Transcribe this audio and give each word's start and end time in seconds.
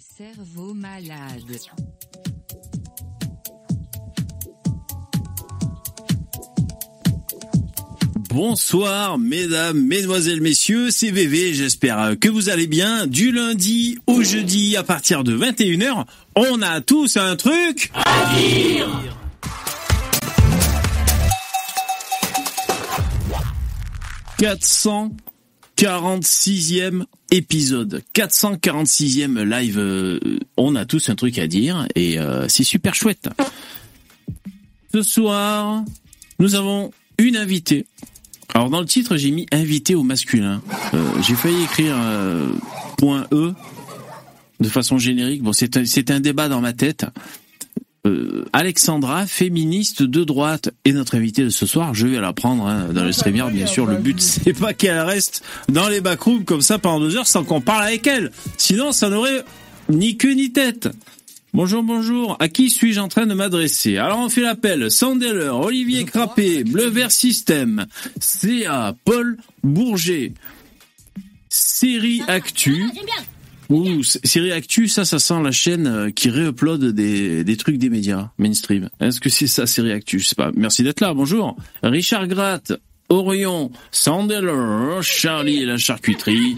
Cerveaux 0.00 0.74
malades. 0.74 1.58
Bonsoir 8.28 9.18
mesdames, 9.18 9.80
mesdemoiselles, 9.80 10.40
messieurs, 10.40 10.90
c'est 10.90 11.10
VV, 11.10 11.54
j'espère 11.54 12.18
que 12.18 12.28
vous 12.28 12.48
allez 12.48 12.66
bien. 12.66 13.06
Du 13.06 13.30
lundi 13.30 13.98
au 14.06 14.22
jeudi 14.22 14.76
à 14.76 14.82
partir 14.82 15.22
de 15.22 15.36
21h, 15.36 16.04
on 16.34 16.62
a 16.62 16.80
tous 16.80 17.16
un 17.16 17.36
truc 17.36 17.92
à 17.94 18.34
dire 18.36 18.88
446e 25.76 27.04
épisode, 27.30 28.02
446e 28.14 29.42
live, 29.42 29.78
euh, 29.78 30.20
on 30.56 30.76
a 30.76 30.84
tous 30.84 31.08
un 31.08 31.14
truc 31.14 31.38
à 31.38 31.46
dire 31.46 31.86
et 31.94 32.18
euh, 32.18 32.46
c'est 32.48 32.64
super 32.64 32.94
chouette. 32.94 33.28
Ce 34.92 35.02
soir, 35.02 35.84
nous 36.38 36.54
avons 36.54 36.92
une 37.18 37.36
invitée 37.36 37.86
alors 38.56 38.70
dans 38.70 38.78
le 38.78 38.86
titre, 38.86 39.16
j'ai 39.16 39.32
mis 39.32 39.46
invité 39.50 39.96
au 39.96 40.04
masculin. 40.04 40.62
Euh, 40.92 41.22
j'ai 41.22 41.34
failli 41.34 41.64
écrire 41.64 41.96
point 42.98 43.26
E 43.32 43.52
de 44.60 44.68
façon 44.68 44.96
générique. 44.96 45.42
Bon, 45.42 45.52
c'est 45.52 46.10
un 46.12 46.20
débat 46.20 46.48
dans 46.48 46.60
ma 46.60 46.72
tête. 46.72 47.04
Euh, 48.06 48.44
Alexandra, 48.52 49.26
féministe 49.26 50.02
de 50.02 50.24
droite, 50.24 50.70
est 50.84 50.92
notre 50.92 51.16
invitée 51.16 51.42
de 51.42 51.48
ce 51.48 51.64
soir. 51.64 51.94
Je 51.94 52.06
vais 52.06 52.20
la 52.20 52.32
prendre 52.34 52.66
hein, 52.66 52.88
dans 52.92 53.04
le 53.04 53.12
streamer, 53.12 53.50
bien 53.50 53.66
sûr. 53.66 53.86
Le 53.86 53.96
but, 53.96 54.20
c'est 54.20 54.52
pas 54.52 54.74
qu'elle 54.74 55.00
reste 55.00 55.42
dans 55.68 55.88
les 55.88 56.00
backrooms 56.00 56.44
comme 56.44 56.60
ça 56.60 56.78
pendant 56.78 57.00
deux 57.00 57.16
heures 57.16 57.26
sans 57.26 57.44
qu'on 57.44 57.60
parle 57.60 57.84
avec 57.84 58.06
elle. 58.06 58.30
Sinon, 58.58 58.92
ça 58.92 59.08
n'aurait 59.08 59.44
ni 59.88 60.16
queue 60.16 60.34
ni 60.34 60.52
tête. 60.52 60.88
Bonjour, 61.54 61.82
bonjour. 61.82 62.36
À 62.40 62.48
qui 62.48 62.68
suis-je 62.68 63.00
en 63.00 63.08
train 63.08 63.26
de 63.26 63.34
m'adresser? 63.34 63.96
Alors 63.96 64.18
on 64.18 64.28
fait 64.28 64.40
l'appel. 64.40 64.90
Sandeller, 64.90 65.50
Olivier 65.52 66.04
Crappé, 66.04 66.64
Bleu 66.64 66.88
Vert 66.88 67.12
System, 67.12 67.86
CA, 68.20 68.94
Paul 69.04 69.36
Bourget, 69.62 70.32
Série 71.48 72.22
Actu. 72.26 72.90
Ouh, 73.70 74.02
Série 74.02 74.52
Actu, 74.52 74.88
ça, 74.88 75.04
ça 75.04 75.18
sent 75.18 75.42
la 75.42 75.52
chaîne 75.52 75.86
euh, 75.86 76.10
qui 76.10 76.28
réupload 76.28 76.84
des, 76.86 77.44
des 77.44 77.56
trucs 77.56 77.78
des 77.78 77.88
médias 77.88 78.30
mainstream. 78.38 78.90
Est-ce 79.00 79.20
que 79.20 79.30
c'est 79.30 79.46
ça, 79.46 79.66
Série 79.66 79.92
Actu? 79.92 80.18
Je 80.18 80.26
sais 80.26 80.34
pas. 80.34 80.50
Merci 80.54 80.82
d'être 80.82 81.00
là. 81.00 81.14
Bonjour. 81.14 81.56
Richard 81.82 82.26
Gratt, 82.28 82.72
Orion, 83.08 83.70
Sandeller, 83.90 85.00
Charlie 85.02 85.62
et 85.62 85.66
la 85.66 85.76
charcuterie 85.76 86.56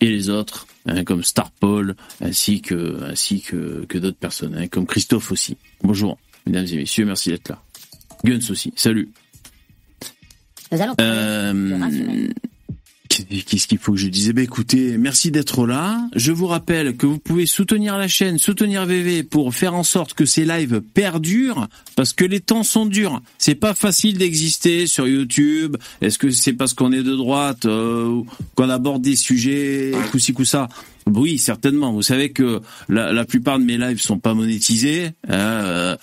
et 0.00 0.10
les 0.10 0.30
autres 0.30 0.66
hein, 0.86 1.04
comme 1.04 1.22
Star 1.22 1.50
Paul, 1.50 1.94
ainsi 2.20 2.60
que 2.60 3.02
ainsi 3.04 3.40
que, 3.40 3.84
que 3.88 3.98
d'autres 3.98 4.18
personnes, 4.18 4.56
hein, 4.56 4.68
comme 4.68 4.86
Christophe 4.86 5.32
aussi. 5.32 5.56
Bonjour, 5.82 6.18
mesdames 6.46 6.66
et 6.70 6.76
messieurs, 6.76 7.04
merci 7.04 7.30
d'être 7.30 7.48
là. 7.48 7.62
Guns 8.24 8.50
aussi, 8.50 8.72
salut. 8.76 9.10
Euh, 11.00 12.28
Qu'est-ce 13.46 13.66
qu'il 13.66 13.78
faut 13.78 13.92
que 13.92 13.98
je 13.98 14.08
dise 14.08 14.28
Eh 14.28 14.32
ben 14.32 14.44
écoutez, 14.44 14.98
merci 14.98 15.30
d'être 15.30 15.66
là. 15.66 16.00
Je 16.14 16.32
vous 16.32 16.46
rappelle 16.46 16.96
que 16.96 17.06
vous 17.06 17.18
pouvez 17.18 17.46
soutenir 17.46 17.96
la 17.96 18.08
chaîne, 18.08 18.38
soutenir 18.38 18.86
VV 18.86 19.22
pour 19.22 19.54
faire 19.54 19.74
en 19.74 19.82
sorte 19.82 20.14
que 20.14 20.24
ces 20.24 20.44
lives 20.44 20.80
perdurent, 20.94 21.68
parce 21.96 22.12
que 22.12 22.24
les 22.24 22.40
temps 22.40 22.62
sont 22.62 22.86
durs. 22.86 23.20
C'est 23.38 23.54
pas 23.54 23.74
facile 23.74 24.18
d'exister 24.18 24.86
sur 24.86 25.06
YouTube. 25.06 25.76
Est-ce 26.00 26.18
que 26.18 26.30
c'est 26.30 26.52
parce 26.52 26.74
qu'on 26.74 26.92
est 26.92 27.02
de 27.02 27.16
droite, 27.16 27.66
euh, 27.66 28.22
qu'on 28.54 28.70
aborde 28.70 29.02
des 29.02 29.16
sujets, 29.16 29.92
coup-ci, 30.10 30.32
coup-ça 30.32 30.68
oui, 31.14 31.38
certainement. 31.38 31.90
Vous 31.90 32.02
savez 32.02 32.32
que 32.32 32.60
la, 32.90 33.14
la, 33.14 33.24
plupart 33.24 33.58
de 33.58 33.64
mes 33.64 33.78
lives 33.78 33.98
sont 33.98 34.18
pas 34.18 34.34
monétisés. 34.34 35.12
Euh, 35.30 35.96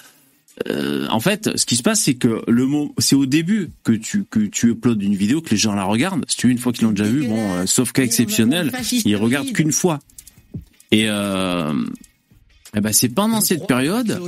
euh, 0.67 1.08
en 1.09 1.20
fait, 1.20 1.58
ce 1.58 1.66
qui 1.66 1.75
se 1.75 1.84
passe, 1.84 2.02
c'est 2.02 2.16
que 2.16 2.42
le 2.48 2.66
mot, 2.66 2.94
c'est 2.98 3.16
au 3.16 3.25
début 3.25 3.72
que 3.84 3.92
tu 3.92 4.23
que 4.23 4.39
tu 4.39 4.70
uploades 4.70 5.02
une 5.04 5.16
vidéo 5.16 5.42
que 5.42 5.49
les 5.49 5.58
gens 5.58 5.76
la 5.76 5.83
regardent. 5.83 6.26
Si 6.27 6.38
tu 6.38 6.48
veux, 6.48 6.54
une 6.54 6.60
fois 6.60 6.71
qu'ils 6.71 6.86
l'ont 6.86 6.92
déjà 6.92 7.10
vue, 7.10 7.27
bon, 7.27 7.54
euh, 7.54 7.66
sauf 7.66 7.92
cas 7.92 8.04
exceptionnel, 8.04 8.71
ils 9.05 9.16
regardent 9.17 9.52
qu'une 9.52 9.73
fois. 9.73 9.99
Et 10.92 11.10
euh, 11.10 11.73
eh 12.76 12.82
ben 12.82 12.92
c'est 12.92 13.10
pendant 13.10 13.42
cette 13.42 13.67
période 13.67 14.20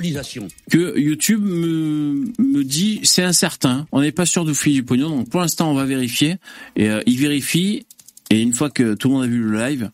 que 0.72 0.98
YouTube 0.98 1.44
me, 1.44 2.32
me 2.40 2.64
dit 2.64 3.02
c'est 3.04 3.24
incertain, 3.24 3.86
on 3.92 4.02
n'est 4.02 4.14
pas 4.14 4.26
sûr 4.26 4.46
de 4.46 4.54
filer 4.54 4.76
du 4.76 4.84
pognon, 4.84 5.10
donc 5.10 5.30
pour 5.30 5.42
l'instant 5.42 5.70
on 5.70 5.74
va 5.74 5.86
vérifier. 5.86 6.38
Et 6.78 6.90
euh, 6.90 7.02
il 7.06 7.18
vérifie, 7.18 7.86
et 8.30 8.42
une 8.42 8.54
fois 8.54 8.70
que 8.70 8.94
tout 8.94 9.10
le 9.10 9.16
monde 9.16 9.24
a 9.24 9.28
vu 9.28 9.40
le 9.40 9.58
live, 9.58 9.90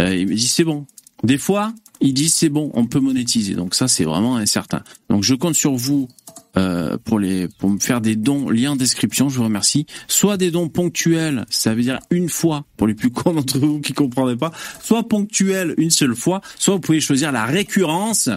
euh, 0.00 0.14
il 0.14 0.28
me 0.28 0.34
dit 0.34 0.46
c'est 0.46 0.64
bon. 0.64 0.86
Des 1.24 1.38
fois, 1.38 1.72
ils 2.00 2.14
disent 2.14 2.34
c'est 2.34 2.48
bon, 2.48 2.70
on 2.74 2.86
peut 2.86 3.00
monétiser. 3.00 3.54
Donc 3.54 3.74
ça, 3.74 3.88
c'est 3.88 4.04
vraiment 4.04 4.36
incertain. 4.36 4.82
Donc 5.08 5.22
je 5.22 5.34
compte 5.34 5.54
sur 5.54 5.74
vous 5.74 6.08
euh, 6.56 6.96
pour 7.04 7.18
les 7.18 7.48
pour 7.48 7.70
me 7.70 7.78
faire 7.78 8.00
des 8.00 8.16
dons. 8.16 8.48
Lien 8.48 8.72
en 8.72 8.76
description, 8.76 9.28
je 9.28 9.36
vous 9.38 9.44
remercie. 9.44 9.86
Soit 10.08 10.36
des 10.36 10.50
dons 10.50 10.68
ponctuels, 10.68 11.44
ça 11.50 11.74
veut 11.74 11.82
dire 11.82 12.00
une 12.10 12.28
fois 12.28 12.64
pour 12.76 12.86
les 12.86 12.94
plus 12.94 13.10
cons 13.10 13.34
d'entre 13.34 13.58
vous 13.58 13.80
qui 13.80 13.92
comprendraient 13.92 14.36
pas. 14.36 14.52
Soit 14.82 15.06
ponctuels 15.06 15.74
une 15.76 15.90
seule 15.90 16.14
fois. 16.14 16.40
Soit 16.58 16.74
vous 16.74 16.80
pouvez 16.80 17.00
choisir 17.00 17.32
la 17.32 17.44
récurrence. 17.44 18.30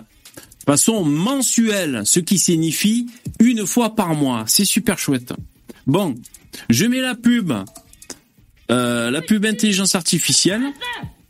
Façon 0.66 1.04
mensuelle, 1.04 2.04
ce 2.06 2.20
qui 2.20 2.38
signifie 2.38 3.08
une 3.40 3.66
fois 3.66 3.96
par 3.96 4.14
mois. 4.14 4.44
C'est 4.48 4.66
super 4.66 5.00
chouette. 5.00 5.34
Bon, 5.88 6.14
je 6.70 6.86
mets 6.86 7.00
la 7.00 7.16
pub, 7.16 7.52
euh, 8.70 9.10
la 9.10 9.22
pub 9.22 9.46
intelligence 9.46 9.96
artificielle. 9.96 10.62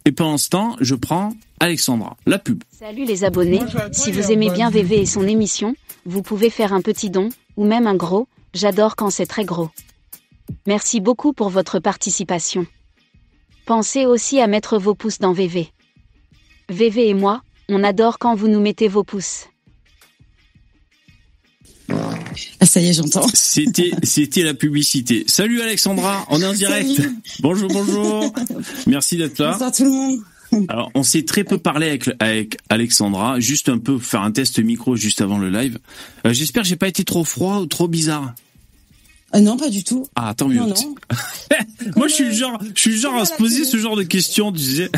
Et 0.05 0.11
pendant 0.11 0.37
ce 0.37 0.49
temps, 0.49 0.75
je 0.79 0.95
prends 0.95 1.33
Alexandra, 1.59 2.17
la 2.25 2.39
pub. 2.39 2.63
Salut 2.69 3.05
les 3.05 3.23
abonnés, 3.23 3.61
si 3.91 4.11
vous 4.11 4.31
aimez 4.31 4.49
bien 4.49 4.69
VV 4.69 5.01
et 5.01 5.05
son 5.05 5.27
émission, 5.27 5.75
vous 6.05 6.21
pouvez 6.21 6.49
faire 6.49 6.73
un 6.73 6.81
petit 6.81 7.09
don, 7.09 7.29
ou 7.57 7.65
même 7.65 7.85
un 7.85 7.95
gros, 7.95 8.27
j'adore 8.53 8.95
quand 8.95 9.09
c'est 9.09 9.25
très 9.25 9.45
gros. 9.45 9.69
Merci 10.65 11.01
beaucoup 11.01 11.33
pour 11.33 11.49
votre 11.49 11.79
participation. 11.79 12.65
Pensez 13.65 14.05
aussi 14.05 14.39
à 14.39 14.47
mettre 14.47 14.77
vos 14.77 14.95
pouces 14.95 15.19
dans 15.19 15.33
VV. 15.33 15.69
VV 16.69 17.09
et 17.09 17.13
moi, 17.13 17.41
on 17.67 17.83
adore 17.83 18.17
quand 18.17 18.35
vous 18.35 18.47
nous 18.47 18.59
mettez 18.59 18.87
vos 18.87 19.03
pouces. 19.03 19.47
Ah, 22.59 22.65
ça 22.65 22.81
y 22.81 22.87
est, 22.87 22.93
j'entends. 22.93 23.27
C'était, 23.33 23.91
c'était 24.03 24.43
la 24.43 24.53
publicité. 24.53 25.23
Salut 25.27 25.61
Alexandra, 25.61 26.25
on 26.29 26.41
est 26.41 26.45
en 26.45 26.53
direct. 26.53 26.95
Salut. 26.95 27.15
Bonjour, 27.39 27.69
bonjour. 27.69 28.33
Merci 28.87 29.17
d'être 29.17 29.39
là. 29.39 29.51
Bonsoir 29.53 29.71
tout 29.71 29.83
le 29.83 29.91
monde. 29.91 30.19
Alors, 30.67 30.91
on 30.95 31.03
s'est 31.03 31.23
très 31.23 31.43
peu 31.43 31.57
parlé 31.57 31.87
avec, 31.87 32.09
avec 32.19 32.57
Alexandra, 32.69 33.39
juste 33.39 33.69
un 33.69 33.77
peu 33.77 33.99
faire 33.99 34.21
un 34.21 34.31
test 34.31 34.59
micro 34.59 34.95
juste 34.95 35.21
avant 35.21 35.37
le 35.37 35.49
live. 35.49 35.77
Euh, 36.25 36.33
j'espère 36.33 36.63
que 36.63 36.69
j'ai 36.69 36.75
pas 36.75 36.87
été 36.87 37.03
trop 37.03 37.23
froid 37.23 37.59
ou 37.59 37.65
trop 37.67 37.87
bizarre. 37.87 38.33
Euh, 39.35 39.41
non, 39.41 39.57
pas 39.57 39.69
du 39.69 39.83
tout. 39.83 40.07
Ah, 40.15 40.33
tant 40.35 40.47
mieux. 40.47 40.61
Moi, 41.95 42.07
je 42.07 42.13
suis 42.13 42.25
le 42.25 42.31
genre, 42.31 42.59
je 42.73 42.81
suis 42.81 42.97
genre 42.97 43.15
à 43.15 43.25
se 43.25 43.35
poser 43.35 43.63
ce 43.63 43.77
genre 43.77 43.95
de 43.95 44.03
questions, 44.03 44.51
tu 44.51 44.63
sais. 44.63 44.89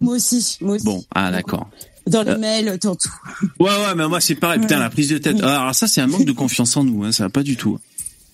Moi 0.00 0.16
aussi, 0.16 0.56
moi 0.60 0.76
aussi. 0.76 0.84
Bon, 0.84 1.04
ah 1.14 1.30
d'accord. 1.30 1.68
Dans 2.06 2.22
les 2.22 2.36
mails, 2.36 2.78
dans 2.82 2.94
tout. 2.96 3.08
Ouais, 3.60 3.68
ouais, 3.70 3.94
mais 3.96 4.08
moi 4.08 4.20
c'est 4.20 4.34
pareil. 4.34 4.60
Putain, 4.60 4.78
la 4.78 4.90
prise 4.90 5.08
de 5.10 5.18
tête. 5.18 5.36
Ah, 5.42 5.60
Alors 5.62 5.74
ça, 5.74 5.86
c'est 5.86 6.00
un 6.00 6.06
manque 6.06 6.24
de 6.24 6.32
confiance 6.32 6.76
en 6.76 6.84
nous. 6.84 7.04
Hein, 7.04 7.12
ça 7.12 7.24
va 7.24 7.30
pas 7.30 7.42
du 7.42 7.56
tout. 7.56 7.78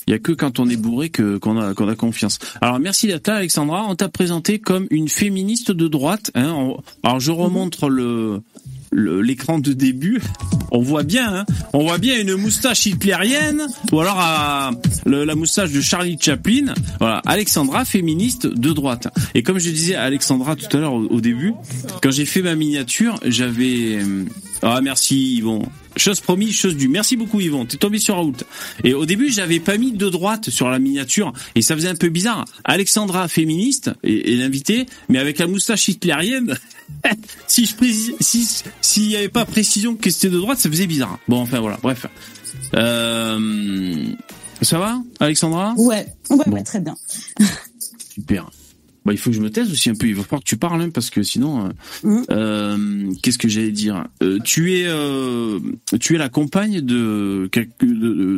Il 0.06 0.12
y 0.12 0.14
a 0.14 0.18
que 0.18 0.32
quand 0.32 0.58
on 0.58 0.68
est 0.70 0.76
bourré 0.76 1.10
que 1.10 1.36
qu'on 1.36 1.58
a 1.60 1.74
qu'on 1.74 1.86
a 1.88 1.94
confiance. 1.94 2.38
Alors 2.62 2.78
merci 2.78 3.06
d'être 3.08 3.28
là, 3.28 3.34
Alexandra. 3.36 3.84
On 3.88 3.94
t'a 3.94 4.08
présenté 4.08 4.58
comme 4.58 4.86
une 4.90 5.08
féministe 5.08 5.70
de 5.70 5.86
droite. 5.86 6.30
Hein. 6.34 6.72
Alors 7.02 7.20
je 7.20 7.30
remontre 7.30 7.90
le- 7.90 8.40
l'écran 8.92 9.58
de 9.58 9.72
début. 9.72 10.20
On 10.70 10.82
voit 10.82 11.02
bien, 11.02 11.34
hein. 11.34 11.46
on 11.72 11.82
voit 11.84 11.98
bien 11.98 12.20
une 12.20 12.34
moustache 12.36 12.84
hitlérienne 12.86 13.66
ou 13.90 14.00
alors 14.00 14.72
le- 15.06 15.24
la 15.24 15.34
moustache 15.34 15.72
de 15.72 15.80
Charlie 15.80 16.18
Chaplin. 16.20 16.74
Voilà, 16.98 17.22
Alexandra, 17.26 17.84
féministe 17.84 18.46
de 18.46 18.72
droite. 18.72 19.08
Et 19.34 19.42
comme 19.42 19.58
je 19.58 19.70
disais 19.70 19.94
à 19.94 20.02
Alexandra 20.02 20.56
tout 20.56 20.74
à 20.76 20.80
l'heure 20.80 20.92
au, 20.94 21.04
au 21.06 21.20
début, 21.20 21.52
quand 22.02 22.10
j'ai 22.10 22.26
fait 22.26 22.42
ma 22.42 22.54
miniature, 22.54 23.18
j'avais 23.24 23.96
euh, 24.02 24.24
ah 24.62 24.80
merci 24.82 25.36
Yvon. 25.36 25.62
Chose 25.98 26.20
promise, 26.20 26.54
chose 26.54 26.76
due. 26.76 26.88
Merci 26.88 27.16
beaucoup 27.16 27.40
Yvon, 27.40 27.66
t'es 27.66 27.76
tombé 27.76 27.98
sur 27.98 28.14
Raoult. 28.14 28.36
Et 28.84 28.94
au 28.94 29.04
début, 29.04 29.30
j'avais 29.30 29.60
pas 29.60 29.76
mis 29.76 29.92
de 29.92 30.08
droite 30.08 30.48
sur 30.48 30.70
la 30.70 30.78
miniature 30.78 31.32
et 31.54 31.60
ça 31.62 31.74
faisait 31.74 31.88
un 31.88 31.94
peu 31.96 32.08
bizarre. 32.08 32.44
Alexandra 32.64 33.28
féministe 33.28 33.90
et, 34.04 34.32
et 34.32 34.36
l'invité, 34.36 34.86
mais 35.08 35.18
avec 35.18 35.38
la 35.38 35.46
moustache 35.46 35.88
hitlérienne. 35.88 36.56
si 37.46 37.66
je 37.66 37.74
précise, 37.74 38.14
si 38.20 38.48
s'il 38.80 39.10
y 39.10 39.16
avait 39.16 39.28
pas 39.28 39.44
précision 39.44 39.94
que 39.96 40.08
c'était 40.10 40.30
de 40.30 40.38
droite, 40.38 40.58
ça 40.58 40.70
faisait 40.70 40.86
bizarre. 40.86 41.18
Bon, 41.28 41.40
enfin 41.40 41.60
voilà, 41.60 41.78
bref. 41.82 42.06
Euh, 42.74 44.04
ça 44.62 44.78
va, 44.78 45.02
Alexandra? 45.20 45.74
Ouais, 45.76 46.06
ouais, 46.30 46.36
Bon. 46.46 46.52
ouais, 46.52 46.62
très 46.62 46.80
bien. 46.80 46.96
Super. 48.14 48.50
Bah, 49.08 49.14
il 49.14 49.18
faut 49.18 49.30
que 49.30 49.36
je 49.36 49.40
me 49.40 49.48
taise 49.48 49.70
aussi 49.72 49.88
un 49.88 49.94
peu. 49.94 50.06
Il 50.06 50.14
va 50.14 50.22
falloir 50.22 50.42
que 50.42 50.48
tu 50.48 50.58
parles, 50.58 50.82
hein, 50.82 50.90
parce 50.92 51.08
que 51.08 51.22
sinon, 51.22 51.64
euh, 51.64 51.68
Mhm. 52.04 52.24
euh, 52.30 53.12
qu'est-ce 53.22 53.38
que 53.38 53.48
j'allais 53.48 53.72
dire? 53.72 54.04
Euh, 54.22 54.38
Tu 54.44 54.74
es, 54.74 54.86
tu 55.98 56.14
es 56.14 56.18
la 56.18 56.28
compagne 56.28 56.82
de, 56.82 57.48
quel- 57.50 57.70
de- 57.80 57.86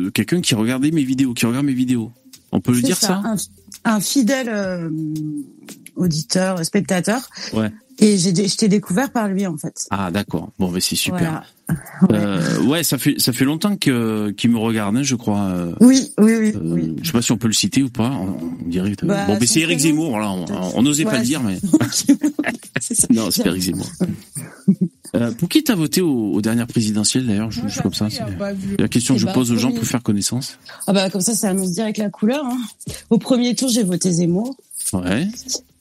de 0.05 0.09
quelqu'un 0.11 0.39
qui 0.39 0.55
regardait 0.55 0.91
mes 0.91 1.03
vidéos, 1.03 1.33
qui 1.33 1.45
regarde 1.45 1.65
mes 1.65 1.73
vidéos. 1.73 2.11
On 2.53 2.61
peut 2.61 2.71
le 2.71 2.81
dire 2.81 2.95
ça, 2.97 3.21
un, 3.25 3.35
un 3.95 3.99
fidèle 3.99 4.49
auditeur, 5.95 6.63
spectateur. 6.65 7.29
Ouais. 7.53 7.69
Et 7.99 8.17
j'ai, 8.17 8.33
je 8.47 8.55
t'ai 8.57 8.67
découvert 8.67 9.11
par 9.11 9.27
lui 9.27 9.45
en 9.45 9.57
fait. 9.57 9.85
Ah 9.91 10.09
d'accord. 10.09 10.49
Bon, 10.57 10.71
mais 10.71 10.79
c'est 10.81 10.95
super. 10.95 11.43
Voilà. 12.09 12.23
Euh, 12.23 12.63
ouais, 12.65 12.83
ça 12.83 12.97
fait 12.97 13.15
ça 13.19 13.31
fait 13.31 13.45
longtemps 13.45 13.75
que 13.75 14.31
qu'il 14.31 14.49
me 14.49 14.57
regarde, 14.57 14.95
hein, 14.97 15.03
je 15.03 15.15
crois. 15.15 15.41
euh, 15.41 15.73
Oui, 15.81 16.11
oui, 16.17 16.33
oui, 16.39 16.53
euh, 16.55 16.59
oui. 16.63 16.95
Je 17.01 17.07
sais 17.07 17.11
pas 17.11 17.21
si 17.21 17.31
on 17.31 17.37
peut 17.37 17.47
le 17.47 17.53
citer 17.53 17.83
ou 17.83 17.89
pas. 17.89 18.09
On, 18.09 18.37
on 18.65 18.67
dirait. 18.67 18.93
Bah, 19.03 19.25
bon, 19.27 19.37
mais 19.39 19.45
c'est 19.45 19.59
Eric 19.59 19.79
Zemmour. 19.79 20.17
Là, 20.19 20.31
on, 20.31 20.45
on 20.75 20.81
n'osait 20.81 21.03
pas 21.05 21.19
le 21.19 21.23
dire, 21.25 21.43
mais 21.43 21.59
C'est 22.81 22.95
ça. 22.95 23.07
non, 23.11 23.29
c'est 23.29 23.45
Eric 23.45 23.61
Zemmour. 23.61 23.87
Euh, 25.13 25.31
pour 25.33 25.49
qui 25.49 25.63
t'as 25.63 25.75
voté 25.75 26.01
aux, 26.01 26.31
aux 26.33 26.41
dernières 26.41 26.67
présidentielles 26.67 27.27
d'ailleurs? 27.27 27.51
Je, 27.51 27.61
je 27.67 27.73
suis 27.73 27.81
comme 27.81 27.93
ça. 27.93 28.07
C'est 28.09 28.23
la 28.79 28.87
question 28.87 29.13
que 29.13 29.19
Eh 29.19 29.21
je 29.21 29.25
ben, 29.27 29.33
pose 29.33 29.51
aux 29.51 29.57
gens 29.57 29.71
pour 29.71 29.83
faire 29.83 30.01
connaissance. 30.01 30.57
Ah 30.87 30.93
bah 30.93 31.09
comme 31.11 31.21
ça, 31.21 31.35
ça 31.35 31.49
annonce 31.49 31.71
direct 31.71 31.97
la 31.99 32.09
couleur. 32.09 32.43
Hein. 32.45 32.57
Au 33.11 33.17
premier 33.19 33.53
tour, 33.53 33.69
j'ai 33.69 33.83
voté 33.83 34.09
Zemmour. 34.11 34.55
Ouais. 34.93 35.27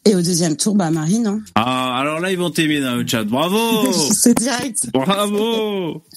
Et 0.06 0.14
au 0.14 0.22
deuxième 0.22 0.56
tour, 0.56 0.74
bah 0.74 0.90
Marine. 0.90 1.26
Hein. 1.26 1.40
Ah, 1.54 1.98
alors 1.98 2.20
là, 2.20 2.32
ils 2.32 2.38
vont 2.38 2.50
t'aimer 2.50 2.80
dans 2.80 2.96
le 2.96 3.06
chat. 3.06 3.24
Bravo 3.24 3.92
C'est 4.12 4.36
direct. 4.38 4.88
Bravo 4.94 6.02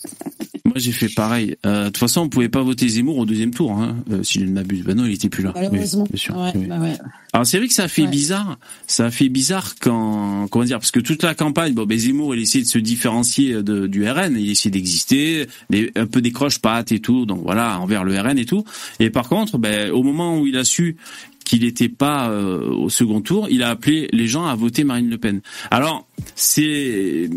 Moi, 0.65 0.75
j'ai 0.77 0.93
fait 0.93 1.09
pareil. 1.09 1.57
Euh, 1.65 1.81
De 1.83 1.87
toute 1.89 1.97
façon, 1.97 2.21
on 2.21 2.29
pouvait 2.29 2.47
pas 2.47 2.63
voter 2.63 2.87
Zemmour 2.87 3.17
au 3.17 3.25
deuxième 3.25 3.53
tour, 3.53 3.73
hein, 3.73 3.97
euh, 4.11 4.23
si 4.23 4.39
je 4.39 4.45
ne 4.45 4.51
m'abuse. 4.51 4.83
Ben 4.83 4.95
non, 4.95 5.05
il 5.05 5.11
était 5.13 5.27
plus 5.27 5.43
là. 5.43 5.51
Malheureusement. 5.53 6.03
Oui, 6.03 6.09
bien 6.13 6.19
sûr. 6.19 6.37
Ouais, 6.37 6.51
Oui. 6.55 6.65
bah 6.67 6.79
ouais. 6.79 6.93
Alors 7.33 7.45
c'est 7.45 7.57
vrai 7.57 7.67
que 7.67 7.73
ça 7.73 7.83
a 7.83 7.87
fait 7.89 8.03
Ouais. 8.03 8.07
bizarre. 8.07 8.57
Ça 8.87 9.07
a 9.07 9.11
fait 9.11 9.27
bizarre 9.27 9.73
quand 9.81 10.47
comment 10.49 10.63
dire 10.63 10.79
parce 10.79 10.91
que 10.91 10.99
toute 11.01 11.21
la 11.23 11.35
campagne, 11.35 11.73
bon, 11.73 11.85
ben 11.85 11.97
Zemmour, 11.97 12.33
il 12.35 12.41
essayait 12.43 12.63
de 12.63 12.69
se 12.69 12.77
différencier 12.77 13.61
de, 13.61 13.87
du 13.87 14.07
RN, 14.09 14.37
il 14.37 14.49
essayait 14.51 14.71
d'exister, 14.71 15.47
un 15.95 16.05
peu 16.05 16.21
des 16.21 16.31
croche-pattes 16.31 16.91
et 16.93 16.99
tout, 16.99 17.25
donc 17.25 17.41
voilà 17.43 17.79
envers 17.81 18.03
le 18.03 18.17
RN 18.19 18.37
et 18.37 18.45
tout. 18.45 18.63
Et 18.99 19.09
par 19.09 19.27
contre, 19.27 19.57
ben 19.57 19.91
au 19.91 20.03
moment 20.03 20.39
où 20.39 20.45
il 20.47 20.55
a 20.57 20.63
su 20.63 20.95
qu'il 21.43 21.63
n'était 21.63 21.89
pas 21.89 22.29
euh, 22.29 22.69
au 22.69 22.89
second 22.89 23.21
tour, 23.21 23.47
il 23.49 23.63
a 23.63 23.69
appelé 23.69 24.07
les 24.11 24.27
gens 24.27 24.45
à 24.45 24.55
voter 24.55 24.83
Marine 24.83 25.09
Le 25.09 25.17
Pen. 25.17 25.41
Alors 25.71 26.07
c'est 26.35 27.29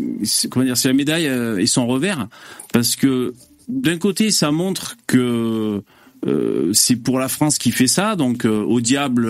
comment 0.49 0.65
dire, 0.65 0.77
c'est 0.77 0.87
la 0.89 0.93
médaille 0.93 1.27
euh, 1.27 1.57
et 1.57 1.65
son 1.65 1.87
revers 1.87 2.27
parce 2.73 2.95
que 2.95 3.33
d'un 3.67 3.97
côté, 3.97 4.31
ça 4.31 4.51
montre 4.51 4.95
que 5.07 5.83
euh, 6.25 6.71
c'est 6.73 6.95
pour 6.95 7.19
la 7.19 7.27
France 7.27 7.57
qui 7.57 7.71
fait 7.71 7.87
ça, 7.87 8.15
donc 8.15 8.45
au 8.45 8.79
diable 8.79 9.29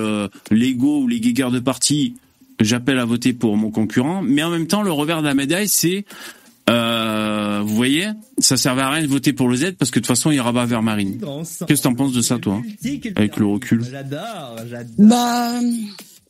l'ego 0.51 1.01
ou 1.01 1.07
les 1.07 1.19
guéguerres 1.19 1.51
de 1.51 1.59
parti, 1.59 2.13
j'appelle 2.59 3.00
à 3.00 3.06
voter 3.06 3.33
pour 3.33 3.57
mon 3.57 3.71
concurrent. 3.71 4.21
Mais 4.21 4.44
en 4.44 4.51
même 4.51 4.68
temps, 4.68 4.83
le 4.83 4.91
revers 4.91 5.21
de 5.21 5.27
la 5.27 5.33
médaille, 5.33 5.69
c'est 5.69 6.06
euh, 6.69 7.61
vous 7.65 7.75
voyez, 7.75 8.07
ça 8.39 8.57
servait 8.57 8.81
à 8.81 8.89
rien 8.89 9.03
de 9.03 9.07
voter 9.07 9.33
pour 9.33 9.47
le 9.47 9.55
Z 9.55 9.73
parce 9.79 9.91
que 9.91 9.99
de 9.99 10.01
toute 10.05 10.07
façon, 10.07 10.31
il 10.31 10.39
rabat 10.41 10.65
vers 10.65 10.81
Marine. 10.83 11.19
Qu'est-ce 11.67 11.81
que 11.81 11.87
t'en 11.87 11.93
penses 11.95 12.13
de 12.13 12.21
ça, 12.21 12.37
toi 12.39 12.61
Avec 13.15 13.37
le 13.37 13.45
recul? 13.45 13.85
J'adore, 13.89 14.57
j'adore. 14.69 14.93
Bah, 14.97 15.59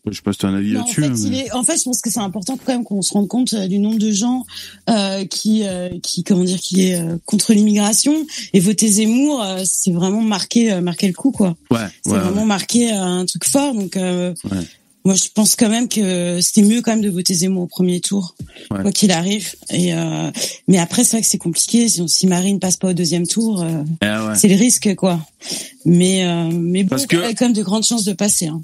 Je 0.09 0.13
sais 0.15 0.21
pas 0.21 0.31
si 0.31 0.39
t'as 0.39 0.47
un 0.49 0.55
avis 0.55 0.77
en, 0.77 0.81
là-dessus. 0.81 1.01
fait, 1.01 1.07
il 1.09 1.29
mais- 1.31 1.37
est, 1.47 1.51
en 1.53 1.63
fait, 1.63 1.77
je 1.77 1.83
pense 1.83 2.01
que 2.01 2.09
c'est 2.09 2.19
important 2.21 2.57
quand 2.57 2.71
même 2.71 2.83
qu'on 2.85 3.01
se 3.01 3.11
rende 3.13 3.27
compte 3.27 3.53
euh, 3.53 3.67
du 3.67 3.79
nombre 3.79 3.97
de 3.99 4.11
gens 4.11 4.45
euh, 4.89 5.25
qui, 5.25 5.63
euh, 5.67 5.89
qui, 6.01 6.23
comment 6.23 6.43
dire, 6.45 6.59
qui 6.59 6.87
est 6.89 7.01
euh, 7.01 7.17
contre 7.25 7.51
l'immigration. 7.53 8.13
Et 8.53 8.59
voter 8.61 8.87
Zemmour, 8.87 9.41
euh, 9.43 9.63
c'est 9.65 9.91
vraiment 9.91 10.21
marquer, 10.21 10.71
euh, 10.71 10.81
marquer 10.81 11.07
le 11.07 11.13
coup, 11.13 11.31
quoi. 11.31 11.57
Ouais, 11.71 11.79
C'est 12.05 12.11
ouais, 12.13 12.19
vraiment 12.19 12.45
marquer 12.45 12.93
euh, 12.93 13.01
un 13.03 13.25
truc 13.25 13.43
fort. 13.45 13.73
Donc, 13.73 13.97
euh, 13.97 14.33
Ouais. 14.49 14.57
Moi, 15.07 15.15
je 15.15 15.23
pense 15.33 15.55
quand 15.55 15.69
même 15.69 15.87
que 15.87 16.41
c'était 16.41 16.63
mieux 16.63 16.81
quand 16.81 16.91
même 16.91 17.01
de 17.01 17.09
voter 17.09 17.33
Zemmour 17.33 17.63
au 17.63 17.67
premier 17.67 18.01
tour, 18.01 18.35
Ouais. 18.69 18.81
quoi 18.81 18.91
qu'il 18.91 19.11
arrive. 19.13 19.55
Et 19.69 19.93
euh, 19.93 20.29
mais 20.67 20.79
après, 20.79 21.05
c'est 21.05 21.11
vrai 21.15 21.21
que 21.21 21.27
c'est 21.29 21.37
compliqué. 21.37 21.87
Si, 21.87 22.27
Marine 22.27 22.59
passe 22.59 22.75
pas 22.75 22.89
au 22.89 22.93
deuxième 22.93 23.25
tour, 23.25 23.61
euh, 23.63 23.83
ouais. 24.01 24.35
c'est 24.35 24.49
le 24.49 24.57
risque, 24.57 24.93
quoi. 24.95 25.25
Mais 25.85 26.25
euh, 26.25 26.49
mais 26.51 26.83
bon, 26.83 26.89
Parce 26.89 27.05
que- 27.05 27.15
elle 27.15 27.23
a 27.23 27.33
quand 27.33 27.45
même 27.45 27.53
de 27.53 27.63
grandes 27.63 27.85
chances 27.85 28.03
de 28.03 28.11
passer. 28.11 28.47
Hein. 28.47 28.61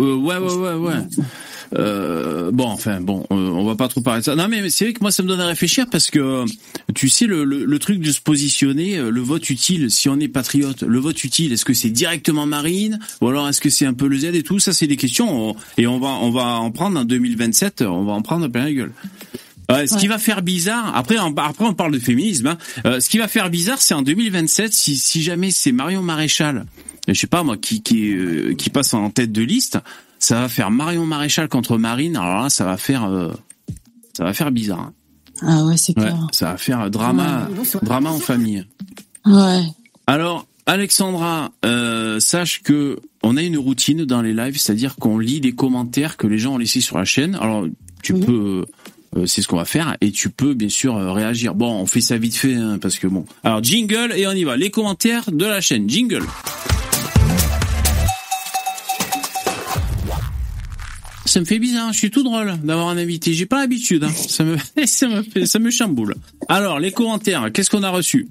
Euh, 0.00 0.14
ouais, 0.16 0.36
ouais, 0.38 0.54
ouais, 0.54 0.74
ouais. 0.74 0.94
Euh, 1.76 2.50
bon, 2.50 2.66
enfin, 2.66 3.00
bon, 3.00 3.26
euh, 3.30 3.34
on 3.34 3.64
va 3.64 3.74
pas 3.76 3.88
trop 3.88 4.00
parler 4.00 4.20
de 4.20 4.24
ça. 4.24 4.34
Non, 4.34 4.48
mais 4.48 4.62
mais 4.62 4.70
c'est 4.70 4.86
vrai 4.86 4.94
que 4.94 5.00
moi, 5.02 5.10
ça 5.12 5.22
me 5.22 5.28
donne 5.28 5.40
à 5.40 5.46
réfléchir 5.46 5.86
parce 5.90 6.10
que 6.10 6.18
euh, 6.18 6.44
tu 6.94 7.08
sais 7.08 7.26
le, 7.26 7.44
le, 7.44 7.64
le 7.64 7.78
truc 7.78 8.00
de 8.00 8.10
se 8.10 8.20
positionner, 8.20 8.96
euh, 8.96 9.10
le 9.10 9.20
vote 9.20 9.48
utile. 9.50 9.90
Si 9.90 10.08
on 10.08 10.18
est 10.18 10.28
patriote, 10.28 10.82
le 10.82 10.98
vote 10.98 11.22
utile, 11.24 11.52
est-ce 11.52 11.64
que 11.64 11.74
c'est 11.74 11.90
directement 11.90 12.46
Marine 12.46 12.98
ou 13.20 13.28
alors 13.28 13.48
est-ce 13.48 13.60
que 13.60 13.70
c'est 13.70 13.86
un 13.86 13.92
peu 13.94 14.08
le 14.08 14.18
Z 14.18 14.24
et 14.34 14.42
tout? 14.42 14.58
Ça, 14.58 14.72
c'est 14.72 14.86
des 14.86 14.96
questions 14.96 15.50
on- 15.50 15.56
et 15.76 15.86
on 15.86 16.00
va 16.00 16.08
on 16.08 16.30
va 16.30 16.58
en 16.58 16.70
prendre 16.70 16.98
en 16.98 17.04
2027. 17.04 17.82
On 17.82 18.04
va 18.04 18.12
en 18.12 18.22
prendre 18.22 18.48
plein 18.48 18.64
la 18.64 18.72
gueule. 18.72 18.92
Ouais, 19.70 19.86
ce 19.86 19.98
qui 19.98 20.06
va 20.06 20.16
faire 20.18 20.40
bizarre, 20.40 20.96
après, 20.96 21.18
on, 21.18 21.34
après 21.36 21.66
on 21.66 21.74
parle 21.74 21.92
de 21.92 21.98
féminisme. 21.98 22.46
Hein, 22.46 22.58
euh, 22.86 23.00
ce 23.00 23.10
qui 23.10 23.18
va 23.18 23.28
faire 23.28 23.50
bizarre, 23.50 23.82
c'est 23.82 23.92
en 23.92 24.00
2027 24.00 24.72
si, 24.72 24.96
si 24.96 25.22
jamais 25.22 25.50
c'est 25.50 25.72
Marion 25.72 26.00
Maréchal, 26.02 26.64
je 27.14 27.20
sais 27.20 27.26
pas 27.26 27.42
moi, 27.42 27.56
qui 27.56 27.82
qui, 27.82 28.12
euh, 28.12 28.54
qui 28.54 28.70
passe 28.70 28.94
en 28.94 29.10
tête 29.10 29.32
de 29.32 29.42
liste, 29.42 29.78
ça 30.18 30.40
va 30.42 30.48
faire 30.48 30.70
Marion 30.70 31.06
Maréchal 31.06 31.48
contre 31.48 31.78
Marine. 31.78 32.16
Alors 32.16 32.42
là, 32.44 32.50
ça 32.50 32.64
va 32.64 32.76
faire 32.76 33.04
euh, 33.04 33.32
ça 34.16 34.24
va 34.24 34.32
faire 34.34 34.50
bizarre. 34.50 34.80
hein. 34.80 34.92
Ah 35.42 35.64
ouais, 35.64 35.76
c'est 35.76 35.96
Ouais, 35.96 36.04
clair. 36.06 36.26
ça 36.32 36.46
va 36.52 36.56
faire 36.56 36.90
drama 36.90 37.48
drama 37.82 38.10
en 38.10 38.18
famille. 38.18 38.64
Ouais. 39.24 39.62
Alors, 40.06 40.46
Alexandra, 40.66 41.52
euh, 41.64 42.18
sache 42.20 42.62
que 42.62 42.98
on 43.22 43.36
a 43.36 43.42
une 43.42 43.56
routine 43.58 44.04
dans 44.04 44.20
les 44.22 44.32
lives, 44.34 44.58
c'est-à-dire 44.58 44.96
qu'on 44.96 45.18
lit 45.18 45.40
les 45.40 45.52
commentaires 45.52 46.16
que 46.16 46.26
les 46.26 46.38
gens 46.38 46.54
ont 46.54 46.58
laissés 46.58 46.80
sur 46.80 46.98
la 46.98 47.04
chaîne. 47.04 47.36
Alors, 47.36 47.66
tu 48.02 48.14
Mhm. 48.14 48.24
peux, 48.24 48.64
euh, 49.16 49.26
c'est 49.26 49.42
ce 49.42 49.48
qu'on 49.48 49.56
va 49.56 49.64
faire, 49.64 49.96
et 50.00 50.10
tu 50.12 50.28
peux 50.30 50.54
bien 50.54 50.68
sûr 50.68 50.96
euh, 50.96 51.12
réagir. 51.12 51.54
Bon, 51.54 51.72
on 51.80 51.86
fait 51.86 52.00
ça 52.00 52.16
vite 52.18 52.36
fait, 52.36 52.54
hein, 52.54 52.78
parce 52.80 52.98
que 52.98 53.06
bon. 53.06 53.24
Alors, 53.44 53.62
jingle 53.62 54.12
et 54.16 54.26
on 54.26 54.32
y 54.32 54.44
va. 54.44 54.56
Les 54.56 54.70
commentaires 54.70 55.30
de 55.30 55.44
la 55.46 55.60
chaîne, 55.60 55.88
jingle. 55.88 56.24
Ça 61.28 61.40
me 61.40 61.44
fait 61.44 61.58
bizarre, 61.58 61.92
je 61.92 61.98
suis 61.98 62.10
tout 62.10 62.22
drôle 62.22 62.56
d'avoir 62.64 62.88
un 62.88 62.96
invité. 62.96 63.34
J'ai 63.34 63.44
pas 63.44 63.58
l'habitude, 63.58 64.02
hein. 64.02 64.10
ça 64.10 64.44
me, 64.44 64.56
ça 64.86 65.08
me 65.08 65.44
ça 65.44 65.58
me 65.58 65.70
chamboule. 65.70 66.14
Alors, 66.48 66.80
les 66.80 66.90
commentaires, 66.90 67.52
qu'est-ce 67.52 67.68
qu'on 67.68 67.82
a 67.82 67.90
reçu? 67.90 68.28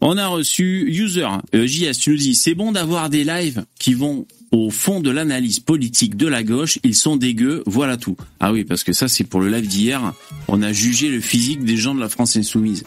On 0.00 0.16
a 0.16 0.26
reçu 0.26 0.84
user 0.88 1.28
euh, 1.54 1.64
JS, 1.64 2.00
tu 2.00 2.10
nous 2.10 2.16
dis 2.16 2.34
c'est 2.34 2.56
bon 2.56 2.72
d'avoir 2.72 3.08
des 3.08 3.22
lives 3.22 3.64
qui 3.78 3.94
vont 3.94 4.26
au 4.50 4.68
fond 4.68 4.98
de 4.98 5.12
l'analyse 5.12 5.60
politique 5.60 6.16
de 6.16 6.26
la 6.26 6.42
gauche, 6.42 6.80
ils 6.82 6.96
sont 6.96 7.16
dégueux, 7.16 7.62
voilà 7.66 7.96
tout. 7.96 8.16
Ah 8.40 8.52
oui, 8.52 8.64
parce 8.64 8.82
que 8.82 8.92
ça 8.92 9.06
c'est 9.06 9.22
pour 9.22 9.40
le 9.40 9.48
live 9.48 9.68
d'hier, 9.68 10.12
on 10.48 10.60
a 10.60 10.72
jugé 10.72 11.08
le 11.08 11.20
physique 11.20 11.62
des 11.62 11.76
gens 11.76 11.94
de 11.94 12.00
la 12.00 12.08
France 12.08 12.36
insoumise 12.36 12.82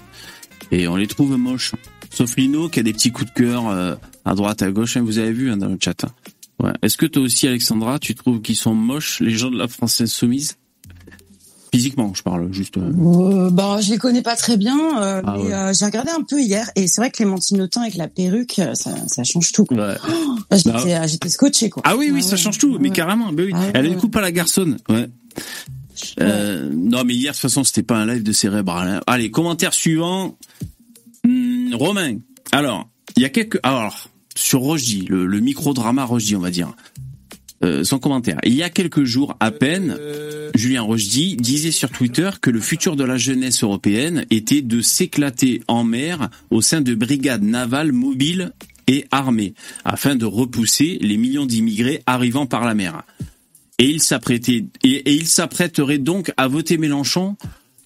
et 0.71 0.89
on 0.89 0.97
les 0.97 1.07
trouve 1.07 1.37
moches. 1.37 1.71
Sauf 2.09 2.35
Lino 2.35 2.67
qui 2.67 2.81
a 2.81 2.83
des 2.83 2.91
petits 2.91 3.13
coups 3.13 3.33
de 3.33 3.39
cœur 3.39 3.69
euh, 3.69 3.95
à 4.25 4.35
droite 4.35 4.61
à 4.61 4.71
gauche, 4.71 4.97
hein, 4.97 5.03
vous 5.03 5.19
avez 5.19 5.31
vu 5.31 5.49
hein, 5.49 5.55
dans 5.55 5.69
le 5.69 5.77
chat. 5.81 6.05
Ouais. 6.63 6.71
Est-ce 6.81 6.97
que 6.97 7.05
toi 7.05 7.21
aussi 7.23 7.47
Alexandra, 7.47 7.99
tu 7.99 8.15
trouves 8.15 8.41
qu'ils 8.41 8.55
sont 8.55 8.73
moches 8.75 9.19
les 9.19 9.31
gens 9.31 9.51
de 9.51 9.57
la 9.57 9.67
France 9.67 9.99
insoumise 10.01 10.55
Physiquement, 11.73 12.13
je 12.13 12.23
parle 12.23 12.53
juste. 12.53 12.77
euh. 12.77 12.89
Euh, 12.89 13.49
bah, 13.49 13.79
je 13.81 13.91
les 13.91 13.97
connais 13.97 14.21
pas 14.21 14.37
très 14.37 14.55
bien, 14.55 14.77
euh, 15.01 15.21
Ah 15.25 15.37
ouais. 15.37 15.53
euh, 15.53 15.73
j'ai 15.73 15.83
regardé 15.83 16.09
un 16.11 16.21
peu 16.23 16.39
hier 16.41 16.69
et 16.77 16.87
c'est 16.87 17.01
vrai 17.01 17.11
que 17.11 17.17
Clémentine 17.17 17.61
Autain 17.63 17.81
avec 17.81 17.95
la 17.95 18.07
perruque, 18.07 18.59
euh, 18.59 18.73
ça, 18.75 18.91
ça 19.07 19.25
change 19.25 19.51
tout. 19.51 19.65
Ouais. 19.71 19.77
Là, 20.51 20.57
J'étais, 20.57 21.07
j'étais 21.09 21.27
scotché 21.29 21.69
quoi. 21.69 21.83
Ah 21.85 21.97
oui, 21.97 22.11
oui, 22.13 22.23
ça 22.23 22.31
ouais. 22.31 22.37
change 22.37 22.57
tout, 22.59 22.77
mais 22.79 22.91
carrément. 22.91 23.33
bah 23.33 23.43
oui. 23.45 23.51
Ah 23.53 23.71
Elle 23.73 23.85
a 23.87 23.89
une 23.89 23.97
coupe 23.97 24.15
à 24.15 24.21
la 24.21 24.31
garçonne. 24.31 24.77
Ouais. 24.87 25.09
Non, 26.19 27.03
mais 27.03 27.13
hier, 27.13 27.31
de 27.31 27.35
toute 27.35 27.41
façon, 27.41 27.63
c'était 27.65 27.83
pas 27.83 27.97
un 27.97 28.05
live 28.05 28.23
de 28.23 28.31
cérébral. 28.31 28.87
hein. 28.87 29.01
Allez, 29.07 29.29
commentaire 29.31 29.73
suivant. 29.73 30.37
Hmm, 31.25 31.73
Romain. 31.75 32.17
Alors, 32.53 32.89
il 33.17 33.23
y 33.23 33.25
a 33.25 33.29
quelques. 33.29 33.59
Alors, 33.63 34.09
sur 34.35 34.59
Rochdy, 34.59 35.05
le, 35.09 35.25
le 35.25 35.39
micro-drama 35.39 36.03
Rochdy, 36.03 36.35
on 36.35 36.41
va 36.41 36.51
dire. 36.51 36.73
Euh, 37.63 37.85
son 37.85 37.99
commentaire. 37.99 38.37
Il 38.43 38.53
y 38.53 38.63
a 38.63 38.69
quelques 38.69 39.05
jours 39.05 39.37
à 39.39 39.49
peine, 39.49 39.97
Julien 40.55 40.81
Rochdy 40.81 41.37
disait 41.37 41.71
sur 41.71 41.89
Twitter 41.89 42.29
que 42.41 42.49
le 42.49 42.59
futur 42.59 42.97
de 42.97 43.03
la 43.05 43.17
jeunesse 43.17 43.63
européenne 43.63 44.25
était 44.29 44.61
de 44.61 44.81
s'éclater 44.81 45.61
en 45.67 45.85
mer 45.85 46.29
au 46.49 46.61
sein 46.61 46.81
de 46.81 46.93
brigades 46.93 47.43
navales 47.43 47.93
mobiles 47.93 48.51
et 48.87 49.05
armées, 49.09 49.53
afin 49.83 50.15
de 50.15 50.25
repousser 50.25 50.99
les 51.01 51.17
millions 51.17 51.45
d'immigrés 51.45 52.03
arrivant 52.05 52.45
par 52.45 52.65
la 52.65 52.75
mer. 52.75 53.03
Et 53.79 53.89
il 53.89 54.01
s'apprêtait, 54.01 54.65
et 54.83 55.13
il 55.13 55.27
s'apprêterait 55.27 55.97
donc 55.97 56.31
à 56.37 56.47
voter 56.47 56.77
Mélenchon. 56.77 57.35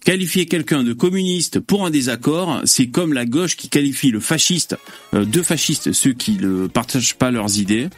Qualifier 0.06 0.46
quelqu'un 0.46 0.84
de 0.84 0.94
communiste 0.94 1.60
pour 1.60 1.86
un 1.86 1.89
désaccord, 1.89 2.62
c'est 2.63 2.88
comme 2.88 3.13
la 3.13 3.25
gauche 3.25 3.58
qui 3.58 3.68
qualifie 3.68 4.12
le 4.12 4.22
fasciste, 4.22 4.77
euh, 5.13 5.25
de 5.25 5.41
fascistes 5.41 5.91
ceux 5.91 6.13
qui 6.13 6.38
ne 6.38 6.68
partagent 6.68 7.15
pas 7.15 7.32
leurs 7.32 7.60
idées, 7.60 7.89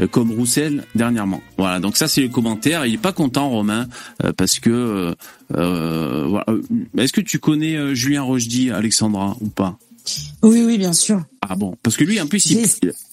euh, 0.00 0.06
comme 0.08 0.32
Roussel 0.32 0.86
dernièrement. 0.94 1.42
Voilà, 1.58 1.78
donc 1.78 1.98
ça 1.98 2.08
c'est 2.08 2.22
le 2.22 2.30
commentaire. 2.30 2.86
Il 2.86 2.94
est 2.94 2.98
pas 2.98 3.12
content 3.12 3.50
Romain 3.50 3.86
euh, 4.24 4.32
parce 4.32 4.60
que 4.60 5.14
euh, 5.54 6.26
voilà. 6.26 6.46
Est-ce 6.96 7.12
que 7.12 7.20
tu 7.20 7.38
connais 7.38 7.94
Julien 7.94 8.22
Rochdy, 8.22 8.70
Alexandra 8.70 9.36
ou 9.40 9.48
pas? 9.48 9.78
Oui, 10.42 10.62
oui, 10.64 10.78
bien 10.78 10.94
sûr. 10.94 11.22
Ah 11.42 11.54
bon, 11.54 11.76
parce 11.82 11.96
que 11.96 12.04
lui 12.04 12.20
en 12.20 12.26
plus 12.26 12.46
il, 12.46 12.66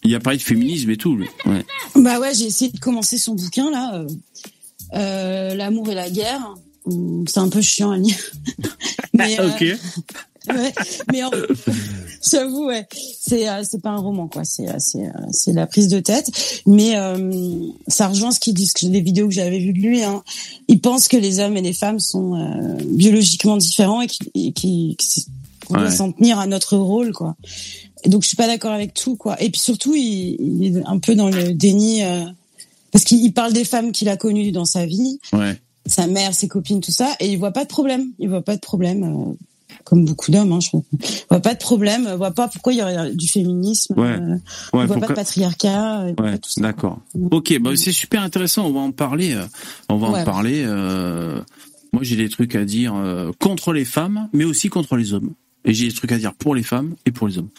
il 0.03 0.15
a 0.15 0.19
parlé 0.19 0.37
de 0.37 0.43
féminisme 0.43 0.89
et 0.89 0.97
tout. 0.97 1.15
Lui. 1.15 1.27
Ouais. 1.45 1.65
Bah 1.95 2.19
ouais, 2.19 2.33
j'ai 2.33 2.45
essayé 2.45 2.71
de 2.71 2.79
commencer 2.79 3.17
son 3.17 3.35
bouquin 3.35 3.69
là, 3.69 4.05
euh, 4.95 5.55
l'amour 5.55 5.91
et 5.91 5.95
la 5.95 6.09
guerre. 6.09 6.55
C'est 7.27 7.39
un 7.39 7.49
peu 7.49 7.61
chiant 7.61 7.91
à 7.91 7.97
lire. 7.97 8.15
mais, 9.13 9.39
euh, 9.39 9.49
ouais, 10.47 10.73
mais 11.11 11.23
en, 11.23 11.31
J'avoue, 12.29 12.65
ouais. 12.67 12.87
C'est 13.19 13.47
euh, 13.49 13.63
c'est 13.69 13.81
pas 13.81 13.91
un 13.91 13.97
roman, 13.97 14.27
quoi. 14.27 14.43
C'est 14.43 14.67
euh, 14.67 14.73
c'est 14.79 15.09
c'est 15.31 15.53
la 15.53 15.67
prise 15.67 15.87
de 15.87 15.99
tête. 15.99 16.29
Mais 16.65 16.97
euh, 16.97 17.31
ça 17.87 18.07
rejoint 18.07 18.31
ce 18.31 18.39
qu'il 18.39 18.53
dit, 18.53 18.69
que 18.73 18.85
des 18.87 19.01
vidéos 19.01 19.27
que 19.27 19.33
j'avais 19.33 19.59
vues 19.59 19.73
de 19.73 19.79
lui. 19.79 20.03
Hein. 20.03 20.23
Il 20.67 20.81
pense 20.81 21.07
que 21.07 21.17
les 21.17 21.39
hommes 21.39 21.55
et 21.57 21.61
les 21.61 21.73
femmes 21.73 21.99
sont 21.99 22.35
euh, 22.35 22.77
biologiquement 22.85 23.57
différents 23.57 24.01
et 24.01 24.07
qui 24.07 24.53
qui 24.53 24.95
qu'on 25.67 25.75
doit 25.75 25.83
Ouais. 25.83 25.91
s'en 25.95 26.11
tenir 26.11 26.39
à 26.39 26.47
notre 26.47 26.77
rôle, 26.77 27.13
quoi. 27.13 27.35
Et 28.03 28.09
donc 28.09 28.23
je 28.23 28.27
suis 28.27 28.37
pas 28.37 28.47
d'accord 28.47 28.71
avec 28.71 28.93
tout, 28.93 29.15
quoi. 29.15 29.41
Et 29.41 29.49
puis 29.49 29.59
surtout, 29.61 29.93
il, 29.95 30.37
il 30.39 30.77
est 30.77 30.83
un 30.85 30.99
peu 30.99 31.15
dans 31.15 31.29
le 31.29 31.53
déni 31.53 32.03
euh, 32.03 32.23
parce 32.91 33.03
qu'il 33.05 33.23
il 33.23 33.33
parle 33.33 33.53
des 33.53 33.65
femmes 33.65 33.91
qu'il 33.91 34.09
a 34.09 34.17
connues 34.17 34.51
dans 34.51 34.65
sa 34.65 34.85
vie, 34.85 35.19
Ouais. 35.31 35.57
Sa 35.85 36.07
mère, 36.07 36.33
ses 36.33 36.47
copines, 36.47 36.81
tout 36.81 36.91
ça, 36.91 37.15
et 37.19 37.29
il 37.31 37.37
voit 37.37 37.51
pas 37.51 37.63
de 37.63 37.69
problème. 37.69 38.07
Il 38.19 38.29
voit 38.29 38.41
pas 38.43 38.55
de 38.55 38.61
problème. 38.61 39.03
euh, 39.03 39.33
comme 39.85 40.03
beaucoup 40.05 40.29
d'hommes, 40.31 40.51
hein, 40.51 40.59
je 40.59 40.67
trouve. 40.69 40.83
Il 40.91 41.07
voit 41.29 41.39
pas 41.39 41.53
de 41.53 41.59
problème, 41.59 42.05
il 42.09 42.15
voit 42.17 42.31
pas 42.31 42.47
pourquoi 42.47 42.73
il 42.73 42.79
y 42.79 42.81
aurait 42.83 43.13
du 43.15 43.27
féminisme, 43.27 43.93
Ouais. 43.99 44.07
euh, 44.19 44.35
Ouais, 44.73 44.83
il 44.83 44.87
voit 44.87 44.97
pas 44.97 45.07
de 45.07 45.13
patriarcat, 45.13 46.03
Ouais, 46.05 46.13
pas 46.13 46.37
tout 46.37 46.49
ça. 46.49 46.61
d'accord. 46.61 46.99
Ok, 47.31 47.57
bah 47.59 47.71
c'est 47.75 47.91
super 47.91 48.21
intéressant. 48.21 48.67
On 48.67 48.73
va 48.73 48.81
en 48.81 48.91
parler. 48.91 49.33
euh, 49.33 49.45
On 49.87 49.97
va 49.97 50.07
en 50.07 50.23
parler. 50.25 50.63
euh, 50.65 51.41
Moi, 51.93 52.03
j'ai 52.03 52.17
des 52.17 52.29
trucs 52.29 52.55
à 52.55 52.65
dire 52.65 52.93
euh, 52.95 53.31
contre 53.39 53.73
les 53.73 53.85
femmes, 53.85 54.27
mais 54.33 54.43
aussi 54.43 54.69
contre 54.69 54.95
les 54.95 55.13
hommes. 55.13 55.33
Et 55.65 55.73
j'ai 55.73 55.87
des 55.87 55.93
trucs 55.93 56.11
à 56.11 56.17
dire 56.17 56.33
pour 56.35 56.53
les 56.55 56.63
femmes 56.63 56.95
et 57.05 57.11
pour 57.11 57.27
les 57.27 57.37
hommes. 57.39 57.49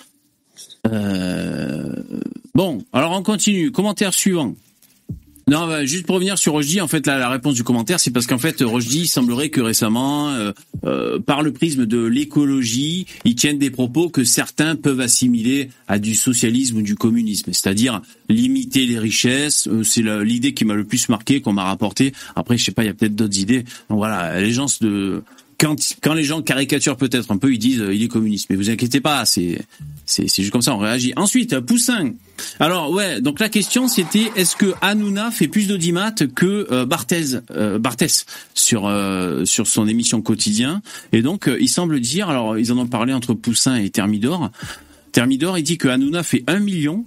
Euh, 0.87 2.03
Bon, 2.55 2.83
alors 2.93 3.13
on 3.13 3.23
continue. 3.23 3.71
Commentaire 3.71 4.13
suivant. 4.13 4.55
Non, 5.51 5.67
bah, 5.67 5.85
juste 5.85 6.07
pour 6.07 6.15
revenir 6.15 6.39
sur 6.39 6.53
Rojdi, 6.53 6.81
en 6.81 6.87
fait, 6.87 7.09
la, 7.09 7.29
réponse 7.29 7.55
du 7.55 7.65
commentaire, 7.65 7.99
c'est 7.99 8.13
parce 8.13 8.29
qu'en 8.29 8.39
fait, 8.39 8.63
il 8.63 9.09
semblerait 9.09 9.49
que 9.49 9.61
récemment, 9.61 10.31
euh, 10.31 10.53
euh, 10.85 11.19
par 11.19 11.43
le 11.43 11.53
prisme 11.53 11.87
de 11.87 12.05
l'écologie, 12.05 13.07
ils 13.25 13.35
tiennent 13.35 13.59
des 13.59 13.71
propos 13.71 14.11
que 14.11 14.23
certains 14.23 14.77
peuvent 14.77 15.01
assimiler 15.01 15.71
à 15.89 15.99
du 15.99 16.15
socialisme 16.15 16.77
ou 16.77 16.83
du 16.83 16.95
communisme, 16.95 17.53
c'est-à-dire 17.53 18.01
limiter 18.29 18.87
les 18.87 19.01
richesses. 19.01 19.67
euh, 19.67 19.83
c'est 19.83 20.03
l'idée 20.23 20.55
qui 20.55 20.65
m'a 20.65 20.75
le 20.75 20.85
plus 20.85 21.09
marqué, 21.09 21.41
qu'on 21.41 21.53
m'a 21.53 21.65
rapporté. 21.65 22.13
Après, 22.37 22.57
je 22.57 22.65
sais 22.65 22.71
pas, 22.71 22.85
il 22.85 22.87
y 22.87 22.91
a 22.91 22.95
peut-être 22.95 23.17
d'autres 23.17 23.41
idées. 23.41 23.65
Donc 23.89 23.99
voilà, 23.99 24.41
les 24.41 24.53
gens 24.53 24.67
de 24.81 25.25
quand, 25.61 25.77
quand 26.03 26.15
les 26.15 26.25
gens 26.25 26.41
caricaturent 26.43 26.97
peut-être 26.97 27.31
un 27.31 27.37
peu, 27.37 27.53
ils 27.53 27.59
disent 27.59 27.81
euh, 27.83 27.95
il 27.95 28.03
est 28.03 28.09
communiste. 28.09 28.47
Mais 28.51 28.57
vous 28.57 28.71
inquiétez 28.71 29.01
pas, 29.01 29.25
c'est 29.27 29.61
c'est 30.07 30.29
juste 30.29 30.51
comme 30.51 30.63
ça, 30.63 30.75
on 30.75 30.79
réagit. 30.79 31.13
Ensuite, 31.17 31.61
Poussin. 31.61 32.13
Alors 32.59 32.91
ouais, 32.91 33.21
donc 33.21 33.39
la 33.39 33.49
question 33.49 33.87
c'était 33.87 34.31
est-ce 34.35 34.57
que 34.57 34.75
Hanouna 34.81 35.31
fait 35.31 35.47
plus 35.47 35.69
d'audimat 35.69 36.13
que 36.13 36.67
euh, 36.71 36.87
Barthez 36.87 37.39
euh, 37.51 37.79
Barthès 37.79 38.27
sur 38.55 38.87
euh, 38.87 39.45
sur 39.45 39.67
son 39.67 39.87
émission 39.87 40.23
quotidien? 40.23 40.83
Et 41.13 41.23
donc 41.23 41.49
euh, 41.49 41.59
il 41.61 41.69
semble 41.69 42.01
dire, 42.01 42.29
alors 42.29 42.59
ils 42.59 42.73
en 42.73 42.79
ont 42.79 42.87
parlé 42.87 43.13
entre 43.13 43.35
Poussin 43.35 43.77
et 43.77 43.91
Thermidor. 43.91 44.51
Thermidor, 45.13 45.59
il 45.59 45.63
dit 45.63 45.79
que 45.79 45.89
Hanouna 45.89 46.23
fait 46.23 46.45
un 46.47 46.61
million 46.61 47.05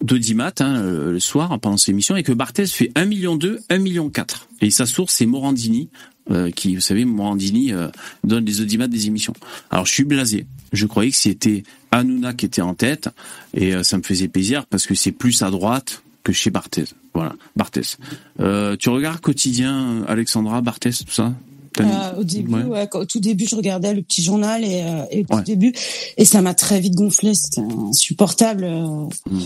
d'audimat 0.00 0.52
hein, 0.60 0.80
le 0.82 1.12
le 1.12 1.20
soir 1.20 1.58
pendant 1.58 1.76
ses 1.76 1.90
émissions 1.90 2.16
et 2.16 2.22
que 2.22 2.32
Barthez 2.32 2.66
fait 2.66 2.92
1 2.94 3.04
million 3.06 3.34
2, 3.36 3.58
1 3.68 3.78
million 3.78 4.08
4. 4.08 4.48
Et 4.60 4.70
sa 4.70 4.86
source 4.86 5.12
c'est 5.14 5.26
Morandini 5.26 5.88
euh, 6.30 6.50
qui, 6.50 6.74
vous 6.74 6.80
savez, 6.80 7.04
Morandini 7.04 7.72
euh, 7.72 7.88
donne 8.24 8.44
les 8.44 8.60
audimats 8.60 8.88
des 8.88 9.06
émissions. 9.06 9.34
Alors 9.70 9.86
je 9.86 9.92
suis 9.92 10.04
blasé. 10.04 10.46
Je 10.72 10.86
croyais 10.86 11.10
que 11.10 11.16
c'était 11.16 11.62
Hanouna 11.90 12.34
qui 12.34 12.44
était 12.46 12.60
en 12.62 12.74
tête 12.74 13.08
et 13.54 13.74
euh, 13.74 13.82
ça 13.82 13.96
me 13.96 14.02
faisait 14.02 14.28
plaisir 14.28 14.66
parce 14.66 14.86
que 14.86 14.94
c'est 14.94 15.12
plus 15.12 15.42
à 15.42 15.50
droite 15.50 16.02
que 16.24 16.32
chez 16.32 16.50
Barthez. 16.50 16.84
Voilà, 17.14 17.34
Barthez. 17.56 17.96
Euh, 18.40 18.76
tu 18.76 18.90
regardes 18.90 19.20
quotidien 19.20 20.04
Alexandra 20.06 20.60
Barthez 20.60 20.90
tout 20.90 21.10
ça? 21.12 21.32
Euh, 21.80 21.84
au 22.18 22.24
début, 22.24 22.52
Ouais. 22.54 22.62
ouais, 22.64 22.88
quand- 22.90 23.00
au 23.00 23.04
tout 23.04 23.20
début, 23.20 23.46
je 23.48 23.54
regardais 23.54 23.94
le 23.94 24.02
petit 24.02 24.22
journal 24.22 24.64
et, 24.64 24.82
euh, 24.82 25.04
et 25.12 25.24
au 25.28 25.36
tout 25.36 25.42
début, 25.44 25.72
et 26.16 26.24
ça 26.24 26.42
m'a 26.42 26.52
très 26.52 26.80
vite 26.80 26.94
gonflé. 26.94 27.34
C'était 27.34 27.60
insupportable. 27.60 28.64
euh, 28.64 29.06
Mm. 29.30 29.40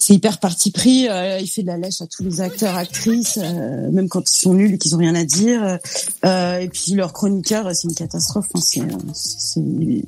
C'est 0.00 0.14
hyper 0.14 0.38
parti 0.38 0.70
pris. 0.70 1.08
euh, 1.08 1.40
il 1.40 1.48
fait 1.48 1.62
de 1.62 1.66
la 1.66 1.76
lèche 1.76 2.00
à 2.00 2.06
tous 2.06 2.22
les 2.22 2.40
acteurs, 2.40 2.76
actrices, 2.76 3.36
euh, 3.42 3.90
même 3.90 4.08
quand 4.08 4.30
ils 4.30 4.38
sont 4.38 4.54
nuls 4.54 4.74
et 4.74 4.78
qu'ils 4.78 4.94
ont 4.94 4.98
rien 4.98 5.16
à 5.16 5.24
dire. 5.24 5.78
Euh, 6.24 6.58
et 6.58 6.68
puis 6.68 6.92
leur 6.92 7.12
chroniqueur, 7.12 7.68
c'est 7.74 7.88
une 7.88 7.94
catastrophe. 7.94 8.46
Enfin, 8.54 8.64
c'est, 9.12 9.60
euh, 9.60 10.02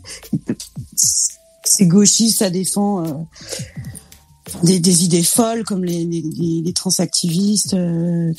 gauchiste, 1.87 2.38
ça 2.38 2.50
défend 2.50 3.04
euh, 3.04 3.12
des, 4.62 4.78
des 4.78 5.04
idées 5.04 5.25
folles 5.25 5.64
comme 5.64 5.85
les, 5.85 6.73
transactivistes, 6.73 7.75
euh, 7.75 8.32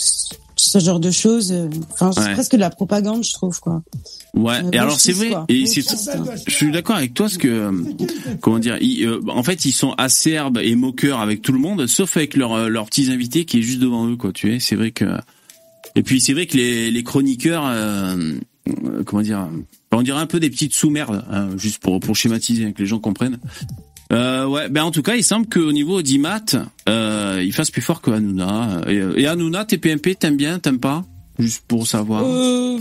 ce 0.61 0.79
genre 0.79 0.99
de 0.99 1.11
choses. 1.11 1.51
euh, 1.51 1.67
Enfin, 1.93 2.11
c'est 2.11 2.21
Ouais. 2.21 2.33
presque 2.33 2.51
de 2.53 2.57
la 2.57 2.69
propagande, 2.69 3.23
je 3.23 3.33
trouve, 3.33 3.59
quoi. 3.59 3.81
Ouais, 4.33 4.61
et 4.71 4.77
alors 4.77 4.99
c'est 4.99 5.11
vrai, 5.11 5.29
quoi. 5.29 5.45
et 5.49 5.65
c'est, 5.65 5.81
Gauchiste, 5.81 6.09
hein. 6.15 6.23
je 6.47 6.53
suis 6.53 6.71
d'accord 6.71 6.95
avec 6.95 7.13
toi, 7.13 7.25
parce 7.25 7.37
que 7.37 7.47
euh, 7.47 7.71
comment 8.41 8.59
dire, 8.59 8.77
ils, 8.81 9.05
euh, 9.05 9.19
en 9.27 9.43
fait 9.43 9.65
ils 9.65 9.71
sont 9.73 9.91
acerbes 9.97 10.59
et 10.59 10.75
moqueurs 10.75 11.19
avec 11.19 11.41
tout 11.41 11.51
le 11.51 11.59
monde, 11.59 11.85
sauf 11.87 12.15
avec 12.17 12.35
leurs 12.35 12.69
leurs 12.69 12.85
petits 12.85 13.11
invités 13.11 13.45
qui 13.45 13.59
est 13.59 13.61
juste 13.61 13.79
devant 13.79 14.07
eux, 14.07 14.15
quoi. 14.15 14.31
Tu 14.31 14.51
sais, 14.53 14.59
c'est 14.59 14.75
vrai 14.75 14.91
que, 14.91 15.05
et 15.95 16.03
puis 16.03 16.21
c'est 16.21 16.33
vrai 16.33 16.45
que 16.45 16.55
les, 16.57 16.91
les 16.91 17.03
chroniqueurs, 17.03 17.63
euh, 17.67 18.33
comment 19.05 19.21
dire, 19.21 19.49
on 19.91 20.01
dirait 20.03 20.19
un 20.21 20.27
peu 20.27 20.39
des 20.39 20.49
petites 20.49 20.73
sous-merdes, 20.73 21.25
hein, 21.29 21.49
juste 21.57 21.79
pour 21.79 21.99
pour 21.99 22.15
schématiser, 22.15 22.71
que 22.71 22.81
les 22.81 22.87
gens 22.87 22.99
comprennent. 22.99 23.39
Euh, 24.11 24.45
ouais, 24.45 24.69
ben 24.69 24.83
en 24.83 24.91
tout 24.91 25.01
cas, 25.03 25.15
il 25.15 25.23
semble 25.23 25.47
qu'au 25.47 25.71
niveau 25.71 26.01
d'Imat, 26.01 26.43
euh, 26.89 27.41
il 27.43 27.53
fasse 27.53 27.71
plus 27.71 27.81
fort 27.81 28.01
que 28.01 28.11
Hanouna. 28.11 28.81
Et, 28.87 29.01
et 29.21 29.27
Hanouna, 29.27 29.65
TPMP, 29.65 30.15
t'aimes 30.15 30.37
bien, 30.37 30.59
t'aimes 30.59 30.79
pas? 30.79 31.03
Juste 31.39 31.63
pour 31.67 31.87
savoir. 31.87 32.23
Euh, 32.25 32.77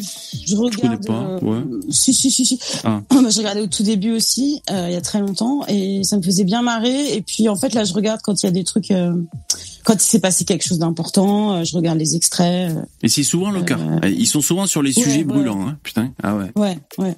je 0.46 0.56
regarde. 0.56 0.76
connais 0.82 0.96
pas, 0.98 1.22
euh, 1.22 1.40
ouais. 1.40 1.62
Si, 1.90 2.12
si, 2.12 2.30
si, 2.30 2.44
si. 2.44 2.58
Ah. 2.84 3.00
Bah, 3.10 3.28
je 3.30 3.38
regardais 3.38 3.60
au 3.60 3.68
tout 3.68 3.84
début 3.84 4.10
aussi, 4.10 4.60
euh, 4.70 4.86
il 4.88 4.92
y 4.92 4.96
a 4.96 5.00
très 5.00 5.20
longtemps, 5.20 5.60
et 5.68 6.02
ça 6.04 6.16
me 6.16 6.22
faisait 6.22 6.44
bien 6.44 6.60
marrer. 6.60 7.14
Et 7.14 7.22
puis, 7.22 7.48
en 7.48 7.56
fait, 7.56 7.72
là, 7.74 7.84
je 7.84 7.92
regarde 7.94 8.20
quand 8.22 8.42
il 8.42 8.46
y 8.46 8.48
a 8.48 8.52
des 8.52 8.64
trucs, 8.64 8.90
euh, 8.90 9.14
quand 9.84 9.94
il 9.94 10.00
s'est 10.00 10.18
passé 10.20 10.44
quelque 10.44 10.66
chose 10.66 10.78
d'important, 10.80 11.54
euh, 11.54 11.64
je 11.64 11.74
regarde 11.76 11.98
les 11.98 12.16
extraits. 12.16 12.76
euh, 12.76 12.82
Et 13.02 13.08
c'est 13.08 13.22
souvent 13.22 13.50
le 13.50 13.62
cas. 13.62 13.78
Euh, 13.78 14.08
Ils 14.08 14.26
sont 14.26 14.40
souvent 14.42 14.66
sur 14.66 14.82
les 14.82 14.94
ouais, 14.98 15.02
sujets 15.04 15.18
ouais. 15.18 15.24
brûlants, 15.24 15.68
hein. 15.68 15.78
Putain. 15.82 16.12
Ah 16.22 16.36
ouais. 16.36 16.50
ouais, 16.56 16.78
ouais. 16.98 17.16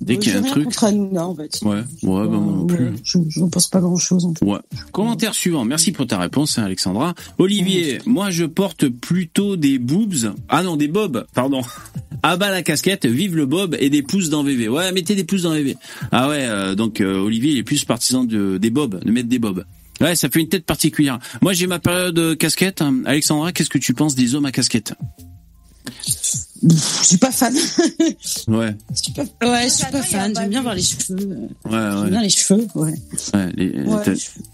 Dès 0.00 0.16
qu'il 0.16 0.32
y 0.32 0.34
a 0.34 0.38
un 0.38 0.42
truc. 0.42 0.64
contre 0.64 0.84
Hanouna, 0.84 1.26
en 1.26 1.34
fait. 1.34 1.58
Ouais, 1.62 1.76
ouais, 1.76 1.82
ben 2.02 2.40
moi 2.40 2.52
non 2.56 2.66
plus. 2.66 2.86
Ouais, 2.86 2.92
je, 3.04 3.18
je 3.28 3.44
pense 3.44 3.68
pas 3.68 3.80
grand 3.80 3.98
chose, 3.98 4.24
en 4.24 4.34
fait. 4.34 4.44
Ouais. 4.44 4.58
Commentaire 4.92 5.34
suivant. 5.34 5.64
Merci 5.64 5.92
pour 5.92 6.06
ta 6.06 6.18
réponse, 6.18 6.58
hein, 6.58 6.64
Alexandra. 6.64 7.14
Olivier, 7.38 7.98
moi 8.06 8.30
je 8.30 8.44
porte 8.44 8.88
plutôt 8.88 9.56
des 9.56 9.78
boobs. 9.78 10.34
Ah 10.48 10.62
non, 10.62 10.76
des 10.76 10.88
bobs, 10.88 11.26
pardon. 11.34 11.60
Ah 12.22 12.36
bah 12.36 12.50
la 12.50 12.62
casquette, 12.62 13.06
vive 13.06 13.34
le 13.34 13.46
bob 13.46 13.74
et 13.80 13.88
des 13.88 14.02
pouces 14.02 14.28
dans 14.28 14.42
VV. 14.42 14.68
Ouais, 14.68 14.92
mettez 14.92 15.14
des 15.14 15.24
pouces 15.24 15.44
dans 15.44 15.52
VV. 15.52 15.76
Ah 16.12 16.28
ouais, 16.28 16.44
euh, 16.44 16.74
donc 16.74 17.00
euh, 17.00 17.16
Olivier 17.16 17.52
il 17.52 17.56
est 17.58 17.62
plus 17.62 17.86
partisan 17.86 18.24
de, 18.24 18.58
des 18.58 18.68
bobs, 18.68 19.02
de 19.02 19.10
mettre 19.10 19.28
des 19.30 19.38
bobs. 19.38 19.64
Ouais, 20.02 20.14
ça 20.14 20.28
fait 20.28 20.40
une 20.40 20.48
tête 20.50 20.66
particulière. 20.66 21.18
Moi 21.40 21.54
j'ai 21.54 21.66
ma 21.66 21.78
période 21.78 22.18
euh, 22.18 22.34
casquette. 22.36 22.84
Alexandra, 23.06 23.52
qu'est-ce 23.52 23.70
que 23.70 23.78
tu 23.78 23.94
penses 23.94 24.14
des 24.16 24.34
hommes 24.34 24.44
à 24.44 24.52
casquette? 24.52 24.92
Je 26.62 27.04
suis 27.06 27.16
pas 27.16 27.30
fan. 27.30 27.54
Ouais, 28.48 28.74
Je 28.94 28.96
suis 29.02 29.12
pas, 29.12 29.22
ouais, 29.46 29.64
je 29.64 29.70
suis 29.74 29.86
pas 29.90 30.02
fan. 30.02 30.32
J'aime 30.36 30.50
bien 30.50 30.62
voir 30.62 30.74
les 30.74 30.82
cheveux. 30.82 31.18
euh, 31.20 31.46
ouais, 31.64 31.70
J'aime 31.70 32.02
ouais. 32.04 32.10
bien 32.10 32.22
les 32.22 32.28
cheveux, 32.28 32.66
ouais. 32.74 32.92
ouais 33.34 33.52
les- 33.56 33.70
Ouais, 33.82 33.94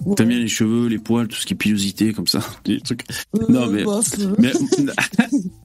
ouais. 0.05 0.15
T'aimes 0.15 0.29
bien 0.29 0.39
les 0.39 0.49
cheveux, 0.49 0.87
les 0.89 0.99
poils, 0.99 1.27
tout 1.29 1.37
ce 1.37 1.47
qui 1.47 1.55
est 1.55 1.57
pilosité 1.57 2.13
comme 2.13 2.27
ça, 2.27 2.41
des 2.65 2.81
trucs. 2.81 3.03
Euh, 3.37 3.45
Non, 3.49 3.67
mais- 3.69 3.85
bof, 3.85 4.07
euh. 4.21 4.35
Mais, 4.39 4.53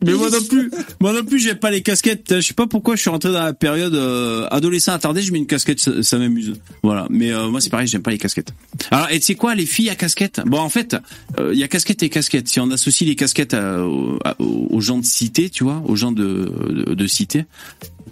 mais 0.03 0.13
moi 0.13 0.29
non 0.29 0.41
plus, 0.47 0.71
moi 0.99 1.13
non 1.13 1.23
plus, 1.23 1.39
j'aime 1.39 1.57
pas 1.57 1.71
les 1.71 1.81
casquettes. 1.81 2.35
Je 2.35 2.41
sais 2.41 2.53
pas 2.53 2.67
pourquoi 2.67 2.95
je 2.95 3.01
suis 3.01 3.09
rentré 3.09 3.31
dans 3.31 3.43
la 3.43 3.53
période 3.53 3.93
euh, 3.93 4.47
adolescent 4.51 4.93
attardé, 4.93 5.21
je 5.21 5.31
mets 5.31 5.39
une 5.39 5.47
casquette, 5.47 5.79
ça, 5.79 6.01
ça 6.03 6.17
m'amuse. 6.17 6.53
Voilà. 6.83 7.07
Mais 7.09 7.31
euh, 7.31 7.49
moi 7.49 7.61
c'est 7.61 7.69
pareil, 7.69 7.87
j'aime 7.87 8.01
pas 8.01 8.11
les 8.11 8.17
casquettes. 8.17 8.53
Alors, 8.89 9.09
et 9.11 9.19
tu 9.19 9.25
sais 9.27 9.35
quoi, 9.35 9.53
les 9.55 9.65
filles 9.65 9.89
à 9.89 9.95
casquette 9.95 10.41
Bon, 10.45 10.59
en 10.59 10.69
fait, 10.69 10.95
euh, 11.39 11.51
il 11.53 11.59
y 11.59 11.63
a 11.63 11.67
casquette 11.67 12.01
et 12.03 12.09
casquette. 12.09 12.47
Si 12.47 12.59
on 12.59 12.69
associe 12.71 13.07
les 13.07 13.15
casquettes 13.15 13.53
à- 13.53 13.85
aux, 13.85 14.17
à- 14.25 14.35
aux 14.41 14.81
gens 14.81 14.97
de 14.97 15.05
cité, 15.05 15.49
tu 15.49 15.63
vois, 15.63 15.81
aux 15.85 15.95
gens 15.95 16.11
de, 16.11 16.21
de, 16.31 16.93
de 16.93 17.07
cité, 17.07 17.45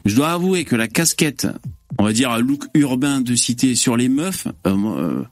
je 0.06 0.16
dois 0.16 0.32
avouer 0.32 0.66
que 0.66 0.76
la 0.76 0.88
casquette, 0.88 1.48
on 1.98 2.04
va 2.04 2.14
dire 2.14 2.32
un 2.32 2.40
look 2.40 2.66
urbain 2.74 3.22
de 3.22 3.36
cité 3.36 3.76
sur 3.76 3.98
les 3.98 4.10
meufs, 4.10 4.48
euh, 4.68 4.76
euh, 4.76 5.24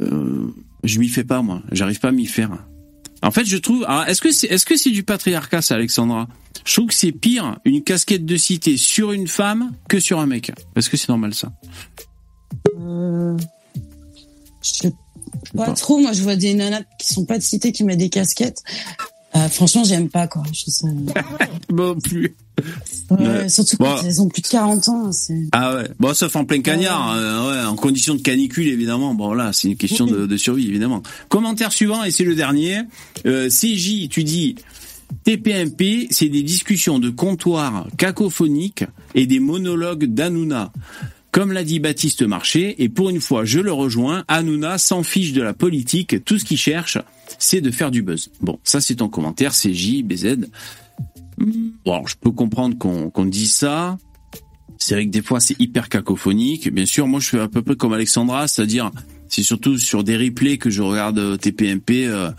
euh, 0.00 0.54
je 0.84 0.98
m'y 0.98 1.08
fais 1.08 1.24
pas 1.24 1.42
moi. 1.42 1.62
J'arrive 1.72 2.00
pas 2.00 2.08
à 2.08 2.12
m'y 2.12 2.26
faire. 2.26 2.50
En 3.22 3.30
fait, 3.30 3.44
je 3.44 3.56
trouve. 3.56 3.84
alors, 3.84 4.04
Est-ce 4.06 4.20
que 4.20 4.32
c'est 4.32 4.48
est-ce 4.48 4.66
que 4.66 4.76
c'est 4.76 4.90
du 4.90 5.04
patriarcat, 5.04 5.62
ça, 5.62 5.76
Alexandra? 5.76 6.28
Je 6.64 6.74
trouve 6.74 6.88
que 6.88 6.94
c'est 6.94 7.12
pire 7.12 7.58
une 7.64 7.82
casquette 7.82 8.24
de 8.24 8.36
cité 8.36 8.76
sur 8.76 9.12
une 9.12 9.28
femme 9.28 9.72
que 9.88 10.00
sur 10.00 10.20
un 10.20 10.26
mec. 10.26 10.52
Est-ce 10.76 10.90
que 10.90 10.96
c'est 10.96 11.08
normal 11.08 11.34
ça? 11.34 11.52
Euh, 12.80 13.36
je 14.62 14.68
sais 14.68 14.92
pas, 15.54 15.66
pas. 15.66 15.72
trop. 15.72 15.98
Moi, 15.98 16.12
je 16.12 16.22
vois 16.22 16.36
des 16.36 16.54
nanas 16.54 16.82
qui 16.98 17.12
sont 17.12 17.24
pas 17.24 17.38
de 17.38 17.42
cité 17.42 17.72
qui 17.72 17.84
mettent 17.84 17.98
des 17.98 18.10
casquettes. 18.10 18.62
Euh, 19.34 19.48
franchement, 19.48 19.82
j'aime 19.84 20.08
pas 20.10 20.26
quoi. 20.26 20.42
Je 20.52 20.64
Bon, 21.70 21.98
plus. 22.02 22.34
Ouais, 23.10 23.16
Ouais. 23.26 23.48
Surtout 23.48 23.76
Bon. 23.78 23.86
quand 23.96 24.02
elles 24.06 24.20
ont 24.20 24.28
plus 24.28 24.42
de 24.42 24.46
40 24.48 24.88
ans. 24.90 25.10
Ah 25.52 25.74
ouais. 25.74 25.88
Bon, 25.98 26.12
sauf 26.14 26.36
en 26.36 26.44
plein 26.44 26.60
cagnard, 26.60 27.14
euh, 27.16 27.50
ouais, 27.62 27.66
en 27.66 27.76
condition 27.76 28.14
de 28.14 28.20
canicule 28.20 28.68
évidemment. 28.68 29.14
Bon 29.14 29.32
là, 29.32 29.52
c'est 29.52 29.68
une 29.68 29.76
question 29.76 30.06
de, 30.06 30.26
de 30.26 30.36
survie 30.36 30.68
évidemment. 30.68 31.02
Commentaire 31.28 31.72
suivant 31.72 32.04
et 32.04 32.10
c'est 32.10 32.24
le 32.24 32.34
dernier. 32.34 32.80
Euh, 33.26 33.48
CJ, 33.48 34.08
tu 34.10 34.22
dis 34.22 34.56
TPMP, 35.24 36.08
c'est 36.10 36.28
des 36.28 36.42
discussions 36.42 36.98
de 36.98 37.10
comptoir 37.10 37.86
cacophoniques 37.96 38.84
et 39.14 39.26
des 39.26 39.40
monologues 39.40 40.04
d'Anouna. 40.06 40.72
Comme 41.30 41.52
l'a 41.52 41.64
dit 41.64 41.80
Baptiste 41.80 42.20
Marché, 42.22 42.82
et 42.82 42.90
pour 42.90 43.08
une 43.08 43.20
fois, 43.20 43.46
je 43.46 43.58
le 43.60 43.72
rejoins, 43.72 44.22
Hanouna 44.28 44.76
s'en 44.76 45.02
fiche 45.02 45.32
de 45.32 45.40
la 45.40 45.54
politique, 45.54 46.22
tout 46.26 46.38
ce 46.38 46.44
qu'il 46.44 46.58
cherche, 46.58 46.98
c'est 47.42 47.60
de 47.60 47.70
faire 47.70 47.90
du 47.90 48.02
buzz. 48.02 48.30
Bon, 48.40 48.58
ça 48.64 48.80
c'est 48.80 48.96
ton 48.96 49.08
commentaire, 49.08 49.54
c'est 49.54 49.74
J, 49.74 50.02
BZ. 50.02 50.36
Bon, 51.38 51.92
alors, 51.92 52.08
je 52.08 52.16
peux 52.16 52.30
comprendre 52.30 52.78
qu'on 52.78 53.10
qu'on 53.10 53.24
dise 53.24 53.52
ça. 53.52 53.98
C'est 54.78 54.94
vrai 54.94 55.06
que 55.06 55.10
des 55.10 55.22
fois 55.22 55.40
c'est 55.40 55.58
hyper 55.60 55.88
cacophonique. 55.88 56.72
Bien 56.72 56.86
sûr, 56.86 57.06
moi 57.06 57.20
je 57.20 57.28
fais 57.28 57.40
à 57.40 57.48
peu 57.48 57.62
près 57.62 57.76
comme 57.76 57.92
Alexandra, 57.92 58.48
c'est-à-dire 58.48 58.90
c'est 59.28 59.42
surtout 59.42 59.78
sur 59.78 60.04
des 60.04 60.16
replays 60.16 60.58
que 60.58 60.70
je 60.70 60.82
regarde 60.82 61.18
euh, 61.18 61.36
TPMP 61.36 62.06
euh, 62.06 62.30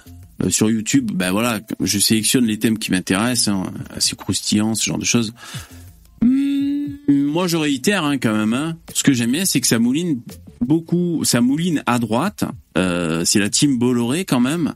euh, 0.43 0.49
sur 0.49 0.69
YouTube. 0.69 1.11
Ben 1.13 1.31
voilà, 1.31 1.59
je 1.79 1.99
sélectionne 1.99 2.45
les 2.45 2.59
thèmes 2.59 2.77
qui 2.77 2.91
m'intéressent, 2.91 3.47
hein, 3.49 3.63
assez 3.89 4.15
croustillants, 4.15 4.75
ce 4.75 4.85
genre 4.85 4.99
de 4.99 5.05
choses. 5.05 5.33
Moi 7.07 7.47
je 7.47 7.57
réitère 7.57 8.03
hein, 8.03 8.17
quand 8.17 8.33
même. 8.33 8.53
Hein. 8.53 8.77
Ce 8.93 9.03
que 9.03 9.13
j'aime 9.13 9.31
bien, 9.31 9.45
c'est 9.45 9.61
que 9.61 9.67
ça 9.67 9.79
mouline 9.79 10.21
beaucoup, 10.61 11.21
ça 11.23 11.41
mouline 11.41 11.83
à 11.85 11.99
droite. 11.99 12.45
Euh, 12.77 13.23
c'est 13.25 13.39
la 13.39 13.49
team 13.49 13.77
Bolloré 13.77 14.25
quand 14.25 14.39
même. 14.39 14.73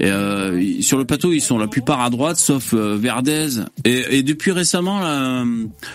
Euh, 0.00 0.80
sur 0.80 0.98
le 0.98 1.04
plateau, 1.04 1.32
ils 1.32 1.40
sont 1.40 1.58
la 1.58 1.68
plupart 1.68 2.00
à 2.00 2.10
droite, 2.10 2.36
sauf 2.36 2.74
euh, 2.74 2.96
Verdez. 2.96 3.60
Et, 3.84 4.18
et, 4.18 4.22
depuis 4.22 4.50
récemment, 4.50 4.98
là, 4.98 5.44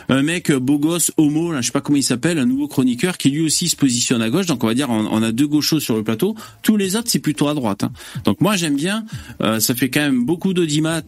un 0.09 0.21
mec 0.21 0.51
beau 0.51 0.79
gosse, 0.79 1.11
homo, 1.17 1.51
là, 1.51 1.61
je 1.61 1.67
sais 1.67 1.71
pas 1.71 1.81
comment 1.81 1.97
il 1.97 2.03
s'appelle, 2.03 2.39
un 2.39 2.45
nouveau 2.45 2.67
chroniqueur 2.67 3.17
qui 3.17 3.29
lui 3.29 3.41
aussi 3.41 3.67
se 3.67 3.75
positionne 3.75 4.21
à 4.21 4.29
gauche. 4.29 4.45
Donc 4.45 4.63
on 4.63 4.67
va 4.67 4.73
dire, 4.73 4.89
on, 4.89 5.05
on 5.05 5.21
a 5.21 5.31
deux 5.31 5.47
gauchos 5.47 5.79
sur 5.79 5.97
le 5.97 6.03
plateau. 6.03 6.35
Tous 6.61 6.77
les 6.77 6.95
autres, 6.95 7.09
c'est 7.09 7.19
plutôt 7.19 7.47
à 7.47 7.53
droite. 7.53 7.83
Hein. 7.83 7.91
Donc 8.23 8.39
moi, 8.39 8.55
j'aime 8.55 8.75
bien. 8.75 9.05
Euh, 9.41 9.59
ça 9.59 9.75
fait 9.75 9.89
quand 9.89 10.01
même 10.01 10.25
beaucoup 10.25 10.53
d'audimat 10.53 11.01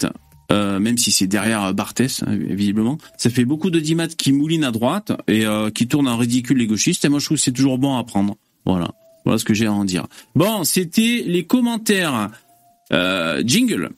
euh, 0.52 0.80
même 0.80 0.98
si 0.98 1.12
c'est 1.12 1.28
derrière 1.28 1.74
Barthès, 1.74 2.24
hein, 2.24 2.36
visiblement. 2.36 2.98
Ça 3.18 3.30
fait 3.30 3.46
beaucoup 3.46 3.70
de 3.70 3.76
d'audimat 3.76 4.08
qui 4.08 4.32
moulinent 4.32 4.64
à 4.64 4.72
droite 4.72 5.12
et 5.28 5.46
euh, 5.46 5.70
qui 5.70 5.88
tournent 5.88 6.08
en 6.08 6.18
ridicule 6.18 6.58
les 6.58 6.68
gauchistes. 6.68 7.04
Et 7.06 7.10
moi, 7.10 7.20
je 7.20 7.26
trouve 7.26 7.38
que 7.38 7.44
c'est 7.44 7.52
toujours 7.52 7.78
bon 7.78 7.98
à 7.98 8.04
prendre. 8.04 8.36
Voilà. 8.66 8.92
Voilà 9.26 9.40
ce 9.40 9.46
que 9.46 9.54
j'ai 9.54 9.66
à 9.66 9.74
en 9.74 9.86
dire. 9.86 10.06
Bon, 10.36 10.64
c'était 10.64 11.24
les 11.26 11.46
commentaires. 11.46 12.30
Euh, 12.94 13.42
jingle. 13.46 13.90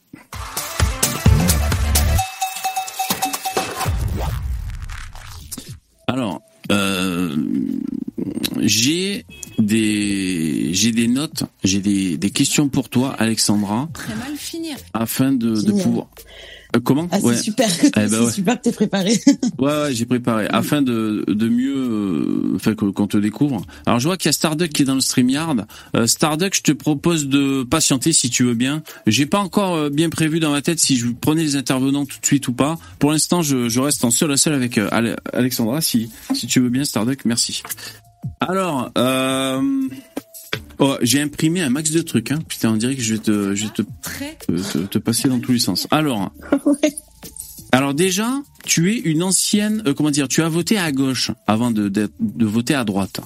Alors, 6.08 6.42
euh, 6.72 7.36
j'ai 8.62 9.26
des 9.60 10.57
j'ai 10.78 10.92
des 10.92 11.08
notes, 11.08 11.44
j'ai 11.64 11.80
des, 11.80 12.18
des 12.18 12.30
questions 12.30 12.70
pour 12.70 12.90
toi, 12.90 13.16
Alexandra. 13.18 13.90
Très 13.94 14.16
mal 14.16 14.36
finir. 14.38 14.78
Afin 14.94 15.32
de, 15.32 15.60
de 15.60 15.72
pouvoir. 15.72 16.08
Euh, 16.76 16.80
comment? 16.84 17.08
Ah, 17.12 17.18
C'est 17.20 17.26
ouais. 17.26 17.38
super, 17.38 17.68
eh 17.82 17.90
ben 17.92 18.08
c'est 18.10 18.20
ouais. 18.20 18.32
super 18.32 18.58
que 18.58 18.64
t'es 18.64 18.72
préparé. 18.72 19.20
ouais, 19.58 19.82
ouais, 19.82 19.94
j'ai 19.96 20.06
préparé. 20.06 20.46
Afin 20.50 20.82
de, 20.84 21.24
de 21.28 21.50
mieux, 21.50 21.74
euh, 21.76 22.52
enfin 22.56 22.76
qu'on 22.76 23.08
te 23.08 23.18
découvre. 23.18 23.62
Alors 23.88 24.00
je 24.00 24.08
vois 24.08 24.18
qu'il 24.18 24.28
y 24.28 24.30
a 24.30 24.34
Starduck 24.34 24.70
qui 24.70 24.84
est 24.84 24.86
dans 24.86 24.94
le 24.96 25.02
StreamYard. 25.02 25.66
Euh, 25.96 26.06
Starduck, 26.06 26.54
je 26.56 26.62
te 26.62 26.72
propose 26.74 27.28
de 27.28 27.64
patienter 27.64 28.12
si 28.14 28.30
tu 28.30 28.44
veux 28.44 28.54
bien. 28.54 28.84
J'ai 29.08 29.26
pas 29.26 29.40
encore 29.40 29.76
euh, 29.76 29.90
bien 29.90 30.10
prévu 30.10 30.40
dans 30.40 30.52
ma 30.52 30.62
tête 30.62 30.80
si 30.80 30.98
je 30.98 31.08
prenais 31.08 31.42
les 31.44 31.56
intervenants 31.56 32.06
tout 32.06 32.20
de 32.22 32.26
suite 32.26 32.48
ou 32.50 32.54
pas. 32.54 32.78
Pour 33.00 33.12
l'instant, 33.12 33.42
je, 33.42 33.68
je 33.70 33.80
reste 33.80 34.04
en 34.06 34.12
seul 34.12 34.32
à 34.32 34.38
seul 34.38 34.54
avec 34.54 34.78
euh, 34.78 35.16
Alexandra. 35.34 35.82
Si 35.82 36.12
si 36.36 36.46
tu 36.46 36.60
veux 36.60 36.70
bien, 36.70 36.84
Starduck, 36.84 37.26
merci. 37.26 37.64
Alors, 38.42 38.92
euh, 38.98 39.62
oh, 40.80 40.96
j'ai 41.02 41.22
imprimé 41.22 41.62
un 41.62 41.70
max 41.70 41.92
de 41.92 42.02
trucs. 42.02 42.32
Hein. 42.32 42.40
Putain, 42.48 42.72
on 42.72 42.78
dirait 42.78 42.96
que 42.96 43.02
je 43.02 43.16
vais 43.16 43.20
te, 43.20 43.56
je 43.56 43.66
vais 43.66 43.72
te, 43.72 43.82
te, 44.74 44.78
te 44.86 44.98
passer 44.98 45.30
dans 45.30 45.40
tous 45.40 45.54
les 45.54 45.60
sens. 45.60 45.88
Alors, 47.72 47.94
déjà, 47.94 48.42
tu 48.64 48.94
es 48.94 48.98
une 48.98 49.24
ancienne, 49.24 49.84
euh, 49.86 49.94
comment 49.94 50.12
dire, 50.12 50.28
tu 50.28 50.42
as 50.42 50.50
voté 50.50 50.78
à 50.78 50.92
gauche 50.92 51.32
avant 51.48 51.72
de, 51.72 51.88
de, 51.90 52.12
de 52.20 52.46
voter 52.46 52.76
à 52.76 52.84
droite. 52.84 53.20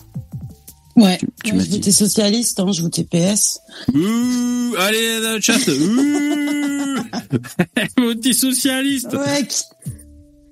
Ouais, 0.96 1.18
tu, 1.18 1.52
tu 1.52 1.56
ouais 1.56 1.64
je 1.64 1.70
votais 1.72 1.92
socialiste, 1.92 2.60
hein, 2.60 2.72
je 2.72 2.82
votais 2.82 3.06
PS. 3.06 3.60
Ouh, 3.94 4.76
allez 4.78 5.22
dans 5.22 5.36
le 5.36 5.42
chat. 5.42 5.58
voter 7.98 8.34
socialiste. 8.34 9.14
Ouais, 9.14 9.48
qui, 9.48 9.64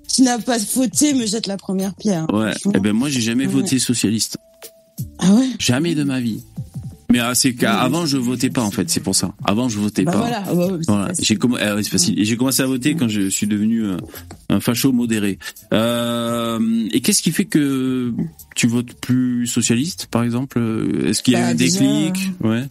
qui 0.08 0.22
n'a 0.22 0.40
pas 0.40 0.58
voté 0.76 1.14
me 1.14 1.26
jette 1.26 1.48
la 1.48 1.58
première 1.58 1.94
pierre. 1.96 2.26
Ouais. 2.32 2.54
Eh 2.74 2.80
ben 2.80 2.94
moi 2.94 3.10
j'ai 3.10 3.20
jamais 3.22 3.48
ouais. 3.48 3.54
voté 3.54 3.80
socialiste. 3.80 4.38
Ah 5.20 5.34
ouais 5.34 5.50
Jamais 5.60 5.96
de 5.96 6.04
ma 6.04 6.20
vie. 6.20 6.42
Mais 7.12 7.20
ah, 7.20 7.34
c'est 7.34 7.54
qu'avant 7.54 8.06
je 8.06 8.18
votais 8.18 8.52
pas 8.52 8.62
en 8.62 8.70
fait, 8.70 8.90
c'est 8.90 9.00
pour 9.00 9.16
ça. 9.16 9.34
Avant 9.44 9.68
je 9.68 9.80
votais 9.80 10.04
bah 10.04 10.12
pas. 10.12 10.18
Voilà, 10.20 10.54
ouais, 10.54 10.80
voilà. 10.88 11.12
J'ai 11.20 11.38
comm... 11.38 11.56
euh, 11.56 11.82
c'est 11.82 11.90
facile. 11.90 12.24
J'ai 12.24 12.38
commencé 12.38 12.62
à 12.62 12.68
voter 12.68 12.96
quand 12.96 13.08
je 13.08 13.30
suis 13.30 13.48
devenu 13.48 13.84
euh, 13.84 13.98
un 14.50 14.60
facho 14.60 14.92
modéré. 14.92 15.40
Euh, 15.74 16.88
et 16.92 17.02
qu'est-ce 17.02 17.24
qui 17.24 17.32
fait 17.32 17.46
que 17.46 18.14
tu 18.56 18.68
votes 18.68 18.94
plus 18.94 19.48
socialiste, 19.48 20.08
par 20.12 20.24
exemple? 20.24 20.60
Est-ce 21.08 21.24
qu'il 21.24 21.34
y 21.34 21.38
a 21.38 21.40
bah, 21.40 21.48
eu 21.48 21.52
un 21.52 21.56
déclic? 21.56 22.14
Déjà, 22.14 22.54
Ouais. 22.54 22.64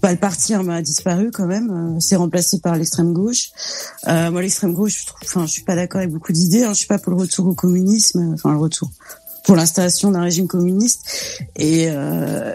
Bah, 0.00 0.12
le 0.12 0.18
parti 0.18 0.54
m'a 0.54 0.80
disparu 0.80 1.30
quand 1.32 1.46
même. 1.46 1.98
C'est 2.00 2.16
remplacé 2.16 2.60
par 2.60 2.76
l'extrême 2.76 3.12
gauche. 3.12 3.50
Euh, 4.06 4.30
moi, 4.30 4.40
l'extrême 4.40 4.72
gauche, 4.72 5.00
je 5.00 5.06
trouve, 5.06 5.20
enfin, 5.24 5.46
je 5.46 5.52
suis 5.52 5.64
pas 5.64 5.74
d'accord 5.74 6.00
avec 6.00 6.12
beaucoup 6.12 6.32
d'idées. 6.32 6.64
Hein. 6.64 6.72
Je 6.72 6.78
suis 6.78 6.86
pas 6.86 6.98
pour 6.98 7.12
le 7.12 7.18
retour 7.18 7.46
au 7.46 7.54
communisme. 7.54 8.32
Enfin, 8.34 8.52
le 8.52 8.58
retour 8.58 8.90
pour 9.48 9.56
l'installation 9.56 10.10
d'un 10.10 10.20
régime 10.20 10.46
communiste. 10.46 11.42
Et 11.56 11.86
euh, 11.88 12.54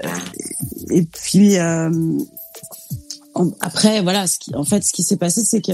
et 0.92 1.02
puis 1.02 1.58
euh, 1.58 1.90
après, 3.62 4.02
voilà, 4.02 4.28
ce 4.28 4.38
qui, 4.38 4.56
en 4.56 4.64
fait, 4.64 4.84
ce 4.84 4.94
qui 4.94 5.02
s'est 5.02 5.18
passé, 5.18 5.44
c'est 5.44 5.62
que 5.62 5.74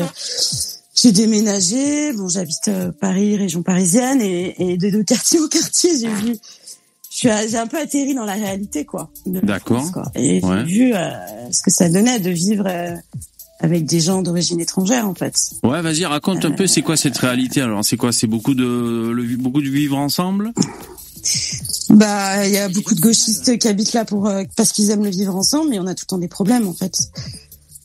j'ai 0.95 1.11
déménagé. 1.11 2.13
Bon, 2.13 2.29
j'habite 2.29 2.71
Paris, 3.01 3.35
région 3.35 3.63
parisienne, 3.63 4.21
et, 4.21 4.55
et 4.59 4.77
de, 4.77 4.89
de 4.89 5.01
quartier 5.01 5.39
en 5.41 5.47
quartier, 5.49 5.99
j'ai 5.99 6.07
vu 6.07 6.39
j'ai 7.21 7.57
un 7.57 7.67
peu 7.67 7.77
atterri 7.77 8.13
dans 8.13 8.25
la 8.25 8.33
réalité, 8.33 8.85
quoi. 8.85 9.09
D'accord. 9.25 9.83
Et 10.15 10.43
ouais. 10.43 10.57
j'ai 10.59 10.63
vu 10.63 10.93
euh, 10.93 11.09
ce 11.51 11.63
que 11.63 11.71
ça 11.71 11.89
donnait 11.89 12.19
de 12.19 12.29
vivre 12.29 12.65
euh, 12.67 12.95
avec 13.59 13.85
des 13.85 13.99
gens 13.99 14.21
d'origine 14.21 14.59
étrangère, 14.59 15.07
en 15.07 15.15
fait. 15.15 15.35
Ouais, 15.63 15.81
vas-y, 15.81 16.05
raconte 16.05 16.45
un 16.45 16.51
peu, 16.51 16.67
c'est 16.67 16.81
quoi 16.81 16.95
cette 16.95 17.17
réalité 17.17 17.61
Alors, 17.61 17.83
c'est 17.83 17.97
quoi? 17.97 18.11
C'est 18.11 18.27
beaucoup 18.27 18.53
de 18.53 19.11
le, 19.11 19.37
beaucoup 19.37 19.61
de 19.61 19.69
vivre 19.69 19.97
ensemble? 19.97 20.53
Bah, 21.89 22.47
il 22.47 22.53
y 22.53 22.57
a 22.57 22.69
beaucoup 22.69 22.95
de 22.95 23.01
gauchistes 23.01 23.57
qui 23.57 23.67
habitent 23.67 23.93
là 23.93 24.05
pour 24.05 24.27
euh, 24.27 24.43
parce 24.55 24.71
qu'ils 24.71 24.89
aiment 24.91 25.03
le 25.03 25.09
vivre 25.09 25.35
ensemble, 25.35 25.69
mais 25.69 25.79
on 25.79 25.87
a 25.87 25.95
tout 25.95 26.05
le 26.05 26.09
temps 26.09 26.17
des 26.17 26.27
problèmes, 26.27 26.67
en 26.67 26.73
fait, 26.73 26.97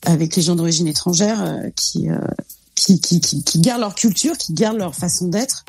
avec 0.05 0.35
les 0.35 0.41
gens 0.41 0.55
d'origine 0.55 0.87
étrangère 0.87 1.43
euh, 1.43 1.69
qui, 1.75 2.07
qui, 2.75 2.99
qui, 2.99 3.19
qui, 3.19 3.43
qui 3.43 3.59
gardent 3.59 3.81
leur 3.81 3.95
culture, 3.95 4.37
qui 4.37 4.53
gardent 4.53 4.77
leur 4.77 4.95
façon 4.95 5.27
d'être 5.27 5.65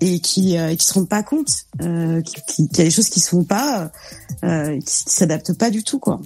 et 0.00 0.20
qui 0.20 0.56
euh, 0.56 0.74
qui 0.74 0.86
se 0.86 0.94
rendent 0.94 1.08
pas 1.08 1.22
compte 1.22 1.66
euh, 1.82 2.22
qu'il 2.22 2.66
y 2.66 2.80
a 2.80 2.84
des 2.84 2.90
choses 2.90 3.08
qui 3.08 3.20
se 3.20 3.28
font 3.28 3.44
pas 3.44 3.90
euh, 4.44 4.78
qui, 4.78 4.84
qui 4.84 5.14
s'adaptent 5.14 5.52
pas 5.52 5.70
du 5.70 5.82
tout 5.84 5.98
quoi. 5.98 6.20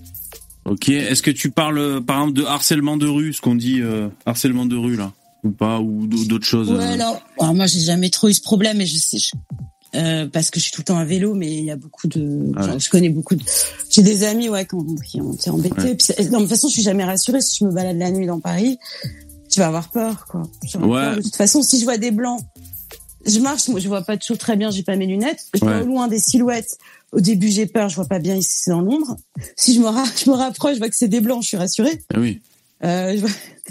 Ok 0.65 0.89
est-ce 0.89 1.23
que 1.23 1.31
tu 1.31 1.51
parles 1.51 2.03
par 2.05 2.21
exemple 2.21 2.39
de 2.39 2.45
harcèlement 2.45 2.97
de 2.97 3.07
rue 3.07 3.33
ce 3.33 3.41
qu'on 3.41 3.55
dit 3.55 3.81
euh, 3.81 4.09
harcèlement 4.27 4.67
de 4.67 4.77
rue 4.77 4.97
là? 4.97 5.13
Ou 5.43 5.51
pas 5.51 5.79
ou 5.79 6.07
d'autres 6.07 6.47
choses 6.47 6.71
ouais 6.71 6.83
alors, 6.83 7.21
alors 7.39 7.55
moi 7.55 7.67
j'ai 7.67 7.81
jamais 7.81 8.09
trop 8.09 8.29
eu 8.29 8.35
ce 8.35 8.41
problème 8.41 8.81
et 8.81 8.87
je 8.87 8.97
sais 8.97 9.19
je, 9.19 9.33
euh, 9.95 10.27
parce 10.27 10.51
que 10.51 10.59
je 10.59 10.65
suis 10.65 10.73
tout 10.73 10.81
le 10.81 10.87
temps 10.87 10.99
à 10.99 11.05
vélo 11.05 11.35
mais 11.35 11.53
il 11.53 11.65
y 11.65 11.71
a 11.71 11.77
beaucoup 11.77 12.07
de 12.09 12.53
ah 12.57 12.67
ouais. 12.67 12.81
je 12.81 12.91
connais 12.91 13.09
beaucoup 13.09 13.35
de 13.35 13.43
j'ai 13.91 14.03
des 14.03 14.25
amis 14.25 14.49
ouais 14.49 14.67
qui 14.67 14.75
ont, 14.75 14.95
qui 14.97 15.21
ont 15.21 15.33
été 15.33 15.51
embêtés 15.51 15.83
ouais. 15.83 15.95
Puis, 15.95 16.29
non, 16.31 16.39
de 16.39 16.45
toute 16.45 16.51
façon 16.51 16.69
je 16.69 16.75
suis 16.75 16.83
jamais 16.83 17.05
rassurée 17.05 17.41
si 17.41 17.59
je 17.61 17.65
me 17.65 17.73
balade 17.73 17.99
la 17.99 18.11
nuit 18.11 18.27
dans 18.27 18.41
Paris 18.41 18.79
tu 19.51 19.61
vas 19.61 19.67
avoir 19.69 19.91
peur 19.91 20.27
quoi 20.27 20.43
ouais. 20.43 20.81
Peur. 20.81 21.17
de 21.17 21.23
toute 21.23 21.37
façon 21.37 21.63
si 21.63 21.79
je 21.79 21.85
vois 21.85 21.99
des 21.99 22.11
blancs 22.11 22.41
je 23.27 23.39
marche, 23.41 23.69
moi 23.69 23.81
je 23.81 23.89
vois 23.89 24.03
pas 24.03 24.17
toujours 24.17 24.39
très 24.39 24.57
bien, 24.57 24.71
j'ai 24.71 24.83
pas 24.83 24.97
mes 24.97 25.07
lunettes. 25.07 25.47
Je 25.55 25.61
vois 25.61 25.81
au 25.81 25.87
loin 25.87 26.09
des 26.09 26.19
silhouettes. 26.19 26.79
Au 27.13 27.21
début 27.21 27.49
j'ai 27.49 27.67
peur, 27.67 27.89
je 27.89 27.97
vois 27.97 28.07
pas 28.07 28.19
bien 28.19 28.35
ici 28.35 28.59
c'est 28.63 28.71
dans 28.71 28.81
l'ombre. 28.81 29.17
Si 29.57 29.75
je 29.75 29.81
me, 29.81 29.87
ra 29.87 30.05
je 30.25 30.31
me 30.31 30.35
rapproche, 30.35 30.75
je 30.75 30.79
vois 30.79 30.89
que 30.89 30.97
c'est 30.97 31.09
des 31.09 31.21
blancs, 31.21 31.43
je 31.43 31.49
suis 31.49 31.57
rassurée. 31.57 32.03
Ah 32.13 32.19
oui. 32.19 32.41
Euh. 32.85 33.17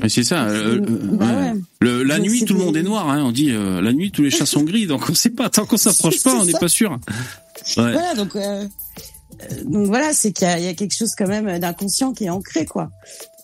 C'est 0.08 0.24
ça. 0.24 0.46
Euh, 0.46 0.80
bah 0.80 1.26
ouais. 1.26 1.34
Ouais. 1.34 1.54
Le, 1.82 2.04
la 2.04 2.20
nuit, 2.20 2.46
tout 2.46 2.56
le 2.56 2.60
monde 2.60 2.78
est 2.78 2.84
noir. 2.84 3.10
Hein. 3.10 3.24
On 3.26 3.32
dit 3.32 3.52
euh, 3.52 3.82
la 3.82 3.94
nuit, 3.94 4.12
tous 4.12 4.24
les 4.24 4.32
chats 4.32 4.46
sont 4.46 4.64
gris. 4.64 4.88
Donc 4.88 5.10
on 5.10 5.14
sait 5.14 5.30
pas. 5.30 5.50
Tant 5.50 5.66
qu'on 5.66 5.78
s'approche 5.78 6.24
pas, 6.24 6.36
on 6.36 6.46
n'est 6.46 6.54
pas 6.54 6.68
sûr. 6.68 7.00
Voilà. 7.76 8.16
Donc 8.16 8.36
euh, 8.36 8.66
donc 9.66 9.88
voilà, 9.88 10.14
c'est 10.14 10.32
qu'il 10.32 10.48
y, 10.48 10.64
y, 10.64 10.68
a 10.68 10.74
quelque 10.74 10.96
chose 10.96 11.14
quand 11.16 11.28
même 11.28 11.60
d'inconscient 11.60 12.14
qui 12.14 12.26
est 12.26 12.30
ancré, 12.30 12.66
quoi. 12.66 12.90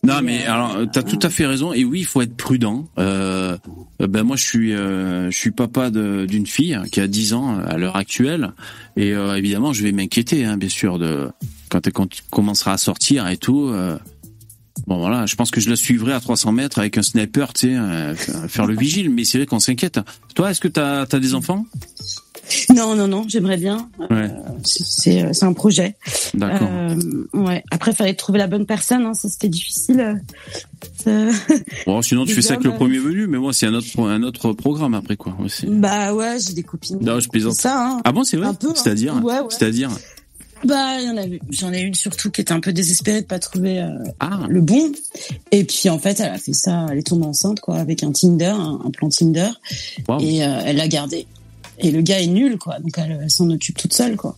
Non, 0.03 0.21
mais 0.23 0.45
alors 0.45 0.77
t'as 0.91 1.03
tout 1.03 1.19
à 1.21 1.29
fait 1.29 1.45
raison. 1.45 1.73
Et 1.73 1.83
oui, 1.83 1.99
il 1.99 2.05
faut 2.05 2.21
être 2.21 2.35
prudent. 2.35 2.87
Euh, 2.97 3.57
ben 3.99 4.23
moi, 4.23 4.37
je 4.37 4.43
suis, 4.43 4.73
euh, 4.73 5.29
je 5.29 5.37
suis 5.37 5.51
papa 5.51 5.89
d'une 5.89 6.45
fille 6.45 6.79
qui 6.91 7.01
a 7.01 7.07
10 7.07 7.33
ans 7.33 7.59
à 7.59 7.77
l'heure 7.77 7.97
actuelle, 7.97 8.53
et 8.95 9.13
euh, 9.13 9.35
évidemment, 9.35 9.73
je 9.73 9.83
vais 9.83 9.91
m'inquiéter, 9.91 10.45
hein, 10.45 10.57
bien 10.57 10.69
sûr, 10.69 10.99
de 10.99 11.29
quand 11.69 11.85
elle 11.85 11.93
commencera 12.31 12.73
à 12.73 12.77
sortir 12.77 13.27
et 13.27 13.37
tout. 13.37 13.71
Euh, 14.89 14.93
bon 14.93 14.99
voilà, 14.99 15.25
je 15.25 15.35
pense 15.35 15.51
que 15.51 15.61
je 15.61 15.69
la 15.69 15.75
suivrai 15.75 16.13
à 16.13 16.19
300 16.19 16.51
mètres 16.51 16.79
avec 16.79 16.97
un 16.97 17.03
sniper, 17.03 17.53
tu 17.53 17.67
sais, 17.67 17.75
euh, 17.75 18.15
faire 18.15 18.65
le 18.65 18.75
vigile. 18.75 19.09
Mais 19.09 19.23
c'est 19.23 19.37
vrai 19.37 19.47
qu'on 19.47 19.59
s'inquiète. 19.59 19.99
Toi, 20.35 20.51
est-ce 20.51 20.59
que 20.59 20.67
t'as 20.67 21.01
as 21.01 21.19
des 21.19 21.33
enfants? 21.33 21.65
Non, 22.75 22.95
non, 22.95 23.07
non, 23.07 23.25
j'aimerais 23.27 23.57
bien. 23.57 23.89
Ouais. 23.99 24.07
Euh, 24.11 24.27
c'est 24.63 25.33
c'est 25.33 25.45
un 25.45 25.53
projet. 25.53 25.95
D'accord. 26.33 26.67
Euh, 26.71 26.95
ouais. 27.33 27.63
Après, 27.71 27.93
fallait 27.93 28.15
trouver 28.15 28.39
la 28.39 28.47
bonne 28.47 28.65
personne. 28.65 29.05
Hein, 29.05 29.13
ça 29.13 29.29
c'était 29.29 29.49
difficile. 29.49 30.21
bon, 31.85 32.01
sinon 32.01 32.25
tu 32.25 32.33
fais 32.33 32.41
ça 32.41 32.53
avec 32.53 32.65
le 32.65 32.73
premier 32.73 32.97
venu, 32.97 33.27
mais 33.27 33.37
moi 33.37 33.53
c'est 33.53 33.67
un 33.67 33.73
autre 33.73 33.99
un 34.01 34.23
autre 34.23 34.53
programme 34.53 34.93
après 34.93 35.15
quoi. 35.15 35.37
bah 35.67 36.13
ouais, 36.13 36.37
j'ai 36.39 36.53
des 36.53 36.63
copines. 36.63 36.99
Non, 37.01 37.19
je 37.19 37.29
plaisante. 37.29 37.53
Ça, 37.53 37.75
hein. 37.77 38.01
Ah 38.03 38.11
bon, 38.11 38.23
c'est 38.23 38.37
vrai. 38.37 38.47
Un 38.47 38.53
peu. 38.53 38.73
C'est-à-dire. 38.75 39.23
Ouais, 39.23 39.39
ouais. 39.39 39.45
C'est-à-dire. 39.49 39.91
Bah, 40.65 41.01
y 41.01 41.09
en 41.09 41.17
avait. 41.17 41.39
J'en 41.51 41.71
ai 41.71 41.81
une 41.81 41.93
surtout 41.93 42.29
qui 42.31 42.41
était 42.41 42.51
un 42.51 42.59
peu 42.59 42.73
désespérée 42.73 43.21
de 43.21 43.25
pas 43.25 43.39
trouver 43.39 43.79
euh, 43.81 43.89
Ah. 44.19 44.41
le 44.49 44.61
bon. 44.61 44.91
Et 45.51 45.63
puis 45.63 45.89
en 45.89 45.99
fait, 45.99 46.19
elle 46.19 46.31
a 46.33 46.37
fait 46.37 46.53
ça. 46.53 46.85
Elle 46.91 46.99
est 46.99 47.07
tombée 47.07 47.25
enceinte 47.25 47.59
quoi, 47.61 47.77
avec 47.77 48.03
un 48.03 48.11
Tinder, 48.11 48.45
un, 48.47 48.79
un 48.85 48.91
plan 48.91 49.09
Tinder, 49.09 49.49
et 50.19 50.43
euh, 50.43 50.61
elle 50.65 50.75
l'a 50.77 50.87
gardé. 50.87 51.27
Et 51.81 51.91
le 51.91 52.01
gars 52.01 52.19
est 52.21 52.27
nul 52.27 52.57
quoi, 52.57 52.77
donc 52.79 52.91
elle, 52.97 53.19
elle 53.23 53.31
s'en 53.31 53.49
occupe 53.49 53.77
toute 53.77 53.93
seule 53.93 54.17
quoi. 54.17 54.37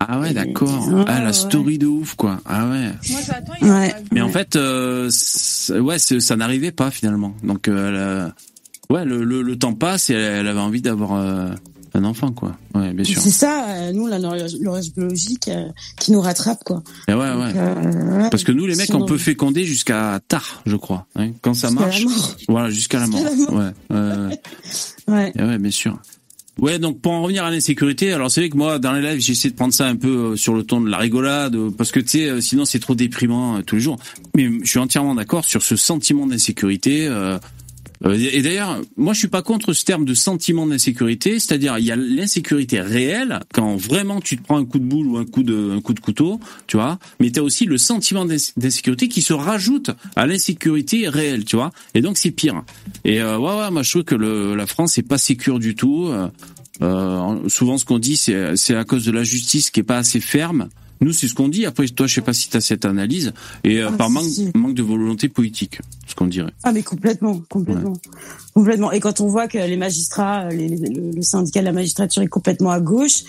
Ah 0.00 0.20
ouais, 0.20 0.34
d'accord. 0.34 0.86
Ah, 0.92 1.04
Ah 1.08 1.20
la 1.20 1.26
ouais. 1.28 1.32
story 1.32 1.78
de 1.78 1.86
ouf 1.86 2.14
quoi. 2.14 2.38
Ah 2.44 2.68
ouais. 2.68 2.90
Moi, 3.10 3.20
j'attends. 3.26 3.52
il 3.62 3.66
y 3.66 3.70
a 3.70 3.74
Ouais. 3.80 3.94
Mais 4.12 4.20
en 4.20 4.28
fait, 4.28 4.54
euh, 4.56 5.08
c'est- 5.10 5.78
ouais, 5.78 5.98
c'est- 5.98 6.20
ça 6.20 6.36
n'arrivait 6.36 6.72
pas 6.72 6.90
finalement. 6.90 7.32
Donc, 7.42 7.68
euh, 7.68 7.88
elle, 7.88 7.94
euh, 7.96 8.94
ouais, 8.94 9.06
le, 9.06 9.24
le, 9.24 9.40
le 9.40 9.58
temps 9.58 9.72
passe 9.72 10.10
et 10.10 10.12
elle, 10.12 10.40
elle 10.40 10.48
avait 10.48 10.60
envie 10.60 10.82
d'avoir 10.82 11.14
euh, 11.14 11.48
un 11.96 12.04
enfant, 12.04 12.30
quoi. 12.32 12.56
Ouais, 12.74 12.92
bien 12.92 13.04
sûr. 13.04 13.20
C'est 13.20 13.30
ça, 13.30 13.64
euh, 13.68 13.92
nous 13.92 14.06
la 14.06 14.18
l'horloge 14.18 14.92
biologique 14.94 15.48
euh, 15.48 15.66
qui 15.98 16.12
nous 16.12 16.20
rattrape 16.20 16.62
quoi. 16.64 16.82
Et 17.08 17.12
ouais, 17.14 17.18
ouais. 17.18 17.52
Euh, 17.56 18.18
ouais. 18.22 18.30
Parce 18.30 18.44
que 18.44 18.52
nous, 18.52 18.66
les 18.66 18.76
mecs, 18.76 18.94
on 18.94 19.04
peut 19.06 19.18
féconder 19.18 19.64
jusqu'à 19.64 20.20
tard, 20.28 20.62
je 20.66 20.76
crois. 20.76 21.06
hein. 21.16 21.30
Quand 21.42 21.54
ça 21.54 21.70
marche, 21.70 22.04
voilà, 22.48 22.70
jusqu'à 22.70 23.00
la 23.00 23.06
mort. 23.06 23.20
Ouais, 23.20 23.70
ouais, 23.90 23.96
ouais. 24.28 24.40
Ouais. 25.08 25.32
Et 25.38 25.42
ouais, 25.42 25.58
bien 25.58 25.70
sûr. 25.70 25.98
Ouais, 26.58 26.78
donc 26.78 27.00
pour 27.00 27.12
en 27.12 27.22
revenir 27.22 27.44
à 27.44 27.50
l'insécurité, 27.50 28.12
alors 28.14 28.30
c'est 28.30 28.40
vrai 28.40 28.48
que 28.48 28.56
moi 28.56 28.78
dans 28.78 28.92
les 28.92 29.02
lives 29.02 29.20
j'essaie 29.20 29.50
de 29.50 29.54
prendre 29.54 29.74
ça 29.74 29.86
un 29.86 29.94
peu 29.96 30.36
sur 30.38 30.54
le 30.54 30.62
ton 30.62 30.80
de 30.80 30.88
la 30.88 30.96
rigolade 30.96 31.54
parce 31.76 31.92
que 31.92 32.00
tu 32.00 32.08
sais 32.08 32.40
sinon 32.40 32.64
c'est 32.64 32.78
trop 32.78 32.94
déprimant 32.94 33.60
tous 33.60 33.74
les 33.76 33.82
jours. 33.82 33.98
Mais 34.34 34.48
je 34.62 34.66
suis 34.70 34.78
entièrement 34.78 35.14
d'accord 35.14 35.44
sur 35.44 35.62
ce 35.62 35.76
sentiment 35.76 36.26
d'insécurité. 36.26 37.06
euh, 37.08 37.38
et 38.04 38.42
d'ailleurs, 38.42 38.80
moi 38.96 39.12
je 39.14 39.20
suis 39.20 39.28
pas 39.28 39.42
contre 39.42 39.72
ce 39.72 39.84
terme 39.84 40.04
de 40.04 40.14
sentiment 40.14 40.66
d'insécurité, 40.66 41.38
c'est-à-dire 41.38 41.78
il 41.78 41.84
y 41.84 41.90
a 41.92 41.96
l'insécurité 41.96 42.80
réelle 42.80 43.40
quand 43.54 43.76
vraiment 43.76 44.20
tu 44.20 44.36
te 44.36 44.42
prends 44.42 44.58
un 44.58 44.64
coup 44.64 44.78
de 44.78 44.84
boule 44.84 45.06
ou 45.06 45.16
un 45.16 45.24
coup 45.24 45.42
de 45.42 45.70
un 45.76 45.80
coup 45.80 45.94
de 45.94 46.00
couteau, 46.00 46.38
tu 46.66 46.76
vois, 46.76 46.98
mais 47.20 47.30
tu 47.30 47.40
as 47.40 47.42
aussi 47.42 47.64
le 47.64 47.78
sentiment 47.78 48.24
d'ins- 48.24 48.52
d'insécurité 48.56 49.08
qui 49.08 49.22
se 49.22 49.32
rajoute 49.32 49.90
à 50.14 50.26
l'insécurité 50.26 51.08
réelle, 51.08 51.44
tu 51.44 51.56
vois. 51.56 51.70
Et 51.94 52.00
donc 52.02 52.18
c'est 52.18 52.30
pire. 52.30 52.62
Et 53.04 53.20
euh, 53.22 53.38
ouais 53.38 53.56
ouais, 53.58 53.70
moi 53.70 53.82
je 53.82 53.90
trouve 53.90 54.04
que 54.04 54.14
le, 54.14 54.54
la 54.54 54.66
France 54.66 54.98
est 54.98 55.02
pas 55.02 55.18
sécure 55.18 55.58
du 55.58 55.74
tout. 55.74 56.08
Euh, 56.08 56.28
euh, 56.82 57.48
souvent 57.48 57.78
ce 57.78 57.86
qu'on 57.86 57.98
dit 57.98 58.16
c'est 58.18 58.56
c'est 58.56 58.74
à 58.74 58.84
cause 58.84 59.04
de 59.06 59.10
la 59.12 59.24
justice 59.24 59.70
qui 59.70 59.80
est 59.80 59.84
pas 59.84 59.98
assez 59.98 60.20
ferme. 60.20 60.68
Nous 61.00 61.12
c'est 61.12 61.28
ce 61.28 61.34
qu'on 61.34 61.48
dit. 61.48 61.66
Après 61.66 61.86
toi 61.88 62.06
je 62.06 62.14
sais 62.14 62.20
pas 62.22 62.32
si 62.32 62.48
tu 62.48 62.56
as 62.56 62.60
cette 62.60 62.84
analyse 62.84 63.32
et 63.64 63.82
euh, 63.82 63.88
Ah, 63.92 63.96
par 63.96 64.08
si, 64.08 64.12
manque 64.14 64.24
si. 64.24 64.50
manque 64.54 64.74
de 64.74 64.82
volonté 64.82 65.28
politique, 65.28 65.80
ce 66.06 66.14
qu'on 66.14 66.26
dirait. 66.26 66.52
Ah 66.62 66.72
mais 66.72 66.82
complètement, 66.82 67.42
complètement, 67.48 67.92
complètement. 68.54 68.92
Et 68.92 69.00
quand 69.00 69.20
on 69.20 69.28
voit 69.28 69.48
que 69.48 69.58
les 69.58 69.76
magistrats, 69.76 70.48
les- 70.50 70.68
le, 70.68 71.12
le 71.14 71.22
syndicat 71.22 71.60
de 71.60 71.66
la 71.66 71.72
magistrature 71.72 72.22
est 72.22 72.28
complètement 72.28 72.70
à 72.70 72.80
gauche, 72.80 73.24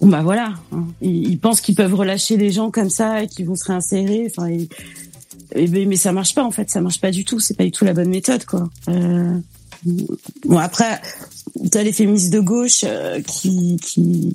bon 0.00 0.08
bah 0.08 0.22
voilà, 0.22 0.54
hein. 0.72 0.84
ils, 1.02 1.28
ils 1.30 1.38
pensent 1.38 1.60
qu'ils 1.60 1.74
peuvent 1.74 1.94
relâcher 1.94 2.36
les 2.36 2.50
gens 2.52 2.70
comme 2.70 2.90
ça 2.90 3.22
et 3.22 3.26
qu'ils 3.26 3.46
vont 3.46 3.56
se 3.56 3.64
réinsérer. 3.64 4.26
Enfin, 4.30 4.48
et 4.48 5.68
mais 5.86 5.96
ça 5.96 6.12
marche 6.12 6.34
pas 6.34 6.42
en 6.44 6.50
fait, 6.50 6.70
ça 6.70 6.80
marche 6.80 7.00
pas 7.00 7.10
du 7.10 7.24
tout. 7.24 7.38
C'est 7.40 7.56
pas 7.56 7.64
du 7.64 7.70
tout 7.70 7.84
la 7.84 7.92
bonne 7.94 8.08
méthode 8.08 8.44
quoi. 8.44 8.68
Euh, 8.88 9.38
bon 10.44 10.58
après, 10.58 11.00
t'as 11.70 11.82
les 11.82 11.92
féministes 11.92 12.32
de 12.32 12.40
gauche 12.40 12.84
euh, 12.84 13.20
qui, 13.20 13.78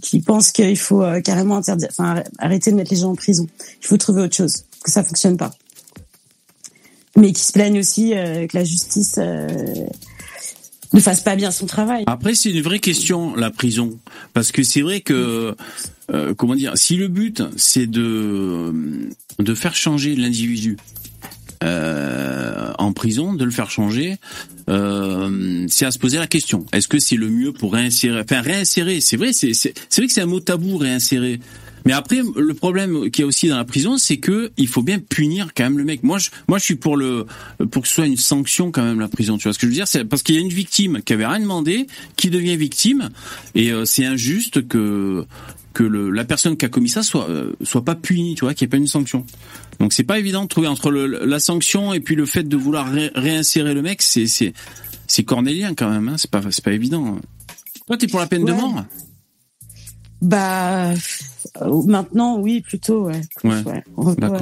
qui 0.02 0.20
pensent 0.22 0.52
qu'il 0.52 0.78
faut 0.78 1.04
euh, 1.04 1.22
carrément 1.22 1.58
interdire, 1.58 1.90
enfin 1.92 2.24
arrêter 2.38 2.72
de 2.72 2.76
mettre 2.76 2.92
les 2.92 3.00
gens 3.00 3.12
en 3.12 3.16
prison. 3.16 3.48
Il 3.82 3.88
faut 3.88 3.98
trouver 3.98 4.22
autre 4.24 4.36
chose, 4.36 4.64
que 4.84 4.92
ça 4.92 5.04
fonctionne 5.04 5.38
pas 5.38 5.52
mais 7.16 7.34
qui 7.34 7.42
se 7.42 7.52
plaignent 7.52 7.80
aussi 7.80 8.14
euh, 8.14 8.48
que 8.48 8.56
la 8.56 8.64
justice 8.64 9.18
ne 9.18 11.00
fasse 11.02 11.20
pas 11.22 11.36
bien 11.36 11.52
son 11.52 11.66
travail. 11.66 12.06
Après, 12.08 12.34
c'est 12.34 12.50
une 12.52 12.62
vraie 12.62 12.80
question, 12.80 13.36
la 13.36 13.52
prison. 13.52 14.00
Parce 14.34 14.54
que 14.54 14.64
c'est 14.64 14.82
vrai 14.82 15.02
que, 15.02 15.54
comment 16.38 16.56
dire, 16.56 16.78
si 16.78 16.96
le 16.96 17.10
but, 17.10 17.44
c'est 17.58 17.88
de, 17.88 18.74
de 19.40 19.54
faire 19.54 19.76
changer 19.76 20.16
l'individu 20.16 20.78
euh, 21.64 22.72
en 22.78 22.94
prison, 22.94 23.34
de 23.34 23.44
le 23.44 23.52
faire 23.52 23.70
changer, 23.70 24.18
euh, 24.70 25.66
c'est 25.68 25.86
à 25.86 25.92
se 25.92 26.00
poser 26.00 26.18
la 26.18 26.28
question. 26.28 26.66
Est-ce 26.72 26.88
que 26.88 27.00
c'est 27.00 27.16
le 27.16 27.30
mieux 27.30 27.52
pour 27.52 27.74
réinsérer 27.74 28.22
Enfin, 28.22 28.42
réinsérer, 28.42 29.02
c'est 29.02 29.18
vrai, 29.18 29.34
c'est 29.34 29.52
vrai 29.98 30.08
que 30.08 30.14
c'est 30.14 30.22
un 30.22 30.26
mot 30.26 30.40
tabou, 30.40 30.78
réinsérer. 30.78 31.40
Mais 31.86 31.94
après, 31.94 32.22
le 32.36 32.54
problème 32.54 33.10
qu'il 33.10 33.24
y 33.24 33.26
a 33.26 33.28
aussi 33.28 33.48
dans 33.48 33.58
la 33.58 33.66
prison, 33.66 33.98
c'est 33.98 34.18
que 34.18 34.52
il 34.58 34.68
faut 34.68 34.82
bien 34.82 35.00
punir 35.00 35.50
quand 35.56 35.64
même 35.64 35.78
le 35.78 35.84
mec. 35.84 36.04
Moi, 36.04 36.18
je, 36.18 36.30
moi, 36.48 36.58
je 36.58 36.64
suis 36.64 36.76
pour 36.76 36.98
le, 36.98 37.26
pour 37.72 37.84
que 37.84 37.88
ce 37.88 37.96
soit 37.96 38.06
une 38.06 38.18
sanction 38.18 38.72
quand 38.72 38.84
même 38.84 39.00
la 39.00 39.08
prison. 39.08 39.38
Tu 39.38 39.44
vois 39.44 39.54
ce 39.54 39.60
que 39.60 39.66
je 39.66 39.72
veux 39.72 39.76
dire? 39.76 39.88
C'est 39.88 40.06
parce 40.06 40.24
qu'il 40.24 40.36
y 40.36 40.38
a 40.38 40.42
une 40.42 40.50
victime 40.50 41.02
qui 41.02 41.14
avait 41.14 41.26
rien 41.26 41.40
demandé, 41.40 41.88
qui 42.16 42.30
devient 42.30 42.58
victime, 42.58 43.10
et 43.56 43.72
euh, 43.72 43.86
c'est 43.86 44.06
injuste 44.06 44.68
que 44.68 45.26
que 45.74 45.84
le, 45.84 46.10
la 46.10 46.26
personne 46.26 46.58
qui 46.58 46.66
a 46.66 46.70
commis 46.70 46.90
ça 46.90 47.04
soit 47.04 47.30
euh, 47.30 47.54
soit 47.64 47.86
pas 47.86 47.96
punie, 47.96 48.36
tu 48.36 48.44
vois, 48.44 48.54
qu'il 48.54 48.66
n'y 48.66 48.70
ait 48.70 48.72
pas 48.72 48.78
une 48.78 48.88
sanction. 48.88 49.26
Donc 49.80 49.94
c'est 49.94 50.04
pas 50.04 50.20
évident 50.20 50.44
de 50.44 50.48
trouver 50.48 50.68
entre 50.68 50.92
le, 50.92 51.06
la 51.08 51.40
sanction 51.40 51.94
et 51.94 52.00
puis 52.00 52.16
le 52.16 52.26
fait 52.26 52.44
de 52.44 52.58
vouloir 52.58 52.92
ré- 52.92 53.12
réinsérer 53.16 53.74
le 53.74 53.82
mec, 53.82 54.02
c'est 54.02 54.28
c'est 54.28 54.54
c'est 55.08 55.24
cornélien 55.24 55.74
quand 55.76 55.90
même. 55.90 56.10
Hein, 56.10 56.16
c'est 56.18 56.30
pas 56.30 56.42
c'est 56.52 56.64
pas 56.64 56.74
évident. 56.74 57.18
Toi, 57.88 57.98
t'es 57.98 58.08
pour 58.08 58.20
la 58.20 58.28
peine 58.28 58.46
de 58.46 58.52
mort? 58.54 58.84
Bah 60.22 60.92
maintenant, 61.86 62.38
oui, 62.38 62.60
plutôt, 62.62 63.06
ouais. 63.06 63.22
Ouais. 63.46 63.64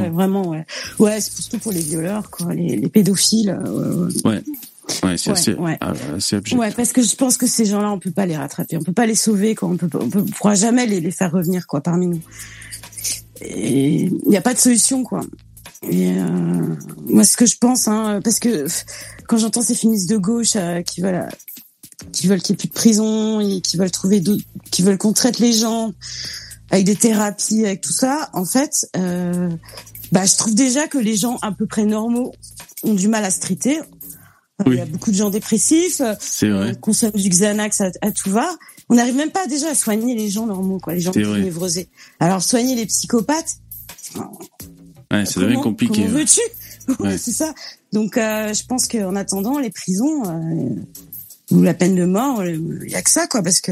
Vraiment, 0.09 0.49
ouais. 0.49 0.65
Ouais, 0.97 1.21
c'est 1.21 1.39
surtout 1.39 1.59
pour 1.59 1.71
les 1.71 1.81
violeurs, 1.81 2.29
quoi, 2.31 2.53
les, 2.53 2.75
les 2.75 2.89
pédophiles. 2.89 3.51
euh, 3.63 4.09
ouais, 4.25 4.41
ouais. 5.03 5.17
C'est 5.17 5.29
Ouais, 5.29 5.37
assez, 5.37 5.53
ouais. 5.53 5.77
ah, 5.81 5.93
assez. 6.15 6.39
Ouais, 6.55 6.71
parce 6.71 6.93
que 6.93 7.01
je 7.03 7.15
pense 7.15 7.37
que 7.37 7.45
ces 7.45 7.65
gens-là, 7.65 7.91
on 7.91 7.99
peut 7.99 8.11
pas 8.11 8.25
les 8.25 8.35
rattraper, 8.35 8.77
on 8.77 8.83
peut 8.83 8.91
pas 8.93 9.05
les 9.05 9.15
sauver, 9.15 9.53
quoi. 9.53 9.69
On 9.69 9.77
peut, 9.77 9.89
on, 9.93 10.09
peut, 10.09 10.19
on 10.19 10.25
pourra 10.25 10.55
jamais 10.55 10.87
les, 10.87 10.99
les 10.99 11.11
faire 11.11 11.31
revenir, 11.31 11.67
quoi, 11.67 11.81
parmi 11.81 12.07
nous. 12.07 12.21
Il 13.41 14.19
n'y 14.25 14.37
a 14.37 14.41
pas 14.41 14.53
de 14.53 14.59
solution, 14.59 15.03
quoi. 15.03 15.21
Et 15.83 16.11
euh, 16.11 16.75
moi, 17.05 17.23
ce 17.23 17.37
que 17.37 17.45
je 17.45 17.57
pense, 17.57 17.87
hein, 17.87 18.19
parce 18.23 18.39
que 18.39 18.65
quand 19.27 19.37
j'entends 19.37 19.61
ces 19.61 19.75
féministes 19.75 20.09
de 20.09 20.17
gauche 20.17 20.55
euh, 20.55 20.81
qui 20.81 21.01
veulent, 21.01 21.15
euh, 21.15 22.07
qui 22.11 22.27
veulent 22.27 22.41
qu'il 22.41 22.53
n'y 22.53 22.57
ait 22.57 22.61
plus 22.61 22.67
de 22.69 22.73
prison, 22.73 23.39
et 23.39 23.61
qui 23.61 23.77
veulent 23.77 23.91
trouver, 23.91 24.23
qui 24.71 24.81
veulent 24.81 24.97
qu'on 24.97 25.13
traite 25.13 25.39
les 25.39 25.53
gens 25.53 25.93
avec 26.71 26.85
des 26.85 26.95
thérapies, 26.95 27.65
avec 27.65 27.81
tout 27.81 27.93
ça, 27.93 28.29
en 28.33 28.45
fait, 28.45 28.87
euh, 28.97 29.49
bah, 30.11 30.25
je 30.25 30.35
trouve 30.35 30.55
déjà 30.55 30.87
que 30.87 30.97
les 30.97 31.15
gens 31.15 31.37
à 31.41 31.51
peu 31.51 31.65
près 31.65 31.85
normaux 31.85 32.33
ont 32.83 32.93
du 32.93 33.07
mal 33.07 33.23
à 33.23 33.31
se 33.31 33.39
traiter. 33.39 33.79
Il 34.65 34.73
y 34.73 34.79
a 34.79 34.85
beaucoup 34.85 35.11
de 35.11 35.15
gens 35.15 35.29
dépressifs. 35.29 36.01
vrai. 36.01 36.75
consomme 36.81 37.11
du 37.11 37.29
Xanax 37.29 37.81
à, 37.81 37.91
à 38.01 38.11
tout 38.11 38.31
va. 38.31 38.49
On 38.89 38.95
n'arrive 38.95 39.15
même 39.15 39.31
pas 39.31 39.47
déjà 39.47 39.69
à 39.69 39.75
soigner 39.75 40.15
les 40.15 40.29
gens 40.29 40.45
normaux, 40.45 40.79
quoi, 40.79 40.93
les 40.93 41.01
gens 41.01 41.11
qui 41.11 41.23
sont 41.23 41.35
névrosés. 41.37 41.89
Alors 42.19 42.41
soigner 42.41 42.75
les 42.75 42.85
psychopathes, 42.85 43.57
Ouais, 45.11 45.25
ça 45.25 45.39
devient 45.41 45.55
compliqué. 45.61 46.03
comment 46.05 46.17
veux-tu 46.19 46.39
Ouais. 46.99 47.17
C'est 47.17 47.31
ça. 47.31 47.53
Donc 47.93 48.17
euh, 48.17 48.53
je 48.53 48.65
pense 48.65 48.87
qu'en 48.87 49.15
attendant 49.15 49.59
les 49.59 49.69
prisons 49.69 50.23
euh, 50.25 50.69
ou 51.51 51.61
la 51.61 51.73
peine 51.73 51.95
de 51.95 52.05
mort, 52.05 52.39
euh, 52.41 52.55
il 52.85 52.89
y 52.91 52.95
a 52.95 53.01
que 53.01 53.09
ça, 53.09 53.27
quoi, 53.27 53.41
parce 53.41 53.59
que 53.61 53.71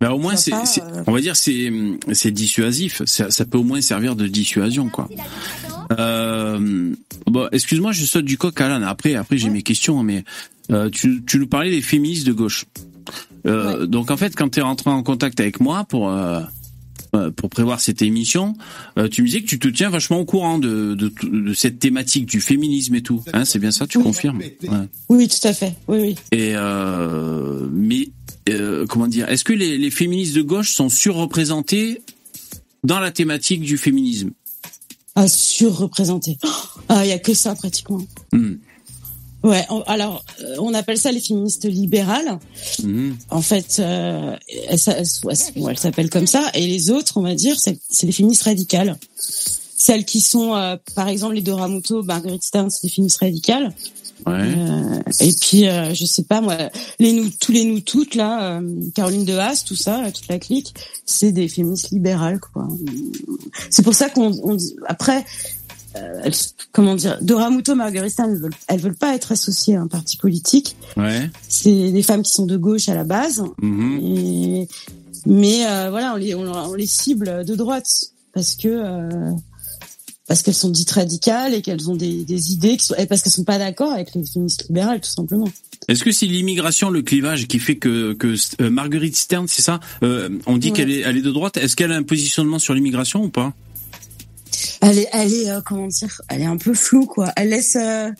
Bah, 0.00 0.12
au 0.12 0.18
moins, 0.18 0.36
c'est, 0.36 0.52
euh, 0.52 1.02
on 1.06 1.12
va 1.12 1.20
dire, 1.20 1.36
c'est, 1.36 1.70
c'est 2.12 2.30
dissuasif. 2.30 3.02
Ça, 3.06 3.30
ça 3.30 3.44
peut 3.46 3.58
au 3.58 3.62
moins 3.64 3.80
servir 3.80 4.14
de 4.16 4.26
dissuasion, 4.26 4.88
quoi. 4.90 5.08
Euh, 5.98 6.94
bon, 7.26 7.48
excuse-moi, 7.52 7.92
je 7.92 8.04
saute 8.04 8.24
du 8.24 8.38
coq 8.38 8.58
à 8.60 8.68
l'âne. 8.68 8.84
Après, 8.84 9.14
après, 9.14 9.36
j'ai 9.38 9.50
mes 9.50 9.62
questions, 9.62 10.00
hein, 10.00 10.02
mais 10.02 10.24
euh, 10.70 10.88
tu, 10.90 11.22
tu 11.26 11.38
nous 11.38 11.46
parlais 11.46 11.70
des 11.70 11.82
féministes 11.82 12.26
de 12.26 12.32
gauche. 12.32 12.64
Euh, 13.46 13.86
Donc, 13.86 14.10
en 14.10 14.16
fait, 14.16 14.34
quand 14.36 14.48
tu 14.50 14.60
es 14.60 14.62
rentré 14.62 14.90
en 14.90 15.02
contact 15.02 15.40
avec 15.40 15.60
moi 15.60 15.84
pour 15.84 16.10
euh, 16.10 16.40
euh, 17.14 17.30
pour 17.30 17.48
prévoir 17.48 17.80
cette 17.80 18.02
émission, 18.02 18.54
euh, 18.98 19.08
tu 19.08 19.22
me 19.22 19.26
disais 19.28 19.40
que 19.42 19.46
tu 19.46 19.58
te 19.60 19.68
tiens 19.68 19.88
vachement 19.90 20.18
au 20.18 20.24
courant 20.24 20.58
de, 20.58 20.94
de, 20.94 21.12
de 21.22 21.54
cette 21.54 21.78
thématique 21.78 22.26
du 22.26 22.40
féminisme 22.40 22.94
et 22.96 23.02
tout. 23.02 23.22
Hein, 23.32 23.44
c'est 23.44 23.60
bien 23.60 23.70
ça, 23.70 23.86
tu 23.86 23.98
Oui. 23.98 24.04
confirmes? 24.04 24.38
Ouais. 24.38 24.88
oui, 25.08 25.28
tout 25.28 25.46
à 25.46 25.52
fait. 25.52 25.74
Oui, 25.86 25.98
oui. 26.00 26.16
Et 26.32 26.54
mais 27.70 28.10
comment 28.88 29.06
dire 29.06 29.28
Est-ce 29.28 29.44
que 29.44 29.52
les, 29.52 29.78
les 29.78 29.90
féministes 29.90 30.34
de 30.34 30.42
gauche 30.42 30.70
sont 30.72 30.88
surreprésentés 30.88 32.02
dans 32.82 32.98
la 33.00 33.10
thématique 33.12 33.60
du 33.62 33.78
féminisme? 33.78 34.30
Ah, 35.14 35.28
surreprésenté. 35.28 36.36
Ah, 36.88 37.04
il 37.04 37.08
y 37.10 37.12
a 37.12 37.18
que 37.20 37.34
ça 37.34 37.54
pratiquement. 37.54 38.02
Hmm. 38.32 38.54
Ouais. 39.44 39.64
on- 39.70 39.82
alors, 39.82 40.24
euh, 40.40 40.56
on 40.58 40.74
appelle 40.74 40.98
ça 40.98 41.12
les 41.12 41.20
féministes 41.20 41.66
libérales. 41.66 42.38
Mhm. 42.82 43.16
En 43.30 43.42
fait, 43.42 43.76
euh, 43.78 44.34
elles, 44.68 44.78
s'a- 44.78 44.92
elles, 44.98 45.06
elles- 45.30 45.62
elles 45.68 45.78
s'appellent 45.78 46.10
comme 46.10 46.26
ça. 46.26 46.50
Et 46.54 46.66
les 46.66 46.90
autres, 46.90 47.18
on 47.18 47.22
va 47.22 47.34
dire, 47.34 47.56
c'est 47.60 47.78
les 48.06 48.12
féministes 48.12 48.42
radicales. 48.44 48.96
Celles 49.76 50.04
qui 50.06 50.20
sont, 50.22 50.54
euh, 50.54 50.76
par 50.94 51.08
exemple, 51.08 51.34
les 51.34 51.42
Dora 51.42 51.68
Muto, 51.68 52.02
Marguerite 52.02 52.42
Stern, 52.42 52.70
c'est 52.70 52.86
des 52.86 52.92
féministes 52.92 53.18
radicales. 53.18 53.74
Ouais. 54.26 54.32
Euh, 54.32 55.00
et 55.20 55.32
puis, 55.38 55.64
je 55.64 56.04
sais 56.06 56.22
pas 56.22 56.40
moi, 56.40 56.56
les 56.98 57.12
nous, 57.12 57.28
tous 57.38 57.52
les 57.52 57.64
nous 57.64 57.80
toutes 57.80 58.14
là, 58.14 58.62
Caroline 58.94 59.26
de 59.26 59.34
Haas, 59.34 59.64
tout 59.66 59.76
ça, 59.76 60.10
toute 60.14 60.28
la 60.28 60.38
clique, 60.38 60.72
c'est 61.04 61.32
des 61.32 61.48
féministes 61.48 61.90
libérales 61.90 62.40
quoi. 62.40 62.66
C'est 63.68 63.82
pour 63.82 63.94
ça 63.94 64.08
qu'on, 64.08 64.56
après, 64.86 65.26
euh, 65.96 66.30
comment 66.72 66.94
dire, 66.94 67.18
Dora 67.22 67.50
Muto, 67.50 67.74
Marguerite 67.74 68.12
Stern, 68.12 68.30
elles 68.32 68.40
veulent, 68.40 68.54
elles 68.68 68.80
veulent 68.80 68.96
pas 68.96 69.14
être 69.14 69.32
associées 69.32 69.76
à 69.76 69.80
un 69.80 69.86
parti 69.86 70.16
politique. 70.16 70.76
Ouais. 70.96 71.30
C'est 71.48 71.92
des 71.92 72.02
femmes 72.02 72.22
qui 72.22 72.32
sont 72.32 72.46
de 72.46 72.56
gauche 72.56 72.88
à 72.88 72.94
la 72.94 73.04
base. 73.04 73.42
Mhm. 73.62 73.98
Et- 74.02 74.68
mais 75.26 75.66
euh, 75.66 75.88
voilà, 75.90 76.12
on 76.14 76.16
les, 76.16 76.34
on, 76.34 76.42
on 76.52 76.74
les 76.74 76.86
cible 76.86 77.44
de 77.46 77.54
droite 77.54 77.86
parce 78.34 78.56
que 78.56 78.68
euh, 78.68 79.30
parce 80.26 80.42
qu'elles 80.42 80.54
sont 80.54 80.70
dites 80.70 80.90
radicales 80.90 81.54
et 81.54 81.62
qu'elles 81.62 81.90
ont 81.90 81.96
des, 81.96 82.24
des 82.24 82.52
idées 82.52 82.76
qui 82.76 82.86
sont, 82.86 82.94
et 82.96 83.06
parce 83.06 83.22
qu'elles 83.22 83.32
sont 83.32 83.44
pas 83.44 83.58
d'accord 83.58 83.92
avec 83.92 84.14
les 84.14 84.24
féministes 84.24 84.66
libérales 84.68 85.00
tout 85.00 85.10
simplement. 85.10 85.48
Est-ce 85.88 86.02
que 86.02 86.12
c'est 86.12 86.24
l'immigration, 86.26 86.88
le 86.88 87.02
clivage, 87.02 87.46
qui 87.46 87.58
fait 87.58 87.76
que, 87.76 88.14
que 88.14 88.34
euh, 88.62 88.70
Marguerite 88.70 89.16
Stern, 89.16 89.46
c'est 89.48 89.60
ça 89.62 89.80
On 90.02 90.56
dit 90.56 90.68
Ouais. 90.68 90.72
qu'elle 90.76 90.90
est, 90.90 91.00
elle 91.00 91.18
est 91.18 91.22
de 91.22 91.30
droite. 91.30 91.58
Est-ce 91.58 91.76
qu'elle 91.76 91.92
a 91.92 91.96
un 91.96 92.02
positionnement 92.02 92.58
sur 92.58 92.72
l'immigration 92.72 93.22
ou 93.22 93.28
pas? 93.28 93.52
Elle 94.80 94.98
est, 94.98 95.08
elle 95.12 95.32
est 95.32 95.50
euh, 95.50 95.60
comment 95.64 95.86
dire, 95.86 96.20
elle 96.28 96.42
est 96.42 96.46
un 96.46 96.56
peu 96.56 96.74
floue 96.74 97.06
quoi. 97.06 97.32
Elle 97.36 97.50
laisse, 97.50 97.76
euh, 97.76 98.10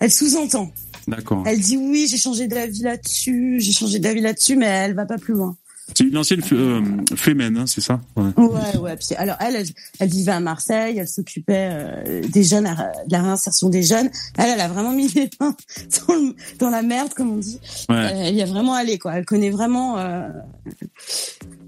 elle 0.00 0.10
sous-entend. 0.10 0.70
D'accord. 1.08 1.42
Elle 1.46 1.60
dit 1.60 1.76
oui, 1.76 2.06
j'ai 2.10 2.18
changé 2.18 2.46
d'avis 2.46 2.82
là-dessus, 2.82 3.56
j'ai 3.60 3.72
changé 3.72 3.98
d'avis 3.98 4.20
là-dessus, 4.20 4.56
mais 4.56 4.66
elle 4.66 4.94
va 4.94 5.06
pas 5.06 5.18
plus 5.18 5.34
loin. 5.34 5.56
C'est 5.92 6.04
une 6.04 6.16
ancienne 6.18 6.40
euh, 6.52 6.82
fémène, 7.16 7.56
hein, 7.56 7.66
c'est 7.66 7.80
ça? 7.80 8.00
Ouais. 8.14 8.30
Ouais, 8.36 8.78
ouais. 8.80 8.96
Puis, 8.96 9.16
alors 9.16 9.34
elle, 9.40 9.56
elle, 9.56 9.66
elle 9.98 10.08
vivait 10.08 10.30
à 10.30 10.38
Marseille, 10.38 10.98
elle 10.98 11.08
s'occupait 11.08 11.68
euh, 11.72 12.22
des 12.28 12.44
jeunes, 12.44 12.62
de 13.08 13.10
la 13.12 13.22
réinsertion 13.22 13.68
des 13.70 13.82
jeunes. 13.82 14.08
Elle, 14.38 14.50
elle 14.54 14.60
a 14.60 14.68
vraiment 14.68 14.92
mis 14.92 15.08
les 15.08 15.28
mains 15.40 15.56
dans, 16.06 16.14
le- 16.14 16.36
dans 16.60 16.70
la 16.70 16.82
merde, 16.82 17.12
comme 17.14 17.30
on 17.32 17.38
dit. 17.38 17.58
Ouais. 17.88 17.96
Euh, 17.96 18.10
elle 18.26 18.36
y 18.36 18.42
a 18.42 18.46
vraiment 18.46 18.74
allé, 18.74 18.98
quoi. 18.98 19.14
Elle 19.16 19.24
connaît 19.24 19.50
vraiment 19.50 19.98
euh, 19.98 20.28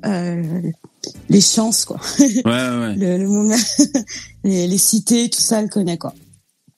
euh, 0.07 0.43
les 1.29 1.41
chances, 1.41 1.85
quoi. 1.85 2.01
Ouais, 2.19 2.43
ouais. 2.45 2.95
Le, 2.97 3.19
le 3.19 3.29
moment, 3.29 3.57
les, 4.45 4.67
les 4.67 4.79
cités, 4.79 5.29
tout 5.29 5.41
ça, 5.41 5.61
elle 5.61 5.69
connaît, 5.71 5.99
quoi. 5.99 6.15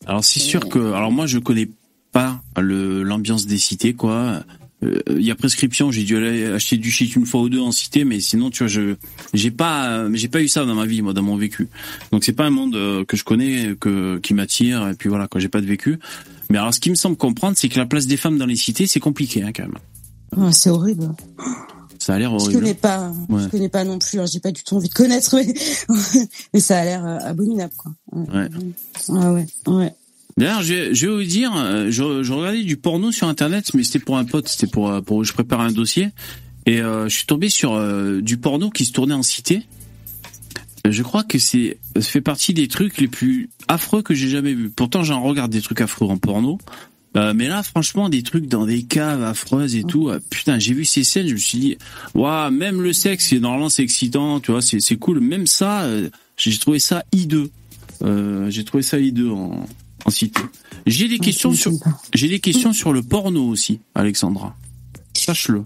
Alors 0.07 0.25
c'est 0.25 0.41
sûr 0.41 0.69
que, 0.69 0.93
alors 0.93 1.11
moi 1.11 1.27
je 1.27 1.39
connais 1.39 1.69
pas 2.13 2.43
le 2.61 3.03
l'ambiance 3.03 3.47
des 3.47 3.59
cités 3.59 3.95
quoi. 3.95 4.45
Euh, 4.83 5.01
Il 5.09 5.23
y 5.23 5.31
a 5.31 5.35
prescription, 5.35 5.91
j'ai 5.91 6.05
dû 6.05 6.17
aller 6.17 6.45
acheter 6.45 6.77
du 6.77 6.91
shit 6.91 7.17
une 7.17 7.25
fois 7.25 7.41
ou 7.41 7.49
deux 7.49 7.61
en 7.61 7.73
cité, 7.73 8.05
mais 8.05 8.21
sinon 8.21 8.51
tu 8.51 8.65
vois 8.65 8.69
je 8.69 8.97
j'ai 9.33 9.51
pas 9.51 10.07
j'ai 10.13 10.29
pas 10.29 10.43
eu 10.43 10.49
ça 10.49 10.65
dans 10.67 10.75
ma 10.75 10.85
vie 10.85 11.01
moi 11.01 11.15
dans 11.15 11.23
mon 11.23 11.37
vécu. 11.37 11.69
Donc 12.13 12.25
c'est 12.25 12.35
pas 12.35 12.45
un 12.45 12.51
monde 12.51 12.77
euh, 12.77 13.05
que 13.07 13.17
je 13.17 13.25
connais 13.25 13.75
que 13.81 14.19
qui 14.19 14.35
m'attire 14.35 14.87
et 14.89 14.95
puis 14.95 15.09
voilà 15.09 15.27
quoi 15.27 15.41
j'ai 15.41 15.49
pas 15.49 15.63
de 15.63 15.67
vécu. 15.67 15.99
Mais 16.51 16.59
alors 16.59 16.75
ce 16.75 16.81
qui 16.81 16.91
me 16.91 16.97
semble 16.97 17.17
comprendre 17.17 17.57
c'est 17.57 17.71
que 17.71 17.79
la 17.79 17.87
place 17.87 18.07
des 18.07 18.19
femmes 18.19 18.37
dans 18.37 18.47
les 18.47 18.57
cités 18.57 18.87
c'est 18.87 19.01
compliqué 19.01 19.43
hein, 19.43 19.53
quand 19.57 19.63
même. 19.65 19.79
Ouais, 20.37 20.53
c'est 20.53 20.69
horrible. 20.69 21.15
Ça 22.05 22.15
a 22.15 22.19
l'air 22.19 22.31
Je 22.31 22.35
horrible. 22.45 22.61
connais 22.61 22.75
pas, 22.75 23.13
Ouais. 23.31 23.43
je 23.45 23.49
connais 23.49 23.69
pas 23.71 23.85
non 23.85 23.99
plus. 23.99 24.19
Alors 24.19 24.27
j'ai 24.27 24.41
pas 24.41 24.53
du 24.53 24.63
tout 24.63 24.75
envie 24.77 24.89
de 24.91 24.95
connaître, 24.95 25.35
mais, 25.37 25.55
mais 26.53 26.61
ça 26.61 26.79
a 26.81 26.85
l'air 26.85 27.05
euh, 27.07 27.19
abominable, 27.21 27.73
quoi. 27.79 27.93
Ouais. 28.13 28.49
Ah 29.09 29.33
ouais, 29.33 29.47
ouais. 29.69 29.95
D'ailleurs, 30.37 30.63
je, 30.63 30.93
je 30.93 31.07
vais 31.07 31.15
vous 31.15 31.23
dire, 31.25 31.53
euh, 31.57 31.87
je, 31.91 32.23
je 32.23 32.33
regardais 32.33 32.63
du 32.63 32.77
porno 32.77 33.11
sur 33.11 33.27
internet, 33.29 33.73
mais 33.73 33.85
c'était 33.85 34.01
pour 34.01 34.19
un 34.19 34.25
pote, 34.27 34.49
c'était 34.49 34.67
pour 34.67 34.91
euh, 34.91 35.01
pour 35.01 35.25
je 35.25 35.33
prépare 35.33 35.61
un 35.63 35.73
dossier, 35.73 36.11
et 36.67 36.81
euh, 36.83 37.09
je 37.09 37.15
suis 37.17 37.27
tombé 37.27 37.49
sur 37.49 37.73
euh, 37.73 38.21
du 38.21 38.37
porno 38.37 38.69
qui 38.69 38.85
se 38.85 38.93
tournait 38.93 39.15
en 39.15 39.23
cité. 39.23 39.63
Je 40.87 41.03
crois 41.03 41.25
que 41.25 41.39
c'est 41.39 41.79
ça 41.97 42.03
fait 42.03 42.21
partie 42.21 42.53
des 42.53 42.69
trucs 42.69 42.99
les 43.01 43.09
plus 43.09 43.49
affreux 43.69 44.03
que 44.03 44.13
j'ai 44.13 44.29
jamais 44.29 44.53
vus. 44.53 44.69
Pourtant, 44.69 45.03
j'en 45.03 45.23
regarde 45.23 45.51
des 45.51 45.63
trucs 45.63 45.81
affreux 45.81 46.07
en 46.09 46.19
porno. 46.19 46.59
Euh, 47.17 47.33
mais 47.35 47.47
là, 47.49 47.63
franchement, 47.63 48.09
des 48.09 48.23
trucs 48.23 48.49
dans 48.49 48.67
des 48.67 48.83
caves 48.83 49.23
affreuses 49.23 49.77
et 49.77 49.85
tout. 49.85 50.09
euh, 50.09 50.19
putain, 50.31 50.59
j'ai 50.59 50.75
vu 50.75 50.85
ces 50.85 51.05
scènes, 51.05 51.29
je 51.29 51.35
me 51.35 51.39
suis 51.39 51.59
dit, 51.59 51.77
waouh, 52.15 52.51
même 52.51 52.83
le 52.83 52.93
sexe, 52.93 53.29
c'est 53.29 53.39
normalement 53.39 53.69
c'est 53.69 53.85
excitant, 53.85 54.41
tu 54.41 54.51
vois, 54.51 54.63
c'est 54.63 54.81
c'est 54.81 54.97
cool. 54.97 55.21
Même 55.21 55.47
ça, 55.47 55.83
euh, 55.85 56.11
j'ai 56.37 56.57
trouvé 56.59 56.79
ça 56.81 57.05
hideux. 57.13 57.51
Euh, 58.03 58.51
j'ai 58.51 58.65
trouvé 58.65 58.83
ça 58.83 58.99
hideux 58.99 59.31
en, 59.31 59.65
en 60.05 60.11
cité. 60.11 60.41
J'ai 60.87 61.07
des 61.09 61.19
questions 61.21 61.55
sur, 61.55 61.73
j'ai 62.15 62.29
des 62.29 62.41
questions 62.41 62.73
sur 62.73 62.93
le 62.93 63.03
porno 63.03 63.47
aussi, 63.49 63.79
Alexandra. 63.95 64.57
Sache-le. 65.15 65.63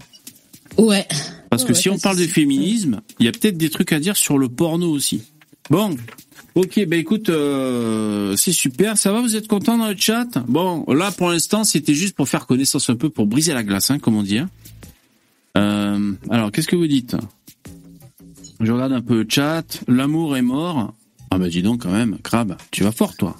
Ouais. 0.77 1.05
Parce 1.49 1.63
que 1.63 1.73
Ouais, 1.73 1.79
si 1.79 1.89
on 1.89 1.97
parle 1.97 2.17
de 2.17 2.27
féminisme, 2.27 3.01
il 3.19 3.25
y 3.25 3.29
a 3.29 3.31
peut-être 3.31 3.57
des 3.57 3.71
trucs 3.71 3.91
à 3.91 3.99
dire 3.99 4.15
sur 4.15 4.37
le 4.37 4.47
porno 4.47 4.89
aussi. 4.91 5.23
Bon. 5.71 5.97
Ok, 6.55 6.83
bah 6.87 6.95
écoute, 6.95 7.29
euh, 7.29 8.35
c'est 8.35 8.51
super. 8.51 8.97
Ça 8.97 9.11
va, 9.11 9.21
vous 9.21 9.35
êtes 9.35 9.47
content 9.47 9.77
dans 9.77 9.87
le 9.87 9.95
chat? 9.95 10.27
Bon, 10.47 10.83
là 10.87 11.11
pour 11.11 11.29
l'instant, 11.29 11.63
c'était 11.63 11.93
juste 11.93 12.15
pour 12.15 12.27
faire 12.27 12.47
connaissance 12.47 12.89
un 12.89 12.95
peu, 12.95 13.09
pour 13.09 13.27
briser 13.27 13.53
la 13.53 13.63
glace, 13.63 13.91
hein, 13.91 13.99
comme 13.99 14.15
on 14.15 14.23
hein. 14.23 14.49
Euh, 15.57 16.13
alors, 16.29 16.51
qu'est-ce 16.51 16.67
que 16.67 16.75
vous 16.75 16.87
dites? 16.87 17.15
Je 18.59 18.71
regarde 18.71 18.93
un 18.93 19.01
peu 19.01 19.23
le 19.23 19.25
chat. 19.27 19.63
L'amour 19.87 20.35
est 20.35 20.41
mort. 20.41 20.93
Ah 21.31 21.37
bah 21.37 21.47
dis 21.47 21.61
donc 21.61 21.83
quand 21.83 21.91
même, 21.91 22.17
crabe, 22.23 22.57
tu 22.71 22.83
vas 22.83 22.91
fort 22.91 23.15
toi. 23.15 23.35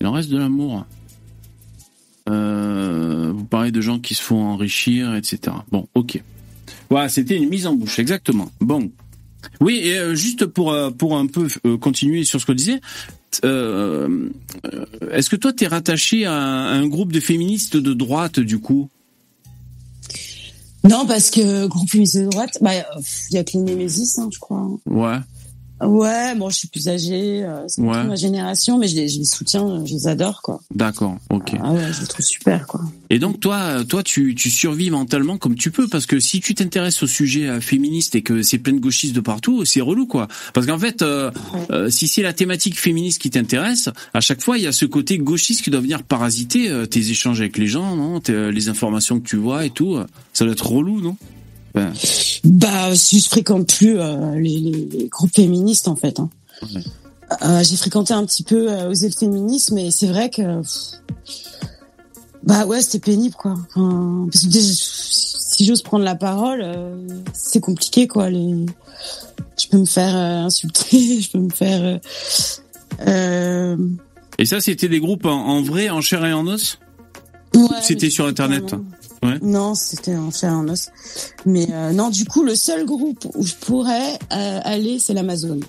Il 0.00 0.06
en 0.06 0.12
reste 0.12 0.30
de 0.30 0.38
l'amour. 0.38 0.86
Euh, 2.28 3.32
vous 3.34 3.44
parlez 3.44 3.70
de 3.70 3.80
gens 3.80 3.98
qui 3.98 4.14
se 4.14 4.22
font 4.22 4.42
enrichir, 4.42 5.14
etc. 5.14 5.56
Bon, 5.70 5.88
ok. 5.94 6.22
Voilà, 6.90 7.08
c'était 7.08 7.36
une 7.36 7.48
mise 7.48 7.66
en 7.66 7.74
bouche, 7.74 7.98
exactement. 7.98 8.50
Bon. 8.60 8.90
Oui, 9.60 9.80
et 9.84 9.98
euh, 9.98 10.14
juste 10.14 10.46
pour 10.46 10.72
euh, 10.72 10.90
pour 10.90 11.16
un 11.16 11.26
peu 11.26 11.48
euh, 11.66 11.76
continuer 11.76 12.24
sur 12.24 12.40
ce 12.40 12.46
que 12.46 12.52
je 12.52 12.56
disais, 12.56 12.80
euh, 13.44 14.28
est-ce 15.10 15.28
que 15.30 15.36
toi 15.36 15.52
t'es 15.52 15.66
rattaché 15.66 16.24
à, 16.26 16.34
un- 16.34 16.86
groupe 16.86 17.12
de 17.12 17.20
féministes 17.20 17.76
de 17.76 17.92
droite 17.92 18.40
du 18.40 18.58
coup? 18.60 18.88
Non, 20.84 21.04
parce 21.06 21.30
que 21.30 21.66
groupe 21.66 21.90
féministe 21.90 22.16
de 22.18 22.26
droite, 22.26 22.58
bah, 22.60 22.70
il 23.30 23.34
y 23.34 23.38
a 23.38 23.44
que 23.44 23.52
les 23.54 23.58
Némésis, 23.60 24.18
hein, 24.18 24.28
je 24.32 24.38
crois. 24.38 24.68
Ouais. 24.86 25.16
Ouais, 25.82 26.34
bon, 26.36 26.48
je 26.48 26.56
suis 26.56 26.68
plus 26.68 26.88
âgée, 26.88 27.42
euh, 27.44 27.64
c'est 27.68 27.82
Ouais. 27.82 28.02
ma 28.04 28.16
génération, 28.16 28.78
mais 28.78 28.88
je 28.88 28.96
les, 28.96 29.08
je 29.08 29.18
les 29.18 29.24
soutiens, 29.26 29.84
je 29.84 29.92
les 29.92 30.06
adore, 30.08 30.40
quoi. 30.40 30.60
D'accord. 30.74 31.16
Ok. 31.28 31.52
Ah 31.62 31.72
ouais, 31.72 31.92
je 31.92 32.00
les 32.00 32.06
trouve 32.06 32.24
super, 32.24 32.66
quoi. 32.66 32.80
Et 33.10 33.18
donc 33.18 33.40
toi, 33.40 33.84
toi, 33.84 34.02
tu, 34.02 34.34
tu 34.34 34.48
survis 34.50 34.90
mentalement 34.90 35.36
comme 35.36 35.54
tu 35.54 35.70
peux, 35.70 35.86
parce 35.86 36.06
que 36.06 36.18
si 36.18 36.40
tu 36.40 36.54
t'intéresses 36.54 37.02
au 37.02 37.06
sujet 37.06 37.46
euh, 37.46 37.60
féministe 37.60 38.14
et 38.14 38.22
que 38.22 38.42
c'est 38.42 38.58
plein 38.58 38.72
de 38.72 38.78
gauchistes 38.80 39.14
de 39.14 39.20
partout, 39.20 39.64
c'est 39.66 39.82
relou 39.82 40.06
quoi. 40.06 40.28
Parce 40.54 40.66
qu'en 40.66 40.78
fait, 40.78 41.02
euh, 41.02 41.30
euh, 41.70 41.90
si 41.90 42.08
c'est 42.08 42.22
la 42.22 42.32
thématique 42.32 42.80
féministe 42.80 43.20
qui 43.20 43.28
t'intéresse, 43.30 43.90
à 44.14 44.20
chaque 44.20 44.40
fois 44.40 44.56
il 44.56 44.64
y 44.64 44.66
a 44.66 44.72
ce 44.72 44.86
côté 44.86 45.18
gauchiste 45.18 45.62
qui 45.62 45.70
doit 45.70 45.80
venir 45.80 46.02
parasiter 46.02 46.70
euh, 46.70 46.86
tes 46.86 47.10
échanges 47.10 47.40
avec 47.40 47.58
les 47.58 47.66
gens, 47.66 47.94
non 47.96 48.20
Les 48.28 48.68
informations 48.70 49.20
que 49.20 49.28
tu 49.28 49.36
vois 49.36 49.66
et 49.66 49.70
tout, 49.70 49.98
ça 50.32 50.44
doit 50.44 50.52
être 50.54 50.66
relou, 50.66 51.00
non? 51.02 51.16
Bah, 52.44 52.94
si 52.94 53.20
je 53.20 53.28
fréquente 53.28 53.68
plus 53.74 53.98
euh, 53.98 54.36
les, 54.36 55.08
groupes 55.10 55.34
féministes, 55.34 55.88
en 55.88 55.96
fait. 55.96 56.20
Hein. 56.20 56.30
Ouais. 56.62 56.82
Euh, 57.42 57.62
j'ai 57.62 57.76
fréquenté 57.76 58.14
un 58.14 58.24
petit 58.24 58.44
peu 58.44 58.70
euh, 58.70 58.88
Oser 58.88 59.08
le 59.08 59.14
féminisme, 59.14 59.74
mais 59.74 59.90
c'est 59.90 60.06
vrai 60.06 60.30
que... 60.30 60.60
pff, 60.60 61.00
bah 62.44 62.64
ouais, 62.66 62.80
c'était 62.80 63.00
pénible, 63.00 63.34
quoi. 63.34 63.54
Enfin, 63.74 64.28
parce 64.30 64.44
que 64.44 64.50
déjà, 64.50 64.72
si 64.72 65.66
j'ose 65.66 65.82
prendre 65.82 66.04
la 66.04 66.14
parole, 66.14 66.62
euh, 66.62 66.96
c'est 67.32 67.60
compliqué, 67.60 68.06
quoi. 68.06 68.30
Les... 68.30 68.66
Je 69.58 69.68
peux 69.68 69.78
me 69.78 69.86
faire 69.86 70.14
insulter, 70.14 71.20
je 71.20 71.30
peux 71.30 71.38
me 71.38 71.50
faire... 71.50 72.00
Et 74.38 74.44
ça, 74.44 74.60
c'était 74.60 74.88
des 74.88 75.00
groupes 75.00 75.24
en, 75.24 75.46
en 75.46 75.62
vrai, 75.62 75.88
en 75.88 76.00
chair 76.00 76.24
et 76.24 76.32
en 76.32 76.46
os? 76.46 76.78
Ouais, 77.54 77.66
C'était 77.82 78.10
sur 78.10 78.26
Internet 78.26 78.74
Ouais. 79.26 79.38
Non, 79.42 79.74
c'était 79.74 80.14
en 80.16 80.30
chair 80.30 80.52
en 80.52 80.68
os. 80.68 80.88
Mais 81.44 81.66
euh, 81.70 81.92
non, 81.92 82.10
du 82.10 82.24
coup, 82.24 82.42
le 82.42 82.54
seul 82.54 82.84
groupe 82.86 83.26
où 83.34 83.44
je 83.44 83.54
pourrais 83.54 84.14
euh, 84.32 84.60
aller, 84.64 84.98
c'est 84.98 85.14
l'Amazon. 85.14 85.60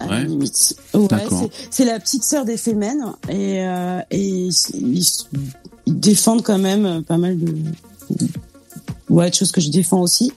À 0.00 0.06
la 0.06 0.16
Ouais. 0.16 0.24
limite. 0.24 0.76
Ouais, 0.94 1.06
D'accord. 1.08 1.48
c'est- 1.70 1.84
la 1.84 2.00
petite 2.00 2.24
sœur 2.24 2.44
des 2.44 2.56
Femen 2.56 3.04
et, 3.28 3.60
euh, 3.64 4.00
et 4.10 4.48
ils, 4.74 5.06
défendent 5.86 6.42
quand 6.42 6.58
même 6.58 7.02
pas 7.04 7.18
mal 7.18 7.38
de 7.38 7.54
ouais 9.10 9.28
de 9.30 9.34
choses 9.34 9.52
que 9.52 9.60
je 9.60 9.68
défends 9.70 10.00
aussi 10.00 10.32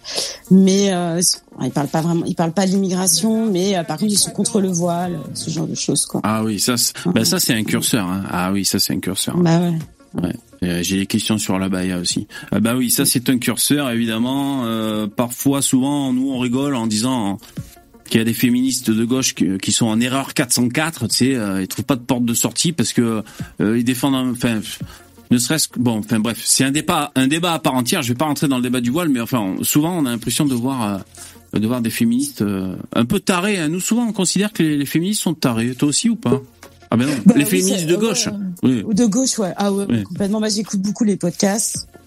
mais 0.51 0.93
euh, 0.93 1.21
ils 1.63 1.71
parlent 1.71 1.87
pas 1.87 2.01
vraiment 2.01 2.25
ils 2.25 2.35
parlent 2.35 2.51
pas 2.51 2.65
de 2.65 2.71
l'immigration 2.71 3.49
mais 3.49 3.77
euh, 3.77 3.83
par 3.83 3.97
contre 3.97 4.11
ils 4.11 4.17
sont 4.17 4.31
contre 4.31 4.59
le 4.59 4.67
voile 4.67 5.19
ce 5.33 5.49
genre 5.49 5.65
de 5.67 5.73
choses 5.75 6.05
quoi 6.05 6.19
Ah 6.25 6.43
oui, 6.43 6.59
ça, 6.59 6.75
c'est- 6.77 6.93
ben 7.07 7.23
ça 7.23 7.39
c'est 7.39 7.53
un 7.53 7.63
curseur. 7.63 8.05
Hein. 8.05 8.23
Ah 8.29 8.51
oui, 8.51 8.65
ça 8.65 8.77
c'est 8.79 8.93
un 8.93 8.99
curseur. 8.99 9.37
bah 9.37 9.59
ouais 9.59 9.77
Ouais. 10.21 10.35
Euh, 10.63 10.81
J'ai 10.81 10.97
des 10.97 11.05
questions 11.05 11.37
sur 11.37 11.59
la 11.59 11.69
Baïa 11.69 11.99
aussi. 11.99 12.27
Ah 12.51 12.59
bah 12.59 12.75
oui, 12.75 12.89
ça 12.89 13.05
c'est 13.05 13.29
un 13.29 13.37
curseur 13.37 13.89
évidemment. 13.91 14.63
Euh, 14.65 15.07
parfois, 15.07 15.61
souvent, 15.61 16.11
nous 16.13 16.31
on 16.31 16.39
rigole 16.39 16.75
en 16.75 16.87
disant 16.87 17.37
qu'il 18.09 18.19
y 18.19 18.21
a 18.21 18.25
des 18.25 18.33
féministes 18.33 18.89
de 18.89 19.05
gauche 19.05 19.35
qui, 19.35 19.71
sont 19.71 19.85
en 19.85 19.99
erreur 19.99 20.33
404. 20.33 21.07
Tu 21.07 21.15
sais, 21.15 21.35
euh, 21.35 21.61
ils 21.61 21.67
trouvent 21.67 21.85
pas 21.85 21.95
de 21.95 22.01
porte 22.01 22.25
de 22.25 22.33
sortie 22.33 22.71
parce 22.71 22.93
que 22.93 23.21
ils 23.59 23.83
défendent. 23.83 24.15
Enfin, 24.31 24.61
ne 25.29 25.37
serait-ce 25.37 25.67
que 25.67 25.79
bon. 25.79 25.97
Enfin 25.99 26.19
bref, 26.19 26.39
c'est 26.41 26.63
un 26.63 26.71
débat, 26.71 27.11
un 27.15 27.27
débat 27.27 27.53
à 27.53 27.59
part 27.59 27.75
entière. 27.75 28.01
Je 28.01 28.09
vais 28.09 28.17
pas 28.17 28.25
rentrer 28.25 28.47
dans 28.47 28.57
le 28.57 28.63
débat 28.63 28.81
du 28.81 28.89
voile, 28.91 29.09
mais 29.09 29.19
enfin, 29.19 29.55
souvent 29.61 29.97
on 29.97 30.05
a 30.05 30.09
l'impression 30.09 30.45
de 30.45 30.55
voir. 30.55 31.01
de 31.53 31.67
voir 31.67 31.81
des 31.81 31.89
féministes 31.89 32.43
un 32.95 33.05
peu 33.05 33.19
tarés. 33.19 33.57
hein. 33.59 33.67
Nous, 33.67 33.79
souvent, 33.79 34.05
on 34.07 34.13
considère 34.13 34.53
que 34.53 34.63
les 34.63 34.85
féministes 34.85 35.21
sont 35.21 35.33
tarés. 35.33 35.75
Toi 35.75 35.89
aussi 35.89 36.09
ou 36.09 36.15
pas? 36.15 36.41
Ah 36.89 36.97
ben 36.97 37.05
non. 37.07 37.13
Bah 37.25 37.33
les 37.35 37.43
oui, 37.43 37.49
féministes 37.49 37.85
de 37.87 37.95
gauche. 37.95 38.27
ouais. 38.27 38.33
Oui. 38.63 38.83
Ou 38.85 38.93
de 38.93 39.05
gauche, 39.05 39.37
ouais. 39.39 39.53
Ah 39.57 39.71
ouais, 39.73 40.03
complètement. 40.03 40.39
Bah, 40.41 40.49
j'écoute 40.49 40.79
beaucoup 40.81 41.03
les 41.03 41.17
podcasts. 41.17 41.87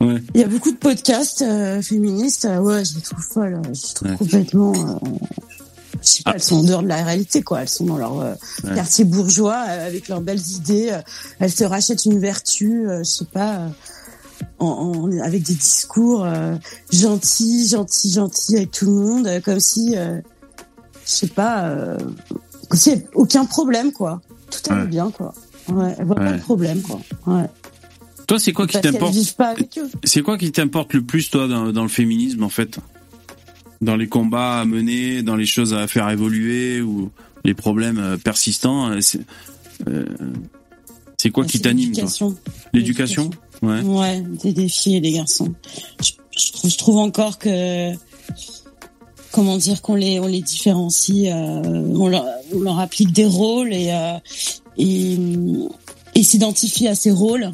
Ouais. 0.00 0.16
Il 0.34 0.40
y 0.40 0.44
a 0.44 0.48
beaucoup 0.48 0.70
de 0.72 0.76
podcasts 0.78 1.42
euh, 1.42 1.82
féministes. 1.82 2.46
Euh, 2.46 2.58
ouais, 2.58 2.84
je 2.86 2.94
les 2.96 3.00
trouve 3.02 3.22
folles. 3.22 3.60
Je 3.66 3.70
les 3.70 3.94
trouve 3.94 4.10
Ouais. 4.10 4.16
complètement. 4.16 4.72
euh, 4.74 5.08
je 6.02 6.08
sais 6.08 6.22
pas, 6.22 6.32
elles 6.34 6.42
sont 6.42 6.56
en 6.56 6.62
dehors 6.62 6.82
de 6.82 6.88
la 6.88 7.02
réalité, 7.04 7.42
quoi. 7.42 7.60
Elles 7.62 7.68
sont 7.68 7.84
dans 7.84 7.98
leur 7.98 8.18
euh, 8.20 8.34
quartier 8.74 9.04
bourgeois 9.04 9.64
euh, 9.68 9.86
avec 9.86 10.08
leurs 10.08 10.22
belles 10.22 10.40
idées. 10.56 10.88
euh, 10.92 11.00
elles 11.38 11.52
se 11.52 11.64
rachètent 11.64 12.04
une 12.06 12.18
vertu, 12.18 12.88
euh, 12.88 12.98
je 13.00 13.10
sais 13.10 13.24
pas, 13.26 13.56
euh, 13.56 13.68
en, 14.58 14.66
en- 14.66 15.20
avec 15.20 15.42
des 15.42 15.54
discours 15.54 16.24
euh, 16.24 16.54
gentils, 16.90 17.68
gentils, 17.68 18.10
gentils 18.12 18.56
avec 18.56 18.70
tout 18.70 18.86
le 18.86 18.92
monde, 18.92 19.26
euh, 19.26 19.40
comme 19.40 19.60
si, 19.60 19.94
euh, 19.96 20.20
je 21.04 21.10
sais 21.10 21.26
pas, 21.26 21.68
aucun 23.14 23.44
problème, 23.44 23.92
quoi. 23.92 24.20
Tout 24.50 24.72
allait 24.72 24.82
Ouais. 24.82 24.86
bien, 24.88 25.10
quoi. 25.10 25.34
Ouais, 25.68 25.94
elles 25.98 26.04
voient 26.06 26.16
pas 26.16 26.32
de 26.32 26.40
problème, 26.40 26.82
quoi. 26.82 27.00
Ouais. 27.26 27.46
Toi, 28.26 28.38
c'est 28.38 28.52
quoi 28.52 28.66
qui 28.66 28.80
t'importe. 28.80 29.14
C'est 30.04 30.22
quoi 30.22 30.38
qui 30.38 30.52
t'importe 30.52 30.94
le 30.94 31.02
plus, 31.02 31.30
toi, 31.30 31.48
dans, 31.48 31.72
dans 31.72 31.82
le 31.82 31.88
féminisme, 31.88 32.42
en 32.44 32.48
fait? 32.48 32.78
Dans 33.80 33.96
les 33.96 34.08
combats 34.08 34.60
à 34.60 34.64
mener, 34.64 35.22
dans 35.22 35.36
les 35.36 35.46
choses 35.46 35.72
à 35.74 35.86
faire 35.86 36.08
évoluer 36.10 36.80
ou 36.82 37.10
les 37.44 37.54
problèmes 37.54 37.98
euh, 37.98 38.16
persistants 38.18 38.90
euh, 38.90 39.00
C'est 39.00 39.20
euh, 39.88 40.04
c'est 41.18 41.30
quoi 41.30 41.44
Ouais, 41.44 41.50
qui 41.50 41.60
t'anime 41.60 41.92
quoi 41.92 42.02
l'éducation. 42.02 42.36
L'éducation? 42.72 43.30
Ouais. 43.62 43.80
Ouais, 43.82 44.20
des, 44.42 44.52
des 44.52 44.68
filles 44.68 44.96
et 44.96 45.00
des 45.00 45.12
garçons. 45.12 45.52
Je, 46.02 46.12
je 46.36 46.52
trouve, 46.52 46.70
je 46.70 46.78
trouve 46.78 46.98
encore 46.98 47.38
que 47.38 47.92
comment 49.32 49.56
dire 49.56 49.82
qu'on 49.82 49.94
les 49.94 50.20
on 50.20 50.26
les 50.26 50.42
différencie, 50.42 51.26
euh, 51.32 51.62
on, 51.94 52.08
leur, 52.08 52.24
on 52.54 52.60
leur 52.60 52.78
applique 52.80 53.12
des 53.12 53.26
rôles 53.26 53.72
et 53.72 53.90
euh, 53.92 54.18
et, 54.78 55.18
et 56.14 56.22
s'identifie 56.22 56.88
à 56.88 56.94
ces 56.94 57.10
rôles. 57.10 57.50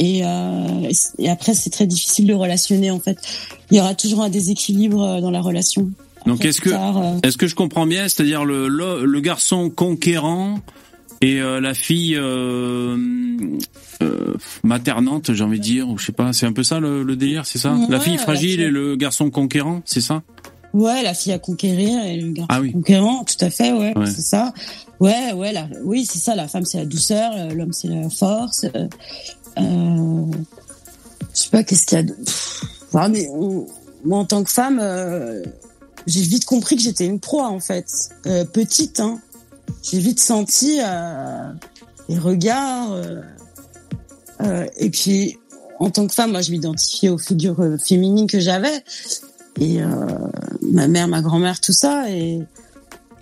Et, 0.00 0.20
euh, 0.24 0.90
et 1.18 1.28
après, 1.28 1.54
c'est 1.54 1.70
très 1.70 1.86
difficile 1.86 2.26
de 2.28 2.34
relationner. 2.34 2.90
En 2.92 3.00
fait, 3.00 3.18
il 3.70 3.76
y 3.76 3.80
aura 3.80 3.96
toujours 3.96 4.22
un 4.22 4.28
déséquilibre 4.28 5.20
dans 5.20 5.30
la 5.32 5.40
relation. 5.40 5.90
Donc, 6.24 6.44
est-ce 6.44 6.60
que- 6.60 6.70
euh, 6.70 7.18
Est-ce 7.24 7.36
que 7.36 7.48
je 7.48 7.56
comprends 7.56 7.84
bien 7.86 8.04
C'est-à-dire 8.08 8.44
le, 8.44 8.68
le, 8.68 9.04
le 9.04 9.20
garçon 9.20 9.70
conquérant 9.70 10.60
et 11.20 11.40
euh, 11.40 11.60
la 11.60 11.74
fille 11.74 12.16
maternante, 14.62 15.32
j'ai 15.34 15.42
envie 15.44 15.58
de 15.58 15.64
dire, 15.64 15.88
ou 15.88 15.98
je 15.98 16.06
sais 16.06 16.12
pas, 16.12 16.32
c'est 16.32 16.46
un 16.46 16.52
peu 16.52 16.62
ça 16.62 16.78
le, 16.80 17.02
le 17.02 17.16
délire, 17.16 17.46
c'est 17.46 17.58
ça? 17.58 17.74
La 17.88 17.98
fille 18.00 18.16
la 18.16 18.22
fragile 18.22 18.50
fille- 18.56 18.60
et 18.62 18.70
le 18.70 18.96
garçon 18.96 19.30
conquérant, 19.30 19.82
c'est 19.84 20.00
ça? 20.00 20.22
Ouais, 20.74 21.02
la 21.02 21.14
fille 21.14 21.32
à 21.32 21.38
conquérir 21.38 22.02
et 22.04 22.16
le 22.18 22.32
garçon 22.32 22.46
Ah 22.50 22.60
oui. 22.60 22.72
conquérant, 22.72 23.24
tout 23.24 23.42
à 23.44 23.50
fait, 23.50 23.72
ouais, 23.72 23.96
Ouais. 23.96 24.06
c'est 24.06 24.20
ça. 24.22 24.52
Ouais, 25.00 25.32
ouais, 25.32 25.52
la, 25.52 25.66
oui, 25.84 26.06
c'est 26.10 26.18
ça. 26.18 26.34
La 26.34 26.46
femme, 26.48 26.64
c'est 26.64 26.78
la 26.78 26.84
douceur, 26.84 27.32
euh, 27.36 27.50
l'homme, 27.54 27.72
c'est 27.72 27.88
la 27.88 28.10
force. 28.10 28.64
Euh, 28.64 28.88
euh, 29.58 30.24
je 31.34 31.38
sais 31.42 31.50
pas, 31.50 31.62
qu'est-ce 31.62 31.86
qu'il 31.86 31.96
y 31.96 32.00
a 32.00 32.04
de. 32.04 32.12
Pff, 32.12 32.62
enfin, 32.92 33.08
mais 33.08 33.28
on- 33.30 33.66
moi, 34.04 34.18
en 34.18 34.24
tant 34.24 34.44
que 34.44 34.50
femme, 34.50 34.78
euh, 34.82 35.42
j'ai 36.06 36.20
vite 36.22 36.44
compris 36.44 36.76
que 36.76 36.82
j'étais 36.82 37.06
une 37.06 37.20
proie, 37.20 37.48
en 37.48 37.60
fait. 37.60 37.86
Petite, 38.52 39.00
hein. 39.00 39.20
J'ai 39.82 39.98
vite 40.00 40.20
senti 40.20 40.78
euh, 40.82 41.50
les 42.08 42.18
regards. 42.18 42.96
et 44.76 44.90
puis, 44.90 45.36
en 45.80 45.90
tant 45.90 46.06
que 46.06 46.14
femme, 46.14 46.32
moi, 46.32 46.40
je 46.42 46.50
m'identifiais 46.50 47.08
aux 47.08 47.18
figures 47.18 47.76
féminines 47.84 48.26
que 48.26 48.40
j'avais. 48.40 48.82
Et 49.60 49.82
euh, 49.82 49.86
ma 50.70 50.88
mère, 50.88 51.08
ma 51.08 51.20
grand-mère, 51.22 51.60
tout 51.60 51.72
ça. 51.72 52.10
Et, 52.10 52.40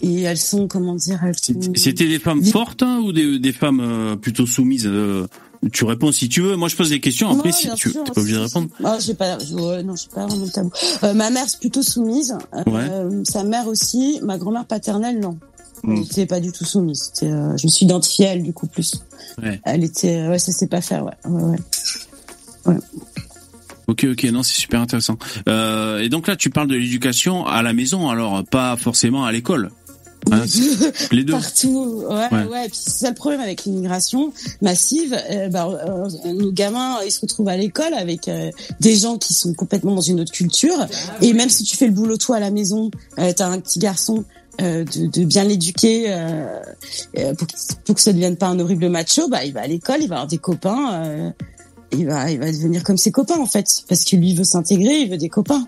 et 0.02 0.22
elles 0.22 0.38
sont, 0.38 0.68
comment 0.68 0.94
dire, 0.94 1.20
elles. 1.24 1.34
C'était 1.76 2.08
des 2.08 2.18
femmes 2.18 2.44
fortes 2.44 2.82
hein, 2.82 3.00
ou 3.02 3.12
des, 3.12 3.38
des 3.38 3.52
femmes 3.52 3.80
euh, 3.80 4.16
plutôt 4.16 4.46
soumises 4.46 4.86
euh, 4.86 5.26
Tu 5.72 5.84
réponds 5.84 6.12
si 6.12 6.28
tu 6.28 6.42
veux. 6.42 6.56
Moi, 6.56 6.68
je 6.68 6.76
pose 6.76 6.90
des 6.90 7.00
questions. 7.00 7.30
Après, 7.30 7.48
Ouais, 7.48 7.52
si 7.54 7.68
tu 7.76 7.88
n'es 7.88 7.94
pas 8.04 8.20
obligé 8.20 8.36
de 8.36 8.42
répondre. 8.42 8.68
Ah, 8.84 8.98
j'ai 9.00 9.14
pas, 9.14 9.38
ouais, 9.38 9.82
non, 9.82 9.94
j'ai 9.96 10.08
pas 10.14 10.26
vraiment 10.26 10.44
de 10.46 10.50
tabou. 10.50 10.70
Euh, 11.04 11.14
ma 11.14 11.30
mère, 11.30 11.44
c'est 11.48 11.60
plutôt 11.60 11.82
soumise. 11.82 12.36
Euh, 12.68 13.22
Sa 13.24 13.42
mère 13.44 13.66
aussi. 13.68 14.20
Ma 14.22 14.36
grand-mère 14.36 14.66
paternelle, 14.66 15.18
non. 15.20 15.38
Elle 15.84 15.90
Mm. 15.90 16.02
était 16.02 16.26
pas 16.26 16.40
du 16.40 16.52
tout 16.52 16.64
soumise. 16.64 17.12
Euh, 17.22 17.56
je 17.56 17.66
me 17.66 17.70
suis 17.70 17.84
identifiée 17.84 18.26
à 18.26 18.32
elle, 18.32 18.42
du 18.42 18.52
coup, 18.52 18.66
plus. 18.66 19.02
Ouais. 19.42 19.60
Elle 19.64 19.84
était, 19.84 20.26
ouais, 20.26 20.38
ça 20.38 20.50
sait 20.52 20.66
pas 20.66 20.80
faire, 20.80 21.04
ouais. 21.04 21.12
ouais, 21.30 21.56
ouais. 22.66 22.76
Ok, 23.88 24.04
ok, 24.10 24.24
non, 24.32 24.42
c'est 24.42 24.54
super 24.58 24.80
intéressant. 24.80 25.16
Euh, 25.48 26.00
et 26.00 26.08
donc 26.08 26.26
là, 26.26 26.36
tu 26.36 26.50
parles 26.50 26.68
de 26.68 26.74
l'éducation 26.76 27.46
à 27.46 27.62
la 27.62 27.72
maison, 27.72 28.08
alors 28.08 28.42
pas 28.44 28.76
forcément 28.76 29.24
à 29.24 29.32
l'école. 29.32 29.70
Hein, 30.32 30.42
les 31.12 31.22
deux. 31.22 31.34
Partout, 31.34 32.02
ouais, 32.08 32.16
Ouais. 32.32 32.44
ouais. 32.46 32.66
Puis 32.68 32.78
c'est 32.82 32.90
ça 32.90 33.08
le 33.10 33.14
problème 33.14 33.40
avec 33.40 33.64
l'immigration 33.64 34.32
massive. 34.60 35.16
euh, 35.30 35.48
bah, 35.48 35.68
euh, 35.86 36.32
nos 36.32 36.50
gamins, 36.50 36.96
ils 37.06 37.12
se 37.12 37.20
retrouvent 37.20 37.48
à 37.48 37.56
l'école 37.56 37.94
avec 37.94 38.26
euh, 38.26 38.50
des 38.80 38.96
gens 38.96 39.18
qui 39.18 39.34
sont 39.34 39.54
complètement 39.54 39.94
dans 39.94 40.00
une 40.00 40.18
autre 40.20 40.32
culture. 40.32 40.84
Et 41.22 41.32
même 41.32 41.48
si 41.48 41.62
tu 41.62 41.76
fais 41.76 41.86
le 41.86 41.92
boulot 41.92 42.16
toi 42.16 42.36
à 42.36 42.40
la 42.40 42.50
maison, 42.50 42.90
euh, 43.20 43.32
t'as 43.36 43.46
un 43.46 43.60
petit 43.60 43.78
garçon. 43.78 44.24
euh, 44.62 44.84
de, 44.84 45.06
de 45.06 45.24
bien 45.26 45.44
l'éduquer 45.44 46.06
pour, 47.38 47.46
que, 47.46 47.52
pour 47.84 47.94
que 47.94 48.00
ça 48.00 48.10
ne 48.10 48.16
devienne 48.16 48.36
pas 48.36 48.46
un 48.48 48.58
horrible 48.58 48.88
macho, 48.88 49.28
bah 49.28 49.44
il 49.44 49.52
va 49.52 49.60
à 49.60 49.66
l'école, 49.66 49.98
il 50.00 50.08
va 50.08 50.16
avoir 50.16 50.26
des 50.26 50.38
copains, 50.38 51.04
euh, 51.04 51.30
il 51.92 52.06
va 52.06 52.30
il 52.30 52.38
va 52.38 52.46
devenir 52.46 52.82
comme 52.84 52.96
ses 52.96 53.12
copains 53.12 53.38
en 53.38 53.46
fait, 53.46 53.82
parce 53.88 54.04
que 54.04 54.16
lui 54.16 54.34
veut 54.34 54.44
s'intégrer, 54.44 55.00
il 55.00 55.10
veut 55.10 55.18
des 55.18 55.28
copains. 55.28 55.66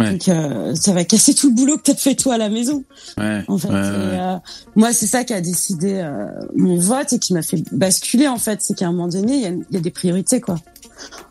Ouais. 0.00 0.12
Donc 0.12 0.28
euh, 0.28 0.74
ça 0.76 0.92
va 0.92 1.02
casser 1.04 1.34
tout 1.34 1.48
le 1.48 1.54
boulot 1.54 1.76
que 1.76 1.82
t'as 1.82 1.94
fait 1.96 2.14
toi 2.14 2.34
à 2.34 2.38
la 2.38 2.48
maison 2.48 2.84
Ouais, 3.16 3.42
en 3.48 3.58
fait. 3.58 3.68
ouais, 3.68 3.74
Et, 3.74 4.18
euh, 4.20 4.36
moi, 4.76 4.92
c'est 4.92 5.08
ça 5.08 5.24
qui 5.24 5.32
a 5.32 5.40
décidé 5.40 5.94
euh, 5.94 6.26
mon 6.54 6.78
vote 6.78 7.12
et 7.14 7.18
qui 7.18 7.32
m'a 7.34 7.42
fait 7.42 7.64
basculer, 7.72 8.28
en 8.28 8.38
fait. 8.38 8.60
C'est 8.62 8.74
qu'à 8.74 8.86
un 8.86 8.92
moment 8.92 9.08
donné, 9.08 9.34
il 9.34 9.42
y 9.42 9.46
a, 9.46 9.48
il 9.48 9.64
y 9.72 9.76
a 9.76 9.80
des 9.80 9.90
priorités, 9.90 10.40
quoi. 10.40 10.60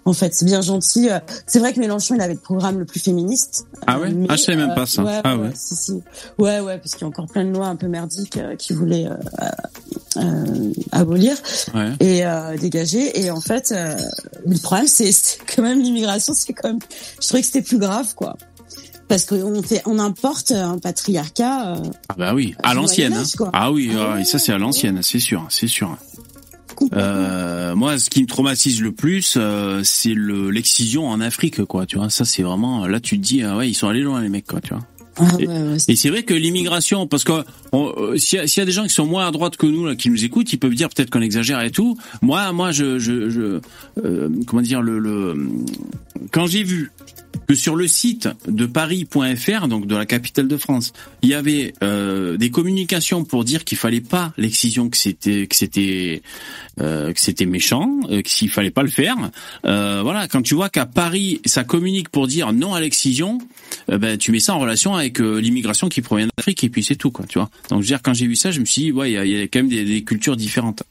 En 0.05 0.13
fait, 0.13 0.33
c'est 0.33 0.45
bien 0.45 0.61
gentil. 0.61 1.09
euh, 1.09 1.19
C'est 1.45 1.59
vrai 1.59 1.73
que 1.73 1.79
Mélenchon, 1.79 2.15
il 2.15 2.21
avait 2.21 2.33
le 2.33 2.39
programme 2.39 2.79
le 2.79 2.85
plus 2.85 2.99
féministe. 2.99 3.67
Ah 3.85 3.99
ouais? 3.99 4.07
Euh, 4.09 4.13
mais, 4.15 4.27
Ah, 4.29 4.35
je 4.35 4.41
savais 4.43 4.57
même 4.57 4.71
euh, 4.71 4.75
pas 4.75 4.85
ça. 4.85 5.03
Ouais, 5.03 5.21
Ah 5.23 5.37
ouais, 5.37 5.51
si, 5.55 5.75
si. 5.75 6.01
Ouais, 6.37 6.59
ouais, 6.59 6.77
parce 6.77 6.91
qu'il 6.93 7.01
y 7.01 7.03
a 7.05 7.07
encore 7.07 7.27
plein 7.27 7.43
de 7.45 7.51
lois 7.51 7.67
un 7.67 7.75
peu 7.75 7.87
merdiques 7.87 8.37
euh, 8.37 8.55
qui 8.55 8.73
voulaient 8.73 9.07
euh, 9.07 9.47
euh, 10.17 10.71
abolir 10.91 11.35
ouais. 11.73 11.91
et 11.99 12.25
euh, 12.25 12.57
dégager. 12.57 13.19
Et 13.21 13.29
en 13.31 13.41
fait, 13.41 13.71
euh, 13.71 13.95
le 14.45 14.57
problème, 14.59 14.87
c'est 14.87 15.11
quand 15.55 15.61
même 15.61 15.81
l'immigration. 15.81 16.33
C'est 16.33 16.53
quand 16.53 16.69
même. 16.69 16.79
Je 17.21 17.27
trouvais 17.27 17.41
que 17.41 17.47
c'était 17.47 17.61
plus 17.61 17.77
grave, 17.79 18.13
quoi. 18.15 18.37
Parce 19.07 19.23
qu'on 19.25 19.63
fait, 19.63 19.81
on 19.85 19.99
importe 19.99 20.51
un 20.51 20.79
patriarcat. 20.79 21.75
euh, 21.75 21.81
Ah 22.09 22.15
bah 22.17 22.33
oui, 22.33 22.55
à 22.61 22.73
l'ancienne. 22.73 23.13
Hein. 23.13 23.23
Ah 23.53 23.71
oui, 23.71 23.89
Ah 23.93 24.09
ouais, 24.09 24.13
ouais, 24.15 24.25
ça 24.25 24.37
c'est 24.37 24.51
à 24.51 24.57
l'ancienne, 24.57 24.99
c'est 25.01 25.19
sûr, 25.19 25.45
c'est 25.49 25.67
sûr. 25.67 25.97
Complètement. 26.77 27.03
Euh, 27.05 27.75
moi, 27.75 27.97
ce 27.99 28.09
qui 28.09 28.21
me 28.21 28.27
traumatise 28.27 28.81
le 28.81 28.91
plus, 28.93 29.35
euh, 29.37 29.81
c'est 29.83 30.13
le 30.13 30.49
l'excision 30.51 31.07
en 31.09 31.19
Afrique, 31.19 31.63
quoi. 31.65 31.85
Tu 31.85 31.97
vois, 31.97 32.09
ça 32.09 32.23
c'est 32.23 32.43
vraiment. 32.43 32.87
Là, 32.87 32.99
tu 33.01 33.17
te 33.19 33.23
dis, 33.25 33.43
ah 33.43 33.57
ouais, 33.57 33.69
ils 33.69 33.73
sont 33.73 33.87
allés 33.89 34.01
loin 34.01 34.21
les 34.21 34.29
mecs, 34.29 34.47
quoi. 34.47 34.61
Tu 34.61 34.73
vois. 34.73 34.83
Ah 35.19 35.25
Et- 35.39 35.47
ouais, 35.47 35.59
ouais, 35.61 35.79
c'est- 35.79 35.91
Et 35.91 35.95
c'est 35.95 36.09
vrai 36.11 36.21
que 36.23 36.35
l'immigration, 36.35 37.07
parce 37.07 37.23
que 37.23 37.43
euh, 37.73 38.17
s'il 38.17 38.39
y, 38.39 38.57
y 38.57 38.61
a 38.61 38.65
des 38.65 38.71
gens 38.71 38.83
qui 38.83 38.93
sont 38.93 39.07
moins 39.07 39.27
à 39.27 39.31
droite 39.31 39.57
que 39.57 39.65
nous 39.65 39.85
là, 39.87 39.95
qui 39.95 40.11
nous 40.11 40.23
écoutent, 40.23 40.53
ils 40.53 40.59
peuvent 40.59 40.75
dire 40.75 40.89
peut-être 40.89 41.09
qu'on 41.09 41.21
exagère 41.21 41.59
et 41.61 41.71
tout. 41.71 41.97
Moi, 42.21 42.51
moi, 42.53 42.71
je, 42.71 42.99
je, 42.99 43.29
je 43.31 43.59
euh, 44.05 44.29
comment 44.45 44.61
dire 44.61 44.81
le, 44.83 44.99
le 44.99 45.35
quand 46.31 46.45
j'ai 46.45 46.63
vu 46.63 46.91
que 47.47 47.55
sur 47.55 47.75
le 47.75 47.87
site 47.87 48.27
de 48.47 48.65
Paris.fr, 48.65 49.67
donc 49.67 49.87
de 49.87 49.95
la 49.95 50.05
capitale 50.05 50.47
de 50.47 50.57
France, 50.57 50.91
il 51.21 51.29
y 51.29 51.33
avait 51.33 51.73
euh, 51.81 52.35
des 52.37 52.51
communications 52.51 53.23
pour 53.23 53.45
dire 53.45 53.63
qu'il 53.63 53.77
fallait 53.77 54.01
pas 54.01 54.33
l'excision, 54.37 54.89
que 54.89 54.97
c'était 54.97 55.47
que 55.47 55.55
c'était 55.55 56.21
euh, 56.81 57.13
que 57.13 57.19
c'était 57.19 57.45
méchant, 57.45 57.99
euh, 58.09 58.21
que 58.21 58.29
s'il 58.29 58.49
fallait 58.49 58.71
pas 58.71 58.83
le 58.83 58.89
faire. 58.89 59.15
Euh, 59.65 60.01
voilà, 60.03 60.27
quand 60.27 60.41
tu 60.41 60.55
vois 60.55 60.69
qu'à 60.69 60.85
Paris 60.85 61.41
ça 61.45 61.63
communique 61.63 62.09
pour 62.09 62.27
dire 62.27 62.51
non 62.51 62.73
à 62.73 62.81
l'excision, 62.81 63.37
euh, 63.89 63.97
ben 63.97 64.17
tu 64.17 64.31
mets 64.31 64.39
ça 64.41 64.53
en 64.53 64.59
relation 64.59 64.95
avec 64.95 65.21
euh, 65.21 65.39
l'immigration 65.39 65.87
qui 65.87 66.01
provient 66.01 66.27
d'Afrique 66.37 66.63
et 66.65 66.69
puis 66.69 66.83
c'est 66.83 66.95
tout 66.97 67.11
quoi, 67.11 67.25
tu 67.27 67.39
vois. 67.39 67.49
Donc 67.69 67.81
je 67.81 67.87
veux 67.87 67.95
dire 67.95 68.01
quand 68.01 68.13
j'ai 68.13 68.27
vu 68.27 68.35
ça, 68.35 68.51
je 68.51 68.59
me 68.59 68.65
suis 68.65 68.81
dit 68.83 68.91
ouais, 68.91 69.11
il 69.11 69.13
y 69.13 69.17
a, 69.17 69.25
il 69.25 69.31
y 69.31 69.41
a 69.41 69.43
quand 69.43 69.59
même 69.59 69.69
des, 69.69 69.85
des 69.85 70.03
cultures 70.03 70.35
différentes. 70.35 70.83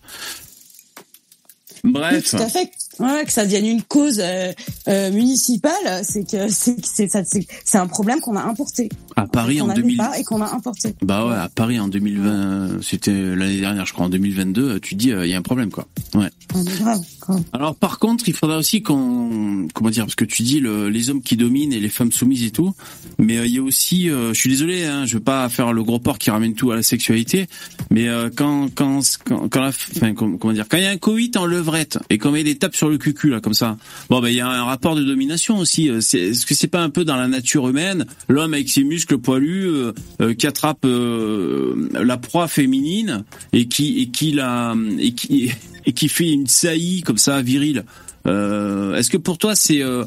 Oui, 1.84 1.92
Bref. 1.92 2.30
tout 2.30 2.36
à 2.36 2.48
fait. 2.48 2.70
Ouais, 2.98 3.24
que 3.26 3.32
ça 3.32 3.44
devienne 3.44 3.66
une 3.66 3.82
cause 3.82 4.20
euh, 4.22 4.52
euh, 4.88 5.10
municipale, 5.12 5.72
c'est 6.02 6.24
que 6.24 6.48
c'est 6.48 7.78
un 7.78 7.86
problème 7.86 8.20
qu'on 8.20 8.36
a 8.36 8.42
importé. 8.42 8.88
À 9.16 9.26
Paris 9.26 9.60
en 9.60 9.66
n'avait 9.66 9.82
2000. 9.82 9.96
pas 9.98 10.18
et 10.18 10.24
qu'on 10.24 10.40
a 10.42 10.50
importé. 10.54 10.94
Bah 11.02 11.26
ouais, 11.26 11.34
à 11.36 11.48
Paris 11.48 11.78
en 11.78 11.88
2020, 11.88 12.82
c'était 12.82 13.12
l'année 13.36 13.60
dernière, 13.60 13.86
je 13.86 13.92
crois, 13.92 14.06
en 14.06 14.08
2022, 14.10 14.80
tu 14.80 14.94
te 14.94 14.98
dis, 15.00 15.12
euh, 15.12 15.26
il 15.26 15.30
y 15.30 15.34
a 15.34 15.38
un 15.38 15.42
problème, 15.42 15.70
quoi. 15.70 15.86
Ouais. 16.14 16.28
Ah, 16.54 16.58
mais 16.64 16.72
grave, 16.78 17.00
grave. 17.20 17.42
Alors 17.52 17.74
par 17.76 17.98
contre, 17.98 18.28
il 18.28 18.34
faudra 18.34 18.58
aussi 18.58 18.82
qu'on, 18.82 19.68
comment 19.74 19.90
dire, 19.90 20.04
parce 20.04 20.14
que 20.14 20.24
tu 20.24 20.42
dis 20.42 20.60
le, 20.60 20.88
les 20.88 21.10
hommes 21.10 21.22
qui 21.22 21.36
dominent 21.36 21.72
et 21.72 21.80
les 21.80 21.88
femmes 21.88 22.12
soumises 22.12 22.44
et 22.44 22.50
tout, 22.50 22.74
mais 23.18 23.38
euh, 23.38 23.46
il 23.46 23.54
y 23.54 23.58
a 23.58 23.62
aussi, 23.62 24.08
euh, 24.10 24.32
je 24.32 24.40
suis 24.40 24.50
désolé, 24.50 24.84
hein, 24.84 25.04
je 25.06 25.14
veux 25.14 25.22
pas 25.22 25.48
faire 25.48 25.72
le 25.72 25.82
gros 25.84 25.98
porc 25.98 26.18
qui 26.18 26.30
ramène 26.30 26.54
tout 26.54 26.70
à 26.70 26.76
la 26.76 26.82
sexualité, 26.82 27.46
mais 27.90 28.08
euh, 28.08 28.30
quand, 28.34 28.68
quand, 28.74 29.00
quand, 29.24 29.48
quand 29.48 29.60
la, 30.00 30.12
com- 30.12 30.38
comment 30.38 30.52
dire, 30.54 30.66
quand 30.68 30.76
il 30.78 30.84
y 30.84 30.86
a 30.86 30.90
un 30.90 30.96
coït 30.98 31.36
en 31.36 31.46
levrette 31.46 31.98
et 32.10 32.18
qu'on 32.18 32.30
met 32.32 32.44
des 32.44 32.56
tapes 32.56 32.76
sur 32.76 32.85
le 32.88 32.98
cucu 32.98 33.28
là, 33.28 33.40
comme 33.40 33.54
ça, 33.54 33.76
bon 34.10 34.20
ben 34.20 34.28
il 34.28 34.34
y 34.34 34.40
a 34.40 34.48
un 34.48 34.64
rapport 34.64 34.94
de 34.94 35.04
domination 35.04 35.58
aussi. 35.58 35.88
euh, 35.88 35.98
est-ce 35.98 36.46
que 36.46 36.54
c'est 36.54 36.66
pas 36.68 36.80
un 36.80 36.90
peu 36.90 37.04
dans 37.04 37.16
la 37.16 37.28
nature 37.28 37.68
humaine, 37.68 38.06
l'homme 38.28 38.54
avec 38.54 38.68
ses 38.68 38.84
muscles 38.84 39.18
poilus 39.18 39.66
euh, 39.66 39.92
euh, 40.20 40.34
qui 40.34 40.46
attrape 40.46 40.86
la 40.86 42.16
proie 42.16 42.48
féminine 42.48 43.24
et 43.52 43.66
qui 43.66 44.00
et 44.00 44.08
qui 44.08 44.32
la 44.32 44.74
et 44.98 45.12
qui 45.12 45.50
et 45.84 45.92
qui 45.92 46.08
fait 46.08 46.30
une 46.30 46.46
saillie 46.46 47.02
comme 47.02 47.18
ça 47.18 47.42
virile? 47.42 47.84
Est-ce 48.26 49.10
que 49.10 49.16
pour 49.16 49.38
toi 49.38 49.54
c'est 49.54 49.82
euh, 49.82 50.04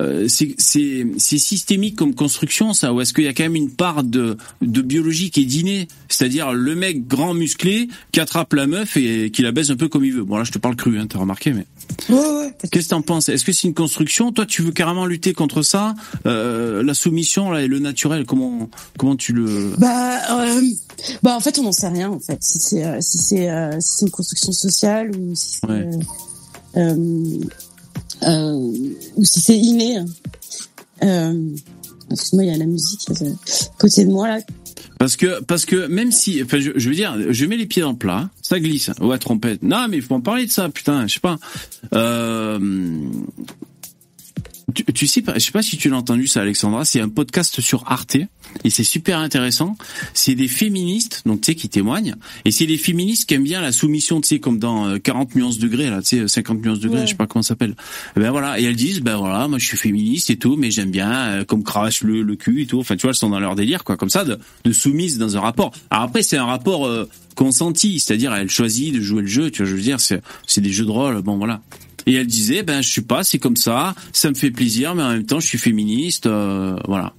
euh, 0.00 0.26
c'est 0.28 0.54
c'est 0.58 1.38
systémique 1.38 1.96
comme 1.96 2.14
construction 2.14 2.72
ça 2.72 2.92
ou 2.92 3.00
est-ce 3.00 3.12
qu'il 3.12 3.24
y 3.24 3.28
a 3.28 3.32
quand 3.34 3.42
même 3.42 3.56
une 3.56 3.70
part 3.70 4.02
de 4.04 4.36
de 4.62 4.80
biologie 4.82 5.30
qui 5.30 5.42
est 5.42 5.46
dînée, 5.46 5.88
c'est-à-dire 6.08 6.52
le 6.52 6.74
mec 6.74 7.06
grand 7.06 7.34
musclé 7.34 7.88
qui 8.12 8.20
attrape 8.20 8.52
la 8.54 8.66
meuf 8.66 8.96
et 8.96 9.30
qui 9.30 9.42
la 9.42 9.52
baise 9.52 9.70
un 9.70 9.76
peu 9.76 9.88
comme 9.88 10.04
il 10.04 10.12
veut. 10.12 10.24
Bon 10.24 10.36
là 10.36 10.44
je 10.44 10.52
te 10.52 10.58
parle 10.58 10.76
cru, 10.76 10.98
hein, 10.98 11.06
t'as 11.08 11.18
remarqué 11.18 11.52
mais. 11.52 11.66
Ouais, 12.08 12.16
ouais. 12.16 12.54
Qu'est-ce 12.70 12.86
que 12.86 12.90
t'en 12.90 13.02
penses? 13.02 13.28
Est-ce 13.28 13.44
que 13.44 13.52
c'est 13.52 13.66
une 13.66 13.74
construction? 13.74 14.32
Toi, 14.32 14.46
tu 14.46 14.62
veux 14.62 14.70
carrément 14.70 15.06
lutter 15.06 15.32
contre 15.32 15.62
ça? 15.62 15.94
Euh, 16.26 16.82
La 16.82 16.94
soumission 16.94 17.50
là 17.50 17.62
et 17.62 17.66
le 17.66 17.78
naturel, 17.78 18.24
comment 18.26 18.70
comment 18.96 19.16
tu 19.16 19.32
le 19.32 19.72
Bah, 19.78 20.18
euh, 20.38 20.62
bah 21.22 21.34
en 21.34 21.40
fait, 21.40 21.58
on 21.58 21.64
n'en 21.64 21.72
sait 21.72 21.88
rien 21.88 22.10
en 22.10 22.20
fait. 22.20 22.38
Si 22.42 22.58
c'est 22.58 22.84
euh, 22.84 22.98
si 23.00 23.18
c'est 23.18 23.50
euh, 23.50 23.80
si 23.80 23.96
c'est 23.98 24.04
une 24.06 24.10
construction 24.12 24.52
sociale 24.52 25.10
ou 25.18 25.34
si 25.34 25.58
c'est 25.60 25.66
Ouais. 25.68 25.88
Euh, 26.76 27.38
euh, 28.22 28.52
ou 29.16 29.24
si 29.24 29.40
c'est 29.40 29.56
inné. 29.58 29.96
hein. 29.98 30.06
Euh, 31.02 31.54
Excuse-moi, 32.10 32.44
il 32.44 32.50
y 32.50 32.54
a 32.54 32.58
la 32.58 32.66
musique 32.66 33.08
à 33.10 33.14
côté 33.78 34.04
de 34.04 34.10
moi 34.10 34.28
là. 34.28 34.40
Parce 34.98 35.16
que 35.16 35.40
parce 35.42 35.64
que 35.64 35.86
même 35.86 36.10
si, 36.12 36.42
enfin, 36.42 36.58
je, 36.58 36.70
veux 36.72 36.94
dire, 36.94 37.16
je 37.30 37.46
mets 37.46 37.56
les 37.56 37.66
pieds 37.66 37.82
dans 37.82 37.92
le 37.92 37.96
plat, 37.96 38.28
ça 38.42 38.58
glisse. 38.58 38.90
Ouais, 39.00 39.16
trompette. 39.18 39.62
Non, 39.62 39.86
mais 39.88 39.98
il 39.98 40.02
faut 40.02 40.14
en 40.14 40.20
parler 40.20 40.44
de 40.44 40.50
ça, 40.50 40.68
putain. 40.68 41.06
Je 41.06 41.14
sais 41.14 41.20
pas. 41.20 41.38
Tu, 44.74 44.84
tu 44.84 45.06
sais 45.06 45.22
je 45.34 45.38
sais 45.40 45.52
pas 45.52 45.62
si 45.62 45.76
tu 45.76 45.88
l'as 45.88 45.96
entendu 45.96 46.26
ça, 46.26 46.42
Alexandra. 46.42 46.84
C'est 46.84 47.00
un 47.00 47.08
podcast 47.08 47.60
sur 47.60 47.90
Arte 47.90 48.18
et 48.64 48.70
c'est 48.70 48.84
super 48.84 49.18
intéressant. 49.18 49.76
C'est 50.14 50.34
des 50.34 50.48
féministes, 50.48 51.22
donc 51.26 51.40
tu 51.40 51.46
sais, 51.52 51.54
qui 51.54 51.68
témoignent. 51.68 52.14
Et 52.44 52.50
c'est 52.50 52.66
des 52.66 52.76
féministes 52.76 53.28
qui 53.28 53.34
aiment 53.34 53.44
bien 53.44 53.60
la 53.60 53.72
soumission, 53.72 54.20
tu 54.20 54.28
sais, 54.28 54.38
comme 54.40 54.58
dans 54.58 54.86
euh, 54.88 54.98
40 54.98 55.34
nuances 55.34 55.58
degrés, 55.58 55.88
là, 55.90 56.02
tu 56.02 56.18
sais, 56.20 56.28
50 56.28 56.62
nuances 56.62 56.80
degrés, 56.80 57.00
Ouais. 57.00 57.06
je 57.06 57.10
sais 57.10 57.16
pas 57.16 57.26
comment 57.26 57.42
ça 57.42 57.48
s'appelle. 57.50 57.74
Eh 58.16 58.20
Ben 58.20 58.30
voilà, 58.30 58.60
et 58.60 58.64
elles 58.64 58.76
disent, 58.76 59.00
ben 59.00 59.16
voilà, 59.16 59.48
moi 59.48 59.58
je 59.58 59.66
suis 59.66 59.76
féministe 59.76 60.30
et 60.30 60.36
tout, 60.36 60.56
mais 60.56 60.70
j'aime 60.70 60.90
bien 60.90 61.10
euh, 61.12 61.44
comme 61.44 61.62
crache 61.64 62.02
le, 62.02 62.22
le 62.22 62.36
cul 62.36 62.62
et 62.62 62.66
tout. 62.66 62.78
Enfin, 62.80 62.96
tu 62.96 63.02
vois, 63.02 63.10
elles 63.10 63.16
sont 63.16 63.30
dans 63.30 63.40
leur 63.40 63.54
délire, 63.56 63.84
quoi, 63.84 63.96
comme 63.96 64.10
ça, 64.10 64.24
de, 64.24 64.38
de 64.64 64.72
soumise 64.72 65.18
dans 65.18 65.36
un 65.36 65.40
rapport. 65.40 65.72
Alors 65.90 66.04
après, 66.04 66.22
c'est 66.22 66.36
un 66.36 66.46
rapport 66.46 66.86
euh, 66.86 67.08
consenti, 67.36 68.00
c'est-à-dire 68.00 68.34
elle 68.34 68.50
choisit 68.50 68.94
de 68.94 69.00
jouer 69.00 69.22
le 69.22 69.28
jeu. 69.28 69.50
Tu 69.50 69.62
vois, 69.62 69.70
je 69.70 69.76
veux 69.76 69.82
dire, 69.82 70.00
c'est 70.00 70.20
c'est 70.46 70.60
des 70.60 70.70
jeux 70.72 70.84
de 70.84 70.90
rôle. 70.90 71.22
Bon, 71.22 71.36
voilà. 71.38 71.62
Et 72.06 72.14
elle 72.14 72.26
disait, 72.26 72.62
ben 72.62 72.80
je 72.82 72.88
suis 72.88 73.02
pas, 73.02 73.24
c'est 73.24 73.38
comme 73.38 73.56
ça, 73.56 73.94
ça 74.12 74.30
me 74.30 74.34
fait 74.34 74.50
plaisir, 74.50 74.94
mais 74.94 75.02
en 75.02 75.10
même 75.10 75.26
temps, 75.26 75.38
je 75.38 75.46
suis 75.46 75.58
féministe, 75.58 76.26
euh, 76.26 76.74
voilà. 76.88 77.12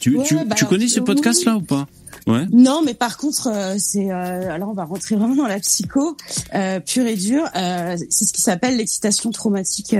Tu, 0.00 0.16
Ouais, 0.16 0.24
tu, 0.24 0.36
bah, 0.44 0.54
tu 0.54 0.64
connais 0.66 0.88
ce 0.88 1.00
oui. 1.00 1.06
podcast-là 1.06 1.56
ou 1.56 1.60
pas? 1.62 1.86
Ouais. 2.26 2.46
Non, 2.52 2.82
mais 2.84 2.94
par 2.94 3.18
contre, 3.18 3.48
euh, 3.52 3.74
c'est 3.78 4.10
euh, 4.10 4.50
alors 4.50 4.70
on 4.70 4.72
va 4.72 4.84
rentrer 4.84 5.14
vraiment 5.14 5.34
dans 5.34 5.46
la 5.46 5.58
psycho 5.60 6.16
euh, 6.54 6.80
pure 6.80 7.06
et 7.06 7.16
dure. 7.16 7.44
C'est 7.54 8.24
ce 8.24 8.32
qui 8.32 8.40
s'appelle 8.40 8.76
l'excitation 8.78 9.30
traumatique. 9.30 9.94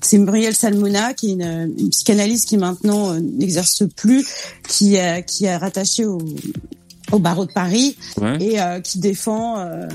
C'est 0.00 0.18
Muriel 0.18 0.54
Salmona, 0.54 1.14
qui 1.14 1.30
est 1.30 1.32
une, 1.32 1.74
une 1.78 1.90
psychanalyste 1.90 2.48
qui 2.48 2.56
maintenant 2.56 3.14
n'exerce 3.14 3.82
plus, 3.96 4.26
qui 4.68 4.96
qui 5.26 5.44
est 5.44 5.56
rattachée 5.56 6.04
au 6.04 6.18
au 7.12 7.18
barreau 7.18 7.46
de 7.46 7.52
Paris 7.52 7.96
Ouais. 8.20 8.36
et 8.40 8.60
euh, 8.60 8.80
qui 8.80 8.98
défend 8.98 9.58
euh, 9.58 9.86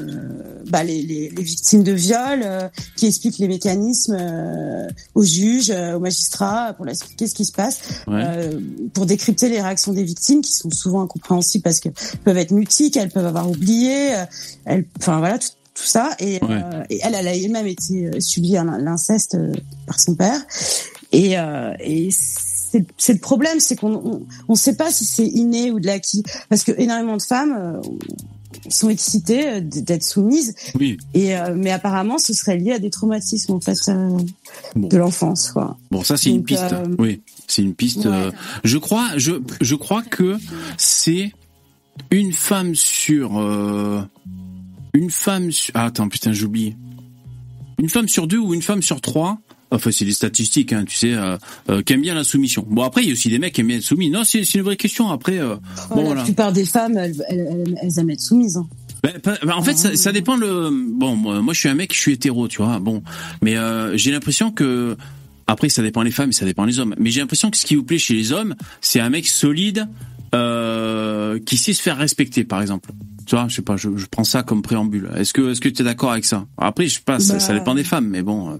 bah, 0.69 0.83
les, 0.83 1.01
les, 1.01 1.29
les 1.29 1.43
victimes 1.43 1.83
de 1.83 1.91
viol, 1.91 2.41
euh, 2.43 2.69
qui 2.95 3.07
explique 3.07 3.37
les 3.39 3.47
mécanismes 3.47 4.15
euh, 4.19 4.87
aux 5.15 5.23
juges, 5.23 5.71
euh, 5.71 5.95
aux 5.95 5.99
magistrats, 5.99 6.73
pour 6.73 6.85
leur 6.85 6.93
expliquer 6.93 7.27
ce 7.27 7.35
qui 7.35 7.45
se 7.45 7.51
passe, 7.51 7.79
Ouais. 8.07 8.23
euh, 8.25 8.59
pour 8.93 9.05
décrypter 9.05 9.49
les 9.49 9.61
réactions 9.61 9.91
des 9.93 10.03
victimes 10.03 10.41
qui 10.41 10.53
sont 10.53 10.69
souvent 10.69 11.01
incompréhensibles 11.01 11.63
parce 11.63 11.79
que 11.79 11.89
peuvent 12.23 12.37
être 12.37 12.51
mutiques, 12.51 12.95
elles 12.97 13.09
peuvent 13.11 13.25
avoir 13.25 13.49
oublié, 13.49 14.13
elles, 14.65 14.85
enfin 14.99 15.19
voilà 15.19 15.37
tout, 15.39 15.49
tout 15.73 15.83
ça. 15.83 16.11
Et, 16.19 16.33
Ouais. 16.43 16.47
euh, 16.51 16.83
et 16.89 16.99
elle, 17.03 17.15
elle 17.15 17.27
a 17.27 17.35
elle-même 17.35 17.67
été 17.67 18.21
subi 18.21 18.55
un- 18.57 18.77
l'inceste 18.77 19.37
par 19.87 19.99
son 19.99 20.15
père. 20.15 20.39
Et, 21.11 21.37
euh, 21.37 21.73
et 21.81 22.09
c'est 22.71 22.85
c'est 22.97 23.13
le 23.13 23.19
problème, 23.19 23.59
c'est 23.59 23.75
qu'on 23.75 23.93
on, 23.93 24.21
on 24.47 24.55
sait 24.55 24.75
pas 24.75 24.91
si 24.91 25.05
c'est 25.05 25.27
inné 25.27 25.71
ou 25.71 25.79
de 25.79 25.85
l'acquis, 25.87 26.23
parce 26.49 26.63
que 26.63 26.71
énormément 26.77 27.17
de 27.17 27.21
femmes 27.21 27.53
euh, 27.57 27.81
sont 28.69 28.89
excitées 28.89 29.47
euh, 29.47 29.61
d'être 29.61 30.03
soumises, 30.03 30.55
Oui. 30.79 30.97
et 31.13 31.35
euh, 31.37 31.53
mais 31.55 31.71
apparemment 31.71 32.17
ce 32.17 32.33
serait 32.33 32.57
lié 32.57 32.73
à 32.73 32.79
des 32.79 32.89
traumatismes 32.89 33.53
en 33.53 33.59
fait 33.59 33.77
euh, 33.89 34.17
Bon. 34.75 34.87
de 34.87 34.97
l'enfance, 34.97 35.51
quoi. 35.51 35.77
Bon, 35.91 36.03
ça 36.03 36.17
c'est 36.17 36.29
une 36.29 36.43
piste. 36.43 36.71
euh, 36.73 36.85
Oui, 36.99 37.21
c'est 37.47 37.61
une 37.61 37.73
piste. 37.75 38.05
ouais. 38.05 38.11
euh, 38.11 38.31
je 38.63 38.77
crois, 38.77 39.09
je, 39.17 39.33
je 39.61 39.75
crois 39.75 40.01
que 40.03 40.37
c'est 40.77 41.31
une 42.09 42.31
femme 42.33 42.73
sur 42.75 43.37
euh, 43.39 44.01
une 44.93 45.09
femme. 45.11 45.51
Sur, 45.51 45.71
ah, 45.75 45.85
attends, 45.85 46.07
putain, 46.09 46.31
j'oublie. 46.31 46.75
Une 47.79 47.89
femme 47.89 48.07
sur 48.07 48.27
deux 48.27 48.37
ou 48.37 48.53
une 48.53 48.61
femme 48.61 48.81
sur 48.81 49.01
trois. 49.01 49.39
Enfin, 49.71 49.91
c'est 49.91 50.05
des 50.05 50.11
statistiques, 50.11 50.73
hein, 50.73 50.83
tu 50.85 50.97
sais, 50.97 51.13
euh, 51.13 51.37
euh, 51.69 51.81
qui 51.81 51.93
aiment 51.93 52.01
bien 52.01 52.13
la 52.13 52.25
soumission. 52.25 52.65
Bon, 52.69 52.83
après, 52.83 53.03
il 53.03 53.07
y 53.07 53.09
a 53.09 53.13
aussi 53.13 53.29
des 53.29 53.39
mecs 53.39 53.53
qui 53.53 53.61
aiment 53.61 53.67
bien 53.67 53.77
être 53.77 53.83
soumis. 53.83 54.09
Non, 54.09 54.23
c'est 54.25 54.43
c'est 54.43 54.57
une 54.57 54.65
vraie 54.65 54.75
question. 54.75 55.09
Après, 55.09 55.39
euh, 55.39 55.55
bon, 55.89 55.97
la 55.97 56.03
voilà. 56.03 56.23
plupart 56.23 56.51
des 56.51 56.65
femmes, 56.65 56.97
elles, 56.97 57.23
elles, 57.29 57.75
elles, 57.81 57.99
aiment 57.99 58.09
être 58.09 58.21
soumises. 58.21 58.57
Hein. 58.57 58.67
Ben, 59.03 59.13
ben, 59.23 59.53
en 59.53 59.63
fait, 59.63 59.77
ça, 59.77 59.95
ça 59.95 60.11
dépend 60.11 60.35
le. 60.35 60.69
Bon, 60.71 61.15
moi, 61.15 61.53
je 61.53 61.59
suis 61.59 61.69
un 61.69 61.73
mec, 61.73 61.93
je 61.93 61.99
suis 61.99 62.13
hétéro, 62.13 62.47
tu 62.47 62.61
vois. 62.61 62.79
Bon, 62.79 63.01
mais 63.41 63.57
euh, 63.57 63.95
j'ai 63.97 64.11
l'impression 64.11 64.51
que 64.51 64.97
après, 65.47 65.69
ça 65.69 65.81
dépend 65.81 66.01
les 66.01 66.11
femmes, 66.11 66.29
et 66.29 66.33
ça 66.33 66.45
dépend 66.45 66.65
les 66.65 66.79
hommes. 66.79 66.95
Mais 66.99 67.09
j'ai 67.09 67.21
l'impression 67.21 67.49
que 67.49 67.57
ce 67.57 67.65
qui 67.65 67.75
vous 67.75 67.83
plaît 67.83 67.97
chez 67.97 68.13
les 68.13 68.31
hommes, 68.31 68.55
c'est 68.81 68.99
un 68.99 69.09
mec 69.09 69.27
solide 69.27 69.87
euh, 70.35 71.39
qui 71.39 71.57
sait 71.57 71.73
se 71.73 71.81
faire 71.81 71.97
respecter, 71.97 72.43
par 72.43 72.61
exemple. 72.61 72.91
Tu 73.25 73.35
vois, 73.35 73.47
je 73.47 73.55
sais 73.55 73.61
pas, 73.61 73.77
je, 73.77 73.95
je 73.95 74.05
prends 74.07 74.23
ça 74.23 74.43
comme 74.43 74.61
préambule. 74.61 75.09
Est-ce 75.15 75.33
que, 75.33 75.51
est-ce 75.51 75.61
que 75.61 75.69
tu 75.69 75.81
es 75.81 75.85
d'accord 75.85 76.11
avec 76.11 76.25
ça? 76.25 76.45
Après, 76.57 76.87
je 76.87 76.95
sais 76.95 77.01
pas, 77.05 77.19
ça, 77.19 77.33
Bah, 77.33 77.39
ça 77.39 77.53
dépend 77.53 77.75
des 77.75 77.83
femmes, 77.83 78.07
mais 78.07 78.21
bon. 78.21 78.59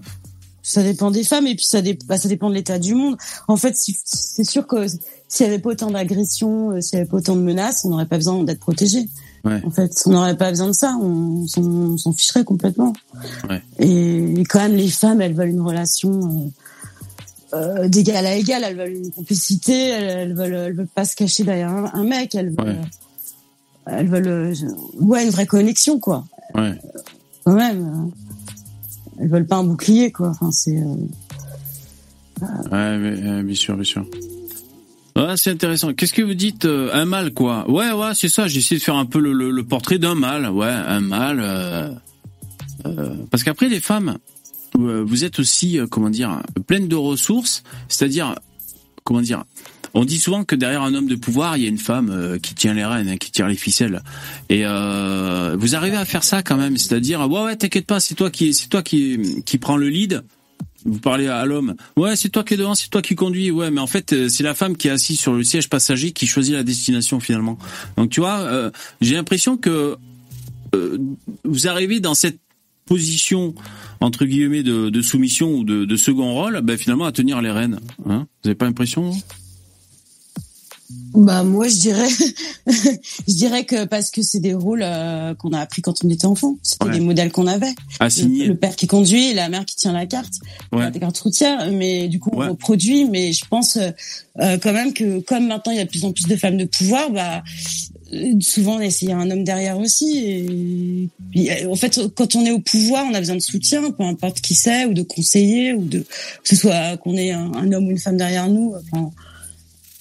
Ça 0.62 0.82
dépend 0.82 1.10
des 1.10 1.24
femmes 1.24 1.46
et 1.48 1.54
puis 1.56 1.64
ça, 1.66 1.82
dé- 1.82 1.98
bah, 2.06 2.16
ça 2.18 2.28
dépend 2.28 2.48
de 2.48 2.54
l'état 2.54 2.78
du 2.78 2.94
monde. 2.94 3.16
En 3.48 3.56
fait, 3.56 3.76
si- 3.76 3.98
c'est 4.04 4.44
sûr 4.44 4.66
que 4.66 4.86
s'il 5.28 5.44
y 5.46 5.48
avait 5.48 5.58
pas 5.58 5.70
autant 5.70 5.90
d'agressions, 5.90 6.70
euh, 6.70 6.80
s'il 6.80 6.98
y 6.98 7.00
avait 7.00 7.08
pas 7.10 7.16
autant 7.16 7.34
de 7.34 7.40
menaces, 7.40 7.84
on 7.84 7.90
n'aurait 7.90 8.06
pas 8.06 8.16
besoin 8.16 8.42
d'être 8.44 8.60
protégé. 8.60 9.08
Ouais. 9.44 9.60
En 9.66 9.70
fait, 9.70 9.90
on 10.06 10.10
n'aurait 10.10 10.36
pas 10.36 10.50
besoin 10.50 10.68
de 10.68 10.72
ça. 10.72 10.96
On 11.02 11.46
s'en 11.48 11.62
on 11.62 11.96
s'en 11.96 12.12
ficherait 12.12 12.44
complètement. 12.44 12.92
Ouais. 13.50 13.60
Et, 13.80 14.40
et 14.40 14.44
quand 14.44 14.60
même, 14.60 14.76
les 14.76 14.88
femmes, 14.88 15.20
elles 15.20 15.34
veulent 15.34 15.48
une 15.48 15.62
relation 15.62 16.52
euh, 17.52 17.56
euh, 17.56 17.88
d'égal 17.88 18.24
à 18.24 18.36
égal. 18.36 18.62
Elles 18.64 18.76
veulent 18.76 18.96
une 19.04 19.10
complicité. 19.10 19.72
Elles, 19.88 20.04
elles 20.30 20.34
veulent, 20.34 20.54
elles 20.54 20.74
veulent 20.74 20.86
pas 20.86 21.04
se 21.04 21.16
cacher 21.16 21.42
derrière 21.42 21.70
un, 21.70 21.90
un 21.92 22.04
mec. 22.04 22.36
Elles 22.36 22.50
veulent, 22.50 22.68
Ouais. 22.68 22.80
elles 23.86 24.08
veulent, 24.08 24.28
euh, 24.28 24.54
ouais, 25.00 25.24
une 25.24 25.30
vraie 25.30 25.46
connexion, 25.46 25.98
quoi. 25.98 26.24
Ouais. 26.54 26.78
Quand 27.44 27.54
même. 27.54 28.12
Elles 29.22 29.28
veulent 29.28 29.46
pas 29.46 29.56
un 29.56 29.64
bouclier, 29.64 30.10
quoi. 30.10 30.30
Enfin, 30.30 30.50
c'est. 30.50 30.76
euh, 30.76 30.96
Ouais, 32.72 32.98
mais, 32.98 33.42
bien 33.44 33.54
sûr, 33.54 33.76
bien 33.76 33.84
sûr. 33.84 34.04
Ouais, 35.14 35.36
c'est 35.36 35.50
intéressant. 35.50 35.92
Qu'est-ce 35.92 36.12
que 36.12 36.22
vous 36.22 36.34
dites 36.34 36.64
euh, 36.64 36.90
Un 36.92 37.04
mâle, 37.04 37.32
quoi? 37.32 37.70
Ouais, 37.70 37.92
ouais, 37.92 38.14
c'est 38.14 38.28
ça. 38.28 38.48
J'ai 38.48 38.58
essayé 38.58 38.78
de 38.80 38.84
faire 38.84 38.96
un 38.96 39.06
peu 39.06 39.20
le, 39.20 39.62
portrait 39.62 39.98
d'un 39.98 40.16
mâle. 40.16 40.48
Ouais, 40.50 40.66
un 40.66 41.00
mâle. 41.00 41.40
euh, 41.40 43.14
parce 43.30 43.44
qu'après, 43.44 43.68
les 43.68 43.78
femmes, 43.80 44.18
vous 44.74 45.22
êtes 45.22 45.38
aussi, 45.38 45.78
comment 45.90 46.10
dire, 46.10 46.42
pleines 46.66 46.88
de 46.88 46.96
ressources. 46.96 47.62
C'est-à-dire, 47.88 48.34
comment 49.04 49.20
dire 49.20 49.44
on 49.94 50.04
dit 50.04 50.18
souvent 50.18 50.44
que 50.44 50.54
derrière 50.54 50.82
un 50.82 50.94
homme 50.94 51.08
de 51.08 51.16
pouvoir, 51.16 51.56
il 51.56 51.64
y 51.64 51.66
a 51.66 51.68
une 51.68 51.78
femme 51.78 52.10
euh, 52.10 52.38
qui 52.38 52.54
tient 52.54 52.74
les 52.74 52.84
rênes, 52.84 53.08
hein, 53.08 53.16
qui 53.16 53.30
tire 53.30 53.48
les 53.48 53.56
ficelles. 53.56 54.02
Et 54.48 54.62
euh, 54.64 55.56
vous 55.58 55.74
arrivez 55.74 55.96
à 55.96 56.04
faire 56.04 56.24
ça 56.24 56.42
quand 56.42 56.56
même, 56.56 56.76
c'est-à-dire 56.76 57.20
ouais 57.30 57.42
ouais, 57.42 57.56
t'inquiète 57.56 57.86
pas, 57.86 58.00
c'est 58.00 58.14
toi 58.14 58.30
qui 58.30 58.54
c'est 58.54 58.68
toi 58.68 58.82
qui 58.82 59.42
qui 59.44 59.58
prend 59.58 59.76
le 59.76 59.88
lead. 59.88 60.22
Vous 60.84 60.98
parlez 60.98 61.28
à 61.28 61.44
l'homme. 61.44 61.74
Ouais, 61.96 62.16
c'est 62.16 62.28
toi 62.28 62.42
qui 62.42 62.54
es 62.54 62.56
devant, 62.56 62.74
c'est 62.74 62.88
toi 62.88 63.02
qui 63.02 63.14
conduis. 63.14 63.50
Ouais, 63.50 63.70
mais 63.70 63.80
en 63.80 63.86
fait, 63.86 64.12
euh, 64.12 64.28
c'est 64.28 64.42
la 64.42 64.54
femme 64.54 64.76
qui 64.76 64.88
est 64.88 64.90
assise 64.90 65.18
sur 65.18 65.32
le 65.32 65.44
siège 65.44 65.68
passager 65.68 66.12
qui 66.12 66.26
choisit 66.26 66.54
la 66.54 66.64
destination 66.64 67.20
finalement. 67.20 67.58
Donc 67.96 68.10
tu 68.10 68.20
vois, 68.20 68.40
euh, 68.40 68.70
j'ai 69.00 69.14
l'impression 69.14 69.56
que 69.56 69.96
euh, 70.74 70.98
vous 71.44 71.68
arrivez 71.68 72.00
dans 72.00 72.14
cette 72.14 72.38
position 72.86 73.54
entre 74.00 74.24
guillemets 74.24 74.64
de, 74.64 74.90
de 74.90 75.02
soumission 75.02 75.52
ou 75.52 75.64
de, 75.64 75.84
de 75.84 75.96
second 75.96 76.32
rôle, 76.32 76.60
ben, 76.62 76.76
finalement 76.76 77.04
à 77.04 77.12
tenir 77.12 77.40
les 77.40 77.50
rênes. 77.50 77.78
Hein? 78.06 78.26
Vous 78.42 78.48
avez 78.48 78.56
pas 78.56 78.64
l'impression 78.64 79.12
Bah 81.14 81.42
moi 81.42 81.68
je 81.68 81.76
dirais 81.76 82.08
je 82.66 83.34
dirais 83.34 83.64
que 83.66 83.84
parce 83.84 84.10
que 84.10 84.22
c'est 84.22 84.40
des 84.40 84.54
rôles 84.54 84.80
euh, 84.82 85.34
qu'on 85.34 85.52
a 85.52 85.60
appris 85.60 85.82
quand 85.82 86.02
on 86.04 86.08
était 86.08 86.24
enfant, 86.24 86.56
c'était 86.62 86.86
Ouais. 86.86 86.92
des 86.92 87.00
modèles 87.00 87.30
qu'on 87.30 87.46
avait. 87.46 87.68
Le, 88.00 88.06
Assigné. 88.06 88.46
le 88.46 88.56
père 88.56 88.74
qui 88.76 88.86
conduit, 88.86 89.28
et 89.30 89.34
la 89.34 89.50
mère 89.50 89.66
qui 89.66 89.76
tient 89.76 89.92
la 89.92 90.06
carte, 90.06 90.32
Ouais. 90.72 90.80
la 90.80 90.90
carte 90.90 91.18
routière, 91.18 91.70
mais 91.70 92.08
du 92.08 92.18
coup 92.18 92.30
on 92.32 92.38
reproduit 92.48 93.04
mais 93.04 93.34
je 93.34 93.44
pense 93.46 93.76
euh, 93.76 93.90
euh, 94.40 94.56
quand 94.56 94.72
même 94.72 94.94
que 94.94 95.20
comme 95.20 95.48
maintenant 95.48 95.72
il 95.72 95.76
y 95.76 95.80
a 95.80 95.84
de 95.84 95.90
plus 95.90 96.04
en 96.06 96.12
plus 96.12 96.26
de 96.26 96.36
femmes 96.36 96.56
de 96.56 96.64
pouvoir, 96.64 97.10
bah 97.10 97.42
souvent 98.40 98.80
il 98.80 98.90
y 99.08 99.12
a 99.12 99.16
un 99.16 99.30
homme 99.30 99.44
derrière 99.44 99.78
aussi 99.78 101.08
et 101.34 101.66
en 101.66 101.74
fait 101.76 102.00
quand 102.14 102.36
on 102.36 102.44
est 102.46 102.50
au 102.52 102.58
pouvoir, 102.58 103.04
on 103.10 103.14
a 103.14 103.18
besoin 103.20 103.36
de 103.36 103.40
soutien, 103.40 103.90
peu 103.90 104.02
importe 104.04 104.40
qui 104.40 104.54
c'est 104.54 104.86
ou 104.86 104.94
de 104.94 105.02
conseillers 105.02 105.74
ou 105.74 105.84
de 105.84 105.98
que 106.00 106.06
ce 106.48 106.56
soit 106.56 106.96
qu'on 106.98 107.16
ait 107.16 107.32
un, 107.32 107.52
un 107.54 107.70
homme 107.72 107.86
ou 107.86 107.90
une 107.90 107.98
femme 107.98 108.16
derrière 108.16 108.48
nous, 108.48 108.74
enfin 108.92 109.10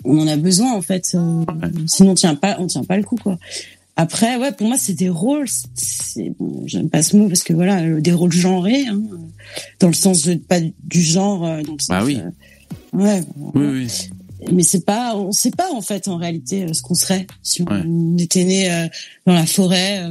on 0.03 0.19
en 0.19 0.27
a 0.27 0.35
besoin 0.37 0.73
en 0.73 0.81
fait. 0.81 1.11
euh, 1.15 1.43
sinon 1.87 2.11
on 2.11 2.15
tient 2.15 2.35
pas, 2.35 2.57
on 2.59 2.67
tient 2.67 2.83
pas 2.83 2.97
le 2.97 3.03
coup 3.03 3.15
quoi. 3.17 3.37
Après, 3.97 4.37
ouais, 4.37 4.51
pour 4.53 4.67
moi, 4.67 4.77
c'est 4.79 4.93
des 4.93 5.09
rôles. 5.09 5.47
Bon, 6.39 6.63
j'aime 6.65 6.89
pas 6.89 7.03
ce 7.03 7.15
mot 7.17 7.27
parce 7.27 7.43
que 7.43 7.53
voilà, 7.53 7.81
euh, 7.83 7.99
des 8.01 8.13
rôles 8.13 8.31
genrés, 8.31 8.87
hein, 8.87 9.01
dans 9.79 9.87
le 9.87 9.93
sens 9.93 10.23
de 10.23 10.35
pas 10.35 10.59
du 10.61 11.01
genre, 11.03 11.45
euh, 11.45 11.61
dans 11.61 11.73
le 11.73 11.79
sens. 11.79 11.89
Bah 11.89 12.03
oui. 12.03 12.17
euh, 12.19 12.97
ouais. 12.97 13.21
Oui, 13.53 13.65
oui. 13.67 13.87
Mais 14.51 14.63
c'est 14.63 14.85
pas, 14.85 15.15
on 15.15 15.31
sait 15.31 15.51
pas 15.51 15.71
en 15.71 15.81
fait 15.81 16.07
en 16.07 16.15
réalité 16.17 16.73
ce 16.73 16.81
qu'on 16.81 16.95
serait 16.95 17.27
si 17.43 17.61
on 17.69 18.17
était 18.17 18.43
né 18.45 18.71
euh, 18.71 18.87
dans 19.27 19.33
la 19.33 19.45
forêt, 19.45 20.09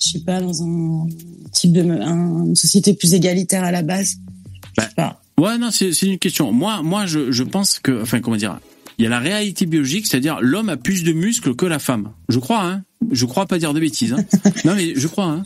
je 0.00 0.10
sais 0.12 0.20
pas, 0.20 0.40
dans 0.40 0.62
un 0.62 1.08
type 1.52 1.72
de, 1.72 1.82
un- 1.82 2.46
une 2.46 2.56
société 2.56 2.94
plus 2.94 3.12
égalitaire 3.12 3.64
à 3.64 3.72
la 3.72 3.82
base. 3.82 4.14
Je 4.78 4.84
sais 4.84 4.88
pas. 4.96 5.20
Ouais, 5.36 5.58
non, 5.58 5.70
c'est 5.70 5.92
c'est 5.92 6.06
une 6.06 6.18
question. 6.18 6.52
Moi, 6.52 6.80
moi, 6.82 7.04
je, 7.06 7.30
je 7.32 7.42
pense 7.42 7.80
que, 7.80 8.00
enfin, 8.02 8.20
comment 8.20 8.36
dire, 8.36 8.60
il 8.98 9.04
y 9.04 9.06
a 9.06 9.10
la 9.10 9.20
réalité 9.20 9.66
biologique, 9.66 10.06
c'est-à-dire 10.06 10.38
l'homme 10.40 10.68
a 10.68 10.76
plus 10.76 11.04
de 11.04 11.12
muscles 11.12 11.54
que 11.54 11.66
la 11.66 11.78
femme. 11.78 12.10
Je 12.28 12.38
crois, 12.38 12.64
hein. 12.64 12.82
Je 13.12 13.24
crois 13.26 13.46
pas 13.46 13.58
dire 13.58 13.72
de 13.72 13.80
bêtises. 13.80 14.12
Hein. 14.12 14.24
non, 14.64 14.74
mais 14.74 14.94
je 14.96 15.06
crois, 15.06 15.26
hein. 15.26 15.44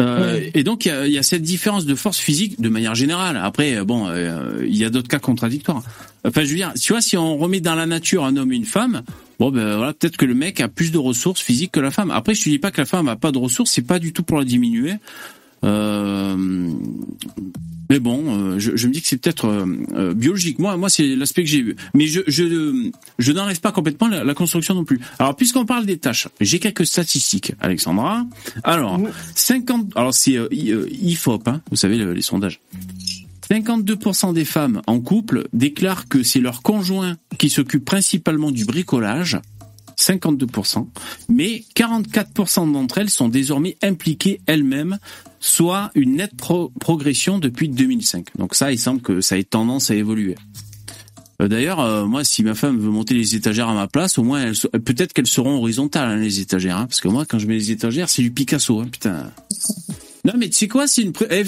Euh. 0.00 0.40
Et 0.54 0.64
donc 0.64 0.86
il 0.86 0.88
y 0.88 0.90
a, 0.90 1.06
il 1.06 1.12
y 1.12 1.18
a 1.18 1.22
cette 1.22 1.42
différence 1.42 1.84
de 1.84 1.94
force 1.94 2.18
physique 2.18 2.60
de 2.60 2.68
manière 2.68 2.94
générale. 2.94 3.38
Après, 3.42 3.84
bon, 3.84 4.08
euh, 4.08 4.64
il 4.66 4.76
y 4.76 4.84
a 4.84 4.90
d'autres 4.90 5.08
cas 5.08 5.18
contradictoires. 5.18 5.82
Enfin, 6.24 6.42
je 6.42 6.48
veux 6.48 6.56
dire, 6.56 6.72
tu 6.80 6.92
vois, 6.92 7.02
si 7.02 7.16
on 7.16 7.36
remet 7.36 7.60
dans 7.60 7.74
la 7.74 7.86
nature 7.86 8.24
un 8.24 8.36
homme 8.36 8.52
et 8.52 8.56
une 8.56 8.64
femme, 8.64 9.02
bon, 9.38 9.50
ben 9.50 9.76
voilà, 9.76 9.92
peut-être 9.92 10.16
que 10.16 10.24
le 10.24 10.34
mec 10.34 10.60
a 10.60 10.68
plus 10.68 10.90
de 10.90 10.98
ressources 10.98 11.40
physiques 11.40 11.72
que 11.72 11.80
la 11.80 11.90
femme. 11.90 12.10
Après, 12.10 12.34
je 12.34 12.42
te 12.42 12.48
dis 12.48 12.58
pas 12.58 12.70
que 12.70 12.80
la 12.80 12.86
femme 12.86 13.08
a 13.08 13.16
pas 13.16 13.32
de 13.32 13.38
ressources, 13.38 13.70
c'est 13.72 13.86
pas 13.86 13.98
du 13.98 14.12
tout 14.12 14.22
pour 14.22 14.38
la 14.38 14.44
diminuer. 14.44 14.94
Euh, 15.64 16.36
mais 17.88 17.98
bon, 17.98 18.22
euh, 18.54 18.58
je, 18.60 18.76
je 18.76 18.86
me 18.86 18.92
dis 18.92 19.02
que 19.02 19.08
c'est 19.08 19.16
peut-être 19.16 19.46
euh, 19.46 20.14
biologique. 20.14 20.58
Moi, 20.60 20.76
moi, 20.76 20.88
c'est 20.88 21.16
l'aspect 21.16 21.42
que 21.42 21.48
j'ai 21.50 21.60
vu. 21.62 21.74
Mais 21.92 22.06
je, 22.06 22.20
je, 22.28 22.90
je 23.18 23.32
n'enlève 23.32 23.60
pas 23.60 23.72
complètement 23.72 24.06
la, 24.08 24.22
la 24.22 24.34
construction 24.34 24.74
non 24.74 24.84
plus. 24.84 25.00
Alors, 25.18 25.34
puisqu'on 25.34 25.66
parle 25.66 25.86
des 25.86 25.98
tâches, 25.98 26.28
j'ai 26.40 26.60
quelques 26.60 26.86
statistiques, 26.86 27.52
Alexandra. 27.60 28.24
Alors, 28.62 29.00
50, 29.34 29.92
alors 29.96 30.14
c'est 30.14 30.36
IFOP, 30.52 31.48
hein, 31.48 31.60
vous 31.70 31.76
savez 31.76 31.98
le- 31.98 32.12
les 32.12 32.22
sondages. 32.22 32.60
52% 33.50 34.32
des 34.34 34.44
femmes 34.44 34.80
en 34.86 35.00
couple 35.00 35.48
déclarent 35.52 36.06
que 36.08 36.22
c'est 36.22 36.38
leur 36.38 36.62
conjoint 36.62 37.16
qui 37.38 37.50
s'occupe 37.50 37.84
principalement 37.84 38.52
du 38.52 38.64
bricolage. 38.64 39.40
52%, 40.00 40.86
mais 41.28 41.64
44% 41.76 42.72
d'entre 42.72 42.98
elles 42.98 43.10
sont 43.10 43.28
désormais 43.28 43.76
impliquées 43.82 44.40
elles-mêmes, 44.46 44.98
soit 45.40 45.90
une 45.94 46.16
nette 46.16 46.34
pro- 46.36 46.70
progression 46.80 47.38
depuis 47.38 47.68
2005. 47.68 48.28
Donc 48.38 48.54
ça, 48.54 48.72
il 48.72 48.78
semble 48.78 49.00
que 49.02 49.20
ça 49.20 49.38
ait 49.38 49.44
tendance 49.44 49.90
à 49.90 49.94
évoluer. 49.94 50.34
Euh, 51.42 51.48
D'ailleurs, 51.48 51.80
euh, 51.80 52.04
moi, 52.06 52.24
si 52.24 52.42
ma 52.42 52.54
femme 52.54 52.78
veut 52.78 52.90
monter 52.90 53.14
les 53.14 53.34
étagères 53.34 53.68
à 53.68 53.74
ma 53.74 53.86
place, 53.88 54.18
au 54.18 54.22
moins, 54.22 54.52
so- 54.54 54.68
peut-être 54.68 55.12
qu'elles 55.12 55.26
seront 55.26 55.56
horizontales 55.58 56.08
hein, 56.10 56.16
les 56.16 56.40
étagères, 56.40 56.76
hein, 56.76 56.86
parce 56.86 57.00
que 57.00 57.08
moi, 57.08 57.24
quand 57.24 57.38
je 57.38 57.46
mets 57.46 57.54
les 57.54 57.70
étagères, 57.70 58.08
c'est 58.08 58.22
du 58.22 58.30
Picasso, 58.30 58.80
hein, 58.80 58.88
putain. 58.90 59.30
Non, 60.24 60.34
mais 60.36 60.48
tu 60.48 60.56
sais 60.56 60.68
quoi, 60.68 60.86
c'est 60.86 61.02
une, 61.02 61.12
eh, 61.30 61.42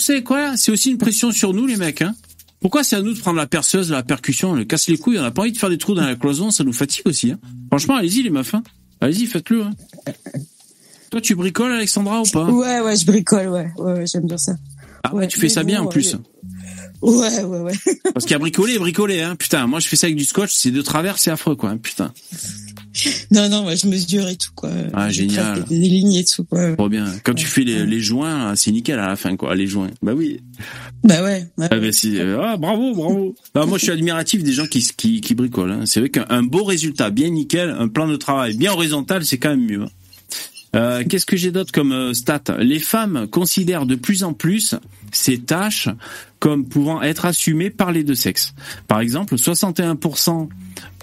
aussi 0.71 0.91
une 0.91 0.99
pression 0.99 1.31
sur 1.31 1.53
nous, 1.53 1.67
les 1.67 1.77
mecs. 1.77 2.03
Pourquoi 2.63 2.85
c'est 2.85 2.97
à 2.97 3.03
nous 3.03 3.13
de 3.13 3.19
prendre 3.19 3.37
la 3.37 3.47
perceuse, 3.47 3.91
la 3.91 4.03
percussion, 4.03 4.55
le 4.55 4.65
casse 4.65 4.89
les 4.89 4.97
couilles 4.97 5.19
On 5.19 5.23
n'a 5.23 5.31
pas 5.31 5.43
envie 5.43 5.53
de 5.53 5.59
faire 5.59 5.69
des 5.69 5.79
trous 5.79 5.95
dans 5.95 6.07
la 6.07 6.15
cloison, 6.17 6.51
ça 6.51 6.65
nous 6.65 6.73
fatigue 6.73 7.03
aussi. 7.07 7.33
Hein. 7.33 7.39
Franchement, 7.69 7.97
allez-y 7.97 8.23
les 8.23 8.31
meufs. 8.31 8.55
Hein. 8.55 8.63
Allez-y, 9.01 9.27
faites-le. 9.27 9.65
Hein. 9.65 9.73
Toi, 11.11 11.21
tu 11.21 11.35
bricoles, 11.35 11.73
Alexandra, 11.73 12.23
ou 12.23 12.25
pas? 12.25 12.45
Ouais, 12.45 12.81
ouais, 12.81 12.97
je 12.97 13.05
bricole, 13.05 13.49
ouais, 13.49 13.71
ouais, 13.77 13.93
ouais, 13.93 14.07
j'aime 14.07 14.27
bien 14.27 14.39
ça. 14.39 14.55
Ah 15.05 15.15
ouais, 15.15 15.27
tu 15.27 15.39
fais 15.41 15.49
ça 15.49 15.65
bien 15.65 15.83
en 15.83 15.87
plus. 15.89 16.17
Ouais, 17.03 17.43
ouais, 17.43 17.61
ouais. 17.61 17.73
Parce 18.15 18.25
qu'il 18.25 18.31
y 18.33 18.37
a 18.37 18.39
bricolé 18.39 18.75
et 18.75 18.79
bricolé. 18.79 19.21
Hein. 19.21 19.35
Putain, 19.35 19.67
moi 19.67 19.81
je 19.81 19.89
fais 19.89 19.97
ça 19.97 20.07
avec 20.07 20.17
du 20.17 20.25
scotch, 20.25 20.53
c'est 20.55 20.71
de 20.71 20.81
travers, 20.81 21.19
c'est 21.19 21.33
affreux 21.33 21.57
quoi. 21.57 21.71
hein, 21.71 21.77
Putain, 21.79 22.13
Non, 23.31 23.49
non, 23.49 23.67
ouais, 23.67 23.77
je 23.77 23.87
mesure 23.87 24.29
et 24.29 24.37
tout, 24.37 24.51
quoi. 24.55 24.71
Ah, 24.93 25.09
Je 25.09 25.23
génial. 25.23 25.65
Des, 25.65 25.79
des 25.79 25.89
lignes 25.89 26.15
et 26.15 26.25
tout, 26.25 26.45
quoi. 26.45 26.75
trop 26.77 26.89
bien. 26.89 27.07
Quand 27.25 27.35
tu 27.35 27.47
fais 27.47 27.63
les, 27.63 27.87
les 27.87 28.01
joints, 28.01 28.51
là, 28.51 28.57
c'est 28.57 28.71
nickel 28.71 28.99
à 28.99 29.09
la 29.09 29.17
fin 29.17 29.37
quoi, 29.37 29.55
les 29.55 29.67
joints. 29.67 29.91
Bah 30.03 30.13
oui. 30.15 30.41
Bah 31.05 31.23
ouais. 31.23 31.47
ouais. 31.57 31.69
Ah, 31.71 31.79
bah, 31.79 31.87
euh, 32.05 32.41
ah, 32.43 32.57
bravo, 32.57 32.95
bravo. 32.95 33.35
Non, 33.55 33.67
moi 33.69 33.79
je 33.79 33.85
suis 33.85 33.93
admiratif 33.93 34.43
des 34.43 34.53
gens 34.53 34.67
qui, 34.67 34.87
qui, 34.97 35.21
qui 35.21 35.35
bricolent. 35.35 35.73
Hein. 35.73 35.87
C'est 35.87 36.01
vrai 36.01 36.11
qu'un 36.11 36.27
un 36.29 36.43
beau 36.43 36.65
résultat, 36.65 37.11
bien 37.11 37.31
nickel, 37.31 37.71
un 37.71 37.89
plan 37.89 38.07
de 38.07 38.17
travail 38.17 38.57
bien 38.57 38.73
horizontal, 38.73 39.25
c'est 39.25 39.39
quand 39.39 39.51
même 39.51 39.67
mieux. 39.67 39.85
Euh, 40.75 41.05
Qu'est-ce 41.09 41.27
que 41.27 41.37
j'ai 41.37 41.51
d'autre 41.51 41.73
comme 41.73 41.93
euh, 41.93 42.15
stat 42.15 42.45
Les 42.59 42.79
femmes 42.79 43.27
considèrent 43.29 43.87
de 43.87 43.95
plus 43.95 44.25
en 44.25 44.33
plus 44.33 44.75
ces 45.11 45.39
tâches 45.39 45.89
comme 46.39 46.67
pouvant 46.67 47.03
être 47.03 47.27
assumées 47.27 47.71
par 47.71 47.93
les 47.93 48.05
deux 48.05 48.15
sexes. 48.15 48.55
Par 48.89 49.01
exemple, 49.01 49.35
61% 49.37 50.49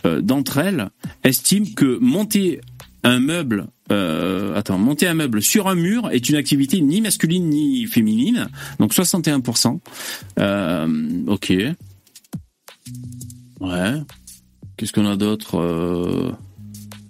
euh, 0.05 0.21
d'entre 0.21 0.57
elles 0.57 0.89
estiment 1.23 1.67
que 1.75 1.97
monter 1.99 2.61
un 3.03 3.19
meuble, 3.19 3.67
euh, 3.91 4.61
monter 4.69 5.07
un 5.07 5.13
meuble 5.13 5.41
sur 5.41 5.67
un 5.67 5.75
mur 5.75 6.09
est 6.11 6.29
une 6.29 6.35
activité 6.35 6.81
ni 6.81 7.01
masculine 7.01 7.49
ni 7.49 7.85
féminine. 7.85 8.49
Donc 8.79 8.93
61%. 8.93 9.79
Euh, 10.39 11.23
ok. 11.27 11.53
Ouais. 13.61 13.93
Qu'est-ce 14.77 14.93
qu'on 14.93 15.05
a 15.05 15.15
d'autre 15.15 16.35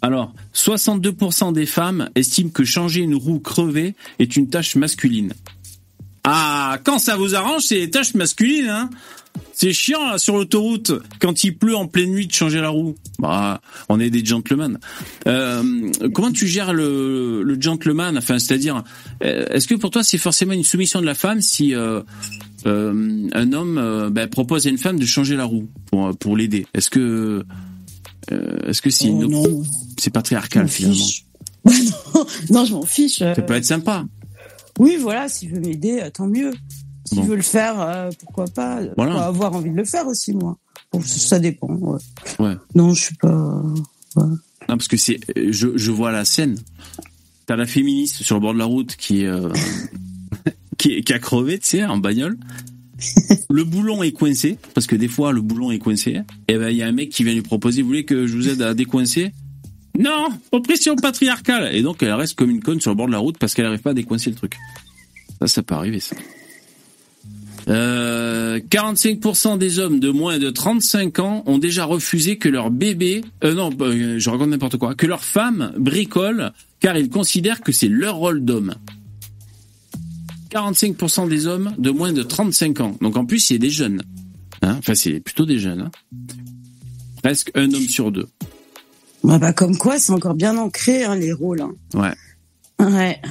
Alors, 0.02 0.34
62% 0.54 1.54
des 1.54 1.66
femmes 1.66 2.10
estiment 2.16 2.50
que 2.50 2.64
changer 2.64 3.02
une 3.02 3.16
roue 3.16 3.40
crevée 3.40 3.96
est 4.20 4.36
une 4.36 4.50
tâche 4.50 4.76
masculine. 4.76 5.34
Ah, 6.24 6.80
quand 6.84 7.00
ça 7.00 7.16
vous 7.16 7.36
arrange, 7.36 7.64
c'est 7.64 7.80
des 7.80 7.90
tâches 7.90 8.14
masculines, 8.14 8.70
hein 8.70 8.90
c'est 9.54 9.74
chiant 9.74 10.06
là 10.10 10.18
sur 10.18 10.38
l'autoroute 10.38 10.94
quand 11.20 11.44
il 11.44 11.58
pleut 11.58 11.76
en 11.76 11.86
pleine 11.86 12.12
nuit 12.12 12.28
de 12.28 12.32
changer 12.32 12.62
la 12.62 12.70
roue. 12.70 12.96
Bah, 13.20 13.62
on 13.90 14.00
est 14.00 14.10
des 14.10 14.24
gentlemen. 14.24 14.80
Euh, 15.28 15.92
comment 16.14 16.32
tu 16.32 16.48
gères 16.48 16.74
le, 16.74 17.44
le 17.44 17.62
gentleman? 17.62 18.18
Enfin, 18.18 18.40
c'est-à-dire, 18.40 18.84
euh, 19.22 19.48
est-ce 19.50 19.68
que 19.68 19.76
pour 19.76 19.92
toi 19.92 20.02
c'est 20.02 20.18
forcément 20.18 20.54
une 20.54 20.64
soumission 20.64 21.02
de 21.02 21.06
la 21.06 21.14
femme 21.14 21.42
si 21.42 21.76
euh, 21.76 22.02
euh, 22.68 23.28
un 23.34 23.54
homme 23.54 24.10
ben, 24.12 24.30
propose 24.30 24.66
à 24.66 24.70
une 24.70 24.78
femme 24.78 24.98
de 24.98 25.06
changer 25.06 25.36
la 25.36 25.44
roue 25.44 25.68
pour 25.92 26.18
pour 26.18 26.38
l'aider? 26.38 26.66
Est-ce 26.74 26.90
que 26.90 27.44
euh, 28.32 28.58
est-ce 28.70 28.82
que 28.82 28.90
c'est 28.90 29.10
Oh, 29.10 29.22
une- 29.24 29.32
non, 29.32 29.64
c'est 29.98 30.10
patriarcal 30.12 30.64
m'en 30.64 30.70
finalement. 30.70 31.06
Ouais, 31.66 31.74
non, 32.16 32.26
non, 32.52 32.66
je 32.66 32.74
m'en 32.74 32.86
fiche. 32.86 33.22
euh. 33.22 33.34
Ça 33.36 33.42
peut 33.42 33.54
être 33.56 33.66
sympa. 33.66 34.06
Oui, 34.80 34.98
voilà, 35.00 35.28
s'il 35.30 35.50
veut 35.52 35.60
m'aider, 35.60 36.00
euh, 36.02 36.10
tant 36.10 36.28
mieux. 36.28 36.52
S'il 37.06 37.20
Bon. 37.20 37.24
veut 37.26 37.36
le 37.36 37.42
faire, 37.42 37.82
euh, 37.82 38.10
pourquoi 38.20 38.46
pas. 38.46 38.82
Voilà. 38.96 39.14
Faut 39.14 39.20
avoir 39.20 39.54
envie 39.54 39.72
de 39.72 39.76
le 39.76 39.84
faire 39.86 40.06
aussi, 40.08 40.32
moi. 40.34 40.58
Bon, 40.94 41.02
ça, 41.02 41.40
dépend. 41.40 41.68
Ouais. 41.76 42.00
Ouais. 42.40 42.56
Non, 42.76 42.94
je 42.94 43.04
suis 43.06 43.16
pas. 43.16 43.62
Non, 44.16 44.38
parce 44.68 44.88
que 44.88 44.98
c'est, 44.98 45.20
je, 45.36 45.70
je 45.76 45.92
vois 45.92 46.12
la 46.12 46.26
scène. 46.26 46.58
T'as 47.46 47.56
la 47.56 47.66
féministe 47.66 48.22
sur 48.24 48.36
le 48.36 48.42
bord 48.42 48.54
de 48.54 48.60
la 48.60 48.66
route 48.66 48.96
qui 48.96 49.24
est, 49.24 49.28
euh, 49.28 49.50
qui, 50.78 50.94
est- 50.94 51.02
qui 51.04 51.14
a 51.14 51.20
crevé, 51.20 51.58
tu 51.60 51.68
sais, 51.68 51.86
en 51.86 51.98
bagnole. 51.98 52.38
Le 53.50 53.64
boulon 53.64 54.04
est 54.04 54.12
coincé, 54.12 54.58
parce 54.74 54.88
que 54.88 54.96
des 54.96 55.08
fois 55.08 55.32
le 55.32 55.42
boulon 55.42 55.72
est 55.72 55.80
coincé. 55.80 56.22
Et 56.48 56.58
ben 56.58 56.70
il 56.70 56.78
y 56.78 56.84
a 56.84 56.88
un 56.88 56.92
mec 56.92 57.10
qui 57.10 57.24
vient 57.24 57.34
lui 57.34 57.42
proposer, 57.42 57.82
vous 57.82 57.88
voulez 57.88 58.06
que 58.06 58.28
je 58.28 58.36
vous 58.36 58.50
aide 58.50 58.62
à 58.62 58.74
décoincer? 58.74 59.32
Non, 59.98 60.30
oppression 60.52 60.96
patriarcale. 60.96 61.76
Et 61.76 61.82
donc 61.82 62.04
elle 62.04 62.14
reste 62.14 62.36
comme 62.36 62.50
une 62.50 62.62
conne 62.62 62.80
sur 62.80 62.92
le 62.92 62.96
bord 62.96 63.08
de 63.08 63.12
la 63.12 63.18
route 63.18 63.38
parce 63.38 63.54
qu'elle 63.54 63.66
n'arrive 63.66 63.82
pas 63.82 63.92
à 63.92 63.96
décoincer 63.96 64.30
le 64.30 64.36
truc. 64.36 64.56
Ça, 65.40 65.48
ça 65.48 65.64
peut 65.64 65.76
arriver 65.76 66.00
ça. 66.00 66.16
Euh, 67.70 68.60
45% 68.60 69.58
des 69.58 69.80
hommes 69.80 70.00
de 70.00 70.10
moins 70.10 70.40
de 70.40 70.50
35 70.50 71.20
ans 71.20 71.44
ont 71.46 71.60
déjà 71.60 71.86
refusé 71.86 72.38
que 72.38 72.50
leur 72.50 72.72
bébé, 72.72 73.24
euh, 73.44 73.54
non, 73.54 73.70
euh, 73.82 74.18
je 74.18 74.30
raconte 74.30 74.50
n'importe 74.50 74.78
quoi, 74.78 74.96
que 74.96 75.06
leur 75.06 75.24
femme 75.24 75.74
bricole 75.78 76.52
car 76.80 76.98
ils 76.98 77.10
considèrent 77.10 77.62
que 77.62 77.72
c'est 77.72 77.88
leur 77.88 78.16
rôle 78.16 78.44
d'homme. 78.44 78.74
45% 80.52 81.28
des 81.30 81.48
hommes 81.48 81.74
de 81.78 81.90
moins 81.92 82.12
de 82.14 82.24
35 82.24 82.82
ans. 82.82 82.96
Donc 83.02 83.18
en 83.18 83.26
plus, 83.26 83.40
c'est 83.40 83.60
des 83.60 83.70
jeunes. 83.70 84.02
Hein? 84.62 84.76
Enfin, 84.80 84.96
c'est 84.96 85.20
plutôt 85.20 85.46
des 85.46 85.60
jeunes. 85.60 85.82
hein. 85.82 85.92
Presque 87.24 87.52
un 87.56 87.72
homme 87.74 87.88
sur 87.88 88.12
deux. 88.12 88.28
Bah, 89.24 89.38
bah, 89.38 89.52
comme 89.54 89.78
quoi, 89.78 90.00
c'est 90.00 90.14
encore 90.14 90.34
bien 90.36 90.58
ancré, 90.58 91.04
hein, 91.04 91.16
les 91.16 91.34
rôles. 91.34 91.64
Ouais, 91.94 92.14
Ouais. 92.80 93.22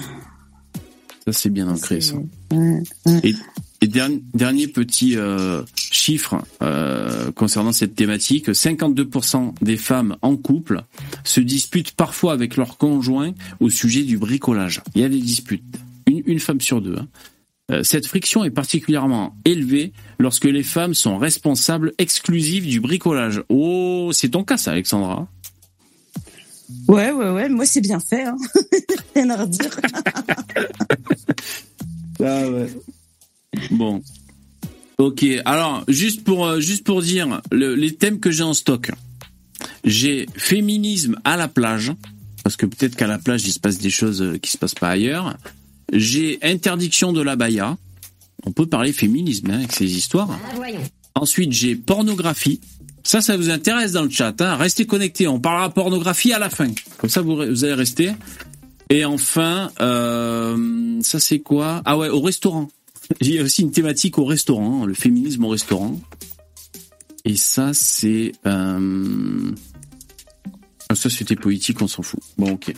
ça 1.27 1.33
c'est 1.33 1.49
bien 1.51 1.69
ancré 1.69 2.01
ça. 2.03 2.15
Ouais. 2.53 2.83
Et, 3.25 3.35
et 3.81 3.87
derni- 3.87 4.23
dernier 4.35 4.69
petit 4.69 5.17
euh, 5.17 5.63
chiffre 5.75 6.43
euh, 6.63 7.33
concernant 7.33 7.73
cette 7.73 7.95
thématique, 7.95 8.49
52% 8.51 9.55
des 9.63 9.79
femmes 9.79 10.17
en 10.21 10.37
couple 10.37 10.83
se 11.25 11.41
disputent 11.41 11.93
parfois 11.93 12.35
avec 12.35 12.57
leur 12.57 12.77
conjoint 12.77 13.33
au 13.61 13.71
sujet 13.71 14.03
du 14.03 14.19
bricolage. 14.19 14.83
Il 14.95 15.01
y 15.01 15.05
a 15.05 15.09
des 15.09 15.21
disputes, 15.21 15.65
une, 16.09 16.23
une 16.27 16.41
femme 16.41 16.61
sur 16.61 16.81
deux. 16.81 16.97
hein. 16.99 17.09
Euh, 17.71 17.83
Cette 17.85 18.07
friction 18.07 18.45
est 18.45 18.51
particulièrement 18.51 19.37
élevée 19.45 19.93
lorsque 20.19 20.45
les 20.47 20.63
femmes 20.63 20.95
sont 20.95 21.19
responsables 21.19 21.93
exclusives 21.99 22.67
du 22.67 22.81
bricolage. 22.81 23.43
Oh, 23.51 24.11
c'est 24.13 24.31
ton 24.31 24.43
cas 24.43 24.57
ça, 24.57 24.73
Alexandra 24.73 25.29
Ouais, 26.89 27.11
ouais, 27.13 27.31
ouais. 27.31 27.49
Moi, 27.49 27.65
c'est 27.67 27.81
bien 27.81 28.01
fait. 28.01 28.25
Hein. 28.25 28.37
Rien 29.15 29.31
à 29.31 29.37
redire. 29.37 29.71
Ah 32.21 32.49
ouais. 32.51 32.69
Bon. 33.71 34.03
Ok. 34.99 35.25
Alors, 35.45 35.85
juste 35.89 36.25
pour 36.25 36.47
euh, 36.47 36.61
juste 36.61 36.85
pour 36.85 37.01
dire 37.03 37.41
le- 37.53 37.75
les 37.77 37.95
thèmes 37.95 38.19
que 38.19 38.31
j'ai 38.31 38.43
en 38.43 38.55
stock. 38.55 38.91
J'ai 39.85 40.27
féminisme 40.37 41.17
à 41.25 41.37
la 41.37 41.49
plage. 41.49 41.93
parce 42.43 42.57
que 42.57 42.67
peut-être 42.67 42.97
qu'à 42.97 43.07
la 43.07 43.19
plage 43.19 43.47
il 43.47 43.53
se 43.53 43.61
passe 43.61 43.79
des 43.79 43.91
choses 43.91 44.21
euh, 44.23 44.39
qui 44.39 44.51
se 44.51 44.59
passent 44.59 44.75
pas 44.75 44.89
ailleurs. 44.91 45.37
J'ai 45.93 46.39
interdiction 46.43 47.13
de 47.13 47.23
la 47.23 47.37
baya. 47.37 47.77
On 48.45 48.53
peut 48.53 48.67
parler 48.67 48.93
féminisme 48.93 49.51
hein, 49.51 49.59
avec 49.59 49.73
ces 49.73 49.97
histoires. 49.97 50.39
Ensuite, 51.15 51.53
j'ai 51.53 51.75
pornographie. 51.75 52.61
Ça, 53.03 53.21
ça 53.21 53.37
vous 53.37 53.51
intéresse 53.51 53.93
dans 53.93 54.03
le 54.03 54.11
chat. 54.11 54.41
Hein 54.41 54.57
Restez 54.57 54.87
connectés. 54.87 55.27
On 55.29 55.41
parlera 55.41 55.71
pornographie 55.71 56.33
à 56.33 56.39
la 56.39 56.51
fin. 56.51 56.69
Comme 56.99 57.11
ça, 57.11 57.23
vous, 57.23 57.37
vous 57.37 57.65
allez 57.65 57.75
rester. 57.75 58.13
Et 58.91 59.05
enfin, 59.05 59.71
euh, 59.81 60.99
ça 61.03 61.21
c'est 61.21 61.41
quoi? 61.41 61.83
Ah 61.85 61.99
ouais, 61.99 62.09
au 62.09 62.21
restaurant. 62.21 62.69
Il 63.21 63.33
y 63.33 63.39
a 63.39 63.43
aussi 63.43 63.63
une 63.63 63.71
thématique 63.71 64.19
au 64.19 64.25
restaurant, 64.25 64.87
le 64.87 64.95
féminisme 64.95 65.45
au 65.45 65.49
restaurant. 65.49 65.99
Et 67.25 67.37
ça, 67.37 67.75
c'est... 67.75 68.33
Euh... 68.47 69.51
Ah, 70.89 70.95
ça, 70.95 71.11
c'était 71.11 71.37
politique, 71.37 71.83
on 71.83 71.89
s'en 71.89 72.03
fout. 72.03 72.21
Bon, 72.39 72.53
ok. 72.53 72.73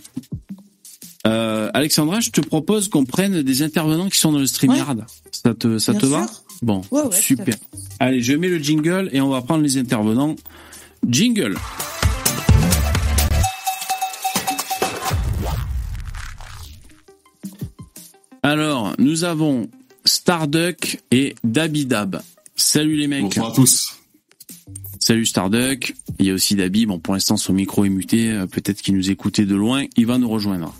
Euh, 1.26 1.70
Alexandra, 1.74 2.20
je 2.20 2.30
te 2.30 2.40
propose 2.40 2.88
qu'on 2.88 3.04
prenne 3.04 3.42
des 3.42 3.62
intervenants 3.62 4.08
qui 4.08 4.18
sont 4.18 4.32
dans 4.32 4.38
le 4.38 4.46
StreamYard. 4.46 5.04
Ça 5.32 5.54
te, 5.54 5.78
ça 5.78 5.94
te 5.94 6.06
va 6.06 6.26
Bon, 6.62 6.82
super. 7.12 7.54
Allez, 7.98 8.20
je 8.20 8.34
mets 8.34 8.48
le 8.48 8.58
jingle 8.58 9.08
et 9.12 9.20
on 9.20 9.28
va 9.28 9.40
prendre 9.42 9.62
les 9.62 9.78
intervenants. 9.78 10.36
Jingle. 11.08 11.56
Alors, 18.42 18.94
nous 18.98 19.24
avons 19.24 19.68
Starduck 20.04 21.00
et 21.10 21.34
Dabidab. 21.44 22.22
Salut 22.56 22.96
les 22.96 23.06
mecs. 23.06 23.22
Bonjour 23.22 23.46
à 23.46 23.52
tous. 23.52 23.96
Salut 24.98 25.24
Starduck. 25.26 25.94
Il 26.18 26.26
y 26.26 26.30
a 26.30 26.34
aussi 26.34 26.56
Dabi. 26.56 26.84
Bon, 26.86 26.98
pour 26.98 27.14
l'instant, 27.14 27.36
son 27.36 27.52
micro 27.52 27.84
est 27.84 27.90
muté. 27.90 28.30
Euh, 28.30 28.46
peut-être 28.46 28.82
qu'il 28.82 28.96
nous 28.96 29.10
écoutait 29.10 29.46
de 29.46 29.54
loin. 29.54 29.84
Il 29.96 30.06
va 30.06 30.18
nous 30.18 30.28
rejoindre. 30.28 30.74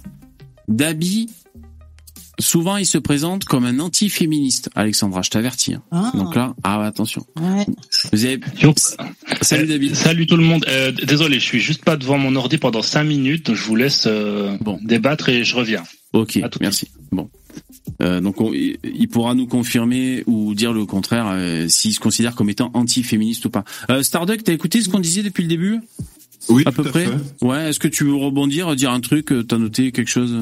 Dabi, 0.70 1.28
souvent, 2.38 2.76
il 2.76 2.86
se 2.86 2.96
présente 2.96 3.44
comme 3.44 3.64
un 3.64 3.80
anti-féministe. 3.80 4.70
Alexandra, 4.74 5.22
je 5.22 5.30
t'avertis. 5.30 5.74
Hein. 5.74 5.82
Ah. 5.90 6.12
Donc 6.14 6.34
là, 6.34 6.54
ah 6.62 6.82
attention. 6.84 7.26
Ouais. 7.38 7.66
Vous 8.12 8.24
avez... 8.24 8.40
Salut 9.42 9.66
Dabi. 9.66 9.94
Salut 9.94 10.26
tout 10.26 10.36
le 10.36 10.44
monde. 10.44 10.64
Euh, 10.68 10.92
désolé, 10.92 11.40
je 11.40 11.44
suis 11.44 11.60
juste 11.60 11.84
pas 11.84 11.96
devant 11.96 12.18
mon 12.18 12.34
ordi 12.36 12.56
pendant 12.56 12.82
cinq 12.82 13.04
minutes. 13.04 13.46
Donc 13.46 13.56
je 13.56 13.64
vous 13.64 13.76
laisse 13.76 14.04
euh, 14.06 14.56
bon. 14.60 14.78
débattre 14.82 15.28
et 15.28 15.44
je 15.44 15.56
reviens. 15.56 15.82
Ok, 16.12 16.40
merci. 16.60 16.88
Bon. 17.12 17.28
Euh, 18.02 18.20
donc 18.20 18.36
il 18.84 19.08
pourra 19.08 19.34
nous 19.34 19.46
confirmer 19.46 20.22
ou 20.26 20.54
dire 20.54 20.72
le 20.72 20.86
contraire 20.86 21.26
euh, 21.30 21.66
s'il 21.68 21.92
se 21.92 22.00
considère 22.00 22.34
comme 22.34 22.48
étant 22.48 22.70
anti-féministe 22.74 23.44
ou 23.44 23.50
pas. 23.50 23.64
Euh, 23.90 24.02
Starduck, 24.02 24.42
t'as 24.44 24.52
écouté 24.52 24.80
ce 24.80 24.88
qu'on 24.88 25.00
disait 25.00 25.22
depuis 25.22 25.42
le 25.42 25.48
début? 25.48 25.80
Oui, 26.48 26.62
à 26.66 26.72
peu 26.72 26.84
près. 26.84 27.08
Ouais. 27.42 27.70
Est-ce 27.70 27.78
que 27.78 27.88
tu 27.88 28.04
veux 28.04 28.14
rebondir, 28.14 28.74
dire 28.76 28.90
un 28.90 29.00
truc 29.00 29.32
T'as 29.46 29.58
noté 29.58 29.92
quelque 29.92 30.08
chose 30.08 30.34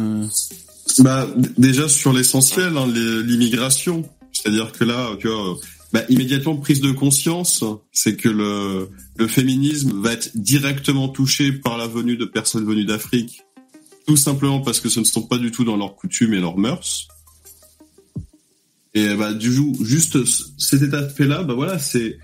Bah 1.00 1.28
déjà 1.56 1.88
sur 1.88 2.12
l'essentiel, 2.12 2.76
hein, 2.76 2.86
l'immigration. 2.86 4.08
C'est-à-dire 4.32 4.72
que 4.72 4.84
là, 4.84 5.16
tu 5.18 5.28
vois, 5.28 5.58
bah, 5.92 6.02
immédiatement 6.08 6.56
prise 6.56 6.80
de 6.80 6.92
conscience, 6.92 7.64
c'est 7.92 8.16
que 8.16 8.28
le, 8.28 8.90
le 9.16 9.26
féminisme 9.26 10.00
va 10.00 10.12
être 10.12 10.30
directement 10.34 11.08
touché 11.08 11.52
par 11.52 11.78
la 11.78 11.86
venue 11.86 12.16
de 12.16 12.24
personnes 12.24 12.66
venues 12.66 12.84
d'Afrique, 12.84 13.42
tout 14.06 14.16
simplement 14.16 14.60
parce 14.60 14.80
que 14.80 14.88
ce 14.88 15.00
ne 15.00 15.04
sont 15.04 15.22
pas 15.22 15.38
du 15.38 15.50
tout 15.50 15.64
dans 15.64 15.76
leurs 15.76 15.96
coutumes 15.96 16.34
et 16.34 16.40
leurs 16.40 16.58
mœurs. 16.58 17.08
Et 18.94 19.14
bah 19.14 19.32
du 19.32 19.50
coup, 19.50 19.76
juste 19.82 20.18
cet 20.58 20.82
état 20.82 21.02
de 21.02 21.08
fait-là, 21.08 21.42
bah 21.42 21.54
voilà, 21.54 21.78
c'est 21.78 22.18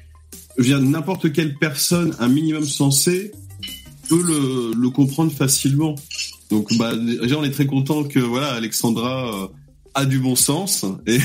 vient 0.58 0.80
n'importe 0.80 1.32
quelle 1.32 1.56
personne, 1.56 2.14
un 2.20 2.28
minimum 2.28 2.64
sensé, 2.64 3.32
peut 4.08 4.22
le, 4.22 4.72
le 4.76 4.90
comprendre 4.90 5.32
facilement. 5.32 5.94
Donc 6.50 6.76
bah 6.76 6.94
déjà 6.96 7.38
on 7.38 7.44
est 7.44 7.50
très 7.50 7.66
content 7.66 8.04
que 8.04 8.18
voilà 8.18 8.52
Alexandra 8.52 9.44
euh, 9.44 9.46
a 9.94 10.04
du 10.04 10.18
bon 10.18 10.36
sens 10.36 10.84
et, 11.06 11.18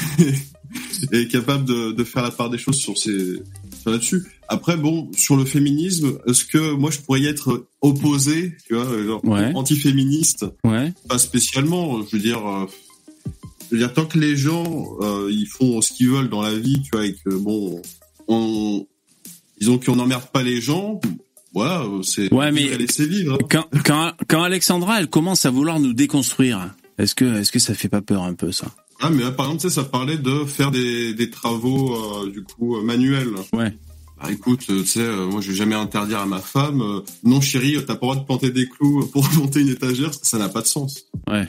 est 1.12 1.28
capable 1.30 1.66
de, 1.66 1.92
de, 1.92 2.04
faire 2.04 2.24
la 2.24 2.32
part 2.32 2.50
des 2.50 2.58
choses 2.58 2.78
sur 2.78 2.98
ces 2.98 3.42
sur 3.82 3.92
là-dessus. 3.92 4.24
Après 4.48 4.78
bon 4.78 5.12
sur 5.16 5.36
le 5.36 5.46
féminisme, 5.46 6.18
est-ce 6.26 6.46
que 6.46 6.74
moi 6.74 6.90
je 6.92 7.00
pourrais 7.00 7.22
y 7.22 7.28
être 7.28 7.68
opposé, 7.82 8.56
tu 8.68 8.76
vois, 8.76 9.04
genre 9.04 9.22
anti-féministe? 9.56 10.46
Ouais. 10.64 10.94
Pas 11.08 11.20
spécialement, 11.20 12.02
je 12.04 12.16
veux 12.16 12.22
dire 12.22 12.46
euh, 12.48 12.66
je 13.70 13.76
veux 13.76 13.82
dire, 13.82 13.94
tant 13.94 14.06
que 14.06 14.18
les 14.18 14.36
gens 14.36 14.98
euh, 15.02 15.30
ils 15.32 15.48
font 15.48 15.82
ce 15.82 15.94
qu'ils 15.94 16.10
veulent 16.10 16.30
dans 16.30 16.42
la 16.42 16.56
vie, 16.56 16.82
tu 16.82 16.90
vois, 16.94 17.06
et 17.06 17.14
que 17.14 17.30
bon, 17.30 17.82
on, 18.28 18.88
disons 19.60 19.78
qu'on 19.78 19.96
n'emmerde 19.96 20.26
pas 20.34 20.42
les 20.42 20.60
gens, 20.60 21.00
voilà, 21.54 21.86
c'est 22.04 22.34
ouais, 22.34 22.52
mais 22.52 22.78
laisser 22.78 23.08
vivre. 23.08 23.36
Hein. 23.36 23.46
Quand, 23.50 23.66
quand, 23.84 24.14
quand 24.28 24.44
Alexandra, 24.44 25.00
elle 25.00 25.08
commence 25.08 25.46
à 25.46 25.50
vouloir 25.50 25.80
nous 25.80 25.94
déconstruire, 25.94 26.74
est-ce 26.98 27.16
que 27.16 27.40
est-ce 27.40 27.52
que 27.52 27.60
ça 27.60 27.74
fait 27.74 27.90
pas 27.90 28.02
peur 28.02 28.24
un 28.24 28.34
peu 28.34 28.52
ça? 28.52 28.68
Ah, 29.02 29.10
mais 29.10 29.24
par 29.32 29.46
exemple, 29.46 29.62
tu 29.62 29.70
sais, 29.70 29.76
ça 29.76 29.84
parlait 29.84 30.18
de 30.18 30.46
faire 30.46 30.72
des, 30.72 31.14
des 31.14 31.30
travaux 31.30 31.96
euh, 31.96 32.32
du 32.32 32.44
coup 32.44 32.82
manuels. 32.82 33.34
Ouais. 33.54 33.74
Bah 34.22 34.30
écoute, 34.30 34.66
tu 34.66 34.86
sais, 34.86 35.00
euh, 35.00 35.28
moi 35.28 35.40
je 35.40 35.52
vais 35.52 35.56
jamais 35.56 35.76
interdire 35.76 36.20
à 36.20 36.26
ma 36.26 36.40
femme, 36.40 36.82
euh, 36.82 37.00
non 37.24 37.40
chérie, 37.40 37.78
t'as 37.78 37.86
pas 37.86 37.94
le 37.94 37.98
droit 38.00 38.16
de 38.18 38.26
planter 38.26 38.52
des 38.52 38.68
clous 38.68 39.08
pour 39.08 39.26
monter 39.36 39.62
une 39.62 39.70
étagère, 39.70 40.12
ça 40.14 40.38
n'a 40.38 40.50
pas 40.50 40.62
de 40.62 40.68
sens. 40.68 41.06
Ouais 41.30 41.48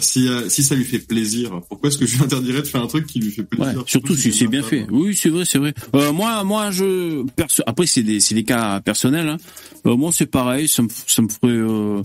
si, 0.00 0.28
euh, 0.28 0.48
si 0.48 0.62
ça 0.62 0.74
lui 0.74 0.84
fait 0.84 0.98
plaisir, 0.98 1.60
pourquoi 1.68 1.88
est-ce 1.88 1.98
que 1.98 2.06
je 2.06 2.16
lui 2.16 2.24
interdirais 2.24 2.62
de 2.62 2.66
faire 2.66 2.82
un 2.82 2.86
truc 2.86 3.06
qui 3.06 3.20
lui 3.20 3.30
fait 3.30 3.44
plaisir? 3.44 3.84
Surtout 3.86 4.16
si 4.16 4.32
c'est 4.32 4.48
bien 4.48 4.62
fait. 4.62 4.86
Oui, 4.90 5.14
c'est 5.14 5.28
vrai, 5.28 5.44
c'est 5.44 5.58
vrai. 5.58 5.74
Euh, 5.94 6.12
moi, 6.12 6.42
moi, 6.44 6.70
je 6.70 7.24
perso... 7.36 7.62
après 7.66 7.86
c'est 7.86 8.02
des 8.02 8.18
c'est 8.20 8.34
des 8.34 8.44
cas 8.44 8.80
personnels. 8.80 9.28
Hein. 9.28 9.36
Euh, 9.86 9.96
moi, 9.96 10.10
c'est 10.12 10.26
pareil, 10.26 10.66
ça 10.66 10.82
me 10.82 10.88
ça 11.06 11.22
me 11.22 11.28
ferait. 11.28 11.52
Euh... 11.52 12.02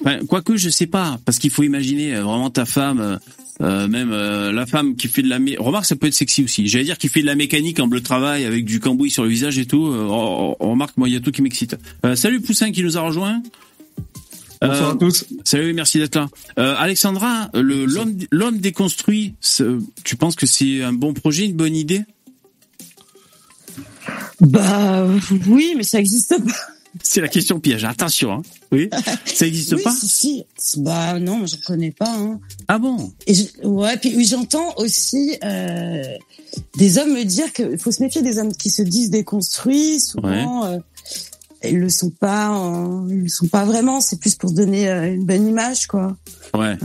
Enfin, 0.00 0.18
quoique 0.26 0.56
je 0.56 0.70
sais 0.70 0.86
pas, 0.86 1.18
parce 1.24 1.38
qu'il 1.38 1.50
faut 1.50 1.62
imaginer 1.62 2.14
vraiment 2.14 2.50
ta 2.50 2.64
femme. 2.64 3.18
Euh, 3.60 3.86
même 3.86 4.10
la 4.10 4.66
femme 4.66 4.96
qui 4.96 5.06
fait 5.06 5.22
de 5.22 5.28
la 5.28 5.38
mé... 5.38 5.54
remarque 5.56 5.84
ça 5.84 5.94
peut 5.94 6.08
être 6.08 6.14
sexy 6.14 6.42
aussi 6.42 6.66
j'allais 6.66 6.82
dire 6.82 6.98
qui 6.98 7.06
fait 7.06 7.20
de 7.20 7.26
la 7.26 7.36
mécanique 7.36 7.78
en 7.78 7.86
bleu 7.86 8.00
travail 8.00 8.44
avec 8.44 8.64
du 8.64 8.80
cambouis 8.80 9.12
sur 9.12 9.22
le 9.22 9.28
visage 9.28 9.58
et 9.58 9.64
tout 9.64 9.84
remarque 10.58 10.96
moi 10.96 11.08
il 11.08 11.14
y 11.14 11.16
a 11.16 11.20
tout 11.20 11.30
qui 11.30 11.40
m'excite 11.40 11.76
salut 12.16 12.40
Poussin 12.40 12.72
qui 12.72 12.82
nous 12.82 12.98
a 12.98 13.02
rejoint 13.02 13.44
Bonsoir 14.68 14.90
à 14.90 14.96
tous. 14.96 15.24
Salut, 15.44 15.72
merci 15.74 15.98
d'être 15.98 16.14
là. 16.16 16.28
Euh, 16.58 16.74
Alexandra, 16.78 17.50
le 17.54 17.84
l'homme 17.84 18.16
l'homme 18.30 18.58
déconstruit, 18.58 19.34
tu 20.04 20.16
penses 20.16 20.36
que 20.36 20.46
c'est 20.46 20.82
un 20.82 20.92
bon 20.92 21.12
projet, 21.14 21.44
une 21.46 21.56
bonne 21.56 21.76
idée? 21.76 22.02
Bah 24.40 25.06
oui, 25.46 25.74
mais 25.76 25.82
ça 25.82 25.98
existe 25.98 26.34
pas. 26.44 26.52
C'est 27.02 27.20
la 27.20 27.28
question 27.28 27.58
piège. 27.58 27.84
Attention, 27.84 28.32
hein. 28.32 28.42
Oui, 28.70 28.88
ça 29.24 29.46
existe 29.46 29.82
pas? 29.82 29.90
Si, 29.90 30.44
si. 30.56 30.80
Bah 30.80 31.18
non, 31.18 31.44
je 31.46 31.56
connais 31.64 31.90
pas. 31.90 32.14
Hein. 32.16 32.38
Ah 32.68 32.78
bon? 32.78 33.12
Et 33.26 33.34
Ouais, 33.64 33.96
puis 33.96 34.24
j'entends 34.24 34.74
aussi 34.76 35.36
euh, 35.42 36.04
des 36.76 36.98
hommes 36.98 37.14
me 37.14 37.24
dire 37.24 37.52
qu'il 37.52 37.78
faut 37.78 37.90
se 37.90 38.02
méfier 38.02 38.22
des 38.22 38.38
hommes 38.38 38.52
qui 38.54 38.70
se 38.70 38.82
disent 38.82 39.10
déconstruits. 39.10 40.00
Souvent, 40.00 40.66
euh, 40.66 40.78
ils 41.68 41.78
le 41.78 41.88
sont 41.88 42.10
pas, 42.10 42.50
ils 43.08 43.22
le 43.22 43.28
sont 43.28 43.48
pas 43.48 43.64
vraiment. 43.64 44.00
C'est 44.00 44.20
plus 44.20 44.34
pour 44.34 44.50
se 44.50 44.54
donner 44.54 44.88
euh, 44.88 45.14
une 45.14 45.24
bonne 45.24 45.46
image, 45.46 45.86
quoi. 45.86 46.16
Ouais. 46.52 46.76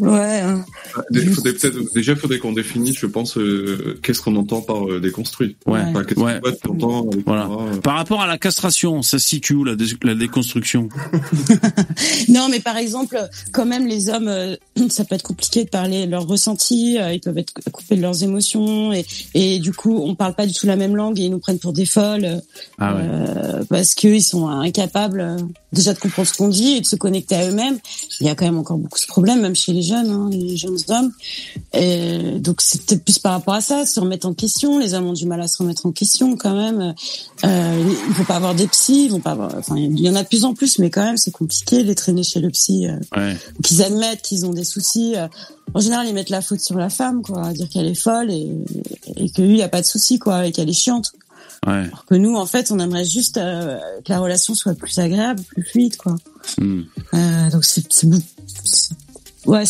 ouais. 0.00 0.40
Hein. 0.40 0.64
faudrait 1.34 1.52
peut-être 1.52 1.92
déjà 1.94 2.14
faudrait 2.14 2.38
qu'on 2.38 2.52
définisse, 2.52 2.98
je 2.98 3.06
pense, 3.06 3.36
euh, 3.36 3.98
qu'est-ce 4.02 4.20
qu'on 4.20 4.36
entend 4.36 4.60
par 4.60 4.88
euh, 4.88 5.00
déconstruit. 5.00 5.56
Ouais. 5.66 5.80
ouais. 6.16 6.40
voilà. 7.26 7.48
Par 7.82 7.96
rapport 7.96 8.20
à 8.20 8.26
la 8.26 8.38
castration, 8.38 9.02
ça 9.02 9.18
se 9.18 9.26
situe 9.26 9.54
où 9.54 9.64
la, 9.64 9.74
la 10.02 10.14
déconstruction? 10.14 10.88
Non, 12.28 12.48
mais 12.50 12.60
par 12.60 12.76
exemple, 12.76 13.18
quand 13.52 13.64
même, 13.64 13.86
les 13.86 14.08
hommes, 14.10 14.30
ça 14.90 15.04
peut 15.04 15.14
être 15.14 15.22
compliqué 15.22 15.64
de 15.64 15.68
parler 15.68 16.06
de 16.06 16.10
leurs 16.10 16.26
ressentis. 16.26 16.98
ils 17.12 17.20
peuvent 17.20 17.38
être 17.38 17.54
coupés 17.72 17.96
de 17.96 18.02
leurs 18.02 18.22
émotions 18.22 18.92
et, 18.92 19.04
et 19.34 19.58
du 19.58 19.72
coup, 19.72 19.96
on 19.96 20.14
parle 20.14 20.34
pas 20.34 20.46
du 20.46 20.52
tout 20.52 20.66
la 20.66 20.76
même 20.76 20.94
langue 20.94 21.18
et 21.18 21.24
ils 21.24 21.30
nous 21.30 21.38
prennent 21.38 21.58
pour 21.58 21.72
des 21.72 21.86
folles. 21.86 22.40
Ah 22.78 22.94
ouais. 22.94 23.64
parce 23.68 23.94
que 23.94 24.17
ils 24.18 24.22
sont 24.22 24.48
incapables 24.48 25.20
euh, 25.20 25.36
déjà 25.72 25.92
de 25.92 25.98
comprendre 25.98 26.28
ce 26.28 26.34
qu'on 26.34 26.48
dit 26.48 26.76
et 26.76 26.80
de 26.80 26.86
se 26.86 26.96
connecter 26.96 27.34
à 27.34 27.48
eux-mêmes. 27.48 27.78
Il 28.20 28.26
y 28.26 28.30
a 28.30 28.34
quand 28.34 28.44
même 28.44 28.58
encore 28.58 28.78
beaucoup 28.78 28.98
de 28.98 29.06
problèmes, 29.06 29.40
même 29.40 29.54
chez 29.54 29.72
les 29.72 29.82
jeunes, 29.82 30.10
hein, 30.10 30.28
les 30.30 30.56
jeunes 30.56 30.78
hommes. 30.88 31.12
Et 31.72 32.38
donc 32.38 32.60
c'est 32.60 32.82
peut-être 32.82 33.04
plus 33.04 33.18
par 33.18 33.32
rapport 33.32 33.54
à 33.54 33.60
ça, 33.60 33.86
se 33.86 34.00
remettre 34.00 34.26
en 34.26 34.34
question. 34.34 34.78
Les 34.78 34.94
hommes 34.94 35.06
ont 35.06 35.12
du 35.12 35.26
mal 35.26 35.40
à 35.40 35.48
se 35.48 35.58
remettre 35.58 35.86
en 35.86 35.92
question 35.92 36.36
quand 36.36 36.54
même. 36.54 36.94
Euh, 37.44 37.92
il 38.08 38.14
faut 38.14 38.24
pas 38.24 38.36
avoir 38.36 38.54
des 38.54 38.66
psys, 38.68 39.04
ils 39.06 39.10
vont 39.10 39.20
pas 39.20 39.32
avoir. 39.32 39.54
Enfin, 39.56 39.76
il 39.76 39.98
y 40.00 40.08
en 40.08 40.14
a 40.14 40.22
de 40.22 40.28
plus 40.28 40.44
en 40.44 40.54
plus, 40.54 40.78
mais 40.78 40.90
quand 40.90 41.04
même 41.04 41.16
c'est 41.16 41.30
compliqué 41.30 41.82
les 41.82 41.94
traîner 41.94 42.22
chez 42.22 42.40
le 42.40 42.50
psy. 42.50 42.86
Euh, 42.86 42.98
ouais. 43.16 43.36
Qu'ils 43.62 43.82
admettent 43.82 44.22
qu'ils 44.22 44.46
ont 44.46 44.52
des 44.52 44.64
soucis. 44.64 45.14
Euh. 45.16 45.28
en 45.74 45.80
général, 45.80 46.06
ils 46.08 46.14
mettent 46.14 46.30
la 46.30 46.42
faute 46.42 46.60
sur 46.60 46.76
la 46.76 46.90
femme, 46.90 47.22
quoi, 47.22 47.52
dire 47.52 47.68
qu'elle 47.68 47.86
est 47.86 47.94
folle 47.94 48.30
et, 48.30 48.50
et 49.16 49.30
que 49.30 49.42
lui, 49.42 49.58
il 49.58 49.62
a 49.62 49.68
pas 49.68 49.80
de 49.80 49.86
soucis, 49.86 50.18
quoi, 50.18 50.46
et 50.46 50.52
qu'elle 50.52 50.68
est 50.68 50.72
chiante. 50.72 51.12
Ouais. 51.66 51.72
Alors 51.72 52.04
que 52.06 52.14
nous, 52.14 52.36
en 52.36 52.46
fait, 52.46 52.70
on 52.70 52.78
aimerait 52.78 53.04
juste 53.04 53.36
euh, 53.36 53.78
que 54.04 54.12
la 54.12 54.20
relation 54.20 54.54
soit 54.54 54.74
plus 54.74 54.98
agréable, 54.98 55.42
plus 55.42 55.62
fluide, 55.62 55.96
quoi. 55.96 56.16
Mm. 56.58 56.82
Euh, 57.14 57.50
donc 57.50 57.64
c'est 57.64 57.84
ouais, 59.46 59.64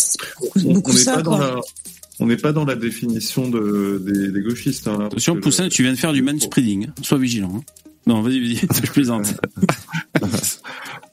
beaucoup, 0.57 0.91
on, 0.93 0.97
ça, 0.97 1.16
pas 1.16 1.22
quoi. 1.22 1.39
Dans 1.39 1.39
la, 1.39 1.61
on 2.20 2.26
n'est 2.26 2.36
pas 2.36 2.53
dans 2.53 2.64
la 2.64 2.74
définition 2.74 3.49
de, 3.49 4.03
des, 4.05 4.32
des 4.32 4.41
gauchistes. 4.43 4.89
Hein, 4.89 5.07
Attention, 5.07 5.41
Poussin, 5.41 5.64
le... 5.64 5.70
tu 5.70 5.82
viens 5.82 5.93
de 5.93 5.99
faire 5.99 6.12
du 6.12 6.22
manspreading. 6.22 6.89
Sois 7.03 7.18
vigilant. 7.18 7.53
Hein. 7.57 7.62
Non, 8.07 8.22
vas-y, 8.22 8.41
vas-y, 8.41 8.57
je 8.86 8.91
plaisante. 8.91 9.34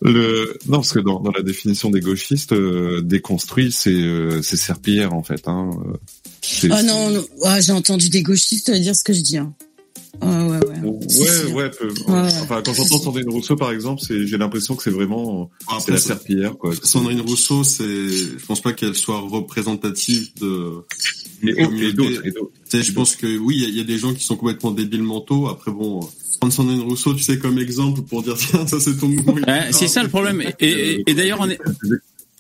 Le 0.02 0.58
non 0.68 0.78
parce 0.78 0.92
que 0.92 1.00
dans, 1.00 1.20
dans 1.20 1.32
la 1.32 1.42
définition 1.42 1.90
des 1.90 2.02
gauchistes, 2.02 2.52
euh, 2.52 3.02
déconstruit 3.02 3.72
c'est 3.72 3.92
euh, 3.92 4.42
c'est 4.42 4.58
serpillière 4.58 5.14
en 5.14 5.24
fait. 5.24 5.48
Hein. 5.48 5.70
Oh 5.74 6.68
non, 6.84 7.10
non. 7.10 7.26
Ah, 7.44 7.60
j'ai 7.62 7.72
entendu 7.72 8.10
des 8.10 8.22
gauchistes 8.22 8.70
dire 8.72 8.96
ce 8.96 9.04
que 9.04 9.14
je 9.14 9.22
dis. 9.22 9.38
Hein. 9.38 9.54
Ouais, 10.22 10.28
ouais, 10.28 10.60
ouais. 11.54 11.56
Ouais, 11.56 12.30
Enfin, 12.42 12.62
quand 12.64 12.74
j'entends 12.74 13.00
Sandrine 13.00 13.30
Rousseau, 13.30 13.56
par 13.56 13.72
exemple, 13.72 14.02
c'est, 14.06 14.26
j'ai 14.28 14.38
l'impression 14.38 14.76
que 14.76 14.84
c'est 14.84 14.92
vraiment, 14.92 15.50
c'est 15.80 15.92
la 15.92 15.98
serpillière, 15.98 16.58
quoi. 16.58 16.74
Sandrine 16.84 17.22
Rousseau, 17.22 17.64
c'est, 17.64 17.84
je 17.84 18.46
pense 18.46 18.62
pas 18.62 18.74
qu'elle 18.74 18.96
soit 18.96 19.20
représentative 19.20 20.30
de, 20.40 20.84
et, 21.44 21.94
d'autres, 21.94 22.22
Je 22.72 22.92
pense 22.92 23.16
que 23.16 23.38
oui, 23.38 23.64
il 23.68 23.76
y, 23.76 23.82
a 23.82 23.84
des 23.84 23.98
gens 23.98 24.14
qui 24.14 24.24
sont 24.24 24.36
complètement 24.36 24.72
débiles 24.72 25.04
mentaux. 25.04 25.48
Après, 25.48 25.72
bon, 25.72 26.02
prendre 26.40 26.54
Sandrine 26.54 26.82
Rousseau, 26.82 27.14
tu 27.14 27.24
sais, 27.24 27.40
comme 27.40 27.58
exemple 27.60 28.02
pour 28.02 28.24
dire 28.24 28.36
tiens, 28.38 28.68
ça 28.68 28.80
c'est 28.80 28.98
ton 28.98 29.08
mouvement. 29.08 29.36
c'est 29.72 29.88
ça 29.88 30.04
le 30.04 30.10
problème. 30.10 30.44
Et, 30.60 31.04
et 31.06 31.14
d'ailleurs, 31.14 31.40
on 31.42 31.50
est, 31.50 31.60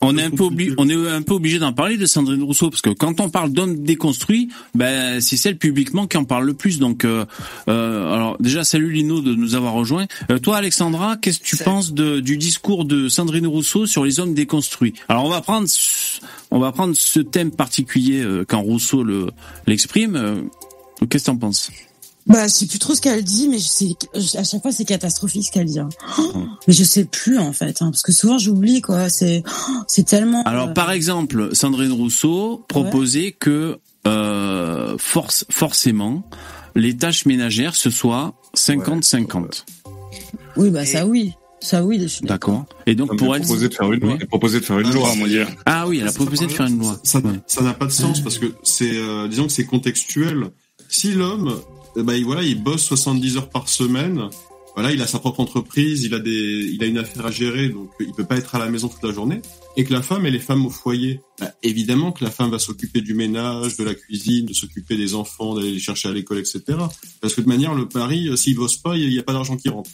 on 0.01 0.17
est 0.17 0.23
un 0.23 0.29
peu 0.29 0.43
obligé, 0.43 0.73
on 0.77 0.89
est 0.89 1.09
un 1.09 1.21
peu 1.21 1.33
obligé 1.33 1.59
d'en 1.59 1.73
parler 1.73 1.97
de 1.97 2.05
Sandrine 2.05 2.43
Rousseau 2.43 2.69
parce 2.69 2.81
que 2.81 2.89
quand 2.89 3.19
on 3.19 3.29
parle 3.29 3.51
d'hommes 3.51 3.83
déconstruits, 3.83 4.49
ben 4.73 5.21
c'est 5.21 5.37
celle 5.37 5.57
publiquement 5.57 6.05
qui 6.07 6.17
en 6.17 6.25
parle 6.25 6.45
le 6.45 6.53
plus. 6.53 6.79
Donc, 6.79 7.05
euh, 7.05 7.25
euh, 7.69 8.13
alors 8.13 8.37
déjà 8.39 8.63
salut 8.63 8.91
Lino 8.91 9.21
de 9.21 9.33
nous 9.33 9.55
avoir 9.55 9.73
rejoint. 9.73 10.05
Euh, 10.31 10.37
toi 10.37 10.57
Alexandra, 10.57 11.17
qu'est-ce 11.17 11.39
que 11.39 11.45
tu 11.45 11.57
penses 11.57 11.93
de, 11.93 12.19
du 12.19 12.37
discours 12.37 12.85
de 12.85 13.07
Sandrine 13.07 13.47
Rousseau 13.47 13.85
sur 13.85 14.03
les 14.03 14.19
hommes 14.19 14.33
déconstruits? 14.33 14.93
Alors 15.07 15.25
on 15.25 15.29
va 15.29 15.41
prendre, 15.41 15.67
on 16.51 16.59
va 16.59 16.71
prendre 16.71 16.95
ce 16.95 17.19
thème 17.19 17.51
particulier 17.51 18.23
quand 18.47 18.61
Rousseau 18.61 19.03
le 19.03 19.27
l'exprime. 19.65 20.49
Qu'est-ce 21.09 21.25
que 21.25 21.31
tu 21.31 21.35
en 21.35 21.37
penses? 21.37 21.71
Bah, 22.27 22.47
je 22.47 22.53
sais 22.53 22.65
plus 22.65 22.79
trop 22.79 22.95
ce 22.95 23.01
qu'elle 23.01 23.23
dit, 23.23 23.47
mais 23.49 23.59
je 23.59 23.67
sais, 23.67 24.37
à 24.37 24.43
chaque 24.43 24.61
fois 24.61 24.71
c'est 24.71 24.85
catastrophique 24.85 25.45
ce 25.45 25.51
qu'elle 25.51 25.65
dit. 25.65 25.79
Hein. 25.79 25.89
mais 26.67 26.73
je 26.73 26.83
sais 26.83 27.05
plus 27.05 27.37
en 27.37 27.53
fait, 27.53 27.81
hein, 27.81 27.91
parce 27.91 28.01
que 28.01 28.11
souvent 28.11 28.39
j'oublie 28.39 28.81
quoi. 28.81 29.09
C'est, 29.09 29.43
c'est 29.87 30.05
tellement. 30.05 30.41
Alors, 30.43 30.73
par 30.73 30.91
exemple, 30.91 31.49
Sandrine 31.53 31.91
Rousseau 31.91 32.65
proposait 32.67 33.31
que 33.31 33.79
euh, 34.07 34.95
force, 34.97 35.45
forcément 35.51 36.27
les 36.75 36.97
tâches 36.97 37.25
ménagères 37.25 37.75
ce 37.75 37.89
soit 37.89 38.33
50-50. 38.55 39.63
Oui, 40.57 40.69
bah 40.71 40.85
ça 40.85 41.05
oui. 41.05 41.33
Ça 41.61 41.83
oui, 41.83 42.05
D'accord. 42.21 42.65
Et 42.85 42.93
donc 42.93 43.17
pour 43.17 43.35
elle, 43.35 43.41
proposé 43.41 43.69
de 43.69 43.73
faire 43.73 43.91
une 43.91 43.99
loi. 44.01 44.17
proposé 44.29 44.59
de 44.59 44.65
faire 44.65 44.79
une 44.79 44.91
loi, 44.91 45.15
mon 45.15 45.25
dieu. 45.25 45.47
Ah 45.65 45.87
oui, 45.87 45.99
elle 45.99 46.07
a 46.07 46.11
proposé 46.11 46.45
de 46.45 46.51
faire 46.51 46.67
une 46.67 46.77
loi. 46.77 46.99
Ça, 47.03 47.21
ça 47.47 47.61
n'a 47.61 47.73
pas 47.73 47.87
de 47.87 47.91
sens 47.91 48.19
parce 48.19 48.37
que 48.37 48.53
c'est, 48.61 48.97
euh, 48.97 49.27
disons 49.27 49.47
que 49.47 49.51
c'est 49.51 49.65
contextuel. 49.65 50.51
Si 50.89 51.13
l'homme 51.13 51.59
bah, 52.03 52.13
voilà, 52.23 52.43
il 52.43 52.61
bosse 52.61 52.83
70 52.83 53.37
heures 53.37 53.49
par 53.49 53.69
semaine. 53.69 54.29
Voilà, 54.75 54.91
il 54.91 55.01
a 55.01 55.07
sa 55.07 55.19
propre 55.19 55.39
entreprise, 55.39 56.03
il 56.03 56.13
a 56.13 56.19
des, 56.19 56.69
il 56.73 56.83
a 56.83 56.85
une 56.85 56.97
affaire 56.97 57.25
à 57.25 57.31
gérer, 57.31 57.69
donc 57.69 57.89
il 58.01 58.11
peut 58.11 58.25
pas 58.25 58.35
être 58.35 58.55
à 58.55 58.59
la 58.59 58.69
maison 58.69 58.89
toute 58.89 59.03
la 59.03 59.13
journée. 59.13 59.41
Et 59.77 59.85
que 59.85 59.93
la 59.93 60.01
femme, 60.01 60.25
elle 60.25 60.35
est 60.35 60.39
femme 60.39 60.65
au 60.65 60.69
foyer. 60.69 61.21
Bah, 61.39 61.53
évidemment 61.63 62.11
que 62.11 62.25
la 62.25 62.29
femme 62.29 62.51
va 62.51 62.59
s'occuper 62.59 62.99
du 62.99 63.13
ménage, 63.13 63.77
de 63.77 63.85
la 63.85 63.95
cuisine, 63.95 64.45
de 64.45 64.53
s'occuper 64.53 64.97
des 64.97 65.15
enfants, 65.15 65.55
d'aller 65.55 65.71
les 65.71 65.79
chercher 65.79 66.09
à 66.09 66.11
l'école, 66.11 66.39
etc. 66.39 66.61
Parce 67.21 67.33
que 67.33 67.41
de 67.41 67.47
manière, 67.47 67.73
le 67.73 67.87
pari, 67.87 68.27
euh, 68.27 68.35
s'il 68.35 68.55
bosse 68.55 68.75
pas, 68.75 68.97
il 68.97 69.09
n'y 69.09 69.17
a, 69.17 69.23
pas 69.23 69.31
d'argent 69.31 69.55
qui 69.55 69.69
rentre. 69.69 69.89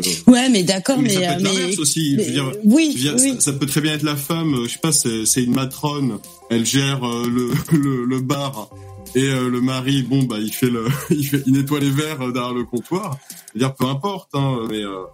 Euh, 0.00 0.02
ouais, 0.26 0.48
mais 0.48 0.62
d'accord, 0.62 0.98
mais, 1.00 1.10
ça 1.10 1.20
peut 1.20 1.26
être 1.26 1.42
mais, 1.42 1.78
aussi. 1.78 2.16
dire, 2.16 2.50
oui, 2.64 2.96
oui. 3.18 3.34
Ça, 3.40 3.52
peut 3.52 3.66
très 3.66 3.82
bien 3.82 3.92
être 3.92 4.04
la 4.04 4.16
femme. 4.16 4.62
Je 4.64 4.72
sais 4.72 4.78
pas, 4.78 4.92
c'est 4.92 5.42
une 5.42 5.54
matrone. 5.54 6.18
Elle 6.48 6.64
gère 6.64 7.06
euh, 7.06 7.28
le, 7.28 7.50
le, 7.76 8.06
le 8.06 8.20
bar 8.20 8.70
et 9.14 9.28
euh, 9.28 9.48
le 9.48 9.60
mari, 9.60 10.02
bon 10.02 10.22
bah 10.24 10.36
il 10.38 10.52
fait 10.52 10.70
le, 10.70 10.86
il, 11.10 11.26
fait, 11.26 11.42
il 11.46 11.52
nettoie 11.52 11.80
les 11.80 11.90
verres 11.90 12.22
euh, 12.22 12.32
derrière 12.32 12.54
le 12.54 12.64
comptoir. 12.64 13.18
C'est-à-dire 13.52 13.74
peu 13.74 13.86
importe, 13.86 14.30
hein, 14.34 14.60
mais 14.68 14.82
euh, 14.82 15.04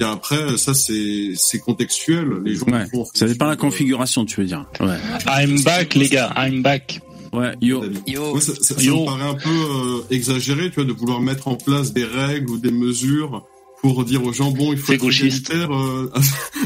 et 0.00 0.04
après 0.04 0.58
ça 0.58 0.74
c'est 0.74 1.32
c'est 1.36 1.58
contextuel. 1.58 2.28
Les 2.44 2.54
gens 2.54 2.66
ouais, 2.66 2.86
ça 3.14 3.26
dépend 3.26 3.46
de 3.46 3.50
la 3.50 3.56
configuration, 3.56 4.24
tu 4.24 4.40
veux 4.40 4.46
dire. 4.46 4.66
Ouais. 4.80 4.98
I'm 5.26 5.62
back 5.62 5.94
les 5.94 6.08
gars, 6.08 6.32
I'm 6.36 6.62
back. 6.62 7.00
Ouais, 7.32 7.54
yo. 7.60 7.84
yo. 8.06 8.40
ça, 8.40 8.54
ça, 8.54 8.74
me 8.76 9.04
paraît 9.04 9.28
un 9.28 9.34
peu 9.34 9.50
euh, 9.50 10.14
exagéré, 10.14 10.70
tu 10.70 10.76
vois, 10.76 10.84
de 10.84 10.92
vouloir 10.92 11.20
mettre 11.20 11.48
en 11.48 11.56
place 11.56 11.92
des 11.92 12.04
règles 12.04 12.50
ou 12.50 12.58
des 12.58 12.70
mesures 12.70 13.44
pour 13.82 14.04
dire 14.04 14.24
aux 14.24 14.32
gens 14.32 14.50
bon 14.50 14.72
il 14.72 14.78
faut 14.78 14.92
être 14.92 15.00
totalitaire 15.00 15.72
euh, 15.72 16.12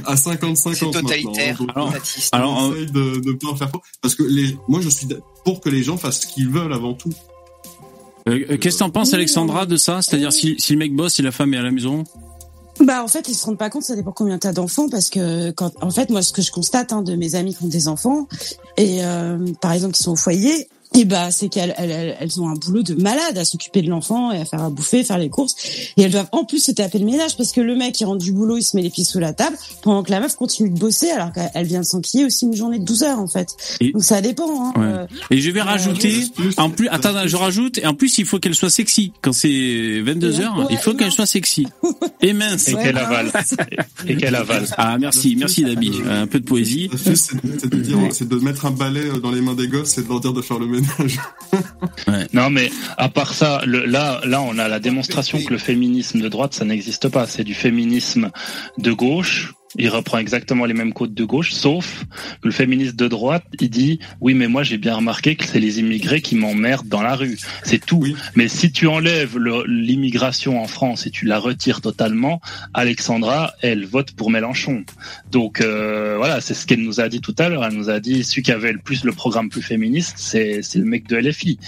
à 0.07 0.15
50-50 0.15 0.75
C'est 0.75 0.91
totalitaire. 0.91 1.59
Alors, 1.75 1.93
alors 2.33 2.71
de, 2.71 3.21
de 3.21 3.33
pas 3.33 3.49
en 3.49 3.57
faire 3.57 3.71
parce 4.01 4.15
que 4.15 4.23
les, 4.23 4.57
moi 4.69 4.81
je 4.81 4.89
suis 4.89 5.07
pour 5.45 5.61
que 5.61 5.69
les 5.69 5.83
gens 5.83 5.97
fassent 5.97 6.21
ce 6.21 6.27
qu'ils 6.27 6.49
veulent 6.49 6.73
avant 6.73 6.95
tout. 6.95 7.13
Euh, 8.29 8.45
euh 8.51 8.57
Qu'est-ce 8.59 8.77
que 8.77 8.81
t'en 8.81 8.91
penses 8.91 9.15
Alexandra 9.15 9.67
de 9.67 9.77
ça? 9.77 10.03
C'est-à-dire 10.03 10.33
si, 10.33 10.57
si 10.59 10.73
le 10.73 10.79
mec 10.79 10.95
bosse 10.95 11.19
et 11.19 11.23
la 11.23 11.33
femme 11.33 11.55
est 11.55 11.59
à 11.59 11.63
la 11.63 11.71
maison? 11.71 12.05
Bah 12.81 13.05
en 13.05 13.09
fait 13.09 13.29
ils 13.29 13.35
se 13.35 13.45
rendent 13.45 13.59
pas 13.59 13.69
compte 13.69 13.83
ça 13.83 13.95
dépend 13.95 14.13
combien 14.13 14.39
t'as 14.39 14.53
d'enfants 14.53 14.89
parce 14.89 15.11
que 15.11 15.51
quand 15.51 15.73
en 15.83 15.91
fait 15.91 16.09
moi 16.09 16.23
ce 16.23 16.33
que 16.33 16.41
je 16.41 16.51
constate 16.51 16.93
hein, 16.93 17.03
de 17.03 17.15
mes 17.15 17.35
amis 17.35 17.55
qui 17.55 17.63
ont 17.65 17.69
des 17.69 17.89
enfants 17.89 18.27
et 18.79 19.05
euh, 19.05 19.39
par 19.61 19.73
exemple 19.73 19.95
qui 19.95 20.03
sont 20.03 20.13
au 20.13 20.17
foyer 20.17 20.69
et 20.93 21.05
bah 21.05 21.30
c'est 21.30 21.49
qu'elles 21.49 21.72
elles, 21.78 22.16
elles, 22.18 22.41
ont 22.41 22.49
un 22.49 22.55
boulot 22.55 22.82
de 22.82 22.95
malade 22.95 23.38
à 23.38 23.45
s'occuper 23.45 23.80
de 23.80 23.88
l'enfant 23.88 24.32
et 24.32 24.41
à 24.41 24.45
faire 24.45 24.62
à 24.62 24.70
bouffer, 24.70 25.05
faire 25.05 25.18
les 25.18 25.28
courses. 25.28 25.55
Et 25.97 26.03
elles 26.03 26.11
doivent 26.11 26.28
en 26.32 26.45
plus 26.45 26.59
se 26.59 26.72
taper 26.72 26.99
le 26.99 27.05
ménage 27.05 27.36
parce 27.36 27.53
que 27.53 27.61
le 27.61 27.76
mec 27.76 28.01
il 28.01 28.07
rentre 28.07 28.24
du 28.24 28.32
boulot, 28.32 28.57
il 28.57 28.62
se 28.62 28.76
met 28.76 28.82
les 28.82 28.91
pieds 28.91 29.05
sous 29.05 29.20
la 29.20 29.32
table 29.32 29.57
pendant 29.82 30.03
que 30.03 30.11
la 30.11 30.18
meuf 30.18 30.34
continue 30.34 30.68
de 30.68 30.78
bosser 30.78 31.11
alors 31.11 31.32
qu'elle 31.32 31.66
vient 31.66 31.80
de 31.80 31.84
s'enquiller 31.84 32.24
aussi 32.24 32.47
une 32.47 32.57
journée 32.57 32.80
de 32.80 32.84
12 32.84 33.05
heures 33.05 33.20
en 33.20 33.28
fait. 33.28 33.55
Donc 33.93 34.03
ça 34.03 34.20
dépend. 34.20 34.72
Hein. 34.76 35.07
Ouais. 35.30 35.36
Et 35.36 35.41
je 35.41 35.51
vais 35.53 35.62
rajouter 35.62 36.24
en 36.57 36.70
plus 36.70 36.88
attends 36.88 37.11
je 37.24 37.36
rajoute 37.36 37.78
et 37.78 37.86
en 37.86 37.95
plus 37.95 38.18
il 38.18 38.24
faut 38.24 38.41
qu'elle 38.41 38.57
soit 38.57 38.70
sexy 38.70 39.12
quand 39.22 39.32
c'est 39.32 40.01
22 40.01 40.41
heures, 40.41 40.66
il 40.70 40.78
faut 40.78 40.95
qu'elle 40.95 41.12
soit 41.12 41.26
sexy 41.26 41.68
et 42.20 42.32
mince 42.32 42.66
et 42.66 42.74
qu'elle 42.74 42.99
avale 42.99 43.30
et 44.09 44.16
qu'elle 44.16 44.34
avale. 44.34 44.66
Ah 44.76 44.99
merci 44.99 45.36
merci 45.38 45.62
Dabi, 45.62 45.93
un 46.09 46.26
peu 46.26 46.41
de 46.41 46.45
poésie. 46.45 46.91
C'est 46.97 47.68
de 47.70 47.76
dire 47.76 47.99
c'est 48.11 48.28
de 48.28 48.36
mettre 48.36 48.66
un 48.66 48.72
balai 48.72 49.09
dans 49.22 49.30
les 49.30 49.41
mains 49.41 49.55
des 49.55 49.68
gosses 49.68 49.97
et 49.97 50.03
de 50.03 50.09
leur 50.09 50.18
dire 50.18 50.32
de 50.32 50.43
faire 50.43 50.59
le 50.59 50.66
ménage 50.66 50.80
non, 52.33 52.51
mais 52.51 52.70
à 52.97 53.09
part 53.09 53.35
ça, 53.35 53.62
le, 53.66 53.85
là, 53.85 54.20
là, 54.24 54.41
on 54.43 54.59
a 54.59 54.68
la 54.68 54.81
démonstration 54.81 55.43
que 55.43 55.53
le 55.53 55.59
féminisme 55.59 56.20
de 56.20 56.28
droite, 56.28 56.55
ça 56.55 56.64
n'existe 56.64 57.09
pas. 57.09 57.26
C'est 57.26 57.45
du 57.45 57.55
féminisme 57.55 58.31
de 58.78 58.93
gauche 58.93 59.55
il 59.77 59.89
reprend 59.89 60.18
exactement 60.18 60.64
les 60.64 60.75
mêmes 60.75 60.93
codes 60.93 61.14
de 61.14 61.25
gauche, 61.25 61.53
sauf 61.53 62.05
que 62.43 62.49
le 62.49 62.51
féministe 62.51 62.97
de 62.97 63.07
droite, 63.07 63.45
il 63.61 63.71
dit 63.71 64.01
oui, 64.21 64.35
mais 64.35 64.49
moi 64.49 64.64
j'ai 64.64 64.79
bien 64.79 64.97
remarqué 64.97 65.37
que 65.37 65.45
c'est 65.45 65.61
les 65.61 65.79
immigrés 65.79 66.21
qui 66.21 66.35
m'emmerdent 66.35 66.89
dans 66.89 67.03
la 67.03 67.14
rue. 67.14 67.39
C'est 67.62 67.85
tout. 67.85 68.05
Mais 68.35 68.49
si 68.49 68.73
tu 68.73 68.89
enlèves 68.89 69.39
l'immigration 69.39 70.61
en 70.61 70.66
France 70.66 71.07
et 71.07 71.11
tu 71.11 71.25
la 71.25 71.39
retires 71.39 71.81
totalement, 71.81 72.41
Alexandra, 72.75 73.53
elle 73.62 73.87
vote 73.87 74.12
pour 74.12 74.31
Mélenchon. 74.31 74.85
Donc 75.31 75.61
euh, 75.61 76.16
voilà, 76.16 76.41
c'est 76.41 76.55
ce 76.55 76.66
qu'elle 76.66 76.83
nous 76.83 77.01
a 77.01 77.09
dit 77.09 77.21
tout 77.21 77.35
à 77.39 77.49
l'heure. 77.49 77.64
Elle 77.64 77.75
nous 77.75 77.91
a 77.91 78.01
dit 78.01 78.25
celui 78.25 78.43
qui 78.43 78.53
avait 78.53 78.73
le 78.73 78.81
plus 78.81 79.05
le 79.05 79.12
programme 79.12 79.51
plus 79.51 79.62
féministe, 79.62 80.14
c'est 80.16 80.62
le 80.75 80.85
mec 80.85 81.07
de 81.07 81.16
LFI. 81.16 81.59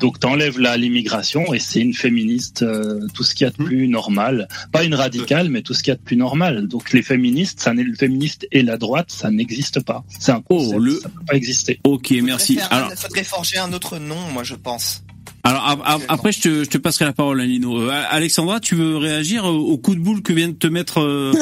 Donc 0.00 0.20
t'enlèves 0.20 0.60
là 0.60 0.76
l'immigration 0.76 1.52
et 1.52 1.58
c'est 1.58 1.80
une 1.80 1.94
féministe, 1.94 2.62
euh, 2.62 3.06
tout 3.12 3.24
ce 3.24 3.34
qu'il 3.34 3.44
y 3.44 3.48
a 3.48 3.50
de 3.50 3.56
plus 3.56 3.88
normal, 3.88 4.46
pas 4.70 4.84
une 4.84 4.94
radicale, 4.94 5.48
mais 5.48 5.62
tout 5.62 5.74
ce 5.74 5.82
qu'il 5.82 5.90
y 5.90 5.94
a 5.94 5.96
de 5.96 6.02
plus 6.02 6.16
normal. 6.16 6.68
Donc 6.68 6.92
les 6.92 7.02
féministes 7.02 7.39
ça 7.44 7.72
n'est 7.72 7.82
le 7.82 7.94
féministe 7.94 8.46
et 8.52 8.62
la 8.62 8.76
droite, 8.76 9.10
ça 9.10 9.30
n'existe 9.30 9.80
pas. 9.80 10.04
C'est 10.08 10.32
un 10.32 10.42
concept, 10.42 10.74
oh, 10.76 10.78
le... 10.78 10.98
ça 10.98 11.08
peut 11.08 11.24
pas 11.26 11.36
exister. 11.36 11.80
Ok, 11.84 12.10
merci. 12.22 12.58
Alors, 12.70 12.90
il 12.90 12.96
faudrait 12.96 13.24
forger 13.24 13.58
un 13.58 13.72
autre 13.72 13.98
nom, 13.98 14.20
moi 14.32 14.44
je 14.44 14.54
pense. 14.54 15.02
Alors 15.42 15.78
après, 16.08 16.32
je 16.32 16.40
te, 16.40 16.64
je 16.64 16.68
te 16.68 16.76
passerai 16.76 17.06
la 17.06 17.12
parole, 17.12 17.40
Lino. 17.40 17.80
Euh, 17.80 18.04
Alexandra, 18.10 18.60
tu 18.60 18.74
veux 18.74 18.98
réagir 18.98 19.46
au 19.46 19.78
coup 19.78 19.94
de 19.94 20.00
boule 20.00 20.22
que 20.22 20.34
vient 20.34 20.48
de 20.48 20.54
te 20.54 20.66
mettre 20.66 21.00
euh, 21.00 21.32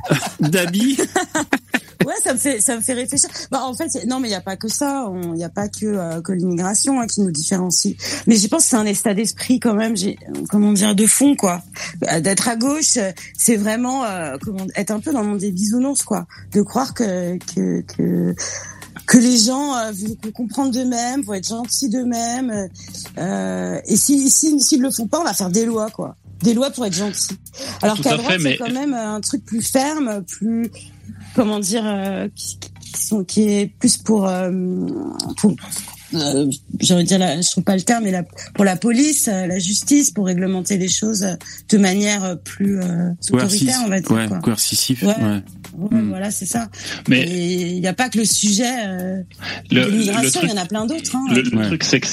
Dabi? 0.40 0.98
ouais, 2.04 2.14
ça 2.22 2.34
me 2.34 2.38
fait 2.38 2.60
ça 2.60 2.76
me 2.76 2.80
fait 2.82 2.94
réfléchir. 2.94 3.28
Bah 3.50 3.62
en 3.62 3.74
fait, 3.74 4.04
non 4.06 4.20
mais 4.20 4.28
il 4.28 4.32
y 4.32 4.36
a 4.36 4.40
pas 4.40 4.56
que 4.56 4.68
ça, 4.68 5.10
il 5.34 5.38
y 5.38 5.44
a 5.44 5.48
pas 5.48 5.68
que 5.68 5.86
euh, 5.86 6.20
que 6.20 6.32
l'immigration 6.32 7.00
hein, 7.00 7.06
qui 7.06 7.20
nous 7.20 7.30
différencie. 7.30 7.96
Mais 8.26 8.36
je 8.36 8.48
pense 8.48 8.64
que 8.64 8.70
c'est 8.70 8.76
un 8.76 8.86
état 8.86 9.14
d'esprit 9.14 9.60
quand 9.60 9.74
même, 9.74 9.94
comment 10.48 10.72
dire 10.72 10.94
de 10.94 11.06
fond 11.06 11.34
quoi. 11.36 11.62
Euh, 12.10 12.20
d'être 12.20 12.48
à 12.48 12.56
gauche, 12.56 12.98
c'est 13.36 13.56
vraiment 13.56 14.04
euh, 14.04 14.36
comment 14.42 14.66
être 14.76 14.90
un 14.90 15.00
peu 15.00 15.12
dans 15.12 15.22
le 15.22 15.28
monde 15.28 15.38
des 15.38 15.52
bisounours 15.52 16.02
quoi, 16.02 16.26
de 16.52 16.62
croire 16.62 16.94
que 16.94 17.38
que 17.54 17.82
que 17.82 18.34
que 19.06 19.18
les 19.18 19.36
gens 19.36 19.76
euh, 19.76 19.92
vont 19.92 20.32
comprendre 20.32 20.72
d'eux-mêmes, 20.72 21.22
vont 21.22 21.34
être 21.34 21.48
gentils 21.48 21.88
d'eux-mêmes. 21.88 22.68
Euh, 23.18 23.80
et 23.86 23.96
si 23.96 24.30
s'ils 24.30 24.60
si, 24.60 24.78
le 24.78 24.90
font 24.90 25.06
pas, 25.06 25.20
on 25.20 25.24
va 25.24 25.34
faire 25.34 25.50
des 25.50 25.66
lois, 25.66 25.90
quoi. 25.90 26.16
Des 26.42 26.54
lois 26.54 26.70
pour 26.70 26.84
être 26.86 26.94
gentils. 26.94 27.38
Alors 27.82 28.00
qu'à 28.00 28.16
droite, 28.16 28.40
c'est 28.40 28.56
quand 28.56 28.72
même 28.72 28.94
un 28.94 29.20
truc 29.20 29.44
plus 29.44 29.62
ferme, 29.62 30.24
plus 30.24 30.70
comment 31.34 31.60
dire, 31.60 31.84
euh, 31.84 32.28
qui, 32.34 32.58
sont, 32.96 33.24
qui 33.24 33.42
est 33.42 33.66
plus 33.66 33.96
pour, 33.96 34.26
euh, 34.26 34.50
pour 35.38 35.54
euh, 36.14 36.46
de 36.46 37.02
dire, 37.02 37.18
la, 37.18 37.40
je 37.40 37.50
trouve 37.50 37.64
pas 37.64 37.76
le 37.76 37.82
terme, 37.82 38.04
mais 38.04 38.12
la, 38.12 38.22
pour 38.54 38.64
la 38.64 38.76
police, 38.76 39.28
euh, 39.28 39.46
la 39.46 39.58
justice, 39.58 40.10
pour 40.10 40.26
réglementer 40.26 40.78
les 40.78 40.88
choses 40.88 41.26
de 41.68 41.78
manière 41.78 42.38
plus 42.44 42.80
euh, 42.80 43.10
autoritaire, 43.30 43.80
on 43.84 43.88
va 43.88 44.00
dire. 44.00 44.10
Ouais, 44.10 44.28
quoi. 44.28 44.38
coercitif. 44.38 45.02
Ouais. 45.02 45.08
ouais. 45.08 45.42
Ouais, 45.76 45.88
Hmm. 46.00 46.08
Voilà, 46.08 46.30
c'est 46.30 46.46
ça. 46.46 46.68
Mais 47.08 47.22
il 47.28 47.80
n'y 47.80 47.86
a 47.86 47.92
pas 47.94 48.08
que 48.08 48.18
le 48.18 48.24
sujet 48.24 48.64
euh, 48.86 49.22
le, 49.70 49.80
de 49.80 49.86
le 49.86 49.90
l'immigration, 49.90 50.40
il 50.44 50.48
y 50.50 50.52
en 50.52 50.56
a 50.56 50.66
plein 50.66 50.86
d'autres. 50.86 51.14
Hein. 51.16 51.24
le, 51.34 51.42
le 51.42 51.56
Ouais. 51.56 51.66
truc, 51.66 51.84
c'est 51.84 52.00
que 52.00 52.06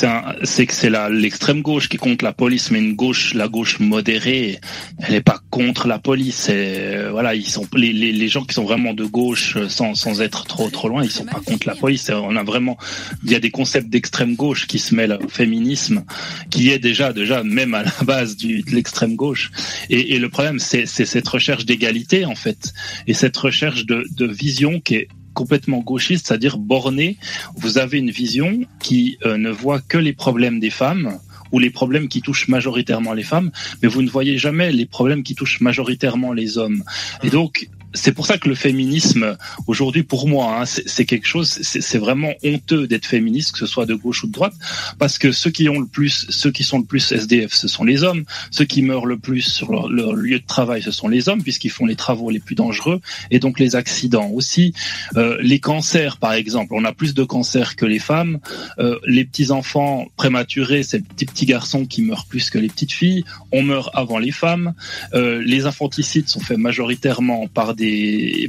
c'est 0.44 0.66
que 0.66 0.74
c'est 0.74 0.90
la 0.90 1.10
l'extrême 1.10 1.62
gauche 1.62 1.88
qui 1.90 1.98
compte 1.98 2.22
la 2.22 2.34
police, 2.34 2.72
mais 2.72 2.80
une 2.80 2.96
gauche, 2.96 3.34
la 3.34 3.48
gauche 3.48 3.80
modérée, 3.80 4.60
elle 5.00 5.16
est 5.16 5.22
pas 5.22 5.40
contre 5.50 5.88
la 5.88 6.00
police. 6.00 6.48
Euh, 6.50 7.10
voilà, 7.12 7.36
ils 7.36 7.48
sont 7.50 7.68
les, 7.76 7.94
les, 7.94 8.12
les 8.12 8.28
gens 8.28 8.44
qui 8.44 8.54
sont 8.56 8.64
vraiment 8.64 8.94
de 8.94 9.06
gauche, 9.06 9.56
euh, 9.58 9.70
sans 9.70 9.94
sans 9.96 10.22
être 10.22 10.46
trop 10.46 10.70
trop 10.70 10.90
loin, 10.90 11.04
ils 11.04 11.12
sont 11.12 11.26
pas 11.26 11.40
contre 11.46 11.68
la 11.68 11.76
police. 11.76 12.10
On 12.10 12.36
a 12.36 12.44
vraiment, 12.44 12.78
il 13.24 13.32
y 13.32 13.36
a 13.36 13.40
des 13.40 13.52
concepts 13.52 13.90
d'extrême 13.90 14.36
gauche 14.36 14.68
qui 14.68 14.80
se 14.80 14.96
mêlent 14.96 15.18
au 15.24 15.30
féminisme, 15.30 16.04
qui 16.50 16.70
est 16.72 16.80
déjà 16.80 17.14
déjà 17.14 17.44
même 17.44 17.74
à 17.74 17.84
la 17.84 17.94
base 18.06 18.36
du, 18.38 18.62
de 18.64 18.72
l'extrême 18.72 19.16
gauche. 19.16 19.52
Et, 19.90 20.16
et 20.16 20.20
le 20.20 20.30
problème, 20.30 20.60
c'est 20.60 20.86
c'est 20.86 21.06
cette 21.06 21.28
recherche 21.28 21.66
d'égalité 21.66 22.26
en 22.26 22.36
fait, 22.36 22.74
et 23.08 23.14
cette 23.14 23.38
recherche 23.38 23.51
de, 23.86 24.06
de 24.16 24.26
vision 24.26 24.80
qui 24.80 24.96
est 24.96 25.08
complètement 25.34 25.80
gauchiste, 25.80 26.28
c'est-à-dire 26.28 26.58
bornée. 26.58 27.18
Vous 27.56 27.78
avez 27.78 28.00
une 28.00 28.12
vision 28.12 28.62
qui 28.80 29.18
euh, 29.26 29.38
ne 29.38 29.50
voit 29.50 29.80
que 29.80 29.98
les 29.98 30.14
problèmes 30.14 30.60
des 30.60 30.70
femmes 30.70 31.20
ou 31.52 31.60
les 31.60 31.70
problèmes 31.70 32.08
qui 32.08 32.22
touchent 32.22 32.48
majoritairement 32.48 33.14
les 33.14 33.24
femmes, 33.24 33.52
mais 33.82 33.90
vous 33.90 34.02
ne 34.02 34.10
voyez 34.10 34.38
jamais 34.38 34.72
les 34.72 34.86
problèmes 34.86 35.24
qui 35.24 35.36
touchent 35.36 35.62
majoritairement 35.62 36.34
les 36.34 36.58
hommes. 36.58 36.84
Et 37.24 37.30
donc, 37.30 37.70
c'est 37.94 38.12
pour 38.12 38.26
ça 38.26 38.38
que 38.38 38.50
le 38.50 38.56
féminisme, 38.56 39.38
aujourd'hui, 39.68 40.04
pour 40.04 40.28
moi, 40.28 40.62
hein, 40.62 40.66
c'est 40.66 41.06
quelque 41.06 41.28
chose, 41.28 41.50
c'est 41.62 41.98
vraiment 41.98 42.34
honteux 42.44 42.88
d'être 42.88 43.06
féministe, 43.06 43.54
que 43.54 43.60
ce 43.60 43.66
soit 43.66 43.86
de 43.86 43.96
gauche 43.96 44.24
ou 44.24 44.28
de 44.28 44.32
droite, 44.32 44.54
parce 45.00 45.18
que 45.18 45.32
ceux 45.32 45.50
qui 45.50 45.68
ont 45.70 45.80
le 45.80 45.88
plus, 45.88 46.28
ceux 46.30 46.52
qui 46.52 46.64
sont 46.64 46.80
le 46.80 46.86
plus 46.86 47.12
SDF, 47.12 47.54
ce 47.54 47.68
sont 47.68 47.84
les 47.84 48.04
hommes. 48.04 48.24
Ceux 48.52 48.66
qui 48.66 48.82
meurent 48.82 49.06
le 49.06 49.18
plus 49.18 49.42
sur 49.42 49.72
leur, 49.72 49.90
leur 49.90 50.14
lieu 50.14 50.40
de 50.40 50.46
travail, 50.46 50.82
ce 50.82 50.92
sont 50.92 51.08
les 51.08 51.30
hommes, 51.30 51.44
puisqu'ils 51.44 51.70
font 51.70 51.86
les 51.86 51.96
travaux 51.96 52.30
les 52.30 52.40
plus 52.40 52.56
dangereux, 52.56 53.02
et 53.30 53.40
donc 53.40 53.60
les 53.60 53.76
accidents 53.76 54.30
aussi. 54.30 54.74
Euh, 55.18 55.38
les 55.42 55.60
cancers, 55.60 56.18
par 56.18 56.34
exemple, 56.34 56.74
on 56.76 56.86
a 56.86 56.94
plus 56.94 57.14
de 57.14 57.24
cancers 57.24 57.76
que 57.76 57.86
les 57.86 58.00
femmes. 58.00 58.40
Euh, 58.80 58.98
les 59.06 59.26
petits 59.26 59.52
enfants 59.52 60.08
prématurés, 60.16 60.84
c'est 60.84 60.98
les 60.98 61.04
petits 61.04 61.26
petits 61.26 61.46
garçons 61.46 61.86
qui 61.86 62.02
meurent 62.04 62.26
plus 62.26 62.50
que 62.50 62.58
les 62.58 62.68
petites 62.68 62.92
filles. 62.92 63.26
On 63.52 63.64
meurt 63.64 63.90
avant 63.94 64.20
les 64.20 64.32
femmes. 64.32 64.74
Euh, 65.14 65.42
les 65.44 65.66
infanticides 65.66 66.30
sont 66.30 66.40
faits 66.40 66.58
majoritairement 66.58 67.48
par 67.48 67.76
des 67.76 67.81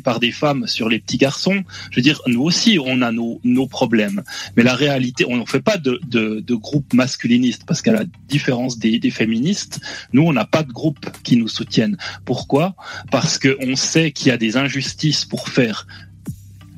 par 0.05 0.21
des 0.21 0.33
femmes 0.33 0.67
sur 0.67 0.89
les 0.89 0.99
petits 0.99 1.19
garçons. 1.19 1.63
Je 1.91 1.97
veux 1.97 2.03
dire, 2.03 2.21
nous 2.27 2.43
aussi, 2.43 2.79
on 2.79 3.03
a 3.03 3.13
nos 3.13 3.41
nos 3.45 3.67
problèmes. 3.67 4.23
Mais 4.57 4.63
la 4.63 4.75
réalité, 4.75 5.25
on 5.29 5.37
ne 5.37 5.45
fait 5.45 5.61
pas 5.61 5.77
de 5.77 6.01
de, 6.07 6.41
de 6.41 6.55
groupe 6.55 6.93
masculiniste 6.93 7.65
parce 7.67 7.83
qu'à 7.83 7.93
la 7.93 8.05
différence 8.29 8.79
des, 8.79 8.99
des 8.99 9.11
féministes, 9.11 9.81
nous, 10.13 10.23
on 10.23 10.33
n'a 10.33 10.45
pas 10.45 10.63
de 10.63 10.73
groupe 10.73 11.07
qui 11.23 11.37
nous 11.37 11.49
soutiennent. 11.49 11.97
Pourquoi? 12.25 12.75
Parce 13.11 13.39
que 13.39 13.57
on 13.61 13.77
sait 13.77 14.13
qu'il 14.13 14.29
y 14.29 14.31
a 14.31 14.37
des 14.37 14.57
injustices 14.57 15.25
pour 15.25 15.49
faire 15.49 15.87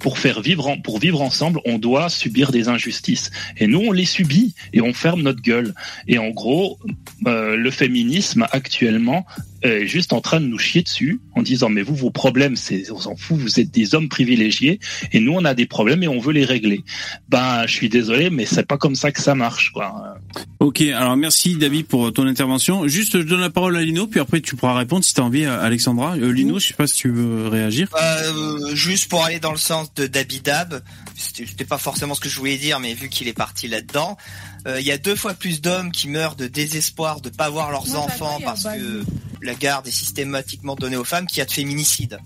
pour 0.05 0.19
faire 0.19 0.43
vivre 0.43 0.77
pour 0.85 0.99
vivre 0.99 1.23
ensemble, 1.23 1.61
on 1.65 1.79
doit 1.79 2.11
subir 2.11 2.53
des 2.53 2.69
injustices. 2.69 3.31
Et 3.57 3.67
nous, 3.67 3.79
on 3.79 3.91
les 3.91 4.05
subit 4.05 4.55
et 4.75 4.83
on 4.83 4.93
ferme 4.93 5.23
notre 5.23 5.41
gueule. 5.41 5.75
Et 6.07 6.19
en 6.19 6.29
gros, 6.29 6.79
euh, 7.27 7.57
le 7.57 7.71
féminisme 7.71 8.47
actuellement 8.53 9.25
est 9.65 9.87
juste 9.87 10.13
en 10.13 10.21
train 10.21 10.41
de 10.41 10.47
nous 10.47 10.59
chier 10.59 10.83
dessus 10.83 11.21
en 11.35 11.43
disant 11.43 11.69
mais 11.69 11.83
vous 11.83 11.95
vos 11.95 12.11
problèmes 12.11 12.57
c'est 12.57 12.91
on 12.91 13.01
s'en 13.01 13.17
fout 13.17 13.39
vous 13.39 13.61
êtes 13.61 13.71
des 13.71 13.95
hommes 13.95 14.09
privilégiés 14.09 14.79
et 15.13 15.21
nous 15.21 15.33
on 15.33 15.45
a 15.45 15.55
des 15.55 15.67
problèmes 15.67 16.03
et 16.03 16.09
on 16.09 16.19
veut 16.19 16.33
les 16.33 16.45
régler. 16.45 16.85
Ben 17.29 17.67
je 17.67 17.73
suis 17.73 17.89
désolé 17.89 18.31
mais 18.31 18.47
c'est 18.47 18.67
pas 18.67 18.79
comme 18.79 18.95
ça 18.95 19.13
que 19.13 19.21
ça 19.21 19.35
marche 19.35 19.73
quoi. 19.73 20.19
Ok, 20.61 20.81
alors 20.81 21.17
merci 21.17 21.57
David 21.57 21.87
pour 21.87 22.13
ton 22.13 22.27
intervention. 22.27 22.89
Juste, 22.89 23.19
je 23.21 23.27
donne 23.27 23.41
la 23.41 23.51
parole 23.51 23.77
à 23.77 23.83
Lino, 23.83 24.07
puis 24.07 24.21
après 24.21 24.41
tu 24.41 24.57
pourras 24.57 24.75
répondre 24.75 25.05
si 25.05 25.15
tu 25.15 25.21
as 25.21 25.25
envie, 25.25 25.45
à 25.45 25.61
Alexandra. 25.61 26.17
Euh, 26.17 26.33
Lino, 26.33 26.59
je 26.59 26.69
sais 26.69 26.75
pas 26.75 26.87
si 26.87 26.97
tu 26.97 27.11
veux 27.11 27.49
réagir. 27.49 27.89
Euh, 28.01 28.75
juste 28.75 29.09
pour 29.11 29.25
aller 29.25 29.41
dans 29.41 29.51
le 29.51 29.59
sens 29.59 29.93
de 29.95 30.07
Dabidab, 30.07 30.83
c'était 31.17 31.47
c'était 31.47 31.65
pas 31.65 31.79
forcément 31.79 32.15
ce 32.15 32.21
que 32.21 32.29
je 32.29 32.39
voulais 32.39 32.57
dire, 32.57 32.81
mais 32.81 32.95
vu 32.95 33.09
qu'il 33.09 33.29
est 33.29 33.35
parti 33.35 33.69
là-dedans, 33.69 34.17
euh, 34.17 34.54
il 34.67 34.85
y 34.87 34.93
a 34.93 34.99
deux 34.99 35.15
fois 35.15 35.35
plus 35.35 35.61
d'hommes 35.61 35.93
qui 35.93 36.09
meurent 36.09 36.37
de 36.37 36.47
désespoir 36.47 37.21
de 37.21 37.29
pas 37.29 37.51
voir 37.51 37.71
leurs 37.71 37.97
enfants 37.97 38.39
parce 38.43 38.63
bah, 38.63 38.77
que 38.77 39.05
la 39.43 39.55
garde 39.55 39.87
est 39.87 39.93
systématiquement 39.93 40.75
donnée 40.75 40.97
aux 40.97 41.05
femmes 41.05 41.27
qu'il 41.27 41.39
y 41.39 41.43
a 41.43 41.45
de 41.45 41.53
féminicide. 41.53 42.19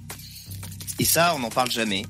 Et 0.99 1.05
ça, 1.05 1.35
on 1.35 1.41
n'en 1.41 1.51
parle 1.51 1.71
jamais. 1.71 2.05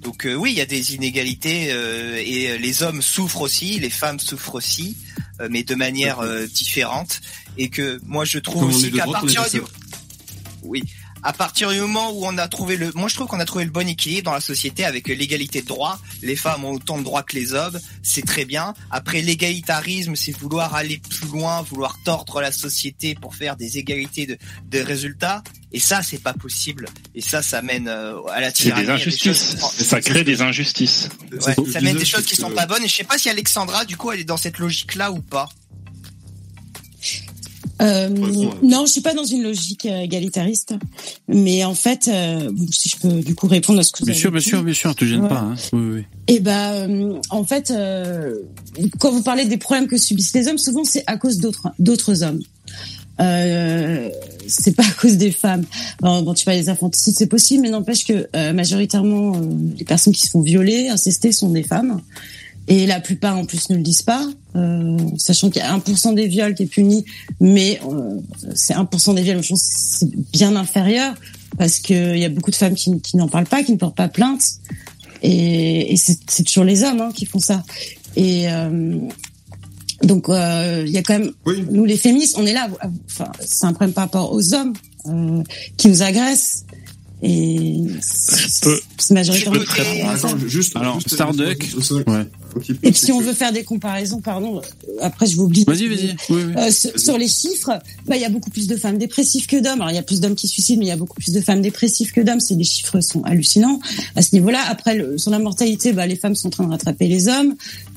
Donc 0.00 0.24
euh, 0.24 0.34
oui, 0.34 0.52
il 0.52 0.56
y 0.56 0.60
a 0.60 0.66
des 0.66 0.94
inégalités 0.94 1.68
euh, 1.70 2.22
et 2.24 2.58
les 2.58 2.82
hommes 2.82 3.02
souffrent 3.02 3.42
aussi, 3.42 3.78
les 3.78 3.90
femmes 3.90 4.18
souffrent 4.18 4.54
aussi, 4.54 4.96
euh, 5.40 5.48
mais 5.50 5.62
de 5.62 5.74
manière 5.74 6.20
euh, 6.20 6.46
différente. 6.46 7.20
Et 7.58 7.68
que 7.68 8.00
moi, 8.06 8.24
je 8.24 8.38
trouve 8.38 8.62
Comme 8.62 8.70
aussi 8.70 8.90
qu'à 8.92 9.04
partir 9.04 9.44
du 9.50 9.60
oui, 10.62 10.82
à 11.22 11.32
partir 11.32 11.70
du 11.70 11.80
moment 11.80 12.10
où 12.12 12.26
on 12.26 12.36
a 12.38 12.48
trouvé 12.48 12.76
le, 12.76 12.90
moi 12.94 13.08
je 13.08 13.14
trouve 13.14 13.26
qu'on 13.26 13.40
a 13.40 13.44
trouvé 13.44 13.64
le 13.64 13.70
bon 13.70 13.86
équilibre 13.88 14.24
dans 14.24 14.34
la 14.34 14.40
société 14.40 14.84
avec 14.84 15.08
l'égalité 15.08 15.62
de 15.62 15.66
droits. 15.66 15.98
Les 16.22 16.36
femmes 16.36 16.64
ont 16.64 16.72
autant 16.72 16.98
de 16.98 17.04
droits 17.04 17.22
que 17.22 17.36
les 17.36 17.52
hommes, 17.54 17.78
c'est 18.02 18.24
très 18.24 18.44
bien. 18.44 18.74
Après 18.90 19.20
l'égalitarisme, 19.22 20.14
c'est 20.16 20.32
vouloir 20.32 20.74
aller 20.74 20.98
plus 20.98 21.28
loin, 21.28 21.62
vouloir 21.62 21.96
tordre 22.04 22.40
la 22.40 22.52
société 22.52 23.14
pour 23.14 23.34
faire 23.34 23.56
des 23.56 23.78
égalités 23.78 24.26
de, 24.26 24.38
de 24.70 24.78
résultats. 24.80 25.42
Et 25.72 25.78
ça, 25.78 26.02
c'est 26.02 26.18
pas 26.22 26.32
possible. 26.32 26.86
Et 27.14 27.20
ça, 27.20 27.42
ça 27.42 27.62
mène 27.62 27.86
euh, 27.86 28.20
à 28.32 28.40
la 28.40 28.48
C'est 28.48 28.64
tyrannie. 28.64 28.86
des 28.86 28.92
injustices. 28.92 29.56
qui 29.76 29.84
Ça 29.84 30.00
crée 30.00 30.24
des 30.24 30.42
injustices. 30.42 31.08
Ouais, 31.46 31.54
ça 31.72 31.80
mène 31.80 31.96
des 31.96 32.04
choses 32.04 32.24
qui 32.24 32.34
sont 32.34 32.50
pas 32.50 32.66
bonnes. 32.66 32.82
Et 32.82 32.88
je 32.88 32.96
sais 32.96 33.04
pas 33.04 33.18
si 33.18 33.28
Alexandra, 33.28 33.84
du 33.84 33.96
coup, 33.96 34.10
elle 34.10 34.20
est 34.20 34.24
dans 34.24 34.36
cette 34.36 34.58
logique-là 34.58 35.12
ou 35.12 35.20
pas. 35.20 35.48
Euh, 37.80 38.08
non, 38.62 38.84
je 38.86 38.92
suis 38.92 39.00
pas 39.00 39.14
dans 39.14 39.24
une 39.24 39.42
logique 39.42 39.86
euh, 39.86 40.00
égalitariste, 40.00 40.74
mais 41.28 41.64
en 41.64 41.74
fait, 41.74 42.08
euh, 42.08 42.50
si 42.70 42.88
je 42.90 42.96
peux 42.98 43.20
du 43.22 43.34
coup 43.34 43.46
répondre 43.46 43.78
à 43.80 43.82
ce 43.82 43.92
que 43.92 44.00
vous 44.00 44.04
Bien 44.06 44.12
avez 44.14 44.20
sûr, 44.20 44.30
bien 44.30 44.40
dit. 44.40 44.46
sûr, 44.46 44.62
bien 44.62 44.74
sûr, 44.74 44.94
te 44.94 45.04
gêne 45.04 45.22
Ouais. 45.22 45.28
pas. 45.28 45.40
Hein. 45.40 45.54
Oui, 45.72 45.80
oui. 45.94 46.02
Eh 46.28 46.40
ben, 46.40 46.72
euh, 46.72 47.20
en 47.30 47.44
fait, 47.44 47.70
euh, 47.70 48.34
quand 48.98 49.10
vous 49.10 49.22
parlez 49.22 49.46
des 49.46 49.56
problèmes 49.56 49.86
que 49.88 49.96
subissent 49.96 50.34
les 50.34 50.48
hommes, 50.48 50.58
souvent 50.58 50.84
c'est 50.84 51.04
à 51.06 51.16
cause 51.16 51.38
d'autres 51.38 51.68
d'autres 51.78 52.22
hommes. 52.22 52.40
Euh, 53.20 54.08
c'est 54.46 54.74
pas 54.74 54.82
à 54.84 54.90
cause 55.00 55.16
des 55.16 55.30
femmes. 55.30 55.64
Alors, 56.02 56.22
bon, 56.22 56.32
tu 56.34 56.44
parles 56.44 56.56
des 56.58 56.68
infanticides, 56.70 57.14
c'est 57.16 57.26
possible, 57.26 57.62
mais 57.62 57.70
n'empêche 57.70 58.04
que 58.06 58.26
euh, 58.34 58.52
majoritairement 58.52 59.36
euh, 59.36 59.40
les 59.78 59.84
personnes 59.84 60.12
qui 60.14 60.22
se 60.22 60.30
font 60.30 60.40
violer, 60.40 60.88
incester, 60.88 61.30
sont 61.32 61.50
des 61.50 61.62
femmes. 61.62 62.00
Et 62.68 62.86
la 62.86 63.00
plupart 63.00 63.36
en 63.36 63.44
plus 63.44 63.68
ne 63.70 63.76
le 63.76 63.82
disent 63.82 64.02
pas, 64.02 64.24
euh, 64.54 64.96
sachant 65.16 65.50
qu'il 65.50 65.60
y 65.60 65.64
a 65.64 65.76
1% 65.76 66.14
des 66.14 66.28
viols 66.28 66.54
qui 66.54 66.64
est 66.64 66.66
puni, 66.66 67.04
mais 67.40 67.80
euh, 67.88 68.16
c'est 68.54 68.74
1% 68.74 69.14
des 69.14 69.22
viols, 69.22 69.42
je 69.42 69.48
pense 69.48 69.62
que 69.62 69.74
c'est 69.74 70.16
bien 70.32 70.54
inférieur 70.54 71.14
parce 71.58 71.80
qu'il 71.80 72.16
y 72.16 72.24
a 72.24 72.28
beaucoup 72.28 72.50
de 72.52 72.56
femmes 72.56 72.74
qui, 72.74 73.00
qui 73.00 73.16
n'en 73.16 73.26
parlent 73.28 73.46
pas, 73.46 73.64
qui 73.64 73.72
ne 73.72 73.76
portent 73.76 73.96
pas 73.96 74.08
plainte. 74.08 74.42
Et, 75.22 75.92
et 75.92 75.96
c'est 75.96 76.18
c'est 76.28 76.44
toujours 76.44 76.64
les 76.64 76.82
hommes 76.84 77.00
hein, 77.00 77.10
qui 77.14 77.26
font 77.26 77.40
ça. 77.40 77.62
Et 78.16 78.48
euh, 78.50 78.98
donc 80.04 80.28
euh, 80.28 80.84
il 80.86 80.92
y 80.92 80.98
a 80.98 81.02
quand 81.02 81.18
même 81.18 81.32
Oui. 81.46 81.64
nous 81.70 81.84
les 81.84 81.96
féministes, 81.96 82.36
on 82.38 82.46
est 82.46 82.52
là. 82.54 82.68
Enfin, 83.06 83.30
c'est 83.40 83.66
un 83.66 83.72
problème 83.72 83.92
par 83.92 84.04
rapport 84.04 84.32
aux 84.32 84.54
hommes 84.54 84.72
euh, 85.06 85.42
qui 85.76 85.88
nous 85.88 86.02
agressent. 86.02 86.64
Et 87.22 87.76
c'est 88.00 89.10
majoritairement. 89.12 89.60
attends, 90.08 90.38
juste, 90.38 90.74
Alors, 90.74 90.94
juste- 91.00 91.12
Starduck, 91.14 91.62
juste- 91.62 91.90
ouais. 91.92 92.26
Et 92.82 92.90
puis 92.90 93.00
si 93.00 93.12
on 93.12 93.20
veut 93.20 93.32
faire 93.32 93.52
des 93.52 93.64
comparaisons, 93.64 94.20
pardon, 94.20 94.58
euh, 94.58 94.60
après 95.00 95.26
je 95.26 95.36
vous 95.36 95.44
oublie. 95.44 95.64
Vas-y, 95.66 95.88
vas-y. 95.88 96.16
Oui, 96.30 96.42
oui. 96.46 96.52
Euh, 96.56 96.70
sur, 96.70 97.18
les 97.18 97.28
chiffres, 97.28 97.78
bah 98.06 98.16
il 98.16 98.22
y 98.22 98.24
a 98.24 98.28
beaucoup 98.28 98.50
plus 98.50 98.66
de 98.66 98.76
femmes 98.76 98.98
dépressives 98.98 99.46
que 99.46 99.56
d'hommes. 99.56 99.80
Alors 99.80 99.90
il 99.90 99.96
y 99.96 99.98
a 99.98 100.02
plus 100.02 100.20
d'hommes 100.20 100.34
qui 100.34 100.48
suicident, 100.48 100.80
mais 100.80 100.86
il 100.86 100.90
y 100.90 100.92
a 100.92 100.96
beaucoup 100.96 101.16
plus 101.16 101.32
de 101.32 101.40
femmes 101.40 101.62
dépressives 101.62 102.12
que 102.12 102.20
d'hommes. 102.20 102.40
C'est 102.40 102.54
les 102.54 102.64
chiffres 102.64 103.00
sont 103.00 103.22
hallucinants 103.24 103.80
à 104.16 104.22
ce 104.22 104.34
niveau-là. 104.34 104.60
Après 104.68 104.94
le, 104.94 105.18
sur 105.18 105.30
la 105.30 105.38
mortalité, 105.38 105.92
bah 105.92 106.06
les 106.06 106.16
femmes 106.16 106.34
sont 106.34 106.48
en 106.48 106.50
train 106.50 106.64
de 106.64 106.70
rattraper 106.70 107.08
les 107.08 107.28
hommes. 107.28 107.54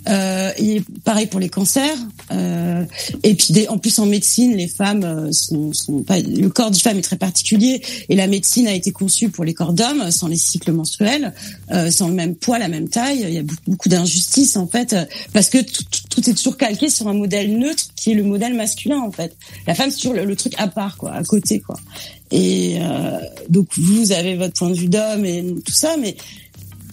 Euh, 0.10 0.52
et 0.58 0.82
pareil 1.04 1.28
pour 1.28 1.40
les 1.40 1.50
cancers. 1.50 1.98
Euh, 2.32 2.84
et 3.24 3.36
puis 3.36 3.54
des, 3.54 3.68
en 3.68 3.78
plus 3.78 3.98
en 4.00 4.06
médecine, 4.06 4.56
les 4.56 4.68
femmes 4.68 5.04
euh, 5.04 5.32
sont, 5.32 5.72
sont 5.74 6.02
pas. 6.02 6.20
Le 6.20 6.50
corps 6.50 6.72
du 6.72 6.80
femme 6.80 6.98
est 6.98 7.04
très 7.04 7.18
particulier 7.18 7.82
et 8.10 8.16
la 8.16 8.28
médecine 8.28 8.68
a 8.68 8.74
été 8.74 8.92
conçue 8.92 9.30
pour 9.30 9.44
les 9.44 9.54
corps 9.54 9.74
d'hommes, 9.74 10.12
sans 10.12 10.28
les 10.28 10.36
cycles 10.36 10.72
menstruels, 10.72 11.34
euh, 11.72 11.90
sans 11.90 12.08
le 12.08 12.14
même 12.14 12.36
poids, 12.36 12.60
la 12.60 12.68
même 12.68 12.90
taille. 12.90 13.26
Il 13.28 13.34
y 13.34 13.38
a 13.38 13.44
beaucoup, 13.44 13.62
beaucoup 13.68 13.90
d'injustices 13.90 14.43
en 14.58 14.68
fait, 14.68 14.94
euh, 14.94 15.06
parce 15.34 15.50
que 15.50 15.58
tout, 15.60 16.30
est 16.30 16.34
toujours 16.34 16.58
calqué 16.58 16.90
sur 16.90 17.08
un 17.08 17.14
modèle 17.14 17.58
neutre 17.58 17.86
qui 17.96 18.12
est 18.12 18.16
le 18.16 18.24
modèle 18.24 18.54
masculin 18.54 19.00
en 19.00 19.12
fait. 19.12 19.36
La 19.68 19.76
femme 19.76 19.90
c'est 19.90 19.98
toujours 19.98 20.14
le, 20.14 20.26
le 20.26 20.36
truc 20.36 20.54
à 20.58 20.68
part 20.68 20.98
quoi, 20.98 21.14
à 21.14 21.24
côté 21.24 21.60
quoi. 21.60 21.76
Et 22.32 22.78
euh, 22.80 23.20
donc 23.50 23.68
vous 23.78 24.12
avez 24.12 24.36
votre 24.36 24.54
point 24.54 24.70
de 24.70 24.76
vue 24.76 24.90
d'homme 24.90 25.26
et 25.26 25.44
tout 25.66 25.74
ça, 25.74 25.96
mais 25.98 26.16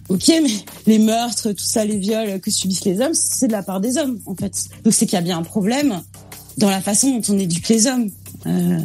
ok, 0.09 0.29
mais 0.29 0.51
les 0.87 0.99
meurtres, 0.99 1.53
tout 1.53 1.65
ça, 1.65 1.85
les 1.85 1.99
viols 1.99 2.41
que 2.41 2.51
subissent 2.51 2.85
les 2.85 3.01
hommes, 3.01 3.15
c'est 3.15 3.47
de 3.47 3.53
la 3.53 3.63
part 3.63 3.81
des 3.81 3.97
hommes 3.97 4.19
en 4.27 4.35
fait. 4.35 4.53
Donc 4.85 4.93
c'est 4.93 5.07
qu'il 5.07 5.15
y 5.15 5.19
a 5.19 5.23
bien 5.23 5.39
un 5.39 5.43
problème 5.43 6.03
dans 6.59 6.71
la 6.71 6.81
façon 6.81 7.19
dont 7.19 7.35
on 7.35 7.39
éduque 7.39 7.69
les 7.69 7.87
hommes. 7.87 8.11
Euh, 8.47 8.81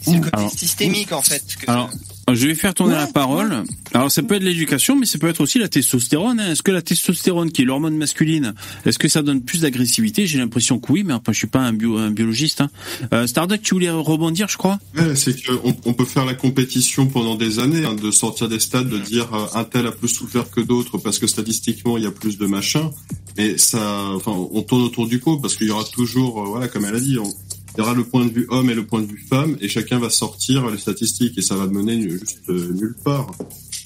C'est 0.00 0.12
le 0.12 0.20
côté 0.20 0.56
systémique 0.56 1.12
en 1.12 1.22
fait. 1.22 1.42
Alors, 1.66 1.90
je 2.34 2.46
vais 2.46 2.54
faire 2.54 2.74
tourner 2.74 2.94
la 2.94 3.06
parole. 3.06 3.64
Alors 3.94 4.10
ça 4.10 4.22
peut 4.22 4.34
être 4.34 4.42
l'éducation, 4.42 4.96
mais 4.96 5.06
ça 5.06 5.18
peut 5.18 5.28
être 5.28 5.40
aussi 5.40 5.58
la 5.58 5.68
testostérone. 5.68 6.40
Hein. 6.40 6.52
Est-ce 6.52 6.62
que 6.62 6.70
la 6.70 6.82
testostérone, 6.82 7.50
qui 7.50 7.62
est 7.62 7.64
l'hormone 7.64 7.96
masculine, 7.96 8.54
est-ce 8.84 8.98
que 8.98 9.08
ça 9.08 9.22
donne 9.22 9.42
plus 9.42 9.62
d'agressivité? 9.62 10.26
J'ai 10.26 10.38
l'impression 10.38 10.78
que 10.78 10.92
oui, 10.92 11.04
mais 11.04 11.14
après 11.14 11.32
je 11.32 11.38
suis 11.38 11.46
pas 11.46 11.60
un, 11.60 11.72
bio, 11.72 11.96
un 11.96 12.10
biologiste. 12.10 12.60
Hein. 12.60 12.70
Euh, 13.12 13.26
Starduck, 13.26 13.62
tu 13.62 13.74
voulais 13.74 13.90
rebondir, 13.90 14.48
je 14.48 14.56
crois? 14.56 14.78
Ouais, 14.96 15.16
C'est 15.16 15.44
qu'on 15.44 15.74
on 15.84 15.92
peut 15.94 16.04
faire 16.04 16.24
la 16.24 16.34
compétition 16.34 17.06
pendant 17.06 17.34
des 17.34 17.58
années, 17.58 17.84
hein, 17.84 17.94
de 17.94 18.10
sortir 18.10 18.48
des 18.48 18.60
stades, 18.60 18.88
de 18.88 18.98
dire 18.98 19.32
euh, 19.34 19.46
un 19.58 19.64
tel 19.64 19.86
a 19.86 19.92
plus 19.92 20.08
souffert 20.08 20.50
que 20.50 20.60
d'autres 20.60 20.98
parce 20.98 21.18
que 21.18 21.26
statistiquement 21.26 21.96
il 21.96 22.04
y 22.04 22.06
a 22.06 22.10
plus 22.10 22.38
de 22.38 22.46
machin. 22.46 22.90
Mais 23.36 23.56
ça, 23.56 24.10
enfin, 24.14 24.32
on 24.32 24.62
tourne 24.62 24.82
autour 24.82 25.06
du 25.06 25.18
pot 25.18 25.38
parce 25.38 25.56
qu'il 25.56 25.68
y 25.68 25.70
aura 25.70 25.84
toujours, 25.84 26.42
euh, 26.42 26.46
voilà, 26.46 26.68
comme 26.68 26.84
elle 26.84 26.96
a 26.96 27.00
dit, 27.00 27.18
on, 27.18 27.32
il 27.74 27.78
y 27.78 27.80
aura 27.82 27.94
le 27.94 28.04
point 28.04 28.24
de 28.24 28.32
vue 28.32 28.46
homme 28.48 28.70
et 28.70 28.74
le 28.74 28.86
point 28.86 29.00
de 29.00 29.06
vue 29.06 29.24
femme, 29.28 29.56
et 29.60 29.68
chacun 29.68 29.98
va 29.98 30.10
sortir 30.10 30.68
les 30.70 30.78
statistiques, 30.78 31.38
et 31.38 31.42
ça 31.42 31.56
va 31.56 31.66
mener 31.66 32.08
juste 32.08 32.40
euh, 32.48 32.72
nulle 32.72 32.96
part. 33.04 33.30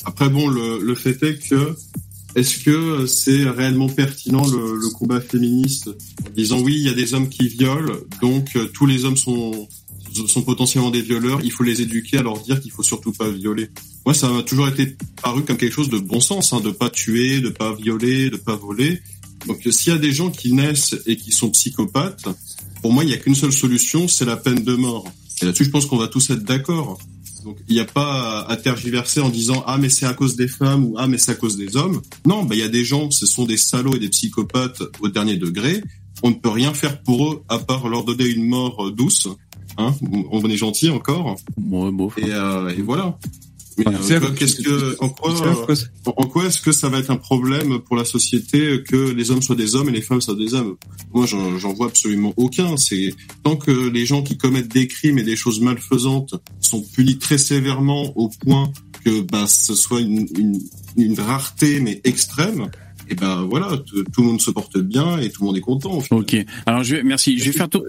Après, 0.04 0.28
bon, 0.28 0.48
le, 0.48 0.94
fait 0.94 1.22
est 1.22 1.48
que 1.48 1.74
est-ce 2.34 2.58
que 2.64 3.06
c'est 3.06 3.44
réellement 3.48 3.88
pertinent 3.88 4.46
le, 4.46 4.90
combat 4.94 5.20
féministe 5.20 5.90
disant 6.34 6.60
oui, 6.60 6.74
il 6.76 6.82
y 6.82 6.88
a 6.88 6.94
des 6.94 7.14
hommes 7.14 7.28
qui 7.28 7.48
violent, 7.48 7.92
donc 8.20 8.56
euh, 8.56 8.66
tous 8.72 8.86
les 8.86 9.04
hommes 9.04 9.16
sont 9.16 9.68
sont 10.26 10.42
potentiellement 10.42 10.90
des 10.90 11.02
violeurs, 11.02 11.40
il 11.42 11.50
faut 11.50 11.64
les 11.64 11.80
éduquer 11.80 12.18
à 12.18 12.22
leur 12.22 12.38
dire 12.40 12.60
qu'il 12.60 12.70
faut 12.70 12.82
surtout 12.82 13.12
pas 13.12 13.30
violer. 13.30 13.68
Moi, 14.04 14.14
ça 14.14 14.28
m'a 14.28 14.42
toujours 14.42 14.68
été 14.68 14.96
paru 15.22 15.42
comme 15.42 15.56
quelque 15.56 15.74
chose 15.74 15.88
de 15.88 15.98
bon 15.98 16.20
sens, 16.20 16.52
hein, 16.52 16.60
de 16.60 16.70
pas 16.70 16.90
tuer, 16.90 17.40
de 17.40 17.48
pas 17.48 17.74
violer, 17.74 18.30
de 18.30 18.36
pas 18.36 18.56
voler. 18.56 19.00
Donc, 19.46 19.66
s'il 19.70 19.92
y 19.92 19.96
a 19.96 19.98
des 19.98 20.12
gens 20.12 20.30
qui 20.30 20.52
naissent 20.52 20.96
et 21.06 21.16
qui 21.16 21.32
sont 21.32 21.50
psychopathes, 21.50 22.28
pour 22.82 22.92
moi, 22.92 23.04
il 23.04 23.06
n'y 23.06 23.14
a 23.14 23.16
qu'une 23.16 23.34
seule 23.34 23.52
solution, 23.52 24.08
c'est 24.08 24.24
la 24.24 24.36
peine 24.36 24.62
de 24.62 24.74
mort. 24.74 25.04
Et 25.40 25.46
là-dessus, 25.46 25.64
je 25.64 25.70
pense 25.70 25.86
qu'on 25.86 25.96
va 25.96 26.08
tous 26.08 26.30
être 26.30 26.42
d'accord. 26.42 26.98
Donc, 27.44 27.56
il 27.68 27.74
n'y 27.74 27.80
a 27.80 27.84
pas 27.84 28.42
à 28.42 28.56
tergiverser 28.56 29.20
en 29.20 29.28
disant 29.28 29.64
ah 29.66 29.78
mais 29.78 29.88
c'est 29.88 30.06
à 30.06 30.14
cause 30.14 30.36
des 30.36 30.46
femmes 30.46 30.84
ou 30.84 30.94
ah 30.96 31.08
mais 31.08 31.18
c'est 31.18 31.32
à 31.32 31.34
cause 31.34 31.56
des 31.56 31.76
hommes. 31.76 32.00
Non, 32.26 32.44
bah 32.44 32.54
il 32.54 32.60
y 32.60 32.64
a 32.64 32.68
des 32.68 32.84
gens, 32.84 33.10
ce 33.10 33.26
sont 33.26 33.44
des 33.44 33.56
salauds 33.56 33.96
et 33.96 33.98
des 33.98 34.10
psychopathes 34.10 34.82
au 35.00 35.08
dernier 35.08 35.36
degré. 35.36 35.82
On 36.22 36.30
ne 36.30 36.34
peut 36.34 36.50
rien 36.50 36.72
faire 36.72 37.02
pour 37.02 37.32
eux 37.32 37.42
à 37.48 37.58
part 37.58 37.88
leur 37.88 38.04
donner 38.04 38.26
une 38.26 38.46
mort 38.46 38.92
douce. 38.92 39.28
Hein 39.78 39.94
on 40.30 40.48
est 40.48 40.56
gentil 40.56 40.90
encore. 40.90 41.36
Et, 42.18 42.30
euh, 42.30 42.68
et 42.68 42.82
voilà. 42.82 43.18
Mais 43.78 43.86
euh, 43.86 44.30
qu'est-ce 44.36 44.60
que, 44.60 44.96
en 45.00 45.08
quoi, 45.08 45.34
en 46.06 46.26
quoi 46.26 46.46
est-ce 46.46 46.60
que 46.60 46.72
ça 46.72 46.88
va 46.88 46.98
être 46.98 47.10
un 47.10 47.16
problème 47.16 47.78
pour 47.80 47.96
la 47.96 48.04
société 48.04 48.82
que 48.82 49.10
les 49.10 49.30
hommes 49.30 49.42
soient 49.42 49.56
des 49.56 49.74
hommes 49.74 49.88
et 49.88 49.92
les 49.92 50.02
femmes 50.02 50.20
soient 50.20 50.34
des 50.34 50.48
femmes 50.48 50.74
Moi, 51.12 51.26
j'en 51.26 51.72
vois 51.72 51.86
absolument 51.86 52.32
aucun. 52.36 52.76
C'est 52.76 53.14
tant 53.42 53.56
que 53.56 53.70
les 53.70 54.06
gens 54.06 54.22
qui 54.22 54.36
commettent 54.36 54.72
des 54.72 54.86
crimes 54.86 55.18
et 55.18 55.22
des 55.22 55.36
choses 55.36 55.60
malfaisantes 55.60 56.34
sont 56.60 56.82
punis 56.82 57.18
très 57.18 57.38
sévèrement 57.38 58.16
au 58.16 58.28
point 58.28 58.72
que 59.04 59.20
bah, 59.22 59.46
ce 59.46 59.74
soit 59.74 60.00
une, 60.00 60.28
une, 60.38 60.60
une 60.96 61.18
rareté 61.18 61.80
mais 61.80 62.00
extrême 62.04 62.70
et 63.12 63.14
ben 63.14 63.42
voilà, 63.42 63.76
tout 63.76 64.22
le 64.22 64.26
monde 64.26 64.40
se 64.40 64.50
porte 64.50 64.78
bien 64.78 65.18
et 65.18 65.28
tout 65.28 65.42
le 65.42 65.48
monde 65.48 65.56
est 65.58 65.60
content. 65.60 66.02
Ok. 66.10 66.34
Alors 66.64 66.82
je 66.82 66.96
vais, 66.96 67.02
merci. 67.02 67.38
Je 67.38 67.44
vais 67.44 67.52
faire 67.52 67.68
tout. 67.68 67.82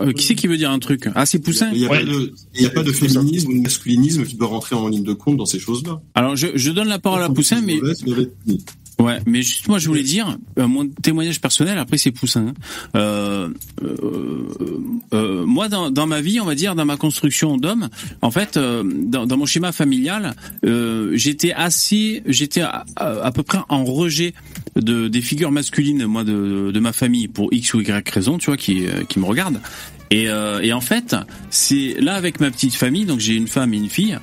Euh, 0.00 0.12
qui 0.12 0.24
c'est 0.24 0.34
qui 0.34 0.48
veut 0.48 0.56
dire 0.56 0.72
un 0.72 0.80
truc? 0.80 1.08
Ah, 1.14 1.24
c'est 1.24 1.38
Poussin? 1.38 1.70
Il 1.72 1.78
n'y 1.78 1.86
a, 1.86 1.88
pas 1.88 2.02
de, 2.02 2.32
il 2.56 2.62
y 2.62 2.66
a 2.66 2.70
pas 2.70 2.82
de 2.82 2.90
féminisme 2.90 3.50
ou 3.50 3.54
de 3.54 3.62
masculinisme 3.62 4.24
qui 4.24 4.34
doit 4.34 4.48
rentrer 4.48 4.74
en 4.74 4.88
ligne 4.88 5.04
de 5.04 5.12
compte 5.12 5.36
dans 5.36 5.46
ces 5.46 5.60
choses-là. 5.60 6.02
Alors 6.16 6.34
je, 6.34 6.48
je 6.56 6.70
donne 6.72 6.88
la 6.88 6.98
parole 6.98 7.22
à 7.22 7.28
Poussin, 7.28 7.60
mais 7.60 7.78
Ouais, 9.00 9.18
mais 9.24 9.42
juste 9.42 9.66
moi 9.66 9.78
je 9.78 9.88
voulais 9.88 10.02
dire 10.02 10.36
euh, 10.58 10.66
mon 10.66 10.86
témoignage 10.86 11.40
personnel. 11.40 11.78
Après 11.78 11.96
c'est 11.96 12.10
Poussin. 12.10 12.48
Hein. 12.48 12.54
Euh, 12.96 13.48
euh, 13.82 14.48
euh, 15.14 15.46
moi 15.46 15.68
dans, 15.68 15.90
dans 15.90 16.06
ma 16.06 16.20
vie, 16.20 16.38
on 16.38 16.44
va 16.44 16.54
dire 16.54 16.74
dans 16.74 16.84
ma 16.84 16.98
construction 16.98 17.56
d'homme, 17.56 17.88
en 18.20 18.30
fait, 18.30 18.58
euh, 18.58 18.84
dans, 18.84 19.26
dans, 19.26 19.38
mon 19.38 19.46
schéma 19.46 19.72
familial, 19.72 20.34
j'étais 21.12 21.52
assez, 21.52 22.22
j'étais 22.26 22.60
à, 22.60 22.84
à, 22.96 23.32
peu 23.32 23.42
près 23.42 23.60
en 23.70 23.84
rejet 23.84 24.34
de 24.76 25.08
des 25.08 25.22
figures 25.22 25.50
masculines, 25.50 26.04
moi 26.04 26.24
de, 26.24 26.70
de 26.70 26.80
ma 26.80 26.92
famille 26.92 27.28
pour 27.28 27.52
x 27.52 27.72
ou 27.72 27.80
y 27.80 28.08
raison, 28.10 28.36
tu 28.36 28.46
vois, 28.46 28.58
qui 28.58 28.84
qui 29.08 29.18
me 29.18 29.24
regardent. 29.24 29.60
Et, 30.10 30.24
et 30.24 30.72
en 30.72 30.80
fait, 30.80 31.16
c'est 31.50 31.94
là 32.00 32.14
avec 32.14 32.40
ma 32.40 32.50
petite 32.50 32.74
famille, 32.74 33.06
donc 33.06 33.20
j'ai 33.20 33.34
une 33.34 33.48
femme 33.48 33.72
et 33.72 33.78
une 33.78 33.88
fille. 33.88 34.18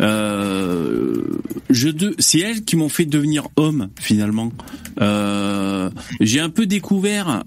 Euh, 0.00 1.22
je 1.68 1.88
de, 1.88 2.14
c'est 2.18 2.38
elles 2.40 2.64
qui 2.64 2.76
m'ont 2.76 2.88
fait 2.88 3.06
devenir 3.06 3.48
homme 3.56 3.90
finalement. 3.98 4.52
Euh, 5.00 5.90
j'ai 6.20 6.40
un 6.40 6.50
peu 6.50 6.66
découvert 6.66 7.44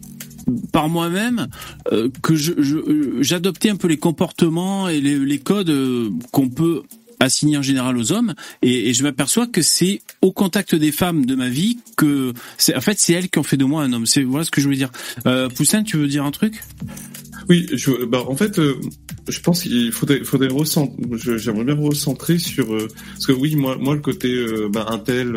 par 0.71 0.89
moi-même 0.89 1.47
euh, 1.91 2.09
que 2.21 2.35
je, 2.35 2.51
j'adoptais 3.21 3.69
un 3.69 3.75
peu 3.75 3.87
les 3.87 3.97
comportements 3.97 4.89
et 4.89 5.01
les, 5.01 5.39
codes 5.39 5.69
euh, 5.69 6.09
qu'on 6.31 6.49
peut 6.49 6.83
assigner 7.19 7.57
en 7.57 7.61
général 7.61 7.97
aux 7.97 8.11
hommes. 8.11 8.33
Et, 8.61 8.89
et 8.89 8.93
je 8.93 9.03
m'aperçois 9.03 9.47
que 9.47 9.61
c'est 9.61 10.01
au 10.21 10.31
contact 10.31 10.75
des 10.75 10.91
femmes 10.91 11.25
de 11.25 11.35
ma 11.35 11.49
vie 11.49 11.79
que 11.97 12.33
c'est 12.57 12.75
en 12.75 12.81
fait 12.81 12.99
c'est 12.99 13.13
elles 13.13 13.29
qui 13.29 13.39
ont 13.39 13.43
fait 13.43 13.57
de 13.57 13.65
moi 13.65 13.83
un 13.83 13.93
homme. 13.93 14.05
C'est 14.05 14.23
voilà 14.23 14.45
ce 14.45 14.51
que 14.51 14.61
je 14.61 14.67
veux 14.67 14.75
dire. 14.75 14.91
Euh, 15.25 15.49
Poussin 15.49 15.83
tu 15.83 15.97
veux 15.97 16.07
dire 16.07 16.25
un 16.25 16.31
truc? 16.31 16.61
Oui, 17.49 17.67
je, 17.73 18.05
bah, 18.05 18.23
en 18.27 18.35
fait, 18.35 18.59
euh, 18.59 18.79
je 19.27 19.39
pense 19.39 19.63
qu'il 19.63 19.91
faudrait, 19.91 20.23
faudrait 20.23 20.47
recentrer, 20.47 20.95
j'aimerais 21.37 21.63
bien 21.63 21.75
recentrer 21.75 22.37
sur, 22.37 22.73
euh, 22.73 22.87
parce 23.13 23.27
que 23.27 23.31
oui, 23.31 23.55
moi, 23.55 23.77
moi, 23.77 23.95
le 23.95 24.01
côté, 24.01 24.33
euh, 24.33 24.69
bah, 24.71 24.87
un 24.89 24.99
tel 24.99 25.35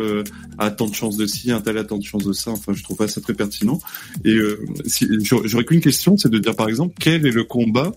a 0.57 0.71
tant 0.71 0.87
de 0.87 0.93
chances 0.93 1.17
de 1.17 1.25
ci, 1.25 1.51
un 1.51 1.61
tel 1.61 1.77
a 1.77 1.83
tant 1.83 1.97
de 1.97 2.03
chances 2.03 2.25
de 2.25 2.33
ça, 2.33 2.51
enfin, 2.51 2.73
je 2.73 2.83
trouve 2.83 2.97
pas 2.97 3.07
ça 3.07 3.21
très 3.21 3.33
pertinent. 3.33 3.79
Et 4.25 4.37
si, 4.85 5.07
j'aurais 5.23 5.65
qu'une 5.65 5.81
question, 5.81 6.17
c'est 6.17 6.29
de 6.29 6.37
dire, 6.37 6.55
par 6.55 6.69
exemple, 6.69 6.95
quel 6.99 7.25
est 7.25 7.31
le 7.31 7.43
combat 7.43 7.91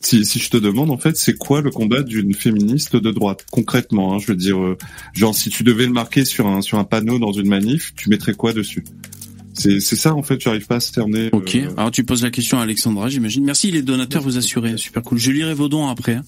si, 0.00 0.24
si 0.24 0.38
je 0.38 0.48
te 0.48 0.56
demande 0.56 0.92
en 0.92 0.96
fait, 0.96 1.16
c'est 1.16 1.34
quoi 1.34 1.60
le 1.60 1.72
combat 1.72 2.02
d'une 2.02 2.32
féministe 2.32 2.94
de 2.94 3.10
droite 3.10 3.44
concrètement 3.50 4.14
hein, 4.14 4.18
Je 4.20 4.28
veux 4.28 4.36
dire, 4.36 4.56
genre 5.12 5.34
si 5.34 5.50
tu 5.50 5.64
devais 5.64 5.86
le 5.86 5.92
marquer 5.92 6.24
sur 6.24 6.46
un 6.46 6.60
sur 6.60 6.78
un 6.78 6.84
panneau 6.84 7.18
dans 7.18 7.32
une 7.32 7.48
manif, 7.48 7.92
tu 7.96 8.08
mettrais 8.08 8.34
quoi 8.34 8.52
dessus? 8.52 8.84
C'est 9.58 9.80
ça 9.80 10.14
en 10.14 10.22
fait, 10.22 10.38
tu 10.38 10.48
arrives 10.48 10.66
pas 10.66 10.76
à 10.76 10.80
se 10.80 10.92
cerner. 10.92 11.30
Ok, 11.32 11.56
euh, 11.56 11.70
alors 11.76 11.90
tu 11.90 12.04
poses 12.04 12.22
la 12.22 12.30
question 12.30 12.58
à 12.58 12.62
Alexandra, 12.62 13.08
j'imagine. 13.08 13.44
Merci 13.44 13.70
les 13.70 13.82
donateurs, 13.82 14.22
vous 14.22 14.38
assurez, 14.38 14.76
super 14.78 15.02
cool. 15.02 15.18
Je 15.18 15.30
lirai 15.30 15.54
vos 15.54 15.68
dons 15.68 15.88
après. 15.88 16.20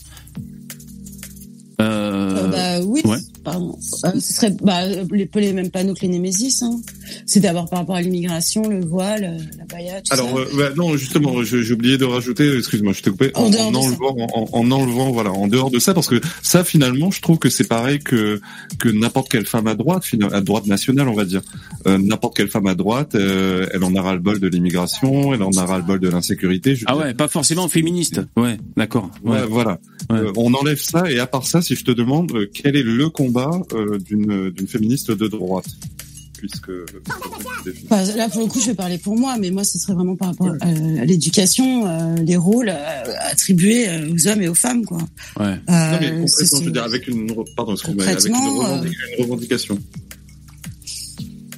Euh... 1.80 2.36
euh 2.36 2.48
bah 2.48 2.84
oui. 2.86 3.02
Ouais. 3.04 3.18
Pardon. 3.44 3.78
Euh, 4.04 4.10
ce 4.20 4.32
serait 4.34 4.54
bah, 4.62 4.86
les, 4.86 5.28
les 5.34 5.52
mêmes 5.52 5.70
panneaux 5.70 5.94
que 5.94 6.02
les 6.02 6.08
Némésis. 6.08 6.62
Hein. 6.62 6.80
C'est 7.26 7.40
d'abord 7.40 7.68
par 7.68 7.80
rapport 7.80 7.96
à 7.96 8.02
l'immigration, 8.02 8.68
le 8.68 8.84
voile, 8.84 9.24
euh, 9.24 9.44
la 9.58 9.64
baïa, 9.64 10.00
tout 10.02 10.12
Alors, 10.12 10.28
ça. 10.28 10.36
Euh, 10.36 10.46
bah, 10.56 10.70
non, 10.76 10.96
justement, 10.96 11.42
j'ai 11.42 11.72
oublié 11.72 11.96
de 11.96 12.04
rajouter, 12.04 12.56
excuse-moi, 12.58 12.92
je 12.92 13.02
t'ai 13.02 13.10
coupé, 13.10 13.30
en, 13.34 13.46
en, 13.46 13.74
enlevant, 13.74 14.16
en, 14.34 14.48
en, 14.52 14.70
enlevant, 14.70 15.10
voilà, 15.10 15.32
en 15.32 15.46
dehors 15.48 15.70
de 15.70 15.78
ça, 15.78 15.94
parce 15.94 16.08
que 16.08 16.20
ça, 16.42 16.64
finalement, 16.64 17.10
je 17.10 17.20
trouve 17.22 17.38
que 17.38 17.48
c'est 17.48 17.66
pareil 17.66 17.98
que 17.98 18.40
que 18.78 18.88
n'importe 18.88 19.30
quelle 19.30 19.46
femme 19.46 19.66
à 19.66 19.74
droite, 19.74 20.04
à 20.32 20.40
droite 20.40 20.66
nationale, 20.66 21.08
on 21.08 21.14
va 21.14 21.24
dire. 21.24 21.42
Euh, 21.86 21.98
n'importe 21.98 22.36
quelle 22.36 22.48
femme 22.48 22.66
à 22.66 22.74
droite, 22.74 23.14
euh, 23.14 23.66
elle 23.72 23.84
en 23.84 23.94
a 23.94 24.12
le 24.12 24.20
bol 24.20 24.38
de 24.38 24.48
l'immigration, 24.48 25.32
elle 25.32 25.42
en 25.42 25.50
a 25.52 25.78
le 25.78 25.82
bol 25.82 26.00
de 26.00 26.08
l'insécurité. 26.08 26.78
Ah 26.86 26.96
ouais, 26.96 27.14
pas 27.14 27.28
forcément 27.28 27.68
féministe. 27.68 28.20
Ouais, 28.36 28.58
d'accord. 28.76 29.10
Ouais. 29.24 29.46
voilà. 29.48 29.78
on 30.36 30.52
enlève 30.52 30.80
ça, 30.80 31.10
et 31.10 31.18
à 31.18 31.26
part 31.26 31.46
ça, 31.46 31.62
si 31.70 31.76
je 31.76 31.84
te 31.84 31.92
demande 31.92 32.32
quel 32.52 32.74
est 32.74 32.82
le 32.82 33.08
combat 33.10 33.62
euh, 33.74 33.96
d'une 33.98 34.50
d'une 34.50 34.66
féministe 34.66 35.12
de 35.12 35.28
droite? 35.28 35.66
Puisque 36.36 36.70
là 37.90 38.28
pour 38.28 38.40
le 38.40 38.46
coup 38.48 38.60
je 38.60 38.66
vais 38.66 38.74
parler 38.74 38.98
pour 38.98 39.16
moi 39.16 39.36
mais 39.38 39.50
moi 39.50 39.62
ce 39.62 39.78
serait 39.78 39.92
vraiment 39.92 40.16
par 40.16 40.28
rapport 40.28 40.56
à, 40.60 41.04
l'éducation 41.04 41.86
euh, 41.86 42.16
les 42.16 42.36
rôles 42.36 42.70
euh, 42.70 43.12
attribués 43.30 43.86
aux 44.10 44.26
hommes 44.26 44.42
et 44.42 44.48
aux 44.48 44.54
femmes 44.54 44.84
quoi. 44.84 44.98
Ouais. 45.38 45.54
Non, 45.68 45.98
mais 46.00 46.10
concrètement 46.22 46.58
je 46.58 46.64
veux 46.64 46.70
dire 46.72 46.82
avec 46.82 47.06
une 47.06 47.32
pardon 47.54 47.74
avec 47.74 48.26
une, 48.26 48.34
une 48.34 49.24
revendication. 49.24 49.78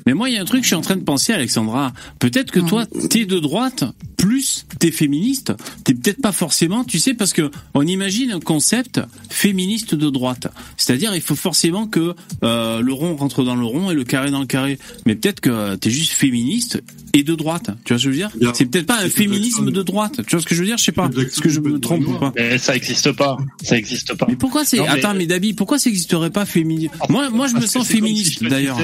Mais 0.04 0.14
moi, 0.14 0.28
il 0.28 0.34
y 0.34 0.36
a 0.36 0.42
un 0.42 0.44
truc, 0.44 0.62
je 0.62 0.66
suis 0.66 0.74
en 0.74 0.80
train 0.80 0.96
de 0.96 1.04
penser, 1.04 1.32
Alexandra. 1.32 1.92
Peut-être 2.18 2.50
que 2.50 2.58
toi, 2.58 2.86
t'es 3.08 3.24
de 3.24 3.38
droite, 3.38 3.84
plus 4.22 4.66
t'es 4.78 4.92
féministe. 4.92 5.52
T'es 5.82 5.94
peut-être 5.94 6.22
pas 6.22 6.30
forcément, 6.30 6.84
tu 6.84 7.00
sais, 7.00 7.12
parce 7.12 7.32
que 7.32 7.50
on 7.74 7.84
imagine 7.84 8.30
un 8.30 8.38
concept 8.38 9.00
féministe 9.28 9.96
de 9.96 10.10
droite. 10.10 10.46
C'est-à-dire, 10.76 11.12
il 11.16 11.20
faut 11.20 11.34
forcément 11.34 11.88
que 11.88 12.14
euh, 12.44 12.80
le 12.80 12.92
rond 12.92 13.16
rentre 13.16 13.42
dans 13.42 13.56
le 13.56 13.66
rond 13.66 13.90
et 13.90 13.94
le 13.94 14.04
carré 14.04 14.30
dans 14.30 14.38
le 14.38 14.46
carré. 14.46 14.78
Mais 15.06 15.16
peut-être 15.16 15.40
que 15.40 15.74
t'es 15.74 15.90
juste 15.90 16.12
féministe 16.12 16.80
et 17.14 17.24
de 17.24 17.34
droite. 17.34 17.70
Tu 17.84 17.92
vois 17.92 17.98
ce 17.98 18.06
que 18.06 18.12
je 18.12 18.22
veux 18.22 18.28
dire? 18.28 18.54
C'est 18.54 18.66
peut-être 18.66 18.86
pas 18.86 19.00
un 19.00 19.08
féminisme 19.08 19.70
de 19.70 19.82
droite. 19.82 20.20
Tu 20.24 20.36
vois 20.36 20.40
ce 20.40 20.46
que 20.46 20.54
je 20.54 20.60
veux 20.60 20.66
dire? 20.66 20.78
Je 20.78 20.84
sais 20.84 20.92
pas. 20.92 21.10
Est-ce 21.18 21.40
que 21.40 21.48
je 21.48 21.60
me 21.60 21.78
trompe 21.78 22.06
ou 22.06 22.12
pas 22.12 22.32
mais 22.36 22.58
Ça 22.58 22.76
existe 22.76 23.12
pas. 23.12 23.36
Ça 23.62 23.76
existe 23.76 24.14
pas. 24.14 24.26
Mais 24.28 24.36
pourquoi 24.36 24.64
c'est 24.64 24.78
Attends, 24.86 25.14
mais 25.14 25.26
David, 25.26 25.56
pourquoi 25.56 25.78
ça 25.78 25.90
n'existerait 25.90 26.30
pas 26.30 26.46
féministe 26.46 26.92
Moi, 27.08 27.28
moi, 27.30 27.48
je 27.48 27.54
me 27.54 27.66
sens 27.66 27.86
féministe 27.86 28.44
d'ailleurs. 28.44 28.78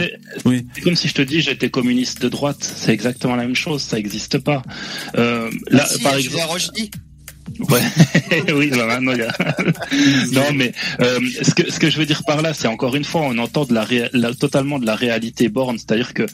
Oui. 0.44 0.66
C'est 0.74 0.80
comme 0.80 0.96
si 0.96 1.08
je 1.08 1.14
te 1.14 1.22
dis 1.22 1.40
j'étais 1.40 1.70
communiste 1.70 2.20
de 2.22 2.28
droite. 2.28 2.58
C'est 2.60 2.92
exactement 2.92 3.36
la 3.36 3.44
même 3.44 3.54
chose. 3.54 3.82
Ça 3.82 3.96
n'existe 3.96 4.38
pas. 4.38 4.62
Euh, 5.16 5.27
là, 5.70 5.86
par 6.02 6.16
exemple. 6.16 6.60
Ouais, 7.58 7.80
oui, 8.54 8.70
bah 8.70 8.86
maintenant 8.86 9.12
il 9.12 9.18
y 9.18 9.22
a... 9.22 9.32
non, 10.32 10.52
mais 10.54 10.72
euh, 11.00 11.18
ce 11.42 11.54
que 11.54 11.70
ce 11.70 11.80
que 11.80 11.90
je 11.90 11.98
veux 11.98 12.06
dire 12.06 12.22
par 12.24 12.42
là, 12.42 12.54
c'est 12.54 12.68
encore 12.68 12.94
une 12.94 13.04
fois, 13.04 13.22
on 13.22 13.36
entend 13.38 13.64
de 13.64 13.74
la, 13.74 13.86
la 14.12 14.34
totalement 14.34 14.78
de 14.78 14.86
la 14.86 14.94
réalité 14.94 15.48
borne, 15.48 15.78
c'est-à-dire 15.78 16.14
que 16.14 16.24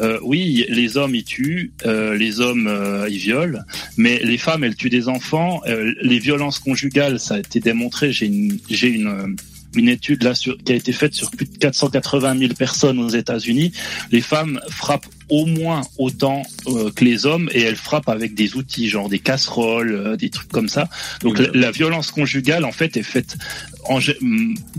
euh, 0.00 0.18
oui, 0.22 0.64
les 0.68 0.96
hommes 0.96 1.14
ils 1.14 1.24
tuent, 1.24 1.72
euh, 1.84 2.16
les 2.16 2.40
hommes 2.40 2.66
euh, 2.66 3.08
ils 3.10 3.18
violent, 3.18 3.60
mais 3.96 4.20
les 4.22 4.38
femmes 4.38 4.64
elles 4.64 4.76
tuent 4.76 4.90
des 4.90 5.08
enfants, 5.08 5.60
euh, 5.66 5.92
les 6.02 6.18
violences 6.18 6.58
conjugales, 6.58 7.20
ça 7.20 7.34
a 7.34 7.38
été 7.38 7.60
démontré. 7.60 8.12
J'ai 8.12 8.26
une 8.26 8.58
j'ai 8.70 8.88
une 8.88 9.36
une 9.76 9.88
étude 9.88 10.22
là 10.24 10.34
sur, 10.34 10.58
qui 10.58 10.72
a 10.72 10.74
été 10.74 10.92
faite 10.92 11.14
sur 11.14 11.30
plus 11.30 11.46
de 11.46 11.56
480 11.58 12.38
000 12.38 12.54
personnes 12.54 12.98
aux 12.98 13.08
États-Unis. 13.08 13.72
Les 14.10 14.20
femmes 14.20 14.60
frappent 14.68 15.06
au 15.30 15.46
moins 15.46 15.82
autant 15.98 16.42
euh, 16.66 16.90
que 16.90 17.04
les 17.04 17.26
hommes 17.26 17.48
et 17.52 17.62
elles 17.62 17.76
frappent 17.76 18.08
avec 18.08 18.34
des 18.34 18.56
outils, 18.56 18.88
genre 18.88 19.08
des 19.08 19.18
casseroles, 19.18 19.92
euh, 19.92 20.16
des 20.16 20.30
trucs 20.30 20.50
comme 20.50 20.68
ça. 20.68 20.88
Donc 21.20 21.38
la, 21.38 21.48
la, 21.54 21.70
violence 21.70 22.10
conjugale, 22.10 22.64
en 22.64 22.72
fait, 22.72 22.96
est 22.96 23.02
faite 23.02 23.36
en, 23.84 23.98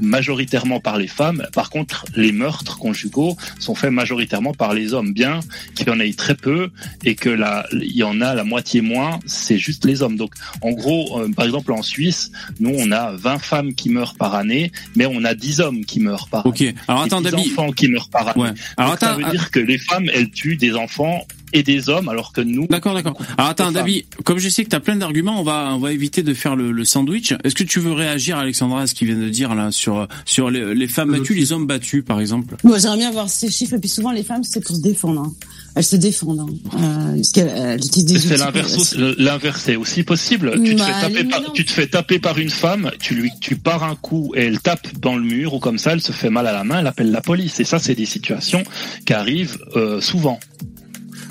majoritairement 0.01 0.79
par 0.79 0.97
les 0.97 1.07
femmes. 1.07 1.47
Par 1.53 1.69
contre, 1.69 2.05
les 2.15 2.31
meurtres 2.31 2.77
conjugaux 2.77 3.37
sont 3.59 3.75
faits 3.75 3.91
majoritairement 3.91 4.53
par 4.53 4.73
les 4.73 4.93
hommes. 4.93 5.13
Bien 5.13 5.39
qu'il 5.75 5.87
y 5.87 5.91
en 5.91 5.99
ait 5.99 6.13
très 6.13 6.35
peu 6.35 6.69
et 7.03 7.15
que 7.15 7.29
là, 7.29 7.65
il 7.71 7.95
y 7.95 8.03
en 8.03 8.21
a 8.21 8.35
la 8.35 8.43
moitié 8.43 8.81
moins, 8.81 9.19
c'est 9.25 9.57
juste 9.57 9.85
les 9.85 10.01
hommes. 10.01 10.17
Donc, 10.17 10.33
en 10.61 10.71
gros, 10.71 11.19
euh, 11.19 11.31
par 11.31 11.45
exemple, 11.45 11.71
en 11.71 11.81
Suisse, 11.81 12.31
nous, 12.59 12.73
on 12.77 12.91
a 12.91 13.11
20 13.13 13.39
femmes 13.39 13.73
qui 13.73 13.89
meurent 13.89 14.15
par 14.15 14.35
année, 14.35 14.71
mais 14.95 15.05
on 15.05 15.23
a 15.23 15.33
10 15.33 15.61
hommes 15.61 15.85
qui 15.85 15.99
meurent 15.99 16.27
par 16.29 16.45
année. 16.45 16.69
Ok. 16.69 16.75
Alors 16.87 17.03
attends, 17.03 17.21
David. 17.21 17.39
enfants 17.39 17.71
qui 17.71 17.87
meurent 17.87 18.09
par 18.09 18.29
année. 18.29 18.41
Ouais. 18.41 18.53
Alors 18.77 18.91
Donc, 18.91 18.99
ça 18.99 19.13
veut 19.13 19.29
dire 19.31 19.51
que 19.51 19.59
les 19.59 19.77
femmes, 19.77 20.09
elles 20.13 20.29
tuent 20.29 20.40
des 20.57 20.75
enfants 20.75 21.25
et 21.53 21.63
des 21.63 21.89
hommes, 21.89 22.09
alors 22.09 22.33
que 22.33 22.41
nous. 22.41 22.67
D'accord, 22.67 22.93
d'accord. 22.93 23.17
Alors 23.37 23.49
attends, 23.51 23.71
David, 23.71 24.05
comme 24.23 24.37
je 24.39 24.49
sais 24.49 24.63
que 24.63 24.69
tu 24.69 24.75
as 24.75 24.79
plein 24.79 24.95
d'arguments, 24.95 25.39
on 25.39 25.43
va 25.43 25.71
on 25.73 25.79
va 25.79 25.91
éviter 25.91 26.23
de 26.23 26.33
faire 26.33 26.55
le, 26.55 26.71
le 26.71 26.85
sandwich. 26.85 27.33
Est-ce 27.43 27.55
que 27.55 27.63
tu 27.63 27.79
veux 27.79 27.93
réagir, 27.93 28.37
Alexandra, 28.37 28.81
à 28.81 28.87
ce 28.87 28.93
qu'il 28.93 29.07
vient 29.07 29.17
de 29.17 29.29
dire 29.29 29.55
là 29.55 29.71
sur 29.71 30.07
sur 30.25 30.49
les, 30.49 30.73
les 30.75 30.87
femmes 30.87 31.11
battues, 31.11 31.33
les 31.33 31.51
hommes 31.51 31.67
battus, 31.67 32.03
par 32.05 32.19
exemple? 32.19 32.55
Moi, 32.63 32.77
j'aimerais 32.79 32.97
bien 32.97 33.11
voir 33.11 33.29
ces 33.29 33.49
chiffres. 33.49 33.75
Et 33.75 33.79
puis 33.79 33.89
souvent, 33.89 34.11
les 34.11 34.23
femmes, 34.23 34.43
c'est 34.43 34.63
pour 34.63 34.75
se 34.75 34.81
défendre. 34.81 35.21
Hein. 35.21 35.33
Elles 35.75 35.83
se 35.85 35.95
défendent. 35.95 36.39
Hein. 36.41 36.47
Euh, 36.79 37.15
parce 37.15 37.31
qu'elles 37.31 37.77
utilisent 37.77 38.05
des 38.05 38.19
C'est 38.19 38.37
l'inverse. 38.37 38.95
L'inverse 39.17 39.69
est 39.69 39.75
aussi 39.77 40.03
possible. 40.03 40.61
Tu 40.63 40.75
te, 40.75 40.79
Bah, 40.79 40.85
fais 40.85 41.01
taper 41.01 41.23
mais 41.23 41.29
par, 41.29 41.53
tu 41.53 41.65
te 41.65 41.71
fais 41.71 41.87
taper 41.87 42.19
par 42.19 42.37
une 42.37 42.49
femme, 42.49 42.91
tu 42.99 43.15
lui, 43.15 43.31
tu 43.39 43.55
pars 43.55 43.83
un 43.83 43.95
coup 43.95 44.33
et 44.35 44.41
elle 44.41 44.59
tape 44.59 44.87
dans 44.99 45.15
le 45.15 45.23
mur 45.23 45.53
ou 45.53 45.59
comme 45.59 45.77
ça, 45.77 45.93
elle 45.93 46.01
se 46.01 46.11
fait 46.11 46.29
mal 46.29 46.47
à 46.47 46.51
la 46.51 46.63
main, 46.63 46.79
elle 46.79 46.87
appelle 46.87 47.11
la 47.11 47.21
police. 47.21 47.59
Et 47.59 47.63
ça, 47.63 47.79
c'est 47.79 47.95
des 47.95 48.05
situations 48.05 48.63
qui 49.05 49.13
arrivent 49.13 49.57
euh, 49.75 50.01
souvent. 50.01 50.39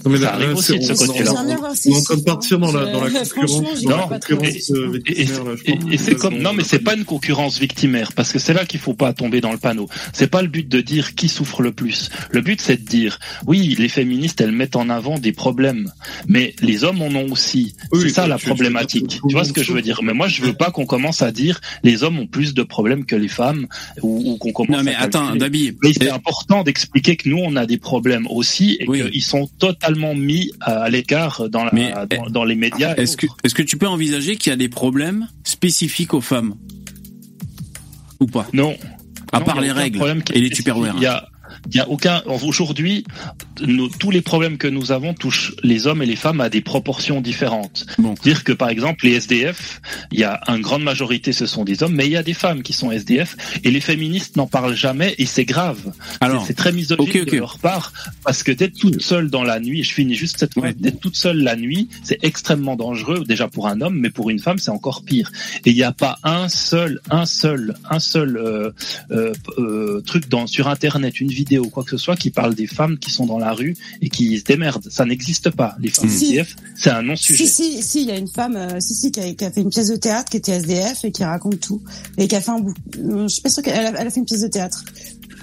Non, 0.04 0.10
mais 0.12 0.18
Ça 0.18 0.24
là, 0.24 0.34
arrive 0.34 0.48
là, 0.48 0.54
aussi 0.54 0.66
c'est- 0.66 0.78
de 0.78 0.94
ce 0.94 1.06
côté-là. 1.06 1.32
on- 1.32 1.48
est 1.48 1.94
en 1.96 2.02
train 2.02 2.16
de 2.16 2.22
partir 2.22 2.58
dans 2.58 2.72
la, 2.72 2.86
dans 2.86 3.04
la 3.04 3.10
concurrence, 3.10 3.84
la 3.84 4.08
Et, 5.06 5.22
et- 5.22 5.26
et- 5.66 5.78
et 5.94 5.98
c'est 5.98 6.14
comme 6.14 6.38
non 6.38 6.52
mais 6.52 6.64
c'est 6.64 6.78
pas 6.78 6.94
une 6.94 7.04
concurrence 7.04 7.58
victimaire 7.58 8.12
parce 8.12 8.32
que 8.32 8.38
c'est 8.38 8.54
là 8.54 8.64
qu'il 8.64 8.80
faut 8.80 8.94
pas 8.94 9.12
tomber 9.12 9.40
dans 9.40 9.52
le 9.52 9.58
panneau. 9.58 9.88
C'est 10.12 10.28
pas 10.28 10.42
le 10.42 10.48
but 10.48 10.68
de 10.68 10.80
dire 10.80 11.14
qui 11.14 11.28
souffre 11.28 11.62
le 11.62 11.72
plus. 11.72 12.08
Le 12.30 12.40
but 12.40 12.60
c'est 12.60 12.82
de 12.82 12.88
dire 12.88 13.18
oui 13.46 13.74
les 13.78 13.88
féministes 13.88 14.40
elles 14.40 14.52
mettent 14.52 14.76
en 14.76 14.88
avant 14.88 15.18
des 15.18 15.32
problèmes 15.32 15.92
mais 16.26 16.54
les 16.62 16.84
hommes 16.84 17.02
en 17.02 17.08
ont 17.14 17.30
aussi. 17.30 17.74
Oui, 17.92 18.00
c'est 18.02 18.08
ça 18.10 18.26
la 18.26 18.38
problématique. 18.38 19.20
Tu 19.28 19.34
vois 19.34 19.44
ce 19.44 19.52
que 19.52 19.62
je 19.62 19.72
veux 19.72 19.82
dire? 19.82 20.00
Mais 20.02 20.14
moi 20.14 20.28
je 20.28 20.42
veux 20.42 20.54
pas 20.54 20.70
qu'on 20.70 20.86
commence 20.86 21.22
à 21.22 21.30
dire 21.32 21.60
les 21.82 22.02
hommes 22.04 22.18
ont 22.18 22.26
plus 22.26 22.54
de 22.54 22.62
problèmes 22.62 23.04
que 23.04 23.16
les 23.16 23.28
femmes 23.28 23.66
ou, 24.02 24.32
ou 24.32 24.36
qu'on 24.38 24.52
commence 24.52 24.76
Non 24.78 24.82
mais 24.82 24.94
à 24.94 25.02
attends. 25.02 25.36
Dabi. 25.36 25.76
Mais 25.82 25.92
c'est 25.92 26.10
important 26.10 26.62
d'expliquer 26.62 27.16
que 27.16 27.28
nous, 27.28 27.38
on 27.38 27.56
a 27.56 27.66
des 27.66 27.78
problèmes 27.78 28.26
aussi 28.28 28.76
et 28.80 28.86
Oui. 28.88 29.10
qu'ils 29.10 29.22
sont 29.22 29.48
totalement 29.58 29.89
mis 29.96 30.52
à 30.60 30.88
l'écart 30.88 31.48
dans, 31.48 31.64
la, 31.64 31.70
Mais, 31.72 31.92
dans, 32.10 32.30
dans 32.30 32.44
les 32.44 32.54
médias. 32.54 32.94
Est-ce 32.96 33.16
que 33.16 33.26
est-ce 33.44 33.54
que 33.54 33.62
tu 33.62 33.76
peux 33.76 33.88
envisager 33.88 34.36
qu'il 34.36 34.50
y 34.50 34.52
a 34.52 34.56
des 34.56 34.68
problèmes 34.68 35.28
spécifiques 35.44 36.14
aux 36.14 36.20
femmes? 36.20 36.54
Ou 38.20 38.26
pas? 38.26 38.46
Non. 38.52 38.76
À 39.32 39.38
Non, 39.38 39.44
part 39.44 39.60
les 39.60 39.72
règles 39.72 40.02
est 40.02 40.36
et 40.36 40.40
les 40.40 40.50
tupperwares. 40.50 40.96
Il 40.96 41.02
y 41.02 41.06
a, 41.06 41.28
il 41.68 41.76
y 41.76 41.80
a 41.80 41.88
aucun. 41.88 42.22
Aujourd'hui, 42.26 43.04
tous 43.98 44.10
les 44.10 44.22
problèmes 44.22 44.58
que 44.58 44.66
nous 44.68 44.92
avons 44.92 45.14
touchent 45.14 45.54
les 45.62 45.86
hommes 45.86 46.02
et 46.02 46.06
les 46.06 46.16
femmes 46.16 46.40
à 46.40 46.48
des 46.48 46.60
proportions 46.60 47.20
différentes. 47.20 47.86
Bon. 47.98 48.14
Dire 48.22 48.44
que 48.44 48.52
par 48.52 48.68
exemple 48.70 49.04
les 49.06 49.12
SDF, 49.14 49.80
il 50.12 50.20
y 50.20 50.24
a 50.24 50.40
une 50.48 50.60
grande 50.62 50.82
majorité 50.82 51.32
ce 51.32 51.46
sont 51.46 51.64
des 51.64 51.82
hommes, 51.82 51.94
mais 51.94 52.06
il 52.06 52.12
y 52.12 52.16
a 52.16 52.22
des 52.22 52.34
femmes 52.34 52.62
qui 52.62 52.72
sont 52.72 52.90
SDF 52.90 53.36
et 53.64 53.70
les 53.70 53.80
féministes 53.80 54.36
n'en 54.36 54.46
parlent 54.46 54.74
jamais 54.74 55.14
et 55.18 55.26
c'est 55.26 55.44
grave. 55.44 55.92
Alors, 56.20 56.46
C'est- 56.46 56.54
très 56.54 56.72
misogyne 56.72 57.08
ok, 57.08 57.18
ok. 57.22 57.30
de 57.32 57.36
leur 57.38 57.58
part 57.58 57.92
parce 58.24 58.42
que 58.42 58.52
d'être 58.52 58.76
toute 58.78 59.00
seule 59.02 59.30
dans 59.30 59.42
la 59.44 59.60
nuit, 59.60 59.82
je 59.84 59.92
finis 59.92 60.14
juste 60.14 60.38
cette 60.38 60.54
fois, 60.54 60.64
Ouais. 60.64 60.74
d'être 60.74 61.00
toute 61.00 61.16
seule 61.16 61.38
la 61.42 61.56
nuit, 61.56 61.88
c'est 62.02 62.18
extrêmement 62.22 62.76
dangereux 62.76 63.24
déjà 63.26 63.48
pour 63.48 63.68
un 63.68 63.80
homme, 63.80 63.98
mais 63.98 64.10
pour 64.10 64.30
une 64.30 64.38
femme 64.38 64.58
c'est 64.58 64.70
encore 64.70 65.02
pire. 65.04 65.30
Et 65.64 65.70
il 65.70 65.76
n'y 65.76 65.82
a 65.82 65.92
pas 65.92 66.18
un 66.22 66.48
seul, 66.48 67.00
un 67.10 67.26
seul, 67.26 67.74
un 67.88 67.98
seul 68.00 68.36
euh, 68.36 68.70
euh, 69.10 69.32
euh, 69.58 70.00
truc 70.06 70.28
dans 70.28 70.46
sur 70.46 70.68
internet, 70.68 71.20
une 71.20 71.28
vidéo, 71.28 71.49
quoi 71.58 71.84
que 71.84 71.90
ce 71.90 71.96
soit 71.96 72.16
qui 72.16 72.30
parle 72.30 72.54
des 72.54 72.66
femmes 72.66 72.98
qui 72.98 73.10
sont 73.10 73.26
dans 73.26 73.38
la 73.38 73.52
rue 73.52 73.76
et 74.00 74.08
qui 74.08 74.38
se 74.38 74.44
démerdent. 74.44 74.88
Ça 74.90 75.04
n'existe 75.04 75.50
pas. 75.50 75.76
Les 75.80 75.90
femmes 75.90 76.08
Si. 76.08 76.26
SDF, 76.36 76.56
c'est 76.76 76.90
un 76.90 77.02
non-sujet. 77.02 77.46
Si, 77.46 77.48
si, 77.76 77.82
si, 77.82 78.02
il 78.02 78.08
y 78.08 78.12
a 78.12 78.16
une 78.18 78.28
femme, 78.28 78.56
euh, 78.56 78.80
si, 78.80 78.94
si, 78.94 79.10
qui 79.12 79.20
a, 79.20 79.32
qui 79.34 79.44
a 79.44 79.50
fait 79.50 79.60
une 79.62 79.70
pièce 79.70 79.88
de 79.88 79.96
théâtre, 79.96 80.30
qui 80.30 80.36
était 80.36 80.52
SDF 80.52 81.04
et 81.04 81.12
qui 81.12 81.24
raconte 81.24 81.60
tout. 81.60 81.82
Et 82.18 82.28
qui 82.28 82.36
a 82.36 82.40
fait 82.40 82.50
un 82.50 82.60
bout. 82.60 82.74
euh, 82.98 83.22
Je 83.28 83.28
suis 83.28 83.42
pas 83.42 83.50
sûre 83.50 83.62
qu'elle 83.62 83.86
a, 83.86 84.00
elle 84.00 84.06
a 84.06 84.10
fait 84.10 84.20
une 84.20 84.26
pièce 84.26 84.42
de 84.42 84.48
théâtre. 84.48 84.84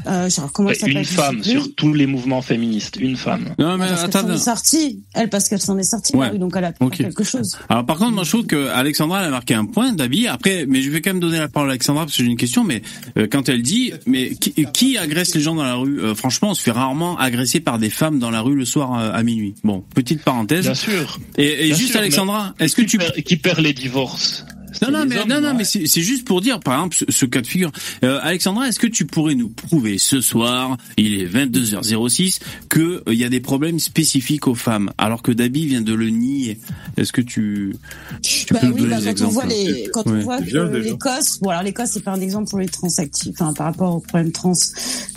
Euh, 0.08 0.30
genre, 0.30 0.52
comment 0.52 0.70
Ouais, 0.70 0.74
ça 0.76 0.82
s'appelle, 0.82 0.98
une 0.98 1.06
femme 1.06 1.44
sur 1.44 1.76
tous 1.76 1.94
les 1.94 2.06
mouvements 2.08 2.42
féministes, 2.42 2.98
une 3.00 3.16
femme. 3.18 3.50
Non 3.60 3.78
mais 3.78 3.88
Parce 3.88 4.04
attends. 4.06 4.22
s'en 4.22 4.34
est 4.34 4.38
sortie. 4.38 5.04
Elle, 5.14 5.30
parce 5.30 5.50
qu'elle 5.50 5.62
s'en 5.62 5.78
est 5.78 5.84
sortie, 5.84 6.16
Ouais. 6.16 6.30
oui, 6.32 6.40
donc 6.40 6.54
elle 6.56 6.66
a 6.66 6.72
pu 6.72 6.84
Ok. 6.84 6.96
faire 6.98 7.08
quelque 7.08 7.24
chose. 7.24 7.58
Alors 7.70 7.86
par 7.86 7.98
contre, 7.98 8.12
moi 8.14 8.24
je 8.24 8.30
trouve 8.30 8.46
que 8.46 8.68
Alexandra 8.70 9.20
elle 9.22 9.28
a 9.28 9.30
marqué 9.32 9.54
un 9.54 9.66
point, 9.66 9.94
Dabi. 9.94 10.28
Après, 10.28 10.66
mais 10.68 10.82
je 10.82 10.90
vais 10.90 11.02
quand 11.02 11.12
même 11.12 11.20
donner 11.20 11.40
la 11.40 11.48
parole 11.50 11.70
à 11.70 11.72
Alexandra 11.74 12.06
parce 12.06 12.16
que 12.18 12.24
j'ai 12.24 12.30
une 12.30 12.38
question. 12.38 12.64
Mais 12.64 12.82
euh, 13.18 13.28
quand 13.32 13.50
elle 13.50 13.62
dit, 13.62 13.92
mais 14.06 14.36
qui, 14.36 14.54
qui 14.74 14.98
agresse 14.98 15.36
les 15.36 15.42
gens 15.42 15.56
dans 15.56 15.64
la 15.64 15.76
rue? 15.76 16.00
Euh, 16.02 16.16
Franchement, 16.16 16.50
on 16.52 16.54
se 16.54 16.62
fait 16.64 16.72
rarement 16.72 17.18
agresser 17.18 17.60
par 17.60 17.78
des 17.80 17.90
femmes 17.90 18.20
dans 18.20 18.32
la 18.32 18.42
rue 18.42 18.56
le 18.56 18.66
soir 18.66 18.98
euh, 19.00 19.12
à 19.14 19.24
minuit. 19.24 19.56
Bon, 19.64 19.84
petite 19.94 20.24
parenthèse. 20.24 20.66
Bien 20.66 20.74
sûr. 20.74 21.20
Et, 21.38 21.66
et 21.66 21.68
Bien 21.68 21.76
juste 21.76 21.92
sûr, 21.92 22.00
Alexandra, 22.00 22.54
est-ce 22.60 22.76
que 22.76 22.82
tu 22.82 22.98
perd, 22.98 23.14
qui 23.24 23.38
perd 23.38 23.60
les 23.60 23.74
divorces? 23.74 24.46
Non, 24.82 24.92
non, 24.92 25.06
mais, 25.08 25.18
hommes, 25.20 25.30
non, 25.30 25.42
non, 25.42 25.54
mais 25.54 25.64
c'est 25.64 25.86
juste 26.02 26.26
pour 26.26 26.42
dire, 26.42 26.60
par 26.60 26.76
exemple, 26.76 26.96
ce, 26.98 27.06
ce 27.10 27.26
cas 27.26 27.42
de 27.42 27.48
figure. 27.48 27.72
Euh, 28.04 28.20
Alexandra, 28.22 28.68
est-ce 28.68 28.80
que 28.80 28.88
tu 28.88 29.06
pourrais 29.06 29.36
nous 29.36 29.50
prouver 29.50 29.98
ce 29.98 30.22
soir, 30.22 30.78
il 30.98 31.14
est 31.22 31.26
22h06, 31.26 32.40
que 32.70 32.80
euh, 32.80 33.02
il 33.14 33.16
y 33.20 33.24
a 33.24 33.30
des 33.30 33.40
problèmes 33.40 33.80
spécifiques 33.80 34.48
aux 34.48 34.56
femmes, 34.56 34.92
alors 34.98 35.22
que 35.22 35.32
Dabi 35.32 35.66
vient 35.68 35.82
de 35.82 35.94
le 35.94 36.10
nier? 36.10 36.60
Est-ce 36.98 37.12
que 37.12 37.22
tu, 37.22 37.76
tu 38.22 38.54
Bah 38.54 38.60
peux 38.62 38.68
nous 38.68 38.74
oui, 38.74 38.82
donner 38.82 38.96
bah, 38.96 39.00
des 39.02 39.06
quand 39.06 39.10
on 39.10 39.12
exemples? 39.12 39.34
voit 39.34 39.46
les, 39.46 39.90
quand 39.94 40.08
Ouais. 40.08 40.14
on 40.14 40.24
voit 40.24 40.38
que 40.40 40.44
déjà. 40.46 40.66
l'Écosse, 40.66 41.40
bon 41.42 41.50
alors 41.50 41.64
l'Écosse 41.64 41.90
c'est 41.94 42.04
pas 42.04 42.12
un 42.12 42.22
exemple 42.22 42.50
pour 42.50 42.60
les 42.60 42.68
transactifs, 42.68 43.34
enfin 43.40 43.54
par 43.54 43.66
rapport 43.68 43.96
aux 43.96 44.00
problèmes 44.00 44.32
trans, 44.32 44.54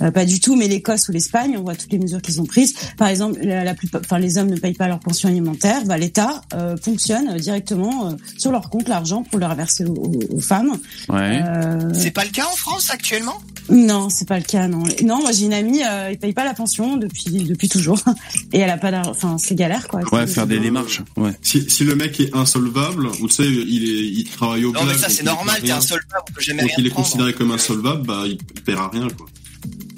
euh, 0.03 0.11
pas 0.11 0.25
du 0.25 0.41
tout, 0.41 0.57
mais 0.57 0.69
l'Écosse 0.69 1.09
ou 1.09 1.13
l'Espagne, 1.13 1.57
on 1.59 1.63
voit 1.63 1.75
toutes 1.77 1.93
les 1.93 1.99
mesures 1.99 2.21
qu'ils 2.23 2.41
ont 2.41 2.45
prises. 2.47 2.75
Par 2.97 3.09
exemple, 3.09 3.39
la, 3.43 3.63
la 3.65 3.75
plupart, 3.75 4.01
enfin 4.05 4.19
les 4.19 4.39
hommes 4.39 4.51
ne 4.51 4.57
payent 4.57 4.75
pas 4.75 4.89
leur 4.89 4.99
pension 5.01 5.29
alimentaire, 5.29 5.85
bah 5.87 5.97
l'État 5.99 6.43
euh, 6.55 6.77
fonctionne 6.77 7.37
directement 7.37 8.09
euh, 8.09 8.13
sur 8.39 8.51
leur 8.53 8.69
compte 8.71 8.89
l'argent 8.89 9.23
pour 9.23 9.39
le 9.41 9.47
reverser 9.47 9.85
aux, 9.85 10.41
femmes. 10.41 10.79
Ouais. 11.09 11.43
Euh, 11.45 11.91
C'est 11.95 12.11
pas 12.11 12.25
le 12.25 12.31
cas 12.31 12.47
en 12.47 12.57
France 12.57 12.91
actuellement? 12.91 13.41
Non, 13.69 14.11
c'est 14.11 14.27
pas 14.27 14.39
le 14.39 14.45
cas, 14.45 14.67
non. 14.67 14.83
Non, 15.05 15.21
moi 15.21 15.33
j'ai 15.33 15.45
une 15.45 15.53
amie, 15.53 15.83
euh, 15.85 16.11
il 16.11 16.19
paye 16.19 16.33
pas 16.33 16.45
la 16.45 16.55
pension 16.55 16.97
depuis 16.97 17.45
depuis 17.45 17.69
toujours, 17.69 18.01
et 18.53 18.59
elle 18.59 18.71
a 18.71 18.79
pas 18.79 18.91
d'argent. 18.91 19.11
Enfin, 19.11 19.37
c'est 19.39 19.55
galère 19.55 19.87
quoi. 19.87 20.01
Ouais, 20.13 20.27
faire 20.27 20.47
des 20.47 20.59
démarches. 20.59 21.03
Ouais. 21.17 21.33
Si, 21.43 21.71
si 21.71 21.85
le 21.85 21.95
mec 21.95 22.19
est 22.21 22.35
insolvable, 22.35 23.07
ou 23.21 23.29
tu 23.29 23.35
sais, 23.35 23.45
il, 23.47 23.85
est, 23.85 24.21
il 24.21 24.25
travaille 24.25 24.65
au 24.65 24.73
Non 24.73 24.85
mais 24.85 24.95
ça 24.95 25.09
c'est 25.09 25.25
normal, 25.25 25.61
t'es 25.63 25.71
insolvable, 25.71 26.25
on 26.29 26.33
peut 26.33 26.41
jamais 26.41 26.63
Donc 26.63 26.71
rien 26.71 26.79
il 26.79 26.87
est 26.87 26.91
prendre. 26.91 27.07
considéré 27.07 27.33
comme 27.33 27.53
insolvable, 27.53 28.07
bah 28.07 28.23
il, 28.27 28.39
il 28.55 28.63
paiera 28.63 28.89
rien 28.89 29.09
quoi. 29.17 29.27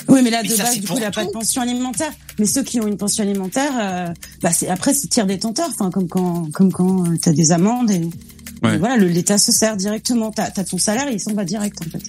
Oui, 0.08 0.20
mais 0.22 0.30
là, 0.30 0.40
Mais 0.42 0.48
de 0.48 0.54
ça, 0.54 0.64
base, 0.64 0.78
du 0.78 0.86
coup, 0.86 0.94
il 0.96 1.04
a 1.04 1.10
pas 1.10 1.24
de 1.24 1.30
pension 1.30 1.62
alimentaire. 1.62 2.12
Mais 2.38 2.46
ceux 2.46 2.62
qui 2.62 2.80
ont 2.80 2.86
une 2.86 2.96
pension 2.96 3.22
alimentaire, 3.22 3.72
euh, 3.80 4.08
bah, 4.42 4.52
c'est, 4.52 4.68
après, 4.68 4.92
c'est 4.94 5.08
tir 5.08 5.26
détenteur. 5.26 5.68
Enfin, 5.70 5.90
comme 5.90 6.08
quand, 6.08 6.50
comme 6.52 6.72
quand 6.72 7.06
euh, 7.06 7.16
t'as 7.20 7.32
des 7.32 7.52
amendes 7.52 7.90
et, 7.90 8.10
Ouais. 8.62 8.74
et 8.74 8.78
voilà, 8.78 8.96
le, 8.96 9.06
l'État 9.06 9.38
se 9.38 9.52
sert 9.52 9.76
directement. 9.76 10.30
T'as, 10.30 10.50
t'as 10.50 10.64
ton 10.64 10.78
salaire, 10.78 11.08
il 11.10 11.20
s'en 11.20 11.34
va 11.34 11.44
direct, 11.44 11.80
en 11.80 11.90
fait. 11.90 12.02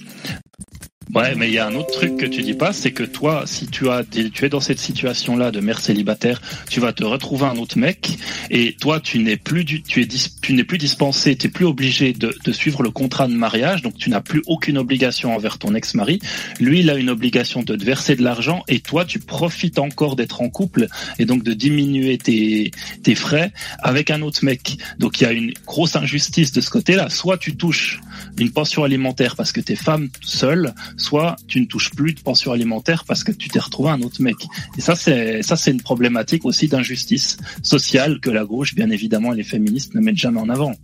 Ouais, 1.12 1.34
mais 1.36 1.48
il 1.48 1.54
y 1.54 1.58
a 1.58 1.66
un 1.66 1.74
autre 1.74 1.92
truc 1.92 2.16
que 2.16 2.26
tu 2.26 2.42
dis 2.42 2.54
pas, 2.54 2.72
c'est 2.72 2.92
que 2.92 3.02
toi, 3.02 3.44
si 3.46 3.66
tu 3.66 3.88
as, 3.88 4.02
tu 4.04 4.44
es 4.44 4.48
dans 4.48 4.60
cette 4.60 4.78
situation-là 4.78 5.50
de 5.50 5.60
mère 5.60 5.80
célibataire, 5.80 6.40
tu 6.68 6.80
vas 6.80 6.92
te 6.92 7.04
retrouver 7.04 7.46
un 7.46 7.56
autre 7.56 7.78
mec, 7.78 8.18
et 8.50 8.74
toi, 8.74 9.00
tu 9.00 9.18
n'es 9.18 9.36
plus 9.36 9.64
du, 9.64 9.82
tu 9.82 10.02
es, 10.02 10.08
tu 10.42 10.54
n'es 10.54 10.64
plus 10.64 10.78
dispensé, 10.78 11.36
tu 11.36 11.46
es 11.46 11.50
plus 11.50 11.66
obligé 11.66 12.12
de, 12.12 12.34
de 12.44 12.52
suivre 12.52 12.82
le 12.82 12.90
contrat 12.90 13.28
de 13.28 13.34
mariage, 13.34 13.82
donc 13.82 13.96
tu 13.96 14.10
n'as 14.10 14.20
plus 14.20 14.42
aucune 14.46 14.78
obligation 14.78 15.34
envers 15.34 15.58
ton 15.58 15.74
ex-mari. 15.74 16.20
Lui, 16.58 16.80
il 16.80 16.90
a 16.90 16.94
une 16.94 17.10
obligation 17.10 17.62
de 17.62 17.76
te 17.76 17.84
verser 17.84 18.16
de 18.16 18.22
l'argent, 18.22 18.64
et 18.66 18.80
toi, 18.80 19.04
tu 19.04 19.18
profites 19.18 19.78
encore 19.78 20.16
d'être 20.16 20.40
en 20.40 20.48
couple, 20.48 20.88
et 21.18 21.26
donc 21.26 21.44
de 21.44 21.52
diminuer 21.52 22.18
tes, 22.18 22.70
tes 23.02 23.14
frais 23.14 23.52
avec 23.82 24.10
un 24.10 24.22
autre 24.22 24.44
mec. 24.44 24.78
Donc 24.98 25.20
il 25.20 25.24
y 25.24 25.26
a 25.26 25.32
une 25.32 25.52
grosse 25.66 25.96
injustice 25.96 26.52
de 26.52 26.60
ce 26.60 26.70
côté-là. 26.70 27.10
Soit 27.10 27.38
tu 27.38 27.56
touches 27.56 28.00
une 28.38 28.50
pension 28.50 28.84
alimentaire 28.84 29.36
parce 29.36 29.52
que 29.52 29.60
t'es 29.60 29.76
femme 29.76 30.08
seule, 30.22 30.74
soit 30.96 31.36
tu 31.46 31.60
ne 31.60 31.66
touches 31.66 31.90
plus 31.90 32.14
de 32.14 32.20
pension 32.20 32.52
alimentaire 32.52 33.04
parce 33.04 33.24
que 33.24 33.32
tu 33.32 33.48
t'es 33.48 33.58
retrouvé 33.58 33.90
un 33.90 34.00
autre 34.02 34.20
mec. 34.22 34.36
Et 34.76 34.80
ça, 34.80 34.94
c'est 34.96 35.42
ça, 35.42 35.56
c'est 35.56 35.70
une 35.70 35.82
problématique 35.82 36.44
aussi 36.44 36.68
d'injustice 36.68 37.36
sociale 37.62 38.20
que 38.20 38.30
la 38.30 38.44
gauche, 38.44 38.74
bien 38.74 38.90
évidemment, 38.90 39.32
et 39.32 39.36
les 39.36 39.44
féministes 39.44 39.94
ne 39.94 40.00
mettent 40.00 40.16
jamais 40.16 40.40
en 40.40 40.48
avant. 40.48 40.74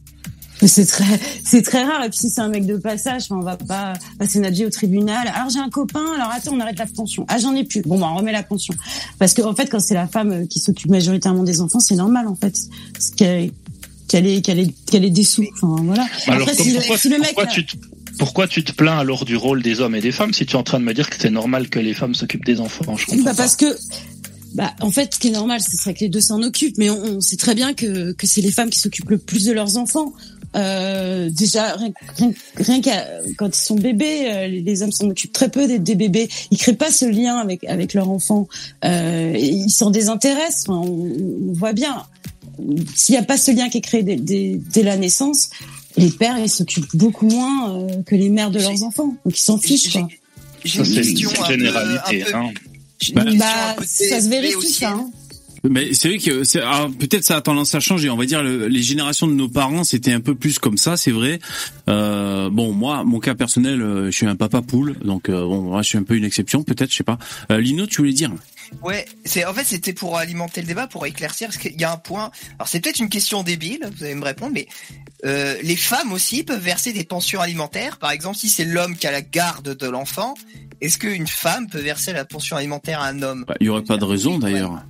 c'est 0.67 0.87
très, 0.87 1.21
c'est 1.45 1.63
très 1.63 1.85
rare. 1.85 2.05
Et 2.05 2.11
puis 2.11 2.19
si 2.19 2.31
c'est 2.31 2.41
un 2.41 2.49
mec 2.49 2.67
de 2.67 2.77
passage, 2.77 3.27
on 3.31 3.41
va 3.41 3.57
pas 3.57 3.95
passer 4.19 4.41
notre 4.41 4.63
au 4.65 4.71
tribunal. 4.71 5.29
Alors 5.35 5.49
j'ai 5.51 5.59
un 5.59 5.71
copain. 5.71 6.05
Alors 6.15 6.31
attends, 6.33 6.53
on 6.55 6.61
arrête 6.61 6.79
la 6.79 6.87
pension. 6.87 7.25
Ah 7.29 7.39
j'en 7.39 7.55
ai 7.55 7.65
plus. 7.65 7.83
Bon, 7.83 7.99
bah, 7.99 8.09
on 8.13 8.17
remet 8.17 8.33
la 8.33 8.43
pension. 8.43 8.75
Parce 9.19 9.35
que 9.35 9.43
en 9.43 9.55
fait, 9.55 9.67
quand 9.67 9.81
c'est 9.81 9.95
la 9.95 10.07
femme 10.07 10.47
qui 10.49 10.59
s'occupe 10.59 10.91
majoritairement 10.91 11.45
des 11.45 11.61
enfants, 11.61 11.81
c'est 11.81 11.97
normal 11.97 12.27
en 12.29 12.35
fait. 12.35 12.55
Qu'elle 14.11 14.27
ait, 14.27 14.41
qu'elle 14.41 14.59
ait, 14.59 14.75
qu'elle 14.91 15.11
des 15.13 15.23
sous. 15.23 15.47
Enfin 15.63 15.83
voilà. 15.85 16.07
Alors, 16.27 16.49
Après, 16.49 16.63
si, 16.63 16.73
pourquoi, 16.73 16.97
le, 16.97 17.01
si 17.01 17.09
le 17.09 17.19
mec, 17.19 17.29
pourquoi 17.29 17.47
tu 17.47 17.65
te 17.65 17.77
pourquoi 18.19 18.49
tu 18.49 18.65
te 18.65 18.73
plains 18.73 18.99
alors 18.99 19.25
du 19.25 19.37
rôle 19.37 19.63
des 19.63 19.81
hommes 19.81 19.95
et 19.95 20.01
des 20.01 20.13
femmes 20.13 20.35
si 20.35 20.45
tu 20.45 20.55
es 20.55 20.59
en 20.59 20.63
train 20.63 20.81
de 20.81 20.85
me 20.85 20.93
dire 20.93 21.09
que 21.09 21.17
c'est 21.19 21.31
normal 21.31 21.69
que 21.71 21.79
les 21.79 21.95
femmes 21.95 22.15
s'occupent 22.15 22.45
des 22.45 22.61
enfants? 22.61 22.97
Je 22.97 23.07
comprends 23.07 23.25
bah 23.25 23.35
parce 23.37 23.57
que 23.57 23.77
bah, 24.55 24.75
en 24.81 24.91
fait, 24.91 25.15
ce 25.15 25.21
qui 25.21 25.29
est 25.29 25.33
normal, 25.33 25.61
ce 25.61 25.77
serait 25.77 25.95
que 25.95 26.01
les 26.01 26.09
deux 26.09 26.21
s'en 26.21 26.43
occupent, 26.43 26.77
mais 26.77 26.91
on, 26.91 27.03
on, 27.03 27.21
sait 27.21 27.37
très 27.37 27.55
bien 27.55 27.73
que, 27.73 28.11
que 28.13 28.27
c'est 28.27 28.41
les 28.41 28.51
femmes 28.51 28.69
qui 28.69 28.81
s'occupent 28.81 29.11
le 29.11 29.19
plus 29.19 29.45
de 29.45 29.53
leurs 29.53 29.77
enfants. 29.77 30.13
Euh, 30.57 31.31
déjà, 31.31 31.77
rien, 31.77 31.93
rien, 32.57 32.81
qu'à 32.81 33.07
quand 33.39 33.47
ils 33.47 33.61
sont 33.61 33.77
bébés, 33.77 34.23
euh, 34.27 34.49
les 34.49 34.83
hommes 34.83 34.91
s'en 34.91 35.09
occupent 35.09 35.33
très 35.33 35.49
peu 35.49 35.69
des, 35.69 35.79
des, 35.79 35.95
bébés. 35.95 36.29
Ils 36.51 36.59
créent 36.59 36.73
pas 36.73 36.91
ce 36.91 37.05
lien 37.05 37.37
avec 37.37 37.63
avec 37.65 37.95
leur 37.95 38.11
enfant. 38.11 38.49
Euh, 38.85 39.37
ils 39.39 39.71
s'en 39.71 39.91
désintéressent. 39.91 40.69
Enfin, 40.69 40.81
on, 40.85 41.51
on, 41.51 41.53
voit 41.53 41.73
bien. 41.73 42.03
S'il 42.95 43.15
n'y 43.15 43.19
a 43.19 43.25
pas 43.25 43.37
ce 43.37 43.51
lien 43.51 43.69
qui 43.69 43.79
est 43.79 43.83
créé 43.83 44.03
dès, 44.03 44.17
dès, 44.17 44.61
dès 44.73 44.83
la 44.83 44.97
naissance, 44.97 45.51
les 45.97 46.11
pères 46.11 46.39
ils 46.39 46.49
s'occupent 46.49 46.95
beaucoup 46.95 47.29
moins 47.29 47.75
euh, 47.75 48.03
que 48.05 48.15
les 48.15 48.29
mères 48.29 48.51
de 48.51 48.59
leurs 48.59 48.83
enfants. 48.83 49.17
Donc 49.25 49.39
ils 49.39 49.43
s'en 49.43 49.59
fichent. 49.59 49.93
Quoi. 49.93 50.09
Ça 50.65 50.85
c'est 50.85 51.11
une 51.11 51.47
généralité. 51.49 52.25
Hein. 52.35 52.51
Bah, 53.15 53.25
bah 53.25 53.77
ça 53.85 54.21
se 54.21 54.29
vérifie 54.29 54.73
ça. 54.73 54.91
Hein. 54.91 55.11
Mais 55.69 55.93
c'est 55.93 56.09
vrai 56.09 56.19
que 56.19 56.45
c'est 56.45 56.61
peut-être 56.99 57.25
ça 57.25 57.37
a 57.37 57.41
tendance 57.41 57.75
à 57.75 57.81
changer. 57.81 58.09
On 58.09 58.17
va 58.17 58.25
dire 58.25 58.43
le, 58.43 58.67
les 58.67 58.83
générations 58.83 59.27
de 59.27 59.35
nos 59.35 59.49
parents 59.49 59.85
c'était 59.85 60.13
un 60.13 60.21
peu 60.21 60.35
plus 60.35 60.59
comme 60.59 60.79
ça, 60.79 60.97
c'est 60.97 61.11
vrai. 61.11 61.39
Euh, 61.89 62.49
bon 62.51 62.73
moi, 62.73 63.05
mon 63.05 63.21
cas 63.21 63.35
personnel, 63.35 63.83
euh, 63.83 64.07
je 64.07 64.17
suis 64.17 64.27
un 64.27 64.37
papa 64.37 64.63
poule, 64.63 64.97
donc 65.05 65.29
euh, 65.29 65.45
bon 65.45 65.63
moi 65.63 65.83
je 65.83 65.89
suis 65.89 65.99
un 65.99 66.03
peu 66.03 66.17
une 66.17 66.25
exception 66.25 66.63
peut-être, 66.63 66.91
je 66.91 66.97
sais 66.97 67.05
pas. 67.05 67.19
Euh, 67.51 67.61
Lino, 67.61 67.87
tu 67.87 67.99
voulais 67.99 68.13
dire? 68.13 68.33
Ouais, 68.83 69.05
c'est 69.25 69.45
en 69.45 69.53
fait 69.53 69.65
c'était 69.65 69.93
pour 69.93 70.17
alimenter 70.17 70.61
le 70.61 70.67
débat, 70.67 70.87
pour 70.87 71.07
éclaircir 71.07 71.49
parce 71.49 71.59
qu'il 71.59 71.79
y 71.79 71.85
a 71.85 71.93
un 71.93 71.97
point. 71.97 72.31
Alors 72.59 72.69
c'est 72.69 72.81
peut-être 72.81 73.01
une 73.01 73.09
question 73.09 73.43
débile, 73.43 73.91
vous 73.97 74.05
allez 74.05 74.15
me 74.15 74.25
répondre, 74.25 74.53
mais 74.55 74.67
euh, 75.25 75.57
les 75.63 75.77
femmes 75.77 76.13
aussi 76.13 76.43
peuvent 76.43 76.63
verser 76.63 76.93
des 76.93 77.05
pensions 77.05 77.41
alimentaires. 77.41 77.99
Par 77.99 78.11
exemple, 78.11 78.39
si 78.39 78.49
c'est 78.49 78.65
l'homme 78.65 78.97
qui 78.97 79.07
a 79.07 79.11
la 79.11 79.23
garde 79.23 79.77
de 79.77 79.89
l'enfant, 79.89 80.35
est-ce 80.81 80.99
qu'une 80.99 81.27
femme 81.27 81.69
peut 81.69 81.81
verser 81.81 82.13
la 82.13 82.25
pension 82.25 82.57
alimentaire 82.57 83.01
à 83.01 83.09
un 83.09 83.23
homme? 83.23 83.45
Bah, 83.47 83.55
Il 83.61 83.67
y 83.67 83.71
aurait 83.71 83.85
pas 83.85 83.99
de 83.99 84.05
raison 84.05 84.39
d'ailleurs. 84.39 84.83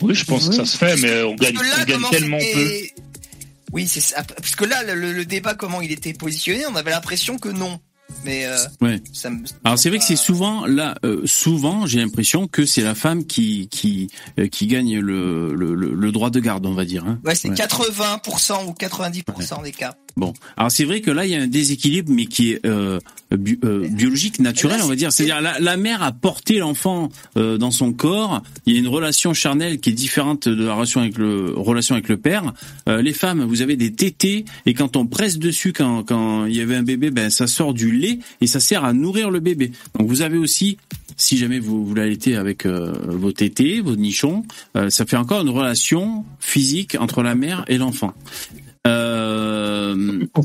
Oui, 0.00 0.14
je 0.14 0.24
pense 0.24 0.48
que 0.48 0.54
ça 0.54 0.66
se 0.66 0.76
fait, 0.76 0.96
mais 0.98 1.22
on 1.22 1.34
gagne, 1.34 1.56
on 1.56 1.84
gagne 1.84 2.10
tellement 2.10 2.38
peu. 2.38 2.70
Oui, 3.72 3.88
c'est 3.88 4.00
ça. 4.00 4.22
Parce 4.22 4.54
que 4.54 4.64
là, 4.64 4.82
le, 4.84 5.12
le, 5.12 5.24
débat, 5.24 5.54
comment 5.54 5.80
il 5.80 5.90
était 5.92 6.12
positionné, 6.12 6.64
on 6.66 6.76
avait 6.76 6.92
l'impression 6.92 7.38
que 7.38 7.48
non. 7.48 7.80
Mais 8.24 8.46
euh, 8.46 8.56
ouais. 8.80 9.02
ça 9.12 9.30
me... 9.30 9.44
alors 9.64 9.78
c'est 9.78 9.88
vrai 9.88 9.98
que 9.98 10.04
c'est 10.04 10.16
souvent 10.16 10.66
là, 10.66 10.96
euh, 11.04 11.22
souvent 11.26 11.86
j'ai 11.86 11.98
l'impression 11.98 12.46
que 12.46 12.64
c'est 12.64 12.82
la 12.82 12.94
femme 12.94 13.26
qui 13.26 13.68
qui 13.68 14.08
euh, 14.38 14.48
qui 14.48 14.66
gagne 14.66 14.98
le, 14.98 15.54
le, 15.54 15.74
le 15.74 16.12
droit 16.12 16.30
de 16.30 16.40
garde, 16.40 16.66
on 16.66 16.74
va 16.74 16.84
dire. 16.84 17.04
Hein. 17.06 17.18
Ouais, 17.24 17.34
c'est 17.34 17.48
ouais. 17.48 17.54
80% 17.54 18.66
ou 18.66 18.72
90% 18.72 19.56
ouais. 19.56 19.62
des 19.64 19.72
cas. 19.72 19.96
Bon, 20.16 20.32
alors 20.56 20.70
c'est 20.70 20.84
vrai 20.84 21.02
que 21.02 21.10
là 21.10 21.26
il 21.26 21.32
y 21.32 21.34
a 21.34 21.42
un 21.42 21.46
déséquilibre, 21.46 22.10
mais 22.10 22.24
qui 22.24 22.52
est 22.52 22.64
euh, 22.64 22.98
bi 23.30 23.58
euh, 23.64 23.86
biologique, 23.86 24.38
naturel, 24.38 24.80
on 24.82 24.86
va 24.88 24.96
dire. 24.96 25.12
C'est-à-dire 25.12 25.42
la, 25.42 25.60
la 25.60 25.76
mère 25.76 26.02
a 26.02 26.10
porté 26.10 26.58
l'enfant 26.58 27.10
euh, 27.36 27.58
dans 27.58 27.70
son 27.70 27.92
corps. 27.92 28.42
Il 28.64 28.72
y 28.72 28.76
a 28.76 28.78
une 28.78 28.88
relation 28.88 29.34
charnelle 29.34 29.78
qui 29.78 29.90
est 29.90 29.92
différente 29.92 30.48
de 30.48 30.64
la 30.64 30.72
relation 30.72 31.02
avec 31.02 31.18
le 31.18 31.52
relation 31.54 31.96
avec 31.96 32.08
le 32.08 32.16
père. 32.16 32.54
Euh, 32.88 33.02
les 33.02 33.12
femmes, 33.12 33.44
vous 33.44 33.60
avez 33.60 33.76
des 33.76 33.92
tétés 33.92 34.46
et 34.64 34.72
quand 34.72 34.96
on 34.96 35.06
presse 35.06 35.38
dessus, 35.38 35.74
quand 35.74 36.02
quand 36.04 36.46
il 36.46 36.56
y 36.56 36.62
avait 36.62 36.76
un 36.76 36.82
bébé, 36.82 37.10
ben 37.10 37.28
ça 37.28 37.46
sort 37.46 37.74
du 37.74 37.92
lait 37.92 38.18
et 38.40 38.46
ça 38.46 38.58
sert 38.58 38.84
à 38.84 38.94
nourrir 38.94 39.30
le 39.30 39.40
bébé. 39.40 39.72
Donc 39.98 40.08
vous 40.08 40.22
avez 40.22 40.38
aussi 40.38 40.78
si 41.16 41.36
jamais 41.38 41.58
vous, 41.58 41.84
vous 41.84 41.94
l'allaitez 41.94 42.36
avec 42.36 42.66
euh, 42.66 42.92
vos 43.06 43.32
tétés, 43.32 43.80
vos 43.80 43.96
nichons, 43.96 44.44
euh, 44.76 44.90
ça 44.90 45.06
fait 45.06 45.16
encore 45.16 45.42
une 45.42 45.50
relation 45.50 46.24
physique 46.40 46.96
entre 47.00 47.22
la 47.22 47.34
mère 47.34 47.64
et 47.68 47.78
l'enfant. 47.78 48.12
Euh... 48.86 49.94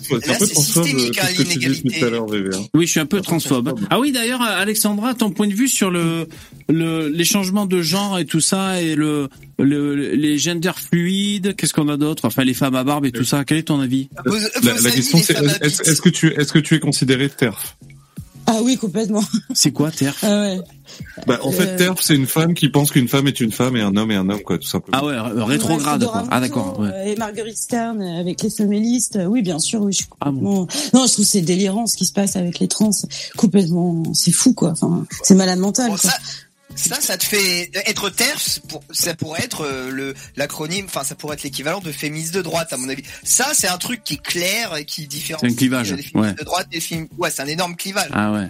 C'est 0.02 0.14
un 0.14 0.38
peu 0.38 0.48
transphobe 0.48 0.86
ce 0.86 1.38
que 1.38 1.44
tu 1.44 1.60
dis 1.60 1.84
tout 2.00 2.06
à 2.06 2.10
l'heure, 2.10 2.26
hein. 2.32 2.64
Oui, 2.74 2.86
je 2.86 2.92
suis 2.92 3.00
un 3.00 3.06
peu 3.06 3.22
transphobe. 3.22 3.78
Ah 3.90 4.00
oui, 4.00 4.12
d'ailleurs, 4.12 4.42
Alexandra, 4.42 5.14
ton 5.14 5.32
point 5.32 5.48
de 5.48 5.54
vue 5.54 5.68
sur 5.68 5.92
le, 5.92 6.28
le 6.70 7.10
les 7.10 7.26
changements 7.26 7.66
de 7.66 7.82
genre 7.82 8.18
et 8.20 8.26
tout 8.26 8.40
ça 8.40 8.82
et 8.82 8.96
le, 8.96 9.28
le 9.60 9.96
les 10.16 10.38
gender 10.38 10.72
fluides, 10.76 11.56
qu'est-ce 11.56 11.74
qu'on 11.74 11.90
a 11.90 11.98
d'autre? 11.98 12.26
Enfin, 12.26 12.44
les 12.44 12.54
femmes 12.54 12.76
à 12.76 12.84
barbe 12.84 13.06
et 13.06 13.12
tout 13.12 13.26
ça. 13.26 13.44
Quel 13.46 13.58
est 13.58 13.64
ton 13.64 13.80
avis? 13.80 14.10
La, 14.64 14.92
question, 14.92 15.18
c'est 15.18 15.38
est-ce 15.62 15.82
est 15.82 16.02
que 16.02 16.10
tu 16.10 16.28
est-ce 16.28 16.54
que 16.54 16.60
tu 16.60 16.76
es 16.76 16.80
considéré 16.80 17.30
TERF? 17.30 17.78
Ah 18.48 18.60
oui, 18.64 18.78
complètement. 18.78 19.24
C'est 19.54 19.72
quoi 19.72 19.92
TERF 19.92 20.24
ah 20.24 20.42
ouais. 20.42 20.60
Bah, 21.26 21.40
en 21.44 21.52
fait, 21.52 21.78
TERF, 21.78 22.02
c'est 22.02 22.16
une 22.16 22.28
femme 22.28 22.54
qui 22.54 22.70
pense 22.70 22.92
qu'une 22.92 23.08
femme 23.08 23.28
est 23.28 23.40
une 23.40 23.52
femme 23.52 23.78
et 23.78 23.82
un 23.82 23.96
homme 23.96 24.12
est 24.12 24.16
un 24.16 24.30
homme, 24.30 24.42
quoi, 24.42 24.58
tout 24.58 24.68
simplement. 24.68 24.98
Ah 25.00 25.06
ouais, 25.06 25.44
rétrograde, 25.44 26.06
quoi. 26.06 26.26
Ah 26.30 26.40
d'accord. 26.40 26.80
Ouais. 26.80 27.12
Et 27.12 27.16
Marguerite 27.16 27.58
Stern 27.58 28.02
avec 28.02 28.42
les 28.42 28.50
féministes, 28.50 29.18
oui, 29.28 29.42
bien 29.42 29.60
sûr, 29.60 29.82
oui, 29.82 29.94
je 29.94 29.98
suis 30.00 30.08
complètement... 30.08 30.68
Ah 30.70 30.74
bon. 30.92 31.00
Non, 31.00 31.08
je 31.08 31.14
trouve 31.14 31.26
c'est 31.26 31.42
délirant 31.42 31.88
ce 31.88 31.96
qui 31.96 32.06
se 32.06 32.14
passe 32.14 32.36
avec 32.36 32.60
les 32.60 32.68
trans. 32.68 32.92
Complètement, 33.38 34.04
c'est 34.14 34.32
fou, 34.32 34.54
quoi. 34.54 34.72
Enfin, 34.72 35.06
c'est 35.24 35.36
malade 35.36 35.60
mental, 35.60 35.90
bon, 35.92 35.96
quoi. 35.96 36.10
Ça... 36.10 36.18
Ça, 36.76 37.00
ça 37.00 37.18
te 37.18 37.24
fait 37.24 37.70
être 37.86 38.10
TERF, 38.10 38.60
pour, 38.68 38.84
ça 38.92 39.14
pourrait 39.14 39.44
être 39.44 39.68
le 39.90 40.14
l'acronyme, 40.36 40.86
enfin 40.86 41.04
ça 41.04 41.16
pourrait 41.16 41.36
être 41.36 41.44
l'équivalent 41.44 41.80
de 41.80 41.92
féministe 41.92 42.34
de 42.34 42.42
droite 42.42 42.74
à 42.74 42.78
mon 42.78 42.90
avis. 42.90 43.04
Ça, 43.24 43.52
c'est 43.54 43.68
un 43.68 43.78
truc 43.78 44.04
qui 44.04 44.16
est 44.16 44.22
clair 44.22 44.76
et 44.76 44.86
qui 44.86 45.08
différencie 45.08 45.52
un 45.52 45.56
clivage, 45.56 45.94
les 45.94 46.04
féministes 46.04 46.16
ouais. 46.16 46.40
de 46.40 46.44
droite 46.44 46.68
films. 46.82 47.08
Ouais, 47.18 47.32
c'est 47.32 47.42
un 47.42 47.48
énorme 47.48 47.76
clivage. 47.76 48.10
Ah 48.12 48.32
ouais. 48.32 48.50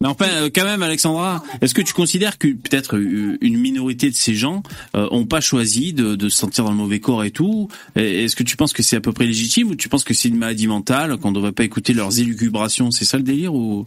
Mais 0.00 0.08
enfin, 0.08 0.26
euh, 0.28 0.50
quand 0.54 0.64
même, 0.64 0.82
Alexandra, 0.82 1.42
est-ce 1.60 1.74
que 1.74 1.82
tu 1.82 1.92
considères 1.92 2.38
que 2.38 2.48
peut-être 2.48 2.96
euh, 2.96 3.38
une 3.40 3.58
minorité 3.58 4.10
de 4.10 4.14
ces 4.14 4.34
gens 4.34 4.62
euh, 4.96 5.08
ont 5.10 5.26
pas 5.26 5.40
choisi 5.40 5.92
de, 5.92 6.14
de 6.14 6.28
se 6.28 6.36
sentir 6.36 6.64
dans 6.64 6.70
le 6.70 6.76
mauvais 6.76 7.00
corps 7.00 7.24
et 7.24 7.30
tout? 7.30 7.68
Est-ce 7.96 8.36
que 8.36 8.42
tu 8.42 8.56
penses 8.56 8.72
que 8.72 8.82
c'est 8.82 8.96
à 8.96 9.00
peu 9.00 9.12
près 9.12 9.26
légitime 9.26 9.70
ou 9.70 9.74
tu 9.76 9.88
penses 9.88 10.04
que 10.04 10.14
c'est 10.14 10.28
une 10.28 10.36
maladie 10.36 10.66
mentale, 10.66 11.16
qu'on 11.18 11.30
ne 11.30 11.36
devrait 11.36 11.52
pas 11.52 11.64
écouter 11.64 11.92
leurs 11.92 12.18
élucubrations? 12.18 12.90
C'est 12.90 13.04
ça 13.04 13.16
le 13.16 13.22
délire 13.22 13.54
ou? 13.54 13.86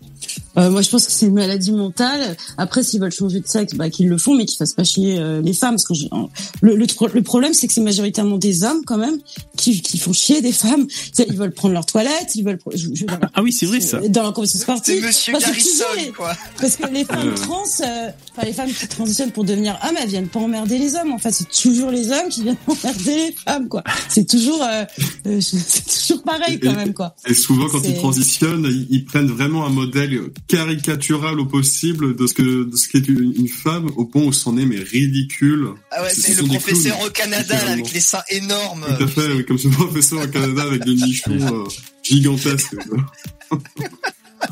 Euh, 0.58 0.70
Moi, 0.70 0.82
je 0.82 0.90
pense 0.90 1.06
que 1.06 1.12
c'est 1.12 1.26
une 1.26 1.34
maladie 1.34 1.72
mentale. 1.72 2.38
Après, 2.58 2.84
s'ils 2.84 3.00
veulent 3.00 3.12
changer 3.12 3.40
de 3.40 3.48
sexe, 3.48 3.74
bah, 3.74 3.90
qu'ils 3.90 4.10
le 4.10 4.18
font, 4.18 4.36
mais 4.36 4.46
qu'ils 4.46 4.58
fassent 4.58 4.74
pas 4.74 4.84
chier 4.84 5.18
euh, 5.20 5.42
les 5.42 5.54
femmes. 5.54 5.76
Parce 5.76 5.88
que 5.88 5.94
je... 5.94 6.06
le, 6.62 6.76
le, 6.76 6.86
le, 7.14 7.22
problème, 7.24 7.54
c'est 7.54 7.68
que 7.68 7.74
c'est 7.74 7.82
majoritairement 7.82 8.38
des 8.38 8.64
hommes 8.64 8.82
quand 8.86 8.98
même 8.98 9.18
qui, 9.58 9.82
qui 9.82 9.98
font 9.98 10.14
chier 10.14 10.42
des 10.42 10.52
femmes. 10.52 10.88
Ils 11.18 11.36
veulent 11.36 11.54
prendre 11.54 11.74
leur 11.74 11.86
toilette, 11.86 12.36
ils 12.36 12.44
veulent. 12.44 12.60
Je, 12.74 12.88
je... 12.94 13.06
ah 13.34 13.42
oui, 13.42 13.52
c'est 13.52 13.66
vrai 13.66 13.82
ça. 13.82 14.00
Dans 14.08 14.24
la 14.24 14.32
conversation 14.32 14.64
sportive. 14.64 15.06
C'est 15.12 15.32
Monsieur 15.32 15.54
Quoi. 16.16 16.34
Parce 16.60 16.76
que 16.76 16.88
les 16.88 17.06
femmes 17.06 17.34
trans, 17.36 17.64
euh, 17.82 18.10
enfin 18.32 18.46
les 18.46 18.54
femmes 18.54 18.72
qui 18.72 18.88
transitionnent 18.88 19.32
pour 19.32 19.44
devenir 19.44 19.78
hommes, 19.84 19.96
elles 20.02 20.10
viennent 20.10 20.28
pas 20.28 20.40
emmerder 20.40 20.78
les 20.78 20.96
hommes. 20.96 21.12
En 21.12 21.18
fait, 21.18 21.32
c'est 21.32 21.50
toujours 21.50 21.92
les 21.92 22.12
hommes 22.12 22.30
qui 22.30 22.44
viennent 22.44 22.58
emmerder 22.68 23.16
les 23.16 23.32
femmes, 23.32 23.68
quoi. 23.68 23.84
C'est 24.10 24.28
toujours, 24.28 24.62
euh, 24.64 24.84
euh, 25.28 25.42
c'est 25.42 25.86
toujours 25.86 26.24
pareil 26.24 26.60
quand 26.60 26.74
même, 26.74 26.94
quoi. 26.94 27.16
Et 27.28 27.34
souvent, 27.34 27.68
quand 27.70 27.82
ils 27.84 27.96
transitionnent, 27.96 28.66
ils, 28.66 28.88
ils, 28.90 29.06
prennent 29.06 29.28
vraiment 29.28 29.66
un 29.66 29.70
modèle 29.70 30.20
caricatural 30.48 31.40
au 31.40 31.46
possible 31.46 32.16
de 32.16 32.28
ce 32.28 32.34
que 32.34 32.64
de 32.70 32.76
ce 32.76 32.88
qu'est 32.88 33.08
une, 33.08 33.34
une, 33.36 33.48
femme, 33.48 33.90
au 33.96 34.06
point 34.06 34.24
où 34.24 34.34
c'en 34.34 34.58
est 34.58 34.66
mais 34.66 34.80
ridicule. 34.80 35.70
Ah 35.92 36.02
ouais, 36.04 36.10
c'est 36.14 36.38
le 36.38 36.44
professeur 36.44 37.00
au 37.06 37.10
Canada 37.10 37.56
là, 37.66 37.72
avec 37.72 37.92
les 37.92 38.00
seins 38.00 38.24
énormes. 38.30 38.86
Tout 38.98 39.04
à 39.04 39.08
fait, 39.08 39.44
comme 39.46 39.58
ce 39.58 39.68
professeur 39.68 40.24
au 40.24 40.28
Canada 40.28 40.64
avec 40.64 40.84
des 40.86 40.96
nichons 40.96 41.32
euh, 41.32 41.68
gigantesques. 42.04 42.76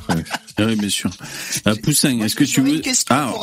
Ouais. 0.09 0.23
Ah 0.57 0.63
oui, 0.65 0.75
bien 0.75 0.89
sûr. 0.89 1.09
Euh, 1.67 1.75
Poussin, 1.83 2.19
est-ce 2.21 2.35
que 2.35 2.43
tu 2.43 2.61
veux 2.61 2.81
Ah, 3.09 3.33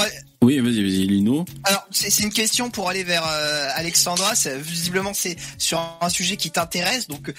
oui, 0.40 0.60
vas-y, 0.60 0.82
vas-y, 0.82 1.06
Lino. 1.06 1.44
Alors, 1.64 1.84
c'est 1.90 2.22
une 2.22 2.32
question 2.32 2.70
pour 2.70 2.88
aller 2.88 3.02
vers 3.02 3.26
euh, 3.26 3.68
Alexandra. 3.74 4.34
Visiblement, 4.60 5.12
c'est 5.12 5.36
sur 5.58 5.80
un 6.00 6.08
sujet 6.08 6.36
qui 6.36 6.52
t'intéresse. 6.52 7.08
Donc, 7.08 7.34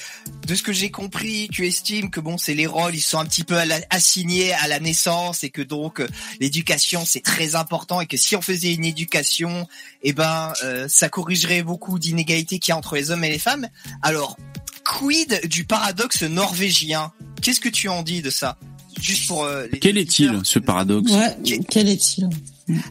de 0.45 0.56
ce 0.56 0.61
que 0.61 0.73
j'ai 0.73 0.91
compris, 0.91 1.48
tu 1.49 1.65
estimes 1.65 2.10
que 2.10 2.19
bon, 2.19 2.38
c'est 2.38 2.53
les 2.53 2.68
rôles, 2.68 2.95
ils 2.95 3.02
sont 3.02 3.18
un 3.18 3.26
petit 3.26 3.45
peu 3.45 3.56
à 3.56 3.65
la, 3.65 3.80
assignés 3.90 4.52
à 4.52 4.68
la 4.68 4.81
naissance 4.81 5.45
et 5.45 5.49
que 5.49 5.61
donc 5.61 6.02
euh, 6.02 6.10
l'éducation 6.41 7.06
c'est 7.06 7.22
très 7.22 7.56
important 7.56 8.02
et 8.02 8.06
que 8.06 8.18
si 8.18 8.36
on 8.36 8.41
faisait 8.41 8.73
une 8.73 8.86
éducation, 8.86 9.65
eh 10.03 10.11
ben, 10.11 10.52
euh, 10.64 10.88
ça 10.90 11.07
corrigerait 11.07 11.64
beaucoup 11.64 11.99
d'inégalités 11.99 12.60
qu'il 12.60 12.73
y 12.73 12.73
a 12.73 12.77
entre 12.77 12.95
les 12.95 13.11
hommes 13.11 13.23
et 13.23 13.30
les 13.30 13.40
femmes. 13.40 13.69
Alors, 14.02 14.38
quid 14.84 15.48
du 15.48 15.64
paradoxe 15.64 16.23
norvégien? 16.23 17.14
Qu'est-ce 17.41 17.61
que 17.61 17.69
tu 17.69 17.88
en 17.88 18.03
dis 18.03 18.22
de 18.22 18.30
ça? 18.30 18.57
Juste 19.00 19.28
pour 19.28 19.44
euh, 19.44 19.66
les 19.72 19.80
quel 19.80 19.98
est-il 19.98 20.40
ce 20.44 20.60
paradoxe 20.60 21.12
ouais, 21.12 21.38
Quel 21.70 21.90
est-il 21.90 22.30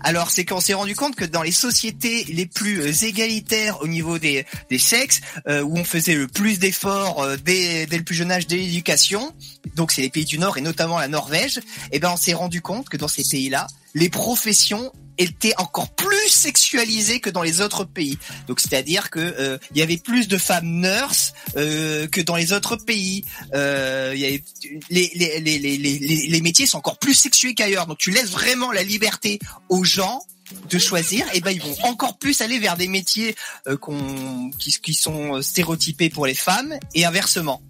alors 0.02 0.30
c'est 0.30 0.44
qu'on 0.44 0.60
s'est 0.60 0.74
rendu 0.74 0.94
compte 0.94 1.14
que 1.14 1.24
dans 1.24 1.42
les 1.42 1.52
sociétés 1.52 2.24
les 2.24 2.46
plus 2.46 2.80
euh, 2.80 3.06
égalitaires 3.06 3.80
au 3.82 3.88
niveau 3.88 4.18
des, 4.18 4.46
des 4.70 4.78
sexes, 4.78 5.20
euh, 5.46 5.62
où 5.62 5.76
on 5.76 5.84
faisait 5.84 6.14
le 6.14 6.26
plus 6.26 6.58
d'efforts 6.58 7.22
euh, 7.22 7.36
dès, 7.36 7.86
dès, 7.86 7.98
le 7.98 8.04
plus 8.04 8.14
jeune 8.14 8.30
âge 8.30 8.46
de 8.46 8.56
l'éducation, 8.56 9.32
donc 9.76 9.92
c'est 9.92 10.02
les 10.02 10.10
pays 10.10 10.24
du 10.24 10.38
Nord 10.38 10.58
et 10.58 10.60
notamment 10.60 10.98
la 10.98 11.08
Norvège, 11.08 11.58
et 11.58 11.62
eh 11.92 11.98
ben 11.98 12.10
on 12.12 12.16
s'est 12.16 12.34
rendu 12.34 12.60
compte 12.60 12.88
que 12.88 12.96
dans 12.96 13.08
ces 13.08 13.22
pays-là, 13.22 13.66
les 13.94 14.08
professions 14.08 14.92
était 15.18 15.54
encore 15.58 15.90
plus 15.94 16.28
sexualisée 16.28 17.20
que 17.20 17.30
dans 17.30 17.42
les 17.42 17.60
autres 17.60 17.84
pays. 17.84 18.18
Donc 18.46 18.60
c'est-à-dire 18.60 19.10
que 19.10 19.20
euh, 19.20 19.58
il 19.72 19.78
y 19.78 19.82
avait 19.82 19.98
plus 19.98 20.28
de 20.28 20.38
femmes 20.38 20.80
nurses 20.80 21.32
euh, 21.56 22.06
que 22.06 22.20
dans 22.20 22.36
les 22.36 22.52
autres 22.52 22.76
pays. 22.76 23.24
Euh, 23.54 24.14
y 24.16 24.24
avait, 24.24 24.42
les, 24.90 25.10
les, 25.14 25.40
les, 25.40 25.58
les, 25.58 26.26
les 26.28 26.40
métiers 26.40 26.66
sont 26.66 26.78
encore 26.78 26.98
plus 26.98 27.14
sexués 27.14 27.54
qu'ailleurs. 27.54 27.86
Donc 27.86 27.98
tu 27.98 28.10
laisses 28.10 28.30
vraiment 28.30 28.72
la 28.72 28.82
liberté 28.82 29.38
aux 29.68 29.84
gens 29.84 30.22
de 30.70 30.78
choisir, 30.78 31.26
et 31.34 31.42
ben 31.42 31.50
ils 31.50 31.60
vont 31.60 31.76
encore 31.82 32.16
plus 32.16 32.40
aller 32.40 32.58
vers 32.58 32.78
des 32.78 32.88
métiers 32.88 33.34
euh, 33.66 33.76
qu'on 33.76 34.50
qui, 34.58 34.72
qui 34.80 34.94
sont 34.94 35.42
stéréotypés 35.42 36.08
pour 36.08 36.26
les 36.26 36.34
femmes 36.34 36.74
et 36.94 37.04
inversement. 37.04 37.60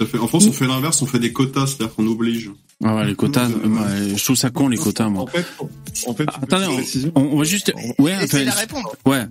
En 0.00 0.26
France, 0.26 0.46
on 0.46 0.52
fait 0.52 0.66
l'inverse, 0.66 1.00
on 1.02 1.06
fait 1.06 1.20
des 1.20 1.32
quotas, 1.32 1.68
c'est-à-dire 1.68 1.94
qu'on 1.94 2.06
oblige. 2.06 2.50
Ah 2.84 2.94
ouais, 2.94 3.06
les 3.06 3.14
quotas, 3.14 3.48
euh, 3.48 4.16
je 4.16 4.22
trouve 4.22 4.36
ça 4.36 4.50
con 4.50 4.68
les 4.68 4.76
quotas 4.76 5.08
moi. 5.08 5.22
En 5.22 5.26
fait, 5.26 5.46
en 6.06 6.14
fait, 6.14 6.28
attendez, 6.42 6.66
on, 7.14 7.20
on, 7.20 7.38
va 7.38 7.44
juste, 7.44 7.72
ouais, 7.98 8.14
enfin, 8.22 8.44
la 8.44 8.52
répondre. 8.52 8.94
Ouais. 9.06 9.24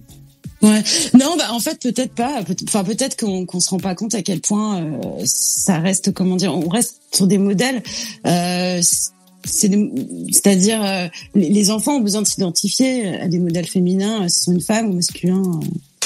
Ouais. 0.62 0.82
Non, 1.14 1.36
bah 1.38 1.52
en 1.52 1.60
fait 1.60 1.80
peut-être 1.80 2.14
pas. 2.14 2.42
Enfin 2.68 2.84
peut-être 2.84 3.18
qu'on 3.18 3.46
qu'on 3.46 3.60
se 3.60 3.70
rend 3.70 3.78
pas 3.78 3.94
compte 3.94 4.16
à 4.16 4.24
quel 4.24 4.42
point 4.42 4.82
euh, 4.82 5.22
ça 5.26 5.78
reste, 5.80 6.12
comment 6.14 6.38
dire, 6.38 6.56
on 6.56 6.70
reste 6.70 7.02
sur 7.12 7.28
des 7.28 7.38
modèles. 7.38 7.84
Euh, 8.26 8.82
c'est-à-dire 9.44 10.84
euh, 10.84 11.08
les, 11.36 11.70
enfants 11.70 11.98
ont 11.98 12.00
besoin 12.00 12.24
de 12.24 12.28
s'identifier 12.28 13.16
à 13.20 13.28
des 13.28 13.38
modèles 13.38 13.68
féminins, 13.68 14.28
si 14.28 14.44
sont 14.44 14.54
une 14.54 14.62
femme 14.62 14.90
ou 14.90 14.94
masculin 14.94 15.60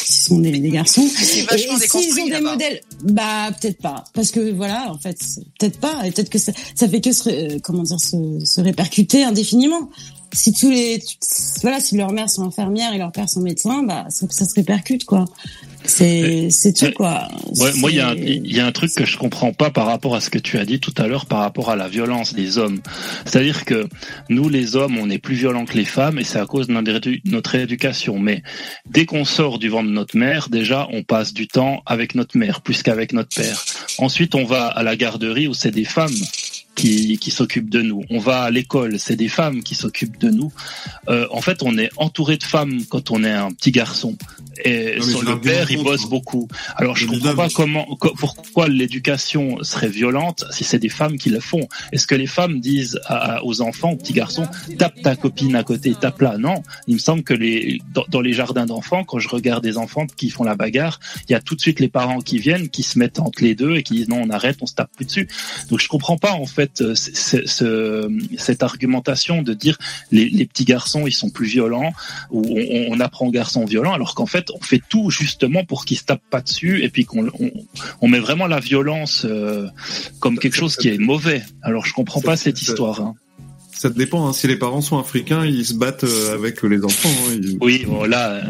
si 0.09 0.21
ce 0.21 0.29
sont 0.29 0.39
des, 0.39 0.51
des 0.51 0.69
garçons. 0.69 1.01
Et 1.01 1.87
s'ils 1.87 2.19
ont 2.21 2.27
des 2.27 2.41
modèles, 2.41 2.81
bah 3.03 3.51
peut-être 3.59 3.81
pas, 3.81 4.03
parce 4.13 4.31
que 4.31 4.51
voilà, 4.51 4.91
en 4.91 4.97
fait, 4.97 5.17
peut-être 5.59 5.79
pas, 5.79 6.05
et 6.05 6.11
peut-être 6.11 6.29
que 6.29 6.39
ça, 6.39 6.51
ça 6.75 6.87
fait 6.87 7.01
que 7.01 7.11
se, 7.11 7.29
euh, 7.29 7.59
comment 7.61 7.83
dire, 7.83 7.99
se, 7.99 8.39
se 8.43 8.61
répercuter 8.61 9.23
indéfiniment. 9.23 9.89
Si 10.31 10.53
tous 10.53 10.69
les, 10.69 11.01
voilà, 11.61 11.79
si 11.79 11.97
leurs 11.97 12.11
mères 12.11 12.29
sont 12.29 12.43
infirmières 12.43 12.93
et 12.93 12.97
leurs 12.97 13.11
pères 13.11 13.29
sont 13.29 13.41
médecins, 13.41 13.83
bah 13.83 14.05
ça, 14.09 14.25
ça 14.29 14.45
se 14.45 14.55
répercute 14.55 15.05
quoi. 15.05 15.25
C'est 15.85 16.49
c'est 16.49 16.73
tout 16.73 16.91
quoi. 16.91 17.27
Ouais, 17.55 17.71
moi 17.75 17.89
il 17.89 17.97
y 17.97 17.99
a 17.99 18.09
un, 18.09 18.15
il 18.15 18.53
y 18.53 18.59
a 18.59 18.65
un 18.65 18.71
truc 18.71 18.93
que 18.93 19.05
je 19.05 19.17
comprends 19.17 19.53
pas 19.53 19.71
par 19.71 19.85
rapport 19.85 20.13
à 20.13 20.21
ce 20.21 20.29
que 20.29 20.37
tu 20.37 20.57
as 20.57 20.65
dit 20.65 20.79
tout 20.79 20.93
à 20.97 21.07
l'heure 21.07 21.25
par 21.25 21.39
rapport 21.39 21.69
à 21.69 21.75
la 21.75 21.87
violence 21.87 22.33
des 22.33 22.57
hommes. 22.57 22.81
C'est-à-dire 23.25 23.65
que 23.65 23.87
nous 24.27 24.49
les 24.49 24.75
hommes 24.75 24.97
on 24.97 25.09
est 25.09 25.19
plus 25.19 25.35
violents 25.35 25.65
que 25.65 25.75
les 25.75 25.85
femmes 25.85 26.19
et 26.19 26.23
c'est 26.23 26.39
à 26.39 26.45
cause 26.45 26.67
de 26.67 26.73
notre 27.25 27.55
éducation. 27.55 28.19
Mais 28.19 28.43
dès 28.89 29.05
qu'on 29.05 29.25
sort 29.25 29.57
du 29.57 29.69
ventre 29.69 29.87
de 29.87 29.93
notre 29.93 30.17
mère, 30.17 30.49
déjà 30.49 30.87
on 30.91 31.03
passe 31.03 31.33
du 31.33 31.47
temps 31.47 31.81
avec 31.85 32.13
notre 32.13 32.37
mère 32.37 32.61
plus 32.61 32.83
qu'avec 32.83 33.13
notre 33.13 33.35
père. 33.35 33.63
Ensuite 33.99 34.35
on 34.35 34.43
va 34.43 34.67
à 34.67 34.83
la 34.83 34.95
garderie 34.97 35.47
où 35.47 35.53
c'est 35.53 35.71
des 35.71 35.85
femmes 35.85 36.13
qui, 36.79 37.17
qui 37.17 37.31
s'occupent 37.31 37.69
de 37.69 37.81
nous. 37.81 38.05
On 38.09 38.19
va 38.19 38.43
à 38.43 38.51
l'école, 38.51 38.99
c'est 38.99 39.17
des 39.17 39.27
femmes 39.27 39.63
qui 39.63 39.75
s'occupent 39.75 40.17
de 40.17 40.29
nous. 40.29 40.51
Euh, 41.09 41.27
en 41.31 41.41
fait, 41.41 41.61
on 41.61 41.77
est 41.77 41.89
entouré 41.97 42.37
de 42.37 42.43
femmes 42.43 42.85
quand 42.89 43.11
on 43.11 43.23
est 43.23 43.31
un 43.31 43.51
petit 43.51 43.71
garçon. 43.71 44.15
Et 44.65 45.01
sur 45.01 45.23
le 45.23 45.39
père, 45.39 45.71
il 45.71 45.83
bosse 45.83 46.07
beaucoup. 46.09 46.47
Alors, 46.75 46.95
je 46.95 47.05
comprends 47.05 47.35
pas 47.35 47.49
comment, 47.49 47.85
pourquoi 47.97 48.67
l'éducation 48.67 49.63
serait 49.63 49.89
violente 49.89 50.45
si 50.51 50.63
c'est 50.63 50.79
des 50.79 50.89
femmes 50.89 51.17
qui 51.17 51.29
le 51.29 51.39
font. 51.39 51.67
Est-ce 51.91 52.07
que 52.07 52.15
les 52.15 52.27
femmes 52.27 52.59
disent 52.59 52.99
aux 53.43 53.61
enfants, 53.61 53.91
aux 53.91 53.95
petits 53.95 54.13
garçons, 54.13 54.47
tape 54.77 55.01
ta 55.01 55.15
copine 55.15 55.55
à 55.55 55.63
côté, 55.63 55.93
tape 55.93 56.21
là 56.21 56.37
Non. 56.37 56.63
Il 56.87 56.95
me 56.95 56.99
semble 56.99 57.23
que 57.23 57.33
les, 57.33 57.81
dans, 57.93 58.05
dans 58.09 58.21
les 58.21 58.33
jardins 58.33 58.65
d'enfants, 58.65 59.03
quand 59.03 59.19
je 59.19 59.29
regarde 59.29 59.63
des 59.63 59.77
enfants 59.77 60.05
qui 60.07 60.29
font 60.29 60.43
la 60.43 60.55
bagarre, 60.55 60.99
il 61.27 61.31
y 61.31 61.35
a 61.35 61.41
tout 61.41 61.55
de 61.55 61.61
suite 61.61 61.79
les 61.79 61.89
parents 61.89 62.19
qui 62.19 62.39
viennent, 62.39 62.69
qui 62.69 62.83
se 62.83 62.99
mettent 62.99 63.19
entre 63.19 63.43
les 63.43 63.55
deux 63.55 63.75
et 63.75 63.83
qui 63.83 63.93
disent 63.93 64.09
non, 64.09 64.21
on 64.21 64.29
arrête, 64.29 64.57
on 64.61 64.65
se 64.65 64.75
tape 64.75 64.91
plus 64.95 65.05
dessus. 65.05 65.27
Donc, 65.69 65.79
je 65.79 65.87
comprends 65.87 66.17
pas, 66.17 66.33
en 66.33 66.45
fait, 66.45 66.83
cette, 66.95 67.47
ce, 67.47 68.09
cette 68.37 68.63
argumentation 68.63 69.41
de 69.41 69.53
dire 69.53 69.77
les, 70.11 70.29
les, 70.29 70.45
petits 70.45 70.65
garçons 70.65 71.05
ils 71.05 71.13
sont 71.13 71.29
plus 71.29 71.45
violents 71.45 71.91
ou 72.31 72.43
on, 72.43 72.95
on 72.95 72.99
apprend 72.99 73.27
aux 73.27 73.31
garçons 73.31 73.65
violents 73.65 73.93
alors 73.93 74.15
qu'en 74.15 74.25
fait 74.25 74.48
on 74.53 74.61
fait 74.61 74.81
tout 74.89 75.09
justement 75.09 75.63
pour 75.63 75.85
qu'ils 75.85 75.97
se 75.97 76.03
tapent 76.03 76.29
pas 76.29 76.41
dessus 76.41 76.83
et 76.83 76.89
puis 76.89 77.05
qu'on 77.05 77.27
on, 77.27 77.51
on, 78.01 78.07
met 78.07 78.19
vraiment 78.19 78.47
la 78.47 78.59
violence 78.59 79.25
euh, 79.25 79.67
comme 80.19 80.37
quelque 80.39 80.55
chose 80.55 80.75
qui 80.75 80.89
est 80.89 80.97
mauvais. 80.97 81.43
Alors 81.61 81.85
je 81.85 81.93
comprends 81.93 82.21
pas 82.21 82.37
cette 82.37 82.61
histoire. 82.61 83.01
Hein. 83.01 83.15
Ça 83.71 83.89
dépend. 83.89 84.27
Hein. 84.27 84.33
Si 84.33 84.47
les 84.47 84.57
parents 84.57 84.81
sont 84.81 84.99
africains, 84.99 85.45
ils 85.45 85.65
se 85.65 85.73
battent 85.73 86.03
euh, 86.03 86.33
avec 86.33 86.63
les 86.63 86.83
enfants. 86.83 87.09
Hein. 87.29 87.57
Oui, 87.61 87.85
voilà. 87.87 88.41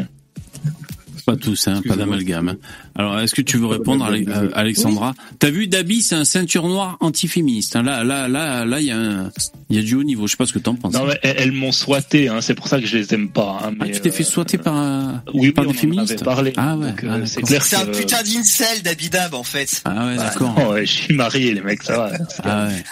Pas 1.24 1.36
tous, 1.36 1.68
hein, 1.68 1.82
pas 1.86 1.96
d'amalgame. 1.96 2.56
Alors, 2.96 3.18
est-ce 3.20 3.34
que 3.34 3.42
tu 3.42 3.56
veux 3.56 3.66
répondre, 3.66 4.06
euh, 4.10 4.48
Alexandra 4.54 5.14
T'as 5.38 5.50
vu, 5.50 5.66
Dabi, 5.68 6.02
c'est 6.02 6.16
un 6.16 6.24
ceinture 6.24 6.68
noire 6.68 6.96
antiféministe. 7.00 7.76
Hein. 7.76 7.82
Là, 7.82 8.04
là, 8.04 8.28
là, 8.28 8.64
là, 8.64 8.80
il 8.80 8.86
y 8.86 8.90
a 8.90 8.98
un, 8.98 9.30
il 9.68 9.76
y 9.76 9.78
a 9.78 9.82
du 9.82 9.94
haut 9.94 10.02
niveau. 10.02 10.26
Je 10.26 10.32
sais 10.32 10.36
pas 10.36 10.46
ce 10.46 10.52
que 10.52 10.58
t'en 10.58 10.74
penses. 10.74 10.94
Non, 10.94 11.06
mais 11.06 11.18
elles, 11.22 11.52
m'ont 11.52 11.72
swatté. 11.72 12.28
Hein. 12.28 12.40
C'est 12.40 12.54
pour 12.54 12.68
ça 12.68 12.80
que 12.80 12.86
je 12.86 12.98
les 12.98 13.14
aime 13.14 13.30
pas. 13.30 13.60
Hein, 13.64 13.74
ah, 13.80 13.88
tu 13.88 14.00
t'es 14.00 14.10
fait 14.10 14.24
swatter 14.24 14.58
par, 14.58 14.76
un... 14.76 15.22
oui, 15.34 15.52
par 15.52 15.66
des 15.66 15.72
féministes 15.74 16.24
parlé. 16.24 16.52
Ah 16.56 16.76
ouais. 16.76 16.92
Euh, 17.04 17.20
ah, 17.22 17.26
c'est 17.26 17.42
clair. 17.42 17.62
C'est 17.62 17.76
un 17.76 17.86
putain 17.86 18.22
d'incel 18.22 18.82
d'Abidab 18.82 19.34
en 19.34 19.42
fait. 19.42 19.82
Ah 19.84 20.06
ouais, 20.06 20.16
d'accord. 20.16 20.54
Oh, 20.58 20.72
ouais, 20.72 20.86
je 20.86 20.92
suis 20.92 21.14
marié, 21.14 21.54
les 21.54 21.60
mecs, 21.60 21.82
ça 21.82 21.96
va. 21.96 22.12
ah 22.44 22.68
ouais. 22.68 22.84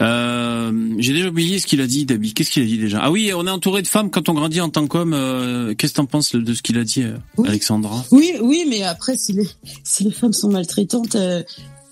euh, 0.00 0.94
J'ai 0.98 1.12
déjà 1.12 1.28
oublié 1.28 1.58
ce 1.58 1.66
qu'il 1.66 1.80
a 1.80 1.86
dit, 1.86 2.04
Dabi. 2.04 2.34
Qu'est-ce 2.34 2.50
qu'il 2.50 2.62
a 2.62 2.66
dit 2.66 2.78
déjà? 2.78 3.00
Ah 3.02 3.10
oui, 3.10 3.32
on 3.34 3.46
est 3.46 3.50
entouré 3.50 3.82
de 3.82 3.88
femmes 3.88 4.10
quand 4.10 4.28
on 4.28 4.34
grandit 4.34 4.60
en 4.60 4.68
tant 4.68 4.86
qu'homme. 4.86 5.14
Euh, 5.14 5.74
Qu'est-ce 5.74 5.92
que 5.92 5.96
t'en 5.96 6.06
penses 6.06 6.34
de 6.34 6.54
ce 6.54 6.62
qu'il 6.62 6.78
a 6.78 6.84
dit, 6.84 7.02
euh, 7.02 7.16
Alexandra? 7.46 8.04
Oui, 8.10 8.32
oui, 8.40 8.63
mais 8.68 8.82
après, 8.82 9.16
si 9.16 9.32
les, 9.32 9.48
si 9.84 10.04
les 10.04 10.10
femmes 10.10 10.32
sont 10.32 10.50
maltraitantes, 10.50 11.16
euh, 11.16 11.42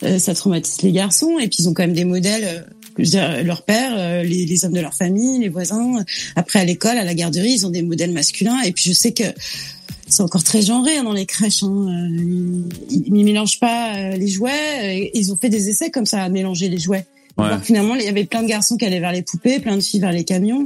euh, 0.03 0.19
ça 0.19 0.35
traumatise 0.35 0.83
les 0.83 0.93
garçons. 0.93 1.39
Et 1.39 1.49
puis 1.49 1.59
ils 1.61 1.69
ont 1.69 1.75
quand 1.75 1.85
même 1.85 1.95
des 1.95 2.05
modèles. 2.05 2.45
Euh, 2.45 3.43
leur 3.43 3.63
père, 3.63 4.23
les, 4.23 4.45
les, 4.45 4.65
hommes 4.67 4.75
de 4.75 4.81
leur 4.81 4.93
famille, 4.93 5.39
les 5.39 5.49
voisins. 5.49 6.05
Après 6.37 6.59
à 6.59 6.65
l'école, 6.67 6.99
à 6.99 7.05
la 7.05 7.15
garderie, 7.15 7.53
ils 7.53 7.67
ont 7.67 7.71
des 7.71 7.81
modèles 7.81 8.13
masculins. 8.13 8.61
Et 8.67 8.73
puis 8.73 8.85
je 8.87 8.93
sais 8.93 9.13
que 9.13 9.25
c'est 10.09 10.23
encore 10.23 10.45
très 10.45 10.61
genré 10.61 10.99
hein, 10.99 11.05
dans 11.05 11.15
les 11.15 11.25
crèches. 11.25 11.63
Hein. 11.63 11.87
Ils, 12.11 12.67
ils, 12.91 13.25
mélangent 13.25 13.59
pas 13.59 14.11
les 14.11 14.29
jouets. 14.29 15.11
Ils 15.15 15.33
ont 15.33 15.37
fait 15.37 15.49
des 15.49 15.71
essais 15.71 15.91
comme 15.91 16.05
ça 16.05 16.23
à 16.23 16.29
mélanger 16.29 16.69
les 16.69 16.79
jouets. 16.79 17.07
Ouais. 17.39 17.49
Donc, 17.49 17.63
finalement, 17.63 17.95
il 17.95 18.05
y 18.05 18.09
avait 18.09 18.25
plein 18.25 18.43
de 18.43 18.49
garçons 18.49 18.77
qui 18.77 18.85
allaient 18.85 19.01
vers 19.01 19.13
les 19.13 19.23
poupées, 19.23 19.59
plein 19.59 19.77
de 19.77 19.83
filles 19.83 20.01
vers 20.01 20.13
les 20.13 20.25
camions. 20.25 20.65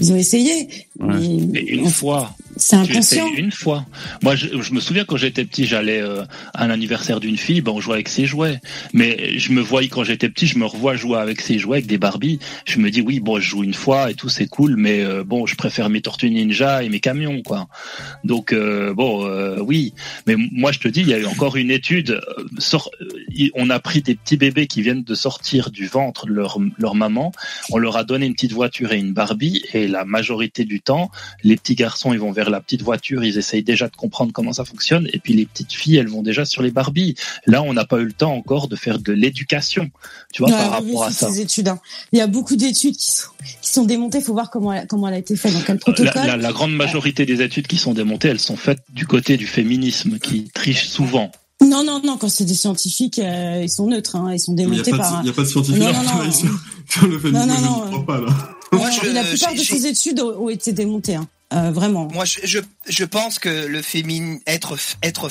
Ils 0.00 0.12
ont 0.12 0.16
essayé. 0.16 0.68
Ouais. 1.00 1.14
Mais, 1.48 1.60
une 1.60 1.88
fois. 1.88 2.34
C'est 2.56 2.76
inconscient. 2.76 3.28
Une 3.34 3.50
fois. 3.50 3.86
Moi, 4.22 4.34
je, 4.36 4.60
je, 4.60 4.74
me 4.74 4.80
souviens 4.80 5.04
quand 5.04 5.16
j'étais 5.16 5.44
petit, 5.44 5.66
j'allais 5.66 6.02
euh, 6.02 6.22
à 6.54 6.66
l'anniversaire 6.66 7.18
d'une 7.18 7.38
fille, 7.38 7.60
ben 7.62 7.72
on 7.72 7.80
jouait 7.80 7.94
avec 7.94 8.08
ses 8.08 8.26
jouets. 8.26 8.60
Mais 8.92 9.38
je 9.38 9.52
me 9.52 9.60
voyais 9.60 9.88
quand 9.88 10.04
j'étais 10.04 10.28
petit, 10.28 10.46
je 10.46 10.58
me 10.58 10.66
revois 10.66 10.94
jouer 10.96 11.18
avec 11.18 11.40
ses 11.40 11.58
jouets, 11.58 11.78
avec 11.78 11.86
des 11.86 11.98
Barbie. 11.98 12.38
Je 12.66 12.78
me 12.78 12.90
dis 12.90 13.00
oui, 13.00 13.20
bon, 13.20 13.40
je 13.40 13.48
joue 13.48 13.64
une 13.64 13.74
fois 13.74 14.10
et 14.10 14.14
tout, 14.14 14.28
c'est 14.28 14.48
cool, 14.48 14.76
mais 14.76 15.02
euh, 15.02 15.24
bon, 15.24 15.46
je 15.46 15.56
préfère 15.56 15.88
mes 15.88 16.02
Tortues 16.02 16.30
Ninja 16.30 16.82
et 16.82 16.88
mes 16.88 17.00
camions, 17.00 17.42
quoi. 17.42 17.68
Donc 18.24 18.52
euh, 18.52 18.92
bon, 18.92 19.26
euh, 19.26 19.58
oui. 19.60 19.94
Mais 20.26 20.36
moi, 20.36 20.72
je 20.72 20.78
te 20.78 20.88
dis, 20.88 21.00
il 21.00 21.08
y 21.08 21.14
a 21.14 21.18
eu 21.18 21.26
encore 21.26 21.56
une 21.56 21.70
étude. 21.70 22.20
Sort, 22.58 22.90
on 23.54 23.70
a 23.70 23.78
pris 23.80 24.02
des 24.02 24.14
petits 24.14 24.36
bébés 24.36 24.66
qui 24.66 24.82
viennent 24.82 25.04
de 25.04 25.14
sortir 25.14 25.70
du 25.70 25.86
ventre 25.86 26.26
de 26.26 26.32
leur 26.32 26.58
leur 26.78 26.94
maman. 26.94 27.32
On 27.70 27.78
leur 27.78 27.96
a 27.96 28.04
donné 28.04 28.26
une 28.26 28.34
petite 28.34 28.52
voiture 28.52 28.92
et 28.92 28.98
une 28.98 29.12
Barbie, 29.12 29.62
et 29.72 29.88
la 29.88 30.04
majorité 30.04 30.64
du 30.64 30.80
temps, 30.80 31.10
les 31.44 31.56
petits 31.56 31.74
garçons, 31.74 32.12
ils 32.12 32.18
vont 32.18 32.32
vers 32.32 32.41
la 32.50 32.60
petite 32.60 32.82
voiture, 32.82 33.24
ils 33.24 33.38
essayent 33.38 33.62
déjà 33.62 33.88
de 33.88 33.96
comprendre 33.96 34.32
comment 34.32 34.52
ça 34.52 34.64
fonctionne, 34.64 35.08
et 35.12 35.18
puis 35.18 35.34
les 35.34 35.46
petites 35.46 35.72
filles, 35.72 35.96
elles 35.96 36.08
vont 36.08 36.22
déjà 36.22 36.44
sur 36.44 36.62
les 36.62 36.70
Barbies. 36.70 37.14
Là, 37.46 37.62
on 37.62 37.72
n'a 37.72 37.84
pas 37.84 37.98
eu 37.98 38.04
le 38.04 38.12
temps 38.12 38.34
encore 38.34 38.68
de 38.68 38.76
faire 38.76 38.98
de 38.98 39.12
l'éducation, 39.12 39.90
tu 40.32 40.42
vois, 40.42 40.50
ouais, 40.50 40.58
par 40.58 40.70
rapport 40.70 41.04
à 41.04 41.10
ça. 41.10 41.30
Ces 41.30 41.40
études, 41.40 41.68
hein. 41.68 41.80
Il 42.12 42.18
y 42.18 42.22
a 42.22 42.26
beaucoup 42.26 42.56
d'études 42.56 42.96
qui 42.96 43.12
sont, 43.12 43.28
qui 43.62 43.70
sont 43.70 43.84
démontées. 43.84 44.18
Il 44.18 44.24
faut 44.24 44.32
voir 44.32 44.50
comment 44.50 44.72
elle, 44.72 44.86
comment 44.86 45.08
elle 45.08 45.14
a 45.14 45.18
été 45.18 45.36
faite, 45.36 45.52
dans 45.52 45.60
quel 45.60 45.78
protocole. 45.78 46.12
La, 46.14 46.26
la, 46.26 46.36
la 46.36 46.52
grande 46.52 46.74
majorité 46.74 47.26
des 47.26 47.42
études 47.42 47.66
qui 47.66 47.78
sont 47.78 47.94
démontées, 47.94 48.28
elles 48.28 48.40
sont 48.40 48.56
faites 48.56 48.82
du 48.92 49.06
côté 49.06 49.36
du 49.36 49.46
féminisme, 49.46 50.18
qui 50.18 50.44
triche 50.54 50.88
souvent. 50.88 51.30
Non, 51.60 51.84
non, 51.84 52.00
non, 52.04 52.16
quand 52.16 52.28
c'est 52.28 52.44
des 52.44 52.54
scientifiques, 52.54 53.20
euh, 53.20 53.60
ils 53.62 53.70
sont 53.70 53.86
neutres, 53.86 54.16
hein, 54.16 54.32
ils 54.32 54.40
sont 54.40 54.52
démontés 54.52 54.90
il 54.90 54.96
par. 54.96 55.20
Il 55.20 55.24
n'y 55.24 55.30
a 55.30 55.32
pas 55.32 55.42
de 55.42 55.46
scientifiques 55.46 55.80
non, 55.80 55.92
non, 55.92 56.24
non, 56.24 56.32
sur 56.88 57.06
le 57.06 57.18
féminisme, 57.18 57.46
non, 57.46 57.54
non, 57.54 57.60
non. 57.60 57.84
je 57.84 57.96
ne 57.96 58.02
crois 58.02 58.06
pas, 58.06 58.20
là. 58.20 58.56
Moi, 58.72 58.90
je, 58.90 59.10
la 59.10 59.22
plupart 59.22 59.54
de 59.54 59.60
ces 59.60 59.86
études 59.86 60.20
ont 60.20 60.48
été 60.48 60.72
démontées, 60.72 61.14
hein. 61.14 61.28
Euh, 61.52 61.70
vraiment. 61.70 62.08
Moi, 62.12 62.24
je, 62.24 62.40
je, 62.44 62.58
je, 62.88 63.04
pense 63.04 63.38
que 63.38 63.66
le 63.66 63.82
féminin, 63.82 64.38
être, 64.46 64.76
être, 65.02 65.28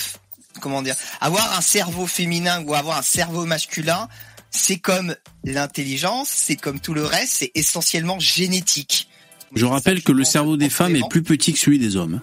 comment 0.60 0.82
dire, 0.82 0.96
avoir 1.20 1.58
un 1.58 1.62
cerveau 1.62 2.08
féminin 2.08 2.64
ou 2.64 2.74
avoir 2.76 2.98
un 2.98 3.04
cerveau 3.04 3.46
masculin, 3.46 4.08
c'est 4.52 4.78
comme 4.78 5.16
l'intelligence, 5.44 6.30
c'est 6.30 6.56
comme 6.56 6.80
tout 6.80 6.94
le 6.94 7.06
reste, 7.06 7.38
c'est 7.40 7.52
essentiellement 7.56 8.20
génétique. 8.20 9.08
Je 9.54 9.66
rappelle 9.66 10.04
que 10.04 10.12
le 10.12 10.24
cerveau 10.24 10.58
des 10.58 10.70
femmes 10.70 10.96
est 10.96 11.10
plus 11.10 11.24
petit 11.24 11.54
que 11.54 11.60
celui 11.60 11.80
des 11.80 11.96
hommes. 11.96 12.22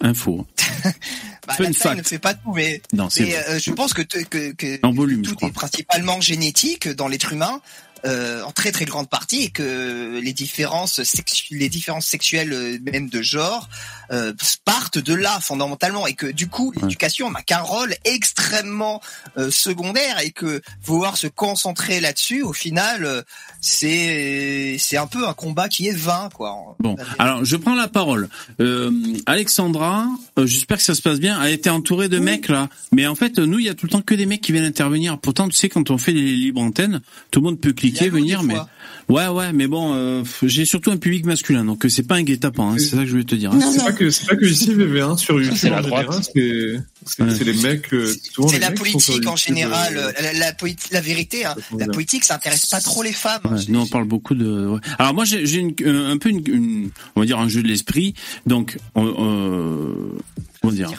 Info. 0.00 0.46
bah, 1.46 1.54
la 1.58 1.70
taille 1.72 1.96
ne 1.96 2.02
fait 2.02 2.18
pas 2.18 2.34
tout, 2.34 2.52
mais, 2.52 2.82
non, 2.92 3.08
mais 3.18 3.36
euh, 3.36 3.58
je 3.58 3.70
pense 3.70 3.94
que, 3.94 4.02
que, 4.02 4.52
que 4.52 4.78
en 4.82 4.92
volume, 4.92 5.22
tout 5.22 5.36
est 5.44 5.52
principalement 5.52 6.20
génétique 6.20 6.88
dans 6.88 7.08
l'être 7.08 7.32
humain. 7.32 7.60
Euh, 8.04 8.42
en 8.42 8.52
très 8.52 8.72
très 8.72 8.84
grande 8.84 9.08
partie 9.08 9.44
et 9.44 9.50
que 9.50 10.20
les 10.20 10.32
différences 10.32 11.00
les 11.50 11.68
différences 11.68 12.06
sexuelles 12.06 12.52
euh, 12.52 12.78
même 12.92 13.08
de 13.08 13.22
genre 13.22 13.68
euh, 14.12 14.32
partent 14.64 14.98
de 14.98 15.14
là 15.14 15.38
fondamentalement 15.40 16.06
et 16.06 16.14
que 16.14 16.26
du 16.26 16.48
coup 16.48 16.72
l'éducation 16.80 17.30
n'a 17.30 17.42
qu'un 17.42 17.60
rôle 17.60 17.94
extrêmement 18.04 19.00
euh, 19.36 19.50
secondaire 19.50 20.20
et 20.20 20.30
que 20.30 20.62
vouloir 20.82 21.16
se 21.16 21.26
concentrer 21.26 22.00
là-dessus 22.00 22.42
au 22.42 22.52
final 22.52 23.24
c'est 23.60 24.76
c'est 24.78 24.96
un 24.96 25.06
peu 25.06 25.26
un 25.26 25.34
combat 25.34 25.68
qui 25.68 25.88
est 25.88 25.96
vain 25.96 26.28
quoi. 26.32 26.76
Bon, 26.80 26.96
alors 27.18 27.44
je 27.44 27.56
prends 27.56 27.74
la 27.74 27.88
parole. 27.88 28.28
Alexandra, 29.26 30.06
j'espère 30.36 30.78
que 30.78 30.82
ça 30.82 30.94
se 30.94 31.02
passe 31.02 31.18
bien. 31.18 31.42
Elle 31.42 31.52
été 31.52 31.70
entourée 31.70 32.08
de 32.08 32.18
mecs 32.18 32.48
là, 32.48 32.68
mais 32.92 33.06
en 33.06 33.14
fait 33.14 33.38
nous 33.38 33.58
il 33.58 33.66
y 33.66 33.68
a 33.68 33.74
tout 33.74 33.86
le 33.86 33.90
temps 33.90 34.02
que 34.02 34.14
des 34.14 34.26
mecs 34.26 34.40
qui 34.40 34.52
viennent 34.52 34.64
intervenir. 34.64 35.18
Pourtant 35.18 35.48
tu 35.48 35.56
sais 35.56 35.68
quand 35.68 35.90
on 35.90 35.98
fait 35.98 36.12
les 36.12 36.36
libres 36.36 36.60
antennes, 36.60 37.00
tout 37.30 37.40
le 37.40 37.46
monde 37.46 37.60
peut 37.60 37.72
cliquer, 37.72 38.08
venir, 38.08 38.42
mais 38.42 38.56
ouais, 39.08 39.28
ouais, 39.28 39.52
mais 39.52 39.66
bon, 39.66 39.94
euh, 39.94 40.22
j'ai 40.42 40.64
surtout 40.64 40.90
un 40.90 40.96
public 40.96 41.24
masculin, 41.24 41.64
donc 41.64 41.84
euh, 41.84 41.88
c'est 41.88 42.06
pas 42.06 42.16
un 42.16 42.22
guet-apens, 42.22 42.72
hein, 42.72 42.78
c'est 42.78 42.96
ça 42.96 42.98
que 42.98 43.06
je 43.06 43.12
voulais 43.12 43.24
te 43.24 43.34
dire. 43.34 43.52
Hein. 43.52 43.60
Que 43.98 44.10
c'est 44.10 44.26
pas 44.26 44.36
que 44.36 44.44
ici 44.50 44.74
VV1 44.74 45.18
sur 45.18 45.40
YouTube. 45.40 45.56
C'est 45.58 45.70
la 45.70 45.82
droite. 45.82 46.30
C'est 46.32 47.44
les 47.44 47.62
mecs. 47.62 47.92
Euh, 47.92 48.14
c'est 48.48 48.58
la 48.58 48.70
politique 48.70 49.26
en 49.26 49.36
général. 49.36 49.94
La, 49.94 50.32
la, 50.32 50.52
la, 50.92 51.00
vérité, 51.00 51.44
hein, 51.44 51.54
la 51.78 51.86
politique, 51.86 52.24
ça 52.24 52.36
intéresse 52.36 52.66
pas 52.66 52.80
trop 52.80 53.02
les 53.02 53.12
femmes. 53.12 53.40
Ouais, 53.44 53.58
nous 53.68 53.80
on 53.80 53.86
parle 53.86 54.04
beaucoup 54.04 54.34
de. 54.34 54.78
Alors 54.98 55.14
moi 55.14 55.24
j'ai 55.24 55.74
un 55.84 56.18
peu 56.18 56.30
une, 56.30 56.90
on 57.16 57.20
va 57.20 57.26
dire 57.26 57.38
un 57.38 57.48
jeu 57.48 57.62
de 57.62 57.68
l'esprit. 57.68 58.14
Donc 58.46 58.78
euh, 58.96 59.94
comment 60.60 60.72
dire 60.72 60.90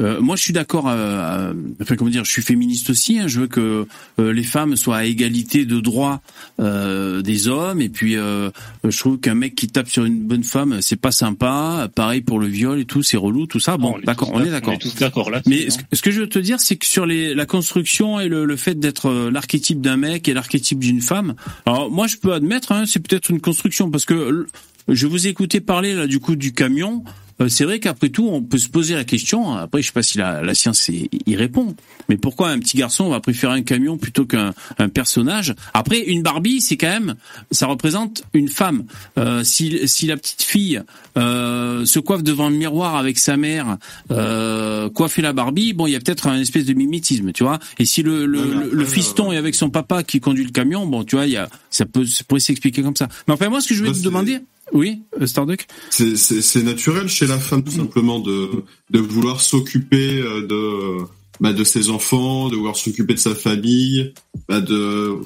euh, 0.00 0.20
Moi, 0.20 0.36
je 0.36 0.42
suis 0.42 0.52
d'accord. 0.52 0.86
Euh, 0.88 1.52
enfin, 1.80 1.96
comment 1.96 2.10
dire 2.10 2.24
Je 2.24 2.30
suis 2.30 2.42
féministe 2.42 2.90
aussi. 2.90 3.18
Hein, 3.18 3.28
je 3.28 3.40
veux 3.40 3.46
que 3.46 3.86
euh, 4.18 4.32
les 4.32 4.42
femmes 4.42 4.76
soient 4.76 4.98
à 4.98 5.04
égalité 5.04 5.64
de 5.64 5.80
droits 5.80 6.20
euh, 6.60 7.22
des 7.22 7.48
hommes. 7.48 7.80
Et 7.80 7.88
puis, 7.88 8.16
euh, 8.16 8.50
je 8.84 8.98
trouve 8.98 9.18
qu'un 9.18 9.34
mec 9.34 9.54
qui 9.54 9.68
tape 9.68 9.88
sur 9.88 10.04
une 10.04 10.20
bonne 10.20 10.44
femme, 10.44 10.80
c'est 10.80 11.00
pas 11.00 11.12
sympa. 11.12 11.88
Pareil 11.94 12.20
pour 12.20 12.38
le 12.38 12.46
viol 12.46 12.78
et 12.78 12.84
tout, 12.84 13.02
c'est 13.02 13.16
relou, 13.16 13.46
tout 13.46 13.60
ça. 13.60 13.76
Bon, 13.76 13.96
d'accord, 14.04 14.30
on 14.32 14.44
est 14.44 14.50
d'accord. 14.50 14.74
d'accord 14.98 15.30
là. 15.30 15.42
Mais 15.46 15.68
ce, 15.70 16.02
que 16.02 16.10
je 16.10 16.20
veux 16.20 16.28
te 16.28 16.38
dire, 16.38 16.60
c'est 16.60 16.76
que 16.76 16.86
sur 16.86 17.06
les, 17.06 17.34
la 17.34 17.46
construction 17.46 18.20
et 18.20 18.28
le, 18.28 18.44
le 18.44 18.56
fait 18.56 18.78
d'être 18.78 19.30
l'archétype 19.30 19.80
d'un 19.80 19.96
mec 19.96 20.28
et 20.28 20.34
l'archétype 20.34 20.78
d'une 20.78 21.00
femme, 21.00 21.34
alors 21.66 21.90
moi, 21.90 22.06
je 22.06 22.16
peux 22.16 22.32
admettre, 22.32 22.72
hein, 22.72 22.84
c'est 22.86 23.00
peut-être 23.00 23.30
une 23.30 23.40
construction 23.40 23.90
parce 23.90 24.04
que 24.04 24.46
je 24.88 25.06
vous 25.06 25.26
ai 25.26 25.30
écouté 25.30 25.60
parler 25.60 25.94
là 25.94 26.06
du 26.06 26.18
coup 26.20 26.36
du 26.36 26.52
camion. 26.52 27.04
Euh, 27.40 27.48
c'est 27.48 27.64
vrai 27.64 27.80
qu'après 27.80 28.08
tout, 28.08 28.28
on 28.28 28.42
peut 28.42 28.58
se 28.58 28.68
poser 28.68 28.94
la 28.94 29.04
question. 29.04 29.54
Après, 29.54 29.82
je 29.82 29.88
sais 29.88 29.92
pas 29.92 30.02
si 30.02 30.18
la, 30.18 30.42
la 30.42 30.54
science 30.54 30.88
y 30.88 31.36
répond, 31.36 31.74
mais 32.08 32.16
pourquoi 32.16 32.50
un 32.50 32.58
petit 32.58 32.76
garçon 32.76 33.08
va 33.08 33.20
préférer 33.20 33.52
un 33.52 33.62
camion 33.62 33.98
plutôt 33.98 34.26
qu'un 34.26 34.54
un 34.78 34.88
personnage? 34.88 35.54
Après, 35.74 36.00
une 36.00 36.22
Barbie, 36.22 36.60
c'est 36.60 36.76
quand 36.76 36.88
même, 36.88 37.14
ça 37.50 37.66
représente 37.66 38.24
une 38.34 38.48
femme. 38.48 38.84
Euh, 39.18 39.44
si, 39.44 39.86
si 39.86 40.06
la 40.06 40.16
petite 40.16 40.42
fille 40.42 40.82
euh, 41.16 41.84
se 41.84 41.98
coiffe 41.98 42.22
devant 42.22 42.48
le 42.48 42.56
miroir 42.56 42.96
avec 42.96 43.18
sa 43.18 43.36
mère, 43.36 43.76
euh, 44.10 44.88
coiffer 44.90 45.22
la 45.22 45.32
Barbie, 45.32 45.72
bon, 45.72 45.86
il 45.86 45.92
y 45.92 45.96
a 45.96 46.00
peut-être 46.00 46.26
un 46.26 46.40
espèce 46.40 46.64
de 46.64 46.72
mimétisme, 46.72 47.32
tu 47.32 47.44
vois. 47.44 47.58
Et 47.78 47.84
si 47.84 48.02
le, 48.02 48.26
le, 48.26 48.70
le, 48.72 48.84
fiston 48.84 49.32
est 49.32 49.36
avec 49.36 49.54
son 49.54 49.70
papa 49.70 50.02
qui 50.02 50.20
conduit 50.20 50.44
le 50.44 50.50
camion, 50.50 50.86
bon, 50.86 51.04
tu 51.04 51.16
vois, 51.16 51.26
il 51.26 51.32
y 51.32 51.36
a, 51.36 51.48
ça 51.70 51.84
peut, 51.86 52.06
ça 52.06 52.24
pourrait 52.24 52.40
s'expliquer 52.40 52.82
comme 52.82 52.96
ça. 52.96 53.08
Mais 53.26 53.34
enfin, 53.34 53.48
moi, 53.48 53.60
ce 53.60 53.68
que 53.68 53.74
je 53.74 53.84
voulais 53.84 53.96
te 53.96 54.02
demander. 54.02 54.40
Oui, 54.72 55.02
euh, 55.20 55.26
Starduck 55.26 55.66
C'est 55.90 56.62
naturel 56.62 57.08
chez 57.08 57.26
la 57.26 57.38
femme 57.38 57.62
tout 57.62 57.72
simplement 57.72 58.18
de, 58.18 58.50
de 58.90 58.98
vouloir 58.98 59.40
s'occuper 59.40 60.20
euh, 60.20 60.46
de, 60.46 61.04
bah, 61.40 61.52
de 61.52 61.64
ses 61.64 61.90
enfants, 61.90 62.48
de 62.48 62.56
vouloir 62.56 62.76
s'occuper 62.76 63.14
de 63.14 63.18
sa 63.18 63.34
famille, 63.34 64.12
bah, 64.48 64.60
de 64.60 65.16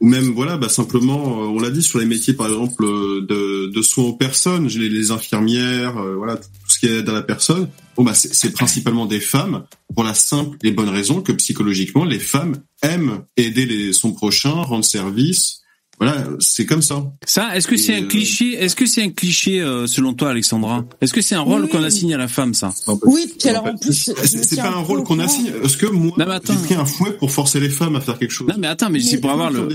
ou 0.00 0.08
même 0.08 0.32
voilà 0.34 0.56
bah 0.56 0.68
simplement 0.68 1.44
euh, 1.44 1.46
on 1.46 1.60
l'a 1.60 1.70
dit 1.70 1.80
sur 1.80 2.00
les 2.00 2.04
métiers 2.04 2.34
par 2.34 2.48
exemple 2.48 2.84
de, 2.84 3.70
de 3.72 3.82
soins 3.82 4.04
aux 4.04 4.12
personnes 4.12 4.66
les, 4.66 5.12
infirmières 5.12 5.94
voilà 6.16 6.36
tout 6.36 6.48
ce 6.66 6.80
qui 6.80 6.86
aide 6.88 7.08
à 7.08 7.12
la 7.12 7.22
personne. 7.22 7.68
Bon 7.96 8.02
bah 8.02 8.12
c'est 8.12 8.52
principalement 8.52 9.06
des 9.06 9.20
femmes 9.20 9.64
pour 9.94 10.02
la 10.02 10.14
simple 10.14 10.58
et 10.64 10.72
bonne 10.72 10.88
raison 10.88 11.22
que 11.22 11.30
psychologiquement 11.32 12.04
les 12.04 12.18
femmes 12.18 12.56
aiment 12.82 13.24
aider 13.36 13.66
les, 13.66 13.92
son 13.92 14.12
prochain 14.12 14.50
rendre 14.50 14.84
service 14.84 15.63
voilà, 15.98 16.24
c'est 16.40 16.66
comme 16.66 16.82
ça. 16.82 17.04
Ça, 17.24 17.56
est-ce 17.56 17.68
que 17.68 17.76
c'est 17.76 17.94
un 17.94 18.02
euh, 18.02 18.08
cliché 18.08 18.54
Est-ce 18.54 18.74
que 18.74 18.86
c'est 18.86 19.02
un 19.02 19.10
cliché 19.10 19.60
euh, 19.60 19.86
selon 19.86 20.12
toi, 20.12 20.30
Alexandra? 20.30 20.84
Est-ce 21.00 21.12
que 21.12 21.20
c'est 21.20 21.36
un 21.36 21.40
rôle 21.40 21.68
qu'on 21.68 21.82
assigne 21.82 22.14
à 22.14 22.18
la 22.18 22.28
femme, 22.28 22.52
ça? 22.52 22.72
Oui, 23.04 23.32
puis 23.38 23.48
alors 23.48 23.66
en 23.66 23.76
plus, 23.76 24.10
c'est 24.24 24.56
pas 24.56 24.70
un 24.70 24.82
rôle 24.82 25.04
qu'on 25.04 25.18
assigne. 25.20 25.52
Est-ce 25.62 25.76
que 25.76 25.86
moi, 25.86 26.12
j'ai 26.16 26.54
pris 26.54 26.74
un 26.74 26.84
fouet 26.84 27.12
pour 27.12 27.30
forcer 27.30 27.60
les 27.60 27.68
femmes 27.68 27.96
à 27.96 28.00
faire 28.00 28.18
quelque 28.18 28.32
chose? 28.32 28.48
Non, 28.48 28.56
mais 28.58 28.66
attends, 28.66 28.90
mais, 28.90 29.00
c'est 29.00 29.18
pour 29.18 29.30
avoir 29.30 29.50
le, 29.50 29.68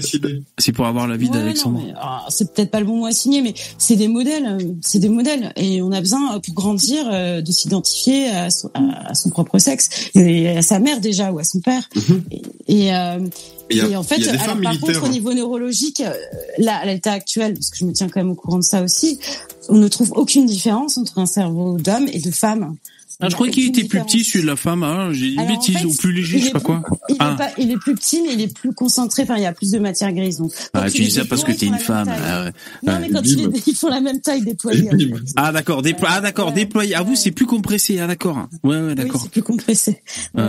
c'est 0.57 0.71
pour 0.71 0.85
avoir 0.85 1.07
l'avis 1.07 1.29
d'Alexandra. 1.29 1.83
Ah, 1.95 2.25
c'est 2.29 2.53
peut-être 2.53 2.71
pas 2.71 2.79
le 2.79 2.85
bon 2.85 2.97
mot 2.97 3.05
à 3.05 3.11
signer, 3.11 3.41
mais 3.41 3.53
c'est 3.77 3.95
des 3.95 4.07
modèles, 4.07 4.45
euh, 4.45 4.73
c'est 4.81 4.99
des 4.99 5.09
modèles, 5.09 5.53
et 5.55 5.81
on 5.81 5.91
a 5.91 6.01
besoin 6.01 6.39
pour 6.39 6.53
grandir 6.53 7.05
de 7.09 7.51
s'identifier 7.51 8.29
à, 8.29 8.49
son 8.49 9.29
propre 9.29 9.57
sexe 9.59 10.09
et 10.15 10.49
à 10.49 10.61
sa 10.61 10.79
mère 10.79 10.99
déjà 10.99 11.31
ou 11.31 11.39
à 11.39 11.43
son 11.43 11.61
père. 11.61 11.87
Mhm. 11.95 12.23
Et, 12.67 12.87
et 12.87 12.91
en 13.95 14.03
fait, 14.03 14.27
alors, 14.27 14.61
par 14.61 14.79
contre, 14.79 15.03
au 15.03 15.07
niveau 15.07 15.33
neurologique, 15.33 16.01
euh, 16.01 16.13
là, 16.57 16.77
à 16.77 16.85
l'état 16.85 17.13
actuel, 17.13 17.53
parce 17.53 17.69
que 17.69 17.77
je 17.77 17.85
me 17.85 17.93
tiens 17.93 18.07
quand 18.07 18.19
même 18.19 18.31
au 18.31 18.35
courant 18.35 18.57
de 18.57 18.63
ça 18.63 18.81
aussi, 18.81 19.19
on 19.67 19.75
ne 19.75 19.87
trouve 19.87 20.11
aucune 20.15 20.45
différence 20.45 20.97
entre 20.97 21.19
un 21.19 21.25
cerveau 21.25 21.77
d'homme 21.77 22.07
et 22.11 22.19
de 22.19 22.31
femme. 22.31 22.75
Ah, 23.21 23.27
je 23.27 23.35
croyais 23.35 23.51
qu'il 23.51 23.67
était 23.67 23.83
plus 23.83 23.99
petit 23.99 24.23
celui 24.23 24.43
de 24.43 24.47
la 24.47 24.55
femme. 24.55 24.81
Hein. 24.81 25.11
J'ai 25.11 25.33
une 25.33 25.45
bêtise 25.45 25.83
ou 25.83 25.93
plus 25.93 26.13
léger, 26.13 26.39
je 26.39 26.45
sais 26.45 26.51
pas 26.51 26.61
quoi. 26.61 26.83
Il, 27.09 27.17
ah. 27.19 27.33
est 27.33 27.37
pas, 27.37 27.49
il 27.57 27.69
est 27.69 27.77
plus 27.77 27.93
petit, 27.93 28.21
mais 28.21 28.33
il 28.33 28.41
est 28.41 28.53
plus 28.53 28.73
concentré. 28.73 29.23
Enfin, 29.23 29.35
il 29.35 29.43
y 29.43 29.45
a 29.45 29.51
plus 29.51 29.71
de 29.71 29.79
matière 29.79 30.13
grise. 30.13 30.37
Donc, 30.37 30.53
ah, 30.73 30.89
tu 30.89 31.03
dis 31.03 31.11
ça 31.11 31.25
parce 31.25 31.43
que 31.43 31.51
t'es 31.51 31.65
une 31.65 31.77
femme. 31.79 32.07
Ah, 32.09 32.45
ouais. 32.45 32.51
Non, 32.83 32.99
mais 33.01 33.09
quand 33.09 33.21
il 33.25 33.41
est, 33.41 33.67
ils 33.67 33.75
font 33.75 33.89
la 33.89 33.99
même 33.99 34.21
taille 34.21 34.41
déployée. 34.41 34.89
Ah 35.35 35.51
d'accord, 35.51 35.81
déplo 35.81 36.07
ah 36.09 36.21
d'accord, 36.21 36.53
déployé. 36.53 36.95
Ah 36.95 37.03
vous, 37.03 37.15
c'est 37.15 37.31
plus 37.31 37.45
compressé. 37.45 37.99
Ah 37.99 38.07
d'accord. 38.07 38.47
Ouais, 38.63 38.79
ouais, 38.79 38.95
d'accord. 38.95 39.15
Oui, 39.15 39.21
c'est 39.23 39.31
plus 39.31 39.43
compressé. 39.43 40.01
Ouais. 40.33 40.43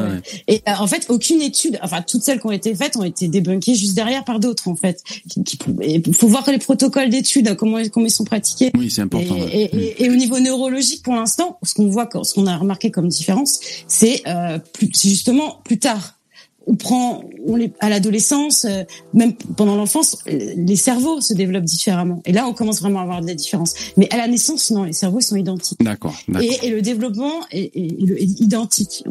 Et 0.46 0.62
euh, 0.68 0.72
en 0.78 0.86
fait, 0.86 1.06
aucune 1.08 1.42
étude, 1.42 1.76
enfin 1.82 2.02
toutes 2.02 2.22
celles 2.22 2.38
qui 2.38 2.46
ont 2.46 2.52
été 2.52 2.76
faites 2.76 2.96
ont 2.96 3.02
été 3.02 3.26
débunkées 3.26 3.74
juste 3.74 3.94
derrière 3.94 4.24
par 4.24 4.38
d'autres 4.38 4.68
en 4.68 4.76
fait. 4.76 5.02
Il 5.36 6.14
faut 6.14 6.28
voir 6.28 6.48
les 6.48 6.58
protocoles 6.58 7.10
d'études, 7.10 7.56
comment 7.56 7.78
comment 7.92 8.06
ils 8.06 8.10
sont 8.10 8.24
pratiqués. 8.24 8.70
Oui, 8.76 8.90
c'est 8.90 9.02
important. 9.02 9.36
Et, 9.52 9.62
et, 9.62 10.04
et, 10.04 10.10
au 10.10 10.14
niveau 10.14 10.38
neurologique, 10.38 11.02
pour 11.02 11.14
l'instant, 11.14 11.58
ce 11.64 11.74
qu'on 11.74 11.88
voit, 11.88 12.08
ce 12.22 12.34
qu'on 12.34 12.46
a 12.46 12.59
remarqué 12.60 12.90
comme 12.90 13.08
différence, 13.08 13.60
c'est 13.86 14.22
euh, 14.26 14.58
justement 14.92 15.60
plus 15.64 15.78
tard. 15.78 16.19
On 16.66 16.76
prend 16.76 17.24
on 17.46 17.56
les, 17.56 17.72
à 17.80 17.88
l'adolescence, 17.88 18.64
euh, 18.64 18.84
même 19.14 19.34
pendant 19.56 19.76
l'enfance, 19.76 20.18
euh, 20.28 20.54
les 20.56 20.76
cerveaux 20.76 21.20
se 21.20 21.34
développent 21.34 21.64
différemment. 21.64 22.22
Et 22.26 22.32
là, 22.32 22.46
on 22.46 22.52
commence 22.52 22.80
vraiment 22.80 23.00
à 23.00 23.02
avoir 23.02 23.20
des 23.22 23.34
différences. 23.34 23.74
Mais 23.96 24.08
à 24.12 24.16
la 24.16 24.28
naissance, 24.28 24.70
non, 24.70 24.84
les 24.84 24.92
cerveaux 24.92 25.20
sont 25.20 25.36
identiques. 25.36 25.78
D'accord. 25.80 26.16
Et, 26.40 26.66
et, 26.66 26.70
le 26.70 26.82
développement 26.82 27.32
est, 27.50 27.74
est, 27.74 28.40
identique. 28.40 29.04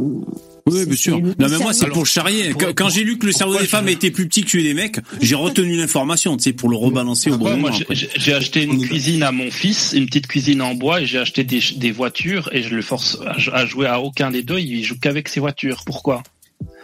Oui, 0.66 0.86
bien 0.86 0.96
sûr. 0.96 1.20
Non, 1.20 1.48
mais 1.50 1.58
moi, 1.58 1.74
c'est 1.74 1.88
pour 1.88 2.06
charrier. 2.06 2.54
Quand, 2.76 2.90
j'ai 2.90 3.04
lu 3.04 3.18
que 3.18 3.26
le 3.26 3.32
cerveau 3.32 3.58
des 3.58 3.66
femmes 3.66 3.90
était 3.90 4.12
plus 4.12 4.28
petit 4.28 4.44
que 4.44 4.52
celui 4.52 4.64
des 4.64 4.74
mecs, 4.74 4.98
j'ai 5.22 5.36
retenu 5.36 5.76
l'information, 5.76 6.38
tu 6.38 6.44
sais, 6.44 6.54
pour 6.54 6.70
le 6.70 6.78
rebalancer 6.78 7.32
au 7.32 7.38
bon 7.38 7.58
moment. 7.58 7.76
J'ai 7.90 8.34
acheté 8.34 8.64
une 8.64 8.80
cuisine 8.80 9.24
à 9.24 9.32
mon 9.32 9.50
fils, 9.50 9.94
une 9.94 10.06
petite 10.06 10.28
cuisine 10.28 10.62
en 10.62 10.76
bois, 10.76 11.02
et 11.02 11.06
j'ai 11.06 11.18
acheté 11.18 11.44
des, 11.44 11.62
des 11.78 11.92
voitures, 11.92 12.50
et 12.52 12.62
je 12.62 12.76
le 12.76 12.82
force 12.82 13.18
à 13.52 13.66
jouer 13.66 13.88
à 13.88 14.00
aucun 14.02 14.32
des 14.32 14.44
deux, 14.44 14.60
il 14.60 14.84
joue 14.84 14.96
qu'avec 15.00 15.28
ses 15.30 15.40
voitures. 15.40 15.84
Pourquoi? 15.86 16.24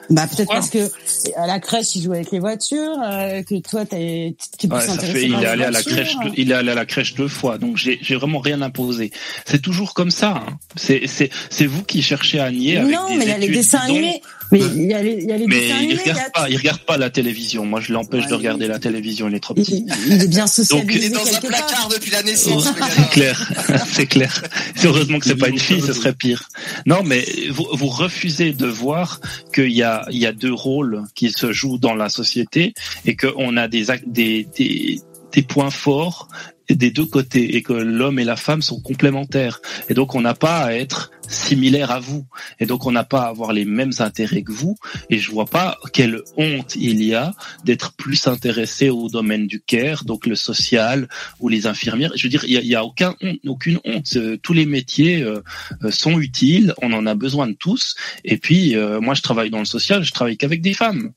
Bah 0.10 0.28
peut-être 0.28 0.50
parce 0.50 0.70
que 0.70 0.90
à 1.36 1.48
la 1.48 1.60
crèche 1.60 1.96
il 1.96 2.04
joue 2.04 2.14
avec 2.14 2.32
les 2.32 2.40
voitures, 2.40 2.98
euh, 3.04 3.44
que 3.44 3.60
toi 3.62 3.86
t'es 3.86 4.36
tu 4.60 4.68
ouais, 4.68 4.82
ça 4.82 4.98
fait, 4.98 5.24
il 5.24 5.34
est 5.34 5.46
allé 5.46 5.64
à 5.64 5.72
la 5.72 5.82
crèche, 5.82 6.16
il 6.38 6.52
est 6.52 6.56
allé 6.56 6.72
à 6.72 6.76
la 6.76 6.86
crèche 6.86 7.16
deux 7.16 7.28
fois, 7.28 7.58
donc 7.58 7.78
j'ai 7.78 8.00
j'ai 8.02 8.16
vraiment 8.16 8.40
rien 8.40 8.62
imposé. 8.62 9.12
C'est 9.46 9.62
toujours 9.62 9.94
comme 9.94 10.12
ça. 10.12 10.44
Hein. 10.48 10.58
C'est 10.76 11.08
c'est 11.08 11.30
c'est 11.50 11.66
vous 11.66 11.84
qui 11.84 12.02
cherchez 12.02 12.40
à 12.40 12.52
nier. 12.52 12.78
Avec 12.78 12.94
non, 12.94 13.10
des 13.10 13.18
mais 13.18 13.26
il 13.26 13.30
y 13.30 13.34
a 13.34 13.38
les 13.38 13.50
dessins 13.50 13.80
animés. 13.80 14.22
Mais 14.52 14.60
il 14.60 14.86
y 14.86 14.94
a 14.94 15.02
les, 15.02 15.14
il 15.14 15.30
y 15.30 15.32
a 15.32 15.38
les 15.38 15.48
mais 15.48 15.60
dessins 15.62 15.82
il 15.82 15.98
regarde 15.98 16.32
pas, 16.34 16.50
il 16.50 16.58
regarde 16.58 16.82
pas 16.82 16.98
la 16.98 17.10
télévision. 17.10 17.66
Moi, 17.66 17.80
je 17.80 17.94
l'empêche 17.94 18.28
de 18.28 18.34
regarder 18.34 18.68
la 18.68 18.80
télévision. 18.80 19.28
Il 19.28 19.36
est 19.36 19.40
trop 19.40 19.54
petit. 19.54 19.86
Il, 20.08 20.22
est 20.22 20.28
bien 20.28 20.48
socialisé. 20.48 20.86
Donc, 20.86 20.96
il 20.96 21.04
est 21.04 21.10
dans 21.10 21.36
un 21.36 21.42
placard 21.42 21.90
depuis 21.90 22.12
la 22.12 22.24
naissance. 22.24 22.68
c'est 22.96 23.10
clair, 23.10 23.52
c'est 23.92 24.06
clair. 24.06 24.44
Heureusement 24.84 25.20
que 25.20 25.26
c'est 25.26 25.36
pas 25.36 25.50
une 25.50 25.60
fille, 25.60 25.82
ce 25.82 25.94
serait 25.94 26.14
pire. 26.14 26.50
Non, 26.86 27.02
mais 27.04 27.26
vous, 27.50 27.68
vous 27.72 27.88
refusez 27.88 28.54
de 28.54 28.68
voir 28.68 29.20
qu'il 29.54 29.72
y 29.72 29.84
a 29.84 30.06
il 30.12 30.18
y 30.20 30.26
a 30.26 30.34
deux 30.34 30.54
rôles 30.54 31.04
qui 31.16 31.32
se 31.32 31.52
joue 31.52 31.78
dans 31.78 31.96
la 31.96 32.10
société 32.10 32.74
et 33.06 33.16
qu'on 33.16 33.58
a 33.58 33.68
des, 33.68 33.86
des, 34.06 34.48
des, 34.56 35.02
des 35.32 35.42
points 35.42 35.72
forts 35.72 36.28
des 36.70 36.90
deux 36.90 37.06
côtés 37.06 37.56
et 37.56 37.62
que 37.62 37.74
l'homme 37.74 38.20
et 38.20 38.24
la 38.24 38.36
femme 38.36 38.62
sont 38.62 38.82
complémentaires 38.82 39.62
et 39.90 39.94
donc 39.94 40.16
on 40.16 40.22
n'a 40.22 40.34
pas 40.34 40.62
à 40.62 40.74
être 40.74 41.12
similaires 41.30 41.92
à 41.92 42.00
vous. 42.00 42.26
Et 42.60 42.66
donc, 42.66 42.86
on 42.86 42.92
n'a 42.92 43.04
pas 43.04 43.24
à 43.24 43.28
avoir 43.28 43.54
les 43.54 43.66
mêmes 43.66 43.94
intérêts 44.00 44.44
que 44.44 44.52
vous. 44.52 44.76
Et 45.10 45.18
je 45.18 45.32
vois 45.32 45.46
pas 45.46 45.78
quelle 45.94 46.22
honte 46.38 46.76
il 46.76 47.04
y 47.04 47.14
a 47.14 47.34
d'être 47.64 47.94
plus 47.94 48.28
intéressé 48.28 48.90
au 48.90 49.10
domaine 49.10 49.48
du 49.48 49.62
care, 49.62 50.04
donc 50.04 50.26
le 50.26 50.36
social 50.36 51.08
ou 51.40 51.50
les 51.50 51.68
infirmières. 51.68 52.12
Je 52.16 52.24
veux 52.24 52.30
dire, 52.30 52.46
il 52.46 52.54
y 52.54 52.76
a, 52.76 52.80
a 52.80 52.84
aucun, 52.84 53.16
aucune 53.46 53.80
honte. 53.86 54.16
Euh, 54.16 54.38
tous 54.42 54.54
les 54.54 54.66
métiers 54.66 55.22
euh, 55.22 55.42
euh, 55.84 55.92
sont 55.92 56.20
utiles. 56.20 56.74
On 56.82 56.94
en 56.94 57.06
a 57.06 57.16
besoin 57.16 57.48
de 57.48 57.54
tous. 57.54 57.96
Et 58.24 58.38
puis, 58.38 58.76
moi, 59.02 59.14
je 59.14 59.22
travaille 59.22 59.50
dans 59.50 59.60
le 59.60 59.66
social. 59.66 60.04
Je 60.04 60.12
travaille 60.12 60.38
qu'avec 60.38 60.62
des 60.62 60.74
femmes. 60.74 61.12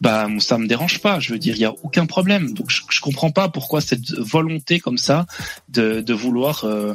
Bah, 0.00 0.28
ça 0.38 0.58
me 0.58 0.66
dérange 0.66 1.00
pas. 1.00 1.20
Je 1.20 1.32
veux 1.32 1.38
dire, 1.38 1.54
il 1.54 1.60
y 1.60 1.64
a 1.64 1.72
aucun 1.82 2.06
problème. 2.06 2.52
Donc, 2.52 2.70
je, 2.70 2.82
je 2.90 3.00
comprends 3.00 3.30
pas 3.30 3.48
pourquoi 3.48 3.80
cette 3.80 4.12
volonté 4.12 4.80
comme 4.80 4.98
ça 4.98 5.26
de, 5.68 6.00
de 6.00 6.14
vouloir 6.14 6.64
euh, 6.64 6.94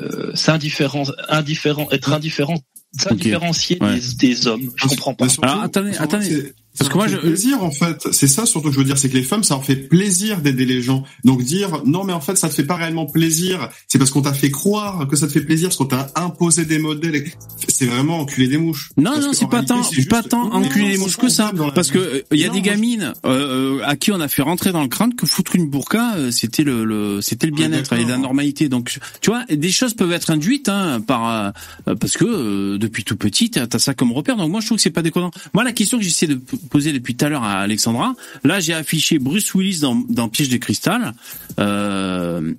euh, 0.00 0.34
s'indifférent, 0.34 1.04
indifférent, 1.28 1.88
être 1.90 2.05
indifférent, 2.12 2.58
s'indifférencier 2.98 3.78
Ouais. 3.80 3.98
des, 4.18 4.28
des 4.28 4.46
hommes. 4.46 4.70
Je 4.76 4.86
comprends 4.86 5.14
pas. 5.14 5.26
Alors, 5.42 5.62
attendez, 5.62 5.96
attendez. 5.98 6.52
Parce 6.78 6.90
que 6.90 6.96
moi, 6.96 7.08
je- 7.08 7.16
plaisir 7.16 7.62
en 7.62 7.70
fait. 7.70 8.08
C'est 8.12 8.26
ça 8.26 8.46
surtout 8.46 8.68
que 8.68 8.74
je 8.74 8.78
veux 8.78 8.84
dire, 8.84 8.98
c'est 8.98 9.08
que 9.08 9.16
les 9.16 9.22
femmes, 9.22 9.42
ça 9.44 9.54
leur 9.54 9.64
fait 9.64 9.76
plaisir 9.76 10.40
d'aider 10.40 10.64
les 10.66 10.82
gens. 10.82 11.04
Donc 11.24 11.42
dire 11.42 11.82
non, 11.84 12.04
mais 12.04 12.12
en 12.12 12.20
fait, 12.20 12.36
ça 12.36 12.48
te 12.48 12.54
fait 12.54 12.64
pas 12.64 12.76
réellement 12.76 13.06
plaisir. 13.06 13.68
C'est 13.88 13.98
parce 13.98 14.10
qu'on 14.10 14.22
t'a 14.22 14.32
fait 14.32 14.50
croire 14.50 15.06
que 15.08 15.16
ça 15.16 15.26
te 15.26 15.32
fait 15.32 15.40
plaisir, 15.40 15.68
parce 15.68 15.76
qu'on 15.76 15.86
t'a 15.86 16.08
imposé 16.14 16.64
des 16.64 16.78
modèles. 16.78 17.24
C'est 17.68 17.86
vraiment 17.86 18.20
enculer 18.20 18.48
des 18.48 18.58
mouches. 18.58 18.90
Non, 18.96 19.12
Parce 19.12 19.26
non, 19.26 19.32
c'est 19.32 19.48
pas 19.48 19.62
tant, 19.62 19.82
pas 20.10 20.22
tant 20.22 20.52
enculer 20.52 20.92
c'est 20.94 20.98
mouches 20.98 21.16
que 21.16 21.28
ça, 21.28 21.52
parce 21.74 21.90
que 21.90 22.24
il 22.32 22.40
y 22.40 22.44
a 22.44 22.48
Non, 22.48 22.54
des 22.54 22.60
gamines 22.62 23.12
euh, 23.24 23.78
euh, 23.78 23.84
à 23.84 23.96
qui 23.96 24.12
on 24.12 24.20
a 24.20 24.28
fait 24.28 24.42
rentrer 24.42 24.72
dans 24.72 24.82
le 24.82 24.88
crâne 24.88 25.14
que 25.14 25.26
foutre 25.26 25.56
une 25.56 25.68
burqa, 25.68 26.16
euh, 26.16 26.30
c'était 26.30 26.62
le, 26.64 26.84
le 26.84 27.20
c'était 27.20 27.46
le 27.46 27.52
bien-être 27.52 27.92
et 27.94 28.04
la 28.04 28.18
normalité. 28.18 28.68
Donc, 28.68 28.98
tu 29.20 29.30
vois, 29.30 29.44
des 29.50 29.70
choses 29.70 29.94
peuvent 29.94 30.12
être 30.12 30.30
induites 30.30 30.68
hein, 30.68 31.00
par 31.00 31.52
euh, 31.88 31.94
parce 31.94 32.16
que 32.16 32.24
euh, 32.24 32.78
depuis 32.78 33.04
tout 33.04 33.16
petit, 33.16 33.50
t'as 33.50 33.66
as 33.72 33.78
ça 33.78 33.94
comme 33.94 34.12
repère. 34.12 34.36
Donc 34.36 34.50
moi, 34.50 34.60
je 34.60 34.66
trouve 34.66 34.76
que 34.76 34.82
c'est 34.82 34.90
pas 34.90 35.02
déconnant. 35.02 35.30
Moi, 35.54 35.64
la 35.64 35.72
question 35.72 35.98
que 35.98 36.04
j'essaie 36.04 36.26
de 36.26 36.40
p- 36.66 36.68
poser 36.68 36.92
depuis 36.92 37.14
tout 37.14 37.24
à 37.24 37.28
l'heure 37.28 37.44
à 37.44 37.60
Alexandra, 37.60 38.14
là, 38.44 38.60
j'ai 38.60 38.74
affiché 38.74 39.18
Bruce 39.18 39.54
Willis 39.54 39.80
dans, 39.80 39.94
dans 40.08 40.28
Piège 40.28 40.48
de 40.48 40.56
cristal. 40.56 41.12
Euh, 41.58 42.52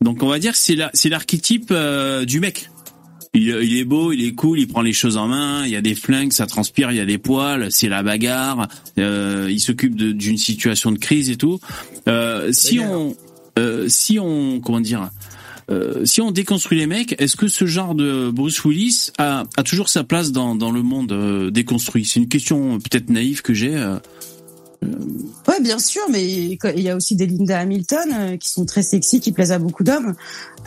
donc, 0.00 0.22
on 0.22 0.28
va 0.28 0.38
dire 0.38 0.52
que 0.52 0.58
c'est 0.58 0.74
la- 0.76 0.90
c'est 0.94 1.08
l'archétype 1.08 1.68
euh, 1.70 2.24
du 2.24 2.40
mec. 2.40 2.70
Il, 3.34 3.48
il 3.48 3.76
est 3.78 3.84
beau, 3.84 4.12
il 4.12 4.24
est 4.24 4.32
cool, 4.34 4.60
il 4.60 4.68
prend 4.68 4.80
les 4.82 4.92
choses 4.92 5.16
en 5.16 5.26
main. 5.26 5.64
Il 5.64 5.70
y 5.72 5.76
a 5.76 5.80
des 5.80 5.94
flingues, 5.96 6.32
ça 6.32 6.46
transpire, 6.46 6.90
il 6.92 6.96
y 6.96 7.00
a 7.00 7.04
des 7.06 7.18
poils, 7.18 7.66
c'est 7.70 7.88
la 7.88 8.02
bagarre. 8.02 8.68
euh, 8.98 9.48
il 9.50 9.58
s'occupe 9.60 9.96
d'une 9.96 10.38
situation 10.38 10.92
de 10.92 10.98
crise 10.98 11.30
et 11.30 11.36
tout. 11.36 11.58
Si 12.52 12.78
on, 12.80 13.16
si 13.88 14.18
on, 14.20 14.60
comment 14.60 14.80
dire, 14.80 15.10
euh, 15.70 16.04
si 16.04 16.20
on 16.20 16.30
déconstruit 16.30 16.78
les 16.78 16.86
mecs, 16.86 17.14
est-ce 17.20 17.36
que 17.36 17.48
ce 17.48 17.66
genre 17.66 17.94
de 17.94 18.30
Bruce 18.30 18.64
Willis 18.64 19.10
a, 19.18 19.44
toujours 19.64 19.88
sa 19.88 20.04
place 20.04 20.32
dans, 20.32 20.54
le 20.54 20.82
monde 20.82 21.12
euh, 21.12 21.50
déconstruit? 21.50 22.04
C'est 22.04 22.20
une 22.20 22.28
question 22.28 22.78
peut-être 22.78 23.10
naïve 23.10 23.42
que 23.42 23.54
j'ai. 23.54 23.74
Ouais, 25.48 25.60
bien 25.60 25.78
sûr, 25.78 26.02
mais 26.10 26.24
il 26.24 26.80
y 26.80 26.88
a 26.88 26.96
aussi 26.96 27.16
des 27.16 27.26
Linda 27.26 27.58
Hamilton 27.60 28.08
euh, 28.12 28.36
qui 28.36 28.48
sont 28.48 28.64
très 28.64 28.82
sexy, 28.82 29.20
qui 29.20 29.32
plaisent 29.32 29.52
à 29.52 29.58
beaucoup 29.58 29.84
d'hommes, 29.84 30.14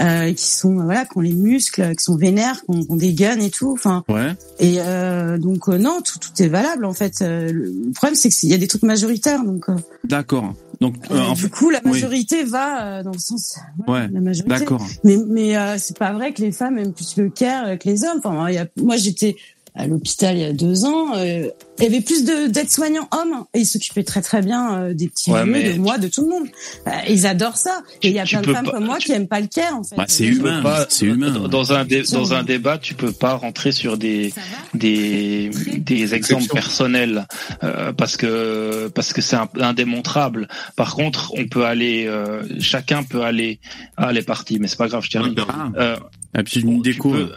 euh, 0.01 0.31
qui 0.33 0.45
sont 0.47 0.79
euh, 0.79 0.83
voilà, 0.83 1.05
qui 1.05 1.17
ont 1.17 1.21
les 1.21 1.33
muscles, 1.33 1.95
qui 1.95 2.03
sont 2.03 2.15
vénères, 2.15 2.61
qui 2.61 2.65
ont, 2.69 2.83
qui 2.83 2.91
ont 2.91 2.95
des 2.95 3.13
guns 3.13 3.39
et 3.39 3.49
tout. 3.49 3.71
Enfin, 3.73 4.03
Ouais. 4.07 4.33
et 4.59 4.75
euh, 4.79 5.37
donc 5.37 5.67
euh, 5.69 5.77
non, 5.77 6.01
tout, 6.01 6.19
tout 6.19 6.43
est 6.43 6.47
valable 6.47 6.85
en 6.85 6.93
fait. 6.93 7.15
Le 7.21 7.91
problème 7.95 8.15
c'est 8.15 8.29
qu'il 8.29 8.49
y 8.49 8.53
a 8.53 8.57
des 8.57 8.67
trucs 8.67 8.83
majoritaires, 8.83 9.43
donc 9.43 9.65
D'accord. 10.03 10.53
Donc 10.79 10.93
euh, 11.09 11.19
en 11.19 11.33
du 11.33 11.49
coup 11.49 11.71
la 11.71 11.79
oui. 11.85 11.91
majorité 11.91 12.43
va 12.43 12.99
euh, 12.99 13.03
dans 13.03 13.11
le 13.11 13.17
sens. 13.17 13.57
voilà, 13.87 14.05
Ouais, 14.05 14.11
la 14.13 14.21
majorité. 14.21 14.59
d'accord. 14.59 14.85
Mais 15.03 15.17
mais 15.27 15.57
euh, 15.57 15.75
c'est 15.79 15.97
pas 15.97 16.13
vrai 16.13 16.33
que 16.33 16.41
les 16.43 16.51
femmes 16.51 16.77
aiment 16.77 16.93
plus 16.93 17.17
le 17.17 17.29
care 17.29 17.79
que 17.79 17.89
les 17.89 18.03
hommes. 18.03 18.21
Enfin, 18.23 18.47
il 18.49 18.53
y 18.55 18.59
a, 18.59 18.67
moi 18.77 18.95
j'étais 18.95 19.37
à 19.77 19.87
l'hôpital 19.87 20.35
il 20.35 20.41
y 20.41 20.45
a 20.45 20.53
deux 20.53 20.85
ans. 20.85 21.15
euh, 21.15 21.49
il 21.79 21.83
y 21.83 21.87
avait 21.87 22.01
plus 22.01 22.25
de 22.25 22.47
d'aides-soignants 22.47 23.07
hommes 23.11 23.45
et 23.53 23.59
ils 23.59 23.65
s'occupaient 23.67 24.03
très 24.03 24.21
très 24.21 24.41
bien 24.41 24.79
euh, 24.79 24.93
des 24.95 25.07
petits 25.09 25.29
Ouais, 25.31 25.43
vieux, 25.45 25.73
de 25.73 25.79
moi, 25.79 25.99
de 25.99 26.07
tout 26.07 26.21
le 26.23 26.29
monde. 26.29 26.47
Euh, 26.87 26.91
ils 27.07 27.27
adorent 27.27 27.57
ça. 27.57 27.83
Et 28.01 28.07
il 28.07 28.13
y 28.15 28.19
a 28.19 28.23
plein 28.25 28.41
de 28.41 28.51
femmes 28.51 28.65
pas- 28.65 28.71
comme 28.71 28.85
moi 28.85 28.97
tu- 28.97 29.05
qui 29.05 29.11
aiment 29.11 29.27
pas 29.27 29.39
le 29.39 29.45
care 29.47 29.75
en 29.77 29.83
fait. 29.83 29.95
Bah, 29.95 30.05
c'est 30.07 30.25
humain, 30.25 30.63
c'est 30.89 31.05
humain. 31.05 31.47
Dans 31.47 31.73
un, 31.73 31.85
dé- 31.85 32.01
dans 32.11 32.33
un 32.33 32.41
débat, 32.43 32.79
tu 32.79 32.95
peux 32.95 33.11
pas 33.11 33.35
rentrer 33.35 33.71
sur 33.71 33.97
des 33.97 34.33
des 34.73 35.51
des 35.77 36.13
exemples 36.15 36.47
personnels 36.47 37.27
euh, 37.63 37.93
parce 37.93 38.17
que 38.17 38.87
parce 38.95 39.13
que 39.13 39.21
c'est 39.21 39.37
indémontrable. 39.59 40.47
Par 40.75 40.95
contre, 40.95 41.33
on 41.37 41.47
peut 41.47 41.65
aller, 41.65 42.05
euh, 42.07 42.41
chacun 42.59 43.03
peut 43.03 43.21
aller. 43.21 43.59
Ah, 43.97 44.11
les 44.11 44.23
parties, 44.23 44.57
mais 44.59 44.67
c'est 44.67 44.77
pas 44.77 44.87
grave, 44.87 45.03
je 45.03 45.11
termine. 45.11 45.35
Ah, 45.47 45.69
Euh, 45.77 46.43
puis 46.43 46.61
une 46.61 46.81
tu 46.81 46.91
déco. 46.93 47.11
peux- 47.11 47.31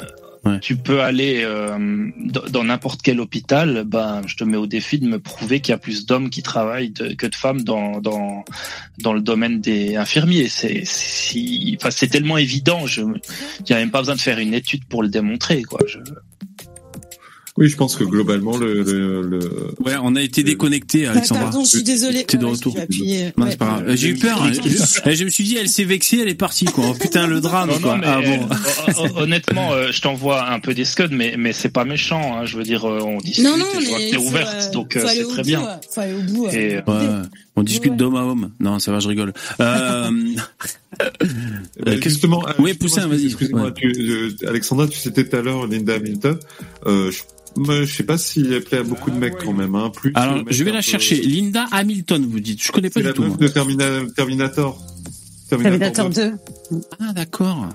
Tu 0.62 0.76
peux 0.76 1.02
aller 1.02 1.42
euh, 1.44 2.10
dans 2.50 2.64
n'importe 2.64 3.02
quel 3.02 3.20
hôpital, 3.20 3.84
ben 3.84 4.22
je 4.26 4.36
te 4.36 4.44
mets 4.44 4.56
au 4.56 4.66
défi 4.66 4.98
de 4.98 5.06
me 5.06 5.18
prouver 5.18 5.60
qu'il 5.60 5.72
y 5.72 5.74
a 5.74 5.78
plus 5.78 6.06
d'hommes 6.06 6.30
qui 6.30 6.42
travaillent 6.42 6.92
que 6.92 7.26
de 7.26 7.34
femmes 7.34 7.62
dans 7.62 8.00
dans 8.00 8.44
dans 8.98 9.12
le 9.12 9.20
domaine 9.20 9.60
des 9.60 9.96
infirmiers. 9.96 10.48
C'est 10.48 10.82
si, 10.84 11.76
enfin 11.80 11.90
tellement 12.06 12.38
évident. 12.38 12.86
Je, 12.86 13.02
il 13.02 13.70
y 13.70 13.72
a 13.72 13.76
même 13.76 13.90
pas 13.90 13.98
besoin 14.00 14.16
de 14.16 14.20
faire 14.20 14.38
une 14.38 14.54
étude 14.54 14.84
pour 14.86 15.02
le 15.02 15.08
démontrer, 15.08 15.62
quoi. 15.62 15.80
Oui, 17.60 17.68
je 17.68 17.76
pense 17.76 17.94
que 17.94 18.04
globalement, 18.04 18.56
le, 18.56 18.82
le, 18.82 19.20
le- 19.22 19.74
Ouais, 19.84 19.92
on 20.02 20.16
a 20.16 20.22
été 20.22 20.42
déconnecté, 20.42 21.06
Ah, 21.06 21.10
Alexandra. 21.12 21.44
Pardon, 21.44 21.62
je 21.62 21.68
suis 21.68 21.82
désolée. 21.82 22.24
T'es 22.24 22.38
de 22.38 22.44
Ouais, 22.46 22.52
retour. 22.52 22.74
j'ai 22.88 23.02
Ouais. 23.04 23.32
c'est 23.50 23.56
pas 23.58 23.66
grave. 23.66 23.94
J'ai 23.96 24.08
eu 24.08 24.14
peur. 24.14 24.42
hein. 24.42 24.50
Je, 24.52 25.10
je 25.14 25.24
me 25.24 25.28
suis 25.28 25.44
dit, 25.44 25.56
elle 25.60 25.68
s'est 25.68 25.84
vexée, 25.84 26.20
elle 26.22 26.28
est 26.28 26.34
partie, 26.34 26.64
quoi. 26.64 26.86
Oh, 26.88 26.94
putain, 26.94 27.26
le 27.26 27.40
drame, 27.40 27.68
non, 27.70 27.78
quoi. 27.78 27.96
non, 27.96 28.00
mais 28.00 28.06
ah 28.08 28.20
bon. 28.22 28.48
euh, 28.50 28.92
hon- 29.14 29.22
honnêtement, 29.22 29.72
euh, 29.72 29.92
je 29.92 30.00
t'envoie 30.00 30.50
un 30.50 30.58
peu 30.58 30.72
des 30.72 30.86
scuds, 30.86 31.08
mais 31.10 31.34
mais 31.36 31.52
c'est 31.52 31.68
pas 31.68 31.84
méchant. 31.84 32.38
Hein, 32.38 32.46
je 32.46 32.56
veux 32.56 32.64
dire, 32.64 32.88
euh, 32.88 33.00
on 33.02 33.18
discute, 33.18 33.44
Non, 33.44 33.56
non, 33.58 33.66
et 33.78 33.84
je 33.84 33.88
vois 33.90 33.98
que 33.98 34.04
mais 34.04 34.10
t'es 34.10 34.16
ouverte, 34.16 34.72
donc 34.72 34.96
euh, 34.96 35.04
c'est 35.06 35.22
au 35.24 35.28
très 35.28 35.42
bout, 35.42 35.46
bien. 35.48 35.60
ouais. 35.60 35.66
Faut 35.92 36.00
aller 36.00 36.14
au 36.14 36.22
bout. 36.22 36.46
Euh. 37.60 37.62
On 37.62 37.64
discute 37.64 37.90
Ouais. 37.92 37.96
d'homme 37.96 38.16
à 38.16 38.24
homme. 38.24 38.50
Non, 38.60 38.78
ça 38.78 38.92
va, 38.92 39.00
je 39.00 39.08
rigole. 39.08 39.32
Euh, 39.60 40.10
qu'est-ce- 41.84 42.00
justement, 42.08 42.46
euh, 42.48 42.52
Oui, 42.58 42.74
Poussin, 42.74 43.06
vas-y. 43.06 43.26
Excuse-moi, 43.26 43.64
Ouais. 43.66 43.72
tu, 43.74 43.92
euh, 43.98 44.30
Alexandra, 44.48 44.86
tu 44.88 44.98
citais 44.98 45.28
tout 45.28 45.36
à 45.36 45.42
l'heure 45.42 45.66
Linda 45.66 45.94
Hamilton. 45.94 46.38
Euh, 46.86 47.10
je, 47.10 47.84
je 47.84 47.92
sais 47.94 48.02
pas 48.04 48.18
si 48.18 48.40
elle 48.52 48.62
plaît 48.62 48.78
à 48.78 48.82
beaucoup 48.82 49.10
de 49.10 49.16
mecs 49.16 49.36
quand 49.44 49.52
même. 49.52 49.74
Hein, 49.74 49.90
plus 49.94 50.12
alors, 50.14 50.38
je 50.48 50.64
vais 50.64 50.70
la 50.72 50.78
peu- 50.78 50.82
chercher. 50.82 51.20
Linda 51.22 51.66
Hamilton, 51.72 52.26
vous 52.28 52.40
dites. 52.40 52.62
Je 52.62 52.72
connais 52.72 52.90
pas 52.90 53.00
du 53.00 53.06
la 53.06 53.12
tout. 53.12 53.22
meuf 53.22 53.30
moi. 53.30 53.38
de 53.38 53.48
Termina- 53.48 54.12
Terminator. 54.14 54.80
Terminator 55.48 56.10
2. 56.10 56.30
2. 56.70 56.80
Ah, 57.00 57.12
d'accord. 57.12 57.66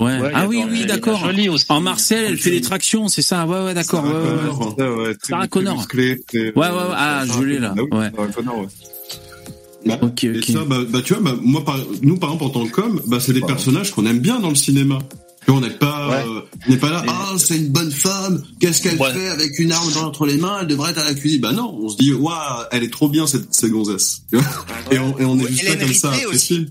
Ouais. 0.00 0.18
ouais, 0.18 0.30
ah 0.34 0.46
oui, 0.48 0.64
oui, 0.70 0.86
d'accord. 0.86 1.22
En 1.68 1.80
Marcel, 1.82 2.24
elle 2.26 2.38
fait 2.38 2.50
des 2.52 2.62
tractions, 2.62 3.08
c'est 3.08 3.20
ça? 3.20 3.46
Ouais, 3.46 3.62
ouais, 3.62 3.74
d'accord. 3.74 4.04
Ouais, 4.04 4.10
Sarah 4.10 4.32
ouais. 4.56 4.74
Connor, 4.74 4.98
ouais, 4.98 5.14
Sarah 5.22 5.48
Connor. 5.48 5.86
Ouais, 5.92 6.18
ouais, 6.34 6.52
ouais. 6.56 6.72
Ah, 6.96 7.24
je 7.26 7.42
l'ai, 7.42 7.58
là. 7.58 7.74
Ah 7.76 7.82
oui, 7.82 7.98
Ouais. 7.98 8.10
Bah, 9.86 9.98
et 10.22 10.42
ça, 10.52 10.64
bah, 10.66 10.78
bah, 10.88 11.00
tu 11.02 11.14
vois, 11.14 11.22
bah, 11.22 11.38
moi, 11.42 11.64
par, 11.64 11.78
nous, 12.02 12.18
par 12.18 12.30
exemple, 12.34 12.44
en 12.44 12.50
tant 12.50 12.66
que 12.66 12.70
com, 12.72 13.00
bah, 13.06 13.18
c'est 13.20 13.32
des 13.32 13.40
personnages 13.40 13.92
qu'on 13.92 14.04
aime 14.06 14.18
bien 14.20 14.38
dans 14.40 14.50
le 14.50 14.54
cinéma. 14.54 14.98
On 15.48 15.60
n'est 15.60 15.70
pas, 15.70 16.08
Ouais. 16.10 16.24
euh, 16.28 16.40
on 16.68 16.70
n'est 16.70 16.76
pas 16.76 16.90
là, 16.90 17.02
ah, 17.08 17.32
c'est 17.38 17.56
une 17.56 17.70
bonne 17.70 17.90
femme, 17.90 18.42
qu'est-ce 18.60 18.82
qu'elle 18.82 18.98
Ouais. 19.00 19.12
fait 19.12 19.28
avec 19.28 19.58
une 19.58 19.72
arme 19.72 19.90
dans- 19.94 20.04
entre 20.04 20.26
les 20.26 20.36
mains, 20.36 20.58
elle 20.60 20.66
devrait 20.66 20.90
être 20.90 20.98
à 21.00 21.04
la 21.04 21.14
cuisine. 21.14 21.40
Bah 21.40 21.52
non, 21.52 21.76
on 21.80 21.88
se 21.88 21.96
dit, 21.96 22.12
waouh, 22.12 22.64
elle 22.70 22.84
est 22.84 22.92
trop 22.92 23.08
bien, 23.08 23.26
cette, 23.26 23.52
cette 23.54 23.70
gonzesse. 23.70 24.20
Et, 24.92 24.98
on, 24.98 25.18
et 25.18 25.24
on 25.24 25.38
est 25.40 25.48
juste 25.48 25.64
là 25.64 25.76
comme 25.76 25.92
ça 25.94 26.12
apprécier. 26.12 26.66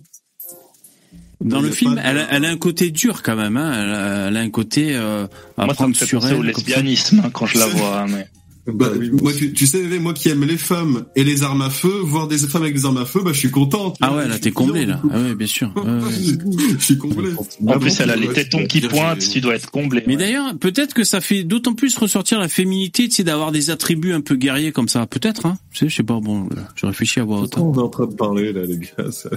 Dans 1.42 1.62
le 1.62 1.72
film, 1.72 2.00
elle, 2.04 2.20
a- 2.20 2.28
elle 2.32 2.46
a 2.46 2.50
un 2.50 2.58
côté 2.58 2.92
dur 2.92 3.24
quand 3.24 3.36
même. 3.36 3.56
Hein. 3.58 3.72
Elle, 3.74 3.92
a, 3.92 4.28
elle 4.28 4.38
a 4.38 4.40
un 4.42 4.50
côté 4.50 4.96
euh, 4.96 5.26
à 5.58 5.66
Moi, 5.66 5.68
ça 5.68 5.88
me 5.88 5.94
prendre 5.94 5.98
fait 5.98 6.06
sur 6.06 6.26
elle. 6.28 6.36
au 6.36 6.44
lesbianisme 6.44 7.22
hein, 7.26 7.30
quand 7.32 7.46
je 7.48 7.58
la 7.58 7.66
vois. 7.68 8.02
hein, 8.02 8.08
mais... 8.10 8.28
Bah, 8.68 8.90
oui, 8.98 9.10
moi, 9.22 9.32
tu, 9.36 9.54
tu 9.54 9.66
sais, 9.66 9.82
moi 10.00 10.14
qui 10.14 10.30
aime 10.30 10.44
les 10.44 10.58
femmes 10.58 11.06
et 11.16 11.24
les 11.24 11.44
armes 11.44 11.62
à 11.62 11.70
feu, 11.70 12.00
voir 12.04 12.28
des 12.28 12.38
femmes 12.38 12.64
avec 12.64 12.76
des 12.76 12.86
armes 12.86 12.98
à 12.98 13.06
feu, 13.06 13.22
bah, 13.24 13.32
je 13.34 13.40
suis 13.40 13.52
content. 13.52 13.94
Ah 14.02 14.16
ouais, 14.16 14.28
là, 14.28 14.38
t'es 14.38 14.52
comblé, 14.52 14.86
là. 14.86 15.02
Ah 15.12 15.20
ouais, 15.20 15.36
bien 15.36 15.48
sûr. 15.48 15.72
Ouais, 15.76 15.84
ouais. 15.84 16.12
je 16.80 16.84
suis 16.84 16.98
comblé. 16.98 17.30
En 17.68 17.80
plus, 17.80 18.00
elle 18.00 18.12
a 18.12 18.16
les 18.16 18.28
tétons 18.30 18.66
qui 18.66 18.82
pointent. 18.82 19.20
Tu 19.20 19.42
dois 19.42 19.56
être 19.56 19.72
comblé. 19.72 20.04
Mais 20.06 20.14
ouais. 20.14 20.20
d'ailleurs, 20.20 20.56
peut-être 20.58 20.94
que 20.94 21.04
ça 21.04 21.22
fait 21.22 21.44
d'autant 21.44 21.74
plus 21.74 21.98
ressortir 21.98 22.40
la 22.40 22.50
féminité, 22.50 23.08
tu 23.08 23.16
sais, 23.16 23.24
d'avoir 23.24 23.52
des 23.52 23.70
attributs 23.70 24.14
un 24.14 24.22
peu 24.22 24.36
guerriers 24.36 24.72
comme 24.72 24.90
ça. 24.90 25.06
Peut-être, 25.08 25.46
hein. 25.46 25.58
Tu 25.72 25.80
sais, 25.80 25.90
je 25.90 25.96
sais 25.96 26.04
pas, 26.04 26.20
bon, 26.20 26.48
là, 26.56 26.68
je 26.76 26.86
réfléchis 26.86 27.20
à 27.20 27.24
voix 27.24 27.42
haute. 27.42 27.58
On 27.58 27.74
est 27.74 27.80
en 27.80 27.90
train 27.90 28.08
de 28.08 28.14
parler 28.16 28.54
là, 28.54 28.66
les 28.66 28.78
gars. 28.78 29.12
ça- 29.12 29.30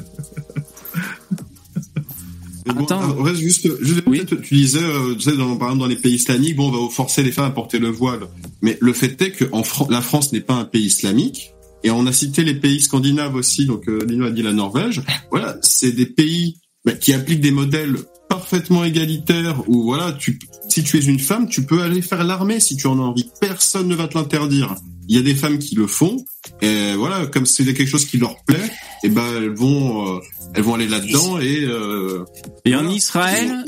Bon, 2.67 2.85
Attends. 2.85 3.03
en 3.03 3.09
vrai, 3.15 3.35
juste, 3.35 3.69
juste 3.83 4.03
Oui. 4.07 4.23
tu 4.43 4.55
disais, 4.55 4.79
euh, 4.83 5.15
tu 5.15 5.23
sais, 5.23 5.37
dans, 5.37 5.57
par 5.57 5.69
exemple, 5.69 5.81
dans 5.81 5.87
les 5.89 5.97
pays 5.97 6.15
islamiques, 6.15 6.57
bon, 6.57 6.69
on 6.73 6.87
va 6.87 6.91
forcer 6.93 7.23
les 7.23 7.33
femmes 7.33 7.47
à 7.47 7.51
porter 7.51 7.79
le 7.79 7.89
voile. 7.89 8.21
Mais 8.61 8.79
le 8.81 8.93
fait 8.93 9.21
est 9.21 9.33
que 9.33 9.45
en 9.53 9.65
Fran- 9.65 9.89
la 9.91 10.01
France 10.01 10.33
n'est 10.33 10.41
pas 10.41 10.55
un 10.55 10.65
pays 10.65 10.85
islamique. 10.87 11.53
Et 11.85 11.91
on 11.91 12.07
a 12.07 12.13
cité 12.13 12.45
les 12.45 12.55
pays 12.55 12.81
scandinaves 12.81 13.35
aussi, 13.35 13.67
donc 13.67 13.89
euh, 13.89 14.05
Lino 14.07 14.27
a 14.27 14.31
dit 14.31 14.43
la 14.43 14.53
Norvège. 14.53 15.03
Voilà, 15.33 15.57
c'est 15.63 15.91
des 15.91 16.07
pays 16.07 16.59
bah, 16.85 16.93
qui 16.93 17.13
appliquent 17.13 17.41
des 17.41 17.51
modèles 17.51 17.97
parfaitement 18.29 18.85
égalitaires 18.85 19.69
où 19.69 19.83
voilà, 19.83 20.13
tu, 20.13 20.39
si 20.69 20.85
tu 20.85 20.97
es 20.99 21.05
une 21.05 21.19
femme, 21.19 21.49
tu 21.49 21.65
peux 21.65 21.83
aller 21.83 22.01
faire 22.01 22.23
l'armée 22.23 22.61
si 22.61 22.77
tu 22.77 22.87
en 22.87 22.99
as 22.99 23.03
envie. 23.03 23.29
Personne 23.41 23.89
ne 23.89 23.97
va 23.97 24.07
te 24.07 24.17
l'interdire. 24.17 24.77
Il 25.09 25.17
y 25.17 25.19
a 25.19 25.23
des 25.23 25.35
femmes 25.35 25.59
qui 25.59 25.75
le 25.75 25.87
font, 25.87 26.25
et 26.61 26.95
voilà, 26.95 27.27
comme 27.27 27.45
c'est 27.47 27.65
quelque 27.65 27.87
chose 27.87 28.05
qui 28.05 28.19
leur 28.19 28.37
plaît, 28.45 28.71
et 29.03 29.09
ben 29.09 29.25
elles 29.37 29.51
vont, 29.51 30.17
euh, 30.17 30.21
elles 30.55 30.63
vont 30.63 30.75
aller 30.75 30.87
là-dedans 30.89 31.39
et 31.41 31.65
euh, 31.65 32.25
Et 32.65 32.75
en 32.75 32.83
Voilà. 32.83 32.95
Israël. 32.97 33.65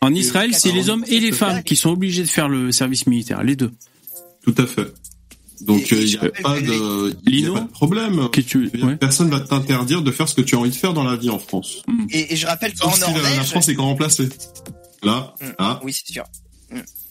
En 0.00 0.14
Israël, 0.14 0.54
c'est 0.54 0.72
les 0.72 0.88
hommes 0.88 1.04
et 1.08 1.20
les 1.20 1.32
femmes 1.32 1.62
qui 1.62 1.76
sont 1.76 1.90
obligés 1.90 2.22
de 2.22 2.28
faire 2.28 2.48
le 2.48 2.72
service 2.72 3.06
militaire, 3.06 3.42
les 3.42 3.56
deux. 3.56 3.70
Tout 4.44 4.54
à 4.56 4.66
fait. 4.66 4.92
Donc 5.62 5.90
il 5.90 6.04
n'y 6.06 6.16
a, 6.16 6.30
pas 6.42 6.58
de, 6.58 7.14
y 7.28 7.46
a 7.46 7.52
pas 7.52 7.60
de 7.60 7.68
problème. 7.68 8.30
Que 8.30 8.40
tu... 8.40 8.70
ouais. 8.82 8.96
Personne 8.96 9.28
va 9.28 9.40
t'interdire 9.40 10.00
de 10.00 10.10
faire 10.10 10.26
ce 10.26 10.34
que 10.34 10.40
tu 10.40 10.54
as 10.54 10.58
envie 10.58 10.70
de 10.70 10.74
faire 10.74 10.94
dans 10.94 11.04
la 11.04 11.16
vie 11.16 11.28
en 11.28 11.38
France. 11.38 11.82
Et, 12.10 12.32
et 12.32 12.36
je 12.36 12.46
rappelle 12.46 12.72
qu'en 12.74 12.90
la, 12.92 12.96
Norvège, 12.98 13.36
la 13.36 13.44
France 13.44 13.68
est 13.68 13.74
grand 13.74 13.88
remplacée. 13.88 14.28
Là, 15.02 15.34
Mm. 15.40 15.46
ah, 15.58 15.80
oui 15.84 15.92
c'est 15.92 16.10
sûr. 16.12 16.24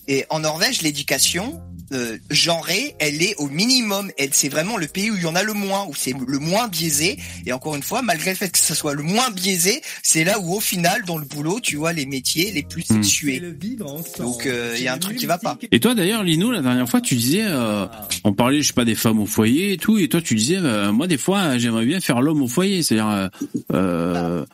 Et 0.09 0.25
en 0.31 0.39
Norvège, 0.39 0.81
l'éducation 0.81 1.61
euh, 1.91 2.17
genrée, 2.29 2.95
elle 2.99 3.23
est 3.23 3.35
au 3.37 3.47
minimum. 3.47 4.11
Elle, 4.17 4.33
c'est 4.33 4.49
vraiment 4.49 4.77
le 4.77 4.85
pays 4.87 5.09
où 5.09 5.15
il 5.15 5.23
y 5.23 5.25
en 5.25 5.35
a 5.35 5.41
le 5.41 5.53
moins, 5.53 5.85
où 5.87 5.95
c'est 5.95 6.13
le 6.27 6.37
moins 6.39 6.67
biaisé. 6.67 7.17
Et 7.47 7.53
encore 7.53 7.75
une 7.75 7.81
fois, 7.81 8.01
malgré 8.03 8.29
le 8.31 8.35
fait 8.35 8.49
que 8.51 8.59
ce 8.59 8.75
soit 8.75 8.93
le 8.93 9.01
moins 9.01 9.31
biaisé, 9.31 9.81
c'est 10.03 10.23
là 10.23 10.39
où 10.39 10.55
au 10.55 10.59
final, 10.59 11.03
dans 11.05 11.17
le 11.17 11.25
boulot, 11.25 11.59
tu 11.59 11.77
vois 11.77 11.93
les 11.93 12.05
métiers 12.05 12.51
les 12.51 12.61
plus 12.63 12.85
Mm. 12.89 13.03
sexués. 13.03 13.41
Donc 14.19 14.45
euh, 14.45 14.75
il 14.77 14.83
y 14.83 14.87
a 14.87 14.93
un 14.93 14.99
truc 14.99 15.17
qui 15.17 15.25
va 15.25 15.37
pas. 15.39 15.57
Et 15.71 15.79
toi 15.79 15.95
d'ailleurs, 15.95 16.23
Lino, 16.23 16.51
la 16.51 16.61
dernière 16.61 16.87
fois, 16.89 17.01
tu 17.01 17.15
disais, 17.15 17.43
euh, 17.45 17.85
on 18.23 18.33
parlait, 18.33 18.61
je 18.61 18.67
sais 18.67 18.73
pas, 18.73 18.85
des 18.85 18.95
femmes 18.95 19.19
au 19.19 19.25
foyer 19.25 19.73
et 19.73 19.77
tout, 19.77 19.97
et 19.97 20.09
toi 20.09 20.21
tu 20.21 20.35
disais, 20.35 20.57
euh, 20.57 20.91
moi 20.91 21.07
des 21.07 21.17
fois, 21.17 21.57
j'aimerais 21.57 21.85
bien 21.85 21.99
faire 22.01 22.21
l'homme 22.21 22.41
au 22.43 22.47
foyer, 22.47 22.83
c'est-à-dire, 22.83 23.09
euh, 23.09 23.27
euh, 23.73 24.45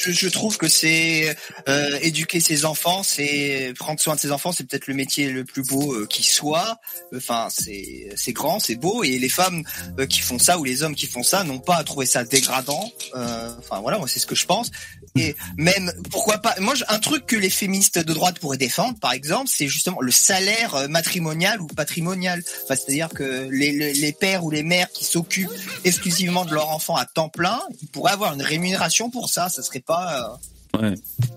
Je, 0.00 0.12
je 0.12 0.28
trouve 0.28 0.58
que 0.58 0.68
c'est 0.68 1.36
euh, 1.68 1.98
éduquer 2.02 2.40
ses 2.40 2.64
enfants, 2.64 3.02
c'est 3.02 3.72
prendre 3.78 3.98
soin 4.00 4.14
de 4.14 4.20
ses 4.20 4.30
enfants, 4.32 4.52
c'est 4.52 4.66
peut-être 4.72 4.86
le 4.86 4.94
métier 4.94 5.30
le 5.30 5.44
plus 5.44 5.62
beau 5.62 5.92
euh, 5.92 6.06
qui 6.06 6.22
soit. 6.22 6.78
Enfin, 7.14 7.48
c'est 7.50 8.08
c'est 8.16 8.32
grand, 8.32 8.58
c'est 8.58 8.76
beau, 8.76 9.04
et 9.04 9.18
les 9.18 9.28
femmes 9.28 9.62
euh, 9.98 10.06
qui 10.06 10.20
font 10.20 10.38
ça 10.38 10.58
ou 10.58 10.64
les 10.64 10.82
hommes 10.82 10.94
qui 10.94 11.06
font 11.06 11.22
ça 11.22 11.44
n'ont 11.44 11.58
pas 11.58 11.76
à 11.76 11.84
trouver 11.84 12.06
ça 12.06 12.24
dégradant. 12.24 12.90
Euh, 13.14 13.50
Enfin 13.58 13.80
voilà, 13.80 13.98
moi 13.98 14.08
c'est 14.08 14.18
ce 14.18 14.26
que 14.26 14.34
je 14.34 14.46
pense. 14.46 14.70
Et 15.14 15.36
même 15.56 15.92
pourquoi 16.10 16.38
pas 16.38 16.54
Moi, 16.58 16.74
un 16.88 16.98
truc 16.98 17.26
que 17.26 17.36
les 17.36 17.50
féministes 17.50 17.98
de 17.98 18.12
droite 18.14 18.38
pourraient 18.38 18.56
défendre, 18.56 18.98
par 18.98 19.12
exemple, 19.12 19.48
c'est 19.52 19.68
justement 19.68 20.00
le 20.00 20.10
salaire 20.10 20.88
matrimonial 20.88 21.60
ou 21.60 21.66
patrimonial. 21.66 22.42
Enfin, 22.64 22.76
c'est-à-dire 22.76 23.10
que 23.10 23.48
les, 23.50 23.92
les, 23.92 24.12
pères 24.12 24.44
ou 24.44 24.50
les 24.50 24.62
mères 24.62 24.90
qui 24.90 25.04
s'occupent 25.04 25.52
exclusivement 25.84 26.44
de 26.46 26.54
leur 26.54 26.70
enfant 26.70 26.96
à 26.96 27.04
temps 27.04 27.28
plein, 27.28 27.60
pourraient 27.92 28.12
avoir 28.12 28.32
une 28.32 28.42
rémunération 28.42 29.10
pour 29.10 29.28
ça. 29.28 29.50
Ça 29.50 29.62
serait 29.62 29.80
pas. 29.80 30.40
Ouais. 30.80 30.94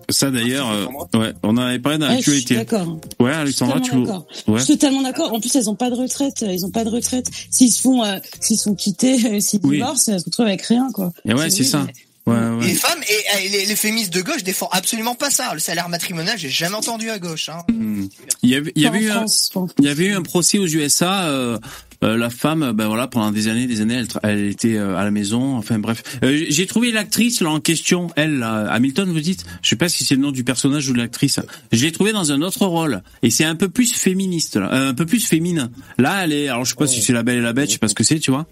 Ça 0.09 0.31
d'ailleurs, 0.31 0.69
euh, 0.71 0.85
ouais, 1.19 1.33
on 1.43 1.49
en 1.49 1.57
avait 1.57 1.79
parlé 1.79 1.97
dans 1.97 2.07
Ouais, 2.07 2.17
je 2.17 2.21
suis 2.21 2.31
l'actualité. 2.39 2.55
d'accord. 2.77 2.99
Ouais, 3.19 3.31
Alexandra, 3.33 3.79
tu. 3.79 3.95
Ouais. 3.95 4.05
Je 4.47 4.63
suis 4.63 4.73
totalement 4.77 5.01
d'accord. 5.01 5.33
En 5.33 5.39
plus, 5.39 5.55
elles 5.55 5.69
ont 5.69 5.75
pas 5.75 5.89
de 5.89 5.95
retraite. 5.95 6.43
Ils 6.47 6.65
ont 6.65 6.71
pas 6.71 6.83
de 6.83 6.89
retraite. 6.89 7.27
S'ils 7.51 7.71
se 7.71 7.81
font, 7.81 8.03
euh, 8.03 8.17
s'ils 8.39 8.57
sont 8.59 8.75
quittés, 8.75 9.15
euh, 9.25 9.39
s'ils 9.39 9.59
Oui. 9.63 9.77
divorcent, 9.77 10.11
elles 10.13 10.19
se 10.19 10.25
retrouvent 10.25 10.45
avec 10.47 10.61
rien, 10.63 10.89
quoi. 10.93 11.11
Et 11.25 11.33
ouais, 11.33 11.49
c'est 11.49 11.63
ça. 11.63 11.85
Ouais, 12.27 12.35
Et 12.35 12.55
ouais. 12.55 12.65
Les 12.67 12.73
femmes 12.73 12.99
et, 13.43 13.49
les, 13.49 13.65
les 13.67 13.75
féministes 13.75 14.11
de 14.11 14.21
gauche 14.21 14.43
défendent 14.43 14.69
absolument 14.71 15.13
pas 15.13 15.29
ça. 15.29 15.53
Le 15.53 15.59
salaire 15.59 15.89
matrimonial, 15.89 16.37
j'ai 16.39 16.49
jamais 16.49 16.73
entendu 16.75 17.09
à 17.11 17.19
gauche. 17.19 17.49
Hein. 17.49 17.59
Hmm. 17.71 18.05
Il 18.41 18.49
y 18.49 18.55
avait, 18.55 18.71
il 18.75 18.81
y 18.81 18.87
avait 18.87 18.99
eu 19.01 19.11
un, 19.11 19.17
France, 19.17 19.49
pas 19.53 19.59
en 19.59 19.67
France. 19.67 19.75
il 19.79 19.85
y 19.85 19.89
avait 19.89 20.05
eu 20.05 20.13
un 20.15 20.23
procès 20.23 20.57
aux 20.57 20.65
USA. 20.65 21.25
Euh, 21.25 21.59
euh, 22.03 22.17
la 22.17 22.29
femme, 22.29 22.71
ben 22.73 22.87
voilà, 22.87 23.07
pendant 23.07 23.31
des 23.31 23.47
années, 23.47 23.67
des 23.67 23.81
années, 23.81 23.95
elle, 23.95 24.07
elle 24.23 24.45
était 24.45 24.75
euh, 24.75 24.95
à 24.97 25.03
la 25.03 25.11
maison. 25.11 25.55
Enfin 25.57 25.79
bref, 25.79 26.03
Euh, 26.23 26.45
j'ai 26.49 26.65
trouvé 26.65 26.91
l'actrice 26.91 27.41
là 27.41 27.49
en 27.49 27.59
question, 27.59 28.07
elle, 28.15 28.39
là, 28.39 28.69
Hamilton, 28.71 29.09
vous 29.11 29.19
dites? 29.19 29.45
Je 29.61 29.69
sais 29.69 29.75
pas 29.75 29.89
si 29.89 30.03
c'est 30.03 30.15
le 30.15 30.21
nom 30.21 30.31
du 30.31 30.43
personnage 30.43 30.89
ou 30.89 30.93
de 30.93 30.97
l'actrice. 30.97 31.39
Je 31.71 31.83
l'ai 31.85 31.91
trouvée 31.91 32.11
dans 32.13 32.31
un 32.31 32.41
autre 32.41 32.65
rôle 32.65 33.01
et 33.23 33.29
c'est 33.29 33.45
un 33.45 33.55
peu 33.55 33.69
plus 33.69 33.93
féministe, 33.93 34.57
là, 34.57 34.71
euh, 34.73 34.89
un 34.89 34.93
peu 34.93 35.05
plus 35.05 35.25
féminin. 35.25 35.71
Là, 35.97 36.23
elle 36.23 36.33
est. 36.33 36.47
Alors 36.49 36.65
je 36.65 36.71
sais 36.71 36.75
pas 36.75 36.87
si 36.87 37.01
c'est 37.01 37.13
la 37.13 37.23
Belle 37.23 37.37
et 37.37 37.41
la 37.41 37.53
Bête, 37.53 37.67
je 37.69 37.73
sais 37.73 37.79
pas 37.79 37.87
ce 37.87 37.95
que 37.95 38.03
c'est, 38.03 38.19
tu 38.19 38.31
vois. 38.31 38.45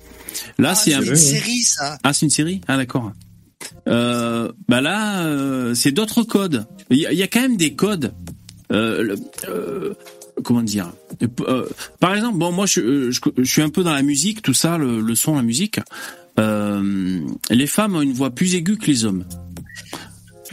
Là, 0.57 0.70
Ah, 0.72 0.76
c'est 0.76 0.94
un. 0.94 1.02
une 1.02 1.15
série, 1.15 1.61
ça. 1.61 1.98
Ah, 2.03 2.14
c'est 2.14 2.26
une 2.26 2.30
série? 2.32 2.61
Ah, 2.68 2.78
d'accord. 2.78 3.11
Euh, 3.88 4.52
bah 4.68 4.82
là, 4.82 5.26
euh, 5.26 5.74
c'est 5.74 5.91
d'autres 5.91 6.24
codes. 6.24 6.65
Il 6.90 6.98
y, 6.98 7.06
a- 7.06 7.11
il 7.14 7.18
y 7.18 7.24
a 7.24 7.28
quand 7.28 7.41
même 7.41 7.57
des 7.57 7.76
codes. 7.76 8.14
Euh, 8.72 9.03
le- 9.03 9.15
euh, 9.49 9.94
comment 10.43 10.61
dire 10.64 10.91
Euh, 11.41 11.65
Par 11.99 12.15
exemple, 12.15 12.38
bon, 12.38 12.51
moi, 12.51 12.65
je, 12.65 13.11
je, 13.11 13.19
je 13.38 13.43
suis 13.43 13.61
un 13.61 13.69
peu 13.69 13.84
dans 13.84 13.93
la 13.93 14.03
musique, 14.03 14.41
tout 14.41 14.53
ça, 14.53 14.77
le, 14.77 15.01
le 15.01 15.15
son, 15.15 15.35
la 15.35 15.43
musique. 15.43 15.80
Euh, 16.39 17.19
les 17.49 17.68
femmes 17.68 17.95
ont 17.95 18.01
une 18.01 18.14
voix 18.14 18.31
plus 18.31 18.55
aiguë 18.55 18.77
que 18.77 18.88
les 18.88 19.05
hommes. 19.05 19.26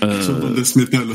Euh, 0.02 0.22
sur 0.22 0.38
le 0.38 0.54
death 0.54 0.76
metal. 0.76 1.06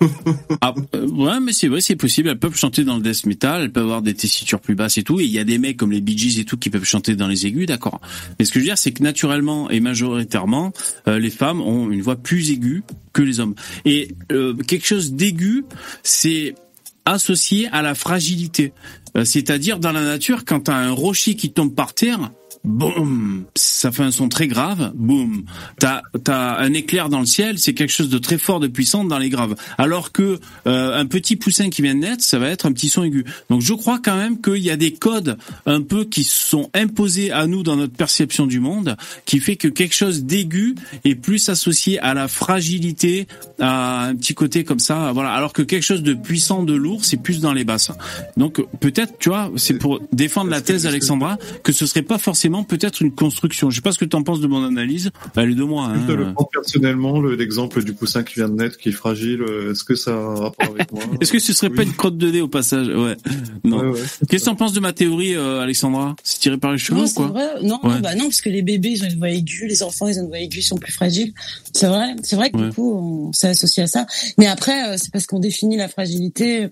ah, 0.60 0.74
euh, 0.94 1.06
ouais, 1.08 1.40
mais 1.40 1.52
c'est 1.52 1.68
vrai, 1.68 1.80
c'est 1.80 1.96
possible. 1.96 2.28
Elles 2.28 2.38
peuvent 2.38 2.56
chanter 2.56 2.84
dans 2.84 2.96
le 2.96 3.02
death 3.02 3.26
metal, 3.26 3.62
elles 3.62 3.72
peuvent 3.72 3.84
avoir 3.84 4.02
des 4.02 4.14
tessitures 4.14 4.60
plus 4.60 4.74
basses 4.74 4.98
et 4.98 5.02
tout. 5.02 5.20
Et 5.20 5.24
il 5.24 5.30
y 5.30 5.38
a 5.38 5.44
des 5.44 5.58
mecs 5.58 5.76
comme 5.76 5.92
les 5.92 6.00
Bee 6.00 6.16
Gees 6.16 6.40
et 6.40 6.44
tout 6.44 6.56
qui 6.56 6.70
peuvent 6.70 6.84
chanter 6.84 7.16
dans 7.16 7.28
les 7.28 7.46
aigus, 7.46 7.66
d'accord. 7.66 8.00
Mais 8.38 8.44
ce 8.44 8.50
que 8.52 8.58
je 8.58 8.64
veux 8.64 8.68
dire, 8.68 8.78
c'est 8.78 8.92
que 8.92 9.02
naturellement 9.02 9.70
et 9.70 9.80
majoritairement, 9.80 10.72
euh, 11.08 11.18
les 11.18 11.30
femmes 11.30 11.60
ont 11.60 11.90
une 11.90 12.02
voix 12.02 12.16
plus 12.16 12.50
aiguë 12.50 12.82
que 13.12 13.22
les 13.22 13.40
hommes. 13.40 13.54
Et 13.84 14.14
euh, 14.32 14.54
quelque 14.54 14.86
chose 14.86 15.12
d'aigu, 15.12 15.64
c'est 16.02 16.54
associé 17.04 17.68
à 17.72 17.82
la 17.82 17.94
fragilité. 17.94 18.72
Euh, 19.16 19.24
C'est-à-dire 19.24 19.78
dans 19.78 19.92
la 19.92 20.04
nature, 20.04 20.44
quand 20.44 20.60
t'as 20.60 20.76
un 20.76 20.92
rocher 20.92 21.34
qui 21.34 21.52
tombe 21.52 21.74
par 21.74 21.94
terre, 21.94 22.30
boum, 22.64 23.44
ça 23.54 23.90
fait 23.92 24.02
un 24.02 24.10
son 24.10 24.28
très 24.28 24.46
grave, 24.46 24.92
boum. 24.94 25.44
T'as 25.78 26.02
as 26.28 26.60
un 26.60 26.72
éclair 26.72 27.08
dans 27.08 27.20
le 27.20 27.26
ciel, 27.26 27.58
c'est 27.58 27.74
quelque 27.74 27.90
chose 27.90 28.08
de 28.08 28.18
très 28.18 28.38
fort, 28.38 28.60
de 28.60 28.68
puissant 28.68 29.04
dans 29.04 29.18
les 29.18 29.30
graves. 29.30 29.54
Alors 29.78 30.12
que 30.12 30.38
euh, 30.66 30.98
un 30.98 31.06
petit 31.06 31.36
poussin 31.36 31.70
qui 31.70 31.82
vient 31.82 31.94
de 31.94 32.00
naître, 32.00 32.22
ça 32.22 32.38
va 32.38 32.48
être 32.48 32.66
un 32.66 32.72
petit 32.72 32.88
son 32.88 33.02
aigu. 33.02 33.24
Donc 33.50 33.62
je 33.62 33.74
crois 33.74 33.98
quand 34.02 34.16
même 34.16 34.40
qu'il 34.40 34.62
y 34.62 34.70
a 34.70 34.76
des 34.76 34.92
codes 34.92 35.36
un 35.66 35.82
peu 35.82 36.04
qui 36.04 36.24
sont 36.24 36.70
imposés 36.74 37.30
à 37.30 37.46
nous 37.46 37.62
dans 37.62 37.76
notre 37.76 37.94
perception 37.94 38.46
du 38.46 38.60
monde, 38.60 38.96
qui 39.24 39.40
fait 39.40 39.56
que 39.56 39.68
quelque 39.68 39.94
chose 39.94 40.24
d'aigu 40.24 40.74
est 41.04 41.14
plus 41.14 41.48
associé 41.48 41.98
à 42.00 42.14
la 42.14 42.28
fragilité, 42.28 43.26
à 43.58 44.06
un 44.06 44.14
petit 44.14 44.34
côté 44.34 44.64
comme 44.64 44.78
ça, 44.78 45.12
voilà. 45.12 45.32
Alors 45.32 45.52
que 45.52 45.62
quelque 45.62 45.82
chose 45.82 46.02
de 46.02 46.14
puissant, 46.14 46.62
de 46.62 46.74
lourd, 46.74 47.04
c'est 47.04 47.16
plus 47.16 47.40
dans 47.40 47.52
les 47.52 47.64
basses. 47.64 47.90
Donc 48.36 48.64
peut-être, 48.80 49.18
tu 49.18 49.28
vois, 49.28 49.50
c'est 49.56 49.78
pour 49.78 50.00
défendre 50.12 50.50
la 50.50 50.60
thèse 50.60 50.84
d'Alexandra 50.84 51.38
que 51.62 51.72
ce 51.72 51.86
serait 51.86 52.02
pas 52.02 52.18
forcément 52.18 52.41
peut-être 52.50 53.00
une 53.02 53.12
construction. 53.12 53.70
Je 53.70 53.76
sais 53.76 53.82
pas 53.82 53.92
ce 53.92 53.98
que 53.98 54.04
tu 54.04 54.16
en 54.16 54.22
penses 54.22 54.40
de 54.40 54.46
mon 54.46 54.64
analyse. 54.64 55.10
Elle 55.36 55.50
est 55.50 55.54
de 55.54 55.62
moi. 55.64 55.92
Je 55.94 56.06
te 56.06 56.12
le 56.12 56.26
Hein. 56.26 56.32
prends 56.34 56.48
personnellement, 56.52 57.20
le- 57.20 57.34
l'exemple 57.36 57.82
du 57.84 57.92
poussin 57.92 58.22
qui 58.22 58.34
vient 58.34 58.48
de 58.48 58.54
naître, 58.54 58.76
qui 58.78 58.88
est 58.90 58.92
fragile, 58.92 59.42
euh, 59.42 59.72
est-ce 59.72 59.84
que 59.84 59.94
ça 59.94 60.10
a 60.12 60.14
un 60.14 60.34
rapport 60.34 60.74
avec 60.74 60.90
moi 60.92 61.02
Est-ce 61.20 61.32
que 61.32 61.38
ce 61.38 61.52
serait 61.52 61.70
pas 61.70 61.82
une 61.82 61.92
crotte 61.92 62.16
de 62.16 62.30
nez 62.30 62.40
au 62.40 62.48
passage? 62.48 62.88
Ouais. 62.88 63.16
Non. 63.64 63.78
Ouais, 63.80 63.88
ouais. 63.90 64.00
Qu'est-ce 64.28 64.44
que 64.44 64.48
tu 64.48 64.50
en 64.50 64.56
penses 64.56 64.72
de 64.72 64.80
ma 64.80 64.92
théorie, 64.92 65.34
euh, 65.34 65.60
Alexandra? 65.60 66.16
C'est 66.22 66.40
tiré 66.40 66.58
par 66.58 66.72
les 66.72 66.78
cheveux 66.78 66.98
Non, 67.00 67.06
ou 67.06 67.10
quoi? 67.12 67.26
vrai. 67.28 67.46
Non, 67.62 67.78
Ouais. 67.82 68.00
bah 68.00 68.14
non, 68.14 68.24
parce 68.24 68.40
que 68.40 68.48
les 68.48 68.62
bébés, 68.62 68.90
ils 68.90 69.02
ont 69.04 69.08
une 69.08 69.18
voix 69.18 69.30
aiguë, 69.30 69.66
les 69.68 69.82
enfants, 69.82 70.08
ils 70.08 70.18
ont 70.18 70.22
une 70.22 70.28
voix 70.28 70.38
aiguë, 70.40 70.58
ils 70.58 70.62
sont 70.62 70.76
plus 70.76 70.92
fragiles. 70.92 71.32
C'est 71.72 71.86
vrai. 71.86 72.14
C'est 72.22 72.36
vrai 72.36 72.50
que 72.50 72.56
Ouais. 72.56 72.68
du 72.68 72.74
coup, 72.74 72.92
on 73.28 73.32
s'est 73.32 73.48
associé 73.48 73.82
à 73.82 73.86
ça. 73.86 74.06
Mais 74.38 74.46
après, 74.46 74.88
euh, 74.90 74.96
c'est 74.98 75.12
parce 75.12 75.26
qu'on 75.26 75.38
définit 75.40 75.76
la 75.76 75.88
fragilité 75.88 76.68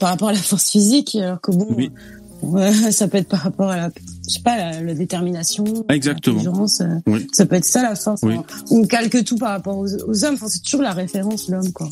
par 0.00 0.08
rapport 0.10 0.28
à 0.28 0.32
la 0.32 0.38
force 0.38 0.70
physique, 0.70 1.14
alors 1.14 1.40
que 1.40 1.52
bon, 1.52 1.68
Oui. 1.76 1.90
Ouais, 2.42 2.72
ça 2.92 3.08
peut 3.08 3.18
être 3.18 3.28
par 3.28 3.40
rapport 3.40 3.70
à 3.70 3.76
la, 3.76 3.90
je 4.26 4.34
sais 4.34 4.40
pas, 4.40 4.56
la, 4.56 4.80
la 4.82 4.94
détermination, 4.94 5.64
Exactement. 5.88 6.36
l'intelligence, 6.36 6.80
euh, 6.80 6.86
Oui. 7.06 7.26
Ça 7.32 7.46
peut 7.46 7.56
être 7.56 7.64
ça 7.64 7.82
la 7.82 7.94
force. 7.96 8.20
Oui. 8.22 8.34
hein. 8.34 8.44
On 8.70 8.84
calque 8.86 9.22
tout 9.24 9.36
par 9.36 9.50
rapport 9.50 9.78
aux, 9.78 9.86
aux 9.88 10.24
hommes. 10.24 10.34
Enfin, 10.34 10.46
c'est 10.48 10.62
toujours 10.62 10.82
la 10.82 10.92
référence 10.92 11.48
l'homme, 11.48 11.72
quoi. 11.72 11.88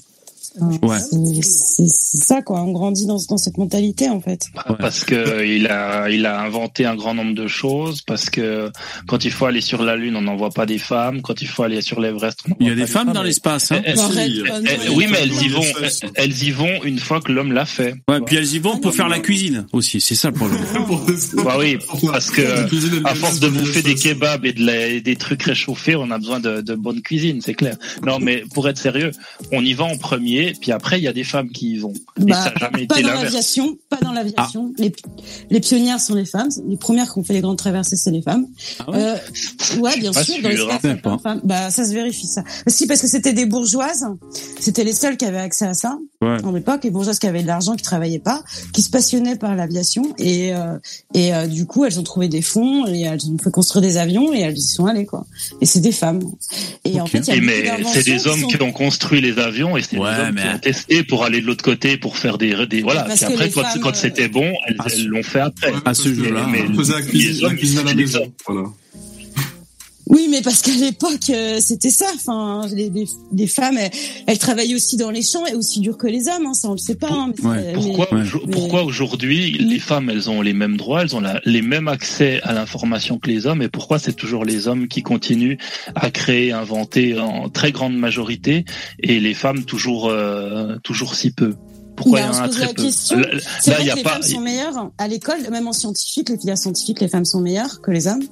Ouais. 0.60 0.98
c'est- 1.42 1.88
ça, 1.88 2.42
quoi. 2.42 2.62
On 2.62 2.72
grandit 2.72 3.06
dans, 3.06 3.18
dans 3.28 3.38
cette 3.38 3.58
mentalité, 3.58 4.08
en 4.08 4.20
fait. 4.20 4.46
Ouais. 4.68 4.76
Parce 4.78 5.04
que 5.04 5.44
il 5.44 5.66
a, 5.66 6.08
il 6.10 6.26
a 6.26 6.40
inventé 6.40 6.86
un 6.86 6.94
grand 6.94 7.14
nombre 7.14 7.34
de 7.34 7.46
choses. 7.46 8.02
Parce 8.02 8.30
que 8.30 8.70
quand 9.06 9.24
il 9.24 9.30
faut 9.30 9.46
aller 9.46 9.60
sur 9.60 9.82
la 9.82 9.96
Lune, 9.96 10.16
on 10.16 10.22
n'envoie 10.22 10.50
pas 10.50 10.66
des 10.66 10.78
femmes. 10.78 11.22
Quand 11.22 11.42
il 11.42 11.48
faut 11.48 11.62
aller 11.64 11.80
sur 11.80 12.00
l'Everest, 12.00 12.40
on 12.48 12.54
Il 12.60 12.66
y 12.68 12.70
a 12.70 12.74
pas 12.74 12.80
des 12.80 12.86
femmes 12.86 13.12
dans 13.12 13.22
l'espace. 13.22 13.72
Hein. 13.72 13.82
Eh, 13.86 13.94
oui, 14.94 15.06
mais 15.10 15.18
elles 15.22 15.42
y 15.42 15.48
vont. 15.48 15.62
elles- 16.14 16.42
y 16.44 16.50
vont 16.50 16.82
une 16.84 16.98
fois 16.98 17.20
que 17.20 17.32
l'homme 17.32 17.52
l'a 17.52 17.64
fait. 17.64 17.94
Ouais, 18.08 18.20
puis 18.20 18.36
elles 18.36 18.54
y 18.54 18.58
vont 18.58 18.78
pour 18.78 18.92
faire 18.94 19.08
la 19.08 19.18
cuisine 19.20 19.66
aussi. 19.72 20.00
C'est 20.00 20.14
ça 20.14 20.28
le 20.28 20.34
problème. 20.34 20.60
Bah 21.44 21.56
oui, 21.58 21.78
parce 22.10 22.30
que 22.30 22.42
à 23.06 23.14
force 23.14 23.40
de 23.40 23.48
bouffer 23.48 23.82
des 23.82 23.94
kebabs 23.94 24.44
et 24.46 24.52
de 24.52 24.64
la- 24.64 24.86
et 24.88 25.00
des 25.00 25.16
trucs 25.16 25.42
réchauffés, 25.42 25.96
on 25.96 26.10
a 26.10 26.18
besoin 26.18 26.40
de, 26.40 26.60
de 26.60 26.74
bonne 26.74 27.00
cuisine, 27.02 27.40
c'est 27.40 27.54
clair. 27.54 27.76
Non, 28.04 28.18
mais 28.18 28.44
pour 28.54 28.68
être 28.68 28.78
sérieux, 28.78 29.10
on 29.52 29.64
y 29.64 29.72
va 29.74 29.84
en 29.84 29.96
premier, 29.96 30.43
puis 30.52 30.70
après 30.72 30.98
il 31.00 31.04
y 31.04 31.08
a 31.08 31.12
des 31.12 31.24
femmes 31.24 31.48
qui 31.50 31.72
y 31.72 31.78
vont. 31.78 31.92
Et 32.20 32.24
Bah, 32.24 32.34
ça 32.42 32.50
n'a 32.50 32.56
jamais 32.56 32.86
pas 32.86 32.98
été 32.98 33.06
dans 33.08 33.14
l'aviation, 33.14 33.76
pas 33.88 33.98
dans 34.02 34.12
l'aviation. 34.12 34.72
Ah. 34.78 34.82
Les, 34.82 34.92
les 35.50 35.60
pionnières 35.60 36.00
sont 36.00 36.14
les 36.14 36.24
femmes. 36.26 36.48
Les 36.68 36.76
premières 36.76 37.12
qui 37.12 37.18
ont 37.18 37.24
fait 37.24 37.32
les 37.34 37.40
grandes 37.40 37.58
traversées, 37.58 37.96
c'est 37.96 38.10
les 38.10 38.22
femmes. 38.22 38.46
Ah 38.80 38.90
ouais 38.90 38.98
Euh, 38.98 39.16
ouais, 39.80 39.98
bien 39.98 40.12
sûr. 40.12 40.24
sûr, 40.24 40.42
dans 40.42 40.48
les 40.48 40.60
hein. 40.60 40.68
A 41.04 41.18
femmes. 41.18 41.40
Bah, 41.44 41.70
ça 41.70 41.84
se 41.84 41.92
vérifie, 41.92 42.26
ça. 42.26 42.42
Si, 42.66 42.86
parce 42.86 43.00
que 43.00 43.08
c'était 43.08 43.32
des 43.32 43.46
bourgeoises. 43.46 44.06
C'était 44.60 44.84
les 44.84 44.92
seules 44.92 45.16
qui 45.16 45.24
avaient 45.24 45.38
accès 45.38 45.66
à 45.66 45.74
ça. 45.74 45.98
Ouais. 46.20 46.42
En 46.44 46.52
l'époque, 46.52 46.84
les 46.84 46.90
bourgeoises 46.90 47.18
qui 47.18 47.26
avaient 47.26 47.42
de 47.42 47.46
l'argent, 47.46 47.74
qui 47.76 47.82
travaillaient 47.82 48.18
pas, 48.18 48.42
qui 48.72 48.82
se 48.82 48.90
passionnaient 48.90 49.36
par 49.36 49.54
l'aviation. 49.56 50.14
Et, 50.18 50.54
euh, 50.54 50.78
et 51.14 51.34
euh, 51.34 51.46
du 51.46 51.66
coup, 51.66 51.84
elles 51.84 51.98
ont 52.00 52.02
trouvé 52.02 52.28
des 52.28 52.42
fonds 52.42 52.86
et 52.86 53.02
elles 53.02 53.26
ont 53.30 53.38
fait 53.38 53.50
construire 53.50 53.82
des 53.82 53.96
avions 53.96 54.32
et 54.32 54.40
elles 54.40 54.56
y 54.58 54.62
sont 54.62 54.86
allées, 54.86 55.06
quoi. 55.06 55.26
Et 55.60 55.66
c'est 55.66 55.80
des 55.80 55.92
femmes. 55.92 56.20
Et 56.84 57.00
en 57.00 57.06
fait, 57.06 57.18
il 57.18 57.28
y 57.28 57.30
a 57.32 57.34
Et 57.36 57.40
mais 57.40 57.84
c'est 57.92 58.04
des 58.04 58.26
hommes 58.26 58.40
sont- 58.40 58.46
qui 58.48 58.62
ont 58.62 58.72
construit 58.72 59.20
les 59.20 59.38
avions 59.38 59.76
et 59.76 59.82
c'est 59.82 59.98
Ouais, 59.98 60.14
des 60.14 60.20
hommes 60.22 60.33
mais- 60.34 60.42
qui 60.42 60.48
ont 60.48 60.58
testé 60.58 61.02
pour 61.04 61.24
aller 61.24 61.40
de 61.40 61.46
l'autre 61.46 61.64
côté 61.64 61.96
pour 61.96 62.18
faire 62.18 62.38
des, 62.38 62.66
des 62.66 62.82
voilà. 62.82 63.02
Parce 63.02 63.24
Puis 63.24 63.32
après, 63.34 63.50
quand, 63.50 63.62
femmes, 63.62 63.80
quand 63.80 63.90
euh, 63.90 63.94
c'était 63.94 64.28
bon, 64.28 64.52
elles 64.66 64.76
Ah, 64.78 64.84
elles 64.92 65.06
l'ont 65.06 65.22
fait 65.22 65.40
après. 65.40 65.72
À 65.84 65.94
ce 65.94 66.14
jeu-là, 66.14 66.46
mais 66.50 66.62
la 66.66 67.00
les 67.12 67.44
hommes, 67.44 67.56
la 67.84 67.94
maison. 67.94 68.32
Voilà. 68.46 68.68
Oui, 70.06 70.28
mais 70.30 70.42
parce 70.42 70.60
qu'à 70.60 70.72
l'époque, 70.72 71.30
euh, 71.30 71.58
c'était 71.60 71.90
ça. 71.90 72.06
Enfin, 72.14 72.66
les, 72.72 72.90
les, 72.90 73.06
les 73.32 73.46
femmes, 73.46 73.78
elles, 73.78 73.90
elles, 74.26 74.38
travaillent 74.38 74.74
aussi 74.74 74.96
dans 74.96 75.10
les 75.10 75.22
champs 75.22 75.46
et 75.46 75.54
aussi 75.54 75.80
dur 75.80 75.96
que 75.96 76.06
les 76.06 76.28
hommes. 76.28 76.46
Hein, 76.46 76.54
ça, 76.54 76.68
on 76.68 76.72
le 76.72 76.78
sait 76.78 76.94
pas. 76.94 77.10
Hein, 77.10 77.32
mais 77.42 77.48
ouais. 77.48 77.72
Pourquoi, 77.72 78.08
mais, 78.12 78.24
pourquoi 78.52 78.84
aujourd'hui 78.84 79.52
les 79.52 79.78
femmes, 79.78 80.10
elles 80.10 80.28
ont 80.28 80.42
les 80.42 80.52
mêmes 80.52 80.76
droits, 80.76 81.02
elles 81.02 81.16
ont 81.16 81.20
la, 81.20 81.40
les 81.44 81.62
mêmes 81.62 81.88
accès 81.88 82.40
à 82.42 82.52
l'information 82.52 83.18
que 83.18 83.30
les 83.30 83.46
hommes, 83.46 83.62
et 83.62 83.68
pourquoi 83.68 83.98
c'est 83.98 84.12
toujours 84.12 84.44
les 84.44 84.68
hommes 84.68 84.88
qui 84.88 85.02
continuent 85.02 85.56
à 85.94 86.10
créer, 86.10 86.52
inventer 86.52 87.18
en 87.18 87.48
très 87.48 87.72
grande 87.72 87.96
majorité, 87.96 88.64
et 89.00 89.20
les 89.20 89.34
femmes 89.34 89.64
toujours, 89.64 90.08
euh, 90.08 90.76
toujours 90.82 91.14
si 91.14 91.30
peu? 91.30 91.54
Pourquoi 91.96 92.20
ben, 92.20 92.30
il 92.30 92.36
y 92.36 92.40
en 92.40 92.42
a 92.42 92.48
très 92.48 92.74
peu? 92.74 92.82
question. 92.82 93.18
Là, 93.18 93.28
là 93.32 93.76
il 93.80 93.86
y 93.86 93.90
a 93.90 93.94
les 93.94 94.02
pas... 94.02 94.10
femmes 94.10 94.22
sont 94.22 94.40
meilleures 94.40 94.90
à 94.98 95.08
l'école, 95.08 95.38
même 95.50 95.66
en 95.66 95.72
scientifique, 95.72 96.28
les 96.28 96.38
filières 96.38 96.58
scientifiques, 96.58 97.00
les 97.00 97.08
femmes 97.08 97.24
sont 97.24 97.40
meilleures 97.40 97.80
que 97.80 97.90
les 97.90 98.06
hommes. 98.06 98.22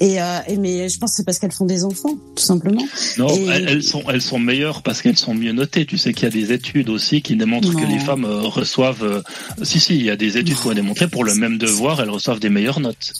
Et, 0.00 0.20
euh, 0.20 0.38
et, 0.46 0.56
mais 0.56 0.88
je 0.88 0.98
pense 0.98 1.10
que 1.10 1.16
c'est 1.16 1.24
parce 1.24 1.38
qu'elles 1.38 1.52
font 1.52 1.66
des 1.66 1.84
enfants, 1.84 2.16
tout 2.34 2.42
simplement. 2.42 2.86
Non, 3.16 3.28
et... 3.28 3.46
elles 3.46 3.82
sont 3.82 4.02
elles 4.08 4.22
sont 4.22 4.38
meilleures 4.38 4.82
parce 4.82 5.02
qu'elles 5.02 5.18
sont 5.18 5.34
mieux 5.34 5.52
notées. 5.52 5.86
Tu 5.86 5.98
sais 5.98 6.12
qu'il 6.12 6.24
y 6.24 6.26
a 6.26 6.30
des 6.30 6.52
études 6.52 6.88
aussi 6.88 7.22
qui 7.22 7.36
démontrent 7.36 7.72
non. 7.72 7.80
que 7.80 7.86
les 7.86 7.98
femmes 7.98 8.24
euh, 8.24 8.42
reçoivent. 8.42 9.04
Euh... 9.04 9.22
Si 9.62 9.80
si, 9.80 9.96
il 9.96 10.04
y 10.04 10.10
a 10.10 10.16
des 10.16 10.38
études 10.38 10.56
qui 10.56 10.66
ont 10.66 10.74
démontré 10.74 11.08
pour 11.08 11.24
le 11.24 11.34
même 11.34 11.58
devoir, 11.58 12.00
elles 12.00 12.10
reçoivent 12.10 12.40
des 12.40 12.50
meilleures 12.50 12.80
notes. 12.80 13.12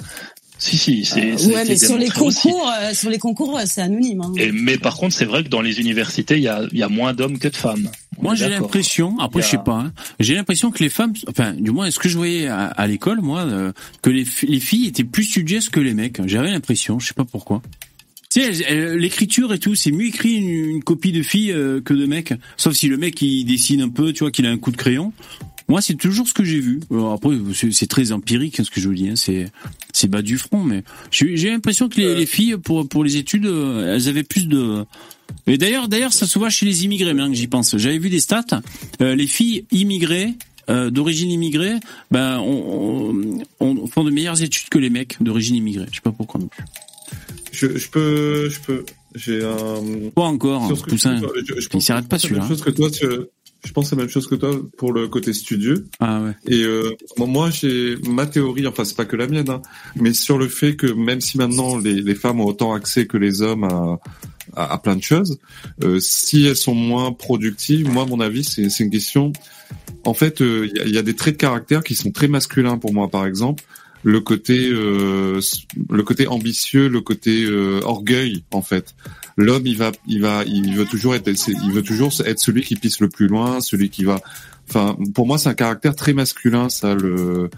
Si 0.58 0.76
si, 0.76 1.04
c'est 1.04 1.32
euh, 1.32 1.54
ouais, 1.54 1.64
mais 1.66 1.76
sur 1.76 1.96
les 1.96 2.10
concours, 2.10 2.70
euh, 2.80 2.92
sur 2.92 3.10
les 3.10 3.18
concours, 3.18 3.60
c'est 3.64 3.80
anonyme. 3.80 4.22
Hein. 4.22 4.32
Et, 4.36 4.50
mais 4.50 4.76
par 4.76 4.96
contre, 4.96 5.14
c'est 5.14 5.24
vrai 5.24 5.44
que 5.44 5.48
dans 5.48 5.62
les 5.62 5.78
universités, 5.78 6.36
il 6.36 6.42
y 6.42 6.48
a, 6.48 6.62
y 6.72 6.82
a 6.82 6.88
moins 6.88 7.14
d'hommes 7.14 7.38
que 7.38 7.46
de 7.46 7.56
femmes. 7.56 7.88
Moi, 8.20 8.34
j'ai 8.34 8.48
l'impression, 8.48 9.16
après, 9.20 9.40
a... 9.40 9.42
je 9.44 9.50
sais 9.50 9.58
pas, 9.64 9.76
hein, 9.76 9.92
j'ai 10.18 10.34
l'impression 10.34 10.72
que 10.72 10.82
les 10.82 10.88
femmes, 10.88 11.12
enfin, 11.28 11.52
du 11.52 11.70
moins, 11.70 11.86
est-ce 11.86 12.00
que 12.00 12.08
je 12.08 12.16
voyais 12.16 12.48
à, 12.48 12.64
à 12.64 12.86
l'école, 12.88 13.20
moi, 13.20 13.42
euh, 13.42 13.72
que 14.02 14.10
les, 14.10 14.26
les 14.42 14.58
filles 14.58 14.88
étaient 14.88 15.04
plus 15.04 15.24
studieuses 15.24 15.68
que 15.68 15.78
les 15.78 15.94
mecs. 15.94 16.20
J'avais 16.26 16.50
l'impression, 16.50 16.98
je 16.98 17.06
sais 17.06 17.14
pas 17.14 17.24
pourquoi. 17.24 17.62
Tu 18.30 18.42
sais, 18.42 18.96
l'écriture 18.96 19.54
et 19.54 19.58
tout, 19.60 19.76
c'est 19.76 19.92
mieux 19.92 20.06
écrit 20.06 20.34
une, 20.34 20.48
une, 20.48 20.82
copie 20.82 21.12
de 21.12 21.22
fille 21.22 21.52
euh, 21.52 21.80
que 21.80 21.94
de 21.94 22.04
mec. 22.04 22.34
Sauf 22.56 22.74
si 22.74 22.88
le 22.88 22.96
mec 22.96 23.22
il 23.22 23.44
dessine 23.44 23.80
un 23.80 23.88
peu, 23.88 24.12
tu 24.12 24.24
vois, 24.24 24.32
qu'il 24.32 24.44
a 24.46 24.50
un 24.50 24.58
coup 24.58 24.72
de 24.72 24.76
crayon. 24.76 25.12
Moi, 25.68 25.82
c'est 25.82 25.94
toujours 25.94 26.26
ce 26.26 26.32
que 26.32 26.44
j'ai 26.44 26.60
vu. 26.60 26.80
Alors 26.90 27.12
après, 27.12 27.36
c'est 27.72 27.86
très 27.86 28.12
empirique 28.12 28.58
hein, 28.58 28.64
ce 28.64 28.70
que 28.70 28.80
je 28.80 28.88
vous 28.88 28.94
dis. 28.94 29.08
Hein. 29.08 29.16
C'est 29.16 29.50
c'est 29.92 30.08
bas 30.08 30.22
du 30.22 30.38
front, 30.38 30.62
mais 30.62 30.82
j'ai 31.10 31.50
l'impression 31.50 31.88
que 31.88 32.00
les, 32.00 32.14
les, 32.14 32.26
filles 32.26 32.56
pour 32.56 32.88
pour 32.88 33.04
les 33.04 33.16
études, 33.16 33.46
euh, 33.46 33.94
elles 33.94 34.08
avaient 34.08 34.22
plus 34.22 34.48
de. 34.48 34.84
Et 35.46 35.58
d'ailleurs, 35.58 35.88
d'ailleurs, 35.88 36.12
ça 36.12 36.26
se 36.26 36.38
voit 36.38 36.48
chez 36.48 36.64
les 36.64 36.84
immigrés, 36.84 37.12
maintenant 37.12 37.30
que 37.30 37.36
j'y 37.36 37.48
pense. 37.48 37.76
J'avais 37.76 37.98
vu 37.98 38.08
des 38.08 38.20
stats. 38.20 38.44
Euh, 39.02 39.14
les 39.14 39.26
filles 39.26 39.66
immigrées 39.70 40.34
euh, 40.70 40.90
d'origine 40.90 41.30
immigrée, 41.30 41.76
ben, 42.10 42.38
on, 42.40 43.40
on, 43.60 43.76
on, 43.78 43.86
font 43.86 44.04
de 44.04 44.10
meilleures 44.10 44.42
études 44.42 44.68
que 44.68 44.78
les 44.78 44.90
mecs 44.90 45.16
d'origine 45.20 45.56
immigrée. 45.56 45.86
Je 45.90 45.96
sais 45.96 46.02
pas 46.02 46.12
pourquoi 46.12 46.40
non 46.40 46.48
plus. 46.48 46.64
Je, 47.52 47.76
je 47.76 47.88
peux, 47.88 48.50
je 48.50 48.60
peux. 48.60 48.84
J'ai 49.14 49.42
un. 49.42 50.10
Pas 50.14 50.22
encore. 50.22 50.68
Poussin. 50.86 51.16
Je, 51.16 51.54
je, 51.54 51.60
je 51.60 51.68
Il 51.72 51.82
s'arrête 51.82 52.08
pas 52.08 52.18
celui-là. 52.18 52.46
Chose 52.46 52.62
que 52.62 52.70
toi, 52.70 52.90
tu, 52.90 53.06
je 53.64 53.72
pense 53.72 53.90
la 53.90 53.96
même 53.96 54.08
chose 54.08 54.26
que 54.26 54.34
toi 54.34 54.50
pour 54.76 54.92
le 54.92 55.08
côté 55.08 55.32
studieux. 55.32 55.86
Ah 56.00 56.20
ouais. 56.22 56.32
Et 56.46 56.62
euh, 56.62 56.96
moi, 57.18 57.50
j'ai 57.50 57.96
ma 58.08 58.26
théorie, 58.26 58.66
enfin 58.66 58.84
c'est 58.84 58.96
pas 58.96 59.04
que 59.04 59.16
la 59.16 59.26
mienne, 59.26 59.50
hein, 59.50 59.62
mais 59.96 60.12
sur 60.14 60.38
le 60.38 60.48
fait 60.48 60.76
que 60.76 60.86
même 60.86 61.20
si 61.20 61.38
maintenant 61.38 61.78
les, 61.78 62.00
les 62.00 62.14
femmes 62.14 62.40
ont 62.40 62.46
autant 62.46 62.72
accès 62.72 63.06
que 63.06 63.16
les 63.16 63.42
hommes 63.42 63.64
à, 63.64 63.98
à, 64.54 64.72
à 64.74 64.78
plein 64.78 64.96
de 64.96 65.02
choses, 65.02 65.38
euh, 65.82 65.98
si 66.00 66.46
elles 66.46 66.56
sont 66.56 66.74
moins 66.74 67.12
productives, 67.12 67.88
moi, 67.90 68.04
à 68.04 68.06
mon 68.06 68.20
avis, 68.20 68.44
c'est 68.44 68.78
une 68.80 68.90
question. 68.90 69.32
En 70.04 70.14
fait, 70.14 70.40
il 70.40 70.46
euh, 70.46 70.86
y, 70.86 70.92
y, 70.92 70.98
a 70.98 71.02
des 71.02 71.14
traits 71.14 71.34
de 71.34 71.40
caractère 71.40 71.82
qui 71.82 71.94
sont 71.94 72.12
très 72.12 72.28
masculins 72.28 72.78
pour 72.78 72.94
moi, 72.94 73.08
par 73.08 73.26
exemple 73.26 73.64
le 74.08 74.20
côté 74.20 74.70
euh, 74.70 75.38
le 75.90 76.02
côté 76.02 76.26
ambitieux, 76.26 76.88
le 76.88 77.02
côté 77.02 77.44
euh, 77.44 77.80
orgueil 77.84 78.42
en 78.52 78.62
fait. 78.62 78.94
L'homme 79.36 79.66
il 79.66 79.76
va 79.76 79.92
il 80.06 80.22
va 80.22 80.44
il 80.46 80.74
veut 80.74 80.86
toujours 80.86 81.14
être 81.14 81.28
il 81.28 81.72
veut 81.72 81.82
toujours 81.82 82.10
être 82.24 82.38
celui 82.38 82.62
qui 82.62 82.76
pisse 82.76 83.00
le 83.00 83.10
plus 83.10 83.26
loin, 83.26 83.60
celui 83.60 83.90
qui 83.90 84.04
va 84.04 84.18
enfin 84.66 84.96
pour 85.14 85.26
moi 85.26 85.36
c'est 85.36 85.50
un 85.50 85.54
caractère 85.54 85.94
très 85.94 86.14
masculin 86.14 86.70
ça 86.70 86.94
le 86.94 87.50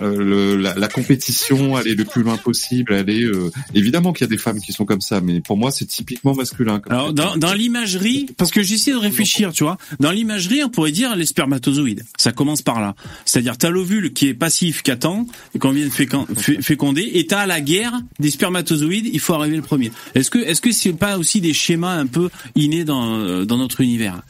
le, 0.00 0.56
la, 0.56 0.74
la, 0.74 0.88
compétition, 0.88 1.76
aller 1.76 1.94
le 1.94 2.04
plus 2.04 2.22
loin 2.22 2.36
possible, 2.36 2.94
aller 2.94 3.22
euh, 3.22 3.50
évidemment 3.74 4.12
qu'il 4.12 4.24
y 4.24 4.28
a 4.28 4.30
des 4.30 4.38
femmes 4.38 4.60
qui 4.60 4.72
sont 4.72 4.84
comme 4.84 5.00
ça, 5.00 5.20
mais 5.20 5.40
pour 5.40 5.56
moi 5.56 5.70
c'est 5.70 5.86
typiquement 5.86 6.34
masculin. 6.34 6.80
Alors 6.88 7.12
dans, 7.12 7.36
dans 7.36 7.52
l'imagerie, 7.52 8.26
parce 8.36 8.50
que 8.50 8.62
j'essaie 8.62 8.92
de 8.92 8.96
réfléchir, 8.96 9.52
tu 9.52 9.64
vois, 9.64 9.78
dans 10.00 10.10
l'imagerie 10.10 10.62
on 10.64 10.68
pourrait 10.68 10.92
dire 10.92 11.16
les 11.16 11.26
spermatozoïdes. 11.26 12.04
Ça 12.16 12.32
commence 12.32 12.62
par 12.62 12.80
là, 12.80 12.94
c'est-à-dire 13.24 13.56
t'as 13.56 13.70
l'ovule 13.70 14.12
qui 14.12 14.28
est 14.28 14.34
passif, 14.34 14.82
qui 14.82 14.90
attend, 14.90 15.26
qu'on 15.58 15.70
vient 15.70 15.86
de 15.86 16.62
féconder, 16.62 17.10
et 17.14 17.26
t'as 17.26 17.46
la 17.46 17.60
guerre 17.60 18.00
des 18.18 18.30
spermatozoïdes. 18.30 19.10
Il 19.12 19.20
faut 19.20 19.34
arriver 19.34 19.56
le 19.56 19.62
premier. 19.62 19.92
Est-ce 20.14 20.30
que 20.30 20.38
est-ce 20.38 20.60
que 20.60 20.72
c'est 20.72 20.92
pas 20.92 21.18
aussi 21.18 21.40
des 21.40 21.52
schémas 21.52 21.94
un 21.94 22.06
peu 22.06 22.30
innés 22.54 22.84
dans 22.84 23.44
dans 23.44 23.56
notre 23.56 23.80
univers? 23.80 24.22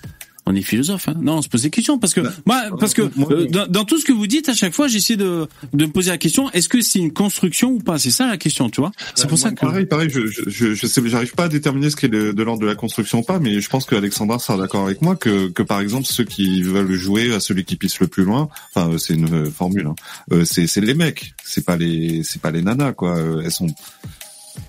On 0.48 0.54
est 0.54 0.62
philosophe. 0.62 1.08
Hein. 1.08 1.14
Non, 1.20 1.36
on 1.36 1.42
se 1.42 1.48
pose 1.48 1.62
des 1.62 1.70
questions 1.70 1.98
parce 1.98 2.14
que 2.14 2.20
bah, 2.20 2.32
moi, 2.46 2.62
parce 2.80 2.94
que 2.94 3.02
euh, 3.02 3.46
dans, 3.46 3.66
dans, 3.66 3.84
tout 3.84 3.98
ce 3.98 4.04
que 4.04 4.12
vous 4.12 4.26
dites 4.26 4.48
à 4.48 4.54
chaque 4.54 4.72
fois, 4.72 4.88
j'essaie 4.88 5.16
de 5.16 5.46
de 5.74 5.86
me 5.86 5.92
poser 5.92 6.10
la 6.10 6.16
question 6.16 6.50
est-ce 6.52 6.68
que 6.68 6.80
c'est 6.80 6.98
une 6.98 7.12
construction 7.12 7.70
ou 7.72 7.78
pas? 7.80 7.98
C'est 7.98 8.10
ça 8.10 8.26
la 8.26 8.38
question, 8.38 8.70
tu 8.70 8.80
vois. 8.80 8.92
C'est 9.14 9.28
pour 9.28 9.38
ça 9.38 9.50
que 9.50 9.60
pareil, 9.60 9.84
pareil. 9.84 10.08
Je 10.10 10.26
je 10.26 10.74
je 10.74 10.86
sais, 10.86 11.02
j'arrive 11.06 11.34
pas 11.34 11.44
à 11.44 11.48
déterminer 11.48 11.90
ce 11.90 11.96
qui 11.96 12.06
est 12.06 12.08
de, 12.08 12.32
de 12.32 12.42
l'ordre 12.42 12.62
de 12.62 12.66
la 12.66 12.74
construction 12.74 13.18
ou 13.18 13.22
pas, 13.22 13.38
mais 13.38 13.60
je 13.60 13.68
pense 13.68 13.84
que 13.84 13.94
Alexandra 13.94 14.38
sera 14.38 14.56
d'accord 14.56 14.84
avec 14.86 15.02
moi 15.02 15.16
que 15.16 15.48
que 15.48 15.62
par 15.62 15.80
exemple 15.80 16.06
ceux 16.06 16.24
qui 16.24 16.62
veulent 16.62 16.92
jouer 16.92 17.34
à 17.34 17.40
celui 17.40 17.64
qui 17.64 17.76
pisse 17.76 18.00
le 18.00 18.06
plus 18.06 18.24
loin, 18.24 18.48
enfin 18.74 18.96
c'est 18.98 19.14
une 19.14 19.32
euh, 19.32 19.50
formule, 19.50 19.86
hein, 19.86 19.94
euh, 20.32 20.44
c'est 20.44 20.66
c'est 20.66 20.80
les 20.80 20.94
mecs, 20.94 21.34
c'est 21.44 21.64
pas 21.64 21.76
les 21.76 22.22
c'est 22.22 22.40
pas 22.40 22.50
les 22.50 22.62
nanas 22.62 22.92
quoi. 22.92 23.18
elles 23.44 23.52
sont 23.52 23.68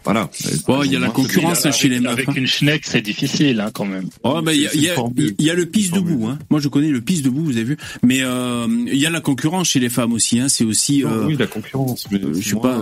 voilà. 0.03 0.29
Bon, 0.67 0.83
il 0.83 0.91
y 0.91 0.95
a 0.95 0.99
la 0.99 1.09
concurrence 1.09 1.69
chez 1.71 1.89
les 1.89 1.99
meufs. 1.99 2.11
Avec 2.11 2.29
hein. 2.29 2.33
une 2.35 2.47
schneck, 2.47 2.83
c'est 2.85 3.01
difficile, 3.01 3.59
hein, 3.59 3.71
quand 3.73 3.85
même. 3.85 4.09
Oh, 4.23 4.41
bah, 4.41 4.53
il 4.53 4.61
y 4.61 4.67
a, 4.67 4.73
y, 4.73 4.89
a, 4.89 4.95
y 5.39 5.49
a 5.49 5.53
le 5.53 5.65
pisse 5.65 5.91
debout, 5.91 6.27
hein. 6.27 6.39
Moi, 6.49 6.59
je 6.59 6.67
connais 6.67 6.89
le 6.89 7.01
pisse 7.01 7.21
debout, 7.21 7.43
vous 7.43 7.57
avez 7.57 7.63
vu. 7.63 7.77
Mais, 8.03 8.19
euh, 8.21 8.67
il 8.87 8.97
y 8.97 9.05
a 9.05 9.09
la 9.09 9.21
concurrence 9.21 9.69
chez 9.69 9.79
les 9.79 9.89
femmes 9.89 10.13
aussi, 10.13 10.39
hein. 10.39 10.49
C'est 10.49 10.63
aussi, 10.63 11.03
euh, 11.03 11.25
Oui, 11.25 11.35
la 11.37 11.47
concurrence, 11.47 12.07
mais 12.11 12.19
euh, 12.19 12.33
je 12.33 12.49
sais 12.49 12.55
pas, 12.55 12.79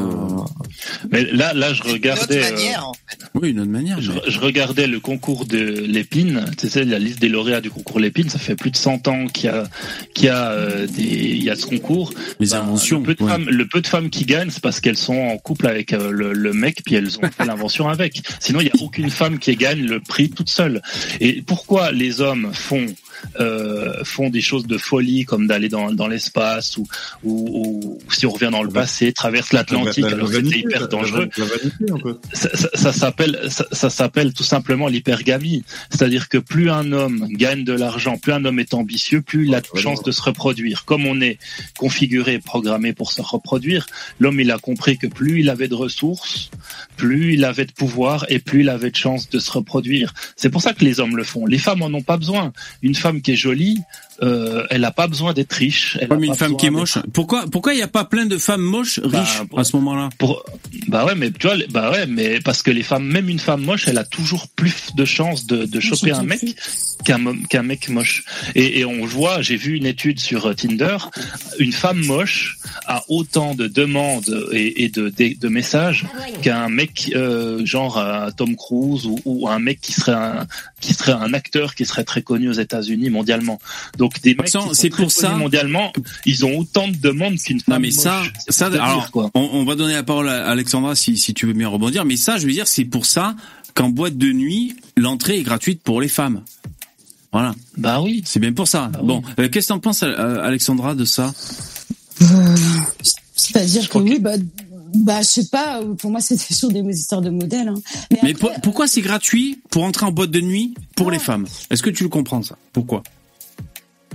Mais 1.11 1.25
là, 1.31 1.53
là, 1.53 1.73
je 1.73 1.83
regardais. 1.83 2.37
Une 2.37 2.43
autre 2.43 2.53
manière, 2.53 2.87
en 2.87 2.93
fait. 2.93 3.19
Oui, 3.33 3.49
une 3.51 3.59
autre 3.59 3.71
manière. 3.71 4.01
Je, 4.01 4.11
je, 4.27 4.39
regardais 4.39 4.87
le 4.87 4.99
concours 4.99 5.45
de 5.45 5.57
l'épine. 5.57 6.45
Tu 6.57 6.67
sais, 6.69 6.85
la 6.85 6.99
liste 6.99 7.19
des 7.19 7.29
lauréats 7.29 7.61
du 7.61 7.69
concours 7.69 7.99
l'épine. 7.99 8.29
Ça 8.29 8.39
fait 8.39 8.55
plus 8.55 8.71
de 8.71 8.77
100 8.77 9.07
ans 9.07 9.27
qu'il 9.27 9.45
y 9.45 9.49
a, 9.49 9.63
qu'il 10.13 10.25
y 10.25 10.29
a, 10.29 10.51
euh, 10.51 10.87
des, 10.87 11.03
il 11.03 11.43
y 11.43 11.49
a 11.49 11.55
ce 11.55 11.65
concours. 11.65 12.11
Les 12.39 12.49
ben, 12.49 12.61
inventions. 12.61 12.99
Le 12.99 13.05
peu 13.05 13.15
de 13.15 13.23
ouais. 13.23 13.31
femmes, 13.31 13.49
le 13.49 13.67
peu 13.67 13.81
de 13.81 13.87
femmes 13.87 14.09
qui 14.09 14.25
gagnent, 14.25 14.49
c'est 14.49 14.63
parce 14.63 14.79
qu'elles 14.79 14.97
sont 14.97 15.17
en 15.17 15.37
couple 15.37 15.67
avec 15.67 15.93
euh, 15.93 16.11
le, 16.11 16.33
le 16.33 16.53
mec, 16.53 16.81
puis 16.85 16.95
elles 16.97 17.17
ont 17.19 17.29
fait 17.29 17.45
l'invention 17.45 17.87
avec. 17.87 18.21
Sinon, 18.39 18.59
il 18.59 18.65
n'y 18.65 18.71
a 18.71 18.83
aucune 18.83 19.09
femme 19.09 19.39
qui 19.39 19.55
gagne 19.55 19.85
le 19.85 19.99
prix 19.99 20.29
toute 20.29 20.49
seule. 20.49 20.81
Et 21.19 21.41
pourquoi 21.41 21.91
les 21.91 22.21
hommes 22.21 22.51
font 22.53 22.85
euh, 23.39 24.03
font 24.03 24.29
des 24.29 24.41
choses 24.41 24.67
de 24.67 24.77
folie 24.77 25.25
comme 25.25 25.47
d'aller 25.47 25.69
dans, 25.69 25.91
dans 25.91 26.07
l'espace 26.07 26.77
ou, 26.77 26.87
ou, 27.23 27.99
ou, 28.07 28.11
si 28.11 28.25
on 28.25 28.31
revient 28.31 28.49
dans 28.51 28.63
le 28.63 28.69
passé, 28.69 29.13
traverse 29.13 29.53
l'Atlantique 29.53 30.05
alors 30.05 30.29
que 30.29 30.35
c'était 30.35 30.59
hyper 30.59 30.87
dangereux. 30.87 31.29
Ça, 32.33 32.49
ça, 32.55 32.69
ça 32.73 32.93
s'appelle 32.93 33.39
ça, 33.49 33.65
ça 33.71 33.89
s'appelle 33.89 34.33
tout 34.33 34.43
simplement 34.43 34.87
l'hypergamie, 34.87 35.63
c'est-à-dire 35.89 36.29
que 36.29 36.37
plus 36.37 36.69
un 36.69 36.91
homme 36.91 37.27
gagne 37.31 37.63
de 37.63 37.73
l'argent, 37.73 38.17
plus 38.17 38.33
un 38.33 38.43
homme 38.45 38.59
est 38.59 38.73
ambitieux, 38.73 39.21
plus 39.21 39.47
il 39.47 39.55
a 39.55 39.61
de 39.61 39.67
chance 39.75 40.03
de 40.03 40.11
se 40.11 40.21
reproduire. 40.21 40.85
Comme 40.85 41.05
on 41.05 41.21
est 41.21 41.37
configuré, 41.77 42.39
programmé 42.39 42.93
pour 42.93 43.11
se 43.11 43.21
reproduire, 43.21 43.85
l'homme 44.19 44.39
il 44.39 44.51
a 44.51 44.57
compris 44.57 44.97
que 44.97 45.07
plus 45.07 45.39
il 45.39 45.49
avait 45.49 45.67
de 45.67 45.75
ressources, 45.75 46.49
plus 46.95 47.33
il 47.33 47.45
avait 47.45 47.65
de 47.65 47.71
pouvoir 47.71 48.25
et 48.29 48.39
plus 48.39 48.61
il 48.61 48.69
avait 48.69 48.91
de 48.91 48.95
chance 48.95 49.29
de 49.29 49.39
se 49.39 49.51
reproduire. 49.51 50.13
C'est 50.35 50.49
pour 50.49 50.61
ça 50.61 50.73
que 50.73 50.83
les 50.83 50.99
hommes 50.99 51.15
le 51.15 51.23
font. 51.23 51.45
Les 51.45 51.57
femmes 51.57 51.81
en 51.81 51.93
ont 51.93 52.01
pas 52.01 52.17
besoin. 52.17 52.53
Une 52.81 52.95
femme 52.95 53.06
qui 53.15 53.31
est 53.31 53.35
jolie, 53.35 53.83
euh, 54.21 54.65
elle 54.69 54.81
n'a 54.81 54.91
pas 54.91 55.07
besoin 55.07 55.33
d'être 55.33 55.53
riche. 55.53 55.97
Elle 56.01 56.07
Comme 56.07 56.23
une 56.23 56.35
femme 56.35 56.57
qui 56.57 56.67
est 56.67 56.71
moche. 56.71 56.97
Pourquoi 57.13 57.45
pourquoi 57.51 57.73
il 57.73 57.77
n'y 57.77 57.83
a 57.83 57.87
pas 57.87 58.05
plein 58.05 58.25
de 58.25 58.37
femmes 58.37 58.61
moches 58.61 58.99
riches 59.03 59.41
bah, 59.51 59.61
à 59.61 59.63
ce 59.63 59.75
moment-là 59.75 60.09
pour, 60.17 60.43
Bah 60.87 61.05
ouais, 61.05 61.15
mais 61.15 61.31
tu 61.31 61.47
vois, 61.47 61.57
bah 61.69 61.91
ouais, 61.91 62.05
mais 62.07 62.39
parce 62.39 62.61
que 62.61 62.71
les 62.71 62.83
femmes, 62.83 63.05
même 63.05 63.29
une 63.29 63.39
femme 63.39 63.61
moche, 63.61 63.87
elle 63.87 63.97
a 63.97 64.03
toujours 64.03 64.47
plus 64.47 64.95
de 64.95 65.05
chances 65.05 65.45
de, 65.45 65.65
de 65.65 65.79
choper 65.79 66.11
un 66.11 66.23
mec 66.23 66.41
qu'un 67.03 67.19
qu'un 67.49 67.63
mec 67.63 67.89
moche. 67.89 68.23
Et, 68.55 68.79
et 68.79 68.85
on 68.85 69.05
voit, 69.05 69.41
j'ai 69.41 69.55
vu 69.55 69.75
une 69.75 69.85
étude 69.85 70.19
sur 70.19 70.55
Tinder, 70.55 70.97
une 71.59 71.73
femme 71.73 72.03
moche 72.05 72.57
a 72.85 73.03
autant 73.09 73.53
de 73.55 73.67
demandes 73.67 74.49
et, 74.51 74.83
et 74.83 74.89
de, 74.89 75.09
de, 75.09 75.37
de, 75.39 75.47
messages 75.47 76.05
qu'un 76.41 76.69
mec 76.69 77.11
euh, 77.15 77.65
genre 77.65 77.97
euh, 77.97 78.29
Tom 78.35 78.55
Cruise 78.55 79.05
ou, 79.05 79.19
ou, 79.25 79.47
un 79.47 79.59
mec 79.59 79.79
qui 79.81 79.93
serait 79.93 80.13
un 80.13 80.47
qui 80.79 80.93
serait 80.93 81.13
un 81.13 81.33
acteur 81.33 81.75
qui 81.75 81.85
serait 81.85 82.03
très 82.03 82.21
connu 82.21 82.49
aux 82.49 82.53
États-Unis 82.53 83.09
mondialement. 83.09 83.59
Donc 83.97 84.06
des 84.23 84.35
mecs 84.35 84.49
c'est 84.73 84.89
pour 84.89 85.11
ça 85.11 85.35
mondialement, 85.35 85.91
ils 86.25 86.45
ont 86.45 86.57
autant 86.59 86.87
de 86.87 86.95
demandes 86.95 87.37
qu'une 87.37 87.59
femme. 87.59 87.75
Non 87.75 87.79
mais 87.79 87.91
ça, 87.91 88.19
moche. 88.19 88.31
ça, 88.49 88.67
alors, 88.67 89.09
on, 89.33 89.49
on, 89.53 89.65
va 89.65 89.75
donner 89.75 89.93
la 89.93 90.03
parole 90.03 90.29
à 90.29 90.47
Alexandra 90.47 90.95
si, 90.95 91.17
si 91.17 91.33
tu 91.33 91.45
veux 91.45 91.53
bien 91.53 91.67
rebondir. 91.67 92.05
Mais 92.05 92.17
ça, 92.17 92.37
je 92.37 92.45
veux 92.45 92.53
dire, 92.53 92.67
c'est 92.67 92.85
pour 92.85 93.05
ça 93.05 93.35
qu'en 93.73 93.89
boîte 93.89 94.17
de 94.17 94.31
nuit, 94.31 94.75
l'entrée 94.95 95.37
est 95.39 95.43
gratuite 95.43 95.81
pour 95.81 96.01
les 96.01 96.07
femmes. 96.07 96.41
Voilà. 97.31 97.53
Bah 97.77 98.01
oui. 98.01 98.23
C'est 98.25 98.39
bien 98.39 98.53
pour 98.53 98.67
ça. 98.67 98.89
Bah 98.91 98.99
bon, 99.03 99.21
oui. 99.25 99.45
euh, 99.45 99.49
qu'est-ce 99.49 99.67
que 99.67 99.73
t'en 99.73 99.79
penses, 99.79 100.03
Alexandra, 100.03 100.95
de 100.95 101.05
ça? 101.05 101.33
Euh, 102.21 102.25
C'est-à-dire 103.35 103.89
que 103.89 103.97
oui, 103.99 104.19
bah 104.19 104.33
bah, 104.95 105.21
je 105.21 105.27
sais 105.27 105.47
pas. 105.47 105.81
Pour 105.97 106.11
moi, 106.11 106.21
c'est 106.21 106.37
toujours 106.37 106.71
des 106.71 106.81
histoires 106.97 107.21
de 107.21 107.29
modèles. 107.29 107.67
Hein. 107.67 107.75
Mais, 108.11 108.19
Mais 108.23 108.33
pour, 108.33 108.51
pourquoi 108.63 108.87
c'est 108.87 109.01
gratuit 109.01 109.59
pour 109.69 109.83
entrer 109.83 110.05
en 110.05 110.11
boîte 110.11 110.31
de 110.31 110.41
nuit 110.41 110.73
pour 110.95 111.11
les 111.11 111.19
femmes? 111.19 111.45
Est-ce 111.69 111.83
que 111.83 111.89
tu 111.89 112.03
le 112.03 112.09
comprends 112.09 112.41
ça? 112.41 112.57
Pourquoi? 112.73 113.03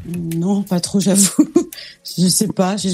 Non, 0.07 0.63
pas 0.63 0.81
trop, 0.81 1.01
j'avoue. 1.01 1.49
je 2.19 2.27
sais 2.29 2.49
pas. 2.49 2.77
Je... 2.77 2.89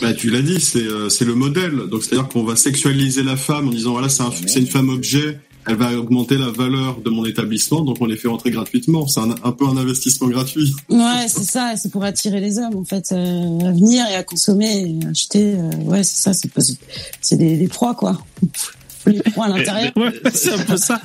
Bah, 0.00 0.12
tu 0.14 0.30
l'as 0.30 0.42
dit, 0.42 0.60
c'est 0.60 0.78
euh, 0.82 1.08
c'est 1.08 1.24
le 1.24 1.34
modèle. 1.34 1.88
Donc 1.88 2.04
c'est-à-dire 2.04 2.28
qu'on 2.28 2.44
va 2.44 2.56
sexualiser 2.56 3.22
la 3.22 3.36
femme 3.36 3.68
en 3.68 3.70
disant 3.70 3.92
voilà 3.92 4.08
c'est 4.08 4.22
un, 4.22 4.30
c'est 4.46 4.60
une 4.60 4.66
femme 4.66 4.88
objet 4.88 5.38
elle 5.66 5.76
va 5.76 5.92
augmenter 5.98 6.38
la 6.38 6.50
valeur 6.50 7.00
de 7.00 7.10
mon 7.10 7.24
établissement, 7.24 7.80
donc 7.80 7.96
on 8.00 8.06
les 8.06 8.16
fait 8.16 8.28
rentrer 8.28 8.50
gratuitement. 8.50 9.06
C'est 9.08 9.20
un, 9.20 9.34
un, 9.42 9.52
peu 9.52 9.66
un 9.66 9.76
investissement 9.76 10.28
gratuit. 10.28 10.74
Ouais, 10.88 11.26
c'est 11.28 11.42
ça. 11.42 11.74
C'est 11.76 11.90
pour 11.90 12.04
attirer 12.04 12.40
les 12.40 12.58
hommes, 12.58 12.76
en 12.76 12.84
fait, 12.84 13.10
euh, 13.10 13.58
à 13.60 13.72
venir 13.72 14.06
et 14.08 14.14
à 14.14 14.22
consommer, 14.22 14.96
et 15.02 15.06
acheter. 15.06 15.54
Euh, 15.54 15.70
ouais, 15.84 16.04
c'est 16.04 16.22
ça. 16.22 16.32
C'est 16.32 16.48
c'est 17.20 17.36
des, 17.36 17.56
des 17.56 17.68
proies, 17.68 17.94
quoi 17.94 18.20
les 19.10 19.22
proies 19.22 19.46
à 19.46 19.48
l'intérieur. 19.48 19.92
c'est 20.32 20.52
un 20.52 20.58
peu 20.58 20.76
ça. 20.76 21.00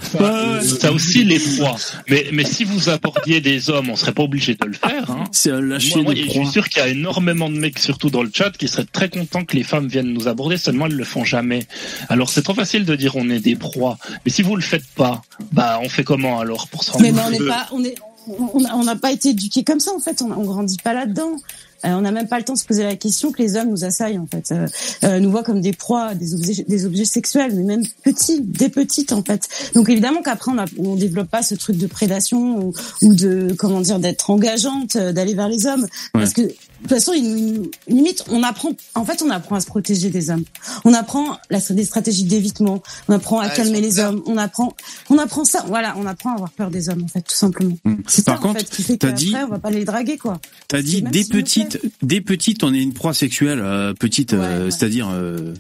Ça 0.62 0.92
aussi 0.92 1.24
les 1.24 1.40
proies. 1.40 1.76
Mais 2.10 2.28
mais 2.32 2.44
si 2.46 2.64
vous 2.64 2.90
apportiez 2.90 3.42
des 3.42 3.70
hommes, 3.70 3.90
on 3.90 3.96
serait 3.96 4.14
pas 4.14 4.24
obligé 4.24 4.56
de 4.56 4.66
le 4.66 4.74
faire. 4.74 5.10
Hein. 5.10 5.24
C'est 5.32 5.52
un 5.52 5.62
lâcher 5.62 6.02
moi, 6.02 6.14
Je 6.16 6.30
suis 6.30 6.48
sûr 6.48 6.70
qu'il 6.70 6.82
y 6.82 6.86
a 6.86 6.88
énormément 6.88 7.50
de 7.50 7.56
mecs, 7.56 7.80
surtout 7.80 8.10
dans 8.10 8.24
le 8.24 8.32
chat, 8.34 8.52
qui 8.52 8.68
seraient 8.68 8.86
très 8.86 9.10
contents 9.10 9.46
que 9.46 9.56
les 9.56 9.64
femmes 9.64 9.88
viennent 9.88 10.14
nous 10.14 10.28
aborder. 10.28 10.58
Seulement, 10.58 10.88
elles 10.88 10.96
le 10.96 11.04
font 11.04 11.24
jamais. 11.24 11.68
Alors 12.10 12.30
c'est 12.30 12.42
trop 12.42 12.54
facile 12.54 12.86
de 12.86 12.96
dire 12.96 13.16
on 13.16 13.30
est 13.30 13.40
des 13.40 13.56
proies. 13.56 13.98
Mais 14.26 14.32
si 14.32 14.42
vous 14.42 14.56
le 14.56 14.62
faites 14.62 14.88
pas, 14.96 15.22
bah 15.52 15.80
on 15.82 15.90
fait 15.90 16.04
comment 16.04 16.40
alors 16.40 16.68
pour 16.68 16.84
se 16.84 16.92
rendre 16.92 17.04
Mais 17.04 17.12
on 17.12 17.30
n'est 17.30 17.48
pas, 17.48 17.68
on 17.72 17.84
est, 17.84 17.96
on 18.28 18.84
n'a 18.84 18.96
pas 18.96 19.12
été 19.12 19.30
éduqués 19.30 19.64
comme 19.64 19.80
ça 19.80 19.92
en 19.96 20.00
fait. 20.00 20.22
On, 20.22 20.32
on 20.32 20.44
grandit 20.44 20.78
pas 20.84 20.94
là-dedans. 20.94 21.38
Euh, 21.86 21.94
on 21.94 22.02
n'a 22.02 22.12
même 22.12 22.28
pas 22.28 22.38
le 22.38 22.44
temps 22.44 22.54
de 22.54 22.60
se 22.60 22.66
poser 22.66 22.84
la 22.84 22.96
question 22.96 23.32
que 23.32 23.42
les 23.42 23.56
hommes 23.56 23.70
nous 23.70 23.84
assaillent 23.84 24.20
en 24.20 24.28
fait, 24.28 24.52
euh, 24.52 24.68
euh, 25.04 25.20
nous 25.20 25.32
voient 25.32 25.44
comme 25.44 25.62
des 25.62 25.74
proies, 25.74 26.14
des 26.14 26.34
objets, 26.34 26.66
des 26.68 26.86
objets 26.86 27.06
sexuels, 27.06 27.54
mais 27.56 27.64
même 27.64 27.84
petits, 28.04 28.42
des 28.42 28.70
petites 28.70 29.14
en 29.14 29.24
fait. 29.24 29.48
Donc 29.74 29.90
évidemment 29.90 30.22
qu'après 30.22 30.52
on, 30.52 30.58
a, 30.58 30.66
on 30.78 30.96
développe 30.96 31.30
pas 31.30 31.44
ce 31.44 31.56
truc 31.56 31.78
de 31.78 31.88
prédation 31.88 32.72
ou, 33.02 33.16
de 33.16 33.56
comment 33.58 33.82
dire 33.82 34.00
d'être 34.00 34.30
engageante, 34.30 34.98
d'aller 34.98 35.34
vers 35.34 35.50
les 35.50 35.66
hommes, 35.66 35.88
parce 36.14 36.34
que 36.34 36.42
de 36.82 36.88
toute 36.88 36.98
façon, 36.98 37.14
il, 37.14 37.70
limite, 37.88 38.24
on 38.32 38.42
apprend. 38.42 38.72
En 38.96 39.06
fait, 39.06 39.22
on 39.22 39.30
apprend 39.30 39.56
à 39.56 39.60
se 39.60 39.68
protéger 39.68 40.10
des 40.10 40.32
hommes. 40.32 40.44
On 40.84 40.96
apprend 40.96 41.38
la, 41.52 41.60
des 41.60 41.86
stratégies 41.86 42.24
d'évitement. 42.24 42.82
On 43.08 43.14
apprend 43.14 43.40
à 43.40 43.50
calmer 43.50 43.82
les 43.82 44.00
hommes. 44.00 44.24
On 44.26 44.36
apprend, 44.36 44.74
on 45.12 45.20
apprend 45.20 45.46
ça. 45.46 45.64
Voilà, 45.68 45.94
on 45.98 46.08
apprend 46.08 46.32
à 46.32 46.34
avoir 46.34 46.50
peur 46.50 46.72
des 46.72 46.90
hommes, 46.90 47.04
en 47.04 47.08
fait, 47.08 47.22
tout 47.22 47.36
simplement. 47.36 47.78
Mmh. 47.86 47.96
C'est 48.08 48.26
Par 48.26 48.38
ça, 48.38 48.42
contre, 48.42 48.56
en 48.56 48.60
fait, 48.60 48.70
qui 48.72 48.82
fait 48.82 49.14
dit, 49.14 49.36
on 49.44 49.48
va 49.50 49.60
pas 49.60 49.70
les 49.70 49.86
draguer, 49.86 50.18
quoi. 50.18 50.40
T'as 50.68 50.82
dit 50.82 51.04
des 51.04 51.24
petites, 51.24 51.71
des 52.02 52.22
petites, 52.22 52.64
on 52.64 52.74
est 52.74 52.82
une 52.82 52.94
proie 52.94 53.14
sexuelle, 53.14 53.62
euh, 53.62 53.94
petite, 53.94 54.34
euh, 54.34 54.70
c'est-à-dire. 54.70 55.10
Euh... 55.12 55.54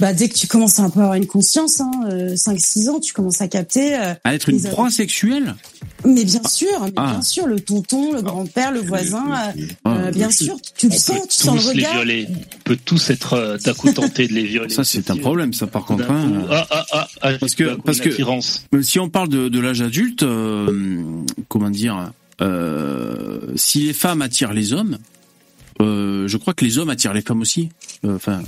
Bah, 0.00 0.12
dès 0.12 0.28
que 0.28 0.34
tu 0.34 0.46
commences 0.46 0.80
un 0.80 0.90
peu 0.90 1.00
à 1.00 1.04
avoir 1.04 1.14
une 1.14 1.26
conscience, 1.26 1.80
hein, 1.80 1.90
5-6 2.34 2.88
euh, 2.88 2.90
ans, 2.90 3.00
tu 3.00 3.12
commences 3.12 3.40
à 3.40 3.48
capter. 3.48 3.94
Euh, 3.94 4.14
à 4.24 4.34
être 4.34 4.48
une 4.48 4.60
proie 4.60 4.90
sexuelle 4.90 5.54
Mais 6.04 6.24
bien 6.24 6.42
sûr, 6.48 6.68
mais 6.82 6.92
ah. 6.96 7.12
bien 7.12 7.22
sûr, 7.22 7.46
le 7.46 7.60
tonton, 7.60 8.12
le 8.12 8.20
grand-père, 8.20 8.72
le 8.72 8.80
voisin, 8.80 9.24
euh, 9.86 10.10
bien 10.10 10.30
sûr, 10.30 10.56
tu 10.76 10.88
le 10.88 10.94
sens, 10.94 11.28
tu 11.28 11.36
sens 11.44 11.64
le 11.64 11.70
regard. 11.70 12.04
les 12.04 12.24
violer. 12.24 12.28
On 12.30 12.62
peut 12.64 12.78
tous 12.84 13.10
être 13.10 13.58
d'un 13.64 13.74
coup 13.74 13.92
tentés 13.92 14.26
de 14.26 14.32
les 14.32 14.44
violer. 14.44 14.68
Ça, 14.68 14.82
c'est 14.82 15.10
un 15.10 15.16
problème, 15.16 15.52
ça, 15.52 15.68
par 15.68 15.84
contre. 15.84 16.10
Hein. 16.10 16.44
Ah, 16.50 16.66
ah, 16.70 16.86
ah, 16.92 17.08
ah, 17.22 17.32
parce 17.38 17.54
que, 17.54 17.76
parce 17.76 18.00
que, 18.00 18.10
si 18.82 18.98
on 18.98 19.08
parle 19.08 19.28
de, 19.28 19.48
de 19.48 19.60
l'âge 19.60 19.80
adulte, 19.80 20.24
comment 21.48 21.70
dire, 21.70 22.10
si 23.54 23.80
les 23.80 23.92
femmes 23.92 24.22
attirent 24.22 24.52
les 24.52 24.72
hommes, 24.72 24.98
je 25.80 26.36
crois 26.36 26.54
que 26.54 26.64
les 26.64 26.78
hommes 26.78 26.90
attirent 26.90 27.14
les 27.14 27.22
femmes 27.22 27.40
aussi. 27.40 27.68
Enfin. 28.06 28.42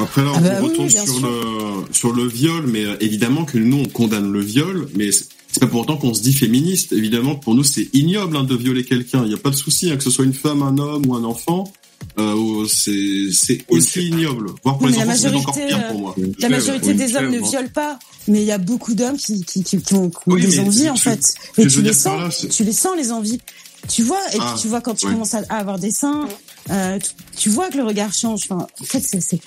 Après 0.00 0.22
là, 0.22 0.30
on 0.32 0.36
ah 0.36 0.40
bah 0.40 0.60
retourne 0.60 0.90
sur 0.90 1.20
le 1.20 1.92
sur 1.92 2.12
le 2.12 2.26
viol, 2.26 2.66
mais 2.66 2.84
euh, 2.84 2.96
évidemment 3.00 3.44
que 3.44 3.58
nous 3.58 3.78
on 3.78 3.84
condamne 3.86 4.30
le 4.30 4.40
viol, 4.40 4.88
mais 4.94 5.10
c'est 5.10 5.60
pas 5.60 5.66
pour 5.66 5.80
autant 5.80 5.96
qu'on 5.96 6.12
se 6.12 6.22
dit 6.22 6.34
féministe. 6.34 6.92
Évidemment, 6.92 7.36
pour 7.36 7.54
nous 7.54 7.64
c'est 7.64 7.88
ignoble 7.94 8.36
hein, 8.36 8.44
de 8.44 8.54
violer 8.54 8.84
quelqu'un. 8.84 9.22
Il 9.24 9.28
n'y 9.28 9.34
a 9.34 9.38
pas 9.38 9.50
de 9.50 9.56
souci 9.56 9.90
hein, 9.90 9.96
que 9.96 10.02
ce 10.02 10.10
soit 10.10 10.24
une 10.24 10.34
femme, 10.34 10.62
un 10.62 10.76
homme 10.78 11.06
ou 11.06 11.14
un 11.14 11.24
enfant. 11.24 11.72
Euh, 12.18 12.66
c'est 12.68 13.58
aussi 13.68 14.08
ignoble. 14.08 14.50
Voire 14.62 14.76
pour 14.78 14.88
les 14.88 14.98
enfants, 14.98 15.14
c'est 15.16 15.34
encore 15.34 15.54
pire 15.54 15.88
pour 15.88 16.00
moi. 16.00 16.14
Euh, 16.18 16.32
la 16.40 16.48
majorité 16.50 16.92
des 16.92 17.16
hommes 17.16 17.30
ne 17.30 17.38
violent 17.38 17.68
pas, 17.72 17.98
mais 18.28 18.42
il 18.42 18.46
y 18.46 18.52
a 18.52 18.58
beaucoup 18.58 18.94
d'hommes 18.94 19.16
qui, 19.16 19.44
qui, 19.44 19.64
qui, 19.64 19.80
qui, 19.80 19.94
ont, 19.94 20.10
des 20.26 20.60
envies 20.60 20.90
en 20.90 20.96
fait. 20.96 21.20
Et 21.56 21.66
tu 21.66 21.80
les 21.80 21.94
sens, 21.94 22.46
tu 22.50 22.64
les 22.64 22.72
sens 22.72 22.96
les 22.96 23.12
envies. 23.12 23.40
Tu 23.88 24.02
vois, 24.02 24.20
et 24.28 24.38
puis 24.38 24.40
ah, 24.42 24.56
tu 24.60 24.68
vois 24.68 24.80
quand 24.80 24.94
tu 24.94 25.06
commences 25.06 25.34
à, 25.34 25.42
avoir 25.48 25.78
des 25.78 25.90
seins, 25.90 26.28
euh, 26.70 26.98
tu, 27.36 27.48
vois 27.48 27.68
que 27.68 27.76
le 27.76 27.84
regard 27.84 28.12
change. 28.12 28.48
Enfin, 28.48 28.66
en 28.80 28.84
fait, 28.84 29.00
c'est 29.00 29.40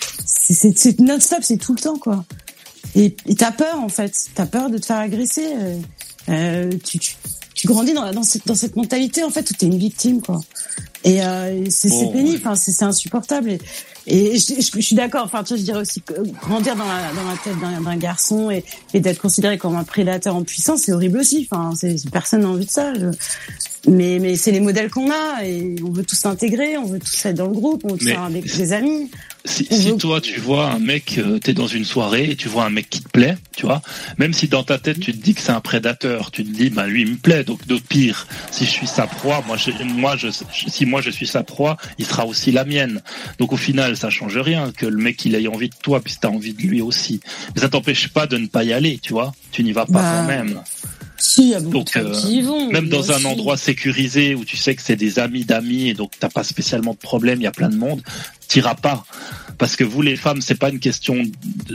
c'est 0.76 1.00
non-stop, 1.00 1.40
c'est 1.42 1.58
tout 1.58 1.74
le 1.74 1.82
temps 1.82 1.98
quoi. 1.98 2.26
Et 2.96 3.16
t'as 3.38 3.52
peur 3.52 3.80
en 3.80 3.90
fait, 3.90 4.14
t'as 4.36 4.46
peur 4.46 4.70
de 4.70 4.78
te 4.78 4.86
faire 4.86 4.98
agresser. 4.98 5.46
Euh, 5.46 5.80
euh 6.30 6.70
tu, 6.84 7.00
tu, 7.00 7.16
tu, 7.54 7.68
grandis 7.68 7.94
dans, 7.94 8.12
dans, 8.12 8.24
cette, 8.24 8.48
dans 8.48 8.56
cette 8.56 8.76
mentalité 8.76 9.24
en 9.24 9.30
fait 9.30 9.50
où 9.50 9.54
t'es 9.54 9.66
une 9.66 9.78
victime 9.78 10.22
quoi. 10.22 10.40
Et 11.04 11.24
euh, 11.24 11.66
c'est 11.70 11.90
pénible, 12.12 12.38
enfin, 12.38 12.56
c'est 12.56 12.84
insupportable. 12.84 13.52
Et, 13.52 13.60
et 14.08 14.38
je, 14.38 14.56
je, 14.60 14.80
suis 14.82 14.96
d'accord. 14.96 15.24
Enfin, 15.26 15.44
tu 15.44 15.50
vois, 15.50 15.58
je 15.58 15.64
dirais 15.64 15.82
aussi 15.82 16.02
que 16.02 16.14
grandir 16.42 16.76
dans 16.76 16.86
la, 16.86 17.14
dans 17.14 17.30
la 17.30 17.38
tête 17.44 17.84
d'un 17.84 17.98
garçon 17.98 18.50
et, 18.50 18.64
et 18.94 19.00
d'être 19.00 19.20
considéré 19.22 19.58
comme 19.58 19.76
un 19.76 19.84
prédateur 19.84 20.36
en 20.36 20.44
puissance, 20.44 20.84
c'est 20.84 20.94
horrible 20.94 21.20
aussi. 21.20 21.48
Enfin, 21.52 21.74
personne 22.12 22.42
n'a 22.42 22.50
envie 22.50 22.66
de 22.66 22.72
ça. 22.72 22.94
mais 23.88 24.20
mais 24.20 24.36
c'est 24.36 24.52
les 24.52 24.60
modèles 24.60 24.90
qu'on 24.90 25.12
a 25.12 25.44
et 25.46 25.76
on 25.84 25.92
veut 25.92 26.04
tous 26.04 26.16
s'intégrer, 26.16 26.78
on 26.78 26.86
veut 26.86 27.00
tous 27.00 27.26
être 27.26 27.36
dans 27.36 27.48
le 27.48 27.54
groupe, 27.54 27.82
on 27.86 27.94
veut 27.94 27.98
tous 28.00 28.08
faire 28.08 28.24
avec 28.24 28.46
des 28.56 28.74
amis. 28.74 29.12
Si, 29.46 29.66
si, 29.66 29.98
toi 29.98 30.20
tu 30.20 30.40
vois 30.40 30.70
un 30.70 30.80
mec, 30.80 31.18
euh, 31.18 31.40
t'es 31.40 31.54
dans 31.54 31.68
une 31.68 31.86
soirée 31.86 32.32
et 32.32 32.36
tu 32.36 32.50
vois 32.50 32.66
un 32.66 32.70
mec 32.70 32.90
qui 32.90 33.02
te 33.02 33.10
plaît, 33.10 33.38
tu 33.56 33.66
vois, 33.66 33.82
même 34.18 34.34
si 34.34 34.50
dans 34.50 34.64
ta 34.64 34.78
tête 34.78 35.00
tu 35.00 35.14
te 35.14 35.18
dis 35.18 35.34
que 35.34 35.42
c'est 35.42 35.52
un 35.52 35.62
prédateur, 35.62 36.30
tu 36.32 36.44
te 36.44 36.50
dis 36.50 36.70
bah 36.70 36.88
lui 36.88 37.04
il 37.04 37.12
me 37.12 37.16
plaît, 37.16 37.46
donc 37.46 37.66
de 37.66 37.78
pire, 37.78 38.28
si 38.52 38.66
je 38.66 38.70
suis 38.70 38.88
sa 38.88 39.08
proie, 39.08 39.42
moi 39.48 39.56
je, 39.56 39.72
moi 39.84 40.18
je, 40.18 40.28
si 40.52 40.86
moi 40.86 41.02
je 41.02 41.10
suis 41.10 41.28
sa 41.28 41.44
proie, 41.44 41.78
il 41.98 42.06
sera 42.06 42.26
aussi 42.26 42.52
la 42.52 42.66
mienne. 42.66 43.02
Donc 43.40 43.54
au 43.54 43.58
final 43.58 43.96
ça 43.96 44.10
change 44.10 44.38
rien 44.38 44.72
que 44.72 44.86
le 44.86 45.02
mec 45.02 45.24
il 45.24 45.36
ait 45.36 45.48
envie 45.48 45.70
de 45.70 45.76
toi 45.82 46.02
puis 46.02 46.16
t'as 46.20 46.30
envie 46.30 46.54
de 46.54 46.62
lui 46.62 46.82
aussi. 46.82 47.22
Mais 47.56 47.62
ça 47.62 47.70
t'empêche 47.70 48.10
pas 48.10 48.28
de 48.28 48.38
ne 48.38 48.48
pas 48.48 48.66
y 48.66 48.74
aller, 48.74 49.00
tu 49.02 49.14
vois, 49.14 49.34
tu 49.52 49.64
n'y 49.64 49.72
vas 49.72 49.86
pas 49.86 49.94
bah, 49.94 50.14
quand 50.16 50.28
même. 50.28 50.62
Si, 51.20 51.50
y 51.50 51.56
a 51.56 51.60
Donc, 51.60 51.96
euh, 51.98 52.12
qui 52.12 52.42
vont, 52.42 52.72
même 52.72 52.90
dans 52.90 53.12
un 53.12 53.26
endroit 53.26 53.58
sécurisé 53.58 54.36
où 54.36 54.46
tu 54.46 54.58
sais 54.58 54.76
que 54.76 54.82
c'est 54.82 54.96
des 54.96 55.20
amis 55.20 55.44
d'amis 55.44 55.90
et 55.90 55.94
donc 55.94 56.12
t'as 56.20 56.30
pas 56.30 56.44
spécialement 56.44 56.94
de 56.94 56.98
problème, 56.98 57.40
il 57.40 57.44
y 57.44 57.48
a 57.48 57.52
plein 57.52 57.70
de 57.70 57.76
monde, 57.76 58.02
t'iras 58.48 58.76
pas 58.76 59.06
parce 59.60 59.76
que 59.76 59.84
vous 59.84 60.02
les 60.02 60.16
femmes 60.16 60.42
c'est 60.42 60.58
pas 60.58 60.70
une 60.70 60.80
question 60.80 61.22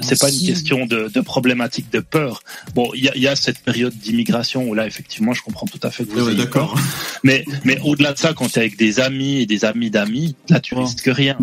c'est 0.03 0.19
pas 0.19 0.31
une 0.31 0.41
question 0.41 0.87
de, 0.87 1.09
de, 1.15 1.21
problématique 1.21 1.93
de 1.93 2.01
peur. 2.01 2.43
Bon 2.75 2.91
il 2.95 3.05
y 3.05 3.09
a, 3.09 3.17
y 3.17 3.29
a, 3.29 3.37
cette 3.37 3.61
période 3.61 3.95
d'immigration 3.95 4.69
où 4.69 4.75
là 4.75 4.87
effectivement 4.87 5.35
je 5.35 5.43
comprends 5.43 5.67
tout 5.67 5.79
à 5.83 5.91
fait 5.91 6.05
que 6.05 6.11
vous 6.11 6.29
ayez 6.29 6.39
d'accord. 6.39 6.77
mais 7.23 7.45
mais 7.65 7.79
au-delà 7.85 8.15
de 8.15 8.19
ça 8.19 8.33
quand 8.33 8.49
tu 8.49 8.59
es 8.59 8.63
avec 8.63 8.77
des 8.77 8.99
amis 9.01 9.43
et 9.43 9.47
des 9.47 9.65
amis 9.65 9.91
d'amis 9.91 10.35
là 10.49 10.59
tu 10.61 10.75
risques 10.75 11.11
rien. 11.13 11.37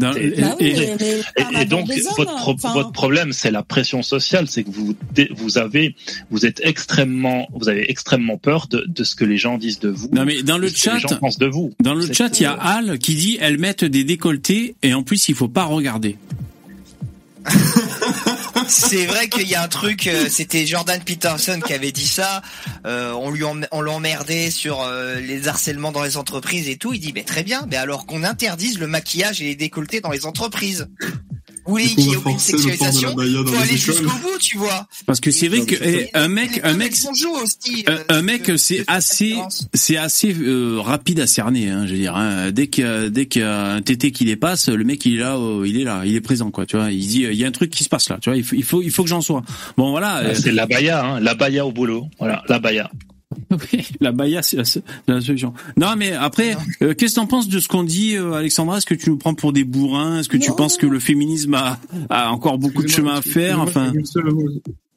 Et, 0.59 1.65
donc 1.65 1.89
votre 2.17 2.55
votre 2.73 2.91
problème 2.91 3.31
c'est 3.31 3.51
la 3.51 3.63
pression 3.63 4.01
sociale. 4.01 4.47
C'est 4.47 4.63
que 4.63 4.71
vous 4.71 4.95
vous 5.35 5.57
avez 5.59 5.95
vous 6.31 6.45
êtes 6.45 6.59
extrêmement 6.63 7.47
vous 7.53 7.69
avez 7.69 7.89
extrêmement 7.89 8.37
peur 8.37 8.67
de, 8.67 8.83
de 8.87 9.03
ce 9.03 9.15
que 9.15 9.25
les 9.25 9.37
gens 9.37 9.57
disent 9.59 9.79
de 9.79 9.89
vous. 9.89 10.09
Non 10.11 10.25
mais 10.25 10.41
dans 10.41 10.57
le 10.57 10.69
chat 10.69 10.97
de 11.39 11.45
vous. 11.45 11.71
dans 11.79 11.93
le 11.93 12.11
chat 12.11 12.39
il 12.39 12.43
y 12.43 12.45
a 12.47 12.53
Al 12.53 12.97
qui 12.97 13.13
dit 13.13 13.37
elles 13.39 13.59
mettent 13.59 13.85
des 13.85 14.03
décolletés 14.03 14.75
et 14.81 14.95
en 14.95 15.03
plus 15.03 15.29
il 15.29 15.35
faut 15.35 15.47
pas 15.47 15.65
regarder. 15.65 16.17
C'est 18.67 19.05
vrai 19.05 19.27
qu'il 19.27 19.47
y 19.47 19.55
a 19.55 19.63
un 19.63 19.67
truc, 19.67 20.07
euh, 20.07 20.27
c'était 20.29 20.65
Jordan 20.65 21.01
Peterson 21.03 21.59
qui 21.65 21.73
avait 21.73 21.91
dit 21.91 22.07
ça. 22.07 22.41
Euh, 22.85 23.11
on 23.13 23.29
lui 23.31 23.43
on 23.43 23.81
l'emmerdait 23.81 24.51
sur 24.51 24.81
euh, 24.81 25.19
les 25.19 25.47
harcèlements 25.47 25.91
dans 25.91 26.03
les 26.03 26.17
entreprises 26.17 26.69
et 26.69 26.77
tout. 26.77 26.93
Il 26.93 26.99
dit 26.99 27.11
mais 27.13 27.23
très 27.23 27.43
bien, 27.43 27.65
mais 27.69 27.77
alors 27.77 28.05
qu'on 28.05 28.23
interdise 28.23 28.79
le 28.79 28.87
maquillage 28.87 29.41
et 29.41 29.45
les 29.45 29.55
décolletés 29.55 30.01
dans 30.01 30.11
les 30.11 30.25
entreprises. 30.25 30.87
Oui, 31.67 31.95
qui 31.95 32.09
a 32.09 32.29
une 32.29 32.39
sexualisation, 32.39 33.11
faut 33.13 33.19
aller 33.21 33.77
jusqu'au 33.77 34.03
bout, 34.03 34.37
tu 34.39 34.57
vois. 34.57 34.87
Parce 35.05 35.19
que 35.19 35.31
c'est 35.31 35.47
vrai 35.47 35.65
que 35.65 35.75
eh, 35.75 36.09
un 36.13 36.27
mec, 36.27 36.59
un 36.63 36.73
mec, 36.73 36.93
un, 38.09 38.21
mec, 38.21 38.51
c'est 38.57 38.83
assez, 38.87 39.35
c'est 39.73 39.97
assez 39.97 40.35
rapide 40.77 41.19
à 41.19 41.27
cerner. 41.27 41.69
Hein, 41.69 41.85
je 41.85 41.91
veux 41.91 41.99
dire, 41.99 42.15
hein. 42.15 42.51
dès 42.51 42.67
que 42.67 43.09
dès 43.09 43.27
qu'il 43.27 43.43
y 43.43 43.45
a 43.45 43.73
un 43.73 43.81
tété 43.81 44.11
qui 44.11 44.25
dépasse, 44.25 44.69
le 44.69 44.83
mec 44.83 45.05
il 45.05 45.15
est 45.15 45.19
là, 45.19 45.37
il 45.65 45.79
est 45.79 45.83
là, 45.83 46.01
il 46.05 46.15
est 46.15 46.21
présent, 46.21 46.49
quoi. 46.51 46.65
Tu 46.65 46.77
vois, 46.77 46.91
il 46.91 47.05
dit, 47.05 47.23
il 47.23 47.35
y 47.35 47.45
a 47.45 47.47
un 47.47 47.51
truc 47.51 47.69
qui 47.69 47.83
se 47.83 47.89
passe 47.89 48.09
là. 48.09 48.17
Tu 48.21 48.29
vois, 48.29 48.37
il 48.37 48.43
faut, 48.43 48.55
il 48.55 48.63
faut, 48.63 48.81
il 48.81 48.91
faut 48.91 49.03
que 49.03 49.09
j'en 49.09 49.21
sois. 49.21 49.43
Bon, 49.77 49.91
voilà. 49.91 50.33
C'est 50.33 50.51
la 50.51 50.65
baya, 50.65 51.05
hein, 51.05 51.19
la 51.19 51.35
baya 51.35 51.65
au 51.65 51.71
boulot. 51.71 52.07
Voilà, 52.19 52.43
la 52.47 52.59
baya. 52.59 52.89
Oui, 53.51 53.87
la 53.99 54.11
baya, 54.11 54.41
c'est 54.41 54.57
la, 55.07 55.21
solution. 55.21 55.53
Non, 55.77 55.95
mais 55.97 56.13
après, 56.13 56.55
euh, 56.81 56.93
qu'est-ce 56.93 57.15
que 57.15 57.19
t'en 57.19 57.27
penses 57.27 57.47
de 57.47 57.59
ce 57.59 57.67
qu'on 57.67 57.83
dit, 57.83 58.15
euh, 58.15 58.33
Alexandra? 58.33 58.77
Est-ce 58.77 58.85
que 58.85 58.95
tu 58.95 59.09
nous 59.09 59.17
prends 59.17 59.33
pour 59.33 59.53
des 59.53 59.63
bourrins? 59.63 60.19
Est-ce 60.19 60.29
que 60.29 60.37
tu 60.37 60.51
penses 60.53 60.77
que 60.77 60.87
le 60.87 60.99
féminisme 60.99 61.53
a, 61.53 61.79
a 62.09 62.31
encore 62.31 62.57
beaucoup 62.57 62.83
de 62.83 62.87
chemin 62.87 63.15
à 63.15 63.21
faire? 63.21 63.59
Enfin, 63.59 63.93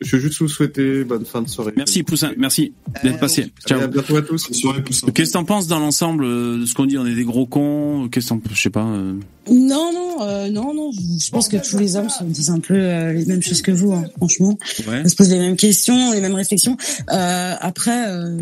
Je 0.00 0.16
veux 0.16 0.22
juste 0.22 0.40
vous 0.40 0.48
souhaiter 0.48 1.04
bonne 1.04 1.24
fin 1.24 1.40
de 1.40 1.48
soirée. 1.48 1.72
Merci 1.76 2.02
Poussin, 2.02 2.32
merci 2.36 2.72
d'être 3.02 3.18
passé. 3.20 3.52
Ciao. 3.66 3.80
à 3.80 3.86
bientôt 3.86 4.16
à 4.16 4.22
tous. 4.22 4.44
Bonne 4.44 4.54
soirée, 4.58 4.82
Poussin. 4.82 5.06
Qu'est-ce 5.14 5.30
que 5.30 5.34
t'en 5.34 5.44
penses 5.44 5.66
dans 5.66 5.78
l'ensemble 5.78 6.24
euh, 6.24 6.58
de 6.60 6.66
ce 6.66 6.74
qu'on 6.74 6.84
dit? 6.86 6.98
On 6.98 7.06
est 7.06 7.14
des 7.14 7.24
gros 7.24 7.46
cons. 7.46 8.08
Qu'est-ce 8.10 8.26
que 8.26 8.34
t'en 8.34 8.40
Je 8.52 8.60
sais 8.60 8.70
pas. 8.70 8.84
euh, 8.84 9.14
Non, 9.48 9.92
non, 9.94 10.16
euh, 10.22 10.50
non, 10.50 10.74
non. 10.74 10.90
Je 10.92 11.30
pense 11.30 11.48
que 11.48 11.56
tous 11.56 11.78
les 11.78 11.96
hommes 11.96 12.08
se 12.10 12.24
disent 12.24 12.50
un 12.50 12.58
peu 12.60 12.74
euh, 12.74 13.12
les 13.12 13.24
mêmes 13.24 13.42
choses 13.42 13.62
que 13.62 13.70
vous, 13.70 13.92
hein, 13.92 14.04
franchement. 14.16 14.58
Ouais. 14.88 15.02
On 15.04 15.08
se 15.08 15.14
pose 15.14 15.30
les 15.30 15.38
mêmes 15.38 15.56
questions, 15.56 16.12
les 16.12 16.20
mêmes 16.20 16.34
réflexions. 16.34 16.76
Euh, 17.12 17.54
après, 17.60 18.08
euh, 18.08 18.36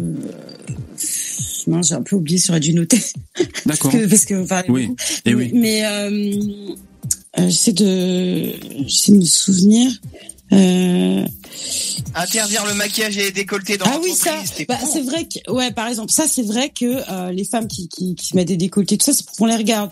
non, 1.67 1.83
j'ai 1.83 1.95
un 1.95 2.03
peu 2.03 2.17
oublié, 2.17 2.39
j'aurais 2.45 2.61
dû 2.61 2.75
noter. 2.75 2.99
D'accord. 3.67 3.93
parce 3.93 4.25
que, 4.25 4.47
parce 4.47 4.65
que 4.67 4.73
Oui. 4.73 4.91
Et 5.27 5.35
oui. 5.35 5.51
Mais 5.55 5.85
euh, 5.85 6.11
euh, 7.39 7.49
j'essaie 7.49 7.73
de, 7.73 8.53
j'essaie 8.87 9.13
de 9.13 9.19
me 9.19 9.25
souvenir. 9.25 9.91
Euh, 10.53 11.25
Interdire 12.15 12.67
le 12.67 12.75
maquillage 12.75 13.17
et 13.17 13.23
les 13.25 13.31
décolletés 13.31 13.79
dans 13.79 13.87
ah 13.89 13.99
oui, 14.03 14.13
ça. 14.13 14.33
Bah, 14.69 14.77
c'est 14.91 15.01
vrai 15.01 15.27
que, 15.27 15.51
ouais, 15.51 15.73
par 15.73 15.87
exemple, 15.87 16.13
ça, 16.13 16.25
c'est 16.29 16.43
vrai 16.43 16.69
que 16.69 16.85
euh, 17.11 17.31
les 17.33 17.45
femmes 17.45 17.67
qui, 17.67 17.89
qui, 17.89 18.15
qui 18.15 18.27
se 18.27 18.37
mettent 18.37 18.49
des 18.49 18.59
décolletés, 18.59 18.99
tout 18.99 19.07
ça, 19.07 19.13
c'est 19.15 19.25
pour 19.25 19.35
qu'on 19.37 19.47
les 19.47 19.57
regarde. 19.57 19.91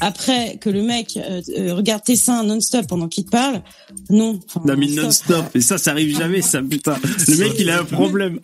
Après, 0.00 0.56
que 0.60 0.70
le 0.70 0.82
mec 0.82 1.18
euh, 1.18 1.74
regarde 1.74 2.02
tes 2.04 2.16
seins 2.16 2.42
non-stop 2.42 2.86
pendant 2.86 3.08
qu'il 3.08 3.24
te 3.26 3.30
parle, 3.30 3.62
non. 4.08 4.40
Enfin, 4.48 4.62
Non 4.64 4.76
mais 4.78 4.88
stop. 4.88 5.04
non-stop. 5.04 5.44
Et 5.56 5.60
ça, 5.60 5.76
ça 5.76 5.90
arrive 5.90 6.16
jamais, 6.16 6.40
ça, 6.40 6.62
putain. 6.62 6.96
Le 7.26 7.36
mec, 7.36 7.52
il 7.58 7.68
a 7.68 7.80
un 7.80 7.84
problème. 7.84 8.38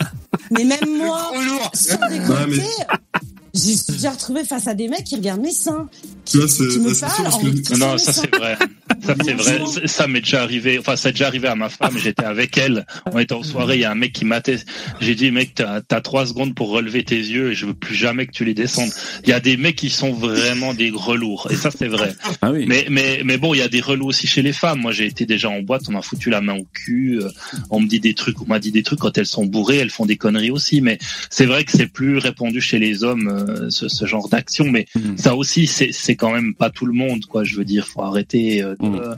Mais 0.51 0.65
même 0.65 0.79
moi, 0.99 1.31
sans 1.73 1.95
Ouais, 1.95 2.19
décolleté, 2.19 2.63
mais- 2.63 3.21
j'ai 3.55 3.77
déjà 3.93 4.11
retrouvé 4.11 4.45
face 4.45 4.67
à 4.67 4.75
des 4.75 4.89
mecs 4.89 5.05
qui 5.05 5.17
regardent 5.17 5.43
mes 5.43 5.53
seins. 5.53 5.89
Tu 6.25 6.39
vois, 6.39 6.49
c'est 6.49 6.65
que 6.65 7.79
Non, 7.79 7.99
ça 7.99 8.13
c'est 8.13 8.35
vrai. 8.35 8.57
Ça 9.05 9.15
c'est 9.25 9.33
vrai. 9.35 9.59
Bonjour. 9.59 9.75
Ça- 9.75 9.87
Ça 9.87 10.07
m'est 10.09 10.21
déjà 10.21 10.43
arrivé. 10.43 10.79
Enfin, 10.79 10.97
ça 10.97 11.11
est 11.11 11.13
déjà 11.13 11.27
arrivé 11.29 11.49
à 11.49 11.55
ma 11.55 11.69
femme. 11.69 11.97
J'étais 11.97 12.25
avec 12.25 12.57
elle. 12.59 12.87
On 13.13 13.19
était 13.19 13.35
en 13.35 13.43
soirée. 13.43 13.77
Il 13.77 13.81
y 13.81 13.85
a 13.85 13.91
un 13.91 13.95
mec 13.95 14.13
qui 14.13 14.25
m'attend. 14.25 14.53
J'ai 15.01 15.15
dit, 15.15 15.31
mec, 15.31 15.55
t'as 15.55 15.81
as 15.91 16.01
trois 16.01 16.27
secondes 16.27 16.55
pour 16.55 16.71
relever 16.71 17.05
tes 17.05 17.17
yeux 17.17 17.53
et 17.53 17.55
je 17.55 17.67
veux 17.67 17.75
plus 17.75 17.95
jamais 17.95 18.27
que 18.27 18.33
tu 18.33 18.45
les 18.45 18.55
descendes. 18.55 18.91
Il 19.25 19.31
y 19.31 19.33
a 19.33 19.41
des 19.41 19.57
mecs 19.57 19.77
qui 19.77 19.91
sont 19.91 20.13
vraiment 20.13 20.75
des 20.75 20.91
relours. 20.91 21.49
Et 21.51 21.57
ça, 21.57 21.71
c'est 21.71 21.89
vrai. 21.89 22.15
Ah 22.43 22.51
oui. 22.51 22.65
Mais, 22.67 22.87
mais, 22.91 23.23
mais 23.25 23.39
bon, 23.39 23.55
il 23.55 23.59
y 23.59 23.63
a 23.63 23.69
des 23.69 23.81
relous 23.81 24.07
aussi 24.07 24.27
chez 24.27 24.43
les 24.43 24.53
femmes. 24.53 24.81
Moi, 24.81 24.93
j'ai 24.93 25.07
été 25.07 25.27
déjà 25.27 25.49
en 25.51 25.61
boîte. 25.63 25.83
On 25.89 25.93
m'a 25.93 26.03
foutu 26.03 26.31
la 26.31 26.41
main 26.41 26.55
au 26.55 26.67
cul. 26.73 27.19
euh, 27.23 27.29
On 27.71 27.81
me 27.81 27.87
dit 27.87 28.01
des 28.01 28.15
trucs. 28.15 28.41
On 28.43 28.47
m'a 28.47 28.59
dit 28.59 28.73
des 28.73 28.83
trucs 28.83 28.99
quand 29.01 29.17
elles 29.19 29.27
sont 29.27 29.45
bourrées. 29.47 29.77
Elles 29.79 29.91
font 29.91 30.07
des 30.07 30.17
conneries 30.17 30.51
aussi. 30.51 30.81
Mais 30.81 30.99
c'est 31.31 31.47
vrai 31.47 31.65
que 31.65 31.73
c'est 31.73 31.87
plus 31.87 32.19
répandu 32.19 32.61
chez 32.61 32.79
les 32.79 33.05
hommes, 33.05 33.44
euh, 33.49 33.71
ce, 33.71 33.89
ce 33.89 34.05
genre 34.07 34.29
d'action. 34.29 34.65
Mais 34.71 34.87
Mhm. 34.95 35.17
ça 35.19 35.35
aussi, 35.37 35.67
c'est 35.67 36.17
quand 36.17 36.33
même 36.33 36.55
pas 36.55 36.71
tout 36.71 36.87
le 36.87 36.93
monde, 36.93 37.25
quoi. 37.27 37.45
Je 37.45 37.57
veux 37.57 37.65
dire, 37.65 37.87
faut 37.87 38.03
arrêter 38.03 38.63
euh, 38.63 38.75
de, 38.81 38.87
Mhm. 38.87 39.17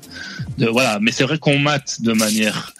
de- 0.58 0.66
voilà. 0.66 0.98
Mais 1.00 1.12
c'est 1.12 1.24
vrai 1.24 1.38
qu'on 1.38 1.58
mate 1.58 2.00
de 2.02 2.12
manière, 2.12 2.72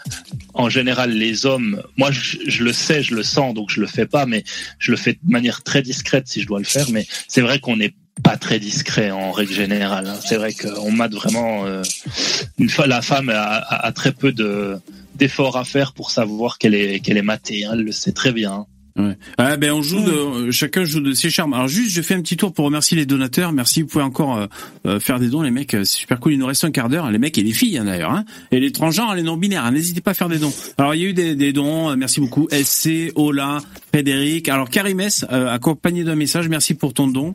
en 0.55 0.69
général, 0.69 1.11
les 1.13 1.47
hommes. 1.47 1.83
Moi, 1.97 2.11
je, 2.11 2.39
je 2.47 2.65
le 2.65 2.73
sais, 2.73 3.03
je 3.03 3.15
le 3.15 3.23
sens, 3.23 3.55
donc 3.55 3.71
je 3.71 3.81
le 3.81 3.87
fais 3.87 4.07
pas, 4.07 4.27
mais 4.27 4.45
je 4.79 4.91
le 4.91 4.97
fais 4.97 5.13
de 5.13 5.31
manière 5.31 5.63
très 5.63 5.83
discrète 5.83 6.27
si 6.29 6.41
je 6.43 6.47
dois 6.47 6.59
le 6.59 6.65
faire. 6.65 6.91
Mais 6.91 7.07
c'est 7.29 7.41
vrai 7.41 7.59
qu'on 7.61 7.77
n'est 7.77 7.95
pas 8.23 8.37
très 8.39 8.59
discret 8.59 9.11
en 9.11 9.31
règle 9.31 9.53
générale. 9.53 10.07
hein. 10.07 10.17
C'est 10.25 10.37
vrai 10.37 10.53
qu'on 10.55 10.91
mate 10.91 11.13
vraiment. 11.13 11.67
euh, 11.67 11.83
une 12.59 12.71
fois, 12.71 12.87
la 12.87 13.03
femme 13.03 13.29
a, 13.29 13.43
a- 13.43 13.87
a 13.87 13.93
très 13.93 14.13
peu 14.13 14.33
de 14.33 14.79
d'efforts 15.17 15.57
à 15.57 15.65
faire 15.65 15.93
pour 15.95 16.11
savoir 16.11 16.59
qu'elle 16.59 16.75
est 16.75 17.01
qu'elle 17.01 17.17
est 17.17 17.23
matée. 17.23 17.65
hein. 17.65 17.71
Elle 17.75 17.83
le 17.83 17.93
sait 17.93 18.13
très 18.13 18.33
bien. 18.33 18.67
Ouais. 18.99 19.17
Ah 19.37 19.57
ben 19.59 19.73
on 19.73 19.83
joue 19.83 20.01
de, 20.01 20.11
euh, 20.11 20.51
chacun 20.51 20.85
joue 20.85 21.01
de 21.01 21.13
ses 21.13 21.29
charmes. 21.29 21.53
Alors 21.53 21.69
juste, 21.69 21.91
je 21.95 22.01
fais 22.01 22.15
un 22.15 22.23
petit 22.23 22.37
tour 22.37 22.53
pour 22.55 22.65
remercier 22.65 22.97
les 22.97 23.05
donateurs. 23.05 23.53
Merci, 23.53 23.83
vous 23.83 23.89
pouvez 23.89 24.05
encore 24.05 24.37
euh, 24.39 24.47
euh, 24.87 25.01
faire 25.01 25.19
des 25.21 25.29
dons, 25.29 25.43
les 25.43 25.51
mecs. 25.51 25.75
euh, 25.75 25.85
C'est 25.85 25.99
super 25.99 26.19
cool. 26.19 26.33
Il 26.33 26.39
nous 26.39 26.47
reste 26.47 26.65
un 26.65 26.71
quart 26.71 26.89
d'heure. 26.89 27.11
Les 27.11 27.19
mecs 27.19 27.37
et 27.37 27.43
les 27.43 27.53
filles 27.53 27.77
hein, 27.79 27.85
d'ailleurs. 27.85 28.11
Hein. 28.13 28.25
Et 28.53 28.59
les 28.61 28.73
transgenres, 28.73 29.15
les 29.15 29.23
non 29.23 29.37
binaires. 29.37 29.65
hein. 29.67 29.71
N'hésitez 29.73 30.01
pas 30.01 30.13
à 30.13 30.15
faire 30.15 30.29
des 30.31 30.39
dons. 30.39 30.53
Alors 30.79 30.95
il 30.95 31.03
y 31.03 31.05
a 31.05 31.09
eu 31.09 31.13
des, 31.13 31.35
des 31.35 31.53
dons. 31.53 31.95
merci 31.97 32.21
beaucoup. 32.21 32.49
SC, 32.51 33.13
Ola, 33.17 33.59
Frédéric. 33.93 34.49
Alors 34.49 34.71
Karimès, 34.71 35.27
euh, 35.31 35.53
accompagné 35.53 36.03
d'un 36.03 36.15
message. 36.17 36.49
Merci 36.49 36.73
pour 36.75 36.95
ton 36.95 37.07
don. 37.07 37.35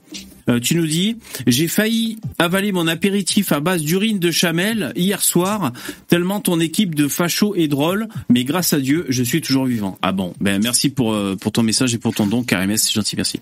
Euh, 0.52 0.60
tu 0.60 0.76
nous 0.76 0.86
dis, 0.86 1.18
j'ai 1.48 1.68
failli 1.68 2.18
avaler 2.38 2.72
mon 2.72 2.88
apéritif 2.88 3.52
à 3.52 3.60
base 3.60 3.82
d'urine 3.82 4.20
de 4.20 4.32
chamel 4.32 4.92
hier 4.96 5.22
soir, 5.22 5.72
tellement 6.08 6.42
ton 6.42 6.60
équipe 6.60 6.94
de 6.94 7.08
fachos 7.08 7.56
est 7.56 7.68
drôle, 7.68 8.08
mais 8.30 8.44
grâce 8.44 8.74
à 8.74 8.80
Dieu, 8.80 9.06
je 9.10 9.24
suis 9.24 9.42
toujours 9.42 9.66
vivant. 9.66 9.98
Ah 10.02 10.12
bon, 10.12 10.34
ben 10.42 10.62
merci 10.62 10.90
pour 10.90 11.14
euh, 11.14 11.36
pour 11.36 11.52
ton 11.52 11.64
message 11.64 11.94
et 11.94 11.98
pour 11.98 12.14
ton 12.14 12.28
don, 12.28 12.44
Karimès, 12.44 12.82
c'est 12.82 12.94
gentil, 12.94 13.16
merci. 13.16 13.40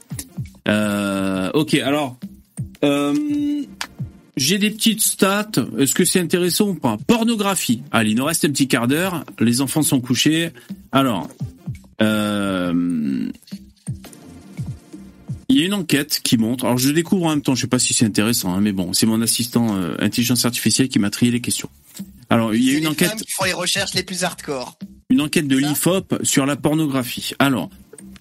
Euh, 0.67 1.49
ok, 1.53 1.73
alors, 1.75 2.19
j'ai 4.37 4.57
des 4.57 4.69
petites 4.69 5.01
stats. 5.01 5.51
Est-ce 5.77 5.93
que 5.93 6.05
c'est 6.05 6.19
intéressant 6.19 6.69
ou 6.69 6.75
pas? 6.75 6.97
Pornographie. 7.07 7.81
Allez, 7.91 8.11
il 8.11 8.17
nous 8.17 8.23
reste 8.23 8.45
un 8.45 8.49
petit 8.49 8.67
quart 8.67 8.87
d'heure. 8.87 9.25
Les 9.39 9.61
enfants 9.61 9.81
sont 9.81 9.99
couchés. 9.99 10.51
Alors, 10.91 11.27
euh, 12.01 13.29
il 15.49 15.59
y 15.59 15.63
a 15.63 15.65
une 15.65 15.73
enquête 15.73 16.21
qui 16.23 16.37
montre. 16.37 16.65
Alors 16.65 16.77
je 16.77 16.89
découvre 16.91 17.25
en 17.25 17.29
même 17.29 17.41
temps. 17.41 17.55
Je 17.55 17.61
sais 17.61 17.67
pas 17.67 17.79
si 17.79 17.93
c'est 17.93 18.05
intéressant, 18.05 18.53
hein, 18.53 18.61
mais 18.61 18.71
bon, 18.71 18.93
c'est 18.93 19.05
mon 19.05 19.21
assistant 19.21 19.75
euh, 19.75 19.95
intelligence 19.99 20.45
artificielle 20.45 20.89
qui 20.89 20.99
m'a 20.99 21.09
trié 21.09 21.31
les 21.31 21.41
questions. 21.41 21.69
Alors 22.29 22.53
il 22.53 22.63
y 22.63 22.69
a 22.69 22.73
une 22.73 22.81
les 22.81 22.87
enquête, 22.87 23.15
qui 23.15 23.31
font 23.31 23.45
les 23.45 23.53
recherches 23.53 23.93
les 23.95 24.03
plus 24.03 24.23
hardcore. 24.23 24.77
une 25.09 25.21
enquête 25.21 25.47
de 25.47 25.57
l'IFOP 25.57 26.19
sur 26.23 26.45
la 26.45 26.55
pornographie. 26.55 27.33
Alors 27.39 27.69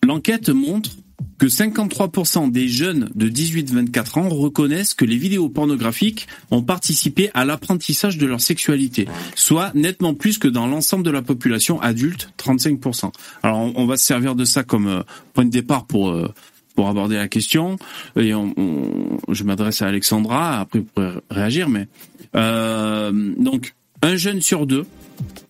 l'enquête 0.02 0.48
montre 0.48 0.90
que 1.38 1.46
53% 1.46 2.50
des 2.50 2.68
jeunes 2.68 3.10
de 3.14 3.28
18-24 3.28 4.18
ans 4.18 4.28
reconnaissent 4.28 4.94
que 4.94 5.04
les 5.04 5.16
vidéos 5.16 5.48
pornographiques 5.48 6.26
ont 6.50 6.62
participé 6.62 7.30
à 7.34 7.44
l'apprentissage 7.44 8.18
de 8.18 8.26
leur 8.26 8.40
sexualité, 8.40 9.06
soit 9.36 9.72
nettement 9.74 10.14
plus 10.14 10.38
que 10.38 10.48
dans 10.48 10.66
l'ensemble 10.66 11.04
de 11.04 11.10
la 11.10 11.22
population 11.22 11.80
adulte, 11.80 12.32
35%. 12.38 13.12
Alors 13.42 13.58
on, 13.58 13.72
on 13.76 13.86
va 13.86 13.96
se 13.96 14.04
servir 14.04 14.34
de 14.34 14.44
ça 14.44 14.64
comme 14.64 14.88
euh, 14.88 15.02
point 15.34 15.44
de 15.44 15.50
départ 15.50 15.86
pour 15.86 16.10
euh, 16.10 16.32
pour 16.78 16.88
aborder 16.88 17.16
la 17.16 17.26
question. 17.26 17.76
Et 18.14 18.34
on, 18.34 18.54
on- 18.56 19.18
je 19.34 19.42
m'adresse 19.42 19.82
à 19.82 19.88
Alexandra, 19.88 20.60
après 20.60 20.78
vous 20.78 20.84
pourrez 20.94 21.10
réagir, 21.28 21.68
mais 21.68 21.88
euh, 22.36 23.10
donc 23.36 23.74
un 24.00 24.14
jeune 24.14 24.40
sur 24.40 24.64
deux, 24.64 24.86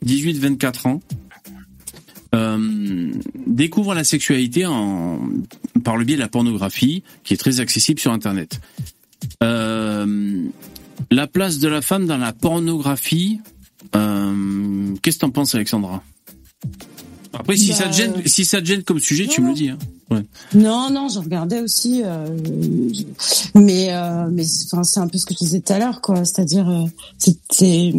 18-24 0.06 0.88
ans, 0.88 1.00
euh, 2.34 3.10
découvre 3.46 3.94
la 3.94 4.04
sexualité 4.04 4.64
en, 4.64 5.20
par 5.84 5.98
le 5.98 6.06
biais 6.06 6.16
de 6.16 6.22
la 6.22 6.28
pornographie, 6.28 7.02
qui 7.24 7.34
est 7.34 7.36
très 7.36 7.60
accessible 7.60 8.00
sur 8.00 8.10
Internet. 8.12 8.58
Euh, 9.42 10.46
la 11.10 11.26
place 11.26 11.58
de 11.58 11.68
la 11.68 11.82
femme 11.82 12.06
dans 12.06 12.16
la 12.16 12.32
pornographie, 12.32 13.42
qu'est-ce 13.92 15.16
que 15.16 15.20
t'en 15.20 15.28
penses, 15.30 15.54
Alexandra? 15.54 16.02
Après, 17.34 17.58
si 17.58 17.68
Bah, 17.68 17.74
ça 17.74 17.88
te 17.88 17.94
gêne, 17.94 18.14
si 18.24 18.46
ça 18.46 18.62
te 18.62 18.66
gêne 18.66 18.82
comme 18.82 18.98
sujet, 18.98 19.26
tu 19.26 19.42
me 19.42 19.48
le 19.48 19.54
dis. 19.54 19.68
Hein. 19.68 19.78
Ouais. 20.10 20.22
Non, 20.54 20.88
non, 20.90 21.08
je 21.08 21.18
regardais 21.18 21.60
aussi, 21.60 22.02
euh, 22.04 22.26
mais 23.54 23.88
euh, 23.92 24.28
mais 24.32 24.42
enfin 24.72 24.82
c'est 24.82 25.00
un 25.00 25.06
peu 25.06 25.18
ce 25.18 25.26
que 25.26 25.34
je 25.34 25.38
disais 25.40 25.60
tout 25.60 25.72
à 25.72 25.78
l'heure, 25.78 26.00
quoi. 26.00 26.24
C'est-à-dire, 26.24 26.68
euh, 26.68 26.84
c'est 27.50 27.92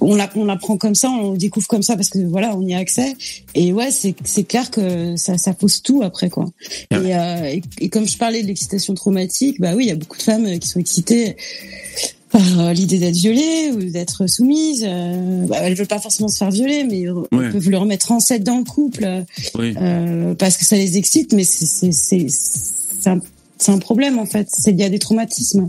on 0.00 0.14
la- 0.14 0.30
on 0.36 0.44
l'apprend 0.44 0.76
comme 0.76 0.94
ça, 0.94 1.08
on 1.10 1.32
le 1.32 1.38
découvre 1.38 1.66
comme 1.66 1.82
ça 1.82 1.96
parce 1.96 2.10
que 2.10 2.18
voilà, 2.18 2.54
on 2.56 2.60
y 2.66 2.74
a 2.74 2.78
accès. 2.78 3.16
Et 3.54 3.72
ouais, 3.72 3.90
c'est 3.90 4.14
c'est 4.24 4.44
clair 4.44 4.70
que 4.70 5.16
ça 5.16 5.38
ça 5.38 5.54
pose 5.54 5.82
tout 5.82 6.02
après, 6.02 6.30
quoi. 6.30 6.46
Et, 6.90 6.94
euh, 7.16 7.44
et, 7.46 7.62
et 7.80 7.88
comme 7.88 8.06
je 8.06 8.16
parlais 8.18 8.42
de 8.42 8.46
l'excitation 8.46 8.94
traumatique, 8.94 9.60
bah 9.60 9.72
oui, 9.74 9.84
il 9.86 9.88
y 9.88 9.92
a 9.92 9.96
beaucoup 9.96 10.18
de 10.18 10.22
femmes 10.22 10.46
euh, 10.46 10.58
qui 10.58 10.68
sont 10.68 10.80
excitées 10.80 11.36
par 12.30 12.60
euh, 12.60 12.72
l'idée 12.72 12.98
d'être 12.98 13.16
violée 13.16 13.70
ou 13.74 13.82
d'être 13.90 14.26
soumise. 14.26 14.84
Euh, 14.86 15.46
bah, 15.46 15.56
elles 15.62 15.74
veulent 15.74 15.86
pas 15.86 15.98
forcément 15.98 16.28
se 16.28 16.38
faire 16.38 16.50
violer, 16.50 16.84
mais 16.84 17.08
Ouais. 17.10 17.24
elles 17.32 17.52
peuvent 17.52 17.70
le 17.70 17.78
remettre 17.78 18.12
en 18.12 18.20
scène 18.20 18.42
dans 18.42 18.58
le 18.58 18.64
couple. 18.64 19.04
euh, 19.04 19.22
Oui. 19.58 19.74
euh, 19.80 20.34
parce 20.34 20.56
que 20.56 20.64
ça 20.64 20.76
les 20.76 20.96
excite, 20.96 21.32
mais 21.32 21.44
c'est 21.44 21.66
c'est 21.66 21.92
c'est 21.92 22.26
c'est 22.28 23.10
un, 23.10 23.20
un 23.68 23.78
problème 23.78 24.18
en 24.18 24.26
fait. 24.26 24.48
C'est 24.52 24.72
lié 24.72 24.84
à 24.84 24.90
des 24.90 24.98
traumatismes. 24.98 25.68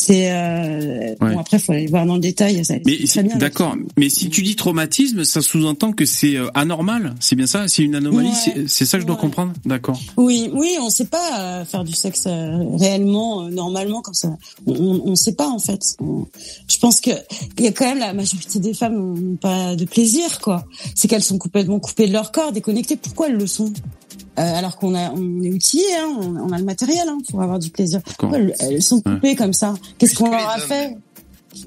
C'est 0.00 0.30
euh, 0.30 1.14
Ouais. 1.20 1.32
bon 1.34 1.38
après 1.40 1.58
faut 1.58 1.72
aller 1.72 1.88
voir 1.88 2.06
dans 2.06 2.14
le 2.14 2.20
détail. 2.20 2.64
Ça, 2.64 2.74
Mais 2.86 2.96
bien. 2.96 3.36
d'accord. 3.36 3.74
Mais 3.98 4.08
si 4.08 4.30
tu 4.30 4.42
dis 4.42 4.54
traumatisme, 4.54 5.24
ça 5.24 5.42
sous-entend 5.42 5.92
que 5.92 6.04
c'est 6.04 6.36
euh, 6.36 6.48
anormal. 6.54 7.14
C'est 7.18 7.34
bien 7.34 7.46
ça? 7.48 7.66
C'est 7.66 7.82
une 7.82 7.96
anomalie? 7.96 8.28
Ouais. 8.28 8.34
C'est- 8.34 8.68
C'est 8.68 8.84
ça 8.86 8.98
que 8.98 9.02
je 9.02 9.06
dois 9.06 9.16
Ouais. 9.16 9.20
comprendre? 9.22 9.52
D'accord. 9.64 10.00
Oui, 10.16 10.50
oui, 10.52 10.76
on 10.80 10.88
sait 10.88 11.06
pas 11.06 11.40
euh, 11.40 11.64
faire 11.64 11.82
du 11.84 11.92
sexe 11.92 12.24
euh, 12.26 12.76
réellement, 12.76 13.48
normalement 13.50 14.00
comme 14.02 14.14
ça. 14.14 14.36
On, 14.66 15.02
on, 15.04 15.16
sait 15.16 15.32
pas 15.34 15.48
en 15.48 15.58
fait. 15.58 15.96
On- 16.00 16.26
je 16.70 16.78
pense 16.78 17.00
que 17.00 17.10
il 17.58 17.64
y 17.64 17.68
a 17.68 17.72
quand 17.72 17.86
même 17.86 17.98
la 17.98 18.12
majorité 18.14 18.60
des 18.60 18.74
femmes 18.74 19.14
n'ont 19.14 19.36
pas 19.36 19.74
de 19.74 19.84
plaisir 19.84 20.38
quoi. 20.40 20.64
C'est 20.94 21.08
qu'elles 21.08 21.24
sont 21.24 21.38
complètement 21.38 21.80
coupées 21.80 22.06
de 22.06 22.12
leur 22.12 22.30
corps, 22.30 22.52
déconnectées. 22.52 22.96
Pourquoi 22.96 23.28
elles 23.28 23.36
le 23.36 23.46
sont? 23.48 23.72
Alors 24.36 24.76
qu'on 24.76 24.94
a, 24.94 25.10
on 25.12 25.42
est 25.42 25.50
outillés, 25.52 25.82
hein, 25.98 26.16
on, 26.20 26.36
on 26.36 26.52
a 26.52 26.58
le 26.58 26.64
matériel 26.64 27.08
hein, 27.08 27.18
pour 27.30 27.42
avoir 27.42 27.58
du 27.58 27.70
plaisir. 27.70 28.00
Pourquoi 28.02 28.38
elles, 28.38 28.54
elles 28.60 28.82
sont 28.82 29.00
coupées 29.00 29.34
comme 29.36 29.52
ça 29.52 29.74
Qu'est-ce 29.98 30.14
qu'on 30.14 30.30
leur 30.30 30.48
a 30.48 30.58
fait 30.58 30.96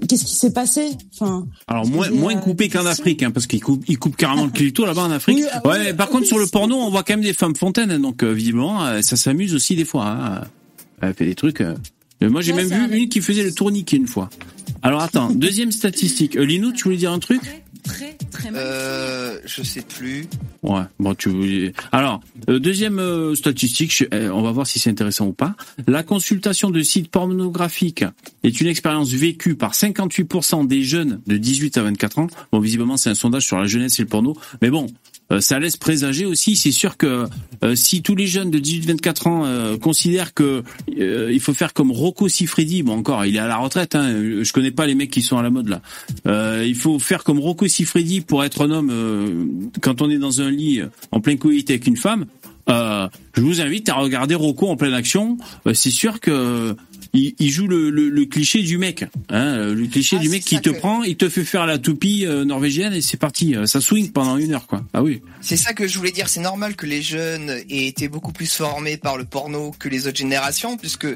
Qu'est-ce 0.08 0.24
qui 0.24 0.36
s'est 0.36 0.54
passé 0.54 0.92
Enfin, 1.14 1.46
Alors 1.68 1.86
moins 1.88 2.10
moins 2.12 2.36
euh, 2.36 2.40
coupé 2.40 2.70
qu'en. 2.70 2.86
Afrique, 2.86 3.24
hein, 3.24 3.32
parce 3.32 3.46
qu'ils 3.48 3.62
coupent 3.62 3.84
ils 3.90 3.98
coupent 4.00 4.16
carrément 4.16 4.46
le 4.46 4.52
clito 4.52 4.86
là-bas 4.86 5.04
en 5.04 5.12
Afrique. 5.12 5.38
Oui, 5.38 5.46
ah 5.52 5.62
ouais. 5.68 5.74
oui, 5.74 5.80
mais 5.86 5.94
par 5.94 6.08
contre 6.10 6.22
oui, 6.22 6.28
sur 6.28 6.40
le 6.40 6.48
porno, 6.48 6.78
on 6.78 6.90
voit 6.92 7.04
quand 7.04 7.14
même 7.14 7.22
des 7.24 7.34
femmes 7.34 7.56
fontaines, 7.56 7.98
donc 7.98 8.24
euh, 8.24 8.32
visiblement 8.32 8.86
euh, 8.86 9.02
ça 9.02 9.18
s'amuse 9.18 9.54
aussi 9.54 9.76
des 9.76 9.84
fois. 9.84 10.06
Hein. 10.08 10.42
Elle 11.02 11.14
fait 11.14 11.26
des 11.26 11.36
trucs. 11.36 11.60
euh. 11.62 11.76
Moi 12.22 12.42
j'ai 12.42 12.54
Ouais, 12.54 12.64
même 12.64 12.68
vu 12.88 12.94
un- 12.94 12.98
une 12.98 13.10
qui 13.10 13.20
faisait 13.20 13.44
le 13.44 13.52
tourniquet 13.52 13.98
une 13.98 14.08
fois. 14.08 14.30
Alors 14.84 15.02
attends, 15.02 15.30
deuxième 15.32 15.72
statistique. 15.72 16.38
Euh, 16.38 16.46
Lino, 16.46 16.72
tu 16.72 16.84
voulais 16.86 16.98
dire 16.98 17.12
un 17.12 17.20
truc? 17.20 17.42
Très 17.84 18.14
très 18.32 18.52
mal. 18.52 18.62
Euh, 18.64 19.40
je 19.46 19.64
sais 19.64 19.82
plus. 19.82 20.26
Ouais, 20.64 20.82
bon, 21.00 21.16
tu. 21.16 21.74
Alors, 21.92 22.22
euh, 22.50 22.60
deuxième 22.60 23.00
euh, 23.00 23.36
statistique, 23.36 23.94
je- 23.96 24.30
on 24.30 24.42
va 24.42 24.52
voir 24.52 24.68
si 24.68 24.80
c'est 24.80 24.90
intéressant 24.90 25.28
ou 25.28 25.34
pas. 25.34 25.56
La 25.88 26.04
consultation 26.04 26.70
de 26.70 26.82
sites 26.82 27.10
pornographiques 27.10 28.06
est 28.44 28.62
une 28.62 28.68
expérience 28.68 29.10
vécue 29.12 29.56
par 29.56 29.74
58% 29.74 30.66
des 30.68 30.84
jeunes 30.84 31.22
de 31.28 31.38
18 31.38 31.78
à 31.78 31.84
24 31.84 32.20
ans. 32.20 32.28
Bon, 32.52 32.60
visiblement, 32.60 32.98
c'est 32.98 33.10
un 33.10 33.16
sondage 33.16 33.46
sur 33.46 33.58
la 33.58 33.66
jeunesse 33.68 34.00
et 34.00 34.04
le 34.04 34.08
porno, 34.08 34.36
mais 34.62 34.70
bon. 34.70 34.88
Euh, 35.32 35.40
Ça 35.40 35.60
laisse 35.60 35.78
présager 35.78 36.26
aussi, 36.26 36.56
c'est 36.56 36.72
sûr 36.72 36.98
que 36.98 37.28
euh, 37.64 37.76
si 37.76 38.02
tous 38.02 38.16
les 38.16 38.28
jeunes 38.28 38.52
de 38.52 38.60
18-24 38.60 39.28
ans 39.28 39.46
euh, 39.46 39.78
considèrent 39.78 40.34
que 40.34 40.64
il 40.88 41.40
faut 41.40 41.54
faire 41.54 41.74
comme 41.74 41.92
Rocco 41.92 42.28
Siffredi, 42.28 42.84
bon 42.84 43.00
encore, 43.00 43.26
il 43.26 43.36
est 43.36 43.40
à 43.40 43.48
la 43.48 43.58
retraite, 43.58 43.96
hein, 43.96 44.14
je 44.42 44.54
connais 44.54 44.72
pas 44.72 44.86
les 44.86 44.96
mecs 44.96 45.12
qui 45.12 45.22
sont 45.22 45.38
à 45.38 45.44
la 45.44 45.50
mode 45.50 45.70
là. 45.70 45.82
Il 46.64 46.76
faut 46.76 47.00
faire 47.00 47.24
comme 47.24 47.40
Rocco 47.40 47.68
Siffredi 47.68 48.22
pour 48.22 48.44
être 48.44 48.66
un 48.66 48.72
homme 48.72 49.72
quand 49.82 50.02
on 50.02 50.10
est 50.10 50.18
dans 50.18 50.42
un 50.42 50.52
lit 50.52 50.82
en 51.12 51.22
plein 51.22 51.38
coït 51.38 51.70
avec 51.70 51.88
une 51.88 51.98
femme. 51.98 52.26
Je 52.68 53.42
vous 53.42 53.62
invite 53.62 53.90
à 53.90 53.96
regarder 53.96 54.36
Rocco 54.36 54.68
en 54.68 54.76
pleine 54.76 54.94
action. 54.94 55.38
C'est 55.74 55.92
sûr 55.92 56.20
que 56.20 56.76
il, 57.14 57.34
il 57.40 57.50
joue 57.50 57.68
le, 57.68 57.90
le, 57.90 58.10
le 58.10 58.26
cliché 58.26 58.62
du 58.62 58.78
mec, 58.78 59.06
hein, 59.30 59.68
le 59.74 59.88
cliché 59.88 60.18
Ah, 60.20 60.22
du 60.22 60.30
mec 60.30 60.44
qui 60.44 60.60
te 60.62 60.70
que- 60.70 60.78
prend, 60.78 61.04
il 61.04 61.18
te 61.18 61.28
fait 61.30 61.44
faire 61.44 61.66
la 61.66 61.78
toupie 61.78 62.26
euh, 62.26 62.46
norvégienne 62.46 62.94
et 62.94 63.02
c'est 63.02 63.18
parti. 63.18 63.56
Euh, 63.56 63.66
Ça 63.66 63.82
swing 63.82 64.12
pendant 64.12 64.38
une 64.38 64.54
heure 64.54 64.68
quoi. 64.68 64.84
Ah 64.94 65.04
oui. 65.04 65.22
C'est 65.42 65.58
ça 65.58 65.74
que 65.74 65.88
je 65.88 65.98
voulais 65.98 66.12
dire. 66.12 66.30
C'est 66.30 66.40
normal 66.40 66.76
que 66.76 66.86
les 66.86 67.02
jeunes 67.02 67.50
aient 67.70 67.88
été 67.88 68.08
beaucoup 68.08 68.32
plus 68.32 68.52
formés 68.54 68.98
par 68.98 69.18
le 69.18 69.26
porno 69.26 69.72
que 69.80 69.90
les 69.90 70.08
autres 70.08 70.18
générations, 70.18 70.78
puisque 70.78 71.08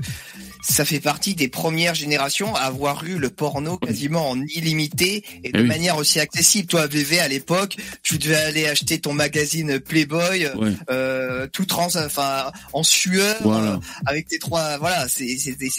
ça 0.64 0.84
fait 0.84 1.00
partie 1.00 1.36
des 1.36 1.48
premières 1.48 1.94
générations 1.96 2.56
à 2.56 2.62
avoir 2.62 3.04
eu 3.06 3.18
le 3.20 3.30
porno 3.30 3.78
quasiment 3.78 4.30
en 4.32 4.42
illimité 4.42 5.24
et 5.44 5.52
de 5.52 5.60
Eh 5.60 5.62
oui. 5.62 5.68
manière 5.68 5.98
aussi 5.98 6.20
accessible. 6.20 6.68
Toi, 6.68 6.88
VV, 6.88 7.20
à 7.20 7.28
l'époque, 7.28 7.78
tu 8.02 8.18
devais 8.18 8.36
aller 8.36 8.66
acheter 8.66 9.00
ton 9.00 9.14
magazine 9.14 9.80
Playboy, 9.80 10.48
Ouais. 10.56 10.72
euh, 10.90 11.48
tout 11.54 11.66
trans, 11.66 11.88
enfin, 11.96 12.52
en 12.74 12.82
sueur, 12.84 13.36
Voilà. 13.44 13.74
euh, 13.74 13.78
avec 14.08 14.28
tes 14.28 14.40
trois, 14.40 14.78
voilà, 14.80 15.08
c'est 15.08 15.26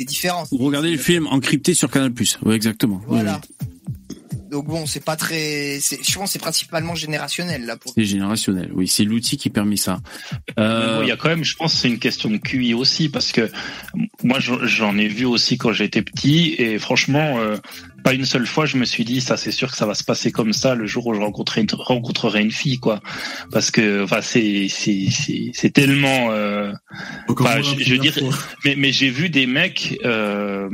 différent. 0.07 0.45
Ou 0.53 0.59
regardez 0.59 0.91
le 0.91 0.99
film 0.99 1.27
encrypté 1.27 1.75
sur 1.75 1.91
Canal+. 1.91 2.13
Ouais, 2.43 2.55
exactement. 2.57 2.97
Oui, 3.09 3.17
Voilà. 3.17 3.41
oui. 3.61 3.67
Donc 4.49 4.69
bon, 4.69 4.87
c'est 4.87 5.05
pas 5.05 5.17
très, 5.17 5.81
je 5.81 6.15
pense, 6.15 6.27
que 6.27 6.31
c'est 6.31 6.39
principalement 6.39 6.95
générationnel 6.95 7.67
là 7.67 7.77
pour. 7.77 7.93
C'est 7.95 8.05
générationnel. 8.05 8.71
Oui, 8.75 8.87
c'est 8.87 9.03
l'outil 9.05 9.37
qui 9.37 9.51
permet 9.51 9.77
ça. 9.77 9.99
Euh, 10.59 10.99
bon, 10.99 11.03
il 11.03 11.09
y 11.09 11.13
a 11.13 11.17
quand 11.17 11.29
même, 11.29 11.43
je 11.45 11.57
pense, 11.57 11.75
c'est 11.75 11.89
une 11.89 11.99
question 11.99 12.31
de 12.31 12.37
QI 12.37 12.73
aussi, 12.73 13.09
parce 13.09 13.33
que 13.33 13.51
moi, 14.23 14.39
j'en- 14.39 14.65
j'en 14.65 14.97
ai 14.97 15.09
vu 15.09 15.25
aussi 15.27 15.59
quand 15.59 15.73
j'étais 15.73 16.01
petit, 16.01 16.55
et 16.59 16.79
franchement, 16.79 17.39
euh, 17.39 17.57
pas 18.07 18.15
une 18.15 18.25
seule 18.25 18.47
fois, 18.47 18.67
je 18.67 18.77
me 18.77 18.85
suis 18.85 19.05
dit, 19.05 19.21
ça, 19.21 19.37
c'est 19.37 19.51
sûr 19.51 19.69
que 19.69 19.77
ça 19.77 19.85
va 19.85 19.95
se 19.95 20.05
passer 20.05 20.31
comme 20.31 20.53
ça 20.53 20.77
le 20.77 20.87
jour 20.87 21.09
où 21.09 21.15
je 21.15 21.19
rencontrerai 21.19 21.63
une, 21.63 21.67
rencontrerai 21.73 22.41
une 22.41 22.53
fille, 22.53 22.79
quoi. 22.79 23.01
Parce 23.51 23.73
que, 23.73 24.05
enfin, 24.05 24.21
c'est, 24.23 24.69
c'est, 24.71 25.09
c'est, 25.53 25.71
tellement. 25.71 26.31
Euh, 26.31 26.71
je- 27.63 27.83
je 27.85 27.91
veux 27.91 27.99
dire- 27.99 28.13
mais, 28.65 28.75
mais 28.77 28.93
j'ai 28.93 29.11
vu 29.11 29.29
des 29.29 29.47
mecs 29.47 29.99
euh, 30.05 30.69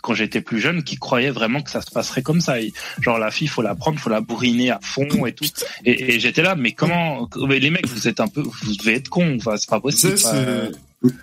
quand 0.00 0.14
j'étais 0.14 0.40
plus 0.40 0.60
jeune 0.60 0.82
qui 0.82 0.96
croyaient 0.96 1.30
vraiment 1.30 1.60
que 1.60 1.70
ça 1.70 1.82
se 1.82 1.90
passerait 1.90 2.22
comme 2.22 2.40
ça. 2.40 2.58
Et 2.58 2.72
genre 3.02 3.18
la 3.18 3.30
fille, 3.30 3.48
faut 3.48 3.60
la 3.60 3.74
prendre, 3.74 3.98
faut 4.00 4.08
la 4.08 4.22
bourriner 4.22 4.70
à 4.70 4.80
fond 4.82 5.26
et 5.26 5.32
tout. 5.32 5.44
Et, 5.84 6.14
et 6.14 6.20
j'étais 6.20 6.42
là, 6.42 6.54
mais 6.54 6.72
comment 6.72 7.28
mais 7.46 7.58
Les 7.58 7.68
mecs, 7.68 7.86
vous 7.86 8.08
êtes 8.08 8.20
un 8.20 8.28
peu, 8.28 8.40
vous 8.40 8.76
devez 8.76 8.94
être 8.94 9.10
cons. 9.10 9.36
Enfin, 9.36 9.58
c'est 9.58 9.68
pas 9.68 9.78
possible. 9.80 10.14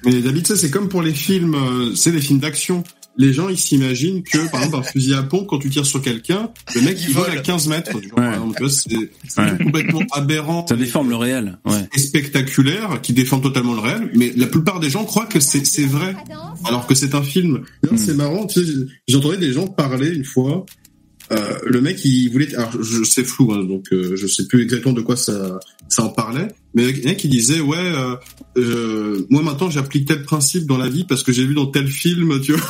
Mais 0.05 0.21
David, 0.21 0.45
sais, 0.45 0.57
c'est 0.57 0.69
comme 0.69 0.89
pour 0.89 1.01
les 1.01 1.13
films, 1.13 1.55
euh, 1.55 1.95
c'est 1.95 2.11
les 2.11 2.21
films 2.21 2.39
d'action. 2.39 2.84
Les 3.22 3.34
gens, 3.34 3.50
ils 3.50 3.58
s'imaginent 3.58 4.24
que, 4.24 4.50
par 4.50 4.64
exemple, 4.64 4.78
un 4.88 4.91
fusil 4.91 5.14
à 5.14 5.22
pompe, 5.24 5.46
quand 5.48 5.60
tu 5.60 5.70
tires 5.70 5.86
sur 5.86 6.02
quelqu'un, 6.02 6.50
le 6.74 6.82
mec, 6.82 6.98
Il 7.02 7.10
il 7.10 7.14
vole 7.14 7.30
à 7.30 7.34
vole. 7.36 7.41
15 7.44 7.68
mètres. 7.68 7.91
Genre, 7.91 8.02
Ouais. 8.02 8.10
par 8.16 8.34
exemple, 8.34 8.56
tu 8.58 8.64
vois, 8.64 8.72
c'est 8.72 9.12
c'est 9.28 9.41
Ouais. 9.41 9.58
complètement 9.64 10.02
aberrant. 10.14 10.66
ça 10.68 10.76
déforme 10.78 11.10
le 11.10 11.18
réel. 11.18 11.60
Ouais. 11.66 11.88
et 11.94 12.00
spectaculaire, 12.00 13.02
qui 13.02 13.12
déforme 13.14 13.41
totalement 13.41 13.74
le 13.74 13.82
réel, 13.82 14.10
mais 14.16 14.32
la 14.38 14.48
plupart 14.48 14.80
des 14.80 14.90
gens 14.90 15.04
croient 15.04 15.26
que 15.26 15.40
c'est 15.41 15.66
c'est 15.66 15.86
vrai, 15.86 16.16
alors 16.66 16.88
que 16.88 16.96
c'est 16.96 17.14
un 17.14 17.22
film. 17.22 17.62
D'ailleurs, 17.84 18.00
C'est 18.00 18.14
marrant, 18.16 18.46
tu 18.48 18.64
sais, 18.66 18.72
j'entendais 19.08 19.38
des 19.38 19.52
gens 19.54 19.68
parler 19.68 20.10
une 20.16 20.24
fois. 20.26 20.66
Euh, 21.32 21.60
le 21.68 21.80
mec, 21.82 22.04
il 22.06 22.30
voulait, 22.30 22.56
alors 22.56 22.72
je 22.82 23.04
c'est 23.04 23.24
flou, 23.24 23.52
hein, 23.54 23.64
donc 23.64 23.86
euh, 23.91 24.16
je 24.16 24.26
sais 24.26 24.48
plus 24.48 24.64
exactement 24.64 24.94
de 24.94 25.02
quoi 25.02 25.16
ça, 25.16 25.60
ça 25.88 26.04
en 26.04 26.10
parlait, 26.10 26.48
mais 26.74 26.90
il 26.90 27.04
y 27.04 27.08
en 27.08 27.12
a 27.12 27.14
qui 27.16 27.28
disait 27.28 27.60
ouais, 27.60 27.78
euh, 27.78 28.16
euh, 28.58 29.28
moi 29.30 29.44
maintenant 29.44 29.70
j'applique 29.70 30.08
tel 30.08 30.24
principe 30.24 30.66
dans 30.66 30.78
la 30.80 30.90
vie 30.90 31.04
parce 31.04 31.22
que 31.22 31.32
j'ai 31.32 31.46
vu 31.46 31.54
dans 31.54 31.68
tel 31.68 31.88
film, 31.88 32.40
tu 32.41 32.54
vois. 32.54 32.62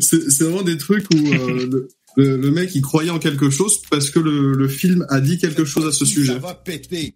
C'est 0.00 0.42
vraiment 0.42 0.62
des 0.62 0.78
trucs 0.78 1.06
où 1.14 1.16
euh, 1.18 1.66
le, 1.70 1.88
le, 2.16 2.36
le 2.36 2.50
mec 2.50 2.74
il 2.74 2.82
croyait 2.82 3.10
en 3.10 3.18
quelque 3.18 3.50
chose 3.50 3.80
parce 3.90 4.10
que 4.10 4.18
le, 4.18 4.54
le 4.54 4.68
film 4.68 5.06
a 5.10 5.20
dit 5.20 5.38
quelque 5.38 5.64
chose 5.64 5.86
à 5.86 5.92
ce 5.92 6.04
sujet. 6.04 6.32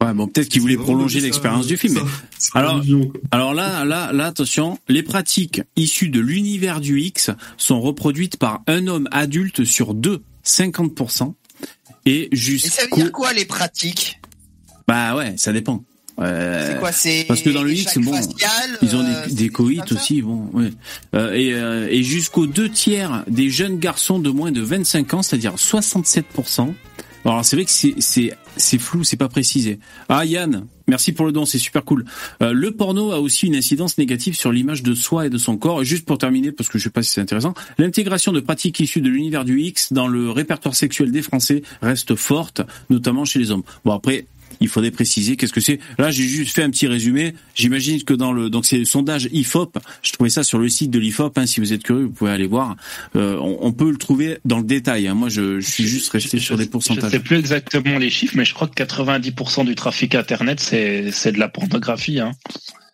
Ouais, 0.02 0.14
bon, 0.14 0.28
peut-être 0.28 0.48
qu'il 0.48 0.60
voulait 0.60 0.76
prolonger 0.76 1.20
l'expérience 1.20 1.66
du 1.66 1.76
film. 1.76 1.94
mais- 1.94 2.00
ça- 2.38 2.58
Alors-. 2.58 2.82
Alors 3.30 3.54
là, 3.54 3.84
là, 3.84 4.12
là, 4.12 4.26
attention, 4.26 4.78
les 4.88 5.02
pratiques 5.02 5.62
issues 5.76 6.08
de 6.10 6.20
l'univers 6.20 6.80
du 6.80 7.00
X 7.00 7.30
sont 7.56 7.80
reproduites 7.80 8.36
par 8.36 8.62
un 8.66 8.86
homme 8.86 9.08
adulte 9.10 9.64
sur 9.64 9.94
deux, 9.94 10.22
50%. 10.44 11.34
Et 12.04 12.22
Et 12.22 12.26
ça 12.26 12.28
veut 12.30 12.36
jusqu'au... 12.36 12.96
dire 12.96 13.12
quoi 13.12 13.32
les 13.32 13.44
pratiques? 13.44 14.20
Bah 14.88 15.16
ouais, 15.16 15.34
ça 15.36 15.52
dépend. 15.52 15.84
Euh, 16.18 16.68
C'est 16.72 16.78
quoi 16.78 16.92
C'est 16.92 17.24
parce 17.26 17.42
que 17.42 17.50
dans 17.50 17.62
le 17.62 17.72
X, 17.72 17.98
bon, 17.98 18.12
faciales, 18.12 18.78
Ils 18.82 18.96
ont 18.96 19.00
euh, 19.00 19.26
des, 19.26 19.34
des 19.34 19.48
coïts 19.48 19.78
comme 19.78 19.88
ça 19.88 19.94
aussi, 19.94 20.22
bon, 20.22 20.48
ouais. 20.52 20.70
Euh, 21.14 21.32
et 21.32 21.52
euh, 21.54 21.88
et 21.90 22.02
jusqu'aux 22.02 22.46
deux 22.46 22.68
tiers 22.68 23.24
des 23.28 23.50
jeunes 23.50 23.78
garçons 23.78 24.18
de 24.18 24.30
moins 24.30 24.52
de 24.52 24.60
25 24.60 25.14
ans, 25.14 25.22
c'est-à-dire 25.22 25.54
67%. 25.56 26.72
Alors 27.24 27.44
c'est 27.44 27.56
vrai 27.56 27.64
que 27.64 27.70
c'est 27.70 27.94
c'est 27.98 28.32
c'est 28.56 28.78
flou, 28.78 29.04
c'est 29.04 29.16
pas 29.16 29.28
précisé. 29.28 29.78
Ah 30.08 30.24
Yann, 30.24 30.66
merci 30.88 31.12
pour 31.12 31.24
le 31.24 31.32
don, 31.32 31.44
c'est 31.44 31.58
super 31.58 31.84
cool. 31.84 32.04
Euh, 32.42 32.52
le 32.52 32.72
porno 32.72 33.12
a 33.12 33.20
aussi 33.20 33.46
une 33.46 33.54
incidence 33.54 33.96
négative 33.96 34.34
sur 34.34 34.50
l'image 34.52 34.82
de 34.82 34.94
soi 34.94 35.26
et 35.26 35.30
de 35.30 35.38
son 35.38 35.56
corps. 35.56 35.82
Et 35.82 35.84
juste 35.84 36.04
pour 36.04 36.18
terminer, 36.18 36.52
parce 36.52 36.68
que 36.68 36.78
je 36.78 36.84
sais 36.84 36.90
pas 36.90 37.02
si 37.02 37.10
c'est 37.10 37.20
intéressant, 37.20 37.54
l'intégration 37.78 38.32
de 38.32 38.40
pratiques 38.40 38.80
issues 38.80 39.00
de 39.00 39.08
l'univers 39.08 39.44
du 39.44 39.60
X 39.60 39.92
dans 39.92 40.08
le 40.08 40.30
répertoire 40.30 40.74
sexuel 40.74 41.12
des 41.12 41.22
Français 41.22 41.62
reste 41.80 42.16
forte, 42.16 42.60
notamment 42.90 43.24
chez 43.24 43.38
les 43.38 43.50
hommes. 43.52 43.62
Bon 43.84 43.92
après, 43.92 44.26
il 44.60 44.68
faudrait 44.68 44.90
préciser 44.90 45.36
qu'est-ce 45.36 45.52
que 45.52 45.60
c'est. 45.60 45.78
Là, 45.98 46.10
j'ai 46.10 46.24
juste 46.24 46.54
fait 46.54 46.62
un 46.62 46.70
petit 46.70 46.86
résumé. 46.86 47.34
J'imagine 47.54 48.02
que 48.04 48.14
dans 48.14 48.32
le 48.32 48.50
donc 48.50 48.66
c'est 48.66 48.78
le 48.78 48.84
sondage 48.84 49.28
IFOP. 49.32 49.78
Je 50.02 50.12
trouvais 50.12 50.30
ça 50.30 50.42
sur 50.44 50.58
le 50.58 50.68
site 50.68 50.90
de 50.90 50.98
l'IFOP. 50.98 51.36
Hein, 51.38 51.46
si 51.46 51.60
vous 51.60 51.72
êtes 51.72 51.82
curieux, 51.82 52.04
vous 52.04 52.10
pouvez 52.10 52.30
aller 52.30 52.46
voir. 52.46 52.76
Euh, 53.16 53.36
on, 53.38 53.58
on 53.60 53.72
peut 53.72 53.90
le 53.90 53.96
trouver 53.96 54.38
dans 54.44 54.58
le 54.58 54.64
détail. 54.64 55.08
Hein. 55.08 55.14
Moi, 55.14 55.28
je, 55.28 55.60
je 55.60 55.70
suis 55.70 55.84
juste 55.86 56.10
resté 56.10 56.38
sur 56.38 56.56
des 56.56 56.64
Je 56.64 56.68
pourcentages. 56.68 57.10
sais 57.10 57.20
plus 57.20 57.36
exactement 57.36 57.98
les 57.98 58.10
chiffres, 58.10 58.34
mais 58.36 58.44
je 58.44 58.54
crois 58.54 58.68
que 58.68 58.82
90% 58.82 59.64
du 59.64 59.74
trafic 59.74 60.14
internet 60.14 60.60
c'est 60.60 61.10
c'est 61.12 61.32
de 61.32 61.38
la 61.38 61.48
pornographie. 61.48 62.20
Hein. 62.20 62.32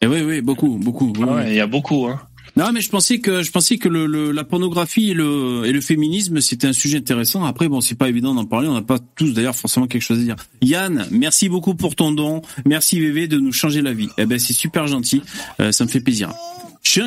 Et 0.00 0.06
oui, 0.06 0.20
oui, 0.22 0.40
beaucoup, 0.40 0.78
beaucoup. 0.78 1.12
oui, 1.18 1.24
Ah 1.28 1.34
ouais, 1.34 1.48
il 1.48 1.54
y 1.56 1.60
a 1.60 1.66
beaucoup. 1.66 2.06
Hein. 2.06 2.20
Non, 2.58 2.72
mais 2.72 2.80
je 2.80 2.90
pensais 2.90 3.20
que 3.20 3.42
je 3.44 3.52
pensais 3.52 3.78
que 3.78 3.88
le, 3.88 4.06
le- 4.06 4.32
la 4.32 4.42
pornographie 4.42 5.10
et 5.10 5.14
le 5.14 5.62
et 5.64 5.70
le 5.70 5.80
féminisme 5.80 6.40
c'était 6.40 6.66
un 6.66 6.72
sujet 6.72 6.98
intéressant. 6.98 7.44
Après, 7.44 7.68
bon, 7.68 7.80
c'est 7.80 7.94
pas 7.94 8.08
évident 8.08 8.34
d'en 8.34 8.46
parler. 8.46 8.66
On 8.66 8.74
n'a 8.74 8.82
pas 8.82 8.98
tous 9.14 9.32
d'ailleurs 9.32 9.54
forcément 9.54 9.86
quelque 9.86 10.02
chose 10.02 10.18
à 10.18 10.22
dire. 10.22 10.34
Yann, 10.60 11.06
merci 11.12 11.48
beaucoup 11.48 11.76
pour 11.76 11.94
ton 11.94 12.10
don. 12.10 12.42
Merci 12.66 12.98
VV 12.98 13.28
de 13.28 13.38
nous 13.38 13.52
changer 13.52 13.80
la 13.80 13.92
vie. 13.92 14.08
Eh 14.18 14.26
ben, 14.26 14.40
c'est 14.40 14.54
super 14.54 14.88
gentil. 14.88 15.22
Euh, 15.60 15.70
ça 15.70 15.84
me 15.84 15.88
fait 15.88 16.00
plaisir. 16.00 16.32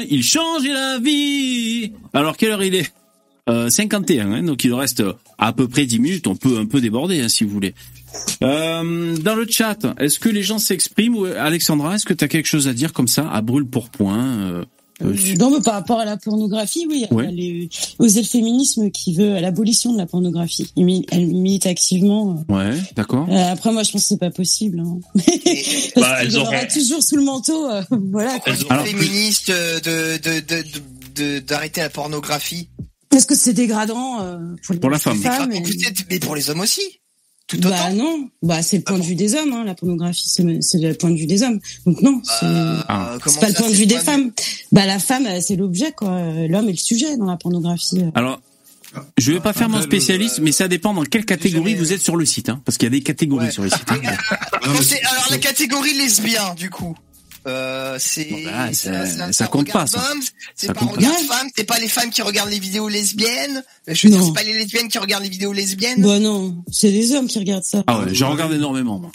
Il 0.09 0.23
change 0.23 0.63
la 0.63 0.99
vie. 0.99 1.91
Alors 2.13 2.37
quelle 2.37 2.51
heure 2.51 2.63
il 2.63 2.75
est? 2.75 2.93
Euh, 3.49 3.69
51, 3.69 4.31
hein, 4.31 4.43
donc 4.43 4.63
il 4.63 4.73
reste 4.73 5.03
à 5.37 5.51
peu 5.51 5.67
près 5.67 5.85
10 5.85 5.99
minutes. 5.99 6.27
On 6.27 6.35
peut 6.37 6.59
un 6.59 6.65
peu 6.65 6.79
déborder 6.79 7.19
hein, 7.19 7.27
si 7.27 7.43
vous 7.43 7.49
voulez. 7.49 7.73
Euh, 8.41 9.17
dans 9.17 9.35
le 9.35 9.45
chat, 9.49 9.79
est-ce 9.99 10.17
que 10.19 10.29
les 10.29 10.43
gens 10.43 10.59
s'expriment? 10.59 11.25
Alexandra, 11.37 11.95
est-ce 11.95 12.05
que 12.05 12.13
tu 12.13 12.23
as 12.23 12.27
quelque 12.29 12.47
chose 12.47 12.69
à 12.69 12.73
dire 12.73 12.93
comme 12.93 13.09
ça 13.09 13.29
à 13.29 13.41
brûle 13.41 13.65
pour 13.65 13.89
point 13.89 14.63
euh, 15.03 15.13
euh, 15.13 15.35
Non, 15.39 15.51
mais 15.51 15.61
par 15.61 15.73
rapport 15.73 15.99
à 15.99 16.05
la 16.05 16.17
pornographie, 16.17 16.85
oui, 16.89 17.05
Ouais. 17.11 17.25
elle 17.29 17.39
est 17.39 17.69
oser 17.99 18.21
le 18.21 18.27
féminisme 18.27 18.89
qui 18.91 19.13
veut 19.13 19.39
l'abolition 19.39 19.91
de 19.93 19.97
la 19.97 20.05
pornographie. 20.05 20.71
Elle 21.11 21.27
milite 21.27 21.65
activement. 21.65 22.43
Ouais, 22.49 22.71
d'accord. 22.95 23.27
Euh, 23.29 23.51
après, 23.51 23.71
moi, 23.71 23.83
je 23.83 23.91
pense 23.91 24.01
que 24.03 24.07
c'est 24.07 24.17
pas 24.19 24.31
possible. 24.31 24.79
Hein. 24.79 24.99
Parce 25.15 25.91
Bah, 25.95 26.17
elles 26.21 26.37
auront- 26.37 26.51
toujours 26.73 27.03
sous 27.03 27.15
le 27.15 27.23
manteau. 27.23 27.69
euh, 27.69 27.81
voilà. 28.11 28.39
quoi. 28.39 28.53
Elles 28.53 28.65
ont- 28.65 28.69
Alors, 28.69 28.85
féministe 28.85 29.49
euh, 29.49 29.79
de 29.79 30.17
de 30.17 30.39
de 30.39 30.61
de- 30.61 31.39
de- 31.39 31.39
d'arrêter 31.39 31.81
la 31.81 31.89
pornographie. 31.89 32.69
Parce 33.09 33.25
que 33.25 33.35
c'est 33.35 33.51
dégradant 33.53 34.21
euh, 34.21 34.37
pour, 34.65 34.73
les 34.73 34.79
Pour 34.79 34.89
la 34.89 34.97
femme. 34.99 35.17
femmes. 35.17 35.49
Mais, 35.49 35.57
et- 35.57 35.93
mais 36.09 36.19
pour 36.19 36.33
les 36.35 36.49
hommes 36.49 36.61
aussi. 36.61 36.81
Tout 37.51 37.57
autant. 37.59 37.69
Bah 37.69 37.91
non, 37.93 38.29
bah 38.41 38.61
c'est 38.63 38.77
le 38.77 38.83
point 38.83 38.97
de 38.97 39.03
vue 39.03 39.15
des 39.15 39.35
hommes. 39.35 39.53
Hein, 39.53 39.63
la 39.65 39.75
pornographie, 39.75 40.27
c'est 40.27 40.77
le 40.79 40.93
point 40.93 41.09
de 41.11 41.17
vue 41.17 41.25
des 41.27 41.43
hommes. 41.43 41.59
Donc 41.85 42.01
non, 42.01 42.21
c'est 42.23 42.45
Euh, 42.45 42.77
Ah. 42.87 43.17
c'est 43.27 43.39
pas 43.39 43.49
le 43.49 43.53
point 43.53 43.69
de 43.69 43.73
vue 43.73 43.85
des 43.85 43.97
femmes. 43.99 44.31
Bah 44.71 44.85
la 44.85 44.99
femme, 44.99 45.25
euh, 45.27 45.39
c'est 45.41 45.55
l'objet 45.55 45.91
quoi. 45.91 46.19
L'homme 46.47 46.67
est 46.69 46.71
le 46.71 46.77
sujet 46.77 47.17
dans 47.17 47.25
la 47.25 47.37
pornographie. 47.37 48.03
Alors, 48.15 48.41
je 49.17 49.31
vais 49.33 49.39
pas 49.39 49.53
faire 49.53 49.69
mon 49.69 49.81
spécialiste, 49.81 50.39
le- 50.39 50.43
mais 50.45 50.51
ça 50.51 50.67
dépend 50.67 50.93
dans 50.93 51.03
quelle 51.03 51.25
catégorie 51.25 51.75
vous 51.75 51.93
êtes 51.93 52.01
sur 52.01 52.15
le 52.17 52.25
site, 52.25 52.49
hein, 52.49 52.61
parce 52.65 52.77
qu'il 52.77 52.85
y 52.87 52.91
a 52.91 52.97
des 52.97 53.01
catégories 53.03 53.45
Ouais. 53.45 53.51
sur 53.51 53.63
le 53.63 53.69
site. 53.69 53.83
hein. 53.89 53.99
Ah, 54.63 54.69
alors 55.11 55.27
la 55.31 55.37
catégorie 55.37 55.93
lesbien 55.97 56.53
du 56.55 56.69
coup. 56.69 56.95
Euh, 57.47 57.97
c'est 57.99 58.29
Bon, 58.29 58.37
bah, 58.43 58.73
ça- 58.73 59.05
ça, 59.05 59.33
ça 59.33 59.47
compte 59.47 59.71
pas, 59.71 59.87
ça. 59.87 60.03
C'est 60.55 60.73
pas 60.73 60.85
c'est 61.55 61.81
les 61.81 61.87
femmes 61.87 62.09
qui 62.11 62.21
regardent 62.21 62.49
les 62.49 62.59
vidéos 62.59 62.87
lesbiennes. 62.87 63.63
Je 63.87 64.07
veux 64.07 64.13
dire, 64.13 64.23
c'est 64.23 64.33
pas 64.33 64.43
les 64.43 64.53
lesbiennes 64.53 64.87
qui 64.87 64.97
regardent 64.99 65.23
les 65.23 65.29
vidéos 65.29 65.53
lesbiennes. 65.53 66.01
Bah 66.01 66.19
non, 66.19 66.63
c'est 66.71 66.91
les 66.91 67.13
hommes 67.13 67.27
qui 67.27 67.39
regardent 67.39 67.63
ça. 67.63 67.83
Ah 67.87 67.99
ouais, 68.01 68.13
j'en 68.13 68.31
regarde 68.31 68.53
énormément, 68.53 68.99
moi. 68.99 69.11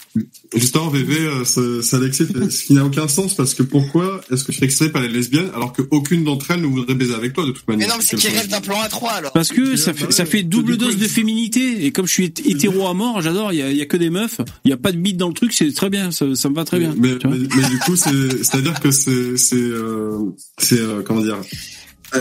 Justement, 0.55 0.89
VV, 0.89 1.15
euh, 1.15 1.44
ça, 1.44 1.98
fait- 2.01 2.51
ce 2.51 2.65
qui 2.65 2.74
n'a 2.74 2.85
aucun 2.85 3.09
sens 3.09 3.35
parce 3.35 3.55
que 3.55 3.62
pourquoi 3.62 4.20
est-ce 4.32 4.44
que 4.44 4.53
je 4.53 4.57
serais 4.57 4.66
excité 4.66 4.89
par 4.90 5.03
les 5.03 5.09
lesbiennes 5.09 5.51
alors 5.55 5.73
qu'aucune 5.73 6.24
d'entre 6.24 6.51
elles 6.51 6.61
ne 6.61 6.66
voudrait 6.66 6.94
baiser 6.94 7.15
avec 7.15 7.32
toi 7.32 7.47
de 7.47 7.53
toute 7.53 7.65
Mais 7.69 7.74
manière 7.74 7.90
non, 7.90 7.94
mais 7.98 8.05
c'est 8.05 8.16
qu'ils 8.16 8.31
rêvent 8.36 8.48
d'un 8.48 8.61
plan 8.61 8.81
à 8.81 8.89
trois 8.89 9.12
alors. 9.12 9.32
Parce 9.32 9.48
que 9.51 9.77
ça 9.77 9.93
bah 9.93 9.98
fait, 9.98 10.07
ouais, 10.07 10.12
ça 10.12 10.24
fait 10.27 10.39
c'est 10.39 10.43
double 10.44 10.77
dose 10.77 10.97
de 10.97 11.07
féminité. 11.09 11.85
Et 11.86 11.93
comme 11.93 12.07
je 12.07 12.12
suis 12.12 12.24
hétéro 12.24 12.86
à 12.89 12.94
mort, 12.94 13.23
j'adore, 13.23 13.53
il 13.53 13.59
y 13.59 13.62
a, 13.62 13.70
il 13.70 13.77
y 13.77 13.82
a 13.82 13.86
que 13.86 13.97
des 13.97 14.11
meufs. 14.11 14.40
Il 14.65 14.70
y 14.70 14.74
a 14.74 14.77
pas 14.77 14.93
de 14.93 14.97
bite 14.98 15.16
dans 15.16 15.28
le 15.28 15.35
truc, 15.35 15.53
c'est 15.53 15.73
très 15.73 15.90
bien, 15.90 16.11
ça, 16.11 16.27
ça 16.35 16.48
me 16.48 16.55
va 16.55 16.65
très 16.65 16.78
bien. 16.78 16.94
Mais, 16.98 17.11
mais, 17.24 17.36
mais 17.57 17.69
du 17.69 17.78
coup, 17.81 17.97
c'est, 17.97 18.11
c'est-à-dire 18.43 18.78
que 18.80 18.90
c'est, 18.90 19.36
c'est, 19.36 19.56
euh, 19.56 20.18
c'est, 20.59 20.78
euh, 20.80 21.02
comment 21.05 21.20
dire, 21.22 21.38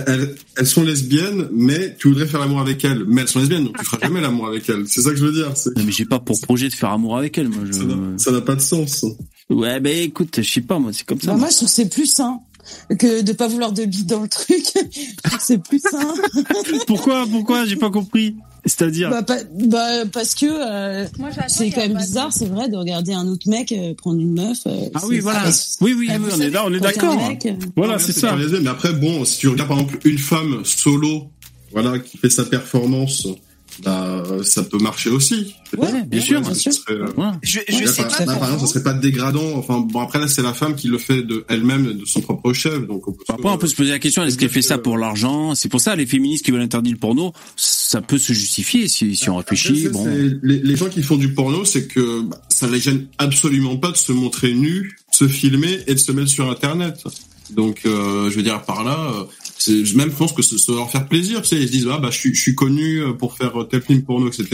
elles, 0.07 0.35
elles 0.57 0.67
sont 0.67 0.83
lesbiennes, 0.83 1.47
mais 1.53 1.95
tu 1.97 2.07
voudrais 2.09 2.25
faire 2.27 2.39
l'amour 2.39 2.59
avec 2.59 2.83
elles. 2.83 3.03
Mais 3.07 3.21
elles 3.21 3.27
sont 3.27 3.39
lesbiennes, 3.39 3.65
donc 3.65 3.77
tu 3.77 3.85
feras 3.85 3.99
jamais 4.01 4.19
l'amour 4.21 4.47
avec 4.47 4.67
elles. 4.69 4.83
C'est 4.87 5.01
ça 5.01 5.11
que 5.11 5.15
je 5.15 5.25
veux 5.25 5.31
dire. 5.31 5.51
C'est, 5.55 5.75
Non, 5.77 5.83
mais 5.85 5.91
j'ai 5.91 6.05
pas 6.05 6.19
pour 6.19 6.39
projet 6.41 6.67
de 6.69 6.73
faire 6.73 6.89
amour 6.91 7.17
avec 7.17 7.37
elle, 7.37 7.49
moi. 7.49 7.63
ça 7.71 7.83
n'a- 7.83 7.95
Je... 8.17 8.23
ça 8.23 8.31
n'a 8.31 8.41
pas 8.41 8.55
de 8.55 8.61
sens. 8.61 9.05
Ouais, 9.49 9.79
ben 9.79 9.95
écoute, 10.03 10.41
je 10.41 10.49
sais 10.49 10.61
pas, 10.61 10.79
moi, 10.79 10.91
c'est 10.91 11.05
comme 11.05 11.21
ça. 11.21 11.27
Bah, 11.31 11.37
moi, 11.37 11.49
je 11.51 11.55
trouve 11.57 11.67
que 11.69 11.73
c'est 11.75 11.89
plus 11.89 12.07
sain 12.07 12.39
que 12.99 13.21
de 13.21 13.31
pas 13.31 13.47
vouloir 13.47 13.71
de 13.71 13.85
bite 13.85 14.07
dans 14.07 14.23
le 14.23 14.27
truc. 14.27 14.63
je 14.75 15.15
trouve 15.23 15.37
que 15.37 15.43
c'est 15.45 15.61
plus 15.63 15.79
sain. 15.79 16.13
Pourquoi, 16.87 17.25
pourquoi, 17.31 17.65
j'ai 17.65 17.75
pas 17.75 17.91
compris? 17.91 18.35
C'est-à-dire. 18.65 19.09
bah, 19.09 19.21
bah, 19.67 20.05
parce 20.11 20.33
que 20.33 20.45
euh, 20.47 21.05
c'est 21.47 21.69
quand 21.69 21.81
même 21.87 21.97
bizarre, 21.97 22.33
c'est 22.33 22.47
vrai, 22.47 22.67
de 22.67 22.75
regarder 22.75 23.13
un 23.13 23.27
autre 23.27 23.47
mec 23.47 23.71
euh, 23.71 23.93
prendre 23.93 24.19
une 24.19 24.33
meuf. 24.33 24.57
euh, 24.65 24.89
ah 24.95 25.01
oui, 25.07 25.19
voilà. 25.19 25.49
Oui, 25.81 25.93
oui, 25.95 26.07
Ah, 26.09 26.15
oui, 26.19 26.23
on 26.23 26.27
est 26.27 26.31
savez, 26.31 26.49
là, 26.49 26.63
on 26.65 26.73
est 26.73 26.79
d'accord. 26.79 27.15
euh, 27.45 27.51
Voilà, 27.75 27.99
c'est 27.99 28.11
ça. 28.11 28.35
Mais 28.35 28.67
après, 28.69 28.93
bon, 28.93 29.23
si 29.23 29.37
tu 29.39 29.47
regardes 29.49 29.69
par 29.69 29.79
exemple 29.79 29.99
une 30.07 30.17
femme 30.17 30.61
solo, 30.63 31.29
voilà, 31.71 31.99
qui 31.99 32.17
fait 32.17 32.29
sa 32.29 32.43
performance, 32.45 33.27
bah, 33.83 34.23
ça 34.43 34.63
peut 34.63 34.77
marcher 34.77 35.09
aussi. 35.09 35.53
Ouais, 35.77 36.03
bien 36.07 36.21
sûr. 36.21 36.39
Ouais, 36.47 36.53
ce 36.53 36.71
serait, 36.71 36.93
euh, 36.93 37.07
Voilà. 37.15 37.37
Je, 37.43 37.59
Là, 37.59 37.63
je 37.69 37.85
sais 37.87 38.03
par, 38.03 38.11
pas 38.11 38.25
là, 38.25 38.31
pour 38.31 38.39
par 38.39 38.43
exemple, 38.49 38.59
vous. 38.61 38.67
ça 38.67 38.73
serait 38.73 38.83
pas 38.83 38.93
dégradant. 38.93 39.55
Enfin, 39.55 39.79
bon, 39.79 39.99
après 39.99 40.19
là, 40.19 40.27
c'est 40.27 40.41
la 40.41 40.53
femme 40.53 40.75
qui 40.75 40.87
le 40.87 40.97
fait 40.97 41.21
de 41.23 41.43
elle-même, 41.49 41.93
de 41.93 42.05
son 42.05 42.21
propre 42.21 42.53
chef. 42.53 42.85
Donc, 42.87 43.07
on 43.07 43.11
peut 43.11 43.23
Après, 43.27 43.49
on 43.49 43.57
peut 43.57 43.67
se 43.67 43.75
poser 43.75 43.91
la 43.91 43.99
question, 43.99 44.23
est-ce 44.23 44.37
qu'elle 44.37 44.49
fait 44.49 44.61
ça 44.61 44.77
pour 44.77 44.97
l'argent? 44.97 45.55
C'est 45.55 45.69
pour 45.69 45.81
ça, 45.81 45.95
les 45.95 46.05
féministes 46.05 46.45
qui 46.45 46.51
veulent 46.51 46.61
interdire 46.61 46.93
le 46.93 46.99
porno, 46.99 47.33
ça 47.55 48.01
peut 48.01 48.17
se 48.17 48.33
justifier 48.33 48.87
si, 48.87 49.15
si 49.15 49.29
on 49.29 49.37
réfléchit. 49.37 49.83
C'est- 49.83 49.89
Bon. 49.89 50.05
Les, 50.41 50.59
les 50.59 50.75
gens 50.75 50.87
qui 50.89 51.01
font 51.03 51.17
du 51.17 51.33
porno, 51.33 51.65
c'est 51.65 51.87
que 51.87 52.21
bah, 52.21 52.41
ça 52.49 52.67
les 52.67 52.79
gêne 52.79 53.07
absolument 53.17 53.77
pas 53.77 53.91
de 53.91 53.97
se 53.97 54.11
montrer 54.11 54.53
nus, 54.53 54.97
de 55.11 55.15
se 55.15 55.27
filmer 55.27 55.79
et 55.87 55.93
de 55.93 55.99
se 55.99 56.11
mettre 56.11 56.29
sur 56.29 56.49
Internet. 56.49 57.03
Donc, 57.51 57.81
euh, 57.85 58.29
je 58.31 58.35
veux 58.35 58.41
dire 58.43 58.63
par 58.63 58.83
là, 58.83 59.11
euh, 59.55 59.59
c'est 59.59 59.85
je 59.85 59.97
même 59.97 60.11
pense 60.11 60.33
que 60.33 60.41
ça 60.41 60.55
doit 60.67 60.77
leur 60.77 60.91
faire 60.91 61.07
plaisir. 61.07 61.41
Tu 61.41 61.49
sais, 61.49 61.55
ils 61.61 61.67
se 61.67 61.71
disent 61.71 61.87
ah 61.91 61.97
bah 61.97 62.09
je 62.11 62.17
suis, 62.17 62.35
je 62.35 62.41
suis 62.41 62.55
connu 62.55 62.97
euh, 62.99 63.13
pour 63.13 63.35
faire 63.35 63.53
tel 63.69 63.81
film 63.81 64.03
porno, 64.03 64.27
etc. 64.27 64.47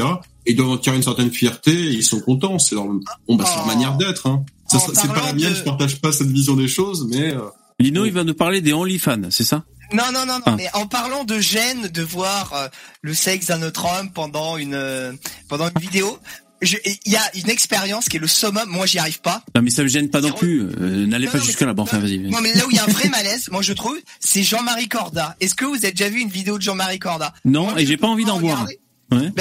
Et 0.45 0.51
ils 0.51 0.55
doivent 0.55 0.69
en 0.69 0.77
tirer 0.77 0.95
une 0.97 1.03
certaine 1.03 1.31
fierté. 1.31 1.71
Et 1.71 1.91
ils 1.91 2.03
sont 2.03 2.19
contents. 2.21 2.59
C'est 2.59 2.75
leur 2.75 2.85
bon 2.85 3.01
bah 3.35 3.43
leur 3.45 3.63
Oh. 3.63 3.67
manière 3.67 3.97
d'être. 3.97 4.27
Hein. 4.27 4.43
Ça- 4.69 4.79
c'est 4.93 5.07
pas 5.07 5.25
la 5.25 5.33
mienne. 5.33 5.49
de- 5.51 5.55
Je 5.55 5.63
partage 5.63 5.99
pas 5.99 6.11
cette 6.11 6.29
vision 6.31 6.55
des 6.55 6.67
choses, 6.69 7.05
mais 7.09 7.33
euh, 7.33 7.39
Lino, 7.79 8.05
il 8.05 8.11
va 8.13 8.23
nous 8.23 8.33
parler 8.35 8.61
des 8.61 8.73
OnlyFans, 8.73 9.29
c'est 9.31 9.43
ça? 9.43 9.63
Non, 9.93 10.03
non, 10.13 10.25
non, 10.25 10.35
non, 10.35 10.43
Ah. 10.45 10.55
mais 10.57 10.67
en 10.73 10.87
parlant 10.87 11.25
de 11.25 11.39
gêne 11.39 11.89
de 11.89 12.01
voir 12.01 12.53
euh, 12.53 12.67
le 13.01 13.13
sexe 13.13 13.47
d'un 13.47 13.61
autre 13.63 13.85
homme 13.85 14.09
pendant 14.13 14.55
une 14.55 14.73
euh, 14.75 15.11
pendant 15.49 15.67
une 15.67 15.81
vidéo, 15.81 16.17
il 16.61 17.11
y 17.11 17.15
a 17.15 17.21
une 17.35 17.49
expérience 17.49 18.07
qui 18.09 18.17
est 18.17 18.19
le 18.19 18.27
summum. 18.27 18.69
Moi, 18.69 18.85
j'y 18.85 18.99
arrive 18.99 19.21
pas. 19.21 19.43
Non, 19.55 19.61
mais 19.61 19.69
ça 19.71 19.83
me 19.83 19.87
gêne 19.87 20.09
pas 20.09 20.21
non 20.21 20.31
plus. 20.31 20.61
Euh, 20.61 21.05
N'allez 21.07 21.27
pas 21.27 21.39
jusque 21.39 21.61
là. 21.61 21.73
Bon, 21.73 21.83
enfin, 21.83 21.99
vas-y. 21.99 22.19
Non, 22.19 22.39
mais 22.41 22.53
là 22.53 22.65
où 22.65 22.71
il 22.71 22.75
y 22.75 22.79
a 22.79 22.83
un 22.83 22.87
vrai 22.91 23.09
malaise, 23.09 23.49
moi 23.51 23.61
je 23.61 23.73
trouve, 23.73 23.97
c'est 24.19 24.43
Jean-Marie 24.43 24.87
Corda. 24.87 25.35
Est-ce 25.39 25.55
que 25.55 25.65
vous 25.65 25.75
avez 25.75 25.91
déjà 25.91 26.09
vu 26.09 26.19
une 26.21 26.29
vidéo 26.29 26.57
de 26.57 26.63
Jean-Marie 26.63 26.99
Corda? 26.99 27.33
Non, 27.45 27.71
Moi, 27.71 27.81
et 27.81 27.85
j'ai 27.85 27.97
pas 27.97 28.07
envie 28.07 28.25
d'en 28.25 28.39
voir. 28.39 28.67
Ouais. 29.11 29.31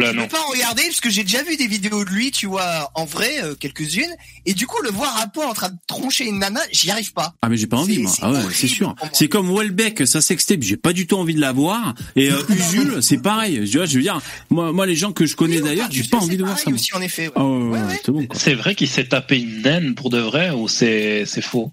Je, 0.00 0.04
Oh 0.06 0.10
je 0.10 0.16
non. 0.16 0.22
peux 0.22 0.28
pas 0.28 0.42
en 0.46 0.50
regarder 0.50 0.82
parce 0.84 1.00
que 1.00 1.10
j'ai 1.10 1.22
déjà 1.24 1.42
vu 1.42 1.56
des 1.56 1.66
vidéos 1.66 2.04
de 2.04 2.10
lui, 2.10 2.30
tu 2.30 2.46
vois, 2.46 2.90
en 2.94 3.04
vrai, 3.04 3.42
euh, 3.42 3.54
quelques-unes, 3.54 4.14
et 4.46 4.54
du 4.54 4.66
coup 4.66 4.80
le 4.82 4.90
voir 4.90 5.16
à 5.20 5.26
point 5.28 5.46
en 5.46 5.54
train 5.54 5.68
de 5.70 5.76
troncher 5.86 6.26
une 6.26 6.38
nana, 6.38 6.60
j'y 6.72 6.90
arrive 6.90 7.12
pas. 7.12 7.34
Ah 7.42 7.48
mais 7.48 7.56
j'ai 7.56 7.66
pas 7.66 7.76
envie 7.78 7.94
C'est- 7.96 8.00
moi. 8.02 8.12
c'est 8.14 8.22
Ah 8.22 8.30
ouais, 8.30 8.36
horrible 8.38 8.54
c'est 8.54 8.66
sûr. 8.68 8.94
C'est 9.12 9.28
comme 9.28 9.54
Welbeck, 9.54 10.06
sa 10.06 10.20
sextape, 10.20 10.62
j'ai 10.62 10.76
pas 10.76 10.92
du 10.92 11.06
tout 11.06 11.16
envie 11.16 11.34
de 11.34 11.40
la 11.40 11.52
voir. 11.52 11.94
Et 12.16 12.30
euh, 12.30 12.38
Usul, 12.50 13.02
c'est 13.02 13.18
pareil. 13.22 13.68
Tu 13.70 13.76
vois, 13.78 13.86
je 13.86 13.96
veux 13.96 14.02
dire, 14.02 14.20
moi, 14.50 14.72
moi 14.72 14.86
les 14.86 14.96
gens 14.96 15.12
que 15.12 15.26
je 15.26 15.36
connais 15.36 15.56
Oui, 15.58 15.62
d'ailleurs, 15.62 15.88
j'ai 15.90 16.04
pas 16.04 16.18
envie 16.18 16.36
de 16.36 16.44
voir 16.44 16.58
ça. 16.58 16.64
pareil 16.64 16.72
moi. 16.74 16.80
aussi 16.80 16.94
en 16.94 17.00
effet. 17.00 17.28
ouais. 17.28 17.42
Ouais, 17.42 17.48
ouais, 17.48 17.68
Ouais, 17.70 17.78
ouais, 17.80 17.86
ouais. 17.86 18.00
c'est 18.04 18.12
bon. 18.12 18.26
Quoi. 18.26 18.38
C'est 18.38 18.54
vrai 18.54 18.74
qu'il 18.74 18.88
s'est 18.88 19.04
tapé 19.08 19.38
une 19.40 19.62
naine 19.62 19.94
pour 19.94 20.10
de 20.10 20.18
vrai 20.18 20.50
ou 20.50 20.68
c'est 20.68 21.24
c'est 21.26 21.42
faux? 21.42 21.70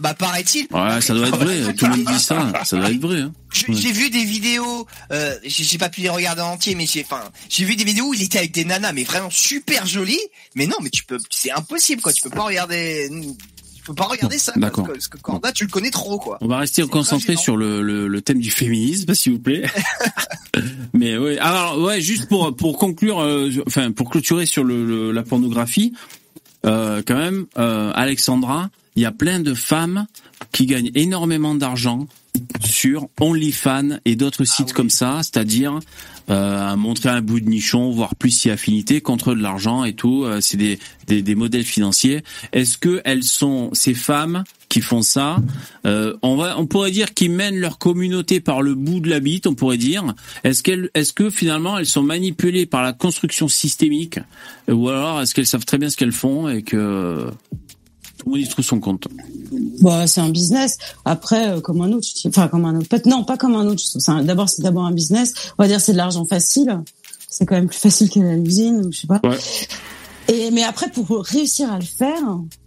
Bah 0.00 0.14
paraît-il. 0.14 0.66
Ouais, 0.70 1.00
ça 1.00 1.14
doit 1.14 1.28
être 1.28 1.36
vrai. 1.36 1.74
Tout 1.74 1.84
le 1.86 1.90
monde 1.96 2.06
dit 2.06 2.18
ça. 2.18 2.52
Ça 2.64 2.76
doit 2.78 2.90
être 2.90 3.00
vrai. 3.00 3.20
Hein. 3.20 3.32
Ouais. 3.68 3.74
J'ai 3.74 3.92
vu 3.92 4.08
des 4.10 4.24
vidéos, 4.24 4.86
euh, 5.12 5.34
j'ai 5.44 5.76
pas 5.78 5.88
pu 5.90 6.00
les 6.00 6.08
regarder 6.08 6.40
en 6.42 6.52
entier, 6.52 6.74
mais 6.74 6.86
j'ai, 6.86 7.04
enfin, 7.04 7.22
j'ai 7.48 7.64
vu 7.64 7.76
des 7.76 7.84
vidéos 7.84 8.06
où 8.06 8.14
il 8.14 8.22
était 8.22 8.38
avec 8.38 8.52
des 8.52 8.64
nanas, 8.64 8.92
mais 8.92 9.04
vraiment 9.04 9.28
super 9.30 9.86
jolies. 9.86 10.18
Mais 10.54 10.66
non, 10.66 10.76
mais 10.82 10.90
tu 10.90 11.04
peux, 11.04 11.18
c'est 11.30 11.50
impossible 11.52 12.00
quoi. 12.02 12.12
Tu 12.12 12.22
peux 12.22 12.30
pas 12.30 12.44
regarder, 12.44 13.10
tu 13.74 13.82
peux 13.82 13.94
pas 13.94 14.04
regarder 14.04 14.38
ça. 14.38 14.52
D'accord. 14.56 14.86
Parce 14.86 14.88
que, 14.88 14.92
parce 14.92 15.08
que 15.08 15.18
Corda, 15.18 15.52
tu 15.52 15.64
le 15.64 15.70
connais 15.70 15.90
trop 15.90 16.18
quoi. 16.18 16.38
On 16.40 16.48
va 16.48 16.58
rester 16.58 16.82
concentré 16.86 17.36
sur 17.36 17.56
le, 17.56 17.82
le, 17.82 18.08
le 18.08 18.20
thème 18.22 18.40
du 18.40 18.50
féminisme, 18.50 19.12
s'il 19.14 19.32
vous 19.32 19.38
plaît. 19.40 19.64
Mais 20.94 21.16
ouais, 21.18 21.38
alors 21.38 21.78
ouais, 21.80 22.00
juste 22.00 22.26
pour 22.28 22.54
pour 22.56 22.78
conclure, 22.78 23.20
euh, 23.20 23.50
enfin 23.66 23.92
pour 23.92 24.10
clôturer 24.10 24.46
sur 24.46 24.64
le, 24.64 24.84
le- 24.84 25.12
la 25.12 25.22
pornographie, 25.22 25.92
euh, 26.66 27.02
quand 27.06 27.16
même, 27.16 27.46
euh, 27.58 27.92
Alexandra, 27.94 28.70
il 29.00 29.04
y 29.04 29.06
a 29.06 29.12
plein 29.12 29.40
de 29.40 29.54
femmes 29.54 30.06
qui 30.52 30.66
gagnent 30.66 30.90
énormément 30.94 31.54
d'argent 31.54 32.06
sur 32.62 33.08
OnlyFans 33.18 33.98
et 34.04 34.14
d'autres 34.14 34.44
sites 34.44 34.74
comme 34.74 34.90
ça, 34.90 35.20
c'est-à-dire 35.22 35.80
euh, 36.28 36.76
montrer 36.76 37.08
un 37.08 37.22
bout 37.22 37.40
de 37.40 37.48
nichon, 37.48 37.92
voire 37.92 38.14
plus 38.14 38.30
si 38.30 38.50
affinité 38.50 39.00
contre 39.00 39.34
de 39.34 39.40
l'argent 39.40 39.84
et 39.84 39.94
tout. 39.94 40.24
Euh, 40.24 40.42
c'est 40.42 40.58
des, 40.58 40.78
des, 41.06 41.22
des 41.22 41.34
modèles 41.34 41.64
financiers. 41.64 42.22
Est-ce 42.52 42.76
que 42.76 43.00
elles 43.06 43.24
sont 43.24 43.70
ces 43.72 43.94
femmes 43.94 44.44
qui 44.68 44.82
font 44.82 45.00
ça 45.00 45.38
euh, 45.86 46.14
On 46.20 46.36
va, 46.36 46.58
on 46.58 46.66
pourrait 46.66 46.90
dire 46.90 47.14
qu'ils 47.14 47.32
mènent 47.32 47.58
leur 47.58 47.78
communauté 47.78 48.38
par 48.40 48.60
le 48.60 48.74
bout 48.74 49.00
de 49.00 49.08
la 49.08 49.20
bite. 49.20 49.46
On 49.46 49.54
pourrait 49.54 49.78
dire. 49.78 50.14
Est-ce 50.44 50.62
qu'elles, 50.62 50.90
est-ce 50.92 51.14
que 51.14 51.30
finalement 51.30 51.78
elles 51.78 51.86
sont 51.86 52.02
manipulées 52.02 52.66
par 52.66 52.82
la 52.82 52.92
construction 52.92 53.48
systémique, 53.48 54.18
ou 54.68 54.90
alors 54.90 55.22
est-ce 55.22 55.34
qu'elles 55.34 55.46
savent 55.46 55.64
très 55.64 55.78
bien 55.78 55.88
ce 55.88 55.96
qu'elles 55.96 56.12
font 56.12 56.50
et 56.50 56.62
que 56.62 57.30
tout 58.20 58.26
le 58.28 58.32
monde 58.32 58.40
y 58.40 58.48
trouve 58.48 58.64
son 58.64 58.78
compte 58.80 59.08
Bah, 59.80 60.06
c'est 60.06 60.20
un 60.20 60.28
business. 60.30 60.78
Après, 61.04 61.48
euh, 61.48 61.60
comme 61.60 61.80
un 61.80 61.90
autre, 61.92 62.06
enfin 62.26 62.48
comme 62.48 62.64
un 62.66 62.76
autre. 62.76 62.88
Non, 63.06 63.24
pas 63.24 63.36
comme 63.36 63.54
un 63.56 63.66
autre. 63.66 63.82
D'abord, 64.22 64.48
c'est 64.48 64.62
d'abord 64.62 64.84
un 64.84 64.92
business. 64.92 65.32
On 65.58 65.62
va 65.62 65.68
dire 65.68 65.80
c'est 65.80 65.92
de 65.92 65.96
l'argent 65.96 66.24
facile. 66.24 66.80
C'est 67.28 67.46
quand 67.46 67.54
même 67.54 67.68
plus 67.68 67.78
facile 67.78 68.10
que 68.10 68.20
la 68.20 68.36
l'usine 68.36 68.84
ou 68.86 68.92
je 68.92 69.00
sais 69.00 69.06
pas. 69.06 69.20
Ouais. 69.24 69.38
Et 70.28 70.50
mais 70.52 70.62
après, 70.62 70.88
pour 70.90 71.24
réussir 71.24 71.72
à 71.72 71.78
le 71.78 71.84
faire, 71.84 72.22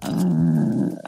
euh, 0.05 0.09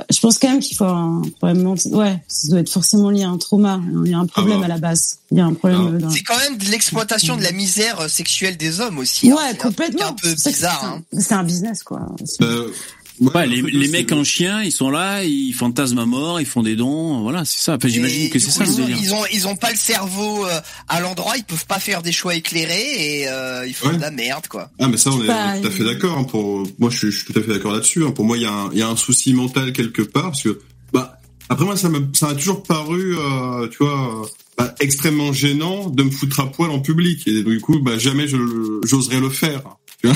je 0.10 0.20
pense 0.22 0.38
quand 0.40 0.48
même 0.50 0.60
qu'il 0.60 0.78
faut 0.78 0.86
un 0.86 1.22
problème. 1.40 1.62
ment- 1.64 1.76
Ouais, 1.92 2.24
ça 2.28 2.48
doit 2.50 2.60
être 2.60 2.70
forcément 2.70 3.10
lié 3.10 3.24
à 3.24 3.30
un 3.30 3.38
trauma. 3.38 3.82
Il 4.06 4.12
y 4.12 4.14
a 4.14 4.20
un 4.20 4.26
problème 4.26 4.60
bah. 4.60 4.66
à 4.66 4.70
la 4.70 4.78
base. 4.78 5.18
Il 5.32 5.38
y 5.38 5.42
a 5.42 5.46
un 5.46 5.54
problème. 5.54 5.82
Ah. 5.84 5.96
euh, 5.96 6.00
dans- 6.00 6.10
C'est 6.12 6.22
quand 6.24 6.38
même 6.38 6.58
de 6.58 6.66
l'exploitation 6.66 7.36
de 7.36 7.44
la 7.44 7.52
misère 7.52 8.10
sexuelle 8.10 8.56
des 8.56 8.80
hommes 8.80 9.00
aussi. 9.00 9.32
hein. 9.32 9.36
Ouais, 9.36 9.42
C'est 9.52 9.62
un 9.62 9.68
complètement. 9.68 10.08
Un 10.08 10.14
peu 10.14 10.30
C'est 10.30 10.38
ça 10.38 10.50
que 10.52 10.56
bizarre. 10.56 10.80
c'est 10.82 10.88
Hein. 10.88 11.04
un- 11.14 11.20
C'est 11.22 11.34
un 11.34 11.44
business, 11.44 11.84
quoi. 11.84 12.02
Euh, 12.42 12.72
ouais, 13.20 13.32
Ouais, 13.34 13.48
les, 13.48 13.62
les 13.62 13.88
mecs 13.88 14.12
en 14.12 14.24
chien, 14.24 14.62
ils 14.64 14.72
sont 14.72 14.90
là, 14.90 15.24
ils 15.24 15.54
fantasment 15.54 16.00
à 16.02 16.06
mort, 16.06 16.40
ils 16.42 16.46
font 16.46 16.64
des 16.64 16.76
dons, 16.76 17.22
voilà, 17.22 17.46
c'est 17.46 17.60
ça. 17.60 17.76
Enfin, 17.76 17.88
j'imagine 17.88 18.30
que 18.30 18.40
c'est 18.40 18.52
ça 18.52 18.64
le 18.64 18.70
ils 18.70 18.74
ont, 18.82 18.86
délire. 18.86 18.98
ils 19.02 19.14
ont 19.14 19.24
ils 19.34 19.48
ont 19.48 19.56
pas 19.56 19.72
le 19.72 19.78
cerveau 19.78 20.46
euh, 20.46 20.60
à 20.88 21.00
l'endroit, 21.00 21.34
ils 21.38 21.44
peuvent 21.44 21.66
pas 21.66 21.80
faire 21.80 22.02
des 22.02 22.12
choix 22.12 22.36
éclairés 22.36 23.22
et 23.22 23.28
euh, 23.30 23.66
ils 23.68 23.74
font 23.74 23.90
Ouais. 23.90 23.96
de 23.98 24.02
la 24.02 24.12
merde 24.12 24.48
quoi. 24.48 24.70
Ah 24.80 24.88
mais 24.88 24.98
ça 24.98 25.12
on 25.12 25.22
est 25.24 25.62
tout 25.62 25.68
à 25.68 25.72
fait 25.72 25.84
d'accord. 25.84 26.18
Hein, 26.18 26.24
pour 26.24 26.64
moi 26.80 26.90
je 26.90 26.98
suis, 26.98 27.12
je 27.12 27.24
suis 27.24 27.34
tout 27.34 27.40
à 27.40 27.42
fait 27.44 27.52
d'accord 27.52 27.72
là-dessus. 27.74 28.04
hein. 28.06 28.12
Pour 28.12 28.26
moi 28.26 28.38
il 28.38 28.44
y 28.44 28.46
a 28.48 28.52
un 28.52 28.70
il 28.74 28.80
y 28.80 28.82
a 28.82 28.88
un 28.90 28.96
souci 28.96 29.34
mental 29.34 29.72
quelque 29.74 30.02
part 30.02 30.26
parce 30.32 30.44
que 30.44 30.60
bah 30.94 31.20
après 31.50 31.66
moi 31.66 31.78
ça 31.78 31.90
m'a 31.90 32.00
ça 32.14 32.30
a 32.30 32.36
toujours 32.36 32.64
paru 32.64 33.16
euh, 33.18 33.68
tu 33.70 33.78
vois 33.80 34.24
euh, 34.24 34.28
bah, 34.58 34.74
extrêmement 34.80 35.32
gênant 35.34 35.90
de 35.90 36.04
me 36.04 36.10
foutre 36.12 36.40
à 36.40 36.52
poil 36.52 36.72
en 36.72 36.80
public 36.80 37.28
et 37.28 37.44
du 37.44 37.60
coup 37.62 37.80
bah 37.80 37.98
jamais 37.98 38.28
je 38.28 38.38
j'oserais 38.86 39.20
le 39.20 39.30
faire. 39.30 39.62
Tu 40.02 40.08
vois 40.08 40.16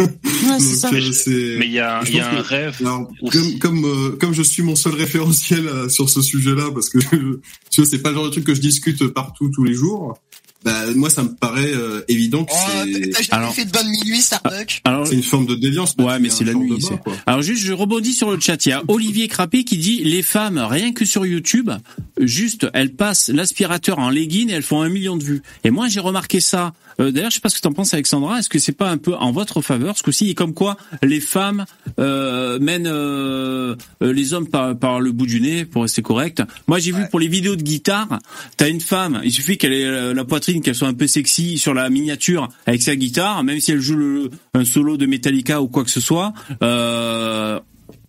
Ouais, 0.00 0.58
c'est 0.58 0.76
ça. 0.76 0.90
Donc, 0.90 1.00
euh, 1.28 1.56
Mais 1.58 1.66
il 1.66 1.72
y 1.72 1.78
a, 1.80 2.02
y 2.08 2.20
un 2.20 2.30
que- 2.30 2.42
rêve. 2.42 2.76
alors, 2.80 3.10
aussi. 3.22 3.58
comme 3.58 3.58
comme 3.58 3.84
euh, 3.84 4.16
comme 4.18 4.32
je 4.34 4.42
suis 4.42 4.62
mon 4.62 4.76
seul 4.76 4.94
référentiel 4.94 5.66
euh, 5.66 5.88
sur 5.88 6.08
ce 6.08 6.22
sujet-là 6.22 6.70
parce 6.72 6.88
que 6.88 6.98
tu 7.70 7.80
vois 7.80 7.86
c'est 7.90 7.98
pas 8.02 8.10
le 8.10 8.14
genre 8.16 8.24
de 8.26 8.30
truc 8.30 8.44
que 8.44 8.54
je 8.54 8.60
discute 8.60 9.06
partout 9.08 9.48
tous 9.54 9.64
les 9.64 9.74
jours. 9.74 10.18
Bah 10.62 10.84
moi 10.94 11.08
ça 11.08 11.22
me 11.22 11.30
paraît 11.34 11.72
euh, 11.72 12.02
évident 12.08 12.44
que 12.44 12.50
Oh, 12.52 12.56
c'est 12.84 13.10
t'as 13.10 13.22
jamais 13.22 13.28
Alors- 13.30 13.54
fait 13.54 13.64
de 13.64 13.70
bonne 13.70 13.88
minuit 13.88 14.20
Starbuck 14.20 14.82
Alors, 14.84 15.06
c'est 15.06 15.14
une 15.14 15.22
forme 15.22 15.46
de 15.46 15.54
déviance. 15.54 15.94
Ouais, 15.98 16.18
mais 16.18 16.28
c'est 16.28 16.44
la 16.44 16.52
nuit, 16.52 16.68
bas, 16.90 16.98
quoi. 16.98 17.14
alors 17.26 17.40
juste, 17.40 17.62
je 17.64 17.72
rebondis 17.72 18.12
sur 18.12 18.30
le 18.30 18.38
chat. 18.38 18.66
Il 18.66 18.68
y 18.68 18.72
a 18.72 18.82
Olivier 18.88 19.26
Crappé 19.26 19.64
qui 19.64 19.78
dit 19.78 20.04
les 20.04 20.20
femmes, 20.22 20.58
rien 20.58 20.92
que 20.92 21.06
sur 21.06 21.24
YouTube, 21.24 21.70
juste, 22.18 22.66
elles 22.74 22.92
passent 22.94 23.30
l'aspirateur 23.30 23.98
en 24.00 24.10
legging 24.10 24.50
et 24.50 24.52
elles 24.52 24.62
font 24.62 24.82
un 24.82 24.90
million 24.90 25.16
de 25.16 25.24
vues. 25.24 25.42
Et 25.64 25.70
moi, 25.70 25.88
j'ai 25.88 26.00
remarqué 26.00 26.40
ça 26.40 26.74
Euh, 27.00 27.10
D'ailleurs, 27.10 27.30
je 27.30 27.36
sais 27.36 27.40
pas 27.40 27.48
ce 27.48 27.56
que 27.56 27.60
t'en 27.60 27.72
penses, 27.72 27.94
Alexandra. 27.94 28.38
Est-ce 28.38 28.48
que 28.48 28.58
c'est 28.58 28.72
pas 28.72 28.90
un 28.90 28.98
peu 28.98 29.14
en 29.14 29.32
votre 29.32 29.62
faveur 29.62 29.96
ce 29.96 30.02
coup-ci, 30.02 30.30
et 30.30 30.34
comme 30.34 30.54
quoi 30.54 30.76
les 31.02 31.20
femmes 31.20 31.64
euh, 31.98 32.58
mènent 32.58 32.86
euh, 32.86 33.74
euh, 34.02 34.12
les 34.12 34.34
hommes 34.34 34.48
par, 34.48 34.76
par 34.78 35.00
le 35.00 35.12
bout 35.12 35.26
du 35.26 35.40
nez, 35.40 35.64
pour 35.64 35.82
rester 35.82 36.02
correct. 36.02 36.42
Moi, 36.68 36.78
j'ai 36.78 36.92
vu 36.92 37.08
pour 37.10 37.20
les 37.20 37.28
vidéos 37.28 37.56
de 37.56 37.62
guitare, 37.62 38.18
t'as 38.56 38.68
une 38.68 38.80
femme, 38.80 39.20
il 39.24 39.32
suffit 39.32 39.58
qu'elle 39.58 39.72
ait 39.72 39.84
euh, 39.84 40.14
la 40.14 40.24
poitrine, 40.24 40.62
qu'elle 40.62 40.74
soit 40.74 40.88
un 40.88 40.94
peu 40.94 41.06
sexy 41.06 41.58
sur 41.58 41.74
la 41.74 41.88
miniature 41.90 42.48
avec 42.66 42.82
sa 42.82 42.96
guitare, 42.96 43.42
même 43.44 43.60
si 43.60 43.72
elle 43.72 43.80
joue 43.80 43.96
le, 43.96 44.30
un 44.54 44.64
solo 44.64 44.96
de 44.96 45.06
Metallica 45.06 45.60
ou 45.62 45.68
quoi 45.68 45.84
que 45.84 45.90
ce 45.90 46.00
soit. 46.00 46.32
Euh, 46.62 47.58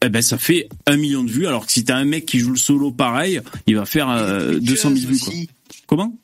eh 0.04 0.10
ben 0.10 0.22
ça 0.22 0.38
fait 0.38 0.68
un 0.88 0.98
million 0.98 1.24
de 1.24 1.30
vues 1.30 1.48
alors 1.48 1.66
que 1.66 1.72
si 1.72 1.84
t'as 1.84 1.96
un 1.96 2.06
mec 2.06 2.26
qui 2.26 2.40
joue 2.40 2.52
le 2.52 2.58
solo 2.58 2.92
pareil 2.92 3.40
il 3.68 3.76
va 3.76 3.86
faire 3.86 4.10
euh, 4.10 4.60
200 4.60 4.96
000 4.96 5.12
vues 5.12 5.20
quoi. 5.20 5.34
Comment? 5.86 6.18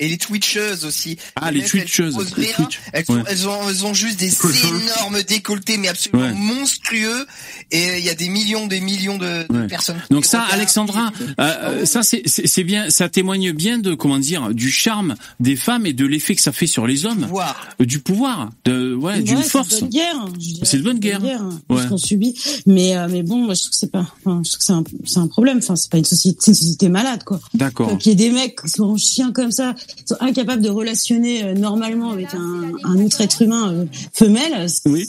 Et 0.00 0.08
les 0.08 0.18
twitcheuses 0.18 0.84
aussi. 0.84 1.16
Ah, 1.36 1.50
les 1.52 1.62
twitcheuses, 1.62 2.16
les 2.36 2.46
rien. 2.46 2.54
twitch. 2.56 2.80
Elles, 2.92 3.04
sont- 3.04 3.14
Ouais. 3.14 3.22
elles 3.28 3.46
ont, 3.46 3.68
elles 3.68 3.84
ont 3.84 3.94
juste 3.94 4.18
des 4.18 4.30
Twitcheuses. 4.32 4.82
énormes 4.82 5.22
décolletés, 5.22 5.76
mais 5.76 5.88
absolument 5.88 6.22
Ouais. 6.28 6.32
monstrueux. 6.34 7.26
Et 7.70 7.98
il 7.98 8.04
y 8.04 8.08
a 8.08 8.14
des 8.14 8.28
millions, 8.28 8.66
des 8.66 8.80
millions 8.80 9.18
de, 9.18 9.46
de 9.48 9.60
Ouais. 9.60 9.66
personnes. 9.68 10.00
Donc 10.10 10.24
ça, 10.24 10.38
regardent. 10.40 10.54
Alexandra, 10.54 11.12
euh, 11.20 11.32
euh, 11.40 11.84
ça 11.86 12.02
c'est 12.02 12.22
c'est 12.26 12.46
c'est 12.46 12.64
bien, 12.64 12.90
ça 12.90 13.08
témoigne 13.08 13.52
bien 13.52 13.78
de 13.78 13.94
comment 13.94 14.18
dire 14.18 14.54
du 14.54 14.70
charme 14.70 15.14
des 15.38 15.54
femmes 15.56 15.86
et 15.86 15.92
de 15.92 16.06
l'effet 16.06 16.34
que 16.34 16.42
ça 16.42 16.52
fait 16.52 16.66
sur 16.66 16.86
les 16.86 17.04
hommes, 17.06 17.26
Voir. 17.26 17.68
Euh, 17.80 17.84
du 17.84 17.98
pouvoir, 18.00 18.50
de 18.64 18.94
ouais, 18.94 19.14
Ouais, 19.16 19.22
d'une 19.22 19.42
c'est 19.42 19.48
force. 19.50 19.68
de 19.68 19.80
bonne 19.80 19.88
guerre. 19.90 20.16
hein. 20.16 20.32
C'est 20.62 20.78
de 20.78 20.82
bonne 20.82 20.98
guerre. 20.98 21.20
hein, 21.22 21.60
Ouais. 21.68 21.82
Ce 21.82 21.88
qu'on 21.88 21.98
subit. 21.98 22.34
Mais, 22.66 22.96
euh, 22.96 23.06
mais 23.10 23.22
bon, 23.22 23.36
moi, 23.44 23.54
je 23.54 23.60
trouve 23.60 23.70
que 23.70 23.76
c'est 23.76 23.90
pas, 23.92 24.06
enfin, 24.24 24.40
je 24.44 24.50
trouve 24.50 24.58
que 24.58 24.64
c'est 24.64 24.72
un, 24.72 24.84
c'est 25.04 25.18
un 25.18 25.28
problème. 25.28 25.58
Enfin, 25.58 25.76
c'est 25.76 25.90
pas 25.90 25.98
une 25.98 26.04
société, 26.04 26.38
c'est 26.40 26.50
une 26.52 26.56
société 26.56 26.88
malade, 26.88 27.22
quoi. 27.24 27.38
D'accord. 27.54 27.98
Qu'il 27.98 28.10
y 28.10 28.12
ait 28.12 28.28
des 28.28 28.30
mecs 28.30 28.60
qui 28.62 28.68
sont 28.70 28.96
chiens 28.96 29.32
comme 29.32 29.52
ça, 29.52 29.74
sont 30.04 30.16
incapables 30.20 30.62
de 30.62 30.68
relationner 30.70 31.44
euh, 31.44 31.54
normalement 31.54 32.10
avec 32.10 32.34
un, 32.34 32.72
un 32.84 32.96
autre 33.04 33.20
être 33.20 33.42
humain 33.42 33.72
euh, 33.72 33.84
femelle. 34.12 34.68
c'est- 34.68 34.88
Oui. 34.88 35.06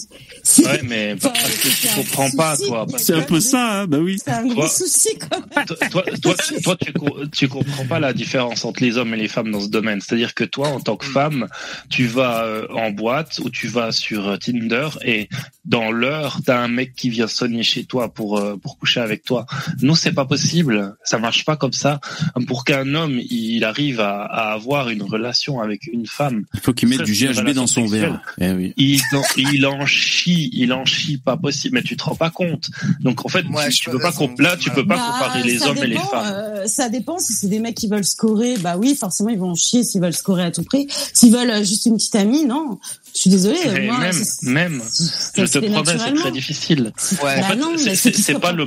Ouais, 0.59 0.81
mais 0.83 1.13
Enfin, 1.17 1.29
parce 1.33 1.57
que 1.57 1.67
tu 1.67 1.87
comprends 1.95 2.29
pas, 2.31 2.55
souci, 2.55 2.67
toi. 2.69 2.87
C'est 2.97 3.13
un 3.13 3.21
peu 3.21 3.39
ça, 3.39 3.81
hein, 3.81 3.87
bah 3.87 3.99
oui. 3.99 4.17
C'est 4.23 4.31
un 4.31 4.43
gros 4.45 4.61
Toi- 4.61 4.67
souci, 4.69 5.09
quand 5.19 5.39
même. 5.55 5.65
toi, 5.65 5.77
toi, 5.91 6.03
toi, 6.21 6.35
tu- 6.47 6.61
toi, 6.61 6.75
tu, 6.83 6.93
co- 6.93 7.25
tu 7.31 7.47
comprends 7.47 7.85
pas 7.85 7.99
la 7.99 8.13
différence 8.13 8.65
entre 8.65 8.81
les 8.83 8.97
hommes 8.97 9.13
et 9.13 9.17
les 9.17 9.27
femmes 9.27 9.51
dans 9.51 9.61
ce 9.61 9.67
domaine. 9.69 10.01
C'est-à-dire 10.01 10.33
que 10.33 10.43
toi, 10.43 10.69
en 10.69 10.79
tant 10.79 10.95
que 10.95 11.05
femme, 11.05 11.47
tu 11.89 12.05
vas 12.07 12.43
euh, 12.45 12.67
en 12.73 12.89
boîte 12.91 13.39
ou 13.43 13.49
tu 13.49 13.67
vas 13.67 13.91
sur 13.91 14.27
euh, 14.29 14.37
Tinder 14.37 14.89
et 15.05 15.29
dans 15.65 15.91
l'heure, 15.91 16.39
t'as 16.45 16.59
un 16.59 16.67
mec 16.67 16.95
qui 16.95 17.09
vient 17.09 17.27
sonner 17.27 17.63
chez 17.63 17.83
toi 17.85 18.11
pour 18.13 18.39
euh, 18.39 18.57
pour 18.57 18.77
coucher 18.79 18.99
avec 18.99 19.23
toi. 19.23 19.45
Nous, 19.81 19.95
c'est 19.95 20.11
pas 20.13 20.25
possible. 20.25 20.95
Ça 21.03 21.19
marche 21.19 21.45
pas 21.45 21.55
comme 21.55 21.73
ça. 21.73 21.99
Pour 22.47 22.65
qu'un 22.65 22.95
homme 22.95 23.19
il 23.29 23.63
arrive 23.63 23.99
à, 23.99 24.23
à 24.23 24.53
avoir 24.53 24.70
une 24.89 25.03
relation 25.03 25.59
avec 25.61 25.87
une 25.87 26.05
femme, 26.07 26.45
Il 26.53 26.59
faut 26.61 26.73
qu'il 26.73 26.87
mette 26.89 27.01
du 27.03 27.13
GHB 27.13 27.49
dans 27.51 27.67
son 27.67 27.85
verre. 27.85 28.21
Eh 28.39 28.51
oui. 28.51 28.73
il 28.77 28.99
en, 29.13 29.21
il 29.37 29.65
en 29.65 29.85
chie, 29.85 30.49
il 30.53 30.71
en 30.73 30.85
chie 30.85 31.17
pas 31.17 31.37
possible. 31.37 31.75
Mais 31.75 31.83
tu 31.83 31.95
te 31.97 32.03
rends 32.03 32.15
pas 32.15 32.29
compte. 32.29 32.69
Donc 33.01 33.25
en 33.25 33.29
fait, 33.29 33.45
Ouais, 33.45 33.69
tu, 33.69 33.89
peux 33.89 33.99
pas 33.99 34.11
là, 34.39 34.55
tu 34.57 34.69
peux 34.71 34.85
pas 34.85 34.95
Bah, 34.95 35.09
comparer 35.11 35.43
les 35.43 35.61
hommes 35.63 35.77
et 35.77 35.87
les 35.87 35.97
femmes. 35.97 36.33
euh, 36.33 36.67
ça 36.67 36.89
dépend 36.89 37.17
si 37.19 37.33
c'est 37.33 37.47
des 37.47 37.59
mecs 37.59 37.75
qui 37.75 37.87
veulent 37.87 38.03
scorer, 38.05 38.57
bah 38.59 38.75
oui, 38.77 38.95
forcément 38.95 39.29
ils 39.29 39.39
vont 39.39 39.51
en 39.51 39.55
chier 39.55 39.83
s'ils 39.83 40.01
veulent 40.01 40.13
scorer 40.13 40.43
à 40.43 40.51
tout 40.51 40.63
prix. 40.63 40.87
S'ils 41.13 41.33
veulent 41.33 41.49
euh, 41.49 41.63
juste 41.63 41.85
une 41.85 41.97
petite 41.97 42.15
amie, 42.15 42.45
non. 42.45 42.79
Je 43.13 43.19
suis 43.19 43.29
désolée. 43.29 43.59
euh, 43.67 43.73
Mais 43.73 43.85
moi, 43.87 43.97
même, 43.99 44.23
même, 44.43 44.81
ça 44.89 45.45
je 45.45 45.51
te 45.51 45.59
promets, 45.59 45.97
c'est 45.97 46.13
très 46.13 46.31
difficile. 46.31 46.93
Ouais. 47.11 47.19
Bah 47.21 47.33
En 47.39 47.43
fait, 47.49 47.55
non, 47.57 47.73
c'est- 47.77 48.39
pas 48.39 48.51
le-. 48.53 48.63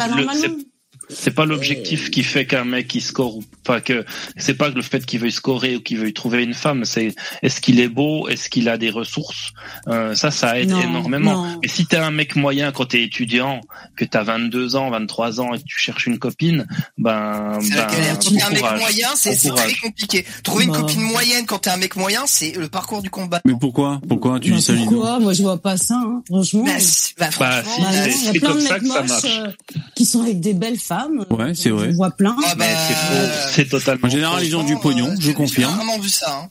C'est 1.09 1.33
pas 1.35 1.45
l'objectif 1.45 2.11
qui 2.11 2.23
fait 2.23 2.47
qu'un 2.47 2.65
mec 2.65 2.95
il 2.95 3.01
score 3.03 3.37
ou 3.37 3.45
pas 3.63 3.81
que 3.81 4.05
c'est 4.37 4.55
pas 4.55 4.69
le 4.69 4.83
fait 4.83 5.05
qu'il 5.05 5.21
veuille 5.21 5.33
scorer 5.33 5.77
ou 5.77 5.81
qu'il 5.81 5.99
veuille 5.99 6.13
trouver 6.15 6.43
une 6.43 6.55
femme, 6.55 6.85
c'est 6.85 7.15
est-ce 7.43 7.61
qu'il 7.61 7.79
est 7.81 7.89
beau, 7.89 8.29
est-ce 8.29 8.49
qu'il 8.49 8.69
a 8.69 8.79
des 8.79 8.91
ressources, 8.91 9.53
Euh, 9.89 10.15
ça 10.15 10.31
ça 10.31 10.59
aide 10.59 10.71
Non, 10.71 10.81
énormément. 10.81 11.45
non. 11.47 11.59
Mais 11.63 11.69
si 11.69 11.87
t'es 11.87 11.97
un 11.97 12.11
mec 12.11 12.37
moyen 12.37 12.73
quand 12.73 12.87
t'es 12.87 13.03
étudiant, 13.03 13.61
que 13.97 14.05
t'as 14.05 14.23
22 14.23 14.77
ans, 14.77 14.91
23 14.91 15.41
ans 15.41 15.53
et 15.55 15.59
que 15.59 15.65
tu 15.65 15.79
cherches 15.79 16.07
une 16.07 16.19
copine, 16.19 16.67
ben, 16.99 17.59
C'est 17.63 17.75
la 17.75 17.87
ben 17.87 17.93
galère. 17.93 18.19
Quand 18.19 18.31
t'es 18.31 18.43
un 18.43 18.51
mec 18.51 18.63
moyen, 18.81 19.09
c'est 19.15 19.37
très 19.55 19.75
compliqué. 19.75 20.25
Trouver 20.43 20.65
une 20.65 20.73
Bah. 20.73 20.79
copine 20.81 21.03
moyenne 21.03 21.45
quand 21.47 21.59
t'es 21.59 21.71
un 21.71 21.77
mec 21.77 21.97
moyen, 21.97 22.23
c'est 22.27 22.53
le 22.53 22.69
parcours 22.69 23.03
du 23.03 23.11
combat. 23.11 23.41
Mais 23.45 23.55
pourquoi? 23.59 24.01
Pourquoi 24.09 24.41
tu 24.41 24.51
Bah, 24.51 24.57
dis 24.57 24.63
ça, 24.63 24.73
Lino 24.73 24.91
pourquoi 24.91 25.19
Moi 25.21 25.33
je 25.35 25.43
vois 25.43 25.59
pas 25.59 25.77
ça, 25.77 25.97
hein, 25.97 26.23
franchement. 26.27 26.65
Bah, 26.65 26.73
bah, 27.19 27.29
Bah, 27.39 27.63
franchement, 27.63 27.65
si, 27.75 27.81
Bah, 27.83 27.89
c'est- 27.93 28.09
non, 28.11 28.15
il 28.15 28.25
y 28.25 28.29
a 28.29 28.33
c'est 28.33 28.39
plein 28.41 28.49
comme 28.49 28.59
de 28.59 28.63
ça 28.67 28.73
mecs 28.75 28.83
que 28.83 28.89
ça 28.89 29.03
marche. 29.03 29.25
euh, 29.25 29.51
qui 29.95 30.05
sont 30.07 30.23
avec 30.23 30.41
des 30.41 30.55
belles 30.55 30.79
femmes. 30.79 30.94
Ouais, 31.31 31.55
c'est 31.55 31.71
vrai. 31.71 31.91
Je 31.91 31.97
vois 31.97 32.11
plein. 32.11 32.37
Ah, 32.39 32.55
bah, 32.57 32.65
Mais 32.67 32.75
c'est 32.89 32.95
faux, 32.95 33.51
c'est 33.53 33.69
totalement 33.69 34.07
En 34.07 34.11
général, 34.11 34.45
ils 34.45 34.57
ont 34.57 34.65
du 34.65 34.77
pognon, 34.77 35.09
euh, 35.09 35.17
je 35.19 35.33
confirme. 35.33 35.73
J'ai 35.73 35.77
rarement 35.79 35.99
vu 35.99 36.09
ça. 36.09 36.43
Hein. 36.45 36.49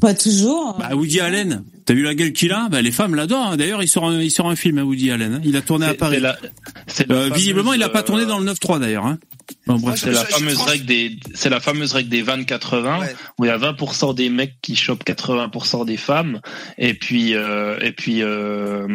Pas 0.00 0.14
toujours. 0.14 0.76
Bah, 0.78 0.94
Woody 0.94 1.20
Allen, 1.20 1.62
t'as 1.84 1.94
vu 1.94 2.02
la 2.02 2.14
gueule 2.14 2.32
qu'il 2.32 2.52
a? 2.52 2.68
Bah, 2.68 2.82
Les 2.82 2.90
femmes 2.92 3.14
l'adorent. 3.14 3.48
hein. 3.52 3.56
D'ailleurs, 3.56 3.82
il 3.82 3.88
sort 3.88 4.08
un, 4.08 4.20
il 4.20 4.30
sort 4.30 4.48
un 4.50 4.56
film 4.56 4.78
à 4.78 4.84
Woody 4.84 5.10
Allen. 5.10 5.34
hein. 5.34 5.40
Il 5.44 5.56
a 5.56 5.62
tourné 5.62 5.86
à 5.86 5.94
Paris. 5.94 6.20
la- 6.20 6.36
Euh, 6.38 7.04
fameuse, 7.06 7.32
visiblement, 7.34 7.72
il 7.72 7.82
a 7.82 7.88
pas 7.88 8.02
tourné 8.02 8.22
euh, 8.24 8.26
dans 8.26 8.38
le 8.38 8.44
9-3 8.52 8.78
d'ailleurs. 8.80 9.06
Hein. 9.06 9.18
Bon. 9.66 9.94
C'est 9.96 10.12
la 10.12 10.24
fameuse 10.24 10.60
règle 10.62 10.84
des, 10.86 11.16
c'est 11.34 11.48
la 11.50 11.58
fameuse 11.60 11.92
règle 11.92 12.08
des 12.08 12.22
20-80 12.22 13.00
Ouais. 13.00 13.14
où 13.38 13.44
il 13.44 13.48
y 13.48 13.50
a 13.50 13.58
20% 13.58 14.14
des 14.14 14.28
mecs 14.30 14.54
qui 14.62 14.76
chopent 14.76 15.04
80% 15.04 15.84
des 15.84 15.96
femmes 15.96 16.40
et 16.78 16.94
puis 16.94 17.34
euh, 17.34 17.76
et 17.80 17.90
puis 17.92 18.22
euh, 18.22 18.86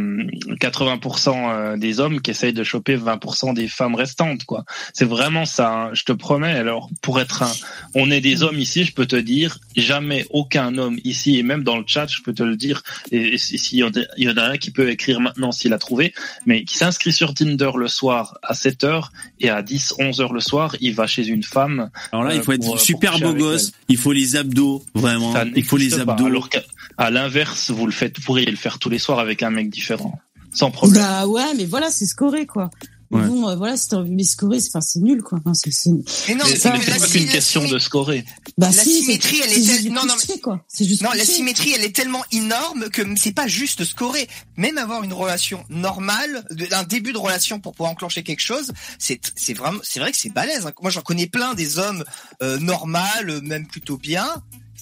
80% 0.61 1.49
euh, 1.73 1.77
des 1.77 1.99
hommes 1.99 2.21
qui 2.21 2.31
essayent 2.31 2.53
de 2.53 2.63
choper 2.63 2.95
20% 2.97 3.53
des 3.53 3.67
femmes 3.67 3.95
restantes 3.95 4.45
quoi. 4.45 4.63
C'est 4.93 5.05
vraiment 5.05 5.45
ça. 5.45 5.71
hein. 5.73 5.89
Je 5.93 6.03
te 6.03 6.11
promets. 6.13 6.51
Alors 6.53 6.89
pour 7.01 7.19
être 7.19 7.43
un, 7.43 7.51
on 7.93 8.09
est 8.11 8.21
des 8.21 8.43
hommes 8.43 8.59
ici. 8.59 8.83
Je 8.85 8.93
peux 8.93 9.05
te 9.05 9.15
dire 9.17 9.59
jamais 9.75 10.25
aucun 10.29 10.77
homme 10.77 10.97
ici 11.03 11.37
et 11.37 11.43
même 11.43 11.63
dans 11.63 11.77
le 11.77 11.83
chat, 11.85 12.07
je 12.07 12.21
peux 12.21 12.33
te 12.33 12.43
le 12.43 12.55
dire. 12.55 12.81
Et, 13.11 13.33
et 13.33 13.37
si- 13.37 13.57
s'il 13.57 13.79
y 13.79 13.83
en 13.83 13.89
a- 13.89 14.05
il 14.17 14.23
y 14.25 14.29
en 14.29 14.37
a 14.37 14.43
un 14.43 14.57
qui 14.57 14.71
peut 14.71 14.89
écrire 14.89 15.19
maintenant 15.19 15.51
s'il 15.51 15.73
a 15.73 15.77
trouvé, 15.77 16.13
mais 16.45 16.63
qui 16.63 16.77
s'inscrit 16.77 17.13
sur 17.13 17.33
Tinder 17.33 17.71
le 17.77 17.87
soir 17.87 18.37
à 18.43 18.53
7 18.53 18.83
heures 18.83 19.11
et 19.39 19.49
à 19.49 19.61
10, 19.61 19.93
11 19.99 20.21
heures 20.21 20.33
le 20.33 20.39
soir, 20.41 20.75
il 20.81 20.93
va 20.95 21.07
chez 21.07 21.27
une 21.27 21.43
femme. 21.43 21.89
Alors 22.11 22.23
là, 22.25 22.35
il 22.35 22.41
faut 22.43 22.51
euh, 22.51 22.55
être 22.55 22.61
pour, 22.65 22.75
euh, 22.75 22.79
super 22.79 23.19
beau 23.19 23.33
gosse. 23.33 23.71
Il 23.89 23.97
faut 23.97 24.11
les 24.11 24.35
abdos, 24.35 24.83
vraiment. 24.93 25.33
Ça 25.33 25.45
Il 25.55 25.63
faut 25.63 25.77
les 25.77 25.85
n'existe 25.85 26.05
pas. 26.05 26.13
abdos. 26.13 26.25
Alors 26.25 26.49
qu'à 26.49 26.61
à 26.97 27.11
l'inverse, 27.11 27.71
vous 27.71 27.85
le 27.85 27.91
faites, 27.91 28.17
vous 28.17 28.23
pourriez 28.23 28.45
le 28.45 28.55
faire 28.55 28.79
tous 28.79 28.89
les 28.89 28.99
soirs 28.99 29.19
avec 29.19 29.43
un 29.43 29.49
mec 29.49 29.69
différent, 29.69 30.19
sans 30.53 30.71
problème. 30.71 31.01
Bah 31.03 31.27
ouais, 31.27 31.53
mais 31.57 31.65
voilà, 31.65 31.89
c'est 31.91 32.05
scoré 32.05 32.45
quoi. 32.45 32.69
Mais 33.15 33.21
Ouais. 33.23 33.27
Bon, 33.27 33.49
euh, 33.49 33.55
voilà, 33.55 33.77
si 33.77 33.87
t'as 33.89 33.97
envie 33.97 34.15
de 34.15 34.23
scorer, 34.23 34.59
c'est 34.59 34.69
enfin, 34.69 34.81
c'est 34.81 34.99
nul 34.99 35.21
quoi. 35.21 35.37
Enfin, 35.39 35.53
c'est, 35.53 35.71
c'est... 35.71 35.89
Mais 35.91 36.35
non, 36.35 36.43
mais 36.45 36.51
mais 36.51 36.55
c'est 36.57 36.69
mais 36.71 36.77
mais 36.79 36.83
c'est 36.85 36.91
la 36.91 36.99
pas 36.99 37.07
qu'une 37.07 37.25
question 37.27 37.61
symétrie- 37.61 37.73
de 37.73 37.79
scorer. 37.79 38.25
Bah 38.57 38.67
La 38.75 38.83
si, 38.83 39.01
symétrie, 39.01 39.37
c'est, 39.37 39.43
elle 39.45 39.51
est 39.51 39.55
c'est 39.55 39.61
juste 39.63 39.83
telle- 39.83 39.91
non, 39.93 40.05
non, 40.05 40.15
cliché, 40.15 40.39
quoi. 40.39 40.63
C'est 40.67 40.85
juste 40.85 41.01
Non, 41.01 41.09
la 41.15 41.25
symétrie, 41.25 41.71
elle 41.75 41.83
est 41.83 41.95
tellement 41.95 42.23
énorme 42.31 42.89
que 42.89 43.01
c'est 43.17 43.31
pas 43.33 43.47
juste 43.47 43.83
scorer. 43.85 44.27
Même 44.57 44.77
avoir 44.77 45.03
une 45.03 45.13
relation 45.13 45.63
normale, 45.69 46.45
un 46.71 46.83
début 46.83 47.13
de 47.13 47.17
relation 47.17 47.59
pour 47.59 47.73
pouvoir 47.73 47.91
enclencher 47.91 48.23
quelque 48.23 48.41
chose, 48.41 48.71
c'est 48.99 49.19
c'est 49.35 49.53
vraiment, 49.53 49.79
c'est 49.83 49.99
vrai 49.99 50.11
que 50.11 50.17
c'est 50.17 50.29
balèze. 50.33 50.65
hein. 50.65 50.71
Moi, 50.81 50.91
j'en 50.91 51.01
connais 51.01 51.27
plein 51.27 51.53
des 51.53 51.77
hommes 51.79 52.03
euh, 52.43 52.57
normales, 52.59 53.29
euh, 53.29 53.41
même 53.41 53.67
plutôt 53.67 53.97
bien. 53.97 54.27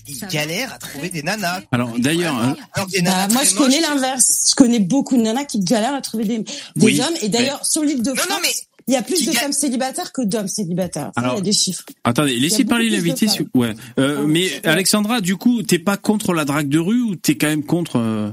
Ils 0.07 0.15
Ça 0.15 0.27
galèrent 0.27 0.73
à 0.73 0.77
trouver 0.79 1.09
des 1.09 1.23
nanas. 1.23 1.61
Alors 1.71 1.91
d'ailleurs, 1.97 2.35
hein, 2.35 2.55
des 2.91 3.01
Bah, 3.01 3.27
moi, 3.31 3.43
je 3.43 3.55
connais 3.55 3.79
l'inverse. 3.79 4.47
Je 4.49 4.55
connais 4.55 4.79
beaucoup 4.79 5.15
de 5.17 5.21
nanas 5.21 5.45
qui 5.45 5.59
galèrent 5.59 5.93
à 5.95 6.01
trouver 6.01 6.25
des, 6.25 6.39
des 6.39 6.47
Oui, 6.85 6.99
hommes. 7.01 7.13
Et 7.21 7.29
d'ailleurs, 7.29 7.65
sur 7.65 7.83
l'île 7.83 8.01
de 8.03 8.09
Non, 8.09 8.15
France, 8.15 8.29
non, 8.29 8.35
mais 8.41 8.49
il 8.89 8.93
y 8.93 8.97
a 8.97 9.01
plus 9.01 9.15
qui 9.15 9.27
de 9.27 9.31
ga- 9.31 9.39
femmes 9.39 9.53
célibataires 9.53 10.11
que 10.11 10.21
d'hommes 10.23 10.49
célibataires. 10.49 11.11
Ça, 11.15 11.21
Alors- 11.21 11.35
il 11.35 11.37
y 11.37 11.39
a 11.39 11.43
des 11.43 11.53
chiffres. 11.53 11.85
attendez, 12.03 12.37
laissez 12.37 12.65
parler 12.65 12.89
l'invité. 12.89 13.27
Ouais. 13.53 13.75
Euh, 13.97 14.17
Ah, 14.19 14.25
mais. 14.27 14.49
Alexandra, 14.65 15.21
du 15.21 15.37
coup, 15.37 15.63
t'es 15.63 15.79
pas 15.79 15.95
contre 15.95 16.33
la 16.33 16.43
drague 16.43 16.67
de 16.67 16.79
rue 16.79 17.01
ou 17.01 17.15
t'es 17.15 17.37
quand 17.37 17.47
même 17.47 17.63
contre 17.63 17.97
euh, 17.97 18.29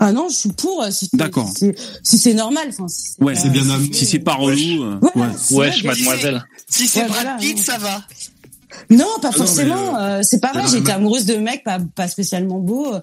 Ah 0.00 0.12
non, 0.12 0.28
je 0.28 0.34
suis 0.34 0.52
pour. 0.52 0.82
euh, 0.82 0.90
Si 0.90 1.08
D'accord. 1.14 1.48
Si 1.48 1.54
c'est, 1.60 1.74
si 2.02 2.18
c'est 2.18 2.34
normal. 2.34 2.66
Enfin, 2.68 2.86
si 2.88 3.12
c'est 3.16 3.22
Ouais, 3.24 3.32
pas- 3.32 3.40
c'est 3.40 3.48
bien 3.50 3.62
si 3.92 4.04
c'est 4.04 4.18
pas 4.18 4.34
relou. 4.34 4.82
euh, 4.84 4.98
Ouais, 5.14 5.26
Wesh, 5.52 5.84
mademoiselle. 5.84 6.44
si 6.68 6.86
c'est 6.86 7.06
Brad 7.06 7.38
Pitt, 7.40 7.58
ça 7.58 7.78
va. 7.78 8.02
Non, 8.90 9.04
pas 9.20 9.28
Ah 9.28 9.30
non, 9.30 9.32
forcément. 9.32 9.92
mais, 9.94 9.98
euh, 10.04 10.20
c'est 10.22 10.40
pareil. 10.40 10.62
mais 10.64 10.68
J'ai 10.68 10.74
non, 10.76 10.80
été 10.82 10.88
mais- 10.92 10.96
amoureuse 10.96 11.24
de 11.26 11.34
mecs 11.36 11.64
pas, 11.64 11.78
pas 11.94 12.08
spécialement 12.08 12.58
beaux. 12.58 12.94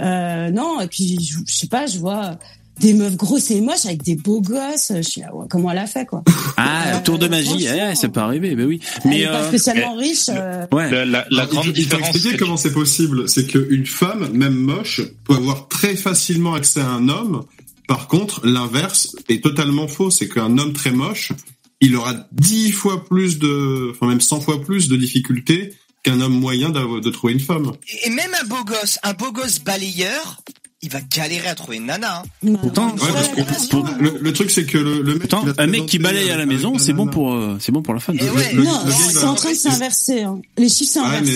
Euh, 0.00 0.50
non, 0.50 0.80
et 0.80 0.86
puis 0.88 1.18
je, 1.22 1.38
je 1.46 1.54
sais 1.54 1.66
pas, 1.68 1.86
je 1.86 1.98
vois 1.98 2.38
des 2.80 2.94
meufs 2.94 3.16
grosses 3.16 3.50
et 3.50 3.60
moches 3.60 3.84
avec 3.84 4.02
des 4.02 4.14
beaux 4.16 4.40
gosses. 4.40 4.92
Je 4.96 5.02
suis 5.02 5.20
là, 5.20 5.34
ouais, 5.34 5.44
comment 5.50 5.70
elle 5.70 5.78
a 5.78 5.86
fait 5.86 6.06
quoi 6.06 6.22
Ah, 6.56 6.94
Euh, 6.96 7.00
tour 7.04 7.18
de 7.18 7.28
magie. 7.28 7.66
Eh, 7.66 7.94
ça 7.94 8.08
peut 8.08 8.20
arriver. 8.20 8.54
Ben 8.56 8.66
oui. 8.66 8.80
Elle 9.04 9.10
Mais 9.10 9.20
est 9.20 9.26
pas 9.26 9.42
euh, 9.42 9.48
spécialement 9.48 9.94
riche. 9.96 10.30
euh, 10.30 10.66
ouais. 10.72 10.90
La, 10.90 11.04
la 11.04 11.18
Alors, 11.30 11.46
grande 11.48 11.64
il 11.66 11.68
il 11.70 11.74
différence. 11.74 12.08
expliquer 12.08 12.30
tu- 12.30 12.36
comment 12.38 12.56
c'est 12.56 12.72
possible. 12.72 13.28
C'est 13.28 13.46
qu'une 13.46 13.84
femme, 13.86 14.30
même 14.32 14.54
moche, 14.54 15.02
peut 15.24 15.34
avoir 15.34 15.68
très 15.68 15.94
facilement 15.94 16.54
accès 16.54 16.80
à 16.80 16.88
un 16.88 17.08
homme. 17.10 17.44
Par 17.86 18.06
contre, 18.08 18.46
l'inverse 18.46 19.14
est 19.28 19.42
totalement 19.42 19.86
faux. 19.88 20.10
C'est 20.10 20.28
qu'un 20.28 20.56
homme 20.56 20.72
très 20.72 20.90
moche, 20.92 21.32
il 21.80 21.96
aura 21.96 22.14
dix 22.32 22.72
fois 22.72 23.04
plus 23.04 23.38
de, 23.38 23.90
enfin 23.94 24.06
même 24.06 24.20
100 24.20 24.40
fois 24.40 24.60
plus 24.62 24.88
de 24.88 24.96
difficultés 24.96 25.74
qu'un 26.02 26.20
homme 26.20 26.38
moyen 26.38 26.70
de 26.70 27.10
trouver 27.10 27.32
une 27.34 27.40
femme. 27.40 27.72
Et 28.04 28.10
même 28.10 28.30
un 28.42 28.46
beau 28.46 28.64
gosse, 28.64 28.98
un 29.02 29.12
beau 29.12 29.32
gosse 29.32 29.58
balayeur, 29.60 30.40
il 30.82 30.88
va 30.90 31.00
galérer 31.02 31.48
à 31.48 31.54
trouver 31.54 31.76
une 31.76 31.86
nana. 31.86 32.22
hein. 32.44 32.54
Pourtant, 32.62 32.86
non, 32.86 32.94
Ouais, 32.94 33.12
parce 33.46 33.66
que 33.66 33.70
pour- 33.70 33.86
le, 34.00 34.18
le 34.18 34.32
truc 34.32 34.50
c'est 34.50 34.64
que 34.64 34.78
le, 34.78 35.02
le 35.02 35.12
mec, 35.14 35.28
Pourtant, 35.28 35.44
un 35.58 35.66
mec 35.66 35.84
qui 35.86 35.98
balaye 35.98 36.30
à 36.30 36.38
la 36.38 36.46
maison, 36.46 36.78
c'est 36.78 36.94
bon 36.94 37.06
pour, 37.06 37.34
euh, 37.34 37.58
c'est 37.60 37.70
bon 37.72 37.82
pour 37.82 37.92
la 37.92 38.00
femme. 38.00 38.16
Et 38.18 38.30
ouais, 38.30 38.52
le- 38.54 38.62
non, 38.64 38.80
c'est 39.10 39.24
en 39.24 39.34
train 39.34 39.50
de 39.52 39.56
s'inverser. 39.56 40.22
hein. 40.22 40.40
Les 40.56 40.68
chiffres 40.70 40.92
s'inversent. 40.92 41.28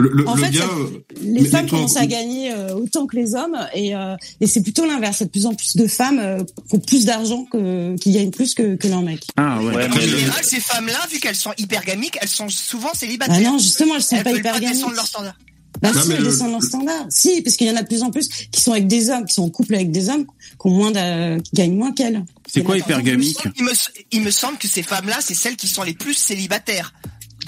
Le, 0.00 0.10
le, 0.12 0.28
En 0.28 0.34
le 0.34 0.42
fait, 0.44 0.50
gars, 0.50 0.60
ça- 0.60 0.66
euh, 0.68 1.02
les 1.22 1.44
femmes 1.44 1.66
toi, 1.66 1.78
commencent 1.78 1.96
à 1.96 2.06
gagner 2.06 2.52
euh, 2.52 2.74
autant 2.74 3.06
que 3.06 3.16
les 3.16 3.34
hommes 3.34 3.56
et, 3.74 3.94
euh, 3.94 4.16
et 4.40 4.46
c'est 4.46 4.62
plutôt 4.62 4.84
l'inverse. 4.86 5.18
Il 5.18 5.20
y 5.20 5.24
a 5.24 5.26
de 5.26 5.30
plus 5.30 5.46
en 5.46 5.54
plus 5.54 5.76
de 5.76 5.86
femmes 5.86 6.18
euh, 6.18 6.42
qui 6.68 6.74
ont 6.76 6.80
plus 6.80 7.04
d'argent 7.04 7.44
que 7.50 7.96
qui 7.96 8.12
gagnent 8.12 8.30
plus 8.30 8.54
que, 8.54 8.76
que 8.76 8.88
leurs 8.88 9.02
mecs. 9.02 9.24
Ah 9.36 9.60
ouais. 9.62 9.74
Ouais, 9.74 9.88
En 9.88 10.00
général, 10.00 10.42
ces 10.44 10.60
femmes-là, 10.60 10.98
vu 11.12 11.20
qu'elles 11.20 11.36
sont 11.36 11.52
hypergamiques, 11.58 12.18
elles 12.20 12.28
sont 12.28 12.48
souvent 12.48 12.92
célibataires. 12.94 13.36
Ah 13.38 13.42
non, 13.50 13.58
justement, 13.58 13.96
elles 13.96 14.02
sont 14.02 14.16
elles 14.16 14.24
pas 14.24 14.30
veulent 14.30 14.38
hyper 14.40 14.52
pas 14.54 14.60
leur 14.94 15.06
standard. 15.06 15.38
Bah 15.80 15.92
Non, 15.94 16.02
si, 16.02 16.08
mais 16.08 16.14
elles 16.16 16.22
le- 16.24 16.28
descendent 16.30 16.50
leur 16.50 16.60
le- 16.60 16.66
standard. 16.66 17.06
Si, 17.10 17.40
parce 17.42 17.56
qu'il 17.56 17.66
y 17.66 17.70
en 17.70 17.76
a 17.76 17.82
de 17.82 17.86
plus 17.86 18.02
en 18.02 18.10
plus 18.10 18.28
qui 18.50 18.60
sont 18.60 18.72
avec 18.72 18.86
des 18.88 19.08
hommes, 19.08 19.24
qui 19.24 19.34
sont 19.34 19.44
en 19.44 19.50
couple 19.50 19.76
avec 19.76 19.90
des 19.92 20.08
hommes, 20.10 20.26
qui 20.26 20.66
ont 20.66 20.70
moins 20.70 20.92
qui 21.40 21.50
gagnent 21.54 21.76
moins 21.76 21.92
qu'elles. 21.92 22.24
C'est 22.52 22.62
quoi 22.64 22.76
hypergamique 22.76 23.38
il 23.56 23.64
me, 23.64 23.70
il 24.10 24.20
me 24.22 24.30
semble 24.32 24.58
que 24.58 24.66
ces 24.68 24.82
femmes-là, 24.82 25.18
c'est 25.20 25.34
celles 25.34 25.56
qui 25.56 25.68
sont 25.68 25.82
les 25.84 25.94
plus 25.94 26.14
célibataires 26.14 26.92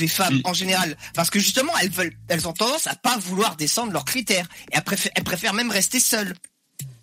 des 0.02 0.08
femmes 0.20 0.34
Oui. 0.34 0.42
en 0.44 0.54
général, 0.62 0.96
parce 1.14 1.30
que 1.30 1.38
justement, 1.38 1.72
elles 1.80 1.90
veulent, 1.98 2.16
elles 2.28 2.46
ont 2.48 2.52
tendance 2.62 2.86
à 2.88 2.94
pas 2.96 3.16
vouloir 3.18 3.56
descendre 3.56 3.92
leurs 3.92 4.04
critères 4.04 4.48
et 4.70 4.76
elles 4.76 4.82
préfèrent, 4.90 5.12
elles 5.16 5.24
préfèrent 5.32 5.54
même 5.54 5.70
rester 5.70 6.00
seules. 6.00 6.34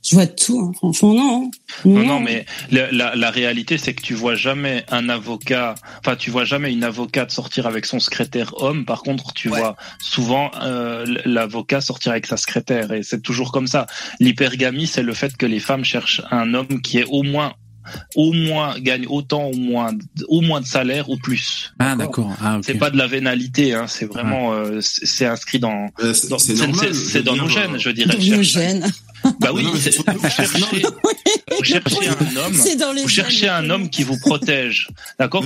Je 0.01 0.15
vois 0.15 0.27
tout, 0.27 0.59
hein. 0.65 0.71
franchement 0.77 1.13
non. 1.13 1.43
hein. 1.43 1.79
Non, 1.83 2.03
non, 2.05 2.19
mais 2.21 2.45
la, 2.71 2.89
la, 2.99 3.15
la 3.15 3.29
réalité, 3.31 3.77
c'est 3.77 3.93
que 3.93 4.01
tu 4.01 4.13
vois 4.13 4.35
jamais 4.35 4.85
un 4.89 5.09
avocat, 5.09 5.75
enfin, 5.99 6.15
tu 6.15 6.29
vois 6.31 6.45
jamais 6.45 6.71
une 6.71 6.85
avocate 6.85 7.31
sortir 7.31 7.67
avec 7.67 7.85
son 7.85 7.99
secrétaire 7.99 8.53
homme. 8.61 8.85
Par 8.85 9.01
contre, 9.03 9.33
tu 9.33 9.49
Ouais. 9.49 9.59
vois 9.59 9.75
souvent 10.01 10.51
euh, 10.61 11.05
l'avocat 11.25 11.81
sortir 11.81 12.13
avec 12.13 12.27
sa 12.27 12.37
secrétaire, 12.37 12.93
et 12.93 13.03
c'est 13.03 13.21
toujours 13.21 13.51
comme 13.51 13.67
ça. 13.67 13.87
L'hypergamie, 14.21 14.87
c'est 14.87 15.03
le 15.03 15.13
fait 15.13 15.35
que 15.35 15.45
les 15.45 15.59
femmes 15.59 15.83
cherchent 15.83 16.21
un 16.31 16.53
homme 16.53 16.81
qui 16.81 16.97
est 16.99 17.05
au 17.09 17.23
moins, 17.23 17.53
au 18.15 18.33
moins 18.33 18.79
gagne 18.79 19.05
autant, 19.07 19.45
au 19.45 19.55
moins, 19.55 19.91
au 20.27 20.41
moins 20.41 20.61
de 20.61 20.65
salaire 20.65 21.09
ou 21.09 21.17
plus. 21.17 21.73
Ah 21.79 21.95
d'accord. 21.95 22.31
Ah. 22.41 22.59
C'est 22.63 22.75
pas 22.75 22.89
de 22.89 22.97
la 22.97 23.07
vénalité, 23.07 23.73
hein, 23.73 23.85
c'est 23.87 24.05
vraiment, 24.05 24.53
euh, 24.53 24.79
c'est 24.81 25.25
inscrit 25.25 25.59
dans, 25.59 25.87
euh, 26.01 26.13
c'est 26.13 26.29
dans- 27.23 27.35
nos 27.35 27.47
dire, 27.47 27.49
gènes, 27.49 27.77
je 27.79 27.89
dirais. 27.89 28.15
Dans 28.17 28.37
nos 28.37 28.43
gènes. 28.43 28.85
Bah 29.39 29.49
oui, 29.53 29.63
Non, 29.63 29.71
vous 29.71 29.79
cherchez, 29.79 30.83
vous 31.57 31.63
cherchez 31.63 32.07
un 32.07 32.35
homme. 32.37 32.53
Vous 33.01 33.07
cherchez 33.09 33.49
un 33.49 33.69
homme 33.69 33.89
qui 33.89 34.03
vous 34.03 34.17
protège, 34.19 34.87
d'accord 35.19 35.43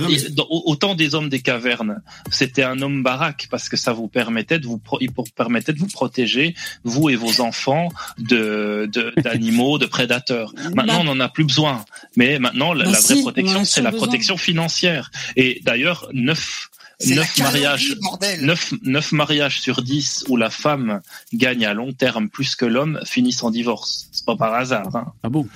Autant 0.50 0.94
des 0.94 1.14
hommes 1.14 1.28
des 1.28 1.40
cavernes, 1.40 2.00
c'était 2.30 2.62
un 2.62 2.80
homme 2.82 3.02
baraque 3.02 3.48
parce 3.50 3.68
que 3.68 3.76
ça 3.76 3.92
vous 3.92 4.08
permettait 4.08 4.58
de 4.58 4.66
vous 4.66 4.78
pro- 4.78 4.98
il 5.00 5.10
vous 5.10 5.24
permettait 5.36 5.72
de 5.72 5.78
vous 5.78 5.86
protéger 5.88 6.54
vous 6.84 7.10
et 7.10 7.16
vos 7.16 7.40
enfants 7.40 7.88
de 8.18 8.88
de- 8.92 9.12
d'animaux, 9.22 9.78
de, 9.78 9.86
prédateurs. 9.86 10.52
Maintenant, 10.74 10.94
Bah- 10.94 11.00
on 11.00 11.04
n'en 11.14 11.20
a 11.20 11.28
plus 11.28 11.44
besoin. 11.44 11.84
Mais 12.16 12.38
maintenant, 12.38 12.72
la, 12.72 12.84
Bah 12.84 12.90
la 12.92 13.00
vraie 13.00 13.20
protection, 13.20 13.64
c'est 13.64 13.82
la 13.82 13.90
besoin. 13.90 14.06
protection 14.06 14.36
financière. 14.36 15.10
Et 15.36 15.60
d'ailleurs, 15.64 16.08
neuf 16.12 16.68
C'est 17.00 17.10
la 17.10 17.22
neuf 17.22 17.34
calorie, 17.34 17.60
mariages. 17.62 17.96
bordel. 18.00 18.40
Neuf, 18.44 18.74
neuf 18.82 19.12
mariages 19.12 19.60
sur 19.60 19.82
10 19.82 20.24
où 20.28 20.36
la 20.36 20.50
femme 20.50 21.00
gagne 21.32 21.64
à 21.66 21.74
long 21.74 21.92
terme 21.92 22.28
plus 22.28 22.54
que 22.54 22.64
l'homme 22.64 23.00
finissent 23.04 23.42
en 23.42 23.50
divorce. 23.50 24.08
C'est 24.12 24.24
pas 24.24 24.36
par 24.36 24.54
hasard. 24.54 24.94
Hein. 24.94 25.06
Ah 25.22 25.28
bon? 25.28 25.46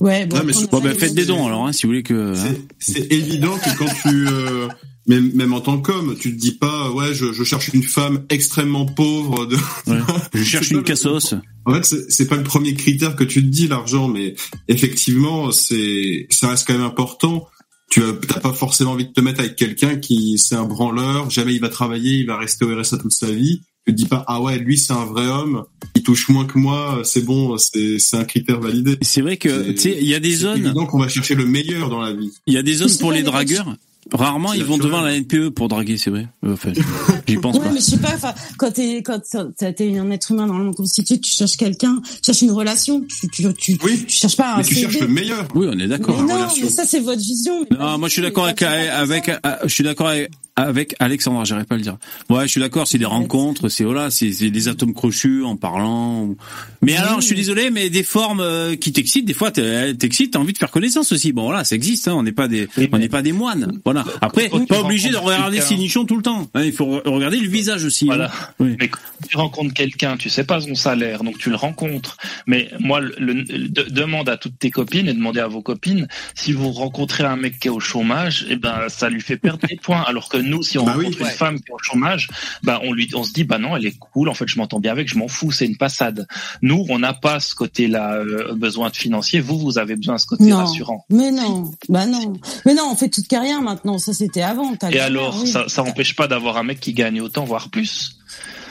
Ouais, 0.00 0.26
bon, 0.26 0.36
Non, 0.36 0.44
mais 0.44 0.52
Bon 0.70 0.80
ben 0.80 0.96
faites 0.96 1.14
des 1.14 1.26
dons 1.26 1.46
alors 1.46 1.66
hein, 1.66 1.72
si 1.72 1.82
vous 1.82 1.88
voulez 1.90 2.02
que. 2.04 2.34
hein. 2.36 2.54
C'est 2.78 3.12
évident 3.12 3.58
que 3.58 3.76
quand 3.76 3.92
tu, 4.02 4.28
euh, 4.28 4.68
même, 5.08 5.32
même 5.34 5.52
en 5.52 5.60
tant 5.60 5.78
qu'homme, 5.78 6.16
tu 6.16 6.32
te 6.36 6.40
dis 6.40 6.52
pas, 6.52 6.90
ouais, 6.92 7.12
je, 7.14 7.32
je 7.32 7.42
cherche 7.42 7.68
une 7.74 7.82
femme 7.82 8.24
extrêmement 8.30 8.86
pauvre. 8.86 9.46
De... 9.46 9.56
Ouais. 9.88 9.98
Je 10.34 10.42
cherche 10.44 10.70
une 10.70 10.78
le- 10.78 10.82
cassos. 10.84 11.34
En 11.64 11.74
fait, 11.74 11.84
c'est- 11.84 12.10
c'est 12.10 12.28
pas 12.28 12.36
le 12.36 12.44
premier 12.44 12.74
critère 12.74 13.16
que 13.16 13.24
tu 13.24 13.42
te 13.42 13.48
dis 13.48 13.66
l'argent, 13.66 14.06
mais 14.06 14.36
effectivement, 14.68 15.50
c'est 15.50 16.28
ça 16.30 16.48
reste 16.50 16.66
quand 16.68 16.74
même 16.74 16.82
important. 16.86 17.48
Tu 17.90 18.02
as- 18.02 18.12
t'as 18.26 18.40
pas 18.40 18.52
forcément 18.52 18.92
envie 18.92 19.06
de 19.06 19.12
te 19.12 19.20
mettre 19.20 19.40
avec 19.40 19.56
quelqu'un 19.56 19.96
qui 19.96 20.36
c'est 20.38 20.54
un 20.54 20.64
branleur, 20.64 21.30
jamais 21.30 21.54
il 21.54 21.60
va 21.60 21.68
travailler, 21.70 22.18
il 22.18 22.26
va 22.26 22.36
rester 22.36 22.64
au 22.64 22.74
RSA 22.78 22.98
toute 22.98 23.12
sa 23.12 23.30
vie. 23.30 23.62
Tu 23.86 23.94
te 23.94 23.96
dis 23.96 24.04
pas 24.06 24.22
ah 24.28 24.42
ouais 24.42 24.58
lui 24.58 24.76
c'est 24.76 24.92
un 24.92 25.06
vrai 25.06 25.26
homme, 25.26 25.64
il 25.94 26.02
touche 26.02 26.28
moins 26.28 26.44
que 26.44 26.58
moi, 26.58 27.00
c'est 27.04 27.24
bon, 27.24 27.56
c'est 27.56 27.98
c'est 27.98 28.16
un 28.18 28.24
critère 28.24 28.60
validé. 28.60 28.98
C'est 29.00 29.22
vrai 29.22 29.38
que 29.38 29.48
C'est- 29.48 29.74
tu 29.74 29.80
sais 29.80 29.98
il 30.00 30.06
y 30.06 30.14
a 30.14 30.20
des 30.20 30.34
zones, 30.34 30.58
évident 30.58 30.84
qu'on 30.84 30.98
va 30.98 31.08
chercher 31.08 31.34
le 31.34 31.46
meilleur 31.46 31.88
dans 31.88 32.02
la 32.02 32.12
vie. 32.12 32.30
il 32.46 32.52
y 32.52 32.58
a 32.58 32.62
des 32.62 32.74
zones 32.74 32.94
pour 33.00 33.12
les 33.12 33.22
dragueurs. 33.22 33.74
Rarement 34.12 34.52
ils 34.54 34.64
vont 34.64 34.78
devant 34.78 35.00
la 35.02 35.14
NPE 35.18 35.50
pour 35.50 35.68
draguer, 35.68 35.96
c'est 35.98 36.10
vrai. 36.10 36.26
Euh, 36.44 36.52
Enfin, 36.54 36.72
j'y 37.26 37.36
pense 37.36 37.56
Ouais, 37.56 37.62
pas. 37.64 37.70
mais 37.72 37.80
je 37.80 37.84
sais 37.84 37.98
pas, 37.98 38.12
enfin, 38.14 38.32
quand 38.56 38.70
t'es, 38.72 39.02
quand 39.02 39.20
t'es 39.56 39.98
un 39.98 40.10
être 40.10 40.30
humain 40.32 40.46
normalement 40.46 40.72
constitué, 40.72 41.20
tu 41.20 41.30
cherches 41.30 41.56
quelqu'un, 41.56 42.00
tu 42.04 42.18
cherches 42.24 42.42
une 42.42 42.52
relation, 42.52 43.02
tu, 43.02 43.28
tu, 43.28 43.52
tu, 43.54 43.78
Oui. 43.84 44.04
tu 44.06 44.16
cherches 44.16 44.36
pas 44.36 44.54
un 44.54 44.56
Mais 44.58 44.64
tu 44.64 44.74
cherches 44.76 45.00
le 45.00 45.08
meilleur. 45.08 45.46
Oui, 45.54 45.66
on 45.70 45.78
est 45.78 45.88
d'accord. 45.88 46.22
non, 46.22 46.34
relation. 46.34 46.64
mais 46.64 46.70
ça 46.70 46.84
c'est 46.86 47.00
votre 47.00 47.20
vision. 47.20 47.66
Non, 47.78 47.98
moi 47.98 48.08
je 48.08 48.14
suis 48.14 48.22
d'accord 48.22 48.44
avec, 48.46 48.62
avec, 48.62 49.28
euh, 49.28 49.34
je 49.64 49.68
suis 49.68 49.84
d'accord 49.84 50.08
avec, 50.08 50.30
avec 50.62 50.94
Alexandra, 50.98 51.44
j'arrive 51.44 51.66
pas 51.66 51.74
à 51.74 51.78
le 51.78 51.82
dire. 51.84 51.96
Ouais, 52.30 52.42
je 52.44 52.48
suis 52.52 52.60
d'accord, 52.60 52.86
c'est 52.88 52.98
des 52.98 53.04
rencontres, 53.04 53.68
c'est 53.68 53.84
voilà, 53.84 54.10
c'est 54.10 54.30
des 54.50 54.68
atomes 54.68 54.94
crochus 54.94 55.44
en 55.44 55.56
parlant. 55.56 56.22
ou- 56.24 56.36
Mais 56.82 56.96
alors, 56.96 57.20
je 57.20 57.26
suis 57.26 57.36
désolé, 57.36 57.70
mais 57.70 57.90
des 57.90 58.02
formes 58.02 58.40
euh, 58.40 58.76
qui 58.76 58.92
t'excitent, 58.92 59.24
des 59.26 59.34
fois 59.34 59.50
t'es- 59.50 59.94
t'excites, 59.94 60.32
t'as 60.32 60.38
envie 60.38 60.52
de 60.52 60.58
faire 60.58 60.70
connaissance 60.70 61.12
aussi. 61.12 61.32
Bon 61.32 61.44
voilà, 61.44 61.64
ça 61.64 61.74
existe, 61.74 62.08
hein, 62.08 62.14
on 62.16 62.22
n'est 62.22 62.32
pas 62.32 62.48
des, 62.48 62.68
Oui, 62.76 62.88
on 62.92 62.96
mais- 62.96 63.02
n'est 63.04 63.08
pas 63.08 63.22
des 63.22 63.32
moines. 63.32 63.72
Voilà. 63.84 64.04
Après, 64.20 64.48
Quand 64.48 64.60
tu 64.60 64.66
pas 64.66 64.80
obligé 64.80 65.10
de 65.10 65.16
regarder 65.16 65.60
ses 65.60 65.76
nichons 65.76 66.04
tout 66.04 66.16
le 66.16 66.22
temps. 66.22 66.48
hein, 66.54 66.62
il 66.64 66.72
faut 66.72 66.86
re- 66.86 67.08
regarder 67.08 67.38
le 67.40 67.48
visage 67.48 67.84
aussi. 67.84 68.04
hein. 68.04 68.08
Voilà. 68.08 68.30
Oui. 68.58 68.76
Mais 68.80 68.88
quand 68.88 68.98
tu 69.28 69.36
rencontres 69.36 69.74
quelqu'un, 69.74 70.16
tu 70.16 70.28
sais 70.28 70.44
pas 70.44 70.60
son 70.60 70.74
salaire, 70.74 71.22
donc 71.24 71.38
tu 71.38 71.50
le 71.50 71.56
rencontres. 71.56 72.16
Mais 72.46 72.68
moi, 72.80 73.00
le, 73.00 73.14
le- 73.18 73.68
de- 73.68 73.82
demande 73.90 74.28
à 74.28 74.36
toutes 74.36 74.58
tes 74.58 74.70
copines 74.70 75.08
et 75.08 75.12
demandez 75.14 75.40
à 75.40 75.46
vos 75.48 75.62
copines 75.62 76.08
si 76.34 76.52
vous 76.52 76.70
rencontrez 76.72 77.24
un 77.24 77.36
mec 77.36 77.58
qui 77.58 77.68
est 77.68 77.70
au 77.70 77.80
chômage, 77.80 78.46
et 78.48 78.56
ben 78.56 78.88
ça 78.88 79.08
lui 79.08 79.20
fait 79.20 79.36
perdre 79.36 79.66
des 79.68 79.76
points. 79.76 80.02
Alors 80.06 80.28
que 80.28 80.36
nous, 80.48 80.62
si 80.62 80.78
on 80.78 80.84
Bah 80.84 80.94
oui. 80.96 81.04
rencontre 81.06 81.22
Ouais. 81.22 81.30
une 81.30 81.36
femme 81.36 81.60
qui 81.60 81.70
est 81.70 81.74
au 81.74 81.78
chômage, 81.80 82.28
bah 82.62 82.80
on 82.84 82.92
lui, 82.92 83.08
on 83.14 83.22
se 83.24 83.32
dit 83.32 83.44
bah 83.44 83.58
non, 83.58 83.76
elle 83.76 83.86
est 83.86 83.96
cool. 83.98 84.28
En 84.28 84.34
fait, 84.34 84.48
je 84.48 84.58
m'entends 84.58 84.80
bien 84.80 84.92
avec, 84.92 85.08
je 85.08 85.16
m'en 85.18 85.28
fous, 85.28 85.52
c'est 85.52 85.66
une 85.66 85.76
passade. 85.76 86.26
Nous, 86.62 86.84
on 86.88 86.98
n'a 86.98 87.12
pas 87.12 87.38
ce 87.40 87.54
côté-là 87.54 88.14
euh, 88.14 88.54
besoin 88.54 88.90
de 88.90 88.96
financier. 88.96 89.40
Vous, 89.40 89.58
vous 89.58 89.78
avez 89.78 89.96
besoin 89.96 90.16
de 90.16 90.20
ce 90.20 90.26
côté 90.26 90.44
Non. 90.44 90.56
rassurant. 90.58 91.04
Mais 91.10 91.30
non, 91.30 91.70
bah 91.88 92.06
non. 92.06 92.32
Mais 92.66 92.74
non, 92.74 92.90
on 92.92 92.96
fait 92.96 93.08
toute 93.08 93.28
carrière 93.28 93.60
maintenant. 93.62 93.98
Ça 93.98 94.12
c'était 94.12 94.42
avant. 94.42 94.74
t'as 94.76 94.90
Et 94.90 94.98
alors, 94.98 95.38
oui. 95.42 95.48
ça, 95.48 95.64
ça 95.68 95.82
empêche 95.82 96.16
pas 96.16 96.26
d'avoir 96.28 96.56
un 96.56 96.62
mec 96.62 96.80
qui 96.80 96.92
gagne 96.92 97.20
autant, 97.20 97.44
voire 97.44 97.68
plus. 97.70 98.17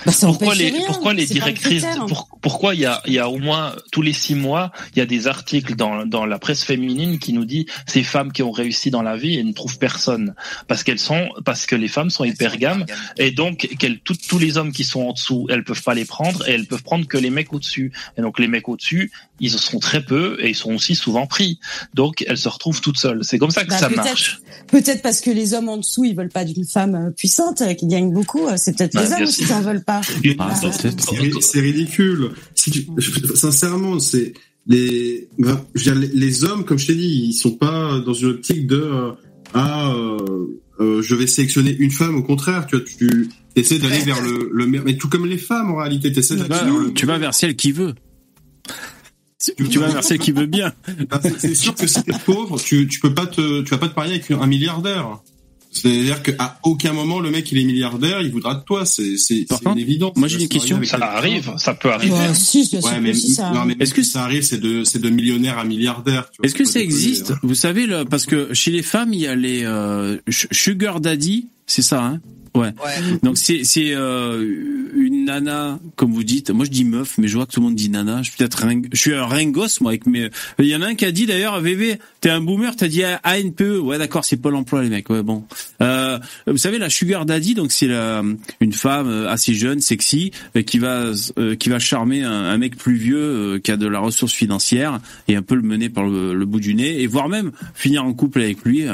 Bah, 0.07 0.13
pourquoi 0.21 0.55
les 0.55 0.69
rien, 0.69 0.83
pourquoi 0.87 1.13
les 1.13 1.25
directrices 1.25 1.83
pour- 2.07 2.29
pourquoi 2.41 2.73
il 2.75 2.79
y 2.81 2.85
a 2.85 3.01
il 3.05 3.13
y 3.13 3.19
a 3.19 3.29
au 3.29 3.37
moins 3.37 3.75
tous 3.91 4.01
les 4.01 4.13
six 4.13 4.35
mois 4.35 4.71
il 4.95 4.99
y 4.99 5.01
a 5.01 5.05
des 5.05 5.27
articles 5.27 5.75
dans 5.75 6.05
dans 6.05 6.25
la 6.25 6.39
presse 6.39 6.63
féminine 6.63 7.19
qui 7.19 7.33
nous 7.33 7.45
dit 7.45 7.65
ces 7.85 8.03
femmes 8.03 8.31
qui 8.31 8.41
ont 8.41 8.51
réussi 8.51 8.89
dans 8.89 9.01
la 9.01 9.17
vie 9.17 9.37
et 9.37 9.43
ne 9.43 9.51
trouvent 9.51 9.77
personne. 9.77 10.33
Parce 10.67 10.83
qu'elles 10.83 10.99
sont 10.99 11.27
parce 11.45 11.65
que 11.65 11.75
les 11.75 11.87
femmes 11.89 12.09
sont 12.09 12.23
hypergames 12.23 12.85
et 13.17 13.31
donc 13.31 13.67
qu'elles 13.79 13.99
toutes 13.99 14.25
tous 14.27 14.39
les 14.39 14.57
hommes 14.57 14.71
qui 14.71 14.83
sont 14.85 15.01
en 15.01 15.13
dessous 15.13 15.45
elles 15.49 15.63
peuvent 15.63 15.83
pas 15.83 15.93
les 15.93 16.05
prendre 16.05 16.47
et 16.47 16.51
elles 16.53 16.65
peuvent 16.67 16.83
prendre 16.83 17.05
que 17.07 17.17
les 17.17 17.29
mecs 17.29 17.51
au 17.53 17.59
dessus 17.59 17.91
et 18.17 18.21
donc 18.21 18.39
les 18.39 18.47
mecs 18.47 18.69
au 18.69 18.77
dessus 18.77 19.11
ils 19.39 19.51
sont 19.51 19.77
très 19.79 20.01
peu 20.03 20.37
et 20.41 20.49
ils 20.49 20.55
sont 20.55 20.73
aussi 20.73 20.95
souvent 20.95 21.27
pris. 21.27 21.59
Donc 21.93 22.23
elles 22.27 22.37
se 22.39 22.49
retrouvent 22.49 22.81
toutes 22.81 22.97
seules. 22.97 23.23
C'est 23.23 23.37
comme 23.37 23.51
ça 23.51 23.63
que 23.65 23.69
Bah, 23.69 23.77
ça 23.77 23.89
marche. 23.89 24.39
Peut-être 24.67 25.01
parce 25.03 25.21
que 25.21 25.29
les 25.29 25.53
hommes 25.53 25.69
en 25.69 25.77
dessous, 25.77 26.05
ils 26.05 26.15
veulent 26.15 26.29
pas 26.29 26.43
d'une 26.43 26.65
femme 26.65 26.95
euh, 26.95 27.09
puissante 27.11 27.61
euh, 27.61 27.73
qui 27.75 27.85
gagne 27.87 28.11
beaucoup. 28.11 28.47
euh, 28.47 28.55
C'est 28.57 28.75
peut-être 28.75 28.93
Bah, 28.93 29.03
les 29.03 29.13
hommes 29.13 29.27
qui 29.27 29.53
en 29.53 29.61
veulent 29.61 29.83
pas. 29.83 29.96
Ah, 30.39 30.49
Ah. 30.67 30.71
C'est 30.99 31.15
ri- 31.19 31.31
c'est 31.41 31.59
ridicule. 31.61 32.31
Si 32.55 32.71
tu, 32.71 32.87
je- 32.97 33.33
sincèrement, 33.35 33.99
c'est 33.99 34.33
les, 34.67 35.27
ben, 35.39 35.61
je 35.75 35.89
veux 35.91 35.99
dire, 35.99 36.09
les, 36.13 36.19
les 36.19 36.43
hommes, 36.43 36.65
comme 36.65 36.77
je 36.77 36.87
t'ai 36.87 36.95
dit, 36.95 37.27
ils 37.29 37.33
sont 37.33 37.51
pas 37.55 37.99
dans 37.99 38.13
une 38.13 38.29
optique 38.29 38.67
de 38.67 38.75
euh, 38.81 39.11
ah, 39.53 39.91
euh, 39.93 40.17
euh, 40.79 41.01
je 41.01 41.15
vais 41.15 41.25
sélectionner 41.27 41.75
une 41.79 41.91
femme. 41.91 42.15
Au 42.15 42.23
contraire, 42.23 42.65
tu 42.67 42.75
vois, 42.75 42.85
tu 42.85 43.29
essaies 43.55 43.79
d'aller 43.79 43.99
vers 43.99 44.21
le, 44.21 44.49
le 44.53 44.67
meilleur. 44.67 44.85
Mais 44.85 44.97
tout 44.97 45.07
comme 45.09 45.25
les 45.25 45.37
femmes, 45.37 45.71
en 45.71 45.77
réalité, 45.77 46.11
tu 46.11 46.19
essaies 46.19 46.35
d'aller 46.35 46.49
vers 46.65 46.65
le. 46.79 46.93
tu 46.93 47.05
vas 47.05 47.17
vers 47.17 47.33
celle 47.33 47.55
qui 47.55 47.71
veut. 47.71 47.95
Tu 49.69 49.79
vas 49.79 49.87
vers 49.89 50.03
celle 50.03 50.17
qui 50.19 50.31
veut 50.31 50.47
bien. 50.47 50.73
Ben, 51.09 51.19
c'est- 51.21 51.39
C'est 51.39 51.55
sûr 51.55 51.73
que 51.75 51.87
si 51.87 52.03
t'es 52.03 52.11
pauvre, 52.25 52.59
tu, 52.59 52.87
tu 52.87 52.99
peux 52.99 53.13
pas 53.13 53.27
te, 53.27 53.61
tu 53.61 53.69
vas 53.69 53.77
pas 53.77 53.87
te 53.87 53.95
marier 53.95 54.15
avec 54.15 54.29
un 54.31 54.45
milliardaire. 54.47 55.19
C'est-à-dire 55.71 56.23
qu'à 56.23 56.59
aucun 56.63 56.93
moment 56.93 57.19
le 57.19 57.31
mec 57.31 57.51
il 57.51 57.59
est 57.59 57.65
milliardaire, 57.65 58.21
il 58.21 58.31
voudra 58.31 58.55
de 58.55 58.63
toi. 58.63 58.85
C'est 58.85 59.17
c'est 59.17 59.45
évidence. 59.77 60.13
moi, 60.15 60.27
j'ai 60.27 60.41
une 60.41 60.47
question. 60.47 60.79
ça 60.83 60.97
arrive 60.97 61.51
ça 61.57 61.73
peut 61.73 61.91
arriver 61.91 62.13
Ouais, 62.13 62.33
si, 62.33 62.69
Ouais, 62.83 62.99
mais, 63.01 63.13
si, 63.13 63.33
ça 63.33 63.51
non, 63.51 63.65
mais 63.65 63.75
Est-ce 63.79 63.93
que 63.93 64.03
ça 64.03 64.23
arrive, 64.23 64.43
c'est 64.43 64.59
de, 64.59 64.83
c'est 64.83 64.99
de 64.99 65.09
millionnaire 65.09 65.57
à 65.57 65.63
milliardaire. 65.63 66.29
tu 66.31 66.37
vois, 66.37 66.45
Est-ce 66.45 66.55
que 66.55 66.65
ça 66.65 66.79
existe. 66.79 67.33
Vous 67.43 67.55
savez, 67.55 67.85
le, 67.85 68.05
parce 68.05 68.25
que 68.25 68.53
chez 68.53 68.71
les 68.71 68.83
femmes, 68.83 69.13
il 69.13 69.19
y 69.21 69.27
a 69.27 69.35
les 69.35 69.63
euh, 69.63 70.17
sugar 70.29 70.99
daddy, 70.99 71.47
c'est 71.67 71.81
ça, 71.83 72.03
hein? 72.03 72.19
Ouais. 72.55 72.73
Ouais. 72.83 73.19
Donc 73.21 73.37
c'est 73.37 73.63
c'est 73.65 73.91
euh, 73.93 74.43
une 74.95 75.25
nana, 75.25 75.77
comme 75.95 76.11
vous 76.11 76.23
dites. 76.23 76.49
Moi 76.49 76.65
je 76.65 76.71
dis 76.71 76.85
meuf, 76.85 77.19
mais 77.19 77.27
je 77.27 77.35
vois 77.37 77.45
que 77.45 77.51
tout 77.51 77.59
le 77.59 77.67
monde 77.67 77.75
dit 77.75 77.89
nana. 77.89 78.23
Je 78.23 78.29
suis 78.29 78.37
peut-être 78.37 78.65
ring- 78.65 78.87
je 78.91 78.97
suis 78.99 79.13
un 79.13 79.27
ringos 79.27 79.79
moi 79.79 79.91
avec 79.91 80.07
mes. 80.07 80.31
Il 80.57 80.65
y 80.65 80.75
en 80.75 80.81
a 80.81 80.87
un 80.87 80.95
qui 80.95 81.05
a 81.05 81.11
dit 81.11 81.27
d'ailleurs, 81.27 81.61
VV, 81.61 81.99
t'es 82.19 82.31
un 82.31 82.41
boomer, 82.41 82.75
t'as 82.75 82.87
dit 82.87 83.03
ANPE. 83.23 83.79
Ouais 83.83 83.99
d'accord, 83.99 84.25
c'est 84.25 84.37
Pôle 84.37 84.55
Emploi 84.55 84.81
les 84.81 84.89
mecs. 84.89 85.07
Ouais 85.11 85.21
bon. 85.21 85.43
Euh, 85.83 86.17
vous 86.47 86.57
savez 86.57 86.79
la 86.79 86.89
sugar 86.89 87.27
daddy, 87.27 87.53
donc 87.53 87.71
c'est 87.71 87.85
la- 87.87 88.23
une 88.59 88.73
femme 88.73 89.07
euh, 89.07 89.29
assez 89.29 89.53
jeune, 89.53 89.79
sexy, 89.79 90.31
euh, 90.55 90.63
qui 90.63 90.79
va 90.79 91.11
euh, 91.37 91.55
qui 91.55 91.69
va 91.69 91.77
charmer 91.77 92.23
un, 92.23 92.31
un 92.31 92.57
mec 92.57 92.75
plus 92.75 92.95
vieux 92.95 93.19
euh, 93.19 93.59
qui 93.59 93.71
a 93.71 93.77
de 93.77 93.85
la 93.87 93.99
ressource 93.99 94.33
financière 94.33 94.99
et 95.27 95.35
un 95.35 95.43
peu 95.43 95.53
le 95.53 95.61
mener 95.61 95.89
par 95.89 96.07
le, 96.07 96.33
le 96.33 96.45
bout 96.47 96.61
du 96.61 96.73
nez 96.73 97.03
et 97.03 97.05
voire 97.05 97.29
même 97.29 97.51
finir 97.75 98.03
en 98.03 98.13
couple 98.13 98.41
avec 98.41 98.63
lui 98.63 98.85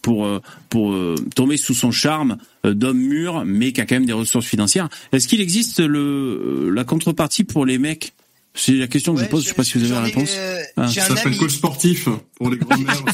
pour 0.00 0.26
euh, 0.26 0.40
pour 0.72 0.94
euh, 0.94 1.16
tomber 1.36 1.58
sous 1.58 1.74
son 1.74 1.90
charme 1.90 2.38
euh, 2.64 2.72
d'homme 2.72 2.96
mûr, 2.96 3.44
mais 3.44 3.72
qui 3.72 3.82
a 3.82 3.84
quand 3.84 3.94
même 3.94 4.06
des 4.06 4.14
ressources 4.14 4.46
financières. 4.46 4.88
Est-ce 5.12 5.28
qu'il 5.28 5.42
existe 5.42 5.80
le 5.80 6.70
la 6.70 6.84
contrepartie 6.84 7.44
pour 7.44 7.66
les 7.66 7.76
mecs? 7.76 8.14
C'est 8.54 8.72
la 8.72 8.86
question 8.86 9.14
que 9.14 9.20
je 9.20 9.26
pose. 9.26 9.44
Je, 9.44 9.50
sais 9.50 9.54
pas 9.54 9.64
si 9.64 9.76
vous 9.76 9.84
avez 9.84 9.92
la 9.92 10.00
réponse. 10.00 10.34
Ah. 10.78 10.88
Ça 10.88 11.02
s'appelle 11.02 11.36
coach 11.36 11.56
sportif 11.56 12.08
pour 12.36 12.48
les 12.48 12.56
grands 12.56 12.78
mères. 12.78 13.04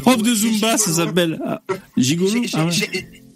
Prof 0.00 0.22
de 0.22 0.34
zumba, 0.34 0.78
ça 0.78 0.90
s'appelle. 0.90 1.38
Ah, 1.44 1.60
gigolo. 1.98 2.42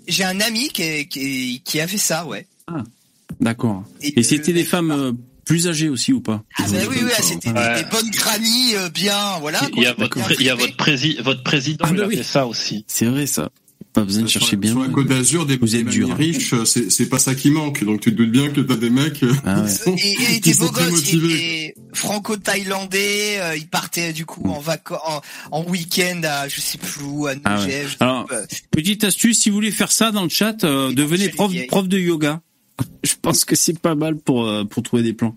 J'ai 0.08 0.24
un 0.24 0.40
ami 0.40 0.70
qui, 0.70 1.06
qui, 1.08 1.60
qui 1.62 1.80
a 1.80 1.86
fait 1.86 1.98
ça, 1.98 2.24
ouais. 2.24 2.46
Ah, 2.66 2.82
d'accord. 3.40 3.84
Et, 4.00 4.22
c'était 4.22 4.54
des 4.54 4.64
femmes 4.64 5.18
plus 5.50 5.66
âgées 5.66 5.88
aussi 5.88 6.12
ou 6.12 6.20
pas 6.20 6.44
Ah 6.58 6.62
bah 6.70 6.78
oui, 6.88 6.98
oui, 7.02 7.10
c'était 7.20 7.52
des, 7.52 7.84
bonnes 7.90 8.10
grannies 8.10 8.74
bien, 8.94 9.38
voilà. 9.40 9.60
Il 9.76 9.82
y 9.82 9.86
a 9.86 9.94
votre, 9.94 10.16
il 10.40 10.46
y 10.46 10.48
a 10.48 10.54
votre, 10.54 11.22
votre 11.24 11.42
président 11.42 11.86
qui 11.86 12.00
a 12.00 12.08
fait 12.08 12.22
ça 12.22 12.46
aussi. 12.46 12.84
C'est 12.86 13.06
vrai 13.06 13.26
ça. 13.26 13.50
Pas 13.92 14.04
besoin 14.04 14.22
de 14.22 14.28
chercher 14.28 14.54
bien. 14.54 14.70
Sur 14.70 14.82
la 14.82 14.88
Côte 14.88 15.08
d'Azur, 15.08 15.46
des 15.46 15.56
vous 15.56 15.74
êtes 15.74 15.86
dur, 15.86 16.14
riches, 16.14 16.54
c'est 16.64 17.08
pas 17.08 17.18
ça 17.18 17.34
qui 17.34 17.50
manque. 17.50 17.82
Donc 17.82 18.00
tu 18.00 18.12
te 18.12 18.16
doutes 18.16 18.30
bien 18.30 18.48
que 18.50 18.60
t'as 18.60 18.76
des 18.76 18.90
mecs 18.90 19.24
ah 19.44 19.64
et, 19.86 19.90
et, 19.90 20.36
et 20.36 20.40
qui 20.40 20.54
sont 20.54 20.68
très 20.68 20.88
motivés. 20.88 21.74
franco-thaïlandais, 21.92 23.40
euh, 23.40 23.56
ils 23.56 23.66
partaient 23.68 24.12
du 24.12 24.24
coup 24.24 24.48
en 24.48 24.60
vacances, 24.60 25.00
en, 25.50 25.64
week-end 25.64 26.20
à 26.22 26.46
je 26.46 26.60
sais 26.60 26.78
plus 26.78 27.02
où, 27.02 27.26
à 27.26 27.32
ah 27.44 27.64
ouais. 27.64 27.86
Alors, 27.98 28.28
petite 28.70 29.02
astuce, 29.02 29.40
si 29.40 29.50
vous 29.50 29.56
voulez 29.56 29.72
faire 29.72 29.90
ça 29.90 30.12
dans 30.12 30.22
le 30.22 30.28
chat, 30.28 30.62
euh, 30.62 30.92
devenez 30.92 31.28
prof, 31.30 31.52
prof 31.66 31.88
de 31.88 31.98
yoga. 31.98 32.40
Je 33.02 33.14
pense 33.20 33.44
que 33.44 33.56
c'est 33.56 33.78
pas 33.78 33.94
mal 33.94 34.16
pour 34.16 34.46
euh, 34.46 34.64
pour 34.64 34.82
trouver 34.82 35.02
des 35.02 35.12
plans. 35.12 35.34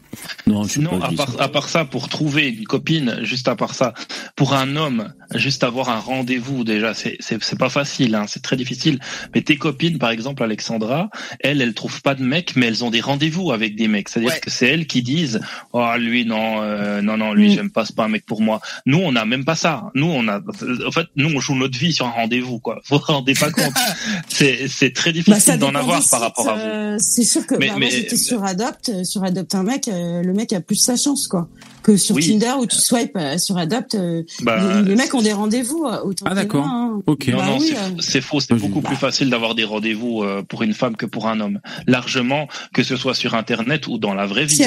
Non, 0.47 0.63
non 0.79 1.01
à, 1.01 1.11
part, 1.11 1.41
à 1.41 1.47
part 1.49 1.69
ça, 1.69 1.85
pour 1.85 2.09
trouver 2.09 2.49
une 2.49 2.65
copine, 2.65 3.19
juste 3.23 3.47
à 3.47 3.55
part 3.55 3.73
ça, 3.73 3.93
pour 4.35 4.53
un 4.53 4.75
homme, 4.75 5.13
juste 5.35 5.63
avoir 5.63 5.89
un 5.89 5.99
rendez-vous 5.99 6.63
déjà, 6.63 6.93
c'est 6.93 7.17
c'est 7.19 7.57
pas 7.57 7.69
facile, 7.69 8.15
hein, 8.15 8.25
c'est 8.27 8.41
très 8.41 8.57
difficile. 8.57 8.99
Mais 9.33 9.41
tes 9.41 9.57
copines, 9.57 9.97
par 9.97 10.09
exemple, 10.09 10.43
Alexandra, 10.43 11.09
elles, 11.39 11.61
elles 11.61 11.73
trouvent 11.73 12.01
pas 12.01 12.15
de 12.15 12.23
mecs, 12.23 12.55
mais 12.55 12.67
elles 12.67 12.83
ont 12.83 12.89
des 12.89 13.01
rendez-vous 13.01 13.51
avec 13.51 13.75
des 13.75 13.87
mecs. 13.87 14.09
C'est-à-dire 14.09 14.41
que 14.41 14.49
c'est 14.49 14.67
elles 14.67 14.87
qui 14.87 15.01
disent, 15.01 15.39
oh 15.71 15.87
lui 15.97 16.25
non, 16.25 16.61
euh, 16.61 17.01
non 17.01 17.17
non, 17.17 17.33
lui 17.33 17.51
mm. 17.51 17.55
j'aime 17.55 17.71
pas, 17.71 17.85
c'est 17.85 17.95
pas 17.95 18.05
un 18.05 18.09
mec 18.09 18.25
pour 18.25 18.41
moi. 18.41 18.61
Nous, 18.85 18.99
on 19.01 19.15
a 19.15 19.25
même 19.25 19.45
pas 19.45 19.55
ça. 19.55 19.91
Nous, 19.95 20.07
on 20.07 20.27
a, 20.27 20.39
en 20.39 20.91
fait, 20.91 21.07
nous 21.15 21.29
on 21.33 21.39
joue 21.39 21.55
notre 21.55 21.77
vie 21.77 21.93
sur 21.93 22.07
un 22.07 22.11
rendez-vous, 22.11 22.59
quoi. 22.59 22.81
Vous 22.89 22.97
vous 22.97 23.03
rendez 23.05 23.33
pas 23.33 23.51
compte 23.51 23.73
C'est 24.27 24.67
c'est 24.67 24.91
très 24.91 25.11
bah, 25.11 25.19
difficile 25.19 25.57
d'en 25.57 25.73
avoir 25.73 26.01
par 26.09 26.19
rapport 26.19 26.49
à 26.49 26.55
vous. 26.55 26.59
Euh, 26.61 26.97
sûr 27.33 27.47
que 27.47 27.55
mais, 27.55 27.69
bah, 27.69 27.79
moi 27.79 27.89
j'étais 27.89 28.17
sur 28.17 28.43
Adopt, 28.43 28.89
euh, 28.89 29.03
sur 29.03 29.23
Adopt 29.23 29.55
un 29.55 29.63
mec, 29.63 29.87
euh, 29.87 30.21
le 30.21 30.33
mec 30.33 30.53
a 30.53 30.61
plus 30.61 30.75
sa 30.75 30.95
chance 30.95 31.27
quoi 31.27 31.49
que 31.81 31.97
sur 31.97 32.17
Tinder 32.17 32.53
où 32.59 32.65
tu 32.65 32.77
swipes 32.77 33.17
euh, 33.17 33.37
sur 33.37 33.57
Adopt. 33.57 33.97
Bah, 34.41 34.81
les, 34.83 34.95
mecs 34.95 35.13
ont 35.13 35.21
des 35.21 35.33
rendez-vous. 35.33 35.83
Autant 35.83 36.27
ah 36.29 36.33
d'accord. 36.33 36.65
Hein. 36.65 37.01
Ok. 37.07 37.27
Non, 37.27 37.37
bah 37.39 37.45
non, 37.45 37.59
c'est 37.99 38.21
faux. 38.21 38.39
C'est 38.39 38.53
beaucoup 38.53 38.79
plus 38.79 38.95
facile 38.95 39.29
d'avoir 39.29 39.53
des 39.53 39.65
rendez-vous 39.65 40.23
pour 40.47 40.63
une 40.63 40.73
femme 40.73 40.95
que 40.95 41.05
pour 41.05 41.27
un 41.27 41.41
homme. 41.41 41.59
Largement, 41.85 42.47
que 42.73 42.83
ce 42.83 42.95
soit 42.95 43.13
sur 43.15 43.35
Internet 43.35 43.87
ou 43.87 43.97
dans 43.97 44.13
la 44.13 44.25
vraie 44.25 44.45
vie. 44.45 44.63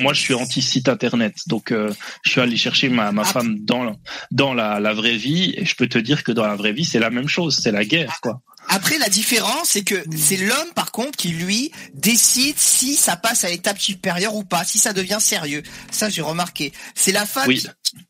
moi, 0.00 0.14
je 0.14 0.20
suis 0.20 0.32
anti-site 0.32 0.88
Internet, 0.88 1.34
donc 1.46 1.74
je 2.22 2.30
suis 2.30 2.40
allé 2.40 2.56
chercher 2.56 2.88
ma, 2.88 3.12
ma 3.12 3.20
ah. 3.20 3.24
femme 3.26 3.58
dans 3.60 3.94
dans 4.30 4.54
la, 4.54 4.80
la 4.80 4.94
vraie 4.94 5.18
vie 5.18 5.52
et 5.58 5.66
je 5.66 5.76
peux 5.76 5.88
te 5.88 5.98
dire 5.98 6.24
que 6.24 6.32
dans 6.32 6.46
la 6.46 6.56
vraie 6.56 6.72
vie, 6.72 6.86
c'est 6.86 7.00
la 7.00 7.10
même 7.10 7.28
chose. 7.28 7.58
C'est 7.62 7.72
la 7.72 7.84
guerre, 7.84 8.18
quoi. 8.22 8.40
Après, 8.68 8.98
la 8.98 9.08
différence, 9.08 9.70
c'est 9.70 9.82
que 9.82 9.94
c'est 10.16 10.36
l'homme, 10.36 10.72
par 10.74 10.90
contre, 10.92 11.12
qui 11.12 11.28
lui 11.28 11.70
décide 11.94 12.56
si 12.56 12.94
ça 12.94 13.16
passe 13.16 13.44
à 13.44 13.48
l'étape 13.48 13.78
supérieure 13.78 14.34
ou 14.34 14.44
pas, 14.44 14.64
si 14.64 14.78
ça 14.78 14.92
devient 14.92 15.18
sérieux. 15.20 15.62
Ça, 15.90 16.08
j'ai 16.08 16.22
remarqué. 16.22 16.72
C'est 16.94 17.12
la 17.12 17.26
femme 17.26 17.52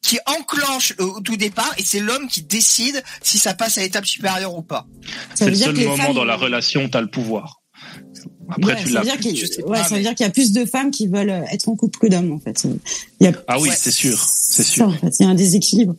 qui, 0.02 0.18
enclenche 0.26 0.94
au 0.98 1.20
tout 1.20 1.36
départ, 1.36 1.72
et 1.78 1.84
c'est 1.84 2.00
l'homme 2.00 2.28
qui 2.28 2.42
décide 2.42 3.02
si 3.22 3.38
ça 3.38 3.54
passe 3.54 3.78
à 3.78 3.82
l'étape 3.82 4.06
supérieure 4.06 4.56
ou 4.56 4.62
pas. 4.62 4.86
C'est 5.34 5.50
le 5.50 5.56
seul 5.56 5.76
moment 5.76 6.14
dans 6.14 6.24
la 6.24 6.36
relation 6.36 6.84
où 6.84 6.88
tu 6.88 6.96
as 6.96 7.02
le 7.02 7.10
pouvoir. 7.10 7.60
Après, 8.48 8.76
tu 8.76 8.90
l'as. 8.90 9.04
Ça, 9.04 9.14
ouais, 9.66 9.82
ça 9.82 9.94
veut 9.94 10.02
dire 10.02 10.14
qu'il 10.14 10.24
y 10.24 10.28
a 10.28 10.32
plus 10.32 10.52
de 10.52 10.64
femmes 10.64 10.90
qui 10.90 11.08
veulent 11.08 11.44
être 11.50 11.68
en 11.68 11.76
couple 11.76 11.98
que 11.98 12.06
d'hommes, 12.06 12.32
en 12.32 12.38
fait. 12.38 12.66
Il 13.20 13.26
y 13.26 13.28
a... 13.28 13.32
Ah 13.48 13.60
oui, 13.60 13.70
c'est 13.76 13.90
sûr, 13.90 14.24
c'est 14.24 14.62
sûr. 14.62 14.88
en 14.88 14.92
fait, 14.92 15.12
il 15.18 15.24
y 15.24 15.26
a 15.26 15.30
un 15.30 15.34
déséquilibre. 15.34 15.96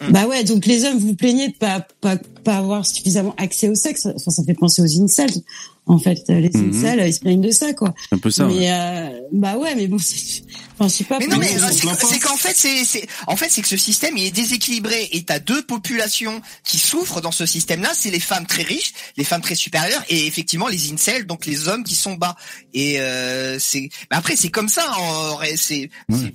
Mm. 0.00 0.12
Bah 0.12 0.26
ouais, 0.26 0.44
donc 0.44 0.66
les 0.66 0.84
hommes, 0.84 0.98
vous, 0.98 1.14
plaignez 1.14 1.48
de 1.48 1.56
pas, 1.56 1.86
pas, 2.00 2.16
pas 2.44 2.58
avoir 2.58 2.86
suffisamment 2.86 3.34
accès 3.36 3.68
au 3.68 3.74
sexe. 3.74 4.06
Enfin, 4.06 4.30
ça 4.30 4.42
fait 4.44 4.54
penser 4.54 4.82
aux 4.82 5.02
incels. 5.02 5.30
En 5.88 5.98
fait, 5.98 6.22
les 6.28 6.48
mm 6.48 6.52
-hmm. 6.52 6.76
incels, 6.76 7.08
ils 7.08 7.14
se 7.14 7.20
plaignent 7.20 7.40
de 7.40 7.50
ça, 7.50 7.72
quoi. 7.72 7.94
Un 8.12 8.18
peu 8.18 8.30
ça. 8.30 8.44
Mais 8.44 8.54
ouais. 8.54 8.70
euh, 8.70 9.20
bah 9.32 9.56
ouais, 9.56 9.74
mais 9.74 9.86
bon, 9.86 9.96
enfin, 10.74 10.88
je 10.88 10.94
sais 10.94 11.04
pas. 11.04 11.18
Mais 11.18 11.26
non, 11.26 11.38
mais 11.38 11.48
c'est 12.10 12.18
qu'en 12.18 12.36
fait, 12.36 12.54
c'est, 12.54 13.06
en 13.26 13.36
fait, 13.36 13.48
c'est 13.50 13.62
que 13.62 13.68
ce 13.68 13.78
système 13.78 14.14
il 14.18 14.26
est 14.26 14.30
déséquilibré 14.30 15.08
et 15.12 15.22
t'as 15.22 15.38
deux 15.38 15.62
populations 15.62 16.40
qui 16.64 16.78
souffrent 16.78 17.20
dans 17.22 17.32
ce 17.32 17.46
système-là. 17.46 17.90
C'est 17.94 18.10
les 18.10 18.20
femmes 18.20 18.46
très 18.46 18.62
riches, 18.62 18.92
les 19.16 19.24
femmes 19.24 19.40
très 19.40 19.54
supérieures, 19.54 20.04
et 20.08 20.26
effectivement 20.26 20.68
les 20.68 20.92
incels, 20.92 21.24
donc 21.26 21.46
les 21.46 21.68
hommes 21.68 21.84
qui 21.84 21.94
sont 21.94 22.14
bas. 22.14 22.36
Et 22.74 23.00
euh, 23.00 23.58
c'est, 23.58 23.88
bah 24.10 24.18
après, 24.18 24.36
c'est 24.36 24.50
comme 24.50 24.68
ça. 24.68 24.84
C'est, 25.56 25.90
ouais. 26.10 26.34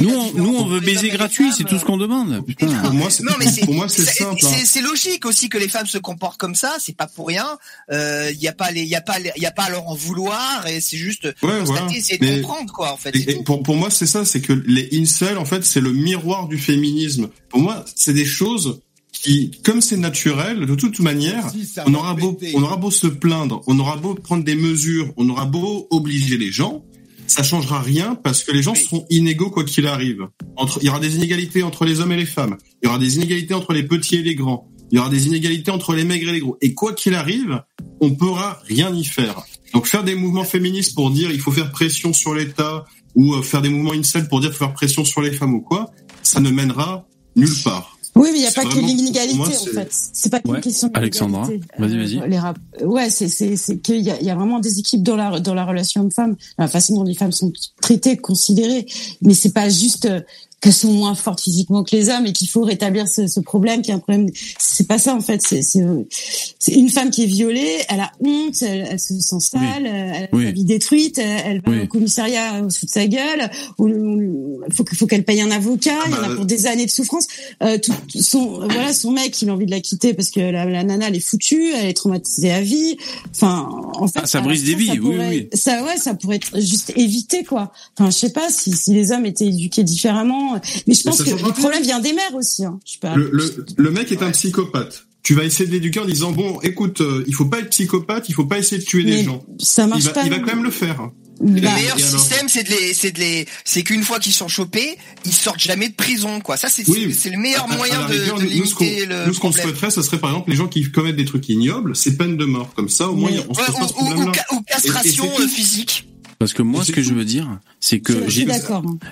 nous, 0.00 0.14
on, 0.14 0.32
nous, 0.32 0.56
on 0.56 0.66
veut 0.66 0.80
baiser 0.80 1.10
gratuit, 1.10 1.52
c'est 1.56 1.64
tout 1.64 1.78
ce 1.78 1.84
qu'on 1.84 1.96
demande. 1.96 2.44
Putain. 2.44 2.66
Pour 2.66 2.92
moi, 2.92 3.10
c'est, 3.10 3.24
pour 3.64 3.74
moi, 3.74 3.88
c'est 3.88 4.04
simple. 4.04 4.44
Hein. 4.44 4.62
C'est 4.64 4.82
logique 4.82 5.24
aussi 5.24 5.48
que 5.48 5.58
les 5.58 5.68
femmes 5.68 5.86
se 5.86 5.98
comportent 5.98 6.38
comme 6.38 6.54
ça. 6.54 6.76
C'est 6.80 6.96
pas 6.96 7.06
pour 7.06 7.28
rien. 7.28 7.46
Euh, 7.92 8.30
il 8.32 8.40
y 8.40 8.48
a 8.48 8.55
pas 8.56 8.70
les, 8.70 8.82
il 8.82 8.88
y 8.88 8.94
a 8.94 9.00
pas, 9.00 9.18
il 9.20 9.42
y 9.42 9.46
a 9.46 9.50
pas 9.50 9.64
à 9.64 9.70
leur 9.70 9.88
en 9.88 9.94
vouloir 9.94 10.66
et 10.66 10.80
c'est 10.80 10.96
juste 10.96 11.24
ouais, 11.42 11.58
constater, 11.60 12.00
c'est 12.00 12.18
de 12.18 12.40
comprendre 12.40 12.72
quoi 12.72 12.92
en 12.92 12.96
fait. 12.96 13.14
Et, 13.14 13.42
pour 13.44 13.62
pour 13.62 13.76
moi 13.76 13.90
c'est 13.90 14.06
ça, 14.06 14.24
c'est 14.24 14.40
que 14.40 14.52
les 14.52 14.88
incels 14.94 15.38
en 15.38 15.44
fait 15.44 15.64
c'est 15.64 15.80
le 15.80 15.92
miroir 15.92 16.48
du 16.48 16.58
féminisme. 16.58 17.28
Pour 17.48 17.60
moi 17.60 17.84
c'est 17.94 18.14
des 18.14 18.24
choses 18.24 18.80
qui, 19.12 19.50
comme 19.64 19.80
c'est 19.80 19.96
naturel, 19.96 20.66
de 20.66 20.74
toute 20.74 21.00
manière, 21.00 21.50
on 21.86 21.94
aura 21.94 22.14
beau, 22.14 22.38
on 22.54 22.62
aura 22.62 22.76
beau 22.76 22.90
se 22.90 23.06
plaindre, 23.06 23.62
on 23.66 23.78
aura 23.78 23.96
beau 23.96 24.14
prendre 24.14 24.44
des 24.44 24.54
mesures, 24.54 25.12
on 25.16 25.28
aura 25.30 25.46
beau 25.46 25.86
obliger 25.90 26.36
les 26.36 26.52
gens, 26.52 26.84
ça 27.26 27.42
changera 27.42 27.80
rien 27.80 28.14
parce 28.14 28.44
que 28.44 28.52
les 28.52 28.62
gens 28.62 28.74
seront 28.74 29.06
inégaux 29.10 29.50
quoi 29.50 29.64
qu'il 29.64 29.86
arrive. 29.86 30.28
Entre, 30.56 30.78
il 30.82 30.86
y 30.86 30.88
aura 30.88 31.00
des 31.00 31.16
inégalités 31.16 31.62
entre 31.62 31.84
les 31.84 32.00
hommes 32.00 32.12
et 32.12 32.16
les 32.16 32.26
femmes. 32.26 32.56
Il 32.82 32.86
y 32.86 32.88
aura 32.88 32.98
des 32.98 33.16
inégalités 33.16 33.54
entre 33.54 33.72
les 33.72 33.82
petits 33.82 34.16
et 34.16 34.22
les 34.22 34.34
grands. 34.34 34.68
Il 34.90 34.96
y 34.96 34.98
aura 34.98 35.08
des 35.08 35.26
inégalités 35.26 35.70
entre 35.70 35.94
les 35.94 36.04
maigres 36.04 36.28
et 36.30 36.32
les 36.32 36.40
gros. 36.40 36.56
Et 36.60 36.74
quoi 36.74 36.92
qu'il 36.92 37.14
arrive, 37.14 37.62
on 38.00 38.10
pourra 38.10 38.60
rien 38.66 38.94
y 38.94 39.04
faire. 39.04 39.44
Donc 39.72 39.86
faire 39.86 40.04
des 40.04 40.14
mouvements 40.14 40.44
féministes 40.44 40.94
pour 40.94 41.10
dire 41.10 41.30
il 41.30 41.40
faut 41.40 41.52
faire 41.52 41.72
pression 41.72 42.12
sur 42.12 42.34
l'État 42.34 42.84
ou 43.14 43.34
euh, 43.34 43.42
faire 43.42 43.62
des 43.62 43.68
mouvements 43.68 43.92
incel 43.92 44.28
pour 44.28 44.40
dire 44.40 44.50
qu'il 44.50 44.58
faut 44.58 44.64
faire 44.64 44.74
pression 44.74 45.04
sur 45.04 45.22
les 45.22 45.32
femmes 45.32 45.54
ou 45.54 45.60
quoi, 45.60 45.90
ça 46.22 46.40
ne 46.40 46.50
mènera 46.50 47.06
nulle 47.34 47.62
part. 47.64 47.96
Oui, 48.14 48.30
mais 48.32 48.38
il 48.38 48.40
n'y 48.40 48.46
a 48.46 48.50
pas 48.50 48.64
que 48.64 48.78
l'inégalité, 48.78 49.38
en 49.38 49.74
fait. 49.74 49.88
C'est 49.90 50.30
pas 50.30 50.40
qu'une 50.40 50.60
question 50.62 50.90
Alexandra, 50.94 51.46
vas-y, 51.78 51.98
vas-y. 51.98 52.18
Euh, 52.18 52.26
les 52.26 52.38
rap... 52.38 52.58
Ouais, 52.82 53.10
c'est, 53.10 53.28
c'est, 53.28 53.56
c'est 53.56 53.78
qu'il 53.78 54.00
y 54.00 54.10
a, 54.10 54.22
y 54.22 54.30
a 54.30 54.34
vraiment 54.34 54.58
des 54.58 54.78
équipes 54.78 55.02
dans 55.02 55.16
la, 55.16 55.38
dans 55.38 55.52
la 55.52 55.66
relation 55.66 56.00
homme-femme, 56.00 56.34
la 56.58 56.66
façon 56.66 56.94
dont 56.94 57.04
les 57.04 57.14
femmes 57.14 57.32
sont 57.32 57.52
traitées, 57.82 58.16
considérées. 58.16 58.86
Mais 59.20 59.34
c'est 59.34 59.52
pas 59.52 59.68
juste, 59.68 60.06
euh, 60.06 60.22
qu'elles 60.60 60.72
sont 60.72 60.92
moins 60.92 61.14
fortes 61.14 61.40
physiquement 61.40 61.84
que 61.84 61.94
les 61.94 62.08
hommes 62.08 62.26
et 62.26 62.32
qu'il 62.32 62.48
faut 62.48 62.62
rétablir 62.62 63.06
ce, 63.08 63.26
ce 63.26 63.40
problème 63.40 63.82
qui 63.82 63.90
est 63.90 63.94
un 63.94 63.98
problème 63.98 64.26
c'est 64.58 64.88
pas 64.88 64.98
ça 64.98 65.14
en 65.14 65.20
fait. 65.20 65.42
C'est 65.42 65.60
c'est 65.62 66.72
une 66.72 66.88
femme 66.88 67.10
qui 67.10 67.24
est 67.24 67.26
violée 67.26 67.78
elle 67.88 68.00
a 68.00 68.10
honte 68.20 68.62
elle, 68.62 68.88
elle 68.90 69.00
se 69.00 69.18
sent 69.20 69.40
sale 69.40 69.86
elle 69.86 70.28
a 70.34 70.44
sa 70.44 70.50
vie 70.50 70.64
détruite 70.64 71.18
elle, 71.18 71.60
va 71.60 71.82
au 71.82 71.86
commissariat 71.86 72.64
au 72.64 72.70
sous 72.70 72.86
de 72.86 72.90
sa 72.90 73.06
gueule 73.06 73.50
il 73.78 74.74
faut 74.74 74.84
faut 74.94 75.06
qu'elle 75.06 75.24
paye 75.24 75.42
un 75.42 75.50
avocat 75.50 75.98
il 76.06 76.12
y 76.12 76.14
en 76.14 76.32
a 76.32 76.34
pour 76.36 76.46
des 76.46 76.66
années 76.66 76.86
de 76.86 76.90
souffrance. 76.90 77.26
Euh, 77.62 77.78
tout, 77.78 77.92
son 78.20 78.60
voilà 78.60 78.94
son 78.94 79.12
mec 79.12 79.40
il 79.42 79.50
a 79.50 79.52
envie 79.52 79.66
de 79.66 79.70
la 79.70 79.80
quitter 79.80 80.14
parce 80.14 80.30
que 80.30 80.40
la, 80.40 80.64
la 80.64 80.84
nana 80.84 81.08
elle 81.08 81.16
est 81.16 81.20
foutue 81.20 81.70
elle 81.74 81.86
est 81.86 81.94
traumatisée 81.94 82.52
à 82.52 82.62
vie. 82.62 82.96
Enfin 83.30 83.68
en 83.94 84.08
fait 84.08 84.20
ah, 84.22 84.26
ça 84.26 84.40
brise 84.40 84.64
des 84.64 84.74
vies 84.74 84.98
oui 84.98 85.16
oui 85.18 85.48
ça 85.52 85.84
ouais 85.84 85.98
ça 85.98 86.14
pourrait 86.14 86.36
être 86.36 86.58
juste 86.60 86.92
évité 86.96 87.44
quoi. 87.44 87.72
Enfin 87.98 88.10
je 88.10 88.16
sais 88.16 88.32
pas 88.32 88.48
si 88.48 88.72
si 88.72 88.94
les 88.94 89.12
hommes 89.12 89.26
étaient 89.26 89.46
éduqués 89.46 89.84
différemment 89.84 90.45
mais 90.86 90.94
je 90.94 91.02
pense 91.02 91.22
que 91.22 91.30
le 91.30 91.52
problème 91.52 91.82
vient 91.82 92.00
des 92.00 92.12
mères 92.12 92.34
aussi. 92.34 92.64
Hein. 92.64 92.78
Je 92.86 92.98
pas... 92.98 93.14
le, 93.14 93.30
le, 93.32 93.64
le, 93.76 93.90
mec 93.90 94.12
est 94.12 94.22
un 94.22 94.30
psychopathe. 94.30 95.06
Tu 95.22 95.34
vas 95.34 95.44
essayer 95.44 95.66
de 95.66 95.72
l'éduquer 95.72 96.00
en 96.00 96.04
disant 96.04 96.32
bon, 96.32 96.60
écoute, 96.62 97.00
euh, 97.00 97.24
il 97.26 97.34
faut 97.34 97.46
pas 97.46 97.60
être 97.60 97.70
psychopathe, 97.70 98.28
il 98.28 98.34
faut 98.34 98.46
pas 98.46 98.58
essayer 98.58 98.80
de 98.80 98.86
tuer 98.86 99.04
des 99.04 99.24
gens. 99.24 99.44
Ça 99.58 99.86
marche 99.86 100.02
il 100.02 100.06
va, 100.06 100.12
pas. 100.12 100.24
Il 100.24 100.30
va 100.30 100.38
quand 100.38 100.54
même 100.54 100.64
le 100.64 100.70
faire. 100.70 101.10
Le 101.40 101.60
bah, 101.60 101.74
meilleur 101.74 101.98
système, 101.98 102.48
c'est 102.48 102.62
de 102.62 102.70
les, 102.70 102.94
c'est 102.94 103.10
de 103.10 103.18
les, 103.18 103.46
c'est 103.64 103.82
qu'une 103.82 104.02
fois 104.02 104.18
qu'ils 104.18 104.32
sont 104.32 104.48
chopés, 104.48 104.96
ils 105.26 105.34
sortent 105.34 105.60
jamais 105.60 105.88
de 105.88 105.94
prison, 105.94 106.40
quoi. 106.40 106.56
Ça, 106.56 106.68
c'est, 106.68 106.84
c'est 106.84 107.30
le 107.30 107.36
meilleur 107.36 107.68
moyen 107.68 108.06
de, 108.08 108.14
de, 108.14 108.46
limiter 108.46 109.00
nous, 109.02 109.06
le. 109.08 109.26
Nous, 109.26 109.34
ce 109.34 109.40
qu'on 109.40 109.52
souhaiterait, 109.52 109.90
ça 109.90 110.02
serait 110.02 110.18
par 110.18 110.30
exemple 110.30 110.50
les 110.50 110.56
gens 110.56 110.66
qui 110.66 110.90
commettent 110.90 111.16
des 111.16 111.26
trucs 111.26 111.48
ignobles, 111.48 111.94
c'est 111.94 112.16
peine 112.16 112.36
de 112.36 112.44
mort. 112.44 112.72
Comme 112.74 112.88
ça, 112.88 113.10
au 113.10 113.16
moins, 113.16 113.30
on 113.48 113.54
se 113.54 113.70
pose 113.70 113.94
ou, 114.00 114.04
ou, 114.04 114.56
ou, 114.56 114.62
castration 114.62 115.30
euh, 115.38 115.46
physique. 115.46 116.08
Parce 116.38 116.52
que 116.52 116.62
moi, 116.62 116.84
ce 116.84 116.92
que 116.92 117.02
je 117.02 117.14
veux 117.14 117.24
dire, 117.24 117.58
c'est 117.80 118.00
que 118.00 118.28
j'ai, 118.28 118.46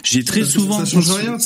j'ai 0.02 0.24
très 0.24 0.44
souvent. 0.44 0.78
Ça 0.78 0.84
change 0.84 1.10
rien. 1.10 1.38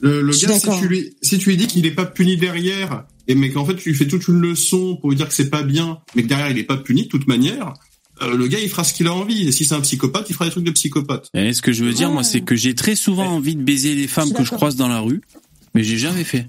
Le, 0.00 0.22
le 0.22 0.32
gars, 0.32 0.58
si 0.58 0.68
tu 0.80 0.88
lui, 0.88 1.14
si 1.22 1.38
tu 1.38 1.50
lui 1.50 1.56
dis 1.56 1.66
qu'il 1.66 1.86
est 1.86 1.92
pas 1.92 2.06
puni 2.06 2.36
derrière, 2.36 3.04
et 3.28 3.34
mais 3.34 3.50
qu'en 3.50 3.64
fait 3.64 3.76
tu 3.76 3.90
lui 3.90 3.96
fais 3.96 4.08
toute 4.08 4.26
une 4.28 4.40
leçon 4.40 4.96
pour 4.96 5.10
lui 5.10 5.16
dire 5.16 5.28
que 5.28 5.34
c'est 5.34 5.50
pas 5.50 5.62
bien, 5.62 5.98
mais 6.16 6.22
que 6.22 6.28
derrière 6.28 6.50
il 6.50 6.58
est 6.58 6.64
pas 6.64 6.76
puni 6.76 7.04
de 7.04 7.08
toute 7.08 7.28
manière, 7.28 7.74
euh, 8.22 8.36
le 8.36 8.46
gars 8.46 8.58
il 8.60 8.68
fera 8.68 8.84
ce 8.84 8.94
qu'il 8.94 9.06
a 9.06 9.14
envie. 9.14 9.46
Et 9.46 9.52
si 9.52 9.64
c'est 9.64 9.74
un 9.74 9.80
psychopathe, 9.80 10.26
il 10.30 10.34
fera 10.34 10.46
des 10.46 10.50
trucs 10.50 10.64
de 10.64 10.70
psychopathe. 10.70 11.28
Et 11.34 11.52
ce 11.52 11.62
que 11.62 11.72
je 11.72 11.84
veux 11.84 11.92
dire, 11.92 12.10
moi, 12.10 12.24
c'est 12.24 12.40
que 12.40 12.56
j'ai 12.56 12.74
très 12.74 12.94
souvent 12.96 13.26
envie 13.26 13.56
de 13.56 13.62
baiser 13.62 13.94
les 13.94 14.08
femmes 14.08 14.32
que 14.32 14.44
je 14.44 14.50
croise 14.50 14.76
dans 14.76 14.88
la 14.88 15.00
rue, 15.00 15.20
mais 15.74 15.84
j'ai 15.84 15.98
jamais 15.98 16.24
fait. 16.24 16.48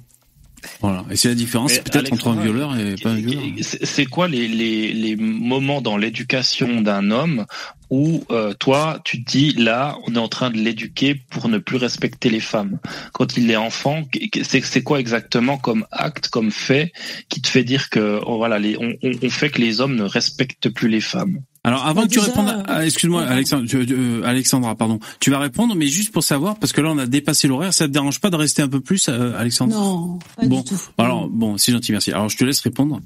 Voilà. 0.82 1.06
Et 1.10 1.16
c'est 1.16 1.30
la 1.30 1.36
différence 1.36 1.78
peut-être 1.80 2.14
entre 2.14 2.30
un 2.30 2.42
violeur 2.42 2.78
et 2.78 2.96
pas 2.96 3.12
un 3.12 3.16
violeur. 3.16 3.44
C'est 3.62 4.06
quoi 4.06 4.28
les, 4.28 4.48
les, 4.48 4.94
les 4.94 5.16
moments 5.16 5.82
dans 5.82 5.98
l'éducation 5.98 6.82
d'un 6.82 7.12
homme 7.12 7.46
où 7.90 8.24
euh, 8.32 8.54
toi 8.54 9.00
tu 9.04 9.24
te 9.24 9.30
dis 9.30 9.52
là 9.54 9.98
on 10.08 10.16
est 10.16 10.20
en 10.20 10.28
train 10.28 10.50
de 10.50 10.58
l'éduquer 10.58 11.16
pour 11.30 11.48
ne 11.50 11.58
plus 11.58 11.78
respecter 11.78 12.30
les 12.30 12.40
femmes? 12.40 12.80
Quand 13.12 13.38
il 13.38 13.52
est 13.52 13.56
enfant 13.56 14.04
c'est 14.44 14.84
quoi 14.84 15.00
exactement 15.00 15.58
comme 15.58 15.86
acte 15.92 16.30
comme 16.30 16.52
fait 16.52 16.92
qui 17.30 17.42
te 17.42 17.48
fait 17.48 17.64
dire 17.64 17.90
que 17.90 18.20
oh, 18.26 18.38
voilà 18.38 18.58
les, 18.58 18.78
on, 18.78 18.94
on 19.04 19.30
fait 19.30 19.50
que 19.50 19.62
les 19.62 19.82
hommes 19.82 19.96
ne 19.96 20.04
respectent 20.04 20.70
plus 20.70 20.90
les 20.90 21.02
femmes? 21.02 21.42
Alors 21.64 21.86
avant 21.86 22.04
que 22.04 22.08
tu 22.10 22.20
répondes, 22.20 22.52
excuse-moi 22.84 23.24
Alexandre, 23.24 23.66
euh, 23.74 24.24
Alexandra, 24.26 24.76
pardon, 24.76 25.00
tu 25.20 25.32
vas 25.32 25.40
répondre, 25.40 25.76
mais 25.76 25.88
juste 25.88 26.12
pour 26.12 26.24
savoir, 26.24 26.58
parce 26.58 26.74
que 26.74 26.82
là 26.82 26.90
on 26.92 26.98
a 26.98 27.06
dépassé 27.06 27.48
l'horaire, 27.48 27.74
ça 27.74 27.86
te 27.88 27.92
dérange 27.92 28.20
pas 28.20 28.30
de 28.30 28.36
rester 28.36 28.62
un 28.62 28.68
peu 28.68 28.82
plus, 28.82 29.08
euh, 29.08 29.34
Alexandre 29.38 29.74
Non, 29.74 30.20
pas 30.36 30.46
bon. 30.46 30.62
du 30.62 30.66
tout. 30.66 30.82
Alors 30.98 31.30
bon, 31.30 31.58
c'est 31.58 31.72
gentil, 31.72 31.92
merci. 31.94 32.12
Alors 32.12 32.30
je 32.30 32.38
te 32.38 32.44
laisse 32.44 32.60
répondre. 32.60 33.00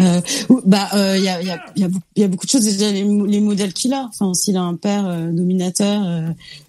Euh, 0.00 0.20
bah, 0.66 0.88
il 0.92 0.98
euh, 0.98 1.18
y, 1.18 1.28
a, 1.28 1.42
y, 1.42 1.50
a, 1.50 1.60
y, 2.16 2.22
a, 2.24 2.28
beaucoup 2.28 2.46
de 2.46 2.50
choses 2.50 2.64
déjà 2.64 2.90
les, 2.90 3.04
les 3.04 3.40
modèles 3.40 3.72
qu'il 3.72 3.92
a. 3.92 4.08
Enfin, 4.08 4.34
s'il 4.34 4.56
a 4.56 4.62
un 4.62 4.74
père 4.74 5.06
euh, 5.06 5.30
dominateur, 5.30 6.02
euh, 6.04 6.28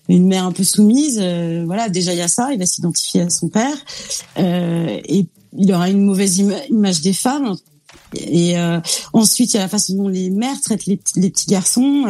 une 0.09 0.27
mère 0.27 0.45
un 0.45 0.51
peu 0.51 0.63
soumise, 0.63 1.19
voilà, 1.65 1.89
déjà 1.89 2.13
il 2.13 2.19
y 2.19 2.21
a 2.21 2.27
ça. 2.27 2.49
Il 2.53 2.59
va 2.59 2.65
s'identifier 2.65 3.21
à 3.21 3.29
son 3.29 3.49
père 3.49 3.75
et 4.37 5.25
il 5.57 5.73
aura 5.73 5.89
une 5.89 6.03
mauvaise 6.03 6.37
image 6.69 7.01
des 7.01 7.13
femmes. 7.13 7.55
Et 8.15 8.55
ensuite, 9.13 9.53
il 9.53 9.57
y 9.57 9.59
a 9.59 9.63
la 9.63 9.69
façon 9.69 9.95
dont 9.95 10.07
les 10.07 10.29
mères 10.29 10.59
traitent 10.61 10.85
les, 10.85 10.99
les 11.15 11.29
petits 11.29 11.47
garçons. 11.47 12.05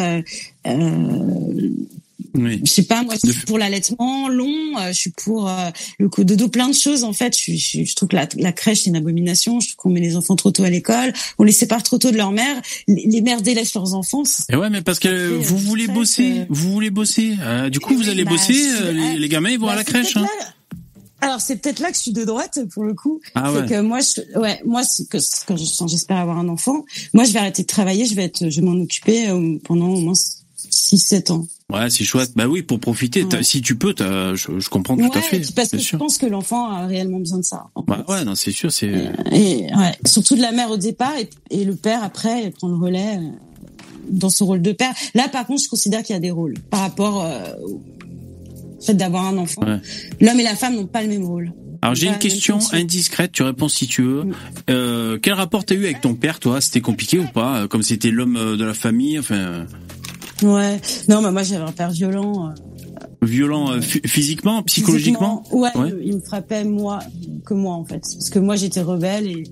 Oui. 2.37 2.61
Je 2.63 2.71
sais 2.71 2.83
pas, 2.83 3.03
moi, 3.03 3.15
je 3.23 3.31
suis 3.31 3.45
pour 3.45 3.57
l'allaitement 3.57 4.27
long, 4.29 4.77
euh, 4.77 4.87
je 4.87 4.93
suis 4.93 5.09
pour 5.11 5.49
euh, 5.49 5.69
le 5.99 6.09
coup 6.09 6.23
de 6.23 6.35
dos, 6.35 6.49
plein 6.49 6.67
de 6.67 6.73
choses. 6.73 7.03
En 7.03 7.13
fait, 7.13 7.37
je, 7.37 7.53
je, 7.53 7.83
je 7.83 7.95
trouve 7.95 8.09
que 8.09 8.15
la, 8.15 8.27
la 8.37 8.51
crèche 8.51 8.81
c'est 8.81 8.89
une 8.89 8.95
abomination. 8.95 9.59
Je 9.59 9.69
trouve 9.69 9.75
qu'on 9.77 9.89
met 9.89 10.01
les 10.01 10.15
enfants 10.15 10.35
trop 10.35 10.51
tôt 10.51 10.63
à 10.63 10.69
l'école, 10.69 11.13
on 11.37 11.43
les 11.43 11.51
sépare 11.51 11.83
trop 11.83 11.97
tôt 11.97 12.11
de 12.11 12.17
leur 12.17 12.31
mère. 12.31 12.61
Les, 12.87 13.05
les 13.05 13.21
mères 13.21 13.41
délaissent 13.41 13.73
leurs 13.73 13.93
enfants. 13.93 14.23
Et 14.49 14.55
ouais, 14.55 14.69
mais 14.69 14.81
parce 14.81 14.99
que 14.99 15.35
vous 15.37 15.57
voulez 15.57 15.87
bosser, 15.87 16.45
vous 16.49 16.71
voulez 16.71 16.89
bosser. 16.89 17.35
Euh, 17.41 17.69
du 17.69 17.79
coup, 17.79 17.95
vous 17.95 18.09
allez 18.09 18.23
bah, 18.23 18.31
bosser. 18.31 18.53
les, 18.93 19.17
les, 19.19 19.29
gamins 19.29 19.49
ils 19.49 19.59
vont 19.59 19.67
bah, 19.67 19.73
à 19.73 19.75
la 19.75 19.83
crèche. 19.83 20.17
Hein. 20.17 20.27
Alors 21.21 21.41
c'est 21.41 21.57
peut-être 21.57 21.79
là 21.79 21.89
que 21.89 21.95
je 21.95 22.01
suis 22.01 22.13
de 22.13 22.23
droite 22.23 22.59
pour 22.73 22.83
le 22.83 22.93
coup. 22.93 23.19
Ah 23.35 23.51
ouais. 23.51 23.65
que 23.65 23.81
moi, 23.81 23.99
je, 23.99 24.39
ouais, 24.39 24.61
moi, 24.65 24.81
que, 25.09 25.17
quand 25.47 25.87
j'espère 25.87 26.17
avoir 26.17 26.37
un 26.37 26.49
enfant, 26.49 26.85
moi 27.13 27.23
je 27.23 27.31
vais 27.31 27.39
arrêter 27.39 27.63
de 27.63 27.67
travailler, 27.67 28.05
je 28.05 28.15
vais 28.15 28.25
être, 28.25 28.49
je 28.49 28.61
vais 28.61 28.65
m'en 28.65 28.79
occuper 28.81 29.27
pendant 29.63 29.87
au 29.87 30.01
moins 30.01 30.13
6-7 30.13 31.31
ans. 31.31 31.47
Ouais, 31.71 31.89
c'est 31.89 32.03
chouette. 32.03 32.31
Bah 32.35 32.47
oui, 32.47 32.61
pour 32.61 32.79
profiter. 32.79 33.25
Si 33.41 33.61
tu 33.61 33.75
peux, 33.75 33.95
je, 33.97 34.59
je, 34.59 34.69
comprends 34.69 34.95
tout 34.95 35.09
à 35.13 35.21
fait. 35.21 35.41
Parce 35.55 35.69
que 35.69 35.79
je 35.79 35.97
pense 35.97 36.17
que 36.19 36.27
l'enfant 36.27 36.69
a 36.69 36.85
réellement 36.85 37.19
besoin 37.19 37.39
de 37.39 37.43
ça. 37.43 37.67
Bah 37.87 38.05
ouais, 38.07 38.23
non, 38.23 38.35
c'est 38.35 38.51
sûr. 38.51 38.71
C'est 38.71 39.09
et, 39.31 39.65
ouais, 39.75 39.97
surtout 40.05 40.35
de 40.35 40.41
la 40.41 40.51
mère 40.51 40.69
au 40.69 40.77
départ 40.77 41.17
et, 41.17 41.29
et 41.49 41.65
le 41.65 41.75
père 41.75 42.03
après 42.03 42.51
prend 42.51 42.67
le 42.67 42.75
relais 42.75 43.17
euh, 43.17 43.29
dans 44.09 44.29
ce 44.29 44.43
rôle 44.43 44.61
de 44.61 44.73
père. 44.73 44.93
Là, 45.15 45.27
par 45.27 45.47
contre, 45.47 45.63
je 45.63 45.69
considère 45.69 46.03
qu'il 46.03 46.13
y 46.13 46.17
a 46.17 46.21
des 46.21 46.29
rôles 46.29 46.53
par 46.69 46.81
rapport 46.81 47.23
euh, 47.23 47.55
fait 48.85 48.93
d'avoir 48.93 49.25
un 49.25 49.37
enfant. 49.37 49.61
L'homme 50.21 50.39
et 50.39 50.43
la 50.43 50.55
femme 50.55 50.75
n'ont 50.75 50.87
pas 50.87 51.01
le 51.01 51.09
même 51.09 51.25
rôle. 51.25 51.51
Alors 51.81 51.93
j'ai 51.93 52.07
une 52.07 52.17
question 52.17 52.57
indiscrète, 52.71 53.31
tu 53.31 53.43
réponds 53.43 53.67
si 53.67 53.85
tu 53.85 54.01
veux. 54.01 54.23
Mm. 54.23 54.33
Euh, 54.71 55.19
quel 55.21 55.33
rapport 55.33 55.65
t'as 55.65 55.75
eu 55.75 55.85
avec 55.85 56.01
ton 56.01 56.15
père, 56.15 56.39
toi? 56.39 56.59
C'était 56.59 56.81
compliqué 56.81 57.19
ou 57.19 57.27
pas? 57.27 57.67
Comme 57.67 57.83
c'était 57.83 58.09
l'homme 58.09 58.37
euh, 58.37 58.57
de 58.57 58.65
la 58.65 58.73
famille, 58.73 59.19
enfin. 59.19 59.65
Ouais. 60.41 60.81
Non, 61.07 61.21
mais 61.21 61.31
moi 61.31 61.43
j'avais 61.43 61.63
un 61.63 61.71
père 61.71 61.91
violent. 61.91 62.49
Euh, 62.49 62.51
violent 63.21 63.71
euh, 63.71 63.81
physiquement, 63.81 64.63
psychologiquement? 64.63 65.43
ouais, 65.51 65.69
il 66.03 66.15
me 66.15 66.21
frappait 66.21 66.63
moi 66.63 66.99
que 67.45 67.53
moi 67.53 67.75
en 67.75 67.85
fait, 67.85 67.99
parce 67.99 68.29
que 68.29 68.39
moi 68.39 68.55
j'étais 68.55 68.81
rebelle 68.81 69.27
et. 69.27 69.43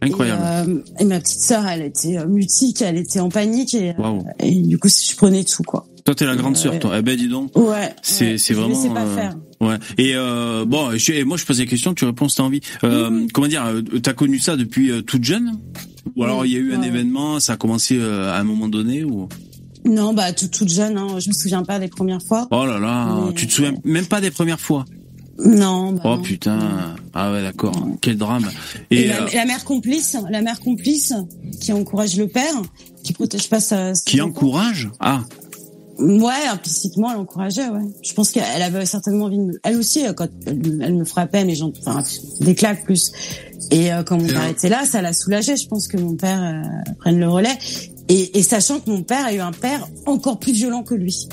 Incroyable. 0.00 0.42
Euh, 0.42 0.82
et, 1.00 1.04
ma 1.04 1.18
petite 1.18 1.40
sœur, 1.40 1.66
elle 1.66 1.82
était 1.82 2.26
mutique, 2.26 2.82
elle 2.82 2.98
était 2.98 3.20
en 3.20 3.30
panique 3.30 3.74
et, 3.74 3.94
et 4.40 4.50
du 4.50 4.78
coup 4.78 4.88
je 4.88 5.16
prenais 5.16 5.44
tout 5.44 5.62
quoi. 5.62 5.86
Toi 6.04 6.14
t'es 6.14 6.26
la 6.26 6.36
grande 6.36 6.56
sœur, 6.56 6.78
toi. 6.78 6.96
Eh 6.98 7.02
ben 7.02 7.16
dis 7.16 7.28
donc. 7.28 7.56
Ouais. 7.56 7.94
C'est 8.02 8.36
c'est 8.36 8.52
vraiment. 8.54 8.80
Je 8.82 8.92
pas 8.92 9.06
faire. 9.06 9.36
Ouais. 9.60 9.76
Et 9.96 10.12
euh, 10.14 10.64
bon, 10.66 10.90
je, 10.96 11.24
moi 11.24 11.38
je 11.38 11.44
pose 11.46 11.58
des 11.58 11.66
questions, 11.66 11.94
tu 11.94 12.04
réponds 12.04 12.28
si 12.28 12.36
t'as 12.36 12.42
envie. 12.42 12.60
Euh, 12.84 13.26
Comment 13.32 13.46
dire, 13.46 13.64
t'as 14.02 14.12
connu 14.12 14.38
ça 14.38 14.56
depuis 14.56 14.90
toute 15.04 15.24
jeune? 15.24 15.58
Ou 16.16 16.24
alors 16.24 16.44
il 16.44 16.52
y 16.52 16.56
a 16.56 16.58
eu 16.58 16.74
un 16.74 16.82
événement, 16.82 17.40
ça 17.40 17.54
a 17.54 17.56
commencé 17.56 17.98
à 18.00 18.36
un 18.36 18.44
moment 18.44 18.68
donné 18.68 19.04
ou? 19.04 19.28
Non, 19.86 20.14
bah 20.14 20.32
toute, 20.32 20.50
toute 20.50 20.68
jeune. 20.68 20.96
Hein. 20.96 21.18
Je 21.18 21.28
me 21.28 21.34
souviens 21.34 21.62
pas 21.62 21.78
des 21.78 21.88
premières 21.88 22.22
fois. 22.22 22.48
Oh 22.50 22.66
là 22.66 22.78
là, 22.78 23.32
tu 23.34 23.46
te 23.46 23.52
souviens 23.52 23.74
même 23.84 24.06
pas 24.06 24.20
des 24.20 24.30
premières 24.30 24.60
fois? 24.60 24.84
Non. 25.38 25.92
Bah 25.92 26.02
oh 26.04 26.18
putain. 26.18 26.94
Ah 27.12 27.32
ouais, 27.32 27.42
d'accord. 27.42 27.74
Quel 28.00 28.16
drame. 28.16 28.50
Et, 28.90 29.10
euh, 29.10 29.26
la, 29.34 29.44
mère 29.44 29.64
complice, 29.64 30.16
la 30.30 30.42
mère 30.42 30.60
complice 30.60 31.12
qui 31.60 31.72
encourage 31.72 32.16
le 32.16 32.28
père, 32.28 32.54
qui 33.02 33.12
protège 33.12 33.48
pas 33.48 33.60
sa. 33.60 33.92
Qui 33.92 34.20
encourage? 34.20 34.90
Ah. 35.00 35.22
Ouais, 35.98 36.46
implicitement, 36.50 37.12
elle 37.12 37.18
encourageait, 37.18 37.68
ouais. 37.68 37.84
Je 38.02 38.12
pense 38.14 38.30
qu'elle 38.30 38.62
avait 38.62 38.84
certainement 38.86 39.26
envie 39.26 39.38
de 39.38 39.42
me... 39.44 39.60
Elle 39.62 39.76
aussi, 39.76 40.06
euh, 40.06 40.12
quand 40.12 40.28
elle, 40.46 40.94
me 40.94 41.04
frappait, 41.04 41.44
mais 41.44 41.54
j'en... 41.54 41.72
Enfin, 41.78 42.02
des 42.40 42.54
claques 42.54 42.84
plus. 42.84 43.12
Et 43.70 43.92
euh, 43.92 44.02
quand 44.02 44.18
mon 44.18 44.26
père 44.26 44.46
était 44.48 44.68
là, 44.68 44.84
ça 44.84 45.02
la 45.02 45.12
soulageait. 45.12 45.56
Je 45.56 45.68
pense 45.68 45.86
que 45.86 45.96
mon 45.96 46.16
père 46.16 46.42
euh, 46.42 46.92
prenne 46.98 47.20
le 47.20 47.28
relais. 47.28 47.56
Et, 48.08 48.38
et, 48.38 48.42
sachant 48.42 48.80
que 48.80 48.90
mon 48.90 49.02
père 49.02 49.24
a 49.24 49.32
eu 49.32 49.38
un 49.38 49.52
père 49.52 49.88
encore 50.06 50.38
plus 50.38 50.52
violent 50.52 50.82
que 50.82 50.94
lui. 50.94 51.28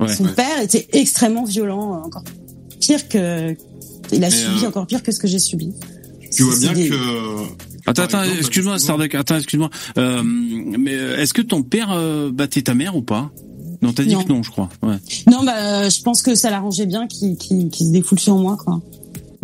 Ouais, 0.00 0.14
Son 0.14 0.24
père 0.24 0.60
était 0.62 0.86
extrêmement 0.92 1.44
violent, 1.44 2.02
encore 2.04 2.24
pire 2.80 3.08
que... 3.08 3.56
Il 4.12 4.22
a 4.22 4.30
subi 4.30 4.66
encore 4.66 4.86
pire 4.86 5.02
que 5.02 5.10
ce 5.10 5.18
que 5.18 5.26
j'ai 5.26 5.38
subi. 5.38 5.72
Tu 6.30 6.42
vois 6.42 6.58
bien 6.58 6.74
que 6.74 6.94
Attends, 7.86 8.02
attends, 8.04 8.22
excuse-moi, 8.22 8.78
Starduck, 8.78 9.14
attends, 9.14 9.36
excuse-moi. 9.36 9.70
Euh, 9.98 10.22
mais 10.24 10.94
euh, 10.94 11.18
est-ce 11.18 11.34
que 11.34 11.42
ton 11.42 11.62
père 11.62 11.92
euh, 11.92 12.30
battait 12.32 12.62
ta 12.62 12.74
mère 12.74 12.96
ou 12.96 13.02
pas? 13.02 13.30
Non, 13.82 13.92
t'as 13.92 14.04
dit 14.04 14.14
que 14.14 14.32
non, 14.32 14.42
je 14.42 14.50
crois. 14.50 14.70
Ouais. 14.82 14.96
Non, 15.30 15.44
bah, 15.44 15.88
je 15.88 16.00
pense 16.02 16.22
que 16.22 16.34
ça 16.34 16.50
l'arrangeait 16.50 16.86
bien 16.86 17.06
qu'il 17.06 17.36
qu 17.36 17.70
se 17.70 17.92
défoule 17.92 18.18
sur 18.18 18.36
moi, 18.36 18.56
quoi. 18.56 18.80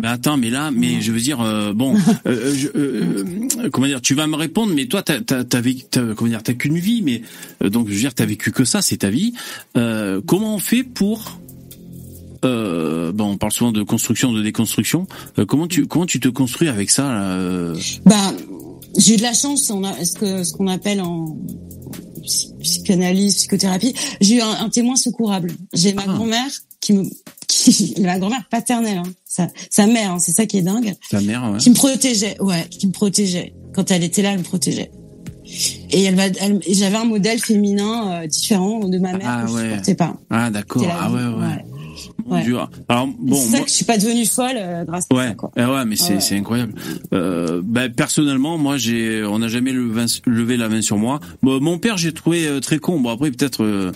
Mais 0.01 0.09
attends, 0.09 0.39
mais 0.39 0.49
là, 0.49 0.71
mais 0.71 1.03
je 1.03 1.13
veux 1.13 1.21
dire, 1.21 1.43
euh, 1.43 1.75
bon, 1.75 1.95
euh, 2.27 2.55
je, 2.55 3.69
comment 3.69 3.87
dire, 3.87 4.01
tu 4.01 4.15
vas 4.15 4.27
me 4.27 4.37
répondre, 4.37 4.73
mais 4.75 4.87
toi, 4.87 5.03
t'as, 5.03 5.21
t'as, 5.21 5.45
t'as, 5.45 5.61
comment 6.17 6.31
dire, 6.31 6.43
t'as 6.43 6.55
qu'une 6.55 6.79
vie, 6.79 7.03
mais 7.03 7.21
donc 7.69 7.89
je 7.89 7.93
veux 7.93 8.01
dire, 8.01 8.15
t'as 8.15 8.25
vécu 8.25 8.51
que 8.51 8.65
ça, 8.65 8.81
c'est 8.81 8.99
ta 8.99 9.11
vie. 9.11 9.35
comment 9.75 10.55
on 10.55 10.59
fait 10.59 10.85
pour 10.85 11.39
euh, 12.45 13.13
bon, 13.13 13.33
on 13.33 13.37
parle 13.37 13.53
souvent 13.53 13.73
de 13.73 13.83
construction, 13.83 14.33
de 14.33 14.43
déconstruction. 14.43 15.07
Euh, 15.39 15.45
comment 15.45 15.67
tu 15.67 15.87
comment 15.87 16.07
tu 16.07 16.21
te 16.21 16.29
construis 16.29 16.69
avec 16.69 16.91
ça 16.91 17.13
là 17.13 17.33
euh 17.33 17.77
Bah, 18.05 18.33
j'ai 18.97 19.15
eu 19.15 19.17
de 19.17 19.23
la 19.23 19.35
chance. 19.35 19.71
On 19.71 19.85
a 19.85 20.05
ce 20.05 20.15
que 20.15 20.45
ce 20.45 20.53
qu'on 20.53 20.67
appelle 20.67 21.01
en 21.01 21.37
psychanalyse, 22.63 23.37
psychothérapie. 23.37 23.95
J'ai 24.21 24.37
eu 24.37 24.41
un, 24.41 24.69
témoin 24.69 24.97
secourable. 24.97 25.53
J'ai 25.73 25.93
ma 25.93 26.03
ah. 26.07 26.13
grand-mère 26.13 26.51
qui 26.81 26.93
me 26.93 27.05
qui, 27.47 27.95
ma 28.01 28.19
grand-mère 28.19 28.45
paternelle, 28.49 28.99
hein, 28.99 29.13
sa, 29.25 29.49
sa 29.71 29.87
mère, 29.87 30.13
hein, 30.13 30.19
c'est 30.19 30.33
ça 30.33 30.47
qui 30.47 30.59
est 30.59 30.63
dingue. 30.63 30.95
Sa 31.11 31.21
mère, 31.21 31.51
ouais. 31.51 31.59
Qui 31.59 31.71
me 31.71 31.75
protégeait, 31.75 32.41
ouais, 32.41 32.65
qui 32.71 32.87
me 32.87 32.93
protégeait. 32.93 33.55
Quand 33.75 33.91
elle 33.91 34.05
était 34.05 34.23
là, 34.23 34.33
elle 34.33 34.39
me 34.39 34.45
protégeait. 34.45 34.91
Et 35.91 36.05
elle 36.05 36.19
elle, 36.41 36.61
j'avais 36.71 36.97
un 36.97 37.05
modèle 37.05 37.41
féminin 37.41 38.23
euh, 38.23 38.27
différent 38.27 38.89
de 38.89 38.99
ma 38.99 39.13
mère 39.13 39.27
ah, 39.29 39.45
que 39.47 39.53
ouais. 39.53 39.63
je 39.63 39.69
supportais 39.71 39.95
pas. 39.97 40.17
Ah 40.31 40.51
d'accord. 40.51 40.87
Ah 40.89 41.11
ouais, 41.11 41.19
ouais. 41.19 41.45
ouais. 41.45 41.65
Ouais. 42.27 42.45
Alors 42.89 43.09
bon, 43.19 43.35
c'est 43.35 43.57
ça 43.57 43.61
que 43.61 43.69
je 43.69 43.75
suis 43.75 43.85
pas 43.85 43.99
devenue 43.99 44.27
folle 44.27 44.57
euh, 44.57 44.85
grâce 44.85 45.07
ouais. 45.13 45.25
à 45.25 45.29
ça. 45.29 45.35
Quoi. 45.35 45.51
Eh 45.57 45.65
ouais, 45.65 45.85
mais 45.85 45.97
c'est 45.97 46.21
c'est 46.21 46.37
incroyable. 46.37 46.75
Euh, 47.13 47.61
ben, 47.65 47.93
personnellement, 47.93 48.59
moi 48.59 48.77
j'ai, 48.77 49.25
on 49.25 49.39
n'a 49.39 49.49
jamais 49.49 49.73
levé, 49.73 50.05
levé 50.27 50.57
la 50.57 50.69
main 50.69 50.83
sur 50.83 50.97
moi. 50.97 51.21
Bon, 51.43 51.61
mon 51.61 51.79
père, 51.79 51.97
j'ai 51.97 52.13
trouvé 52.13 52.47
euh, 52.47 52.61
très 52.61 52.79
con. 52.79 53.01
Bon 53.01 53.11
après 53.11 53.31
peut-être 53.31 53.65
euh, 53.65 53.93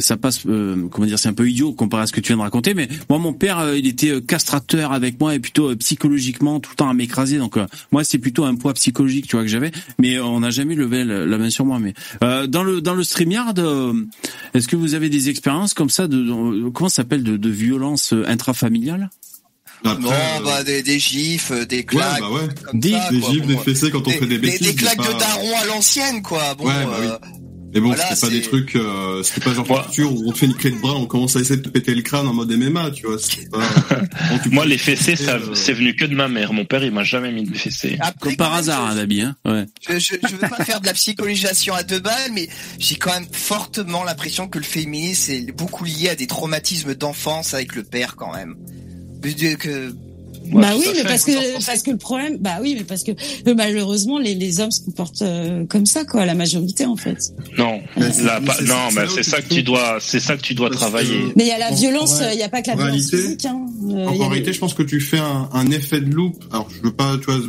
ça 0.00 0.16
passe, 0.16 0.42
euh, 0.46 0.88
comment 0.90 1.06
dire, 1.06 1.18
c'est 1.18 1.28
un 1.28 1.34
peu 1.34 1.48
idiot 1.48 1.72
comparé 1.72 2.04
à 2.04 2.06
ce 2.06 2.12
que 2.12 2.20
tu 2.20 2.28
viens 2.28 2.36
de 2.36 2.42
raconter, 2.42 2.74
mais 2.74 2.88
moi, 3.08 3.18
mon 3.18 3.32
père, 3.32 3.58
euh, 3.58 3.76
il 3.76 3.86
était 3.86 4.20
castrateur 4.22 4.92
avec 4.92 5.20
moi 5.20 5.34
et 5.34 5.38
plutôt 5.38 5.74
psychologiquement 5.76 6.60
tout 6.60 6.70
le 6.72 6.76
temps 6.76 6.88
à 6.88 6.94
m'écraser. 6.94 7.38
Donc 7.38 7.56
moi, 7.90 8.04
c'est 8.04 8.18
plutôt 8.18 8.44
un 8.44 8.54
poids 8.54 8.74
psychologique, 8.74 9.26
tu 9.28 9.36
vois, 9.36 9.42
que 9.42 9.50
j'avais. 9.50 9.72
Mais 9.98 10.18
on 10.18 10.40
n'a 10.40 10.50
jamais 10.50 10.74
levé 10.74 11.04
la, 11.04 11.38
main 11.38 11.50
sur 11.50 11.64
moi. 11.64 11.78
Mais 11.78 11.94
dans 12.48 12.62
le 12.62 12.80
dans 12.80 12.94
le 12.94 13.04
Streamyard, 13.04 13.54
est-ce 14.54 14.68
que 14.68 14.76
vous 14.76 14.94
avez 14.94 15.08
des 15.08 15.28
expériences 15.28 15.74
comme 15.74 15.90
ça 15.90 16.08
de, 16.08 16.68
comment 16.70 16.88
ça 16.88 16.96
s'appelle 16.96 17.22
de, 17.22 17.36
de 17.36 17.50
violence 17.50 18.14
intrafamiliale? 18.26 19.10
Non, 19.84 19.98
bah 20.44 20.62
des, 20.62 20.82
des 20.82 20.98
gifs, 20.98 21.50
des 21.66 21.84
claques, 21.84 22.20
ouais, 22.20 22.20
bah 22.20 22.30
ouais. 22.30 22.48
des, 22.74 22.92
ça, 22.92 23.10
des 23.10 23.20
gifs, 23.20 23.46
des 23.46 23.56
fessées 23.56 23.90
quand 23.90 24.06
on 24.06 24.10
fait 24.10 24.26
des 24.26 24.38
bêtises. 24.38 24.60
Des, 24.60 24.74
claques 24.74 24.98
de 24.98 25.18
daron 25.18 25.56
à 25.60 25.64
l'ancienne, 25.66 26.22
quoi. 26.22 26.54
Bon, 26.54 26.66
ouais, 26.66 26.86
bah 26.86 27.18
oui. 27.22 27.41
Mais 27.72 27.80
bon, 27.80 27.94
c'était 27.96 28.20
pas 28.20 28.28
des 28.28 28.42
trucs, 28.42 28.76
euh, 28.76 29.22
c'était 29.22 29.40
pas 29.40 29.54
genre 29.54 29.70
Arthur 29.78 30.12
où 30.12 30.28
on 30.28 30.32
te 30.32 30.38
fait 30.38 30.46
une 30.46 30.54
clé 30.54 30.70
de 30.70 30.78
bras, 30.78 30.94
on 30.94 31.06
commence 31.06 31.36
à 31.36 31.40
essayer 31.40 31.56
de 31.56 31.62
te 31.62 31.68
péter 31.70 31.94
le 31.94 32.02
crâne 32.02 32.26
en 32.28 32.34
mode 32.34 32.52
MMA, 32.52 32.90
tu 32.90 33.06
vois. 33.06 33.16
Pas... 33.50 34.00
Moi, 34.50 34.66
les 34.66 34.76
fessées, 34.76 35.16
ça, 35.16 35.36
euh, 35.36 35.54
c'est 35.54 35.72
venu 35.72 35.96
que 35.96 36.04
de 36.04 36.14
ma 36.14 36.28
mère. 36.28 36.52
Mon 36.52 36.66
père, 36.66 36.84
il 36.84 36.92
m'a 36.92 37.04
jamais 37.04 37.32
mis 37.32 37.44
de 37.44 37.56
fessées. 37.56 37.98
Comme 38.20 38.36
par 38.36 38.52
hasard, 38.52 38.84
hein, 38.84 38.94
Dabi, 38.94 39.22
hein. 39.22 39.36
Ouais. 39.46 39.64
Je, 39.88 39.98
je, 39.98 40.14
je, 40.22 40.36
veux 40.36 40.48
pas 40.48 40.64
faire 40.64 40.80
de 40.80 40.86
la 40.86 40.92
psychologisation 40.92 41.74
à 41.74 41.82
deux 41.82 42.00
balles, 42.00 42.32
mais 42.34 42.48
j'ai 42.78 42.96
quand 42.96 43.12
même 43.12 43.26
fortement 43.30 44.04
l'impression 44.04 44.48
que 44.48 44.58
le 44.58 44.64
féminisme 44.64 45.32
est 45.32 45.52
beaucoup 45.52 45.84
lié 45.84 46.10
à 46.10 46.14
des 46.14 46.26
traumatismes 46.26 46.94
d'enfance 46.94 47.54
avec 47.54 47.74
le 47.74 47.84
père, 47.84 48.16
quand 48.16 48.34
même. 48.34 48.56
Que 49.22 49.94
bah 50.52 50.72
oui, 50.76 50.86
mais 50.94 51.02
parce 51.02 51.24
que 51.24 51.64
parce 51.64 51.82
que 51.82 51.90
le 51.90 51.96
problème, 51.96 52.38
bah 52.38 52.58
oui, 52.60 52.74
mais 52.76 52.84
parce 52.84 53.02
que 53.02 53.12
euh, 53.12 53.54
malheureusement 53.54 54.18
les, 54.18 54.34
les 54.34 54.60
hommes 54.60 54.70
se 54.70 54.84
comportent 54.84 55.22
euh, 55.22 55.64
comme 55.66 55.86
ça 55.86 56.04
quoi, 56.04 56.24
la 56.24 56.34
majorité 56.34 56.84
en 56.84 56.96
fait. 56.96 57.18
Non, 57.58 57.80
pas, 57.96 58.60
non, 58.62 58.88
mais 58.94 59.06
c'est 59.08 59.22
ça 59.22 59.40
que 59.40 59.52
tu 59.52 59.62
dois, 59.62 59.98
c'est 60.00 60.20
ça 60.20 60.36
que 60.36 60.42
tu 60.42 60.54
dois 60.54 60.70
travailler. 60.70 61.32
Mais 61.36 61.44
il 61.44 61.48
y 61.48 61.52
a 61.52 61.58
la 61.58 61.70
violence, 61.70 62.20
il 62.32 62.38
y 62.38 62.42
a 62.42 62.48
pas 62.48 62.62
que 62.62 62.68
la 62.68 62.76
violence 62.76 63.10
physique. 63.10 63.44
Hein. 63.46 63.66
en 63.88 64.28
réalité, 64.28 64.52
je 64.52 64.58
pense 64.58 64.74
que 64.74 64.82
tu 64.82 65.00
fais 65.00 65.18
un, 65.18 65.48
un, 65.52 65.70
effet 65.70 66.00
de 66.00 66.10
loupe. 66.10 66.42
Alors, 66.50 66.68
je 66.70 66.82
veux 66.82 66.94
pas, 66.94 67.16
tu 67.18 67.24
vois, 67.24 67.40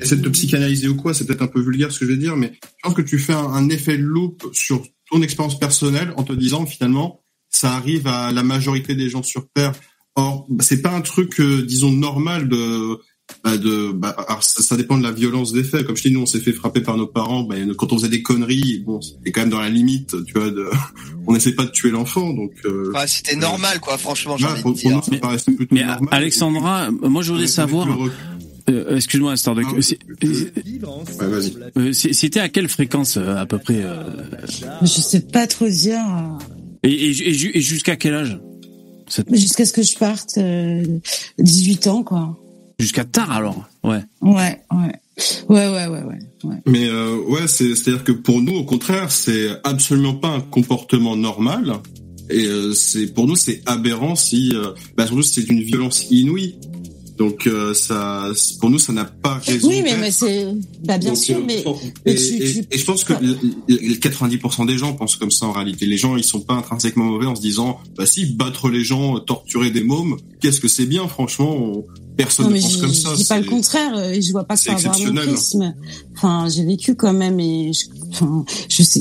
essayer 0.00 0.16
de 0.16 0.24
te 0.24 0.30
psychanalyser 0.30 0.88
ou 0.88 0.96
quoi, 0.96 1.14
c'est 1.14 1.24
peut-être 1.24 1.42
un 1.42 1.46
peu 1.48 1.60
vulgaire 1.60 1.92
ce 1.92 2.00
que 2.00 2.06
je 2.06 2.12
vais 2.12 2.16
dire, 2.16 2.36
mais 2.36 2.52
je 2.62 2.68
pense 2.82 2.94
que 2.94 3.02
tu 3.02 3.18
fais 3.18 3.34
un, 3.34 3.38
un 3.38 3.68
effet 3.68 3.96
de 3.96 4.02
loupe 4.02 4.46
sur 4.52 4.82
ton 5.10 5.22
expérience 5.22 5.58
personnelle 5.58 6.12
en 6.16 6.24
te 6.24 6.32
disant 6.32 6.66
finalement, 6.66 7.20
ça 7.48 7.72
arrive 7.72 8.06
à 8.06 8.32
la 8.32 8.42
majorité 8.42 8.94
des 8.94 9.08
gens 9.08 9.22
sur 9.22 9.48
Terre. 9.54 9.72
Or, 10.18 10.46
bah, 10.48 10.64
c'est 10.66 10.82
pas 10.82 10.90
un 10.90 11.00
truc, 11.00 11.38
euh, 11.38 11.62
disons, 11.62 11.92
normal 11.92 12.48
de 12.48 12.98
bah 13.44 13.56
de 13.56 13.92
bah, 13.92 14.16
alors 14.26 14.42
ça, 14.42 14.62
ça, 14.62 14.76
dépend 14.76 14.98
de 14.98 15.02
la 15.02 15.12
violence 15.12 15.52
des 15.52 15.62
faits. 15.62 15.86
Comme 15.86 15.96
je 15.96 16.02
dis 16.02 16.10
nous 16.10 16.22
on 16.22 16.26
s'est 16.26 16.40
fait 16.40 16.52
frapper 16.52 16.80
par 16.80 16.96
nos 16.96 17.06
parents. 17.06 17.42
Bah, 17.42 17.56
quand 17.76 17.92
on 17.92 17.98
faisait 17.98 18.08
des 18.08 18.22
conneries 18.22 18.82
bon 18.84 19.00
c'était 19.02 19.30
quand 19.30 19.42
même 19.42 19.50
dans 19.50 19.60
la 19.60 19.68
limite 19.68 20.24
tu 20.24 20.32
vois 20.32 20.50
de 20.50 20.66
on 21.26 21.34
n'essaie 21.34 21.52
pas 21.52 21.66
de 21.66 21.70
tuer 21.70 21.90
l'enfant 21.90 22.32
donc 22.32 22.52
euh, 22.64 22.90
bah, 22.92 23.06
c'était 23.06 23.36
normal 23.36 23.80
quoi 23.80 23.98
franchement 23.98 24.36
ouais, 24.36 24.62
pour, 24.62 24.74
pour 24.74 24.90
nous, 24.90 25.02
ça 25.02 25.16
paraissait 25.18 25.52
plutôt 25.52 25.74
mais 25.74 25.84
normal, 25.84 26.08
Alexandra 26.10 26.90
moi 26.90 27.22
je 27.22 27.32
voulais 27.32 27.46
savoir 27.46 27.86
euh, 28.70 28.96
excuse-moi 28.96 29.36
Starduck 29.36 29.66
ah, 29.70 31.26
euh, 31.76 31.92
c'était 31.92 32.40
à 32.40 32.48
quelle 32.48 32.68
fréquence 32.68 33.18
à 33.18 33.44
peu 33.44 33.58
près 33.58 33.82
euh... 33.82 34.04
je 34.80 34.86
sais 34.86 35.20
pas 35.20 35.46
trop 35.46 35.68
dire. 35.68 36.00
et, 36.82 36.90
et, 36.90 37.58
et 37.58 37.60
jusqu'à 37.60 37.96
quel 37.96 38.14
âge? 38.14 38.38
Jusqu'à 39.32 39.64
ce 39.64 39.72
que 39.72 39.82
je 39.82 39.96
parte, 39.96 40.38
18 41.38 41.86
ans, 41.86 42.02
quoi. 42.02 42.36
Jusqu'à 42.78 43.04
tard 43.04 43.32
alors, 43.32 43.68
ouais. 43.82 44.02
Ouais, 44.22 44.60
ouais. 44.70 44.92
Ouais, 45.48 45.68
ouais, 45.68 45.86
ouais, 45.86 46.02
ouais. 46.04 46.56
Mais 46.66 46.88
euh, 46.88 47.16
ouais, 47.28 47.48
c'est 47.48 47.74
c'est-à-dire 47.74 48.04
que 48.04 48.12
pour 48.12 48.40
nous, 48.40 48.54
au 48.54 48.64
contraire, 48.64 49.10
c'est 49.10 49.48
absolument 49.64 50.14
pas 50.14 50.28
un 50.28 50.40
comportement 50.40 51.16
normal. 51.16 51.74
Et 52.30 52.46
euh, 52.46 52.72
c'est 52.72 53.12
pour 53.14 53.26
nous, 53.26 53.36
c'est 53.36 53.62
aberrant 53.66 54.14
si, 54.14 54.52
euh, 54.54 54.72
bah 54.96 55.06
surtout, 55.06 55.22
c'est 55.22 55.48
une 55.48 55.62
violence 55.62 56.06
inouïe. 56.10 56.56
Donc 57.18 57.46
euh, 57.48 57.74
ça, 57.74 58.30
pour 58.60 58.70
nous, 58.70 58.78
ça 58.78 58.92
n'a 58.92 59.04
pas 59.04 59.34
raison. 59.44 59.68
Oui, 59.68 59.80
mais, 59.82 59.96
mais 59.96 60.10
c'est, 60.12 60.46
bah 60.84 60.98
bien 60.98 61.10
Donc, 61.10 61.18
sûr, 61.18 61.36
euh, 61.38 61.42
mais, 61.46 61.64
et, 62.06 62.16
je 62.78 62.84
pense 62.84 63.02
que 63.04 63.12
le- 63.14 63.36
le- 63.68 63.94
90% 63.96 64.66
des 64.66 64.78
gens 64.78 64.92
pensent 64.94 65.16
comme 65.16 65.30
ça 65.32 65.46
en 65.46 65.52
réalité. 65.52 65.86
Les 65.86 65.98
gens, 65.98 66.16
ils 66.16 66.22
sont 66.24 66.40
pas 66.40 66.54
intrinsèquement 66.54 67.04
mauvais 67.06 67.26
en 67.26 67.34
se 67.34 67.40
disant, 67.40 67.80
bah 67.96 68.06
si 68.06 68.24
battre 68.26 68.68
les 68.70 68.84
gens, 68.84 69.18
torturer 69.18 69.70
des 69.72 69.82
mômes, 69.82 70.16
qu'est-ce 70.40 70.60
que 70.60 70.68
c'est 70.68 70.86
bien, 70.86 71.08
franchement. 71.08 71.54
on- 71.56 71.84
personne 72.16 72.46
non, 72.46 72.56
ne 72.56 72.60
pense 72.60 72.72
je, 72.72 72.78
comme 72.80 72.88
je 72.88 72.94
ça. 72.94 73.14
dis 73.14 73.24
pas 73.24 73.38
le 73.38 73.44
contraire, 73.46 73.92
euh, 73.96 74.20
je 74.20 74.32
vois 74.32 74.42
pas 74.42 74.56
ça 74.56 74.72
avoir 74.72 74.86
un 74.86 74.88
exceptionnel. 74.88 75.28
prisme. 75.28 75.74
Enfin, 76.16 76.48
j'ai 76.48 76.64
vécu 76.64 76.96
quand 76.96 77.12
même, 77.12 77.38
et 77.38 77.72
je, 77.72 77.84
enfin, 78.10 78.44
je 78.68 78.82
sais, 78.82 79.00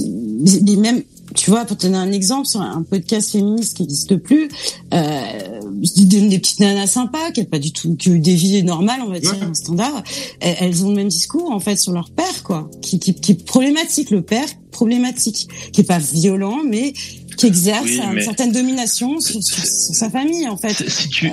mais 0.64 0.76
même, 0.76 1.02
tu 1.36 1.50
vois, 1.52 1.66
pour 1.66 1.78
te 1.78 1.86
donner 1.88 1.98
un 1.98 2.12
exemple 2.12 2.48
sur 2.48 2.62
un 2.62 2.84
podcast 2.84 3.32
féministe 3.32 3.76
qui 3.78 3.84
n'existe 3.84 4.16
plus, 4.18 4.50
euh, 4.94 5.60
donne 5.98 6.30
des 6.30 6.40
petites 6.40 6.60
nanas 6.60 6.88
sympas, 6.88 7.32
qui 7.32 7.42
n'ont 7.42 7.46
pas 7.48 7.60
du 7.60 7.72
tout, 7.72 7.96
qui 7.96 8.10
ont 8.10 8.14
eu 8.14 8.20
des 8.20 8.36
vies 8.36 8.64
normales, 8.64 9.02
on 9.06 9.10
va 9.12 9.20
dire, 9.20 9.32
Ouais. 9.34 9.54
standard. 9.54 10.04
Elles, 10.40 10.84
ont 10.86 10.90
le 10.90 10.96
même 10.96 11.08
discours, 11.10 11.52
en 11.52 11.60
fait, 11.60 11.76
sur 11.76 11.92
leur 11.92 12.10
père, 12.12 12.44
quoi, 12.44 12.70
qui, 12.82 13.00
qui, 13.00 13.14
qui 13.14 13.34
est 13.34 13.46
problématique, 13.46 14.10
le 14.10 14.22
père 14.22 14.48
problématique, 14.72 15.48
qui 15.74 15.82
est 15.82 15.86
pas 15.86 16.00
violent, 16.00 16.60
mais 16.66 16.94
qui 17.38 17.46
exerce 17.46 17.84
Oui, 17.86 18.00
une 18.14 18.22
certaine 18.22 18.52
domination 18.52 19.20
sur, 19.20 19.42
sur- 19.44 19.66
sur 19.66 19.96
sa 19.96 20.10
famille, 20.10 20.48
en 20.48 20.58
fait 20.58 20.74
Si- 20.90 21.10
tu, 21.10 21.30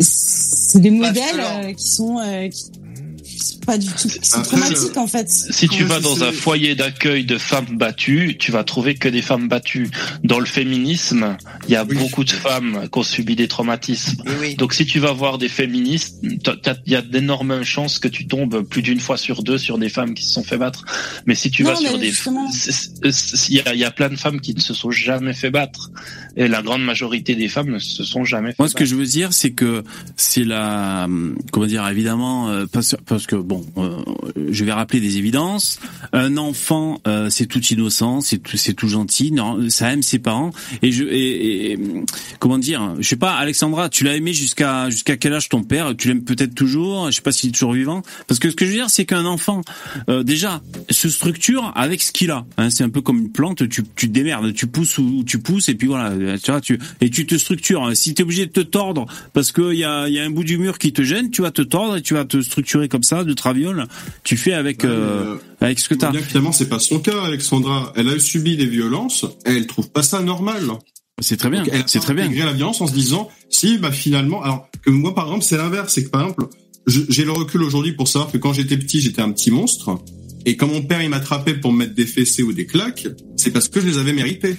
c'est 0.00 0.80
des 0.80 0.90
modèles 0.90 1.40
euh, 1.40 1.72
qui 1.72 1.88
sont 1.88 2.18
euh, 2.18 2.48
qui, 2.48 2.64
qui 2.64 2.64
sont 2.64 2.70
pas 3.64 3.78
du 3.78 3.86
tout 3.88 4.08
qui 4.08 4.28
sont 4.28 4.38
Après, 4.38 4.56
traumatiques 4.58 4.96
en 4.96 5.06
fait. 5.06 5.28
Si 5.30 5.68
tu 5.68 5.84
vas 5.84 5.96
c'est- 5.96 6.00
dans 6.02 6.22
un 6.24 6.30
c'est- 6.30 6.36
foyer 6.36 6.74
d'accueil 6.74 7.24
de 7.24 7.38
femmes 7.38 7.76
battues, 7.78 8.36
tu 8.38 8.52
vas 8.52 8.64
trouver 8.64 8.94
que 8.94 9.08
des 9.08 9.22
femmes 9.22 9.48
battues. 9.48 9.90
Dans 10.24 10.38
le 10.38 10.46
féminisme, 10.46 11.36
il 11.68 11.72
y 11.72 11.76
a 11.76 11.84
Oui. 11.84 11.96
beaucoup 11.96 12.24
de 12.24 12.30
femmes 12.30 12.88
qui 12.92 12.98
ont 12.98 13.02
subi 13.02 13.36
des 13.36 13.48
traumatismes. 13.48 14.22
Oui, 14.26 14.32
oui. 14.40 14.54
Donc 14.56 14.74
si 14.74 14.86
tu 14.86 14.98
vas 15.00 15.12
voir 15.12 15.38
des 15.38 15.48
féministes, 15.48 16.16
il 16.22 16.40
y 16.86 16.94
a 16.94 17.02
d'énormes 17.02 17.62
chances 17.64 17.98
que 17.98 18.08
tu 18.08 18.26
tombes 18.26 18.62
plus 18.62 18.82
d'une 18.82 19.00
fois 19.00 19.16
sur 19.16 19.42
deux 19.42 19.58
sur 19.58 19.78
des 19.78 19.88
femmes 19.88 20.14
qui 20.14 20.24
se 20.24 20.32
sont 20.32 20.44
fait 20.44 20.58
battre. 20.58 20.84
Mais 21.26 21.34
si 21.34 21.50
tu 21.50 21.62
Non, 21.64 21.70
vas 21.70 21.76
sur 21.76 21.98
des... 21.98 22.12
c'est- 22.12 23.10
c'est- 23.12 23.48
Il 23.48 23.56
y 23.56 23.60
a, 23.60 23.74
il 23.74 23.78
y 23.80 23.84
a 23.84 23.90
plein 23.90 24.08
de 24.08 24.16
femmes 24.16 24.40
qui 24.40 24.54
ne 24.54 24.60
se 24.60 24.74
sont 24.74 24.90
jamais 24.90 25.32
fait 25.32 25.50
battre. 25.50 25.90
Et 26.36 26.48
la 26.48 26.62
grande 26.62 26.82
majorité 26.82 27.34
des 27.34 27.48
femmes 27.48 27.70
ne 27.70 27.78
se 27.78 28.04
sont 28.04 28.24
jamais 28.24 28.50
fait 28.50 28.56
Moi, 28.58 28.68
ce 28.68 28.74
que 28.74 28.80
battre. 28.80 28.90
je 28.90 28.96
veux 28.96 29.06
dire, 29.06 29.32
c'est 29.32 29.52
que 29.52 29.82
c'est 30.16 30.44
la, 30.44 31.08
comment 31.52 31.66
dire, 31.66 31.86
évidemment, 31.88 32.50
euh, 32.50 32.66
parce, 32.70 32.94
que 33.26 33.36
bon, 33.36 33.64
euh, 33.76 34.02
je 34.50 34.64
vais 34.64 34.72
rappeler 34.72 35.00
des 35.00 35.18
évidences. 35.18 35.78
Un 36.12 36.36
enfant, 36.36 37.00
euh, 37.06 37.28
c'est 37.30 37.46
tout 37.46 37.60
innocent, 37.60 38.20
c'est 38.20 38.38
tout, 38.38 38.88
gentil, 38.88 39.32
non, 39.32 39.68
ça 39.68 39.92
aime 39.92 40.02
ses 40.02 40.18
parents. 40.18 40.52
Et 40.82 40.92
je, 40.92 41.76
comment 42.38 42.58
dire, 42.58 42.94
je 42.98 43.08
sais 43.08 43.16
pas, 43.16 43.34
Alexandra, 43.34 43.88
tu 43.88 44.04
l'as 44.04 44.16
aimé 44.16 44.32
jusqu'à 44.32 44.88
jusqu'à 44.90 45.16
quel 45.16 45.34
âge 45.34 45.48
ton 45.48 45.62
père? 45.62 45.94
Tu 45.96 46.08
l'aimes 46.08 46.24
peut-être 46.24 46.54
toujours? 46.54 47.10
Je 47.10 47.16
sais 47.16 47.22
pas 47.22 47.32
s'il 47.32 47.50
est 47.50 47.52
toujours 47.52 47.72
vivant. 47.72 48.02
Parce 48.26 48.38
que 48.38 48.50
ce 48.50 48.56
que 48.56 48.64
je 48.64 48.70
veux 48.70 48.76
dire, 48.76 48.90
c'est 48.90 49.04
qu'un 49.04 49.24
enfant, 49.24 49.62
euh, 50.08 50.22
déjà, 50.22 50.62
se 50.90 51.08
structure 51.08 51.72
avec 51.74 52.02
ce 52.02 52.12
qu'il 52.12 52.30
a. 52.30 52.46
Hein, 52.56 52.70
c'est 52.70 52.84
un 52.84 52.90
peu 52.90 53.00
comme 53.00 53.18
une 53.18 53.32
plante, 53.32 53.68
tu, 53.68 53.82
te 53.82 54.06
démerdes, 54.06 54.52
tu 54.54 54.66
pousses 54.66 54.98
où 54.98 55.24
tu 55.24 55.38
pousses, 55.38 55.68
et 55.68 55.74
puis 55.74 55.88
voilà, 55.88 56.12
tu 56.38 56.50
vois, 56.50 56.60
tu 56.60 56.78
et 57.00 57.10
tu 57.10 57.26
te 57.26 57.36
structures. 57.36 57.90
Si 57.94 58.14
tu 58.14 58.22
es 58.22 58.24
obligé 58.24 58.46
de 58.46 58.52
te 58.52 58.60
tordre 58.60 59.06
parce 59.32 59.52
qu'il 59.52 59.74
y 59.74 59.84
a, 59.84 60.08
y 60.08 60.18
a 60.18 60.24
un 60.24 60.30
bout 60.30 60.44
du 60.44 60.58
mur 60.58 60.78
qui 60.78 60.92
te 60.92 61.02
gêne, 61.02 61.30
tu 61.30 61.42
vas 61.42 61.50
te 61.50 61.62
tordre 61.62 61.96
et 61.96 62.02
tu 62.02 62.14
vas 62.14 62.24
te 62.24 62.40
structurer 62.40 62.88
comme 62.88 63.02
ça, 63.02 63.15
de 63.24 63.32
traviole. 63.32 63.86
Tu 64.24 64.36
fais 64.36 64.52
avec 64.52 64.82
Ouais, 64.82 64.90
euh, 64.90 65.34
euh, 65.34 65.36
avec 65.60 65.78
ce 65.78 65.88
que 65.88 65.94
t'as. 65.94 66.12
finalement, 66.12 66.52
c'est 66.52 66.68
pas 66.68 66.78
son 66.78 66.98
cas, 67.00 67.22
Alexandra. 67.24 67.92
Elle 67.96 68.08
a 68.08 68.18
subi 68.18 68.56
des 68.56 68.66
violences, 68.66 69.24
et 69.46 69.50
elle 69.56 69.66
trouve 69.66 69.90
pas 69.90 70.02
ça 70.02 70.22
normal. 70.22 70.62
C'est 71.20 71.38
très 71.38 71.48
bien, 71.48 71.60
Donc, 71.62 71.70
elle 71.72 71.80
a 71.80 71.84
c'est 71.86 72.00
très 72.00 72.12
bien. 72.12 72.28
la 72.28 72.52
violence 72.52 72.80
en 72.82 72.86
se 72.86 72.92
disant, 72.92 73.30
si, 73.48 73.78
bah 73.78 73.90
finalement, 73.90 74.42
alors 74.42 74.68
que 74.84 74.90
moi 74.90 75.14
par 75.14 75.24
exemple, 75.26 75.44
c'est 75.44 75.56
l'inverse, 75.56 75.92
c'est 75.94 76.04
que 76.04 76.10
par 76.10 76.22
exemple, 76.22 76.46
j'ai 76.86 77.24
le 77.24 77.32
recul 77.32 77.62
aujourd'hui 77.62 77.92
pour 77.92 78.06
savoir 78.06 78.30
que 78.30 78.38
quand 78.38 78.52
j'étais 78.52 78.76
petit, 78.76 79.00
j'étais 79.00 79.22
un 79.22 79.32
petit 79.32 79.50
monstre, 79.50 79.98
et 80.44 80.56
quand 80.56 80.68
mon 80.68 80.82
père 80.82 81.02
il 81.02 81.08
m'attrapait 81.08 81.54
pour 81.54 81.72
me 81.72 81.78
mettre 81.78 81.94
des 81.94 82.06
fessées 82.06 82.42
ou 82.42 82.52
des 82.52 82.66
claques, 82.66 83.08
c'est 83.36 83.50
parce 83.50 83.68
que 83.68 83.80
je 83.80 83.86
les 83.86 83.98
avais 83.98 84.12
mérités. 84.12 84.56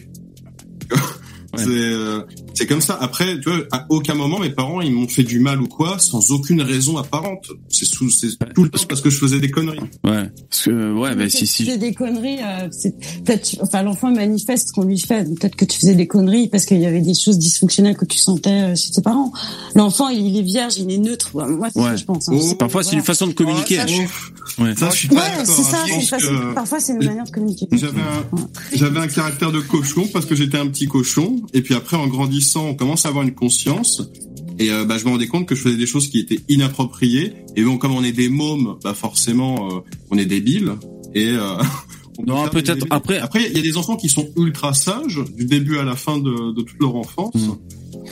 Ouais. 1.58 1.64
C'est 1.64 1.70
euh, 1.72 2.22
c'est 2.54 2.66
comme 2.68 2.82
ça. 2.82 2.98
Après, 3.00 3.40
tu 3.40 3.50
vois, 3.50 3.60
à 3.72 3.86
aucun 3.90 4.14
moment 4.16 4.40
mes 4.40 4.50
parents 4.50 4.82
ils 4.82 4.92
m'ont 4.92 5.08
fait 5.08 5.24
du 5.24 5.40
mal 5.40 5.62
ou 5.62 5.68
quoi, 5.68 6.00
sans 6.00 6.32
aucune 6.32 6.62
raison 6.62 6.98
apparente. 6.98 7.48
C'est 7.70 7.86
sous, 7.86 8.10
c'est 8.10 8.30
tout 8.56 8.64
le 8.64 8.70
temps 8.70 8.82
parce 8.88 9.02
que 9.02 9.10
je 9.10 9.18
faisais 9.18 9.40
des 9.40 9.52
conneries. 9.52 9.80
Ouais, 10.04 10.30
parce 10.50 10.64
que 10.64 10.94
ouais, 10.94 11.16
bah 11.16 11.30
si 11.30 11.46
si. 11.48 11.66
C'est 11.66 11.78
des 11.78 11.94
conneries. 11.94 12.40
euh, 12.42 12.68
c'est 12.72 12.96
peut-être, 13.24 13.44
tu- 13.50 13.58
enfin, 13.62 13.84
l'enfant 13.84 14.12
manifeste 14.12 14.70
ce 14.70 14.74
qu'on 14.74 14.84
lui 14.84 15.00
fait. 15.00 15.24
Peut-être 15.36 15.56
que 15.56 15.66
tu 15.66 15.80
faisais 15.80 15.96
des 15.96 16.08
conneries 16.08 16.48
parce 16.50 16.66
qu'il 16.66 16.80
y 16.80 16.86
avait 16.86 17.02
des 17.02 17.14
choses 17.14 17.38
dysfonctionnelles 17.38 17.98
que 17.98 18.06
tu 18.06 18.18
sentais 18.18 18.50
euh, 18.72 18.76
chez 18.76 18.92
tes 18.92 19.02
parents. 19.02 19.32
L'enfant, 19.76 20.10
il 20.10 20.38
est 20.38 20.42
vierge, 20.42 20.76
il 20.78 20.92
est 20.92 20.98
neutre. 20.98 21.32
Ouais, 21.36 21.48
Moi, 21.48 21.68
c'est 21.74 21.80
ce 21.80 21.86
Ouais. 21.86 21.92
que 21.92 21.98
je 21.98 22.06
pense. 22.06 22.30
hein. 22.30 22.34
Oh, 22.40 22.56
Parfois, 22.56 22.84
c'est 22.84 22.96
une 22.96 23.04
façon 23.04 23.28
de 23.28 23.34
communiquer. 23.34 23.78
Oh, 23.84 23.88
ça, 23.88 23.88
je- 23.88 24.64
Ouais. 24.64 24.74
Ça, 24.76 24.90
je 24.90 24.96
suis 24.96 25.10
Ouais, 25.10 25.16
pas 25.18 25.30
d'accord. 25.30 25.46
c'est 25.56 25.62
ça. 25.64 25.84
hein. 25.84 26.00
Façon- 26.10 26.28
que- 26.28 26.54
Parfois, 26.56 26.80
c'est 26.80 26.94
une 26.94 27.04
manière 27.06 27.26
de 27.26 27.30
communiquer. 27.30 27.68
J'avais 27.74 28.02
un, 28.02 28.38
j'avais 28.74 29.00
un 29.00 29.08
caractère 29.08 29.52
de 29.52 29.60
cochon 29.60 30.08
parce 30.12 30.26
que 30.26 30.34
j'étais 30.36 30.58
un 30.58 30.68
petit 30.68 30.88
cochon. 30.88 31.36
Et 31.54 31.62
puis 31.62 31.74
après, 31.74 31.98
en 31.98 32.08
grandissant, 32.08 32.68
on 32.68 32.76
commence 32.76 33.06
à 33.06 33.10
avoir 33.10 33.24
une 33.24 33.34
conscience. 33.34 34.02
Et 34.60 34.72
euh, 34.72 34.86
bah, 34.86 34.98
je 34.98 35.06
me 35.06 35.12
rendais 35.12 35.28
compte 35.28 35.48
que 35.48 35.56
je 35.56 35.62
faisais 35.62 35.78
des 35.78 35.86
choses 35.86 36.08
qui 36.10 36.20
étaient 36.20 36.40
inappropriées. 36.50 37.34
Et 37.56 37.64
bon, 37.64 37.78
comme 37.78 37.94
on 37.94 38.04
est 38.04 38.12
des 38.12 38.30
mômes, 38.30 38.78
bah 38.84 38.94
forcément, 38.94 39.70
euh, 39.72 39.80
on 40.10 40.18
est 40.18 40.26
débiles. 40.26 40.74
Et 41.14 41.30
euh, 41.30 41.58
Non, 42.26 42.48
peut-être 42.50 42.86
après- 42.90 43.20
Après, 43.20 43.44
il 43.50 43.56
y 43.56 43.60
a 43.60 43.64
des 43.64 43.78
enfants 43.78 43.96
qui 43.96 44.10
sont 44.10 44.28
ultra 44.38 44.74
sages 44.74 45.20
du 45.36 45.46
début 45.46 45.78
à 45.78 45.84
la 45.84 45.96
fin 45.96 46.18
de, 46.18 46.54
de 46.54 46.62
toute 46.62 46.80
leur 46.80 46.96
enfance. 46.96 47.36
Mm. 47.36 47.52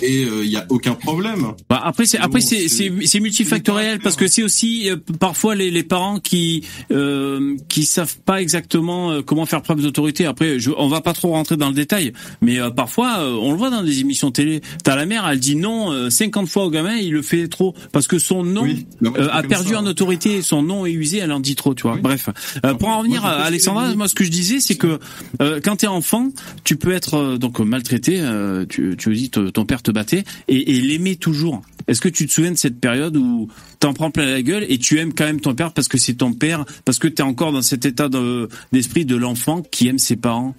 Et 0.01 0.25
euh, 0.25 0.43
il 0.43 0.51
y 0.51 0.57
a 0.57 0.65
aucun 0.69 0.93
problème. 0.93 1.53
Bah 1.69 1.79
après 1.81 2.05
c'est 2.05 2.17
après 2.17 2.41
c'est 2.41 2.67
c'est- 2.67 3.19
multifactoriel 3.19 3.99
parce 3.99 4.17
que 4.17 4.27
c'est 4.27 4.43
aussi 4.43 4.89
euh, 4.89 4.97
parfois 5.19 5.55
les, 5.55 5.71
les 5.71 5.83
parents 5.83 6.19
qui 6.19 6.63
euh, 6.91 7.55
qui 7.69 7.85
savent 7.85 8.17
pas 8.25 8.41
exactement 8.41 9.11
euh, 9.11 9.21
comment 9.21 9.45
faire 9.45 9.61
preuve 9.61 9.81
d'autorité. 9.81 10.25
Après 10.25 10.59
je, 10.59 10.71
on 10.77 10.89
va 10.89 10.99
pas 10.99 11.13
trop 11.13 11.29
rentrer 11.29 11.55
dans 11.55 11.69
le 11.69 11.75
détail, 11.75 12.11
mais 12.41 12.59
euh, 12.59 12.71
parfois 12.71 13.19
euh, 13.19 13.37
on 13.39 13.51
le 13.53 13.57
voit 13.57 13.69
dans 13.69 13.83
des 13.83 14.01
émissions 14.01 14.31
télé. 14.31 14.59
T'as 14.83 14.95
la 14.97 15.05
mère, 15.05 15.25
elle 15.29 15.39
dit 15.39 15.55
non 15.55 15.91
euh, 15.93 16.09
50 16.09 16.47
fois 16.49 16.65
au 16.65 16.69
gamin, 16.69 16.95
il 16.97 17.13
le 17.13 17.21
fait 17.21 17.47
trop 17.47 17.73
parce 17.93 18.07
que 18.07 18.19
son 18.19 18.43
nom 18.43 18.63
Oui, 18.63 18.85
euh, 19.03 19.29
a 19.31 19.43
perdu 19.43 19.73
ça. 19.73 19.79
en 19.79 19.85
autorité, 19.85 20.41
son 20.41 20.61
nom 20.61 20.85
est 20.85 20.91
usé, 20.91 21.19
elle 21.19 21.31
en 21.31 21.39
dit 21.39 21.55
trop, 21.55 21.73
tu 21.73 21.83
vois. 21.83 21.93
Oui. 21.95 22.01
Bref, 22.01 22.29
Euh, 22.65 22.73
pour 22.73 22.89
en 22.89 22.99
revenir 22.99 23.23
à 23.25 23.43
Alexandra, 23.43 23.94
moi 23.95 24.07
ce 24.07 24.15
que 24.15 24.23
je 24.23 24.29
disais 24.31 24.59
c'est 24.59 24.75
que 24.75 24.99
euh, 25.41 25.59
quand 25.63 25.77
t'es 25.77 25.87
enfant, 25.87 26.31
tu 26.63 26.75
peux 26.75 26.91
être 26.91 27.15
euh, 27.15 27.37
donc 27.37 27.59
maltraité. 27.59 28.17
euh, 28.19 28.65
tu 28.67 28.95
tu 28.97 29.13
dis 29.13 29.29
ton 29.29 29.65
père 29.65 29.81
te 29.81 29.91
battait 29.91 30.23
et, 30.47 30.81
l'aimer 30.81 31.15
toujours. 31.15 31.61
Est-ce 31.87 32.01
que 32.01 32.09
tu 32.09 32.25
te 32.25 32.31
souviens 32.31 32.51
de 32.51 32.57
cette 32.57 32.79
période 32.79 33.15
où 33.17 33.47
t'en 33.79 33.93
prends 33.93 34.09
plein 34.11 34.25
la 34.25 34.41
gueule 34.41 34.65
et 34.69 34.77
tu 34.77 34.97
aimes 34.99 35.13
quand 35.13 35.25
même 35.25 35.39
ton 35.39 35.53
père 35.53 35.71
parce 35.71 35.87
que 35.87 35.97
c'est 35.97 36.15
ton 36.15 36.33
père, 36.33 36.65
parce 36.83 36.97
que 36.99 37.07
t'es 37.07 37.21
encore 37.23 37.51
dans 37.51 37.61
cet 37.61 37.85
état 37.85 38.09
de- 38.09 38.49
d'esprit 38.71 39.05
de 39.05 39.15
l'enfant 39.15 39.61
qui 39.61 39.87
aime 39.87 39.99
ses 39.99 40.15
parents? 40.15 40.55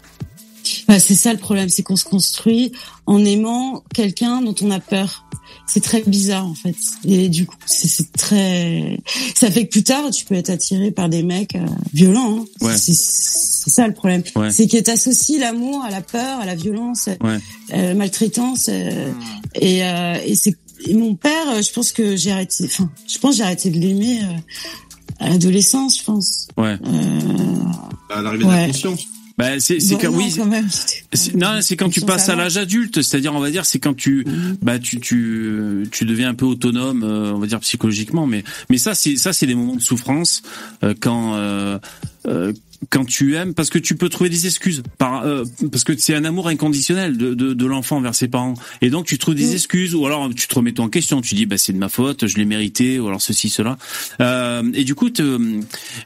Bah, 0.89 0.99
c'est 1.01 1.15
ça 1.15 1.33
le 1.33 1.39
problème, 1.39 1.69
c'est 1.69 1.83
qu'on 1.83 1.97
se 1.97 2.05
construit 2.05 2.73
en 3.07 3.25
aimant 3.25 3.83
quelqu'un 3.95 4.43
dont 4.43 4.55
on 4.63 4.71
a 4.71 4.81
peur. 4.81 5.25
C'est 5.69 5.83
très 5.83 6.03
bizarre 6.03 6.47
en 6.47 6.55
fait. 6.55 6.77
Et 7.05 7.29
du 7.29 7.47
coup, 7.47 7.57
c'est 7.67 8.13
très. 8.13 9.01
Ça 9.35 9.51
fait 9.51 9.67
que 9.67 9.71
plus 9.71 9.83
tard, 9.85 10.11
tu 10.11 10.25
peux 10.25 10.35
être 10.35 10.51
attiré 10.51 10.91
par 10.93 11.09
des 11.09 11.23
mecs 11.23 11.57
euh, 11.57 11.67
violents. 11.93 12.39
Hein. 12.41 12.65
Ouais. 12.67 12.77
C'est 12.77 12.95
ça 12.95 13.87
le 13.89 13.95
problème. 13.95 14.23
Ouais. 14.37 14.51
C'est 14.51 14.69
que 14.69 14.77
t'associes 14.79 15.39
l'amour 15.39 15.83
à 15.85 15.91
la 15.91 16.01
peur, 16.03 16.39
à 16.41 16.47
la 16.47 16.55
violence, 16.55 17.09
Ouais. 17.23 17.39
euh, 17.75 17.95
maltraitance. 17.95 18.67
euh, 18.69 19.13
et 19.57 19.85
euh, 19.85 20.19
et 20.25 20.37
c'est 20.37 20.55
et 20.87 20.95
mon 20.95 21.15
père, 21.17 21.49
euh, 21.51 21.63
je 21.63 21.73
pense 21.73 21.91
que 21.91 22.15
j'ai 22.17 22.31
arrêté. 22.31 22.65
Enfin, 22.67 22.89
je 23.09 23.19
pense 23.19 23.33
que 23.33 23.37
j'ai 23.39 23.43
arrêté 23.43 23.71
de 23.71 23.79
l'aimer 23.79 24.21
euh, 24.23 24.37
à 25.19 25.31
l'adolescence, 25.31 25.99
je 25.99 26.05
pense. 26.05 26.47
Ouais. 26.57 26.77
Euh, 26.85 27.65
À 28.15 28.23
l'arrivée 28.23 28.45
de 28.45 28.51
la 28.51 28.67
conscience. 28.67 29.01
Bah, 29.39 29.61
c'est 29.61 29.81
c'est 29.81 29.95
bon, 29.95 30.01
quand 30.01 30.11
non, 30.13 30.17
oui. 30.19 30.35
quand 30.37 30.47
même. 30.47 30.69
Non, 31.35 31.59
c'est 31.61 31.77
quand 31.77 31.91
tu 31.91 32.01
passes 32.01 32.29
à 32.31 32.37
l'âge 32.37 32.57
adulte, 32.57 33.03
c'est-à-dire 33.03 33.35
on 33.35 33.41
va 33.41 33.51
dire 33.51 33.67
c'est 33.67 33.79
quand 33.79 33.95
tu 33.95 34.25
Mhm. 34.27 34.57
bah 34.63 34.79
tu 34.79 34.99
tu 34.99 35.87
tu 35.93 36.05
deviens 36.07 36.31
un 36.31 36.35
peu 36.35 36.47
autonome, 36.47 37.03
euh, 37.05 37.33
on 37.35 37.39
va 37.39 37.47
dire 37.47 37.61
psychologiquement, 37.61 38.27
mais 38.27 38.45
mais 38.71 38.79
ça 38.79 38.95
c'est 38.95 39.17
ça 39.17 39.33
c'est 39.35 39.47
des 39.47 39.55
moments 39.55 39.77
de 39.77 39.83
souffrance 39.83 40.43
euh, 40.83 40.95
quand 40.99 41.35
euh, 41.35 41.79
euh, 42.27 42.53
quand 42.91 43.05
tu 43.05 43.37
aimes 43.37 43.55
parce 43.55 43.71
que 43.71 43.79
tu 43.79 43.95
peux 43.97 44.09
trouver 44.09 44.31
des 44.31 44.47
excuses. 44.47 44.83
Par 44.99 45.25
euh, 45.25 45.45
parce 45.71 45.85
que 45.85 45.97
c'est 45.97 46.15
un 46.15 46.25
amour 46.25 46.49
inconditionnel 46.49 47.17
de, 47.17 47.35
de, 47.35 47.55
de 47.55 47.67
l'enfant 47.67 48.01
vers 48.01 48.15
ses 48.15 48.29
parents. 48.29 48.55
Et 48.83 48.91
donc 48.91 49.07
tu 49.07 49.19
trouves 49.19 49.35
des 49.35 49.47
Mhm. 49.47 49.53
excuses 49.53 49.95
ou 49.95 50.07
alors 50.07 50.29
tu 50.35 50.49
te 50.49 50.55
remets 50.55 50.73
toi 50.73 50.85
en 50.85 50.89
question. 50.89 51.21
Tu 51.21 51.35
dis 51.35 51.47
bah 51.47 51.59
c'est 51.59 51.73
de 51.73 51.79
ma 51.79 51.89
faute 51.89 52.27
je 52.27 52.37
l'ai 52.37 52.45
mérité 52.45 52.99
ou 52.99 53.09
alors 53.09 53.23
ceci 53.23 53.49
cela. 53.49 53.79
Euh, 54.21 54.63
et 54.75 54.85
du 54.85 54.95
coup 54.95 55.11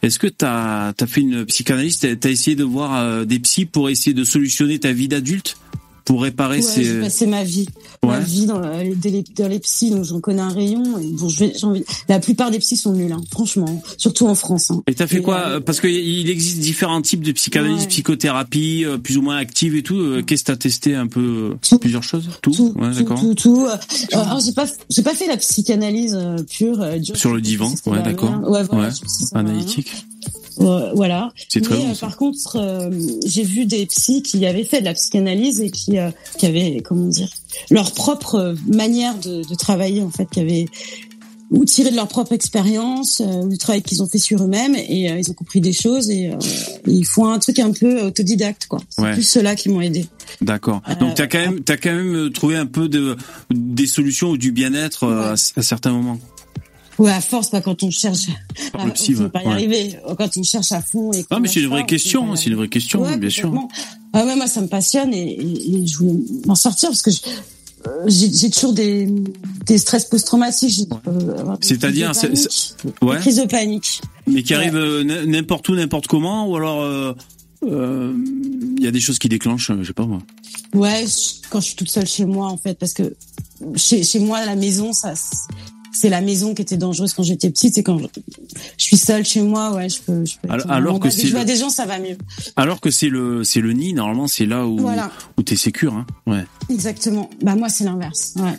est-ce 0.03 0.19
que 0.19 0.27
t'as 0.27 0.93
as 0.99 1.07
fait 1.07 1.21
une 1.21 1.45
psychanalyse? 1.47 1.99
T'as 1.99 2.29
as 2.29 2.31
essayé 2.31 2.57
de 2.57 2.65
voir 2.65 2.97
euh, 2.97 3.25
des 3.25 3.39
psys 3.39 3.67
pour 3.67 3.91
essayer 3.91 4.15
de 4.15 4.25
solutionner 4.25 4.79
ta 4.79 4.93
vie 4.93 5.09
d'adulte? 5.09 5.57
Pour 6.05 6.23
réparer 6.23 6.57
Ouais, 6.57 6.63
ces 6.63 6.85
j'ai 6.85 7.01
passé 7.01 7.27
ma 7.27 7.45
vie, 7.45 7.69
ma 8.05 8.19
vie 8.21 8.47
dans, 8.47 8.61
dans 8.61 8.79
les, 8.79 9.25
dans 9.37 9.49
les 9.49 9.59
psys, 9.61 9.91
donc 9.91 10.05
j'en 10.05 10.21
connais 10.21 10.43
un 10.43 10.49
rayon. 10.53 10.99
Et 10.99 11.07
bon, 11.13 11.29
envie. 11.63 11.85
La 12.09 12.19
plupart 12.21 12.51
des 12.51 12.59
psys 12.59 12.77
sont 12.77 12.93
nuls, 12.93 13.13
hein, 13.13 13.21
franchement, 13.31 13.83
surtout 13.97 14.27
en 14.27 14.35
France. 14.35 14.71
Hein. 14.71 14.83
Et 14.87 14.95
t'as 14.95 15.07
fait 15.07 15.19
Et, 15.19 15.23
quoi 15.23 15.39
euh, 15.47 15.61
Parce 15.61 15.81
qu'il 15.81 15.91
il 15.91 16.29
existe 16.31 16.59
différents 16.59 17.01
types 17.03 17.23
de 17.23 17.33
psychanalyse, 17.33 17.81
Ouais. 17.83 17.87
psychothérapie, 17.89 18.85
euh, 18.85 18.99
plus 18.99 19.17
ou 19.17 19.23
moins 19.23 19.37
active 19.37 19.75
et 19.77 19.83
tout. 19.83 19.97
Euh, 19.99 20.23
Qu'est-ce 20.23 20.43
que 20.45 20.53
t'as 20.53 20.57
testé 20.57 20.95
un 20.95 21.07
peu 21.07 21.55
Tout. 21.69 21.79
Plusieurs 21.79 22.03
choses? 22.03 22.29
Tout, 22.43 22.51
Tout, 22.51 22.75
tout, 22.77 22.81
d'accord. 22.95 23.21
tout, 23.21 23.35
tout. 23.35 23.67
Euh, 23.67 23.77
alors 24.13 24.41
j'ai 24.41 24.53
pas, 24.53 24.67
j'ai 24.91 25.03
pas 25.03 25.15
fait 25.15 25.27
la 25.27 25.37
psychanalyse 25.37 26.15
euh, 26.19 26.37
pure. 26.43 26.81
euh, 26.83 26.99
dure. 26.99 27.17
Sur 27.17 27.33
le 27.35 27.41
divan, 27.41 27.73
ouais, 27.87 27.97
la 27.97 28.03
d'accord. 28.03 28.41
Ouais, 28.49 28.63
voilà, 28.71 28.91
Analytique. 29.35 29.91
Ouais, 30.61 30.91
voilà. 30.95 31.33
Mais, 31.57 31.61
bon. 31.63 31.91
euh, 31.91 31.95
par 32.01 32.17
contre, 32.17 32.57
euh, 32.57 32.91
j'ai 33.27 33.43
vu 33.43 33.65
des 33.67 33.87
psys 33.87 34.23
qui 34.23 34.45
avaient 34.47 34.65
fait 34.65 34.81
de 34.81 34.85
la 34.85 34.95
psychanalyse 34.95 35.61
et 35.61 35.71
qui, 35.71 35.99
euh, 35.99 36.11
qui 36.39 36.47
avaient, 36.47 36.81
comment 36.85 37.07
dire, 37.07 37.29
leur 37.71 37.93
propre 37.93 38.35
euh, 38.37 38.55
manière 38.67 39.19
de, 39.19 39.43
de 39.49 39.55
travailler 39.55 40.03
en 40.03 40.11
fait, 40.11 40.29
qui 40.31 40.41
avaient 40.41 40.67
ou 41.53 41.65
tiré 41.65 41.91
de 41.91 41.97
leur 41.97 42.07
propre 42.07 42.33
expérience, 42.33 43.21
euh, 43.21 43.43
ou 43.43 43.49
du 43.49 43.59
travail 43.59 43.83
qu'ils 43.83 44.05
ont 44.05 44.07
fait 44.07 44.19
sur 44.21 44.41
eux-mêmes, 44.41 44.77
et 44.77 45.11
euh, 45.11 45.19
ils 45.19 45.29
ont 45.33 45.35
compris 45.35 45.61
des 45.61 45.73
choses 45.73 46.09
et 46.09 46.29
euh, 46.29 46.37
ils 46.87 47.05
font 47.05 47.27
un 47.27 47.41
truc 47.41 47.59
un 47.59 47.73
peu 47.73 48.03
autodidacte, 48.03 48.67
quoi. 48.69 48.79
C'est 48.89 49.03
Ouais. 49.03 49.15
plus 49.15 49.25
ceux-là 49.25 49.57
qui 49.57 49.69
m'ont 49.69 49.81
aidé. 49.81 50.07
D'accord. 50.41 50.81
Euh, 50.89 50.95
Donc 50.95 51.15
t'as 51.17 51.27
quand 51.27 51.41
même, 51.41 51.59
t'as 51.63 51.77
quand 51.77 51.93
même 51.93 52.15
euh, 52.15 52.31
trouvé 52.31 52.55
un 52.57 52.67
peu 52.67 52.89
de 52.89 53.17
des 53.51 53.89
solutions 53.89 54.29
ou 54.31 54.37
du 54.37 54.53
bien-être 54.53 55.03
euh, 55.03 55.33
Ouais. 55.33 55.39
à, 55.57 55.59
à 55.59 55.63
certains 55.63 55.91
moments. 55.91 56.21
Ouais, 57.01 57.11
à 57.11 57.21
force, 57.21 57.49
pas 57.51 57.61
quand 57.61 57.83
on 57.83 57.91
cherche. 57.91 58.27
À- 58.75 58.89
psy, 58.91 59.15
on 59.19 59.29
pas 59.31 59.43
y 59.43 59.47
Ouais. 59.47 59.53
arriver. 59.53 59.97
Quand 60.19 60.37
on 60.37 60.43
cherche 60.43 60.71
à 60.73 60.83
fond 60.83 61.13
et. 61.13 61.25
Non, 61.31 61.41
mais 61.41 61.49
c'est 61.49 61.61
une 61.61 61.69
vraie 61.69 61.87
question. 61.87 62.37
C'est 62.37 62.47
une 62.51 62.57
vraie 62.57 62.69
question, 62.69 63.03
bien 63.17 63.31
sûr. 63.31 63.53
Ah 64.13 64.25
ouais, 64.27 64.37
moi 64.37 64.47
ça 64.47 64.61
me 64.61 64.67
passionne 64.67 65.15
et, 65.15 65.33
et- 65.33 65.75
et 65.83 65.87
je 65.87 65.97
voulais 65.99 66.19
m'en 66.47 66.55
sortir 66.55 66.91
parce 66.91 67.01
que 67.03 67.11
je- 67.11 67.21
euh, 67.87 68.05
j'ai 68.09 68.51
toujours 68.51 68.73
des, 68.75 69.09
des 69.67 69.79
stress 69.79 70.05
post-traumatiques. 70.05 70.89
euh, 71.07 71.57
C'est-à-dire. 71.61 72.13
Ouais. 73.03 73.15
Des 73.17 73.21
crises 73.21 73.37
de 73.37 73.47
panique. 73.47 74.03
Mais 74.27 74.43
qui 74.43 74.53
Ouais. 74.53 74.59
arrive 74.59 74.77
euh, 74.77 75.25
n'importe 75.27 75.69
où, 75.71 75.75
n'importe 75.75 76.07
comment, 76.07 76.49
ou 76.49 76.57
alors 76.57 76.83
euh, 76.83 77.15
euh, 77.65 78.13
il 78.77 78.83
y 78.85 78.87
a 78.87 78.91
des 78.91 79.01
choses 79.01 79.19
qui 79.19 79.29
déclenchent, 79.29 79.71
je 79.81 79.85
sais 79.87 79.93
pas 79.95 80.05
moi. 80.07 80.19
Ouais, 80.75 81.05
quand 81.49 81.61
je 81.61 81.67
suis 81.67 81.77
toute 81.77 81.89
seule 81.89 82.07
chez 82.07 82.25
moi 82.27 82.49
en 82.49 82.57
fait, 82.59 82.75
parce 82.79 82.93
que 82.93 83.15
chez, 83.77 84.03
chez 84.03 84.19
moi 84.19 84.39
à 84.39 84.47
la 84.47 84.57
maison, 84.57 84.93
ça 84.93 85.15
c'est 85.93 86.09
la 86.09 86.21
maison 86.21 86.55
qui 86.55 86.63
était 86.63 86.77
dangereuse 86.77 87.13
quand 87.15 87.23
j'étais 87.23 87.51
petite 87.51 87.77
et 87.79 87.83
quand 87.83 87.99
je, 87.99 88.05
je 88.79 88.85
suis 88.85 88.97
seule 88.97 89.25
chez 89.25 89.43
moi, 89.43 89.73
ouais, 89.75 89.89
je 89.89 90.01
peux. 90.01 90.25
Je 90.25 90.35
peux 90.43 90.51
Alors- 90.53 91.01
que 91.01 91.11
c'est 91.11 91.27
je 91.27 91.31
vois 91.33 91.41
le- 91.41 91.47
des 91.47 91.57
gens, 91.57 91.71
ça 91.71 91.87
va 91.87 91.99
mieux. 91.99 92.17
Alors 92.57 92.81
que 92.81 92.91
c'est 92.91 93.09
le 93.09 93.45
c'est 93.45 93.61
le 93.61 93.73
nid, 93.73 93.93
normalement 93.93 94.27
c'est 94.27 94.47
là 94.47 94.67
où 94.67 94.79
Voilà, 94.79 95.11
où 95.39 95.43
t'es 95.43 95.57
sécure, 95.57 95.95
hein. 95.95 96.07
Ouais. 96.27 96.45
exactement. 96.69 97.29
Bah 97.43 97.55
moi 97.57 97.69
c'est 97.69 97.85
l'inverse. 97.85 98.35
Ouais. 98.37 98.59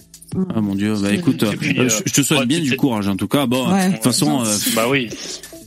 Ah 0.55 0.61
mon 0.61 0.75
dieu, 0.75 0.95
bah 1.01 1.13
écoute, 1.13 1.43
puis, 1.59 1.77
euh, 1.77 1.89
je 2.05 2.13
te 2.13 2.21
souhaite 2.21 2.39
ouais, 2.39 2.45
bien 2.45 2.59
du 2.61 2.77
courage 2.77 3.07
en 3.09 3.17
tout 3.17 3.27
cas. 3.27 3.45
Bon, 3.47 3.69
Ouais. 3.69 3.89
de 3.89 3.93
toute 3.95 4.03
façon, 4.03 4.41
euh, 4.45 4.55
Bah 4.75 4.85
oui. 4.89 5.09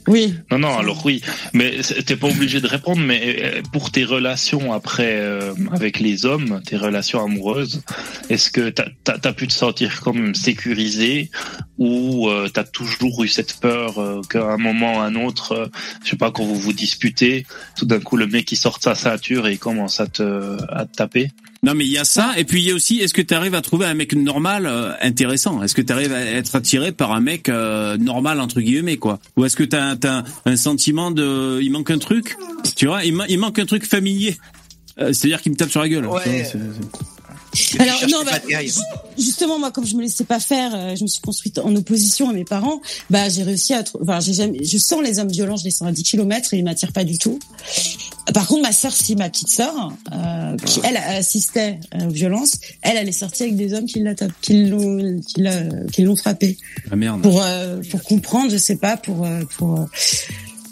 Oui. 0.06 0.34
Non, 0.50 0.58
non, 0.58 0.76
alors 0.76 1.04
oui. 1.04 1.22
Mais 1.52 1.80
t'es 2.06 2.16
pas 2.16 2.28
obligé 2.28 2.60
de 2.60 2.66
répondre, 2.66 3.00
mais 3.00 3.36
euh, 3.42 3.62
pour 3.72 3.90
tes 3.90 4.04
relations 4.04 4.72
après 4.72 5.16
euh, 5.16 5.54
avec 5.72 5.98
les 5.98 6.26
hommes, 6.26 6.60
tes 6.64 6.76
relations 6.76 7.24
amoureuses, 7.24 7.82
est-ce 8.28 8.50
que 8.50 8.68
t'as 8.68 8.84
as, 9.06 9.32
pu 9.32 9.46
te 9.46 9.52
sentir 9.52 10.02
même 10.12 10.34
sécurisé 10.34 11.30
ou 11.78 12.28
euh, 12.28 12.48
t'as 12.52 12.64
toujours 12.64 13.24
eu 13.24 13.28
cette 13.28 13.58
peur 13.60 13.98
euh, 13.98 14.20
qu'à 14.28 14.44
un 14.44 14.58
moment 14.58 14.98
ou 14.98 15.00
un 15.00 15.14
autre, 15.14 15.70
je 16.04 16.10
sais 16.10 16.16
pas, 16.16 16.30
quand 16.30 16.44
vous 16.44 16.54
vous 16.54 16.72
disputez, 16.72 17.46
tout 17.76 17.86
d'un 17.86 18.00
coup 18.00 18.16
le 18.16 18.26
mec 18.26 18.50
il 18.52 18.56
sort 18.56 18.82
sa 18.82 18.94
ceinture 18.94 19.46
et 19.46 19.52
il 19.52 19.58
commence 19.58 20.00
à 20.00 20.06
te, 20.06 20.56
à 20.70 20.84
te 20.84 20.94
taper? 20.94 21.30
Non 21.64 21.74
mais 21.74 21.84
il 21.84 21.90
y 21.90 21.98
a 21.98 22.04
ça, 22.04 22.34
et 22.36 22.44
puis 22.44 22.62
il 22.62 22.68
y 22.68 22.70
a 22.70 22.74
aussi, 22.74 23.00
est-ce 23.00 23.12
que 23.14 23.22
tu 23.22 23.34
arrives 23.34 23.54
à 23.54 23.62
trouver 23.62 23.86
un 23.86 23.94
mec 23.94 24.14
normal 24.14 24.66
euh, 24.66 24.92
intéressant? 25.00 25.62
Est-ce 25.62 25.74
que 25.74 25.82
tu 25.82 25.92
arrives 25.92 26.12
à 26.12 26.20
être 26.20 26.54
attiré 26.54 26.92
par 26.92 27.10
un 27.12 27.20
mec 27.20 27.48
euh, 27.48 27.96
normal 27.96 28.38
entre 28.40 28.60
guillemets 28.60 28.98
quoi? 28.98 29.18
Ou 29.36 29.44
est-ce 29.46 29.56
que 29.56 29.64
t'as 29.64 29.96
as, 30.02 30.08
un, 30.08 30.24
un 30.44 30.56
sentiment 30.56 31.10
de, 31.10 31.60
il 31.62 31.72
manque 31.72 31.90
un 31.90 31.98
truc? 31.98 32.36
Tu 32.76 32.86
vois, 32.86 33.04
il, 33.04 33.14
ma- 33.14 33.26
il 33.28 33.38
manque 33.38 33.58
un 33.58 33.66
truc 33.66 33.84
familier. 33.86 34.36
Euh, 35.00 35.12
C'est-à-dire 35.12 35.42
qu'il 35.42 35.50
me 35.52 35.56
tape 35.56 35.70
sur 35.70 35.80
la 35.80 35.88
gueule. 35.88 36.06
Ouais. 36.06 36.46
Tu 36.50 36.56
vois, 36.58 36.66
Alors 37.78 38.00
non, 38.08 38.24
bah, 38.24 38.38
justement 39.18 39.58
moi 39.58 39.70
comme 39.70 39.86
je 39.86 39.94
me 39.96 40.02
laissais 40.02 40.24
pas 40.24 40.40
faire, 40.40 40.72
euh, 40.74 40.96
je 40.96 41.02
me 41.02 41.08
suis 41.08 41.20
construite 41.20 41.58
en 41.58 41.74
opposition 41.76 42.28
à 42.28 42.32
mes 42.32 42.44
parents. 42.44 42.80
Bah 43.10 43.28
j'ai 43.28 43.42
réussi 43.42 43.74
à, 43.74 43.84
enfin 44.00 44.20
j'ai 44.20 44.34
jamais, 44.34 44.64
je 44.64 44.78
sens 44.78 45.02
les 45.02 45.18
hommes 45.18 45.30
violents, 45.30 45.56
je 45.56 45.64
les 45.64 45.70
sens 45.70 45.88
à 45.88 45.92
10 45.92 46.02
km 46.02 46.54
et 46.54 46.58
ils 46.58 46.64
m'attirent 46.64 46.92
pas 46.92 47.04
du 47.04 47.18
tout. 47.18 47.38
Par 48.32 48.46
contre 48.46 48.62
ma 48.62 48.72
sœur, 48.72 48.92
si 48.92 49.16
ma 49.16 49.28
petite 49.28 49.50
sœur, 49.50 49.92
euh, 50.12 50.56
qui 50.64 50.80
elle 50.82 50.96
assistait 50.96 51.78
euh, 51.94 52.06
aux 52.06 52.12
violences, 52.12 52.58
elle 52.82 52.96
elle 52.96 53.08
est 53.08 53.12
sortie 53.12 53.44
avec 53.44 53.56
des 53.56 53.74
hommes 53.74 53.86
qui 53.86 54.00
l'a 54.00 54.14
qui 54.40 54.64
l'ont, 54.64 55.20
qui 55.92 56.02
l'ont 56.02 56.16
frappé 56.16 56.56
Ah 56.90 56.96
merde. 56.96 57.22
pour 57.22 57.42
euh, 57.42 57.80
pour 57.90 58.02
comprendre, 58.02 58.50
je 58.50 58.56
sais 58.56 58.76
pas, 58.76 58.96
pour 58.96 59.26
pour 59.56 59.86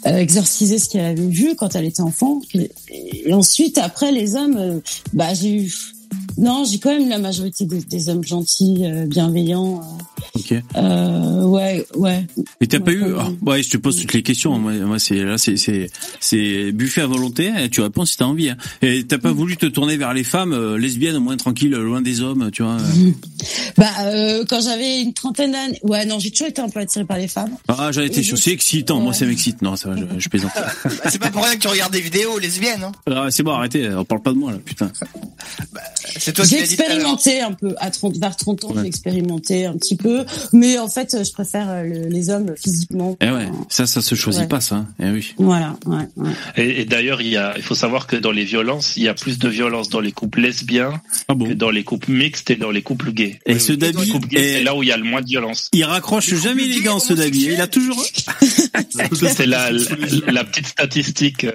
euh, 0.05 0.17
exorciser 0.17 0.79
ce 0.79 0.89
qu'elle 0.89 1.05
avait 1.05 1.27
vu 1.27 1.55
quand 1.55 1.75
elle 1.75 1.85
était 1.85 2.01
enfant. 2.01 2.41
Et, 2.53 2.69
et 3.25 3.33
ensuite, 3.33 3.77
après, 3.77 4.11
les 4.11 4.35
hommes, 4.35 4.57
euh, 4.57 4.79
bah 5.13 5.33
j'ai 5.33 5.53
eu, 5.63 5.73
non, 6.37 6.63
j'ai 6.65 6.79
quand 6.79 6.89
même 6.89 7.05
eu 7.05 7.09
la 7.09 7.19
majorité 7.19 7.65
des, 7.65 7.81
des 7.81 8.09
hommes 8.09 8.23
gentils, 8.23 8.81
euh, 8.85 9.05
bienveillants. 9.05 9.81
Ok. 10.35 10.53
Euh, 10.75 11.43
ouais, 11.43 11.85
ouais. 11.95 12.25
Mais 12.59 12.67
t'as 12.67 12.79
pas 12.79 12.91
Ouais, 12.91 12.97
eu 12.97 13.13
quand 13.13 13.19
ah. 13.19 13.49
Ouais, 13.51 13.63
je 13.63 13.69
te 13.69 13.77
pose 13.77 13.99
toutes 14.01 14.13
les 14.13 14.23
questions. 14.23 14.57
Moi, 14.57 14.73
moi 14.73 14.97
c'est 14.99 15.23
là, 15.23 15.37
c'est 15.37 15.57
c'est 15.57 15.89
c'est 16.19 16.71
buffet 16.71 17.01
à 17.01 17.07
volonté. 17.07 17.51
Et 17.59 17.69
tu 17.69 17.81
réponds 17.81 18.05
si 18.05 18.17
t'as 18.17 18.25
envie. 18.25 18.49
Hein. 18.49 18.57
Et 18.81 19.03
t'as 19.05 19.17
pas 19.19 19.31
voulu 19.31 19.57
te 19.57 19.65
tourner 19.67 19.95
vers 19.97 20.13
les 20.13 20.23
femmes 20.23 20.53
euh, 20.53 20.77
lesbiennes, 20.77 21.15
au 21.17 21.21
moins 21.21 21.37
tranquilles, 21.37 21.71
loin 21.71 22.01
des 22.01 22.21
hommes, 22.21 22.49
tu 22.51 22.63
vois. 22.63 22.77
euh. 22.79 23.11
Bah, 23.77 23.89
euh, 24.01 24.45
quand 24.47 24.61
j'avais 24.61 25.01
une 25.01 25.13
trentaine 25.13 25.51
d'années, 25.51 25.79
ouais, 25.83 26.05
non, 26.05 26.19
j'ai 26.19 26.29
toujours 26.31 26.47
été 26.47 26.61
un 26.61 26.69
peu 26.69 26.79
attirée 26.79 27.05
par 27.05 27.17
les 27.17 27.27
femmes. 27.27 27.51
Ah, 27.67 27.91
j'en 27.91 28.01
étais 28.01 28.23
sûr. 28.23 28.37
C'est 28.37 28.51
excitant. 28.51 28.99
Moi, 29.01 29.13
ça 29.13 29.25
m'excite. 29.25 29.61
Non, 29.61 29.75
ça 29.75 29.89
va. 29.89 29.95
Je, 29.97 30.03
je 30.19 30.29
plaisante. 30.29 30.51
Bah, 30.55 30.91
c'est 31.09 31.19
pas 31.19 31.31
pour 31.31 31.43
rien 31.43 31.55
que 31.55 31.59
tu 31.61 31.67
regardes 31.67 31.91
des 31.91 32.01
vidéos 32.01 32.37
lesbiennes. 32.39 32.83
Hein. 32.83 32.91
Ah, 33.11 33.27
c'est 33.31 33.43
bon, 33.43 33.51
arrêtez. 33.51 33.89
On 33.93 34.05
parle 34.05 34.21
pas 34.21 34.31
de 34.31 34.37
moi 34.37 34.51
là, 34.51 34.59
putain. 34.63 34.91
C'est 36.23 36.33
toi 36.33 36.45
qui 36.45 36.51
J'ai 36.55 36.59
expérimenté 36.61 37.41
un 37.41 37.51
peu 37.53 37.75
à 37.79 37.89
30, 37.91 38.17
vers 38.17 38.35
30 38.35 38.63
ans, 38.65 38.69
Ouais. 38.73 38.81
j'ai 38.83 38.87
expérimenté 38.87 39.65
un 39.65 39.73
petit 39.77 39.95
peu, 39.95 40.23
mais 40.53 40.77
en 40.79 40.87
fait, 40.87 41.17
je 41.23 41.31
préfère 41.31 41.69
euh, 41.69 41.83
le- 41.83 42.07
les 42.09 42.29
hommes 42.29 42.53
physiquement. 42.61 43.17
Eh 43.21 43.29
ouais, 43.29 43.47
ça, 43.69 43.85
ça 43.85 44.01
se 44.01 44.15
choisit 44.15 44.41
Ouais. 44.43 44.47
pas, 44.47 44.61
ça. 44.61 44.85
Eh 45.01 45.09
oui. 45.11 45.33
Voilà, 45.37 45.75
ouais, 45.85 46.07
ouais. 46.17 46.31
Et, 46.57 46.81
et 46.81 46.85
d'ailleurs, 46.85 47.21
il 47.21 47.27
y 47.29 47.37
a, 47.37 47.53
il 47.57 47.63
faut 47.63 47.75
savoir 47.75 48.07
que 48.07 48.15
dans 48.15 48.31
les 48.31 48.45
violences, 48.45 48.93
il 48.97 49.03
y 49.03 49.07
a 49.07 49.13
plus 49.13 49.37
de 49.39 49.49
violence 49.49 49.89
dans 49.89 49.99
les 49.99 50.11
couples 50.11 50.41
lesbiens 50.41 51.01
Ah 51.27 51.33
que 51.35 51.53
dans 51.53 51.69
les 51.71 51.83
couples 51.83 52.11
mixtes 52.11 52.49
et 52.51 52.55
dans 52.55 52.71
les 52.71 52.81
couples 52.81 53.11
gays. 53.11 53.39
Et 53.45 53.59
ce 53.59 53.73
Dans 53.73 53.87
les 53.87 53.93
Dabi, 53.93 54.09
couples 54.09 54.27
gays, 54.29 54.53
c'est 54.59 54.63
là 54.63 54.75
où 54.75 54.83
il 54.83 54.89
y 54.89 54.91
a 54.91 54.97
le 54.97 55.03
moins 55.03 55.21
de 55.21 55.27
violence. 55.27 55.69
il 55.73 55.83
raccroche 55.83 56.33
jamais 56.35 56.65
les 56.65 56.81
gants, 56.81 56.99
ce 56.99 57.13
Dabi. 57.13 57.49
Il 57.51 57.61
a 57.61 57.67
toujours. 57.67 58.03
C'est 59.33 59.45
la, 59.45 59.71
la, 59.71 59.79
la 60.31 60.43
petite 60.43 60.67
statistique. 60.67 61.43
euh. 61.45 61.51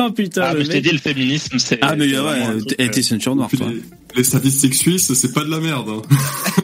Oh 0.00 0.10
putain. 0.10 0.42
Ah, 0.46 0.54
mais 0.56 0.64
je 0.64 0.70
t'ai 0.70 0.80
dit, 0.80 0.90
le 0.90 0.98
féminisme, 0.98 1.58
c'est. 1.58 1.78
Ah, 1.82 1.94
mais 1.96 2.06
ouais, 2.18 2.62
t'es 2.66 2.82
euh, 2.84 2.88
t'es 2.88 3.02
ceinture 3.02 3.34
noire, 3.36 3.50
toi. 3.56 3.68
Les, 3.76 3.82
les 4.16 4.24
statistiques 4.24 4.74
suisses, 4.74 5.12
c'est 5.14 5.32
pas 5.32 5.44
de 5.44 5.50
la 5.50 5.60
merde. 5.60 5.88
hein. 5.90 6.02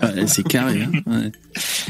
Ouais, 0.03 0.27
c'est 0.27 0.43
carré. 0.47 0.83
Hein. 0.83 0.91
Ouais. 1.07 1.33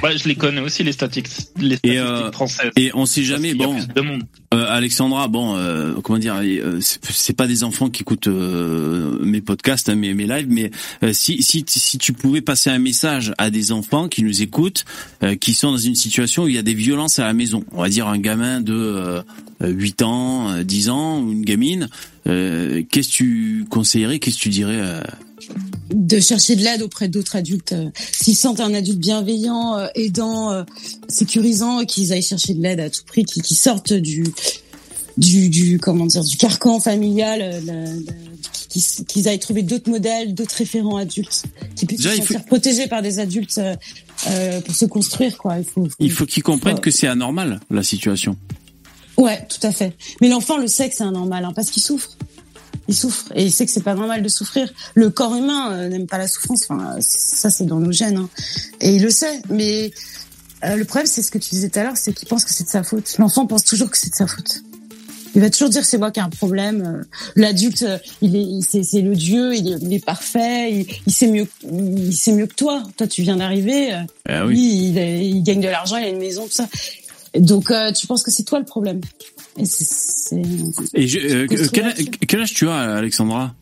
Bah, 0.02 0.14
je 0.16 0.26
les 0.28 0.34
connais 0.34 0.60
aussi 0.60 0.82
les 0.82 0.92
statistiques, 0.92 1.28
les 1.58 1.76
statistiques 1.76 1.84
Et, 1.84 1.98
euh, 2.00 2.32
françaises. 2.32 2.72
Et 2.76 2.90
on 2.94 3.06
sait 3.06 3.22
jamais, 3.22 3.54
bon, 3.54 3.74
plus 3.76 3.86
de 3.88 4.00
monde. 4.00 4.22
euh, 4.52 4.66
Alexandra, 4.68 5.28
bon, 5.28 5.54
euh, 5.56 5.94
comment 6.02 6.18
dire, 6.18 6.36
euh, 6.42 6.78
c'est- 6.80 7.32
pas 7.36 7.46
des 7.46 7.62
enfants 7.64 7.88
qui 7.90 8.02
écoutent 8.02 8.26
euh, 8.26 9.18
mes 9.22 9.40
podcasts, 9.40 9.88
hein, 9.88 9.94
mes, 9.94 10.12
mes 10.14 10.26
lives, 10.26 10.48
mais 10.50 10.70
euh, 11.04 11.12
si, 11.12 11.42
si, 11.42 11.64
si 11.66 11.96
tu 11.98 12.12
pouvais 12.12 12.40
passer 12.42 12.68
un 12.70 12.78
message 12.78 13.32
à 13.38 13.50
des 13.50 13.72
enfants 13.72 14.08
qui 14.08 14.22
nous 14.24 14.42
écoutent, 14.42 14.84
euh, 15.22 15.36
qui 15.36 15.54
sont 15.54 15.70
dans 15.70 15.78
une 15.78 15.94
situation 15.94 16.44
où 16.44 16.48
il 16.48 16.54
y 16.54 16.58
a 16.58 16.62
des 16.62 16.74
violences 16.74 17.18
à 17.18 17.24
la 17.24 17.32
maison, 17.32 17.64
on 17.72 17.82
va 17.82 17.88
dire 17.88 18.08
un 18.08 18.18
gamin 18.18 18.60
de 18.60 18.74
euh, 18.74 19.22
8 19.64 20.02
ans, 20.02 20.50
euh, 20.50 20.62
10 20.64 20.88
ans, 20.90 21.20
ou 21.20 21.30
une 21.32 21.44
gamine, 21.44 21.88
euh, 22.26 22.82
qu'est-ce 22.90 23.08
que 23.08 23.12
tu 23.14 23.64
conseillerais, 23.70 24.18
qu'est-ce 24.18 24.36
que 24.36 24.42
tu 24.42 24.48
dirais 24.48 24.78
euh, 24.78 25.00
de 25.92 26.20
chercher 26.20 26.54
de 26.56 26.62
l'aide 26.62 26.82
auprès 26.82 27.08
d'autres 27.08 27.36
adultes. 27.36 27.72
Euh, 27.72 27.90
S'ils 28.12 28.36
sentent 28.36 28.60
un 28.60 28.72
adulte 28.74 28.98
bienveillant, 28.98 29.76
euh, 29.76 29.86
aidant, 29.94 30.64
sécurisant, 31.08 31.84
qu'ils 31.84 32.12
aillent 32.12 32.22
chercher 32.22 32.54
de 32.54 32.62
l'aide 32.62 32.80
à 32.80 32.88
tout 32.90 33.02
prix, 33.06 33.24
qu'ils 33.24 33.42
qu'ils 33.42 33.56
sortent 33.56 33.92
du 33.92 34.24
du, 35.18 35.50
du 35.50 35.78
comment 35.78 36.06
dire 36.06 36.24
du 36.24 36.36
carcan 36.38 36.80
familial, 36.80 37.60
qu'ils 38.70 38.82
qu'ils 39.06 39.28
aillent 39.28 39.38
trouver 39.38 39.62
d'autres 39.62 39.90
modèles, 39.90 40.34
d'autres 40.34 40.54
référents 40.56 40.96
adultes, 40.96 41.42
qui 41.76 41.84
puissent 41.86 42.00
Déjà, 42.00 42.12
se 42.16 42.20
faut- 42.22 42.32
sentir 42.34 42.46
protégés 42.46 42.86
par 42.86 43.02
des 43.02 43.18
adultes 43.18 43.60
euh, 44.28 44.60
pour 44.62 44.74
se 44.74 44.86
construire 44.86 45.36
quoi. 45.36 45.58
Il 45.58 45.64
faut, 45.64 45.88
Il 45.98 46.10
faut 46.12 46.24
qu'ils 46.24 46.42
comprennent 46.42 46.80
que 46.80 46.90
c'est 46.90 47.08
anormal 47.08 47.60
la 47.70 47.82
situation. 47.82 48.36
Ouais, 49.22 49.46
tout 49.48 49.64
à 49.64 49.70
fait. 49.70 49.94
Mais 50.20 50.28
l'enfant 50.28 50.56
le 50.56 50.66
sait 50.66 50.88
que 50.88 50.96
c'est 50.96 51.04
anormal, 51.04 51.44
hein, 51.44 51.52
parce 51.54 51.70
qu'il 51.70 51.80
souffre. 51.80 52.10
Il 52.88 52.96
souffre 52.96 53.26
et 53.36 53.44
il 53.44 53.52
sait 53.52 53.64
que 53.64 53.70
c'est 53.70 53.84
pas 53.84 53.94
normal 53.94 54.20
de 54.20 54.28
souffrir. 54.28 54.68
Le 54.94 55.10
corps 55.10 55.36
humain 55.36 55.72
euh, 55.72 55.88
n'aime 55.88 56.08
pas 56.08 56.18
la 56.18 56.26
souffrance. 56.26 56.64
Enfin, 56.68 56.96
ça 57.00 57.48
c'est 57.48 57.64
dans 57.64 57.78
nos 57.78 57.92
gènes, 57.92 58.16
hein. 58.16 58.28
et 58.80 58.96
il 58.96 59.02
le 59.02 59.10
sait. 59.10 59.40
Mais 59.48 59.92
euh, 60.64 60.74
le 60.74 60.84
problème, 60.84 61.06
c'est 61.06 61.22
ce 61.22 61.30
que 61.30 61.38
tu 61.38 61.50
disais 61.50 61.68
tout 61.68 61.78
à 61.78 61.84
l'heure, 61.84 61.96
c'est 61.96 62.12
qu'il 62.12 62.26
pense 62.26 62.44
que 62.44 62.52
c'est 62.52 62.64
de 62.64 62.68
sa 62.68 62.82
faute. 62.82 63.16
L'enfant 63.18 63.46
pense 63.46 63.62
toujours 63.62 63.90
que 63.90 63.96
c'est 63.96 64.10
de 64.10 64.16
sa 64.16 64.26
faute. 64.26 64.64
Il 65.36 65.40
va 65.40 65.48
toujours 65.50 65.68
dire 65.68 65.84
c'est 65.84 65.96
moi 65.96 66.10
qui 66.10 66.18
ai 66.18 66.22
un 66.24 66.28
problème. 66.28 66.82
Euh, 66.84 67.04
L'adulte, 67.36 67.86
il 68.22 68.34
est, 68.34 68.60
c'est, 68.68 68.82
c'est 68.82 69.02
le 69.02 69.14
dieu, 69.14 69.54
il 69.54 69.72
est, 69.72 69.76
il 69.80 69.92
est 69.94 70.04
parfait, 70.04 70.72
il, 70.72 70.86
il 71.06 71.12
sait 71.12 71.28
mieux, 71.28 71.46
il 71.70 72.16
sait 72.16 72.32
mieux 72.32 72.46
que 72.46 72.54
toi. 72.54 72.82
Toi, 72.96 73.06
tu 73.06 73.22
viens 73.22 73.36
d'arriver. 73.36 73.92
Ah 74.28 74.44
lui, 74.44 74.56
oui. 74.56 74.92
il, 74.96 74.98
il 75.36 75.42
gagne 75.44 75.60
de 75.60 75.68
l'argent, 75.68 75.96
il 75.98 76.04
a 76.04 76.08
une 76.08 76.18
maison, 76.18 76.46
tout 76.46 76.52
ça. 76.52 76.68
Donc, 77.38 77.70
euh, 77.70 77.92
tu 77.92 78.06
penses 78.06 78.22
que 78.22 78.30
c'est 78.30 78.44
toi 78.44 78.58
le 78.58 78.64
problème. 78.64 79.00
Et 79.56 79.62
Et 80.94 81.08
je, 81.08 81.18
euh, 81.18 81.46
quel, 82.26 82.40
âge 82.40 82.54
tu 82.54 82.68
as, 82.68 82.96
Alexandra 82.96 83.54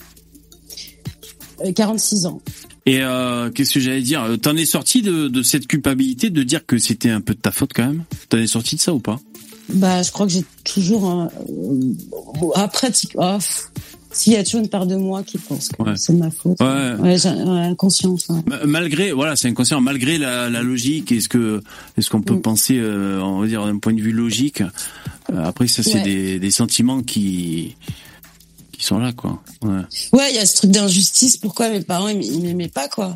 euh, 1.64 1.72
46 1.72 2.26
ans. 2.26 2.40
Et 2.86 3.02
euh, 3.02 3.50
qu'est-ce 3.50 3.74
que 3.74 3.80
j'allais 3.80 4.02
dire? 4.02 4.26
T'en 4.40 4.56
es 4.56 4.64
sorti 4.64 5.02
de, 5.02 5.28
de 5.28 5.42
cette 5.42 5.66
culpabilité 5.66 6.30
de 6.30 6.42
dire 6.42 6.64
que 6.64 6.78
c'était 6.78 7.10
un 7.10 7.20
peu 7.20 7.34
de 7.34 7.40
ta 7.40 7.52
faute 7.52 7.72
quand 7.74 7.86
même? 7.86 8.04
T'en 8.28 8.38
es 8.38 8.46
sorti 8.46 8.76
de 8.76 8.80
ça 8.80 8.94
ou 8.94 8.98
pas? 8.98 9.20
Bah, 9.74 10.02
je 10.02 10.10
crois 10.10 10.26
que 10.26 10.32
j'ai 10.32 10.44
toujours 10.64 11.08
un, 11.08 11.26
euh, 11.26 11.94
oh, 12.12 12.52
s'il 14.12 14.32
y 14.32 14.36
a 14.36 14.44
toujours 14.44 14.60
une 14.60 14.68
part 14.68 14.86
de 14.86 14.96
moi 14.96 15.22
qui 15.22 15.38
pense 15.38 15.68
que 15.68 15.82
Ouais. 15.82 15.92
c'est 15.96 16.12
de 16.12 16.18
ma 16.18 16.30
faute. 16.30 16.58
Ouais. 16.60 16.94
Ouais, 17.00 17.26
ouais, 17.44 17.76
conscience. 17.76 18.28
Malgré, 18.64 19.12
voilà, 19.12 19.36
c'est 19.36 19.48
inconscient. 19.48 19.80
Malgré 19.80 20.18
la, 20.18 20.50
la 20.50 20.62
logique, 20.62 21.12
est-ce 21.12 21.28
que, 21.28 21.62
est-ce 21.96 22.10
qu'on 22.10 22.22
peut 22.22 22.34
Mm. 22.34 22.42
penser, 22.42 22.78
euh, 22.78 23.20
on 23.22 23.40
va 23.40 23.46
dire 23.46 23.64
d'un 23.64 23.78
point 23.78 23.92
de 23.94 24.00
vue 24.00 24.12
logique 24.12 24.62
euh, 24.62 25.44
Après, 25.44 25.68
ça, 25.68 25.82
c'est 25.82 26.02
des, 26.02 26.38
des 26.38 26.50
sentiments 26.50 27.02
qui, 27.02 27.76
qui 28.72 28.84
sont 28.84 28.98
là, 28.98 29.12
quoi. 29.12 29.42
Ouais. 29.62 30.30
Il 30.30 30.34
y 30.34 30.38
a 30.38 30.46
ce 30.46 30.56
truc 30.56 30.70
d'injustice. 30.70 31.36
Pourquoi 31.36 31.68
mes 31.68 31.80
parents 31.82 32.08
ils 32.08 32.40
m'aimaient 32.42 32.68
pas 32.68 32.88
quoi? 32.88 33.14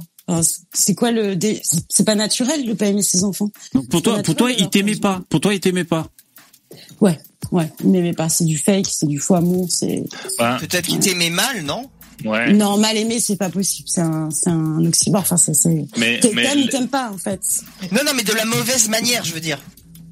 C'est- 0.72 0.94
quoi 0.94 1.10
le 1.10 1.36
dé- 1.36 1.60
C'est 1.90 2.04
pas 2.04 2.14
naturel 2.14 2.64
de 2.64 2.72
pas 2.72 2.86
aimer 2.86 3.02
ses 3.02 3.24
enfants. 3.24 3.50
Donc 3.74 3.88
pour 3.88 4.00
toi, 4.00 4.22
pour 4.22 4.34
toi, 4.34 4.48
naturel, 4.48 4.66
il 4.66 4.70
t'aimait 4.70 4.96
pas. 4.96 5.20
Pour 5.28 5.40
toi, 5.40 5.52
il 5.52 5.60
t'aimait 5.60 5.84
pas. 5.84 6.06
Ouais, 7.00 7.18
ouais, 7.54 7.70
ils 7.82 7.90
m'aimaient 7.90 8.12
pas. 8.12 8.28
C'est 8.28 8.44
du 8.44 8.58
fake, 8.58 8.86
c'est 8.90 9.06
du 9.06 9.18
faux 9.18 9.34
amour. 9.36 9.66
C'est 9.70 10.04
Bah, 10.38 10.58
Peut-être 10.60 10.86
qu'il 10.86 10.98
t'aimait 10.98 11.30
mal, 11.30 11.62
non? 11.62 11.88
Ouais. 12.24 12.52
non 12.52 12.78
mal 12.78 12.96
aimé, 12.96 13.18
c'est 13.18 13.36
pas 13.36 13.50
possible. 13.50 13.88
C'est 13.88 14.00
un, 14.00 14.30
c'est 14.30 14.48
un 14.50 14.84
oxymore. 14.84 15.22
Enfin, 15.22 15.36
c'est, 15.36 15.54
c'est. 15.54 15.84
Mais, 15.96 16.20
T'aimes 16.20 16.34
mais 16.34 16.56
ou 16.56 16.66
t'aimes 16.68 16.88
pas 16.88 17.10
en 17.10 17.18
fait. 17.18 17.40
Non, 17.90 18.00
non, 18.06 18.12
mais 18.14 18.22
de 18.22 18.32
la 18.32 18.44
mauvaise 18.44 18.88
manière, 18.88 19.24
je 19.24 19.34
veux 19.34 19.40
dire. 19.40 19.58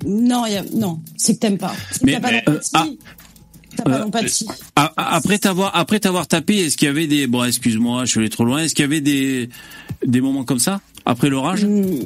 Non, 0.05 0.47
il 0.47 0.55
y 0.55 0.57
a, 0.57 0.65
non, 0.75 1.01
c'est 1.17 1.35
que 1.35 1.39
t'aimes 1.39 1.59
pas. 1.59 1.73
Mais- 2.03 2.19
pas 2.19 2.31
euh, 2.49 2.59
ah. 2.75 2.87
Euh, 3.87 4.05
Après 4.97 5.39
t'avoir, 5.39 5.75
après 5.77 6.01
t'avoir 6.01 6.27
tapé, 6.27 6.57
est-ce 6.59 6.77
qu'il 6.77 6.87
y 6.87 6.91
avait 6.91 7.07
des, 7.07 7.27
bon, 7.27 7.45
excuse-moi, 7.45 8.05
je 8.05 8.11
suis 8.11 8.21
allé 8.21 8.29
trop 8.31 8.45
loin. 8.45 8.59
Est-ce 8.63 8.75
qu'il 8.75 8.83
y 8.85 8.87
avait 8.87 9.01
des, 9.01 9.49
des 10.07 10.21
moments 10.21 10.45
comme 10.45 10.59
ça 10.59 10.81
après 11.05 11.29
l'orage? 11.31 11.65
Hmm, 11.65 12.01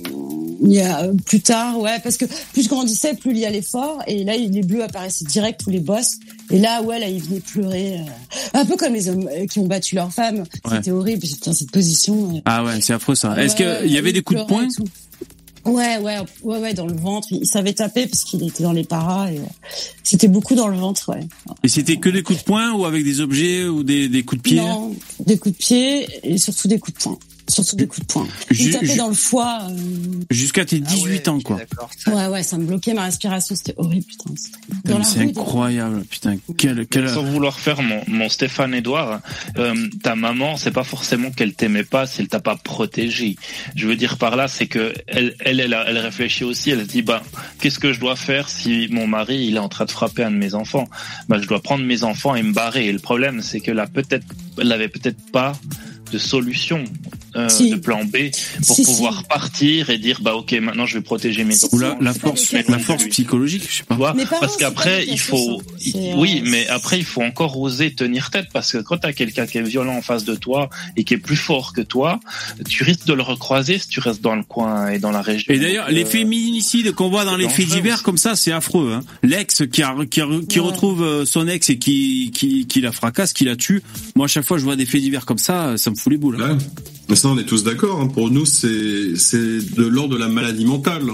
Il 0.63 0.73
y 0.73 0.81
a 0.81 1.03
euh, 1.05 1.13
plus 1.27 1.41
tard, 1.41 1.79
ouais, 1.79 1.99
parce 2.03 2.17
que 2.17 2.25
plus 2.53 2.63
je 2.63 2.69
grandissais, 2.69 3.15
plus 3.15 3.33
il 3.33 3.39
y 3.39 3.45
allait 3.47 3.61
fort, 3.63 4.03
et 4.07 4.25
là 4.25 4.37
les 4.37 4.63
bleus 4.63 4.83
apparaissaient 4.83 5.27
direct 5.27 5.61
tous 5.63 5.71
les 5.71 5.81
boss, 5.81 6.13
et 6.51 6.59
là 6.59 6.81
ouais 6.83 6.99
là 6.99 7.09
ils 7.09 7.23
venaient 7.23 7.41
pleurer, 7.41 7.99
euh, 7.99 8.59
un 8.61 8.65
peu 8.65 8.77
comme 8.77 8.95
les 8.95 9.09
hommes 9.11 9.29
qui 9.51 9.59
ont 9.59 9.67
battu 9.67 9.97
leurs 9.97 10.13
femmes, 10.13 10.39
Ouais. 10.65 10.77
c'était 10.77 10.93
horrible, 10.93 11.27
j'étais 11.27 11.51
dans 11.51 11.55
cette 11.57 11.71
position. 11.71 12.41
Ah 12.47 12.65
ouais, 12.65 12.81
c'est 12.81 12.95
affreux 12.95 13.15
ça. 13.15 13.37
Est-ce 13.43 13.55
ouais, 13.63 13.81
qu'il 13.83 13.93
y 13.93 13.99
avait 13.99 14.13
des 14.15 14.23
coups 14.23 14.41
de 14.41 14.47
poing? 14.47 14.67
Ouais, 15.67 15.99
ouais, 15.99 16.19
ouais, 16.43 16.59
ouais, 16.59 16.75
dans 16.75 16.87
le 16.87 16.95
ventre. 16.95 17.29
Il 17.31 17.47
savait 17.47 17.73
taper 17.73 18.07
parce 18.07 18.25
qu'il 18.25 18.47
était 18.47 18.63
dans 18.63 18.73
les 18.73 18.85
paras. 18.85 19.31
Et, 19.31 19.39
euh, 19.39 19.43
c'était 20.03 20.29
beaucoup 20.29 20.55
dans 20.55 20.69
le 20.69 20.77
ventre, 20.77 21.11
ouais. 21.11 21.27
Et 21.63 21.69
c'était 21.69 21.97
que 21.97 22.09
des 22.09 22.23
coups 22.23 22.41
de 22.41 22.45
poing 22.45 22.73
ou 22.73 22.85
avec 22.85 23.05
des 23.05 23.21
objets 23.21 23.67
ou 23.67 23.83
des, 23.83 24.09
des 24.09 24.23
coups 24.25 24.43
de 24.43 24.49
pied? 24.49 24.61
Non, 24.61 24.95
des 25.21 25.39
coups 25.39 25.55
de 25.55 25.59
pied 25.59 26.09
et 26.23 26.39
surtout 26.39 26.69
des 26.69 26.79
coups 26.79 26.97
de 26.99 27.03
poing. 27.03 27.19
Surtout 27.49 27.77
des 27.77 27.87
coups 27.87 28.01
de 28.07 28.13
poing. 28.13 28.27
Il 28.51 28.71
tapait 28.73 28.87
ju- 28.87 28.97
dans 28.97 29.09
le 29.09 29.15
foie. 29.15 29.61
euh, 29.71 29.77
Jusqu'à 30.31 30.65
tes 30.65 30.81
18 30.81 31.07
Ah 31.07 31.09
ouais, 31.09 31.29
ans, 31.29 31.41
quoi. 31.41 31.59
Ouais, 32.09 32.27
ouais, 32.27 32.43
ça 32.43 32.59
me 32.59 32.65
bloquait 32.65 32.93
ma 32.95 33.05
respiration. 33.05 33.55
C'était 33.55 33.75
horrible, 33.77 34.05
putain. 34.05 34.35
C'est 35.05 35.21
incroyable, 35.21 36.05
putain. 36.11 36.37
Quel, 36.57 36.87
quel... 36.87 37.09
Sans 37.09 37.23
vouloir 37.23 37.59
faire 37.61 37.83
mon, 37.83 38.01
mon 38.09 38.29
Stéphane 38.29 38.75
Edouard, 38.75 39.21
euh, 39.59 39.75
ta 40.03 40.17
maman, 40.17 40.57
c'est 40.57 40.71
pas 40.73 40.83
forcément 40.85 41.31
qu'elle 41.31 41.55
t'aimait 41.55 41.85
pas, 41.85 42.07
c'est 42.07 42.19
qu'elle 42.19 42.29
t'a 42.29 42.41
pas 42.41 42.57
protégé. 42.57 43.37
Je 43.77 43.87
veux 43.87 43.97
dire 43.97 44.19
par 44.19 44.35
là, 44.37 44.49
c'est 44.49 44.67
que 44.67 44.93
elle, 45.07 45.37
elle, 45.41 45.61
elle, 45.61 45.77
elle 45.87 45.99
réfléchit 45.99 46.45
aussi. 46.45 46.71
Elle 46.71 46.81
se 46.81 46.85
dit, 46.89 47.03
bah, 47.03 47.23
qu'est-ce 47.61 47.79
que 47.79 47.93
je 47.93 48.01
dois 48.01 48.17
faire 48.17 48.49
si 48.49 48.89
mon 48.91 49.07
mari 49.07 49.47
il 49.47 49.57
est 49.57 49.61
en 49.61 49.69
train 49.69 49.85
de 49.85 49.91
frapper 49.93 50.25
un 50.25 50.31
de 50.33 50.37
mes 50.37 50.55
enfants? 50.55 50.89
Bah, 51.29 51.39
je 51.41 51.47
dois 51.47 51.61
prendre 51.63 51.85
mes 51.85 52.03
enfants 52.03 52.35
et 52.35 52.43
me 52.43 52.53
barrer. 52.53 52.87
Et 52.89 52.93
le 52.93 52.99
problème, 52.99 53.41
c'est 53.43 53.61
que 53.61 53.71
là, 53.71 53.87
peut-être, 53.87 54.27
elle 54.61 54.73
avait 54.73 54.89
peut-être 54.89 55.19
pas 55.33 55.53
de 56.13 56.19
solution. 56.19 56.85
euh, 57.37 57.49
Si. 57.51 57.69
de 57.71 57.77
plan 57.77 58.03
B 58.05 58.31
pour 58.67 58.77
Si, 58.77 58.83
pouvoir 58.85 59.19
si. 59.21 59.25
partir 59.29 59.91
et 59.91 59.99
dire 59.99 60.21
bah 60.23 60.35
ok 60.35 60.53
maintenant 60.55 60.87
je 60.87 60.97
vais 60.97 61.03
protéger 61.05 61.45
mes 61.45 61.55
enfants 61.65 61.77
Ou 61.77 61.81
la, 61.81 61.97
la 62.01 62.15
force, 62.15 62.51
la 62.53 62.63
psychologique, 63.11 63.65
je 63.71 63.77
sais 63.79 63.83
pas. 63.83 63.95
vois 63.95 64.15
parents, 64.15 64.41
parce 64.41 64.57
qu'après 64.57 65.05
il 65.07 65.19
faut 65.19 65.61
oui 66.17 66.41
euh, 66.43 66.49
mais 66.51 66.67
après 66.69 66.99
il 66.99 67.05
faut 67.05 67.21
encore 67.23 67.61
oser 67.61 67.93
tenir 67.95 68.31
tête 68.31 68.47
parce 68.55 68.73
que 68.73 68.79
quand 68.79 68.97
t'as 68.99 69.13
quelqu'un 69.13 69.47
qui 69.47 69.59
est 69.59 69.63
violent 69.63 69.97
en 69.97 70.03
face 70.03 70.25
de 70.25 70.35
toi 70.35 70.71
et 70.97 71.05
qui 71.05 71.13
est 71.13 71.19
plus 71.19 71.37
fort 71.37 71.75
que 71.75 71.83
toi 71.83 72.21
tu 72.69 72.85
risques 72.85 73.05
de 73.07 73.13
le 73.13 73.23
recroiser 73.23 73.79
si 73.79 73.89
tu 73.89 74.01
restes 74.01 74.23
dans 74.23 74.35
le 74.37 74.43
coin 74.45 74.89
et 74.89 74.99
dans 74.99 75.11
la 75.11 75.21
région 75.21 75.53
Et 75.53 75.59
d'ailleurs, 75.59 75.91
les 75.91 76.05
euh, 76.05 76.07
féminicides 76.07 76.93
qu'on 76.93 77.11
voit 77.11 77.25
dans 77.27 77.37
les 77.37 77.49
faits 77.51 77.67
divers 77.69 78.03
comme 78.03 78.17
ça, 78.19 78.35
c'est 78.37 78.53
affreux. 78.53 78.93
Hein. 78.95 79.03
L'ex 79.23 79.63
qui, 79.71 79.83
a, 79.83 79.95
qui, 80.11 80.21
a- 80.23 80.27
qui 80.49 80.61
Ouais. 80.61 80.67
retrouve 80.67 81.03
euh, 81.03 81.25
son 81.27 81.47
ex 81.49 81.69
et 81.71 81.79
qui, 81.79 82.31
qui, 82.33 82.67
qui 82.67 82.81
la 82.81 82.93
fracasse, 82.93 83.33
qui 83.33 83.45
la 83.45 83.57
tue. 83.57 83.83
Moi, 84.15 84.25
à 84.25 84.29
chaque 84.29 84.45
fois, 84.45 84.57
je 84.59 84.65
vois 84.65 84.77
des 84.77 84.87
faits 84.87 85.01
divers 85.03 85.27
comme 85.27 85.39
ça, 85.39 85.77
ça 85.77 85.91
me 85.91 85.96
fout 85.97 86.13
les 86.13 86.19
boules. 86.19 86.41
hein. 86.43 86.53
Ouais. 86.53 86.65
Mais 87.09 87.17
ça, 87.17 87.29
on 87.29 87.39
est 87.39 87.45
tous 87.45 87.63
d'accord. 87.65 88.01
hein. 88.01 88.09
Pour 88.09 88.31
nous, 88.31 88.45
c'est 88.47 89.17
c'est 89.17 89.75
de 89.75 89.85
l'ordre 89.87 90.15
de 90.15 90.19
la 90.19 90.29
maladie 90.29 90.65
mentale. 90.65 91.05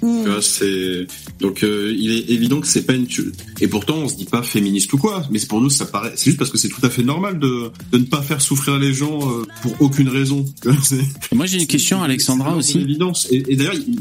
Tu 0.00 0.06
vois, 0.30 0.40
c'est 0.42 1.08
donc 1.40 1.64
euh, 1.64 1.92
il 1.98 2.12
est 2.12 2.30
évident 2.30 2.60
que 2.60 2.68
c'est 2.68 2.82
pas 2.86 2.92
une 2.94 3.08
tu- 3.08 3.32
et 3.60 3.66
pourtant 3.66 3.96
on 3.96 4.08
se 4.08 4.14
dit 4.14 4.26
pas 4.26 4.44
féministe 4.44 4.92
ou 4.92 4.98
quoi. 4.98 5.26
Mais 5.32 5.40
c'est 5.40 5.48
pour 5.48 5.60
nous 5.60 5.70
ça 5.70 5.86
paraît. 5.86 6.12
C'est 6.14 6.26
juste 6.26 6.38
parce 6.38 6.50
que 6.50 6.58
c'est 6.58 6.68
tout 6.68 6.84
à 6.84 6.90
fait 6.90 7.02
normal 7.02 7.40
de 7.40 7.70
de 7.90 7.98
ne 7.98 8.04
pas 8.04 8.22
faire 8.22 8.40
souffrir 8.40 8.78
les 8.78 8.92
gens 8.94 9.18
euh, 9.28 9.42
pour 9.62 9.74
aucune 9.80 10.08
raison. 10.08 10.44
Moi, 11.32 11.46
j'ai 11.46 11.58
une 11.58 11.66
question, 11.66 12.00
Alexandra 12.00 12.54
aussi. 12.54 12.78
évidence. 12.78 13.26
Et, 13.32 13.42
et 13.48 13.56
d'ailleurs, 13.56 13.74
il- 13.74 14.00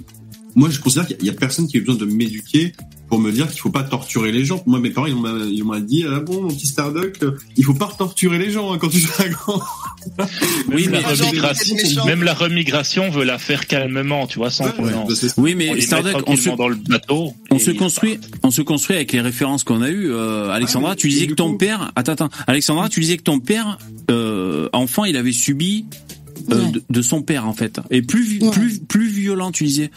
moi 0.55 0.69
je 0.69 0.79
considère 0.79 1.07
qu'il 1.07 1.23
y 1.25 1.29
a 1.29 1.33
personne 1.33 1.67
qui 1.67 1.77
a 1.77 1.79
besoin 1.79 1.95
de 1.95 2.05
m'éduquer 2.05 2.73
pour 3.07 3.19
me 3.19 3.31
dire 3.31 3.47
qu'il 3.49 3.59
faut 3.61 3.69
pas 3.69 3.83
torturer 3.83 4.31
les 4.31 4.43
gens. 4.45 4.61
Moi, 4.65 4.79
mes 4.79 4.89
parents, 4.89 5.07
ils 5.07 5.15
m'ont 5.15 5.37
ils 5.49 5.63
m'ont 5.63 5.79
dit 5.79 6.03
ah 6.09 6.19
bon 6.19 6.41
mon 6.43 6.47
petit 6.49 6.67
Starduck, 6.67 7.19
il 7.55 7.63
faut 7.63 7.73
pas 7.73 7.89
torturer 7.97 8.37
les 8.37 8.51
gens 8.51 8.73
hein, 8.73 8.77
quand 8.79 8.89
tu 8.89 8.99
seras 8.99 9.27
grand. 9.29 9.61
Oui, 10.69 10.87
même, 10.87 10.91
mais 10.91 11.01
la 11.01 11.09
remigration, 11.25 12.05
même 12.05 12.23
la 12.23 12.33
remigration 12.33 13.09
veut 13.09 13.23
la 13.25 13.37
faire 13.37 13.67
calmement 13.67 14.25
tu 14.27 14.39
vois 14.39 14.49
sans 14.51 14.65
Ouais, 14.65 14.91
non. 14.91 15.05
bah, 15.05 15.13
c'est- 15.15 15.33
Oui, 15.37 15.53
mais 15.55 15.79
Starduck, 15.81 16.13
on 16.15 16.19
se, 16.19 16.23
tranquillement 16.43 16.55
dans 16.55 16.67
le 16.69 16.75
bateau 16.75 17.33
on 17.51 17.59
se 17.59 17.71
construit, 17.71 18.19
on 18.43 18.51
se 18.51 18.61
construit 18.61 18.95
avec 18.95 19.11
les 19.11 19.21
références 19.21 19.63
qu'on 19.63 19.81
a 19.81 19.89
eues. 19.89 20.09
Euh, 20.11 20.49
Alexandra, 20.49 20.91
Ah 20.91 20.93
oui, 20.93 21.01
tu 21.01 21.09
disais 21.09 21.27
que 21.27 21.33
ton 21.33 21.51
coup- 21.51 21.57
père, 21.57 21.91
attends, 21.95 22.13
attends, 22.13 22.29
Alexandra, 22.47 22.87
tu 22.89 22.99
disais 23.01 23.17
que 23.17 23.23
ton 23.23 23.39
père, 23.39 23.77
euh, 24.11 24.69
enfant, 24.73 25.03
il 25.05 25.17
avait 25.17 25.31
subi 25.33 25.85
euh, 26.51 26.63
Ouais. 26.63 26.71
de, 26.71 26.83
de 26.89 27.01
son 27.01 27.21
père 27.21 27.45
en 27.47 27.53
fait, 27.53 27.79
et 27.91 28.01
plus 28.01 28.39
Ouais. 28.41 28.51
plus 28.51 28.79
plus 28.79 29.07
violent, 29.09 29.51
tu 29.51 29.65
disais. 29.65 29.91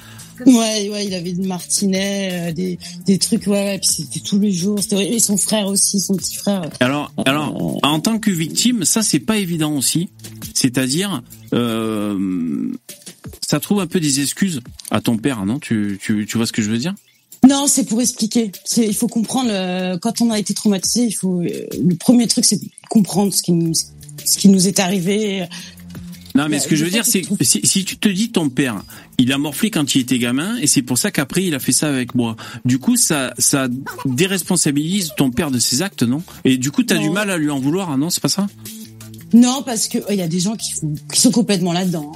Ouais, 0.47 0.89
ouais, 0.91 1.07
il 1.07 1.15
avait 1.15 1.33
des 1.33 1.47
martinets, 1.47 2.51
euh, 2.51 2.53
des, 2.53 2.79
des 3.07 3.19
trucs, 3.19 3.47
ouais, 3.47 3.53
ouais, 3.53 3.79
puis 3.79 3.89
c'était 3.89 4.21
tous 4.21 4.39
les 4.39 4.53
jours. 4.53 4.79
Et 4.93 5.19
son 5.19 5.37
frère 5.37 5.67
aussi, 5.67 6.01
son 6.01 6.15
petit 6.15 6.37
frère. 6.37 6.69
Alors, 6.81 7.13
alors, 7.27 7.79
en 7.83 8.01
tant 8.01 8.19
que 8.19 8.31
victime, 8.31 8.85
ça 8.85 9.03
c'est 9.03 9.21
pas 9.21 9.37
évident 9.37 9.77
aussi. 9.77 10.09
C'est-à-dire, 10.55 11.23
euh, 11.53 12.73
ça 13.47 13.61
trouve 13.61 13.81
un 13.81 13.87
peu 13.87 14.01
des 14.01 14.21
excuses 14.21 14.61
à 14.91 15.01
ton 15.01 15.17
père, 15.17 15.45
non? 15.47 15.59
Tu, 15.59 15.99
tu, 16.03 16.27
tu 16.27 16.37
vois 16.37 16.47
ce 16.47 16.53
que 16.53 16.63
je 16.63 16.71
veux 16.71 16.79
dire? 16.79 16.95
Non, 17.49 17.67
c'est 17.67 17.85
pour 17.85 18.01
expliquer. 18.01 18.53
Il 18.77 18.95
faut 18.95 19.09
comprendre 19.09 19.51
euh, 19.51 19.97
quand 19.99 20.21
on 20.21 20.31
a 20.31 20.39
été 20.39 20.53
traumatisé. 20.53 21.07
Il 21.07 21.13
faut 21.13 21.41
euh, 21.41 21.67
le 21.83 21.95
premier 21.97 22.27
truc, 22.27 22.45
c'est 22.45 22.61
comprendre 22.91 23.33
ce 23.33 23.43
qui 23.43 23.53
nous, 23.53 23.73
ce 23.75 24.39
qui 24.39 24.49
nous 24.49 24.69
est 24.69 24.79
arrivé. 24.79 25.47
Non, 26.37 26.47
mais 26.49 26.59
ce 26.61 26.69
que 26.69 26.77
je 26.77 26.85
veux 26.85 26.91
dire, 26.91 27.03
que 27.03 27.09
c'est 27.11 27.23
trouves- 27.23 27.39
si, 27.43 27.61
si 27.65 27.85
tu 27.85 27.97
te 27.99 28.09
dis 28.09 28.31
ton 28.31 28.49
père, 28.51 28.83
il 29.19 29.33
a 29.33 29.39
morflé 29.39 29.71
quand 29.71 29.95
il 29.95 30.03
était 30.03 30.19
gamin, 30.19 30.57
et 30.59 30.67
c'est 30.69 30.83
pour 30.83 30.97
ça 30.97 31.11
qu'après 31.11 31.45
il 31.45 31.55
a 31.55 31.59
fait 31.59 31.73
ça 31.73 31.89
avec 31.89 32.15
moi. 32.15 32.37
Du 32.65 32.79
coup, 32.79 32.97
ça, 32.97 33.35
ça 33.39 33.69
déresponsabilise 34.05 35.13
ton 35.17 35.31
père 35.31 35.51
de 35.51 35.59
ses 35.59 35.83
actes, 35.83 36.03
non? 36.03 36.23
Et 36.45 36.57
du 36.57 36.71
coup, 36.71 36.83
t'as 36.83 36.99
du 36.99 37.11
mal 37.11 37.31
à 37.31 37.37
lui 37.39 37.51
en 37.51 37.59
vouloir, 37.59 37.91
hein, 37.91 37.99
non 37.99 38.11
C'est 38.11 38.23
pas 38.23 38.29
ça? 38.29 38.47
Non, 39.33 39.63
parce 39.65 39.89
que 39.89 39.99
il 40.11 40.17
y 40.17 40.23
a 40.23 40.29
des 40.29 40.41
gens 40.41 40.57
qui, 40.57 40.73
font- 40.73 40.95
qui 41.13 41.21
sont 41.21 41.31
complètement 41.31 41.73
là-dedans. 41.73 42.13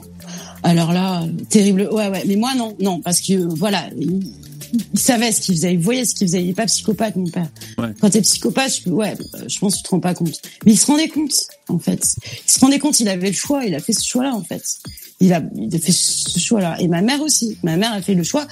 Alors 0.63 0.93
là, 0.93 1.23
euh, 1.23 1.27
terrible. 1.49 1.89
Ouais, 1.93 2.09
ouais. 2.09 2.25
Mais 2.27 2.37
moi, 2.37 2.55
non, 2.57 2.77
non, 2.81 3.01
parce 3.01 3.21
que 3.21 3.35
voilà, 3.35 3.89
il, 4.95 4.99
savait 5.01 5.33
ce 5.33 5.41
qu'il 5.41 5.55
faisait, 5.55 5.73
il 5.73 5.79
voyait 5.79 6.05
ce 6.05 6.15
qu'il 6.15 6.27
faisait. 6.27 6.43
Il 6.43 6.51
est 6.51 6.55
pas 6.55 6.67
psychopathe, 6.67 7.17
mon 7.17 7.27
père. 7.29 7.49
Ouais. 7.79 7.89
Quand 8.01 8.11
t'es 8.11 8.21
psychopathe, 8.21 8.81
je, 8.85 8.91
ouais, 8.91 9.15
je 9.49 9.59
pense 9.59 9.75
que 9.75 9.79
tu 9.79 9.85
te 9.85 9.89
rends 9.91 10.01
pas 10.01 10.15
compte. 10.15 10.41
Mais 10.67 10.73
il 10.73 10.79
se 10.79 10.87
rendait 10.87 11.09
compte, 11.09 11.35
en 11.69 11.79
fait. 11.79 12.05
Il 12.47 12.53
se 12.53 12.61
rendait 12.61 12.79
compte, 12.79 13.01
il 13.01 13.09
avait 13.09 13.29
le 13.29 13.35
choix, 13.37 13.65
il 13.65 13.75
a 13.75 13.81
fait 13.81 13.93
ce 13.93 14.05
choix-là, 14.07 14.35
en 14.35 14.43
fait. 14.43 14.63
Il 15.21 15.33
a, 15.33 15.43
il 15.57 15.75
a 15.75 15.79
fait 15.79 15.93
ce 15.93 16.39
choix-là. 16.39 16.77
Et 16.81 16.89
ma 16.89 17.01
mère 17.03 17.21
aussi. 17.23 17.57
Ma 17.63 17.77
mère 17.77 17.93
a 17.93 18.03
fait 18.03 18.15
le 18.15 18.25
choix 18.25 18.47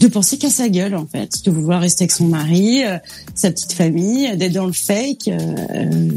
de 0.00 0.06
penser 0.06 0.38
qu'à 0.38 0.48
sa 0.48 0.68
gueule, 0.68 0.94
en 0.94 1.06
fait, 1.06 1.44
de 1.44 1.50
vouloir 1.50 1.80
rester 1.80 2.04
avec 2.04 2.12
son 2.12 2.26
mari, 2.26 2.84
euh, 2.84 2.98
sa 3.34 3.50
petite 3.50 3.72
famille, 3.72 4.36
d'être 4.36 4.52
dans 4.52 4.66
le 4.66 4.72
fake, 4.72 5.26
euh, 5.26 6.08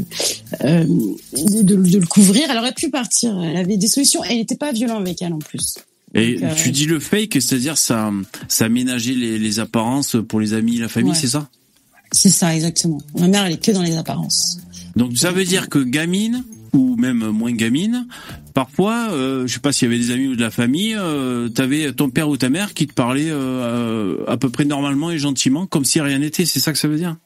euh, 0.62 0.84
de, 0.84 1.62
de- 1.62 1.74
de 1.74 1.98
le 1.98 2.06
couvrir. 2.06 2.44
Elle 2.48 2.58
aurait 2.58 2.74
pu 2.74 2.90
partir. 2.90 3.36
Elle 3.42 3.56
avait 3.56 3.76
des 3.76 3.88
solutions. 3.88 4.22
Et 4.24 4.34
il 4.34 4.36
n'était 4.38 4.56
pas 4.56 4.70
violent 4.70 5.00
avec 5.00 5.20
elle 5.20 5.32
en 5.32 5.38
plus. 5.38 5.74
Et 6.14 6.34
Donc, 6.34 6.50
euh, 6.50 6.54
tu 6.54 6.70
dis 6.70 6.86
le 6.86 7.00
fake, 7.00 7.34
c'est-à-dire 7.40 7.78
ça, 7.78 8.10
ça 8.48 8.66
aménageait 8.66 9.14
les, 9.14 9.38
les 9.38 9.60
apparences 9.60 10.16
pour 10.28 10.40
les 10.40 10.52
amis, 10.52 10.76
la 10.78 10.88
famille, 10.88 11.12
Ouais. 11.12 11.16
c'est 11.18 11.28
ça? 11.28 11.48
C'est 12.12 12.28
ça, 12.28 12.54
exactement. 12.54 13.00
Ma 13.18 13.28
mère, 13.28 13.46
elle 13.46 13.54
est 13.54 13.64
que 13.64 13.72
dans 13.72 13.82
les 13.82 13.96
apparences. 13.96 14.58
Donc 14.96 15.16
ça 15.16 15.32
veut 15.32 15.44
dire 15.44 15.70
que 15.70 15.78
gamine 15.78 16.44
ou 16.74 16.96
même 16.96 17.26
moins 17.30 17.52
gamine, 17.52 18.06
parfois, 18.52 19.08
euh, 19.12 19.46
je 19.46 19.54
sais 19.54 19.60
pas 19.60 19.72
s'il 19.72 19.90
y 19.90 19.94
avait 19.94 20.02
des 20.02 20.10
amis 20.10 20.28
ou 20.28 20.36
de 20.36 20.40
la 20.42 20.50
famille, 20.50 20.94
euh, 20.98 21.48
t'avais 21.48 21.92
ton 21.92 22.10
père 22.10 22.28
ou 22.28 22.36
ta 22.36 22.50
mère 22.50 22.74
qui 22.74 22.86
te 22.86 22.92
parlait 22.92 23.28
euh, 23.30 24.22
à 24.28 24.36
peu 24.36 24.50
près 24.50 24.64
normalement 24.66 25.10
et 25.10 25.18
gentiment, 25.18 25.66
comme 25.66 25.84
si 25.86 26.00
rien 26.02 26.18
n'était. 26.18 26.44
C'est 26.44 26.60
ça 26.60 26.72
que 26.72 26.78
ça 26.78 26.88
veut 26.88 26.98
dire? 26.98 27.16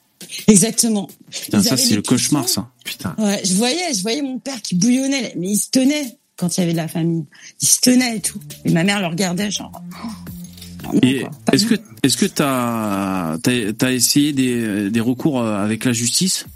Exactement. 0.46 1.08
Putain, 1.30 1.58
Ils 1.58 1.64
ça 1.64 1.76
c'est 1.76 1.96
le 1.96 2.02
cauchemar, 2.02 2.48
ça. 2.48 2.70
Putain. 2.84 3.14
Ouais, 3.18 3.40
je 3.44 3.54
voyais, 3.54 3.92
je 3.94 4.02
voyais 4.02 4.22
mon 4.22 4.38
père 4.38 4.60
qui 4.62 4.74
bouillonnait, 4.76 5.34
mais 5.36 5.50
il 5.50 5.56
se 5.58 5.70
tenait 5.70 6.16
quand 6.36 6.56
il 6.56 6.60
y 6.60 6.62
avait 6.64 6.72
de 6.72 6.76
la 6.76 6.88
famille. 6.88 7.24
Il 7.60 7.66
se 7.68 7.80
tenait 7.80 8.16
et 8.16 8.20
tout. 8.20 8.40
Et 8.64 8.70
ma 8.70 8.84
mère 8.84 9.00
le 9.00 9.06
regardait, 9.06 9.50
genre. 9.50 9.72
oh, 10.04 10.98
est-ce 11.52 11.66
que 11.66 11.74
est-ce 12.02 12.16
que 12.16 12.26
t'as 12.26 13.38
t'as 13.38 13.92
essayé 13.92 14.32
des 14.32 14.90
des 14.90 15.00
recours 15.00 15.40
euh, 15.40 15.56
avec 15.64 15.84
la 15.84 15.92
justice? 15.92 16.46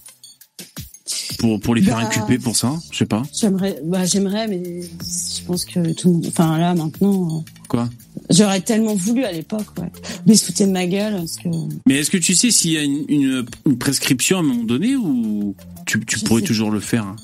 Pour 1.38 1.58
pour 1.60 1.74
les 1.74 1.82
faire 1.82 1.96
Bah, 1.96 2.02
inculper 2.06 2.38
pour 2.38 2.54
ça 2.56 2.74
Je 2.92 2.98
sais 2.98 3.06
pas. 3.06 3.22
J'aimerais, 3.34 3.80
bah, 3.84 4.04
j'aimerais, 4.04 4.46
mais 4.46 4.82
je 4.82 5.42
pense 5.46 5.64
que 5.64 5.92
tout 5.94 6.22
enfin, 6.28 6.58
là, 6.58 6.74
maintenant, 6.74 7.38
euh, 7.38 7.40
Quoi? 7.68 7.88
j'aurais 8.28 8.60
tellement 8.60 8.94
voulu 8.94 9.24
à 9.24 9.32
l'époque, 9.32 9.66
ouais. 9.80 9.90
Mais 10.26 10.34
ils 10.34 10.38
se 10.38 10.44
foutaient 10.44 10.66
de 10.66 10.72
ma 10.72 10.86
gueule, 10.86 11.14
parce 11.16 11.36
que, 11.36 11.48
Mais 11.86 11.94
est-ce 11.96 12.10
que 12.10 12.18
tu 12.18 12.34
sais 12.34 12.50
s'il 12.50 12.72
y 12.72 12.76
a 12.76 12.82
une, 12.82 13.04
une, 13.08 13.46
une 13.66 13.78
prescription 13.78 14.36
à 14.36 14.40
un 14.40 14.44
moment 14.44 14.64
donné 14.64 14.94
ou 14.96 15.56
tu, 15.86 15.98
tu 16.04 16.18
pourrais 16.20 16.42
sais. 16.42 16.46
toujours 16.48 16.70
le 16.70 16.80
faire 16.80 17.04
hein? 17.06 17.16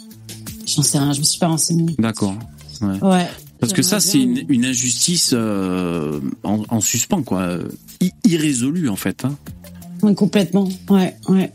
J'en 0.66 0.82
sais 0.82 0.98
rien, 0.98 1.12
je 1.12 1.20
me 1.20 1.24
suis 1.24 1.38
pas 1.38 1.48
renseignée. 1.48 1.94
D'accord. 1.98 2.34
Ouais. 2.82 3.26
Parce 3.58 3.72
que 3.72 3.82
ça, 3.82 4.00
c'est 4.00 4.20
une, 4.20 4.44
une 4.50 4.64
injustice 4.66 5.30
euh, 5.32 6.20
en, 6.44 6.62
en 6.68 6.80
suspens, 6.80 7.22
quoi. 7.22 7.58
i- 8.02 8.12
irrésolue, 8.24 8.88
en 8.90 8.96
fait. 8.96 9.24
Hein. 9.24 9.34
Ouais, 10.02 10.14
complètement. 10.14 10.68
Ouais, 10.90 11.16
ouais. 11.28 11.52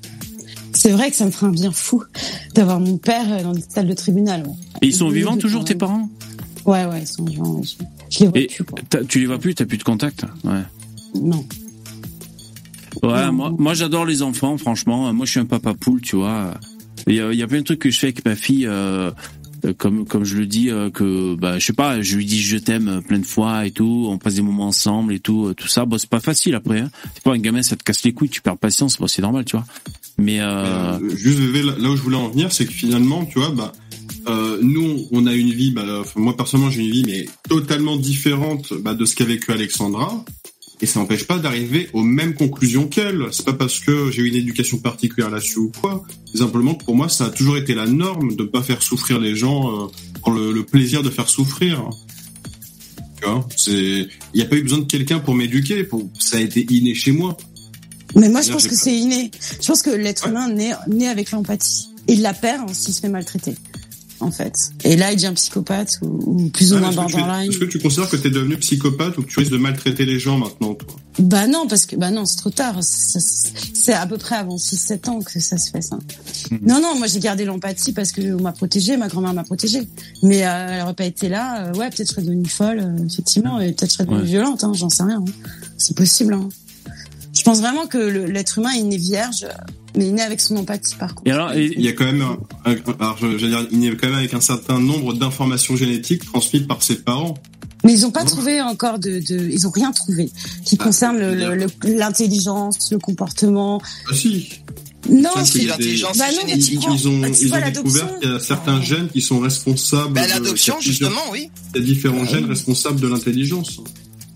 C'est 0.73 0.89
vrai 0.91 1.11
que 1.11 1.15
ça 1.15 1.25
me 1.25 1.31
ferait 1.31 1.47
un 1.47 1.51
bien 1.51 1.71
fou 1.71 2.01
d'avoir 2.55 2.79
mon 2.79 2.97
père 2.97 3.25
euh, 3.31 3.43
dans 3.43 3.51
des 3.51 3.61
salles 3.67 3.87
de 3.87 3.93
tribunal. 3.93 4.43
Ouais, 4.47 4.53
Et 4.81 4.87
ils 4.87 4.95
sont 4.95 5.07
Oui, 5.09 5.15
vivants 5.15 5.37
toujours, 5.37 5.63
tes 5.63 5.75
parents? 5.75 6.09
Ouais, 6.65 6.85
ouais, 6.85 7.01
ils 7.01 7.07
sont 7.07 7.23
vivants. 7.25 7.61
Je, 7.61 7.73
je 8.09 8.19
les 8.21 8.27
vois 8.27 8.39
Et 8.39 8.47
plus, 8.47 8.63
quoi. 8.63 8.79
tu 9.07 9.19
les 9.19 9.25
vois 9.27 9.37
plus, 9.37 9.53
t'as 9.53 9.65
plus 9.65 9.77
de 9.77 9.83
contact? 9.83 10.23
Ouais. 10.43 10.61
Non. 11.21 11.45
Ouais, 13.03 13.25
Non. 13.27 13.31
moi, 13.31 13.53
moi 13.57 13.73
j'adore 13.73 14.05
les 14.05 14.21
enfants, 14.21 14.57
franchement. 14.57 15.13
Moi, 15.13 15.25
je 15.25 15.31
suis 15.31 15.39
un 15.39 15.45
papa 15.45 15.73
poule, 15.73 16.01
tu 16.01 16.15
vois. 16.15 16.53
Il 17.07 17.15
y 17.15 17.19
a, 17.19 17.31
il 17.31 17.37
y 17.39 17.43
a 17.43 17.47
plein 17.47 17.59
de 17.59 17.65
trucs 17.65 17.79
que 17.79 17.89
je 17.89 17.99
fais 17.99 18.07
avec 18.07 18.23
ma 18.25 18.35
fille, 18.35 18.65
euh, 18.67 19.11
euh, 19.65 19.73
comme 19.77 20.05
comme 20.05 20.23
je 20.23 20.37
le 20.37 20.45
dis, 20.45 20.69
euh, 20.69 20.89
que 20.89 21.35
bah 21.35 21.59
je 21.59 21.65
sais 21.65 21.73
pas, 21.73 22.01
je 22.01 22.15
lui 22.15 22.25
dis 22.25 22.41
je 22.41 22.57
t'aime 22.57 22.87
euh, 22.87 23.01
plein 23.01 23.19
de 23.19 23.25
fois 23.25 23.65
et 23.65 23.71
tout. 23.71 24.07
On 24.09 24.17
passe 24.17 24.35
des 24.35 24.41
moments 24.41 24.67
ensemble 24.67 25.13
et 25.13 25.19
tout, 25.19 25.47
euh, 25.47 25.53
tout 25.53 25.67
ça. 25.67 25.85
Bon, 25.85 25.97
c'est 25.97 26.09
pas 26.09 26.19
facile 26.19 26.55
après. 26.55 26.79
Hein. 26.79 26.89
C'est 27.13 27.23
pas 27.23 27.33
un 27.33 27.37
gamin, 27.37 27.61
ça 27.63 27.75
te 27.75 27.83
casse 27.83 28.03
les 28.03 28.13
couilles, 28.13 28.29
tu 28.29 28.41
perds 28.41 28.57
patience. 28.57 28.97
Bon, 28.97 29.07
c'est 29.07 29.21
normal, 29.21 29.45
tu 29.45 29.55
vois. 29.55 29.65
Mais 30.17 30.39
euh, 30.39 30.97
Euh, 30.99 31.15
juste 31.15 31.39
là, 31.39 31.89
où 31.89 31.95
je 31.95 32.01
voulais 32.01 32.17
en 32.17 32.29
venir, 32.29 32.51
c'est 32.51 32.65
que 32.65 32.71
finalement, 32.73 33.25
tu 33.25 33.39
vois, 33.39 33.49
bah, 33.51 33.71
euh, 34.27 34.59
nous, 34.61 35.07
on 35.11 35.25
a 35.25 35.33
une 35.33 35.51
vie, 35.51 35.71
bah, 35.71 35.85
moi 36.15 36.35
personnellement, 36.37 36.71
j'ai 36.71 36.83
une 36.83 36.91
vie, 36.91 37.03
mais 37.05 37.25
totalement 37.49 37.97
différente 37.97 38.73
bah, 38.81 38.93
de 38.93 39.05
ce 39.05 39.15
qu'a 39.15 39.25
vécu 39.25 39.51
Alexandra. 39.51 40.23
Et 40.81 40.87
ça 40.87 40.99
n'empêche 40.99 41.25
pas 41.25 41.37
d'arriver 41.37 41.89
aux 41.93 42.01
mêmes 42.01 42.33
conclusions 42.33 42.87
qu'elle. 42.87 43.27
C'est 43.31 43.45
pas 43.45 43.53
parce 43.53 43.79
que 43.79 44.09
j'ai 44.09 44.23
eu 44.23 44.27
une 44.29 44.35
éducation 44.35 44.79
particulière 44.79 45.29
là-dessus 45.29 45.59
ou 45.59 45.71
quoi. 45.79 46.03
C'est 46.31 46.39
simplement 46.39 46.73
que 46.73 46.83
pour 46.83 46.95
moi, 46.95 47.07
ça 47.07 47.25
a 47.25 47.29
toujours 47.29 47.57
été 47.57 47.75
la 47.75 47.85
norme 47.85 48.35
de 48.35 48.43
pas 48.43 48.63
faire 48.63 48.81
souffrir 48.81 49.19
les 49.19 49.35
gens 49.35 49.69
euh, 49.69 49.87
pour 50.23 50.31
le, 50.31 50.51
le 50.51 50.63
plaisir 50.65 51.03
de 51.03 51.09
faire 51.11 51.29
souffrir. 51.29 51.87
Tu 53.21 53.27
vois, 53.27 53.47
c'est, 53.55 54.07
il 54.33 54.35
n'y 54.35 54.41
a 54.41 54.45
pas 54.45 54.55
eu 54.55 54.63
besoin 54.63 54.79
de 54.79 54.85
quelqu'un 54.85 55.19
pour 55.19 55.35
m'éduquer. 55.35 55.83
Pour, 55.83 56.09
ça 56.17 56.37
a 56.37 56.39
été 56.39 56.65
inné 56.71 56.95
chez 56.95 57.11
moi. 57.11 57.37
Mais 58.15 58.27
moi, 58.29 58.41
je 58.41 58.51
pense 58.51 58.63
que 58.63 58.69
pas- 58.69 58.75
c'est 58.75 58.95
inné. 58.97 59.29
Je 59.61 59.67
pense 59.67 59.83
que 59.83 59.91
l'être 59.91 60.27
humain 60.27 60.49
naît, 60.49 60.71
naît 60.87 61.07
avec 61.07 61.29
l'empathie. 61.31 61.89
Il 62.07 62.23
la 62.23 62.33
perd 62.33 62.67
hein, 62.69 62.73
s'il 62.73 62.93
se 62.95 63.01
fait 63.01 63.09
maltraiter, 63.09 63.53
en 64.21 64.31
fait. 64.31 64.53
Et 64.83 64.95
là, 64.95 65.11
il 65.11 65.15
devient 65.15 65.31
psychopathe 65.35 65.99
ou, 66.01 66.07
ou 66.25 66.49
plus 66.49 66.73
ou 66.73 66.77
Ah, 66.77 66.79
moins 66.81 66.91
borderline. 66.93 67.49
est-ce 67.51 67.59
que 67.59 67.65
tu 67.65 67.79
considères 67.79 68.09
que 68.09 68.15
tu 68.17 68.27
es 68.27 68.31
devenu 68.31 68.57
psychopathe 68.57 69.17
ou 69.17 69.23
que 69.23 69.27
tu 69.29 69.39
risques 69.39 69.51
de 69.51 69.57
maltraiter 69.57 70.05
les 70.05 70.19
gens 70.19 70.37
maintenant, 70.37 70.73
toi 70.75 70.87
Bah 71.19 71.47
non, 71.47 71.67
parce 71.67 71.85
que 71.85 71.95
bah 71.95 72.11
non, 72.11 72.25
c'est 72.25 72.37
trop 72.37 72.49
tard. 72.49 72.79
C'est 72.81 73.93
à 73.93 74.05
peu 74.05 74.17
près 74.17 74.35
avant 74.35 74.57
6-7 74.57 75.09
ans 75.09 75.19
que 75.21 75.39
ça 75.39 75.57
se 75.57 75.71
fait 75.71 75.81
ça. 75.81 75.97
Mhm. 76.51 76.59
Non, 76.67 76.79
non, 76.81 76.95
moi 76.97 77.07
j'ai 77.07 77.19
gardé 77.19 77.45
l'empathie 77.45 77.91
parce 77.93 78.11
que 78.11 78.33
on 78.35 78.41
m'a 78.41 78.51
protégée, 78.51 78.97
ma 78.97 79.07
grand-mère 79.07 79.33
m'a 79.33 79.43
protégée. 79.43 79.87
Mais 80.23 80.45
euh, 80.45 80.67
elle 80.77 80.81
aurait 80.83 80.93
pas 80.93 81.05
été 81.05 81.29
là, 81.29 81.65
euh, 81.67 81.73
ouais, 81.73 81.89
peut-être 81.89 82.07
je 82.09 82.13
serais 82.13 82.21
devenue 82.21 82.47
folle, 82.47 82.79
euh, 82.79 83.05
effectivement, 83.07 83.59
et 83.59 83.71
peut-être 83.73 83.89
je 83.91 83.93
serais 83.95 84.05
devenue 84.05 84.21
Ouais. 84.21 84.27
violente, 84.27 84.63
hein, 84.63 84.71
j'en 84.75 84.89
sais 84.89 85.03
rien. 85.03 85.23
hein. 85.27 85.31
C'est 85.77 85.95
possible. 85.97 86.33
Hein. 86.33 86.49
Je 87.33 87.41
pense 87.43 87.59
vraiment 87.59 87.87
que 87.87 87.97
l'être 87.97 88.59
humain 88.59 88.71
il 88.75 88.87
naît 88.89 88.97
vierge, 88.97 89.47
mais 89.95 90.07
il 90.07 90.13
naît 90.13 90.21
avec 90.21 90.39
son 90.41 90.55
empathie 90.57 90.95
par 90.95 91.15
contre. 91.15 91.27
et 91.27 91.31
alors, 91.31 91.53
et- 91.53 91.73
Il 91.75 91.81
y 91.81 91.87
a 91.87 91.93
quand 91.93 92.05
même, 92.05 92.21
un, 92.21 92.71
un- 92.71 92.75
alors 92.99 93.17
je, 93.21 93.27
dire, 93.47 93.67
il 93.71 93.79
a 93.89 93.95
quand 93.95 94.07
même 94.07 94.17
avec 94.17 94.33
un 94.33 94.41
certain 94.41 94.79
nombre 94.79 95.13
d'informations 95.13 95.75
génétiques 95.75 96.25
transmises 96.25 96.67
par 96.67 96.81
ses 96.83 96.95
parents. 96.95 97.35
Mais 97.83 97.93
ils 97.93 98.05
ont 98.05 98.11
pas 98.11 98.23
trouvé 98.25 98.61
encore 98.61 98.99
de, 98.99 99.19
de, 99.27 99.49
ils 99.49 99.65
ont 99.65 99.71
rien 99.71 99.91
trouvé 99.91 100.29
qui 100.63 100.77
Ah, 100.79 100.83
concerne 100.83 101.17
le- 101.17 101.35
bien. 101.35 101.49
le- 101.55 101.65
le- 101.83 101.93
l'intelligence, 101.97 102.91
le, 102.91 102.99
comportement. 102.99 103.81
Ah 104.09 104.13
si, 104.13 104.49
Non, 105.09 105.31
a 105.35 105.43
l'intelligence 105.65 106.15
Bah 106.19 106.25
est 106.29 106.35
non, 106.35 106.41
mais 106.45 106.51
ils, 106.93 107.07
ont, 107.07 107.19
bah, 107.19 107.27
ils 107.41 107.53
découvert 107.71 108.19
qu'il 108.19 108.29
y 108.29 108.33
a 108.33 108.39
certains 108.39 108.81
gènes 108.83 109.09
qui 109.09 109.19
sont 109.21 109.39
responsables. 109.39 110.13
Bah, 110.13 110.25
de- 110.25 110.29
l'adoption, 110.29 110.75
justement, 110.79 111.21
oui. 111.31 111.49
Il 111.73 111.81
y 111.81 111.83
a 111.83 111.85
différents 111.87 112.21
Ah 112.21 112.31
gènes 112.31 112.45
responsables 112.45 112.99
de 112.99 113.07
l'intelligence. 113.07 113.79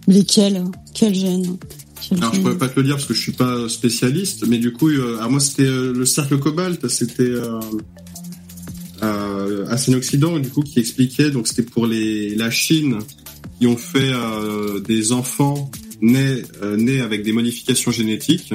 lesquels, 0.08 0.64
quels 0.96 1.14
gènes 1.16 1.58
Alors 2.12 2.34
je 2.34 2.42
pourrais 2.42 2.58
pas 2.58 2.68
te 2.68 2.80
le 2.80 2.86
dire 2.86 2.96
parce 2.96 3.08
que 3.08 3.14
je 3.14 3.22
suis 3.22 3.32
pas 3.32 3.68
spécialiste, 3.70 4.46
mais 4.48 4.58
du 4.58 4.72
coup, 4.74 4.90
euh, 4.90 5.20
à 5.22 5.28
moi 5.28 5.40
c'était 5.40 5.64
euh, 5.64 5.94
le 5.94 6.06
cercle 6.06 6.38
cobalt, 6.40 6.88
c'était 6.88 7.24
euh, 7.24 7.60
euh, 9.04 9.66
un 9.68 9.94
occident 9.94 10.40
du 10.40 10.50
coup 10.50 10.62
qui 10.62 10.80
expliquait 10.80 11.30
donc 11.32 11.48
c'était 11.48 11.64
pour 11.64 11.86
les 11.86 12.36
la 12.36 12.50
Chine 12.50 13.00
qui 13.60 13.68
ont 13.68 13.78
fait 13.78 14.12
euh, 14.14 14.80
des 14.80 15.12
enfants 15.12 15.70
nés 16.02 16.44
euh, 16.64 16.78
nés 16.78 17.02
avec 17.02 17.24
des 17.24 17.32
modifications 17.32 17.92
génétiques. 17.92 18.54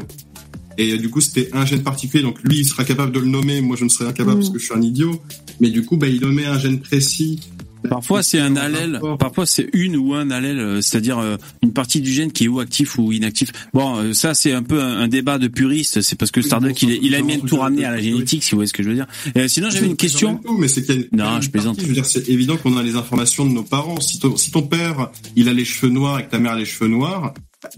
Et 0.79 0.97
du 0.97 1.11
coup 1.11 1.21
c'était 1.21 1.51
un 1.53 1.67
gène 1.67 1.83
particulier 1.83 2.23
donc 2.23 2.43
lui 2.43 2.61
il 2.61 2.65
sera 2.65 2.85
capable 2.85 3.13
de 3.13 3.21
le 3.21 3.27
nommer. 3.27 3.61
Moi 3.61 3.77
je 3.77 3.85
ne 3.85 3.89
serais 3.91 4.07
incapable 4.09 4.39
Mm. 4.39 4.41
parce 4.41 4.51
que 4.51 4.59
je 4.59 4.65
suis 4.65 4.75
un 4.75 4.83
idiot. 4.83 5.21
Mais 5.61 5.69
du 5.71 5.85
coup 5.85 5.97
bah 5.97 6.09
il 6.09 6.21
nommait 6.21 6.47
un 6.47 6.59
gène 6.59 6.81
précis 6.81 7.41
Parfois 7.89 8.23
c'est 8.23 8.39
un 8.39 8.57
allèle, 8.57 9.01
parfois 9.19 9.47
c'est 9.47 9.69
une 9.73 9.97
ou 9.97 10.15
un 10.15 10.31
allèle, 10.31 10.59
euh, 10.59 10.81
c'est-à-dire 10.81 11.19
euh, 11.19 11.37
une 11.63 11.73
partie 11.73 12.01
du 12.01 12.13
gène 12.13 12.31
qui 12.31 12.45
est 12.45 12.49
ou 12.49 12.61
actif 12.61 12.99
ou 12.99 13.13
inactif. 13.13 13.53
Bon, 13.73 13.97
euh, 13.97 14.13
ça 14.13 14.35
c'est 14.35 14.53
un 14.53 14.63
peu 14.63 14.83
un, 14.83 15.09
débat 15.09 15.39
de 15.39 15.49
puriste, 15.49 16.03
c'est 16.03 16.17
parce 16.17 16.31
que 16.31 16.43
Starduck 16.43 16.81
il, 16.83 17.15
aime 17.15 17.27
bien 17.27 17.39
tout 17.39 17.57
ramener 17.57 17.85
à 17.85 17.91
la 17.91 18.01
génétique, 18.01 18.45
si 18.45 18.53
vous 18.53 18.59
voyez 18.59 18.69
ce 18.69 18.73
que 18.73 18.83
je 18.83 18.91
veux 18.91 18.95
dire. 18.95 19.07
Sinon 19.49 19.71
j'avais 19.71 19.87
une 19.87 19.97
question. 19.97 20.41
Mais 20.59 20.69
c'est 20.69 20.89
Non, 21.13 21.41
je 21.41 21.51
plaisante. 21.51 21.77
partie, 21.77 21.83
je 21.83 21.89
veux 21.89 21.95
dire, 21.95 22.07
c'est 22.07 22.29
évident 22.29 22.57
qu'on 22.57 22.77
a 22.77 22.83
les 22.83 22.97
informations 22.97 23.45
de 23.45 23.53
nos 23.53 23.63
parents. 23.63 24.01
Si 24.01 24.19
ton, 24.19 24.37
si 24.37 24.51
ton 24.51 24.63
père, 24.63 25.11
il 25.37 25.49
a 25.49 25.53
les 25.53 25.65
cheveux 25.65 25.93
noirs 25.93 26.21
et 26.21 26.27
que 26.27 26.31
ta 26.31 26.39
mère 26.39 26.53
a 26.53 26.59
les 26.59 26.65
cheveux 26.65 26.89
noirs, 26.89 27.35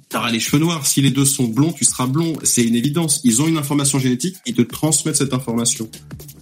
t'auras 0.08 0.30
les 0.30 0.40
cheveux 0.40 0.58
noirs. 0.58 0.86
Si 0.86 1.00
les 1.00 1.10
deux 1.10 1.24
sont 1.24 1.44
blonds, 1.44 1.72
tu 1.72 1.84
seras 1.84 2.06
blond. 2.06 2.34
C'est 2.42 2.64
une 2.64 2.76
évidence. 2.76 3.20
Ils 3.24 3.42
ont 3.42 3.48
une 3.48 3.56
information 3.56 3.98
génétique, 3.98 4.36
ils 4.46 4.54
te 4.54 4.62
transmettent 4.62 5.16
cette 5.16 5.34
information. 5.34 5.88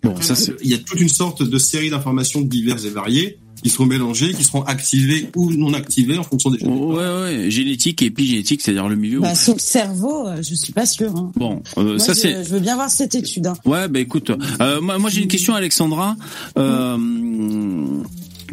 Bon, 0.03 0.21
ça 0.21 0.35
c'est 0.35 0.55
Il 0.63 0.71
y 0.71 0.75
a 0.75 0.79
toute 0.79 1.01
une 1.01 1.09
sorte 1.09 1.43
de 1.43 1.59
série 1.59 1.91
d'informations 1.91 2.41
diverses 2.41 2.85
et 2.85 2.91
variées. 2.91 3.39
Qui 3.63 3.71
seront 3.71 3.87
mélangés, 3.87 4.33
qui 4.33 4.45
seront 4.45 4.63
activés 4.63 5.31
ou 5.37 5.53
non 5.53 5.73
activés 5.75 6.19
en 6.19 6.23
fonction 6.23 6.51
des 6.51 6.59
génétiques. 6.59 6.81
Ouais, 6.83 6.97
ouais, 6.97 7.51
génétique 7.51 8.03
et 8.03 8.07
épigénétique, 8.07 8.63
c'est-à-dire 8.63 8.89
le 8.89 8.97
milieu. 8.97 9.21
Bah, 9.21 9.35
sur 9.35 9.55
le 9.55 9.61
cerveau, 9.61 10.27
euh, 10.27 10.43
je 10.43 10.55
suis 10.55 10.73
pas 10.73 10.87
sûr. 10.87 11.15
Hein. 11.17 11.31
Bon, 11.37 11.63
euh, 11.79 11.99
ça 11.99 12.13
je, 12.15 12.19
c'est. 12.19 12.45
Je 12.45 12.51
veux 12.51 12.61
bien 12.61 12.75
voir 12.75 12.91
cette 12.91 13.15
étude. 13.15 13.47
Hein. 13.47 13.55
Ouais, 13.65 13.89
bah 13.89 14.01
écoute, 14.01 14.31
euh, 14.61 14.81
moi, 14.81 14.99
moi 14.99 15.11
j'ai 15.11 15.23
une 15.23 15.29
question, 15.29 15.55
Alexandra. 15.55 16.17
Euh, 16.59 16.97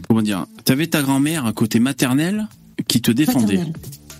comment 0.07 0.21
dire? 0.21 0.45
T'avais 0.65 0.87
ta 0.87 1.01
grand-mère 1.01 1.51
côté 1.55 1.79
maternel 1.79 2.47
qui 2.87 3.01
te 3.01 3.11
défendait. 3.11 3.61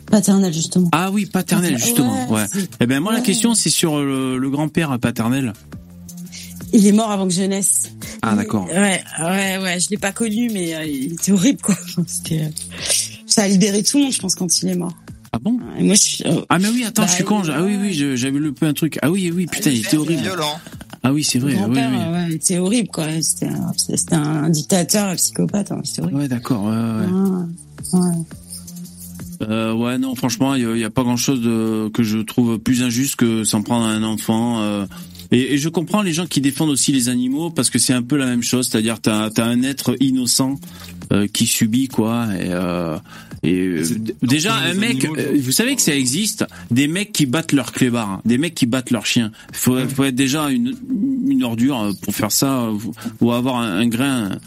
Paternelle. 0.10 0.54
Justement. 0.54 0.90
Ah 0.94 1.12
oui, 1.12 1.26
paternel 1.26 1.78
justement. 1.78 2.32
Ouais. 2.32 2.46
Eh 2.80 2.86
ben 2.86 3.02
moi 3.02 3.12
la 3.12 3.20
question 3.20 3.54
c'est 3.54 3.70
sur 3.70 4.00
le, 4.00 4.38
le 4.38 4.50
grand-père 4.50 4.98
paternel. 5.00 5.52
Il 6.74 6.86
est 6.86 6.92
mort 6.92 7.12
avant 7.12 7.28
que 7.28 7.34
je 7.34 7.44
naisse. 7.44 7.92
Ah 8.22 8.36
d'accord. 8.36 8.66
Ouais, 8.68 9.02
ouais, 9.20 9.58
ouais. 9.58 9.80
Je 9.80 9.90
l'ai 9.90 9.98
pas 9.98 10.12
connu, 10.12 10.50
mais 10.54 10.76
euh, 10.76 10.86
il 10.86 11.14
était 11.14 11.32
horrible, 11.32 11.62
quoi. 11.62 11.76
C'était, 12.08 12.42
euh, 12.42 12.50
ça 13.26 13.44
a 13.44 13.48
libéré 13.48 13.84
tout 13.84 13.98
le 13.98 14.04
monde, 14.06 14.14
je 14.14 14.20
pense, 14.20 14.36
quand 14.36 14.62
il 14.62 14.70
est 14.70 14.76
mort. 14.76 14.94
Ah 15.32 15.40
bon? 15.40 15.60
Et 15.78 15.84
moi, 15.84 15.96
je 15.96 16.00
suis. 16.02 16.24
euh, 16.26 16.42
Ah 16.50 16.60
mais 16.60 16.68
oui, 16.70 16.84
attends, 16.86 17.04
Bah, 17.04 17.08
je 17.08 17.14
suis 17.16 17.24
con. 17.24 17.42
oui, 17.42 17.50
Ah 17.54 17.64
oui, 17.64 17.78
oui, 17.80 17.94
j'avais 18.18 18.40
lu 18.40 18.54
un 18.62 18.74
truc. 18.74 18.98
Ah 19.02 19.10
oui, 19.12 19.32
oui, 19.34 19.46
putain, 19.46 19.70
il 19.72 19.80
était 19.80 19.98
horrible. 19.98 20.22
Violent. 20.22 20.60
Ah 21.04 21.14
oui, 21.14 21.24
c'est 21.24 21.40
mon 21.40 21.46
vrai. 21.46 21.54
Oui, 21.56 21.60
grand-père, 21.62 21.90
oui. 21.92 21.98
euh, 22.00 22.14
ouais, 22.14 22.26
il 22.30 22.36
était 22.36 22.58
horrible, 22.58 22.90
quoi. 22.90 23.06
C'était 23.22 23.48
un, 23.48 23.72
c'était 23.78 24.16
un 24.16 24.50
dictateur, 24.50 25.10
un 25.10 25.16
psychopathe. 25.16 25.72
Hein. 25.72 25.82
C'était 25.84 26.02
horrible. 26.02 26.18
Ouais, 26.20 26.28
d'accord. 26.28 26.64
Ouais, 26.66 26.72
ouais. 26.72 28.00
Ouais. 28.00 28.00
Ouais. 28.10 28.16
Euh, 29.48 29.74
ouais, 29.74 29.98
non, 30.00 30.16
franchement, 30.16 30.56
il 30.56 30.78
y, 30.80 30.84
a- 30.84 30.90
pas 30.90 31.04
grand-chose 31.04 31.42
de 31.42 31.90
que 31.94 32.02
je 32.04 32.18
trouve 32.18 32.58
plus 32.58 32.82
injuste 32.82 33.16
que 33.18 33.44
s'en 33.44 33.62
prendre 33.62 33.86
à 33.86 33.90
un 33.92 34.04
enfant. 34.04 34.60
euh, 34.62 34.86
et, 35.32 35.54
et 35.54 35.58
je 35.58 35.70
comprends 35.70 36.02
les 36.02 36.14
gens 36.14 36.26
qui 36.26 36.42
défendent 36.42 36.70
aussi 36.70 36.92
les 36.92 37.10
animaux 37.10 37.50
parce 37.50 37.70
que 37.70 37.80
c'est 37.80 37.94
un 37.94 38.04
peu 38.04 38.18
la 38.18 38.26
même 38.26 38.44
chose, 38.44 38.68
c'est-à-dire 38.70 39.00
t'as 39.00 39.30
as 39.36 39.44
un 39.44 39.64
être 39.64 39.96
innocent 40.00 40.60
euh, 41.12 41.28
qui 41.28 41.46
subit 41.46 41.88
quoi. 41.88 42.28
Et, 42.40 42.48
euh, 42.50 42.98
et 43.44 43.60
euh, 43.60 43.84
déjà 44.24 44.56
un 44.56 44.74
mec, 44.74 45.06
animaux, 45.06 45.20
euh, 45.20 45.38
vous 45.40 45.52
savez 45.52 45.76
que 45.76 45.82
ça 45.82 45.96
existe, 45.96 46.46
des 46.72 46.88
mecs 46.88 47.14
qui 47.14 47.26
battent 47.26 47.54
leur 47.54 47.72
clébard, 47.72 48.10
hein, 48.10 48.22
des 48.26 48.38
mecs 48.38 48.56
qui 48.56 48.66
battent 48.66 48.92
leur 48.92 49.06
chien. 49.06 49.32
Faut, 49.54 49.78
faut 49.88 50.04
être 50.04 50.16
déjà 50.16 50.50
une, 50.50 50.76
une 51.28 51.44
ordure 51.44 51.82
euh, 51.82 51.92
pour 52.02 52.16
faire 52.16 52.32
ça 52.32 52.70
ou 53.22 53.32
avoir 53.32 53.58
un, 53.58 53.80
un 53.80 53.88
grain. 53.88 54.38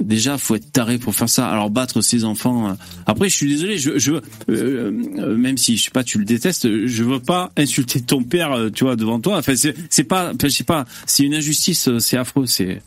Déjà, 0.00 0.38
faut 0.38 0.54
être 0.54 0.72
taré 0.72 0.98
pour 0.98 1.14
faire 1.14 1.28
ça. 1.28 1.48
Alors 1.48 1.70
battre 1.70 2.00
ses 2.00 2.24
enfants. 2.24 2.70
euh, 2.70 2.72
Après, 3.06 3.28
je 3.28 3.36
suis 3.36 3.48
désolé. 3.48 3.78
Je, 3.78 3.98
je 3.98 4.12
euh, 4.12 4.20
euh, 4.48 5.36
même 5.36 5.58
si 5.58 5.76
je 5.76 5.84
sais 5.84 5.90
pas, 5.90 6.04
tu 6.04 6.18
le 6.18 6.24
détestes, 6.24 6.66
je 6.86 7.04
veux 7.04 7.20
pas 7.20 7.52
insulter 7.56 8.00
ton 8.00 8.22
père, 8.22 8.56
tu 8.74 8.84
vois, 8.84 8.96
devant 8.96 9.20
toi. 9.20 9.38
Enfin, 9.38 9.54
c'est 9.56 10.04
pas, 10.04 10.32
je 10.42 10.48
sais 10.48 10.64
pas, 10.64 10.86
c'est 11.06 11.24
une 11.24 11.34
injustice, 11.34 11.88
c'est 11.98 12.16
affreux, 12.16 12.46
c'est. 12.46 12.80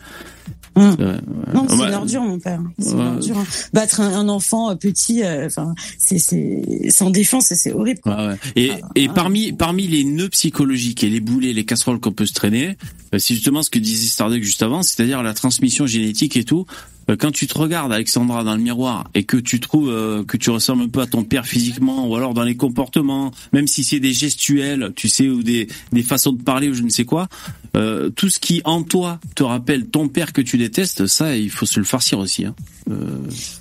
Hum. 0.76 0.96
ouais. 0.98 1.06
Non, 1.54 1.68
c'est 1.70 1.76
Ouais. 1.76 1.88
une 1.90 1.94
ordure, 1.94 2.22
mon 2.24 2.40
père. 2.40 2.60
C'est 2.80 2.94
Ouais. 2.96 3.02
une 3.02 3.08
ordure. 3.10 3.38
hein. 3.38 3.46
Battre 3.74 4.02
un, 4.02 4.12
un 4.22 4.28
enfant 4.28 4.76
petit, 4.76 5.22
euh, 5.24 5.46
enfin, 5.46 5.76
c'est, 6.00 6.18
c'est, 6.18 6.90
sans 6.90 7.12
défense, 7.12 7.52
et 7.52 7.56
c'est 7.56 7.74
horrible. 7.74 8.00
Ouais, 8.08 8.16
ouais. 8.16 8.36
Et, 8.56 8.72
et 8.96 9.08
parmi 9.08 9.54
parmi 9.54 9.86
les 9.88 10.04
nœuds 10.04 10.30
psychologiques 10.30 11.04
et 11.04 11.10
les 11.12 11.20
boulets, 11.20 11.54
les 11.54 11.64
casseroles 11.64 12.00
qu'on 12.00 12.12
peut 12.12 12.26
se 12.26 12.34
traîner, 12.34 12.76
c'est 13.16 13.36
justement 13.36 13.62
ce 13.62 13.70
que 13.70 13.78
disait 13.78 14.08
Starduck 14.08 14.42
juste 14.42 14.64
avant, 14.64 14.82
c'est-à-dire 14.82 15.22
la 15.22 15.36
transmission 15.36 15.86
génétique 15.86 16.36
et 16.38 16.44
tout. 16.44 16.66
Euh, 17.10 17.16
Quand 17.18 17.32
tu 17.32 17.48
te 17.48 17.58
regardes, 17.58 17.92
Alexandra, 17.92 18.44
dans 18.44 18.56
le 18.56 18.62
miroir 18.62 19.10
et 19.14 19.24
que 19.24 19.38
tu 19.38 19.60
trouves 19.60 19.90
euh, 19.90 20.24
que 20.24 20.38
tu 20.38 20.50
ressembles 20.50 20.84
un 20.84 20.88
peu 20.90 21.02
à 21.02 21.08
ton 21.08 21.24
père 21.24 21.46
physiquement, 21.46 22.08
ou 22.08 22.16
alors 22.16 22.34
dans 22.34 22.44
les 22.44 22.56
comportements, 22.56 23.32
même 23.52 23.68
si 23.68 23.84
c'est 23.84 24.00
des 24.00 24.14
gestuels, 24.14 24.92
tu 24.96 25.10
sais, 25.10 25.28
ou 25.30 25.44
des, 25.44 25.68
des 25.92 26.04
façons 26.04 26.32
de 26.32 26.42
parler 26.42 26.70
ou 26.70 26.74
je 26.74 26.84
ne 26.84 26.90
sais 26.90 27.06
quoi, 27.06 27.28
euh, 27.76 28.10
tout 28.10 28.30
ce 28.30 28.40
qui 28.40 28.62
en 28.66 28.84
toi 28.84 29.20
te 29.36 29.44
rappelle 29.44 29.88
ton 29.88 30.08
père 30.08 30.32
que 30.34 30.42
tu 30.42 30.58
détestes, 30.58 31.08
ça, 31.08 31.36
il 31.36 31.50
faut 31.50 31.66
se 31.66 31.80
le 31.80 31.86
farcir 31.86 32.20
aussi. 32.20 32.46
Hein. 32.46 32.56
Euh, 32.90 32.96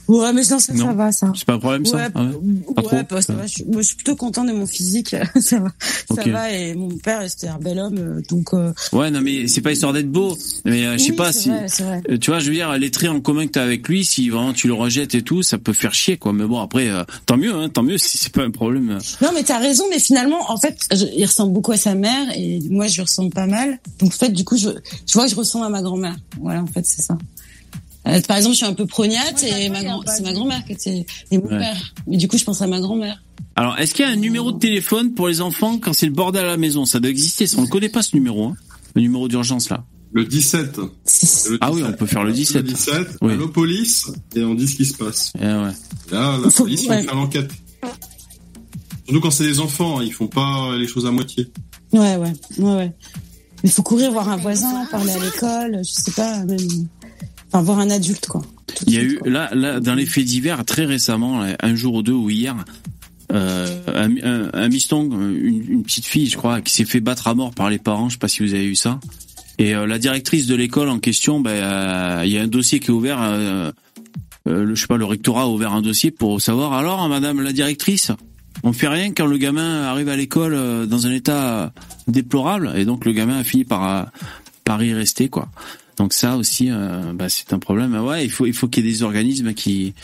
Ouais, 0.08 0.32
mais 0.32 0.42
non, 0.50 0.58
ça, 0.58 0.72
Non. 0.74 0.86
ça 0.86 0.92
va, 0.92 1.12
ça. 1.12 1.32
c'est 1.34 1.44
pas 1.46 1.54
un 1.54 1.58
problème 1.58 1.86
ça 1.86 1.96
Ouais, 1.96 2.08
Ah 2.14 2.22
ouais 2.24 2.32
Pas 2.74 2.82
ouais, 2.82 2.88
trop 2.88 2.96
bah, 3.16 3.22
ça 3.22 3.32
va. 3.34 3.46
Je, 3.46 3.64
moi, 3.64 3.80
je 3.80 3.86
suis 3.86 3.96
plutôt 3.96 4.16
content 4.16 4.44
de 4.44 4.52
mon 4.52 4.66
physique. 4.66 5.16
ça 5.40 5.60
va, 5.60 5.72
Ok. 6.10 6.20
ça 6.24 6.30
va. 6.30 6.52
Et 6.52 6.74
mon 6.74 6.88
père, 6.98 7.22
c'était 7.30 7.46
un 7.48 7.58
bel 7.58 7.78
homme, 7.78 7.96
euh, 7.98 8.20
donc. 8.28 8.52
euh, 8.52 8.72
Ouais, 8.92 9.10
non, 9.10 9.20
mais 9.22 9.46
c'est 9.48 9.62
pas 9.62 9.72
histoire 9.72 9.92
d'être 9.94 10.10
beau. 10.10 10.36
Mais 10.66 10.82
je 10.98 11.02
sais 11.02 11.10
oui, 11.12 11.16
pas 11.16 11.32
si. 11.32 11.48
vrai, 11.48 12.02
Tu 12.20 12.30
vois, 12.30 12.40
je 12.40 12.48
veux 12.48 12.54
dire, 12.54 12.76
les 12.76 12.90
traits 12.90 13.10
en 13.10 13.20
commun 13.20 13.31
que 13.40 13.52
t'as 13.52 13.62
avec 13.64 13.86
lui, 13.88 14.04
si 14.04 14.28
vraiment 14.30 14.52
tu 14.52 14.66
le 14.66 14.74
rejettes 14.74 15.14
et 15.14 15.22
tout, 15.22 15.42
ça 15.42 15.58
peut 15.58 15.72
faire 15.72 15.92
chier, 15.94 16.16
quoi. 16.16 16.32
Mais 16.32 16.44
bon, 16.44 16.60
après, 16.60 16.88
euh, 16.88 17.02
tant 17.26 17.36
mieux, 17.36 17.52
hein, 17.54 17.68
tant 17.68 17.82
mieux 17.82 17.98
si 17.98 18.18
c'est 18.18 18.32
pas 18.32 18.42
un 18.42 18.50
problème. 18.50 18.98
Non, 19.20 19.30
mais 19.34 19.42
t'as 19.42 19.58
raison. 19.58 19.84
Mais 19.90 19.98
finalement, 19.98 20.50
en 20.50 20.56
fait, 20.56 20.76
je- 20.92 21.06
il 21.16 21.24
ressemble 21.24 21.52
beaucoup 21.52 21.72
à 21.72 21.76
sa 21.76 21.94
mère 21.94 22.26
et 22.36 22.60
moi, 22.70 22.86
je 22.86 22.94
lui 22.94 23.02
ressemble 23.02 23.30
pas 23.32 23.46
mal. 23.46 23.78
Donc, 23.98 24.12
en 24.12 24.16
fait, 24.16 24.30
du 24.30 24.44
coup, 24.44 24.56
je, 24.56 24.68
je 25.06 25.12
vois 25.14 25.24
que 25.24 25.30
je 25.30 25.36
ressemble 25.36 25.64
à 25.66 25.68
ma 25.68 25.82
grand-mère. 25.82 26.16
Voilà, 26.40 26.62
en 26.62 26.66
fait, 26.66 26.84
c'est 26.86 27.02
ça. 27.02 27.16
Euh, 28.08 28.20
par 28.22 28.36
exemple, 28.36 28.54
je 28.54 28.58
suis 28.58 28.66
un 28.66 28.74
peu 28.74 28.86
prognate 28.86 29.44
et 29.44 29.68
ma 29.68 29.84
grand, 29.84 30.02
c'est 30.06 30.22
ma 30.24 30.32
grand-mère 30.32 30.64
qui 30.64 30.72
était 30.72 31.06
et 31.30 31.38
mon 31.38 31.44
Ouais. 31.44 31.58
père. 31.58 31.92
Mais 32.08 32.16
du 32.16 32.26
coup, 32.26 32.36
je 32.36 32.42
pense 32.44 32.60
à 32.60 32.66
ma 32.66 32.80
grand-mère. 32.80 33.22
Alors, 33.54 33.78
est-ce 33.78 33.94
qu'il 33.94 34.04
y 34.04 34.08
a 34.08 34.10
un 34.10 34.16
numéro 34.16 34.50
de 34.50 34.58
téléphone 34.58 35.12
pour 35.14 35.28
les 35.28 35.40
enfants 35.40 35.78
quand 35.78 35.92
c'est 35.92 36.06
le 36.06 36.12
bordel 36.12 36.44
à 36.44 36.48
la 36.48 36.56
maison? 36.56 36.84
Ça 36.84 36.98
doit 36.98 37.10
exister, 37.10 37.46
ça. 37.46 37.58
On 37.58 37.62
ne 37.62 37.66
connaît 37.68 37.88
pas 37.90 38.02
ce 38.02 38.16
numéro, 38.16 38.46
hein. 38.46 38.54
Le 38.96 39.02
numéro 39.02 39.28
d'urgence, 39.28 39.70
là. 39.70 39.84
Le 40.14 40.24
17. 40.24 40.78
C'est- 41.04 41.50
Le 41.50 41.58
Ah 41.60 41.70
oui, 41.72 41.76
17. 41.80 41.94
on 41.94 41.96
peut 41.98 42.06
faire 42.06 42.24
le 42.24 42.32
17. 42.32 42.62
Le 42.66 42.72
17, 42.74 43.08
Oui. 43.22 43.32
allo 43.32 43.48
police, 43.48 44.12
et 44.34 44.42
on 44.44 44.54
dit 44.54 44.68
ce 44.68 44.76
qui 44.76 44.84
se 44.84 44.94
passe. 44.94 45.32
Eh 45.38 45.44
ouais. 45.44 45.72
Là, 46.10 46.38
la 46.42 46.50
Faut- 46.50 46.64
police, 46.64 46.86
ouais. 46.86 47.02
ils 47.02 47.08
font 47.08 47.16
l'enquête. 47.16 47.50
Surtout 49.06 49.20
quand 49.20 49.30
c'est 49.30 49.44
des 49.44 49.60
enfants, 49.60 49.98
hein, 49.98 50.04
ils 50.04 50.12
font 50.12 50.26
pas 50.28 50.76
les 50.76 50.86
choses 50.86 51.06
à 51.06 51.10
moitié. 51.10 51.50
Ouais, 51.92 52.16
ouais, 52.16 52.32
ouais, 52.58 52.74
ouais. 52.74 52.92
Mais 53.64 53.70
faut 53.70 53.82
courir 53.82 54.10
voir 54.12 54.28
un 54.28 54.36
voisin, 54.36 54.86
parler 54.90 55.12
à 55.12 55.18
l'école, 55.18 55.78
je 55.84 55.90
sais 55.90 56.10
pas, 56.12 56.44
même, 56.44 56.58
enfin 57.48 57.62
voir 57.62 57.78
un 57.80 57.90
adulte 57.90 58.26
quoi. 58.26 58.42
Tout 58.66 58.84
Il 58.86 58.94
y 58.94 58.96
a 58.96 59.00
suite, 59.00 59.12
eu, 59.12 59.18
quoi. 59.18 59.30
là, 59.30 59.50
là, 59.54 59.80
dans 59.80 59.94
les 59.94 60.06
faits 60.06 60.24
divers, 60.24 60.64
très 60.64 60.84
récemment, 60.84 61.40
là, 61.40 61.56
un 61.62 61.74
jour 61.74 61.94
ou 61.94 62.02
deux 62.02 62.12
ou 62.12 62.28
hier, 62.30 62.56
euh, 63.32 63.80
un, 63.88 64.16
un, 64.24 64.50
un 64.52 64.68
miston, 64.68 65.04
une, 65.10 65.64
une 65.68 65.82
petite 65.82 66.06
fille, 66.06 66.26
je 66.28 66.36
crois, 66.36 66.60
qui 66.60 66.72
s'est 66.74 66.84
fait 66.84 67.00
battre 67.00 67.28
à 67.28 67.34
mort 67.34 67.52
par 67.52 67.70
les 67.70 67.78
parents. 67.78 68.08
Je 68.08 68.14
sais 68.14 68.18
pas 68.18 68.28
si 68.28 68.42
vous 68.42 68.54
avez 68.54 68.66
eu 68.66 68.74
ça. 68.74 69.00
Et 69.58 69.74
euh, 69.74 69.86
la 69.86 69.98
directrice 69.98 70.46
de 70.46 70.54
l'école 70.54 70.88
en 70.88 70.98
question, 70.98 71.40
ben, 71.40 71.50
euh, 71.50 72.22
il 72.24 72.32
y 72.32 72.38
a 72.38 72.42
un 72.42 72.48
dossier 72.48 72.80
qui 72.80 72.88
est 72.88 72.94
ouvert. 72.94 73.18
Euh, 73.20 73.70
le, 74.44 74.74
je 74.74 74.80
sais 74.80 74.86
pas, 74.86 74.96
le 74.96 75.04
rectorat 75.04 75.42
a 75.42 75.46
ouvert 75.46 75.72
un 75.72 75.82
dossier 75.82 76.10
pour 76.10 76.40
savoir. 76.40 76.72
Alors, 76.72 77.08
Madame 77.08 77.40
la 77.40 77.52
directrice, 77.52 78.10
on 78.64 78.72
fait 78.72 78.88
rien 78.88 79.12
quand 79.12 79.26
le 79.26 79.38
gamin 79.38 79.82
arrive 79.82 80.08
à 80.08 80.16
l'école 80.16 80.86
dans 80.88 81.06
un 81.06 81.12
état 81.12 81.72
déplorable, 82.08 82.72
et 82.76 82.84
donc 82.84 83.04
le 83.04 83.12
gamin 83.12 83.38
a 83.38 83.44
fini 83.44 83.64
par 83.64 84.10
par 84.64 84.82
y 84.82 84.92
rester, 84.94 85.28
quoi. 85.28 85.48
Donc 85.96 86.12
ça 86.12 86.36
aussi, 86.36 86.68
euh, 86.70 87.12
bah, 87.14 87.28
c'est 87.28 87.52
un 87.52 87.58
problème. 87.58 87.94
Ouais, 87.94 88.24
il 88.24 88.30
faut 88.30 88.46
il 88.46 88.54
faut 88.54 88.68
qu'il 88.68 88.84
y 88.84 88.88
ait 88.88 88.92
des 88.92 89.02
organismes 89.02 89.54
qui. 89.54 89.94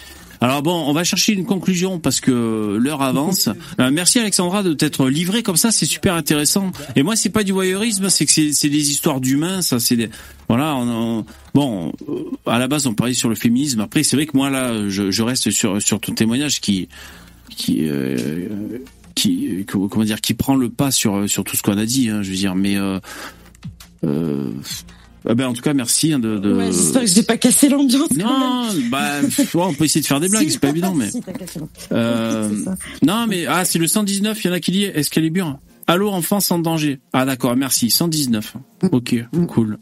Alors 0.41 0.63
bon, 0.63 0.73
on 0.87 0.93
va 0.93 1.03
chercher 1.05 1.33
une 1.33 1.45
conclusion 1.45 1.99
parce 1.99 2.21
que 2.21 2.77
l'heure 2.81 3.03
avance. 3.03 3.49
Euh, 3.81 3.91
merci 3.93 4.19
Alexandra 4.21 4.63
de 4.63 4.73
t'être 4.73 5.09
livrée 5.09 5.43
comme 5.43 5.57
ça, 5.57 5.71
c'est 5.71 5.87
super 5.87 6.15
intéressant. 6.15 6.71
Et 6.97 7.03
moi, 7.03 7.17
c'est 7.17 7.31
pas 7.31 7.43
du 7.45 7.53
voyeurisme, 7.53 8.09
c'est 8.09 8.25
que 8.27 8.33
c'est 8.53 8.69
des 8.69 8.91
histoires 8.91 9.21
d'humains, 9.21 9.63
ça. 9.63 9.81
C'est 9.81 9.97
des... 9.97 10.11
voilà. 10.49 10.77
On, 10.77 10.89
on- 11.19 11.25
bon, 11.55 11.93
euh, 12.09 12.25
à 12.47 12.59
la 12.59 12.69
base, 12.69 12.87
on 12.87 12.95
parlait 12.95 13.15
sur 13.15 13.29
le 13.29 13.35
féminisme. 13.35 13.81
Après, 13.81 14.03
c'est 14.05 14.15
vrai 14.17 14.27
que 14.27 14.37
moi 14.37 14.49
là, 14.51 14.89
je, 14.89 15.11
je 15.11 15.23
reste 15.23 15.51
sur 15.51 15.83
sur 15.83 15.99
ton 16.01 16.15
témoignage 16.15 16.61
qui 16.61 16.89
qui 17.57 17.89
euh, 17.89 18.49
qui 19.17 19.49
euh, 19.49 19.65
comment 19.65 20.05
dire 20.05 20.21
qui 20.21 20.35
prend 20.35 20.55
le 20.55 20.69
pas 20.69 20.93
sur 20.93 21.29
sur 21.29 21.43
tout 21.43 21.57
ce 21.57 21.63
qu'on 21.63 21.79
a 21.79 21.85
dit. 21.87 22.09
Hein, 22.11 22.23
je 22.23 22.31
veux 22.31 22.37
dire, 22.37 22.55
mais 22.55 22.77
euh, 22.77 23.01
euh, 25.27 25.31
ah 25.31 25.35
ben 25.35 25.47
en 25.49 25.53
tout 25.53 25.63
cas, 25.63 25.75
merci 25.75 26.13
hein, 26.13 26.19
de. 26.19 26.39
de... 26.39 26.53
Ouais, 26.55 26.67
j'espère 26.73 27.03
que 27.03 27.07
j'ai 27.09 27.23
pas 27.23 27.37
cassé 27.37 27.69
l'ambiance. 27.69 28.11
Non, 28.13 28.67
bah, 28.91 29.21
ouais, 29.23 29.47
on 29.55 29.75
peut 29.75 29.85
essayer 29.85 30.01
de 30.03 30.07
faire 30.07 30.21
des 30.21 30.29
blagues, 30.29 30.45
Si. 30.47 30.53
c'est 30.53 30.61
pas 30.61 30.69
évident, 30.69 30.95
mais. 30.95 31.11
Si, 31.11 31.21
t'as 31.21 31.33
cassé 31.33 31.59
l'ambiance. 31.59 31.89
Euh, 31.93 32.51
non, 33.05 33.27
mais 33.29 33.47
ah, 33.47 33.65
c'est 33.65 33.79
le 33.79 33.87
119. 33.87 34.45
Il 34.45 34.47
y 34.47 34.51
en 34.51 34.55
a 34.55 34.61
qui 34.61 34.71
dit 34.73 34.85
Excalibur. 34.85 35.59
Allô, 35.87 36.11
enfance 36.11 36.51
en 36.51 36.59
danger. 36.59 37.01
Ah, 37.13 37.25
d'accord, 37.25 37.57
merci. 37.57 37.91
119. 37.91 38.55
Ok, 38.93 39.17
cool. 39.49 39.79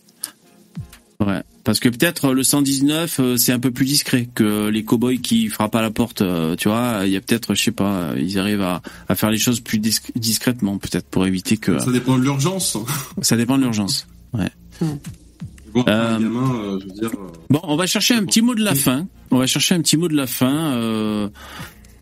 Ouais, 1.18 1.40
parce 1.64 1.80
que 1.80 1.88
peut-être 1.88 2.32
le 2.34 2.42
119, 2.44 3.20
euh, 3.20 3.36
c'est 3.38 3.50
un 3.50 3.58
peu 3.58 3.70
plus 3.70 3.86
discret 3.86 4.28
que 4.34 4.68
les 4.68 4.84
cowboys 4.84 5.18
qui 5.18 5.48
frappent 5.48 5.74
à 5.74 5.80
la 5.80 5.90
porte. 5.90 6.20
euh, 6.20 6.56
tu 6.56 6.68
vois, 6.68 7.00
il 7.06 7.10
y 7.10 7.16
a 7.16 7.20
peut-être, 7.22 7.54
je 7.54 7.62
sais 7.62 7.70
pas, 7.72 8.10
ils 8.18 8.38
arrivent 8.38 8.60
à, 8.60 8.82
à 9.08 9.14
faire 9.14 9.30
les 9.30 9.38
choses 9.38 9.60
plus 9.60 9.78
dis- 9.78 9.98
discrètement, 10.14 10.76
peut-être 10.76 11.06
pour 11.08 11.26
éviter 11.26 11.56
que. 11.56 11.78
Ça 11.78 11.90
dépend 11.90 12.18
de 12.18 12.22
l'urgence. 12.22 12.76
Ça 13.22 13.36
dépend 13.38 13.56
de 13.56 13.62
l'urgence. 13.62 14.06
Ouais. 14.34 14.50
Bon, 15.76 15.84
Euh, 15.86 16.18
gamin, 16.18 16.54
euh, 16.54 16.78
je 16.80 16.86
veux 16.86 16.92
dire. 16.92 17.10
euh, 17.14 17.26
Bon, 17.50 17.60
on 17.64 17.76
va 17.76 17.86
chercher 17.86 18.14
un 18.14 18.24
petit 18.24 18.42
mot 18.42 18.54
de 18.54 18.64
la 18.64 18.74
fin. 18.74 19.06
On 19.30 19.38
va 19.38 19.46
chercher 19.46 19.74
un 19.74 19.80
petit 19.80 19.96
mot 19.96 20.08
de 20.08 20.16
la 20.16 20.26
fin. 20.26 20.72
Euh... 20.74 21.28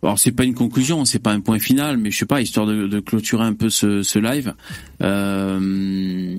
Alors 0.03 0.19
c'est 0.19 0.31
pas 0.33 0.43
une 0.43 0.53
conclusion, 0.53 1.03
c'est 1.03 1.17
pas 1.17 1.31
un 1.31 1.39
point 1.39 1.57
final, 1.57 1.97
mais 1.97 2.11
je 2.11 2.17
sais 2.19 2.27
pas, 2.27 2.39
histoire 2.39 2.67
de, 2.67 2.85
de 2.85 2.99
clôturer 2.99 3.43
un 3.43 3.53
peu 3.53 3.69
ce, 3.71 4.03
ce 4.03 4.19
live. 4.19 4.53
Euh... 5.01 6.37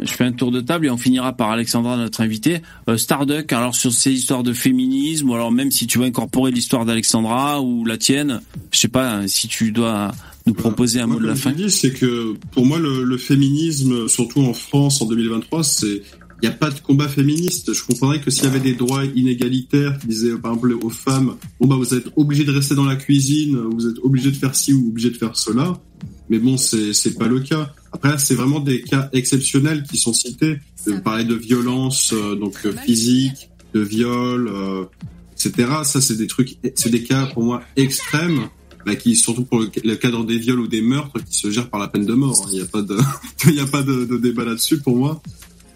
Je 0.00 0.10
fais 0.12 0.24
un 0.24 0.32
tour 0.32 0.50
de 0.50 0.60
table 0.60 0.86
et 0.86 0.90
on 0.90 0.96
finira 0.96 1.32
par 1.32 1.50
Alexandra, 1.50 1.96
notre 1.96 2.20
invitée. 2.22 2.60
Euh, 2.88 2.96
Starduck, 2.96 3.52
alors 3.52 3.74
sur 3.74 3.92
ces 3.92 4.12
histoires 4.12 4.42
de 4.42 4.52
féminisme, 4.52 5.30
ou 5.30 5.34
alors 5.34 5.52
même 5.52 5.70
si 5.70 5.86
tu 5.86 5.98
veux 5.98 6.04
incorporer 6.04 6.50
l'histoire 6.50 6.84
d'Alexandra 6.84 7.60
ou 7.62 7.84
la 7.84 7.98
tienne, 7.98 8.40
je 8.72 8.78
sais 8.78 8.88
pas 8.88 9.26
si 9.28 9.48
tu 9.48 9.72
dois 9.72 10.10
nous 10.46 10.54
proposer 10.54 11.00
un 11.00 11.06
mot 11.06 11.18
de 11.20 11.26
la 11.26 11.34
fin. 11.36 11.50
je 11.50 11.64
dis, 11.64 11.70
c'est 11.70 11.92
que 11.92 12.34
pour 12.50 12.66
moi, 12.66 12.78
le, 12.78 13.04
le 13.04 13.16
féminisme, 13.16 14.08
surtout 14.08 14.40
en 14.42 14.52
France 14.54 15.00
en 15.00 15.06
2023, 15.06 15.62
c'est 15.64 16.02
il 16.42 16.48
n'y 16.48 16.54
a 16.54 16.56
pas 16.56 16.70
de 16.70 16.80
combat 16.80 17.08
féministe. 17.08 17.72
Je 17.72 17.84
comprendrais 17.84 18.20
que 18.20 18.30
s'il 18.30 18.44
y 18.44 18.46
avait 18.48 18.60
des 18.60 18.74
droits 18.74 19.04
inégalitaires 19.04 19.98
qui 19.98 20.08
disaient 20.08 20.36
par 20.36 20.52
exemple 20.52 20.72
aux 20.82 20.90
femmes, 20.90 21.36
bon 21.60 21.66
bah 21.66 21.76
vous 21.76 21.94
êtes 21.94 22.06
obligés 22.16 22.44
de 22.44 22.52
rester 22.52 22.74
dans 22.74 22.84
la 22.84 22.96
cuisine, 22.96 23.56
vous 23.56 23.86
êtes 23.86 23.98
obligés 24.02 24.30
de 24.30 24.36
faire 24.36 24.54
ci 24.54 24.72
ou 24.72 24.88
obligés 24.88 25.10
de 25.10 25.16
faire 25.16 25.36
cela. 25.36 25.80
Mais 26.28 26.38
bon, 26.38 26.56
c'est 26.56 26.92
c'est 26.92 27.18
pas 27.18 27.28
le 27.28 27.40
cas. 27.40 27.72
Après, 27.92 28.18
c'est 28.18 28.34
vraiment 28.34 28.60
des 28.60 28.82
cas 28.82 29.08
exceptionnels 29.12 29.84
qui 29.84 29.98
sont 29.98 30.12
cités. 30.12 30.58
De 30.86 30.98
parler 30.98 31.24
de 31.24 31.34
violence 31.34 32.12
euh, 32.12 32.34
donc 32.34 32.58
euh, 32.66 32.72
physique, 32.84 33.48
de 33.72 33.80
viol, 33.80 34.48
euh, 34.48 34.84
etc. 35.32 35.68
Ça, 35.84 36.02
c'est 36.02 36.16
des 36.16 36.26
trucs, 36.26 36.58
c'est 36.74 36.90
des 36.90 37.02
cas 37.04 37.26
pour 37.26 37.42
moi 37.42 37.62
extrêmes. 37.76 38.48
Bah, 38.84 38.96
qui 38.96 39.16
surtout 39.16 39.46
pour 39.46 39.60
le, 39.60 39.94
cadre 39.96 40.26
des 40.26 40.36
viols 40.36 40.60
ou 40.60 40.66
des 40.66 40.82
meurtres 40.82 41.18
qui 41.24 41.38
se 41.38 41.50
gèrent 41.50 41.70
par 41.70 41.80
la 41.80 41.88
peine 41.88 42.04
de 42.04 42.12
mort. 42.12 42.46
Il 42.52 42.56
n'y 42.56 42.60
a 42.60 42.66
pas 42.66 42.82
de, 42.82 42.98
il 43.46 43.54
y 43.54 43.60
a 43.60 43.66
pas 43.66 43.82
de, 43.82 44.04
de 44.04 44.18
débat 44.18 44.44
là-dessus 44.44 44.78
pour 44.78 44.94
moi. 44.94 45.22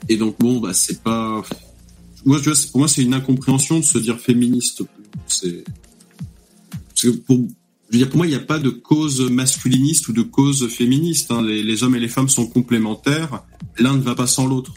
Et 0.09 0.17
donc 0.17 0.39
bon, 0.39 0.59
bah 0.59 0.75
c'est 0.75 1.02
pas. 1.02 1.43
Moi, 2.25 2.39
je 2.39 2.51
vois, 2.51 2.59
pour 2.70 2.81
moi, 2.81 2.89
c'est 2.89 3.02
une 3.02 3.15
incompréhension 3.15 3.78
de 3.78 3.85
se 3.85 3.99
dire 3.99 4.18
féministe. 4.18 4.83
C'est 5.27 5.65
parce 6.89 7.02
que 7.02 7.09
pour, 7.20 7.36
je 7.36 7.93
veux 7.93 7.99
dire, 7.99 8.09
pour 8.09 8.18
moi, 8.18 8.27
il 8.27 8.31
n'y 8.31 8.35
a 8.35 8.41
pas 8.41 8.59
de 8.59 8.70
cause 8.70 9.31
masculiniste 9.31 10.09
ou 10.09 10.12
de 10.12 10.23
cause 10.23 10.68
féministe. 10.68 11.31
Hein. 11.31 11.43
Les, 11.43 11.83
hommes 11.83 11.94
et 11.94 12.01
les 12.01 12.09
femmes 12.09 12.28
sont 12.28 12.47
complémentaires. 12.47 13.44
L'un 13.78 13.97
ne 13.97 14.02
va 14.02 14.15
pas 14.15 14.27
sans 14.27 14.47
l'autre. 14.47 14.75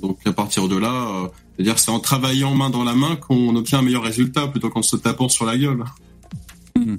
Donc 0.00 0.18
à 0.26 0.32
partir 0.32 0.68
de 0.68 0.76
là, 0.76 1.30
euh, 1.58 1.74
c'est 1.76 1.90
en 1.90 2.00
travaillant 2.00 2.54
main 2.54 2.70
dans 2.70 2.82
la 2.82 2.94
main 2.94 3.16
qu'on 3.16 3.54
obtient 3.54 3.78
un 3.78 3.82
meilleur 3.82 4.02
résultat 4.02 4.48
plutôt 4.48 4.68
qu'en 4.68 4.82
se 4.82 4.96
tapant 4.96 5.28
sur 5.28 5.46
la 5.46 5.56
gueule. 5.56 5.84
Mmh. 6.76 6.96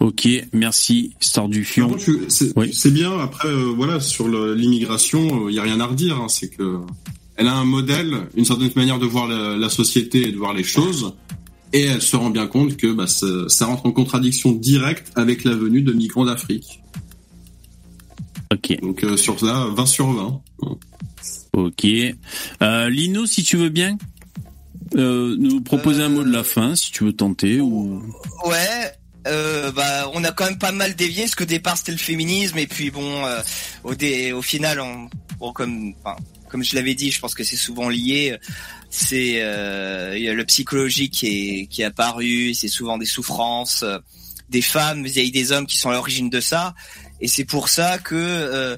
Ok, 0.00 0.28
merci, 0.52 1.14
Histoire 1.20 1.48
du 1.48 1.64
Fion. 1.64 1.96
C'est 2.28 2.90
bien. 2.92 3.18
Après, 3.18 3.48
euh, 3.48 3.72
voilà, 3.76 4.00
sur 4.00 4.28
l'immigration, 4.28 5.48
il 5.48 5.52
euh, 5.52 5.56
y 5.56 5.58
a 5.58 5.62
rien 5.62 5.80
à 5.80 5.86
redire. 5.86 6.16
Hein, 6.16 6.28
c'est 6.28 6.48
que 6.48 6.78
elle 7.36 7.48
a 7.48 7.54
un 7.54 7.64
modèle, 7.64 8.26
une 8.36 8.44
certaine 8.44 8.70
manière 8.76 8.98
de 8.98 9.06
voir 9.06 9.26
la, 9.26 9.56
la, 9.56 9.68
société 9.70 10.28
et 10.28 10.32
de 10.32 10.36
voir 10.36 10.52
les 10.52 10.64
choses, 10.64 11.14
et 11.72 11.82
elle 11.82 12.02
se 12.02 12.14
rend 12.16 12.30
bien 12.30 12.46
compte 12.46 12.76
que 12.76 12.92
bah, 12.92 13.06
ça, 13.06 13.26
ça, 13.48 13.66
rentre 13.66 13.86
en 13.86 13.92
contradiction 13.92 14.52
directe 14.52 15.10
avec 15.16 15.44
la 15.44 15.54
venue 15.54 15.82
de 15.82 15.92
migrants 15.92 16.24
d'Afrique. 16.24 16.82
Ok. 18.52 18.78
Donc 18.82 19.04
euh, 19.04 19.16
sur 19.16 19.40
ça, 19.40 19.66
20 19.74 19.86
sur 19.86 20.12
20. 20.12 20.40
Ok. 21.54 21.86
Lino, 22.90 23.26
si 23.26 23.42
tu 23.44 23.56
veux 23.56 23.68
bien, 23.68 23.96
nous 24.94 25.60
proposer 25.60 26.02
un 26.02 26.08
mot 26.08 26.24
de 26.24 26.32
la 26.32 26.44
fin, 26.44 26.74
si 26.74 26.90
tu 26.92 27.04
veux 27.04 27.12
tenter 27.12 27.60
ou. 27.60 28.02
Ouais 28.46 28.92
euh, 29.26 29.70
bah, 29.72 30.10
on 30.14 30.24
a 30.24 30.32
quand 30.32 30.44
même 30.44 30.58
pas 30.58 30.72
mal 30.72 30.94
dévié, 30.94 31.22
parce 31.24 31.34
qu'au 31.34 31.44
départ 31.44 31.76
c'était 31.76 31.92
le 31.92 31.98
féminisme, 31.98 32.58
et 32.58 32.66
puis 32.66 32.90
bon, 32.90 33.24
euh, 33.26 33.40
au, 33.84 33.94
dé, 33.94 34.32
au 34.32 34.42
final, 34.42 34.80
on, 34.80 35.08
bon, 35.38 35.52
comme, 35.52 35.94
enfin, 36.04 36.16
comme 36.48 36.62
je 36.62 36.74
l'avais 36.74 36.94
dit, 36.94 37.10
je 37.10 37.20
pense 37.20 37.34
que 37.34 37.44
c'est 37.44 37.56
souvent 37.56 37.88
lié. 37.88 38.36
C'est 38.90 39.36
euh, 39.40 40.34
le 40.34 40.44
psychologique 40.44 41.14
qui 41.14 41.26
est, 41.26 41.66
qui 41.66 41.80
est 41.80 41.86
apparu, 41.86 42.52
c'est 42.52 42.68
souvent 42.68 42.98
des 42.98 43.06
souffrances 43.06 43.82
euh, 43.84 43.98
des 44.50 44.60
femmes 44.60 45.02
vis-à-vis 45.02 45.32
des 45.32 45.50
hommes 45.50 45.66
qui 45.66 45.78
sont 45.78 45.88
à 45.88 45.94
l'origine 45.94 46.28
de 46.28 46.40
ça, 46.40 46.74
et 47.22 47.28
c'est 47.28 47.46
pour 47.46 47.68
ça 47.68 47.98
que 47.98 48.14
euh, 48.14 48.76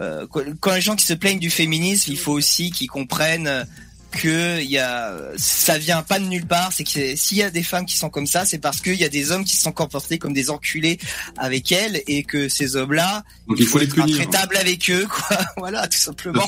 euh, 0.00 0.26
quand 0.60 0.74
les 0.74 0.80
gens 0.80 0.96
qui 0.96 1.06
se 1.06 1.14
plaignent 1.14 1.38
du 1.38 1.50
féminisme, 1.50 2.10
il 2.10 2.18
faut 2.18 2.32
aussi 2.32 2.70
qu'ils 2.70 2.88
comprennent 2.88 3.66
que 4.10 4.62
y 4.62 4.78
a, 4.78 5.16
ça 5.36 5.78
vient 5.78 6.02
pas 6.02 6.18
de 6.18 6.24
nulle 6.24 6.46
part. 6.46 6.72
C'est 6.72 6.84
que 6.84 7.16
s'il 7.16 7.38
y 7.38 7.42
a 7.42 7.50
des 7.50 7.62
femmes 7.62 7.86
qui 7.86 7.96
sont 7.96 8.10
comme 8.10 8.26
ça, 8.26 8.44
c'est 8.44 8.58
parce 8.58 8.80
qu'il 8.80 8.96
y 8.96 9.04
a 9.04 9.08
des 9.08 9.32
hommes 9.32 9.44
qui 9.44 9.56
se 9.56 9.62
sont 9.62 9.72
comportés 9.72 10.18
comme 10.18 10.32
des 10.32 10.50
enculés 10.50 10.98
avec 11.36 11.72
elles 11.72 12.02
et 12.06 12.22
que 12.24 12.48
ces 12.48 12.76
hommes-là, 12.76 13.24
il 13.56 13.66
faut, 13.66 13.80
être 13.80 13.98
intraitable 13.98 14.56
avec 14.56 14.90
eux, 14.90 15.06
quoi. 15.06 15.38
voilà, 15.56 15.86
tout 15.88 15.98
simplement. 15.98 16.46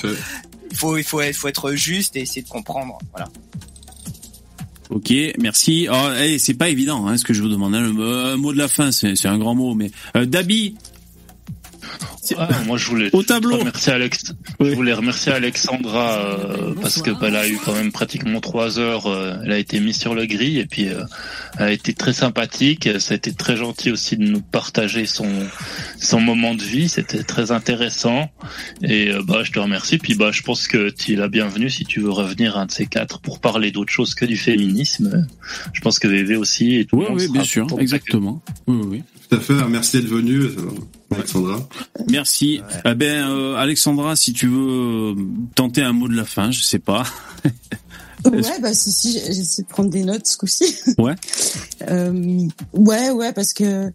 il 0.71 0.77
faut, 0.77 0.97
il 0.97 1.05
faut, 1.05 1.23
il 1.23 1.35
faut 1.35 1.49
être 1.49 1.73
juste 1.73 2.17
et 2.17 2.21
essayer 2.21 2.43
de 2.43 2.49
comprendre. 2.49 2.99
Voilà. 3.13 3.29
Ok, 4.91 5.13
merci. 5.39 5.89
Oh, 5.91 6.13
hey, 6.13 6.39
c'est 6.39 6.55
pas 6.55 6.69
évident, 6.69 7.07
hein, 7.07 7.17
ce 7.17 7.25
que 7.25 7.33
je 7.33 7.41
vous 7.43 7.49
demande. 7.49 7.75
Hein. 7.75 7.81
Le 7.81 8.37
mot 8.37 8.53
de 8.53 8.59
la 8.59 8.69
fin, 8.69 8.93
c'est 8.93 9.27
un 9.27 9.39
grand 9.39 9.55
mot, 9.55 9.75
mais 9.75 9.91
euh, 10.17 10.27
Dabi, 10.27 10.75
ah, 12.39 12.49
moi, 12.67 12.77
je 12.77 12.87
voulais 12.87 13.11
au 13.13 13.23
tableau. 13.23 13.59
Remercier 13.59 13.93
Alex. 13.93 14.35
Je 14.61 14.75
voulais 14.75 14.93
remercier 14.93 15.33
Alexandra 15.33 16.19
euh, 16.21 16.75
parce 16.81 17.03
que 17.03 17.11
bah, 17.11 17.29
elle 17.29 17.37
a 17.37 17.49
eu 17.49 17.59
quand 17.65 17.75
même 17.75 17.93
pratiquement 17.93 18.41
trois 18.41 18.79
heures. 18.79 19.07
Euh, 19.07 19.37
elle 19.45 19.53
a 19.53 19.59
été 19.59 19.81
mise 19.81 19.99
sur 19.99 20.15
le 20.15 20.27
gris 20.27 20.59
et 20.59 20.67
puis 20.67 20.89
euh, 20.89 21.03
elle 21.59 21.65
a 21.65 21.73
été 21.73 21.95
très 21.95 22.13
sympathique. 22.13 22.89
Ça 22.99 23.15
a 23.15 23.17
été 23.17 23.33
très 23.33 23.57
gentil 23.57 23.91
aussi 23.91 24.17
de 24.17 24.25
nous 24.25 24.41
partager 24.41 25.07
son 25.07 25.29
son 25.99 26.21
moment 26.21 26.55
de 26.55 26.63
vie. 26.63 26.89
C'était 26.89 27.23
très 27.23 27.51
intéressant 27.51 28.31
et 28.83 29.11
bah 29.25 29.43
je 29.43 29.53
te 29.53 29.59
remercie. 29.59 29.99
Puis 29.99 30.15
bah 30.15 30.31
je 30.33 30.43
pense 30.43 30.69
que 30.69 30.91
tu 30.91 31.13
es 31.13 31.17
la 31.17 31.29
bienvenue 31.29 31.71
si 31.71 31.85
tu 31.85 32.01
veux 32.01 32.11
revenir 32.11 32.57
un 32.57 32.67
de 32.67 32.71
ces 32.71 32.87
quatre 32.87 33.21
pour 33.21 33.41
parler 33.41 33.73
d'autre 33.73 33.93
chose 33.93 34.15
que 34.15 34.25
du 34.25 34.37
féminisme. 34.37 35.27
Je 35.73 35.81
pense 35.81 35.99
que 35.99 36.09
VV 36.09 36.37
aussi 36.37 36.77
et 36.77 36.85
tout. 36.85 36.99
Oui, 36.99 37.07
oui, 37.11 37.29
bien 37.29 37.45
sûr, 37.45 37.67
exactement. 37.79 38.43
Oui, 38.67 38.81
oui. 38.87 39.03
Tout 39.33 39.39
à 39.39 39.41
fait. 39.41 39.69
Merci 39.71 39.99
d'être 39.99 40.11
venu. 40.11 40.43
Alexandra. 41.11 41.67
Merci. 42.11 42.61
Eh 42.85 42.95
ben, 42.95 43.31
euh, 43.31 43.57
Alexandra, 43.57 44.15
si 44.15 44.35
tu 44.35 44.47
veux 44.47 45.15
tenter 45.55 45.81
un 45.81 45.95
mot 45.95 46.07
de 46.07 46.15
la 46.15 46.27
fin, 46.27 46.51
je 46.51 46.63
sais 46.63 46.79
pas. 46.79 47.05
ouais, 48.31 48.61
bah 48.61 48.75
si, 48.75 48.93
si, 48.93 49.13
j'essaie 49.13 49.63
de 49.63 49.69
prendre 49.69 49.89
des 49.89 50.05
notes 50.05 50.27
ce 50.27 50.37
coup-ci. 50.37 50.75
Ouais. 50.99 51.15
euh, 51.89 52.47
ouais, 52.75 53.11
ouais, 53.11 53.33
parce 53.33 53.55
que 53.55 53.87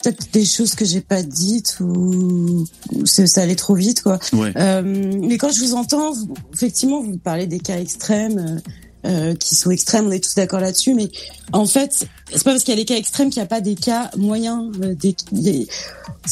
peut-être 0.00 0.30
des 0.32 0.44
choses 0.44 0.76
que 0.76 0.84
j'ai 0.84 1.00
pas 1.00 1.24
dites 1.24 1.78
ou, 1.80 2.64
ça 3.04 3.42
allait 3.42 3.56
trop 3.56 3.74
vite, 3.74 4.02
quoi. 4.04 4.20
Ouais. 4.32 4.52
Euh, 4.56 4.82
mais 4.82 5.38
quand 5.38 5.50
je 5.50 5.58
vous 5.58 5.74
entends, 5.74 6.12
effectivement, 6.54 7.02
vous 7.02 7.18
parlez 7.18 7.48
des 7.48 7.58
cas 7.58 7.80
extrêmes. 7.80 8.38
Euh, 8.38 8.70
euh, 9.04 9.34
qui 9.34 9.54
sont 9.54 9.70
extrêmes, 9.70 10.06
on 10.06 10.12
est 10.12 10.22
tous 10.22 10.34
d'accord 10.34 10.60
là-dessus, 10.60 10.94
mais 10.94 11.10
en 11.52 11.66
fait, 11.66 12.06
c'est 12.30 12.44
pas 12.44 12.52
parce 12.52 12.62
qu'il 12.62 12.72
y 12.72 12.76
a 12.76 12.80
des 12.80 12.84
cas 12.84 12.96
extrêmes 12.96 13.30
qu'il 13.30 13.40
n'y 13.40 13.44
a 13.44 13.48
pas 13.48 13.60
des 13.60 13.74
cas 13.74 14.10
moyens. 14.16 14.70
Euh, 14.82 14.94
des, 14.94 15.16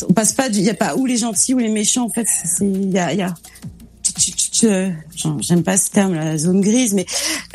on 0.08 0.12
passe 0.12 0.32
pas, 0.32 0.48
il 0.48 0.60
y 0.60 0.70
a 0.70 0.74
pas 0.74 0.96
ou 0.96 1.06
les 1.06 1.16
gentils 1.16 1.54
ou 1.54 1.58
les 1.58 1.68
méchants. 1.68 2.04
En 2.04 2.10
fait, 2.10 2.28
il 2.60 2.90
y 2.90 2.98
a, 2.98 3.12
y 3.12 3.22
a 3.22 3.34
j'aime 5.40 5.62
pas 5.62 5.76
ce 5.76 5.90
terme, 5.90 6.14
la 6.14 6.38
zone 6.38 6.60
grise, 6.60 6.94
mais 6.94 7.06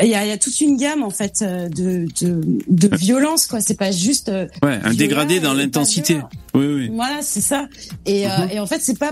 il 0.01 0.07
y 0.07 0.15
a, 0.15 0.25
y 0.25 0.31
a, 0.31 0.37
toute 0.37 0.59
une 0.61 0.77
gamme 0.77 1.03
en 1.03 1.09
fait 1.09 1.41
euh, 1.41 1.69
de, 1.69 2.07
de, 2.21 2.41
de 2.67 2.95
violence 2.95 3.47
quoi. 3.47 3.61
C'est 3.61 3.77
pas 3.77 3.91
juste 3.91 4.29
euh, 4.29 4.47
ouais 4.63 4.79
un 4.83 4.93
dégradé 4.93 5.39
dans 5.39 5.53
l'intensité. 5.53 6.19
Oui 6.53 6.65
oui. 6.65 6.89
Voilà 6.93 7.21
c'est 7.21 7.41
ça. 7.41 7.67
Et, 8.05 8.27
euh, 8.27 8.29
mhm. 8.29 8.49
et 8.51 8.59
en 8.59 8.65
fait 8.65 8.79
c'est 8.81 8.97
pas 8.97 9.11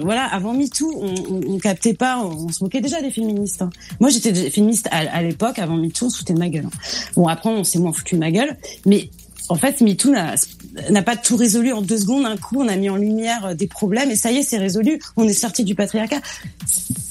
voilà 0.00 0.24
avant 0.24 0.54
MeToo 0.54 0.92
on, 0.94 1.14
on, 1.30 1.54
on, 1.54 1.58
captait 1.58 1.94
pas, 1.94 2.18
on, 2.18 2.48
se 2.48 2.62
moquait 2.62 2.80
déjà 2.80 3.00
des 3.00 3.10
féministes. 3.10 3.62
Hein. 3.62 3.70
Moi 4.00 4.10
j'étais 4.10 4.32
féministe 4.50 4.88
à, 4.90 4.98
à 4.98 5.22
l'époque 5.22 5.58
avant 5.58 5.76
MeToo 5.76 6.06
on 6.06 6.10
se 6.10 6.18
foutait 6.18 6.34
de 6.34 6.38
ma 6.38 6.48
gueule. 6.48 6.66
Hein. 6.66 6.78
Bon 7.16 7.28
après 7.28 7.50
on 7.50 7.64
s'est 7.64 7.78
moins 7.78 7.92
foutu 7.92 8.14
de 8.16 8.20
ma 8.20 8.30
gueule, 8.30 8.56
mais 8.86 9.10
en 9.50 9.56
fait, 9.56 9.80
MeToo 9.80 10.10
n'a 10.10 11.02
pas 11.02 11.16
tout 11.16 11.36
résolu 11.36 11.72
en 11.72 11.82
deux 11.82 11.98
secondes. 11.98 12.24
Un 12.24 12.36
coup, 12.36 12.62
on 12.62 12.68
a 12.68 12.76
mis 12.76 12.88
en 12.88 12.96
lumière 12.96 13.54
des 13.54 13.66
problèmes 13.66 14.10
et 14.10 14.16
ça 14.16 14.30
y 14.30 14.38
est, 14.38 14.42
c'est 14.42 14.58
résolu. 14.58 15.00
On 15.16 15.28
est 15.28 15.32
sorti 15.34 15.64
du 15.64 15.74
patriarcat 15.74 16.20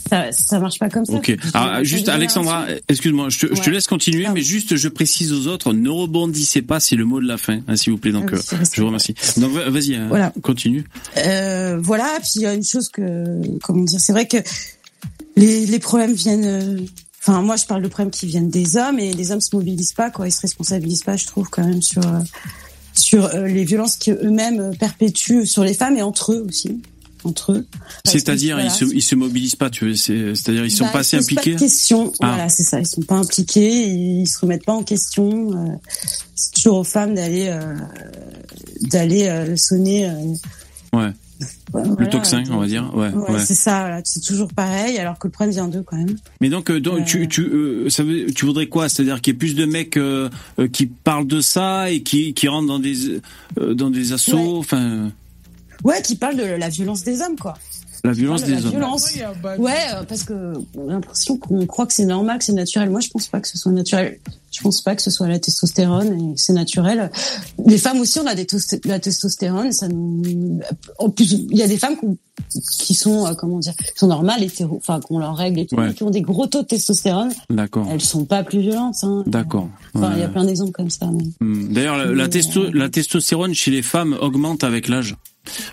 ça, 0.10 0.32
ça 0.32 0.60
marche 0.60 0.80
pas 0.80 0.90
comme 0.90 1.06
ça. 1.06 1.14
Ok. 1.14 1.36
Alors, 1.54 1.84
juste 1.84 2.10
Alexandra, 2.10 2.66
excuse-moi, 2.88 3.30
je, 3.30 3.46
te, 3.46 3.56
je 3.56 3.62
te 3.62 3.70
laisse 3.70 3.88
continuer, 3.88 4.28
mais 4.34 4.42
juste 4.42 4.76
je 4.76 4.88
précise 4.88 5.32
aux 5.32 5.48
autres, 5.48 5.74
ne 5.74 5.90
rebondissez 5.90 6.62
pas, 6.62 6.80
c'est 6.80 6.96
le 6.96 7.06
mot 7.06 7.22
de 7.22 7.28
la 7.28 7.38
fin, 7.38 7.60
hein, 7.68 7.76
s'il 7.76 7.94
vous 7.94 8.00
plaît. 8.00 8.12
Donc, 8.12 8.32
ah 8.34 8.36
euh, 8.56 8.66
je 8.74 8.82
vous 8.82 8.88
remercie. 8.88 9.14
Donc, 9.38 9.52
vas-y, 9.52 9.96
hein, 9.96 10.08
voilà. 10.10 10.34
continue. 10.42 10.84
Euh, 11.18 11.78
voilà. 11.80 12.08
Puis 12.22 12.32
il 12.38 12.42
y 12.42 12.46
a 12.46 12.54
une 12.54 12.64
chose 12.64 12.90
que, 12.90 13.40
comment 13.62 13.84
dire, 13.84 14.00
c'est 14.00 14.14
vrai 14.14 14.28
que 14.28 14.38
les, 15.36 15.66
les 15.66 15.80
problèmes 15.80 16.14
viennent. 16.14 16.88
Euh, 17.28 17.32
enfin, 17.32 17.42
moi, 17.42 17.56
je 17.56 17.66
parle 17.66 17.82
de 17.82 17.88
problèmes 17.88 18.12
qui 18.12 18.26
viennent 18.26 18.50
des 18.50 18.78
hommes 18.78 19.00
et 19.00 19.14
les 19.14 19.32
hommes 19.32 19.42
se 19.42 19.56
mobilisent 19.56 19.94
pas, 19.94 20.10
quoi. 20.10 20.28
Ils 20.28 20.32
se 20.32 20.42
responsabilisent 20.42 21.04
pas, 21.04 21.18
je 21.18 21.26
trouve, 21.26 21.50
quand 21.50 21.66
même 21.66 21.82
sur 21.82 22.06
euh, 22.06 22.20
sur 22.94 23.30
les 23.30 23.64
violences 23.64 23.98
qu'eux-mêmes 23.98 24.76
perpétuent 24.78 25.46
sur 25.46 25.64
les 25.64 25.74
femmes 25.74 25.96
et 25.96 26.02
entre 26.02 26.34
eux 26.34 26.46
aussi 26.48 26.82
entre 27.24 27.54
eux. 27.54 27.66
C'est-à-dire 28.06 28.60
ils 28.60 28.72
se 28.72 28.86
ils 28.86 29.02
se 29.02 29.16
mobilisent 29.16 29.56
pas, 29.56 29.70
tu 29.70 29.86
veux, 29.86 29.96
c'est-à-dire 29.96 30.66
ils 30.66 30.72
sont 30.72 30.86
bah, 30.86 30.92
pas 30.94 31.00
assez 31.00 31.18
impliqués. 31.18 31.52
Pas 31.52 31.60
de 31.60 31.60
question, 31.60 32.12
ah. 32.22 32.28
voilà, 32.28 32.50
c'est 32.50 32.64
ça, 32.64 32.80
ils 32.80 32.88
sont 32.88 33.02
pas 33.02 33.16
impliqués, 33.16 33.88
ils 33.88 34.28
se 34.28 34.40
remettent 34.40 34.66
pas 34.66 34.74
en 34.74 34.84
question. 34.84 35.54
Euh, 35.54 35.76
c'est 36.36 36.54
toujours 36.54 36.80
aux 36.80 36.84
femmes 36.84 37.16
d'aller 37.16 37.48
euh, 37.50 37.76
d'aller 38.82 39.28
euh, 39.28 39.56
sonner. 39.56 40.12
ouais. 40.94 41.12
Le 41.74 42.10
tocsin, 42.10 42.44
on 42.52 42.58
va 42.58 42.68
dire. 42.68 42.92
Ouais, 42.96 43.14
ouais, 43.14 43.40
c'est 43.40 43.56
ça. 43.56 44.00
C'est 44.04 44.24
toujours 44.24 44.54
pareil, 44.54 44.98
alors 44.98 45.18
que 45.18 45.28
le 45.28 45.32
problème 45.32 45.54
vient 45.54 45.68
d'eux 45.68 45.84
quand 45.84 45.98
même. 45.98 46.16
Mais 46.42 46.50
donc, 46.50 46.72
donc 46.72 47.06
tu 47.06 47.28
tu 47.28 47.90
ça 47.90 48.04
veut, 48.04 48.32
tu 48.34 48.46
voudrais 48.46 48.68
quoi? 48.68 48.90
C'est-à-dire 48.90 49.22
qu'il 49.22 49.34
y 49.34 49.36
ait 49.36 49.40
plus 49.40 49.56
de 49.56 49.66
mecs 49.66 50.00
qui 50.74 50.86
parlent 50.86 51.28
de 51.28 51.42
ça 51.42 51.90
et 51.90 52.04
qui 52.04 52.34
qui 52.34 52.48
rentrent 52.48 52.68
dans 52.68 52.80
des 52.80 53.22
dans 53.58 53.90
des 53.90 54.14
assauts, 54.14 54.58
enfin. 54.58 55.12
Ouais, 55.86 56.02
qui 56.02 56.18
parle 56.18 56.36
de 56.36 56.44
la 56.44 56.68
violence 56.68 57.04
des 57.04 57.22
hommes, 57.22 57.38
quoi. 57.38 57.54
La 58.04 58.12
violence 58.14 58.44
des 58.44 58.54
la 58.54 58.60
hommes. 58.62 58.70
violence. 58.70 59.14
Ouais, 59.58 59.74
euh, 59.94 60.04
parce 60.08 60.24
que 60.24 60.54
on 60.78 60.90
a 60.90 60.94
l'impression 60.94 61.38
qu'on 61.38 61.66
croit 61.66 61.86
que 61.86 61.94
c'est 61.94 62.06
normal, 62.06 62.38
que 62.40 62.46
c'est 62.46 62.54
naturel. 62.54 62.90
Moi, 62.90 63.00
je 63.02 63.10
pense 63.10 63.28
pas 63.28 63.40
que 63.42 63.48
ce 63.48 63.58
soit 63.58 63.72
naturel. 63.72 64.20
Je 64.52 64.62
pense 64.62 64.82
pas 64.82 64.96
que 64.96 65.02
ce 65.02 65.12
soit 65.12 65.28
la 65.28 65.38
testostérone 65.38 66.32
et 66.32 66.34
c'est 66.36 66.54
naturel. 66.54 67.12
Les 67.68 67.78
femmes 67.78 68.00
aussi, 68.00 68.20
on 68.20 68.26
a 68.26 68.34
des 68.36 68.48
la 68.86 69.00
testostérone. 69.00 69.72
Ça 69.72 69.88
nous... 69.88 70.60
En 70.98 71.10
plus, 71.10 71.32
il 71.52 71.56
y 71.58 71.62
a 71.62 71.68
des 71.68 71.78
femmes 71.78 71.98
qui, 71.98 72.06
ont- 72.06 72.18
qui 72.82 72.96
sont, 72.96 73.28
euh, 73.28 73.34
comment 73.36 73.60
dire, 73.60 73.76
qui 73.76 73.92
sont 73.96 74.08
normales, 74.08 74.42
hétéro, 74.44 74.78
enfin, 74.78 75.00
qui 75.02 75.12
ont 75.14 75.20
leurs 75.20 75.36
règles 75.36 75.60
et 75.60 75.66
tout, 75.68 75.76
Ouais. 75.76 75.94
qui 75.94 76.02
ont 76.04 76.10
des 76.10 76.22
gros 76.22 76.48
taux 76.48 76.64
de 76.64 76.68
testostérone. 76.68 77.30
D'accord. 77.52 77.88
Elles 77.92 78.02
sont 78.02 78.26
pas 78.26 78.44
plus 78.44 78.60
violentes. 78.62 78.96
Hein. 79.04 79.24
D'accord. 79.28 79.70
Enfin, 79.94 80.12
il 80.14 80.20
y 80.20 80.24
a 80.24 80.26
Ouais. 80.26 80.32
plein 80.32 80.46
d'exemples 80.46 80.72
comme 80.72 80.90
ça. 80.90 81.08
mais- 81.14 81.26
Hmm. 81.42 81.72
D'ailleurs, 81.72 81.98
la, 81.98 82.06
la 82.12 82.28
testo- 82.28 82.72
la 82.74 82.90
testostérone 82.90 83.54
chez 83.54 83.70
les 83.72 83.84
femmes 83.84 84.18
augmente 84.20 84.64
avec 84.64 84.88
l'âge. 84.88 85.16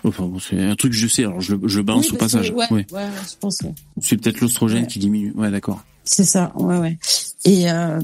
Enfin, 0.03 0.25
bon, 0.25 0.39
c'est 0.39 0.61
un 0.61 0.75
truc 0.75 0.91
que 0.91 0.97
je 0.97 1.07
sais, 1.07 1.23
alors 1.23 1.41
je, 1.41 1.55
je 1.65 1.81
balance 1.81 2.05
Oui, 2.05 2.11
au 2.11 2.13
que- 2.15 2.19
passage. 2.19 2.51
Ouais, 2.51 2.65
Oui. 2.71 2.85
ouais, 2.91 3.03
ouais, 3.03 3.09
je 3.29 3.35
pense. 3.39 3.61
ouais. 3.61 3.73
C'est 4.01 4.17
peut-être 4.17 4.39
l'ostrogène 4.41 4.87
qui 4.87 4.99
diminue. 4.99 5.33
Ouais, 5.35 5.51
d'accord. 5.51 5.83
C'est 6.03 6.23
ça, 6.23 6.53
ouais, 6.55 6.77
ouais. 6.77 6.97
Et 7.45 7.69
euh, 7.69 7.99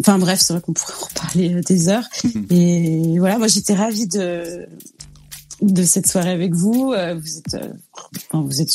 enfin 0.00 0.18
bref, 0.18 0.40
c'est 0.40 0.52
vrai 0.54 0.62
qu'on 0.62 0.72
pourrait 0.72 0.94
en 1.00 1.20
parler 1.20 1.54
euh, 1.54 1.60
des 1.62 1.88
heures. 1.88 2.08
Mhm. 2.24 2.46
Et 2.50 3.18
voilà, 3.18 3.38
moi 3.38 3.46
j'étais 3.48 3.74
ravie 3.74 4.06
de 4.08 4.66
de 5.62 5.82
cette 5.84 6.08
soirée 6.08 6.30
avec 6.32 6.52
vous. 6.54 6.92
Euh, 6.92 7.14
Vous 7.14 7.38
êtes, 7.38 7.56
enfin, 8.30 8.42
vous 8.44 8.60
êtes 8.60 8.70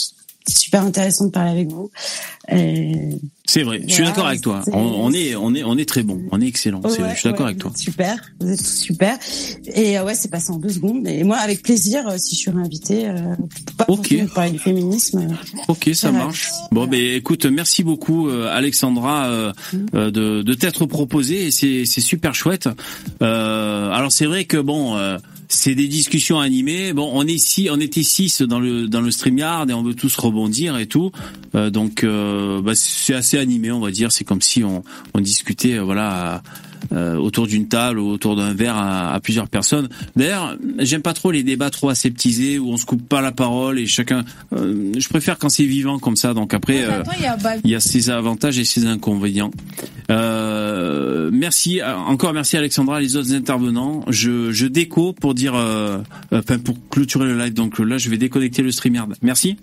super 0.47 0.83
intéressant 0.83 1.25
de 1.25 1.31
parler 1.31 1.51
avec 1.51 1.69
vous. 1.71 1.91
Et 2.49 3.17
C'est 3.49 3.63
vrai. 3.63 3.81
Je 3.87 3.93
suis 3.93 4.03
d'accord 4.03 4.27
avec 4.27 4.41
toi. 4.41 4.61
On, 4.73 4.77
on 4.79 5.13
est, 5.13 5.33
on 5.35 5.55
est, 5.55 5.63
on 5.63 5.77
est 5.77 5.87
très 5.87 6.03
bon. 6.03 6.21
On 6.33 6.41
est 6.41 6.47
excellent. 6.47 6.81
Ouais, 6.81 6.89
je 6.91 7.19
suis 7.19 7.23
d'accord 7.29 7.45
ouais, 7.45 7.51
avec 7.51 7.59
toi. 7.59 7.71
Super, 7.75 8.17
vous 8.41 8.51
êtes 8.51 8.57
tous 8.59 8.77
super. 8.77 9.17
Et 9.73 9.97
euh, 9.97 10.03
ouais, 10.03 10.15
c'est 10.15 10.29
passé 10.29 10.51
en 10.51 10.57
deux 10.57 10.67
secondes. 10.69 11.07
Et 11.07 11.23
moi, 11.23 11.37
avec 11.37 11.63
plaisir, 11.63 12.05
euh, 12.09 12.17
si 12.17 12.35
je 12.35 12.41
suis 12.41 12.51
réinvitée, 12.51 13.07
euh, 13.07 13.35
pas 13.77 13.85
Ok. 13.87 14.13
pour 14.25 14.33
parler 14.33 14.51
du 14.51 14.59
féminisme. 14.59 15.19
euh, 15.19 15.61
Ok, 15.69 15.89
ça 15.93 16.11
marche. 16.11 16.49
Bon, 16.73 16.87
ben 16.87 16.99
écoute, 17.15 17.45
merci 17.45 17.83
beaucoup 17.83 18.27
euh, 18.27 18.49
Alexandra 18.53 19.53
de, 19.93 20.09
de 20.41 20.53
t'être 20.53 20.85
proposé 20.85 21.47
et 21.47 21.51
c'est 21.51 21.85
c'est 21.85 22.01
super 22.01 22.35
chouette. 22.35 22.67
Euh, 23.21 23.89
alors 23.91 24.11
c'est 24.11 24.25
vrai 24.25 24.43
que 24.45 24.57
bon, 24.57 24.97
euh, 24.97 25.17
c'est 25.49 25.75
des 25.75 25.87
discussions 25.87 26.39
animées. 26.39 26.93
Bon, 26.93 27.09
on 27.13 27.25
est 27.25 27.33
ici, 27.33 27.69
on 27.71 27.79
était 27.79 28.03
six 28.03 28.41
dans 28.41 28.59
le 28.59 28.87
dans 28.87 29.01
le 29.01 29.11
Streamyard 29.11 29.69
et 29.69 29.73
on 29.73 29.83
veut 29.83 29.93
tous 29.93 30.15
rebondir 30.17 30.77
et 30.77 30.87
tout. 30.87 31.11
Euh, 31.55 31.69
donc 31.69 32.03
euh, 32.03 32.61
bah, 32.61 32.73
c'est 32.75 33.13
assez 33.13 33.37
animé, 33.37 33.71
on 33.71 33.79
va 33.79 33.91
dire. 33.91 34.11
C'est 34.11 34.23
comme 34.23 34.41
si 34.41 34.63
on 34.63 34.83
on 35.13 35.21
discutait, 35.21 35.77
euh, 35.77 35.83
voilà. 35.83 36.43
Euh, 36.93 37.15
autour 37.15 37.47
d'une 37.47 37.67
table 37.67 37.99
ou 37.99 38.07
autour 38.09 38.35
d'un 38.35 38.53
verre 38.53 38.75
à, 38.77 39.13
à 39.13 39.19
plusieurs 39.19 39.47
personnes. 39.49 39.89
D'ailleurs, 40.15 40.55
j'aime 40.79 41.01
pas 41.01 41.13
trop 41.13 41.31
les 41.31 41.43
débats 41.43 41.69
trop 41.69 41.89
aseptisés 41.89 42.59
où 42.59 42.69
on 42.71 42.77
se 42.77 42.85
coupe 42.85 43.07
pas 43.07 43.21
la 43.21 43.31
parole 43.31 43.79
et 43.79 43.85
chacun. 43.85 44.23
euh, 44.53 44.91
je 44.97 45.07
préfère 45.09 45.37
quand 45.37 45.49
c'est 45.49 45.65
vivant 45.65 45.99
comme 45.99 46.15
ça. 46.15 46.33
Donc 46.33 46.53
après, 46.53 46.83
euh, 46.83 47.01
Attends, 47.01 47.11
il 47.17 47.23
y 47.23 47.27
a 47.27 47.35
Bab- 47.37 47.59
il 47.63 47.71
y 47.71 47.75
a 47.75 47.79
ses 47.79 48.09
avantages 48.09 48.57
et 48.59 48.65
ses 48.65 48.85
inconvénients. 48.85 49.51
Euh, 50.11 51.29
merci 51.33 51.81
euh, 51.81 51.95
encore 51.95 52.33
merci 52.33 52.57
Alexandra, 52.57 52.99
les 53.01 53.15
autres 53.15 53.33
intervenants. 53.33 54.03
Je, 54.07 54.51
je 54.51 54.65
déco 54.67 55.13
pour 55.13 55.33
dire, 55.33 55.55
euh, 55.55 55.99
euh, 56.33 56.39
enfin 56.39 56.59
pour 56.59 56.77
clôturer 56.89 57.25
le 57.25 57.37
live. 57.37 57.53
Donc 57.53 57.79
là, 57.79 57.97
je 57.97 58.09
vais 58.09 58.17
déconnecter 58.17 58.61
le 58.61 58.71
StreamYard. 58.71 59.13
Merci. 59.21 59.57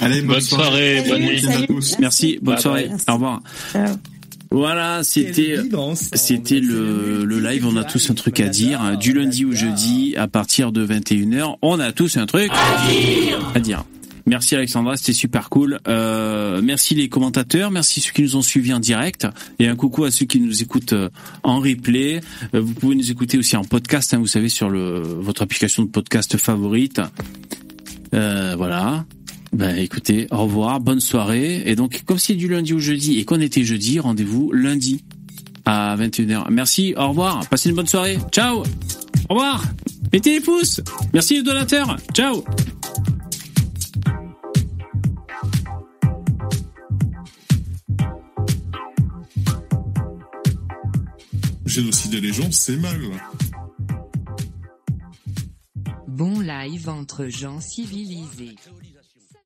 Allez, 0.00 0.20
bonne, 0.22 0.28
Bonne 0.36 0.40
soirée, 0.40 1.04
bonne 1.08 1.20
nuit. 1.22 1.46
à 1.46 1.66
tous. 1.66 1.96
Merci. 2.00 2.38
Bonne 2.40 2.54
Bye 2.54 2.62
soirée. 2.62 2.88
bye. 2.88 2.98
Au 3.08 3.12
revoir. 3.14 3.42
Ciao. 3.72 3.96
Voilà, 4.52 5.02
c'était 5.04 5.58
c'était 6.14 6.60
le, 6.60 7.24
le 7.24 7.38
live. 7.38 7.66
On 7.66 7.76
a 7.76 7.84
tous 7.84 8.10
un 8.10 8.14
truc 8.14 8.40
à 8.40 8.48
dire. 8.48 8.98
Du 8.98 9.12
lundi 9.12 9.44
au 9.44 9.52
jeudi, 9.52 10.14
à 10.16 10.26
partir 10.26 10.72
de 10.72 10.84
21h, 10.84 11.56
on 11.62 11.78
a 11.78 11.92
tous 11.92 12.16
un 12.16 12.26
truc 12.26 12.50
à 13.54 13.60
dire. 13.60 13.84
Merci 14.26 14.54
Alexandra, 14.54 14.96
c'était 14.96 15.12
super 15.12 15.50
cool. 15.50 15.80
Euh, 15.88 16.60
merci 16.62 16.94
les 16.94 17.08
commentateurs, 17.08 17.70
merci 17.70 18.00
ceux 18.00 18.12
qui 18.12 18.22
nous 18.22 18.36
ont 18.36 18.42
suivis 18.42 18.72
en 18.72 18.78
direct 18.78 19.26
et 19.58 19.66
un 19.66 19.76
coucou 19.76 20.04
à 20.04 20.10
ceux 20.10 20.26
qui 20.26 20.38
nous 20.40 20.62
écoutent 20.62 20.92
euh, 20.92 21.08
en 21.42 21.58
replay. 21.58 22.20
Euh, 22.54 22.60
vous 22.60 22.74
pouvez 22.74 22.94
nous 22.94 23.10
écouter 23.10 23.38
aussi 23.38 23.56
en 23.56 23.64
podcast, 23.64 24.14
hein, 24.14 24.18
vous 24.18 24.26
savez 24.26 24.48
sur 24.48 24.68
le 24.68 25.00
votre 25.00 25.42
application 25.42 25.82
de 25.84 25.88
podcast 25.88 26.36
favorite. 26.36 27.00
Euh, 28.14 28.54
voilà. 28.56 29.04
Ben 29.52 29.76
écoutez, 29.76 30.26
au 30.30 30.44
revoir, 30.44 30.80
bonne 30.80 31.00
soirée. 31.00 31.62
Et 31.66 31.74
donc, 31.74 32.02
comme 32.04 32.18
c'est 32.18 32.34
du 32.34 32.48
lundi 32.48 32.72
au 32.72 32.78
jeudi 32.78 33.18
et 33.18 33.24
qu'on 33.24 33.40
était 33.40 33.64
jeudi, 33.64 33.98
rendez-vous 33.98 34.52
lundi 34.52 35.04
à 35.64 35.96
21h. 35.96 36.46
Merci, 36.50 36.94
au 36.96 37.08
revoir, 37.08 37.46
passez 37.48 37.68
une 37.68 37.76
bonne 37.76 37.86
soirée. 37.86 38.18
Ciao 38.30 38.62
Au 39.28 39.34
revoir 39.34 39.64
Mettez 40.12 40.34
les 40.34 40.40
pouces 40.40 40.80
Merci 41.12 41.34
les 41.34 41.42
donateurs 41.42 41.96
Ciao 42.14 42.42
Génocider 51.66 52.20
les 52.20 52.32
gens, 52.32 52.50
c'est 52.50 52.76
mal. 52.76 53.00
Bon 56.08 56.40
live 56.40 56.88
entre 56.88 57.26
gens 57.26 57.60
civilisés. 57.60 58.56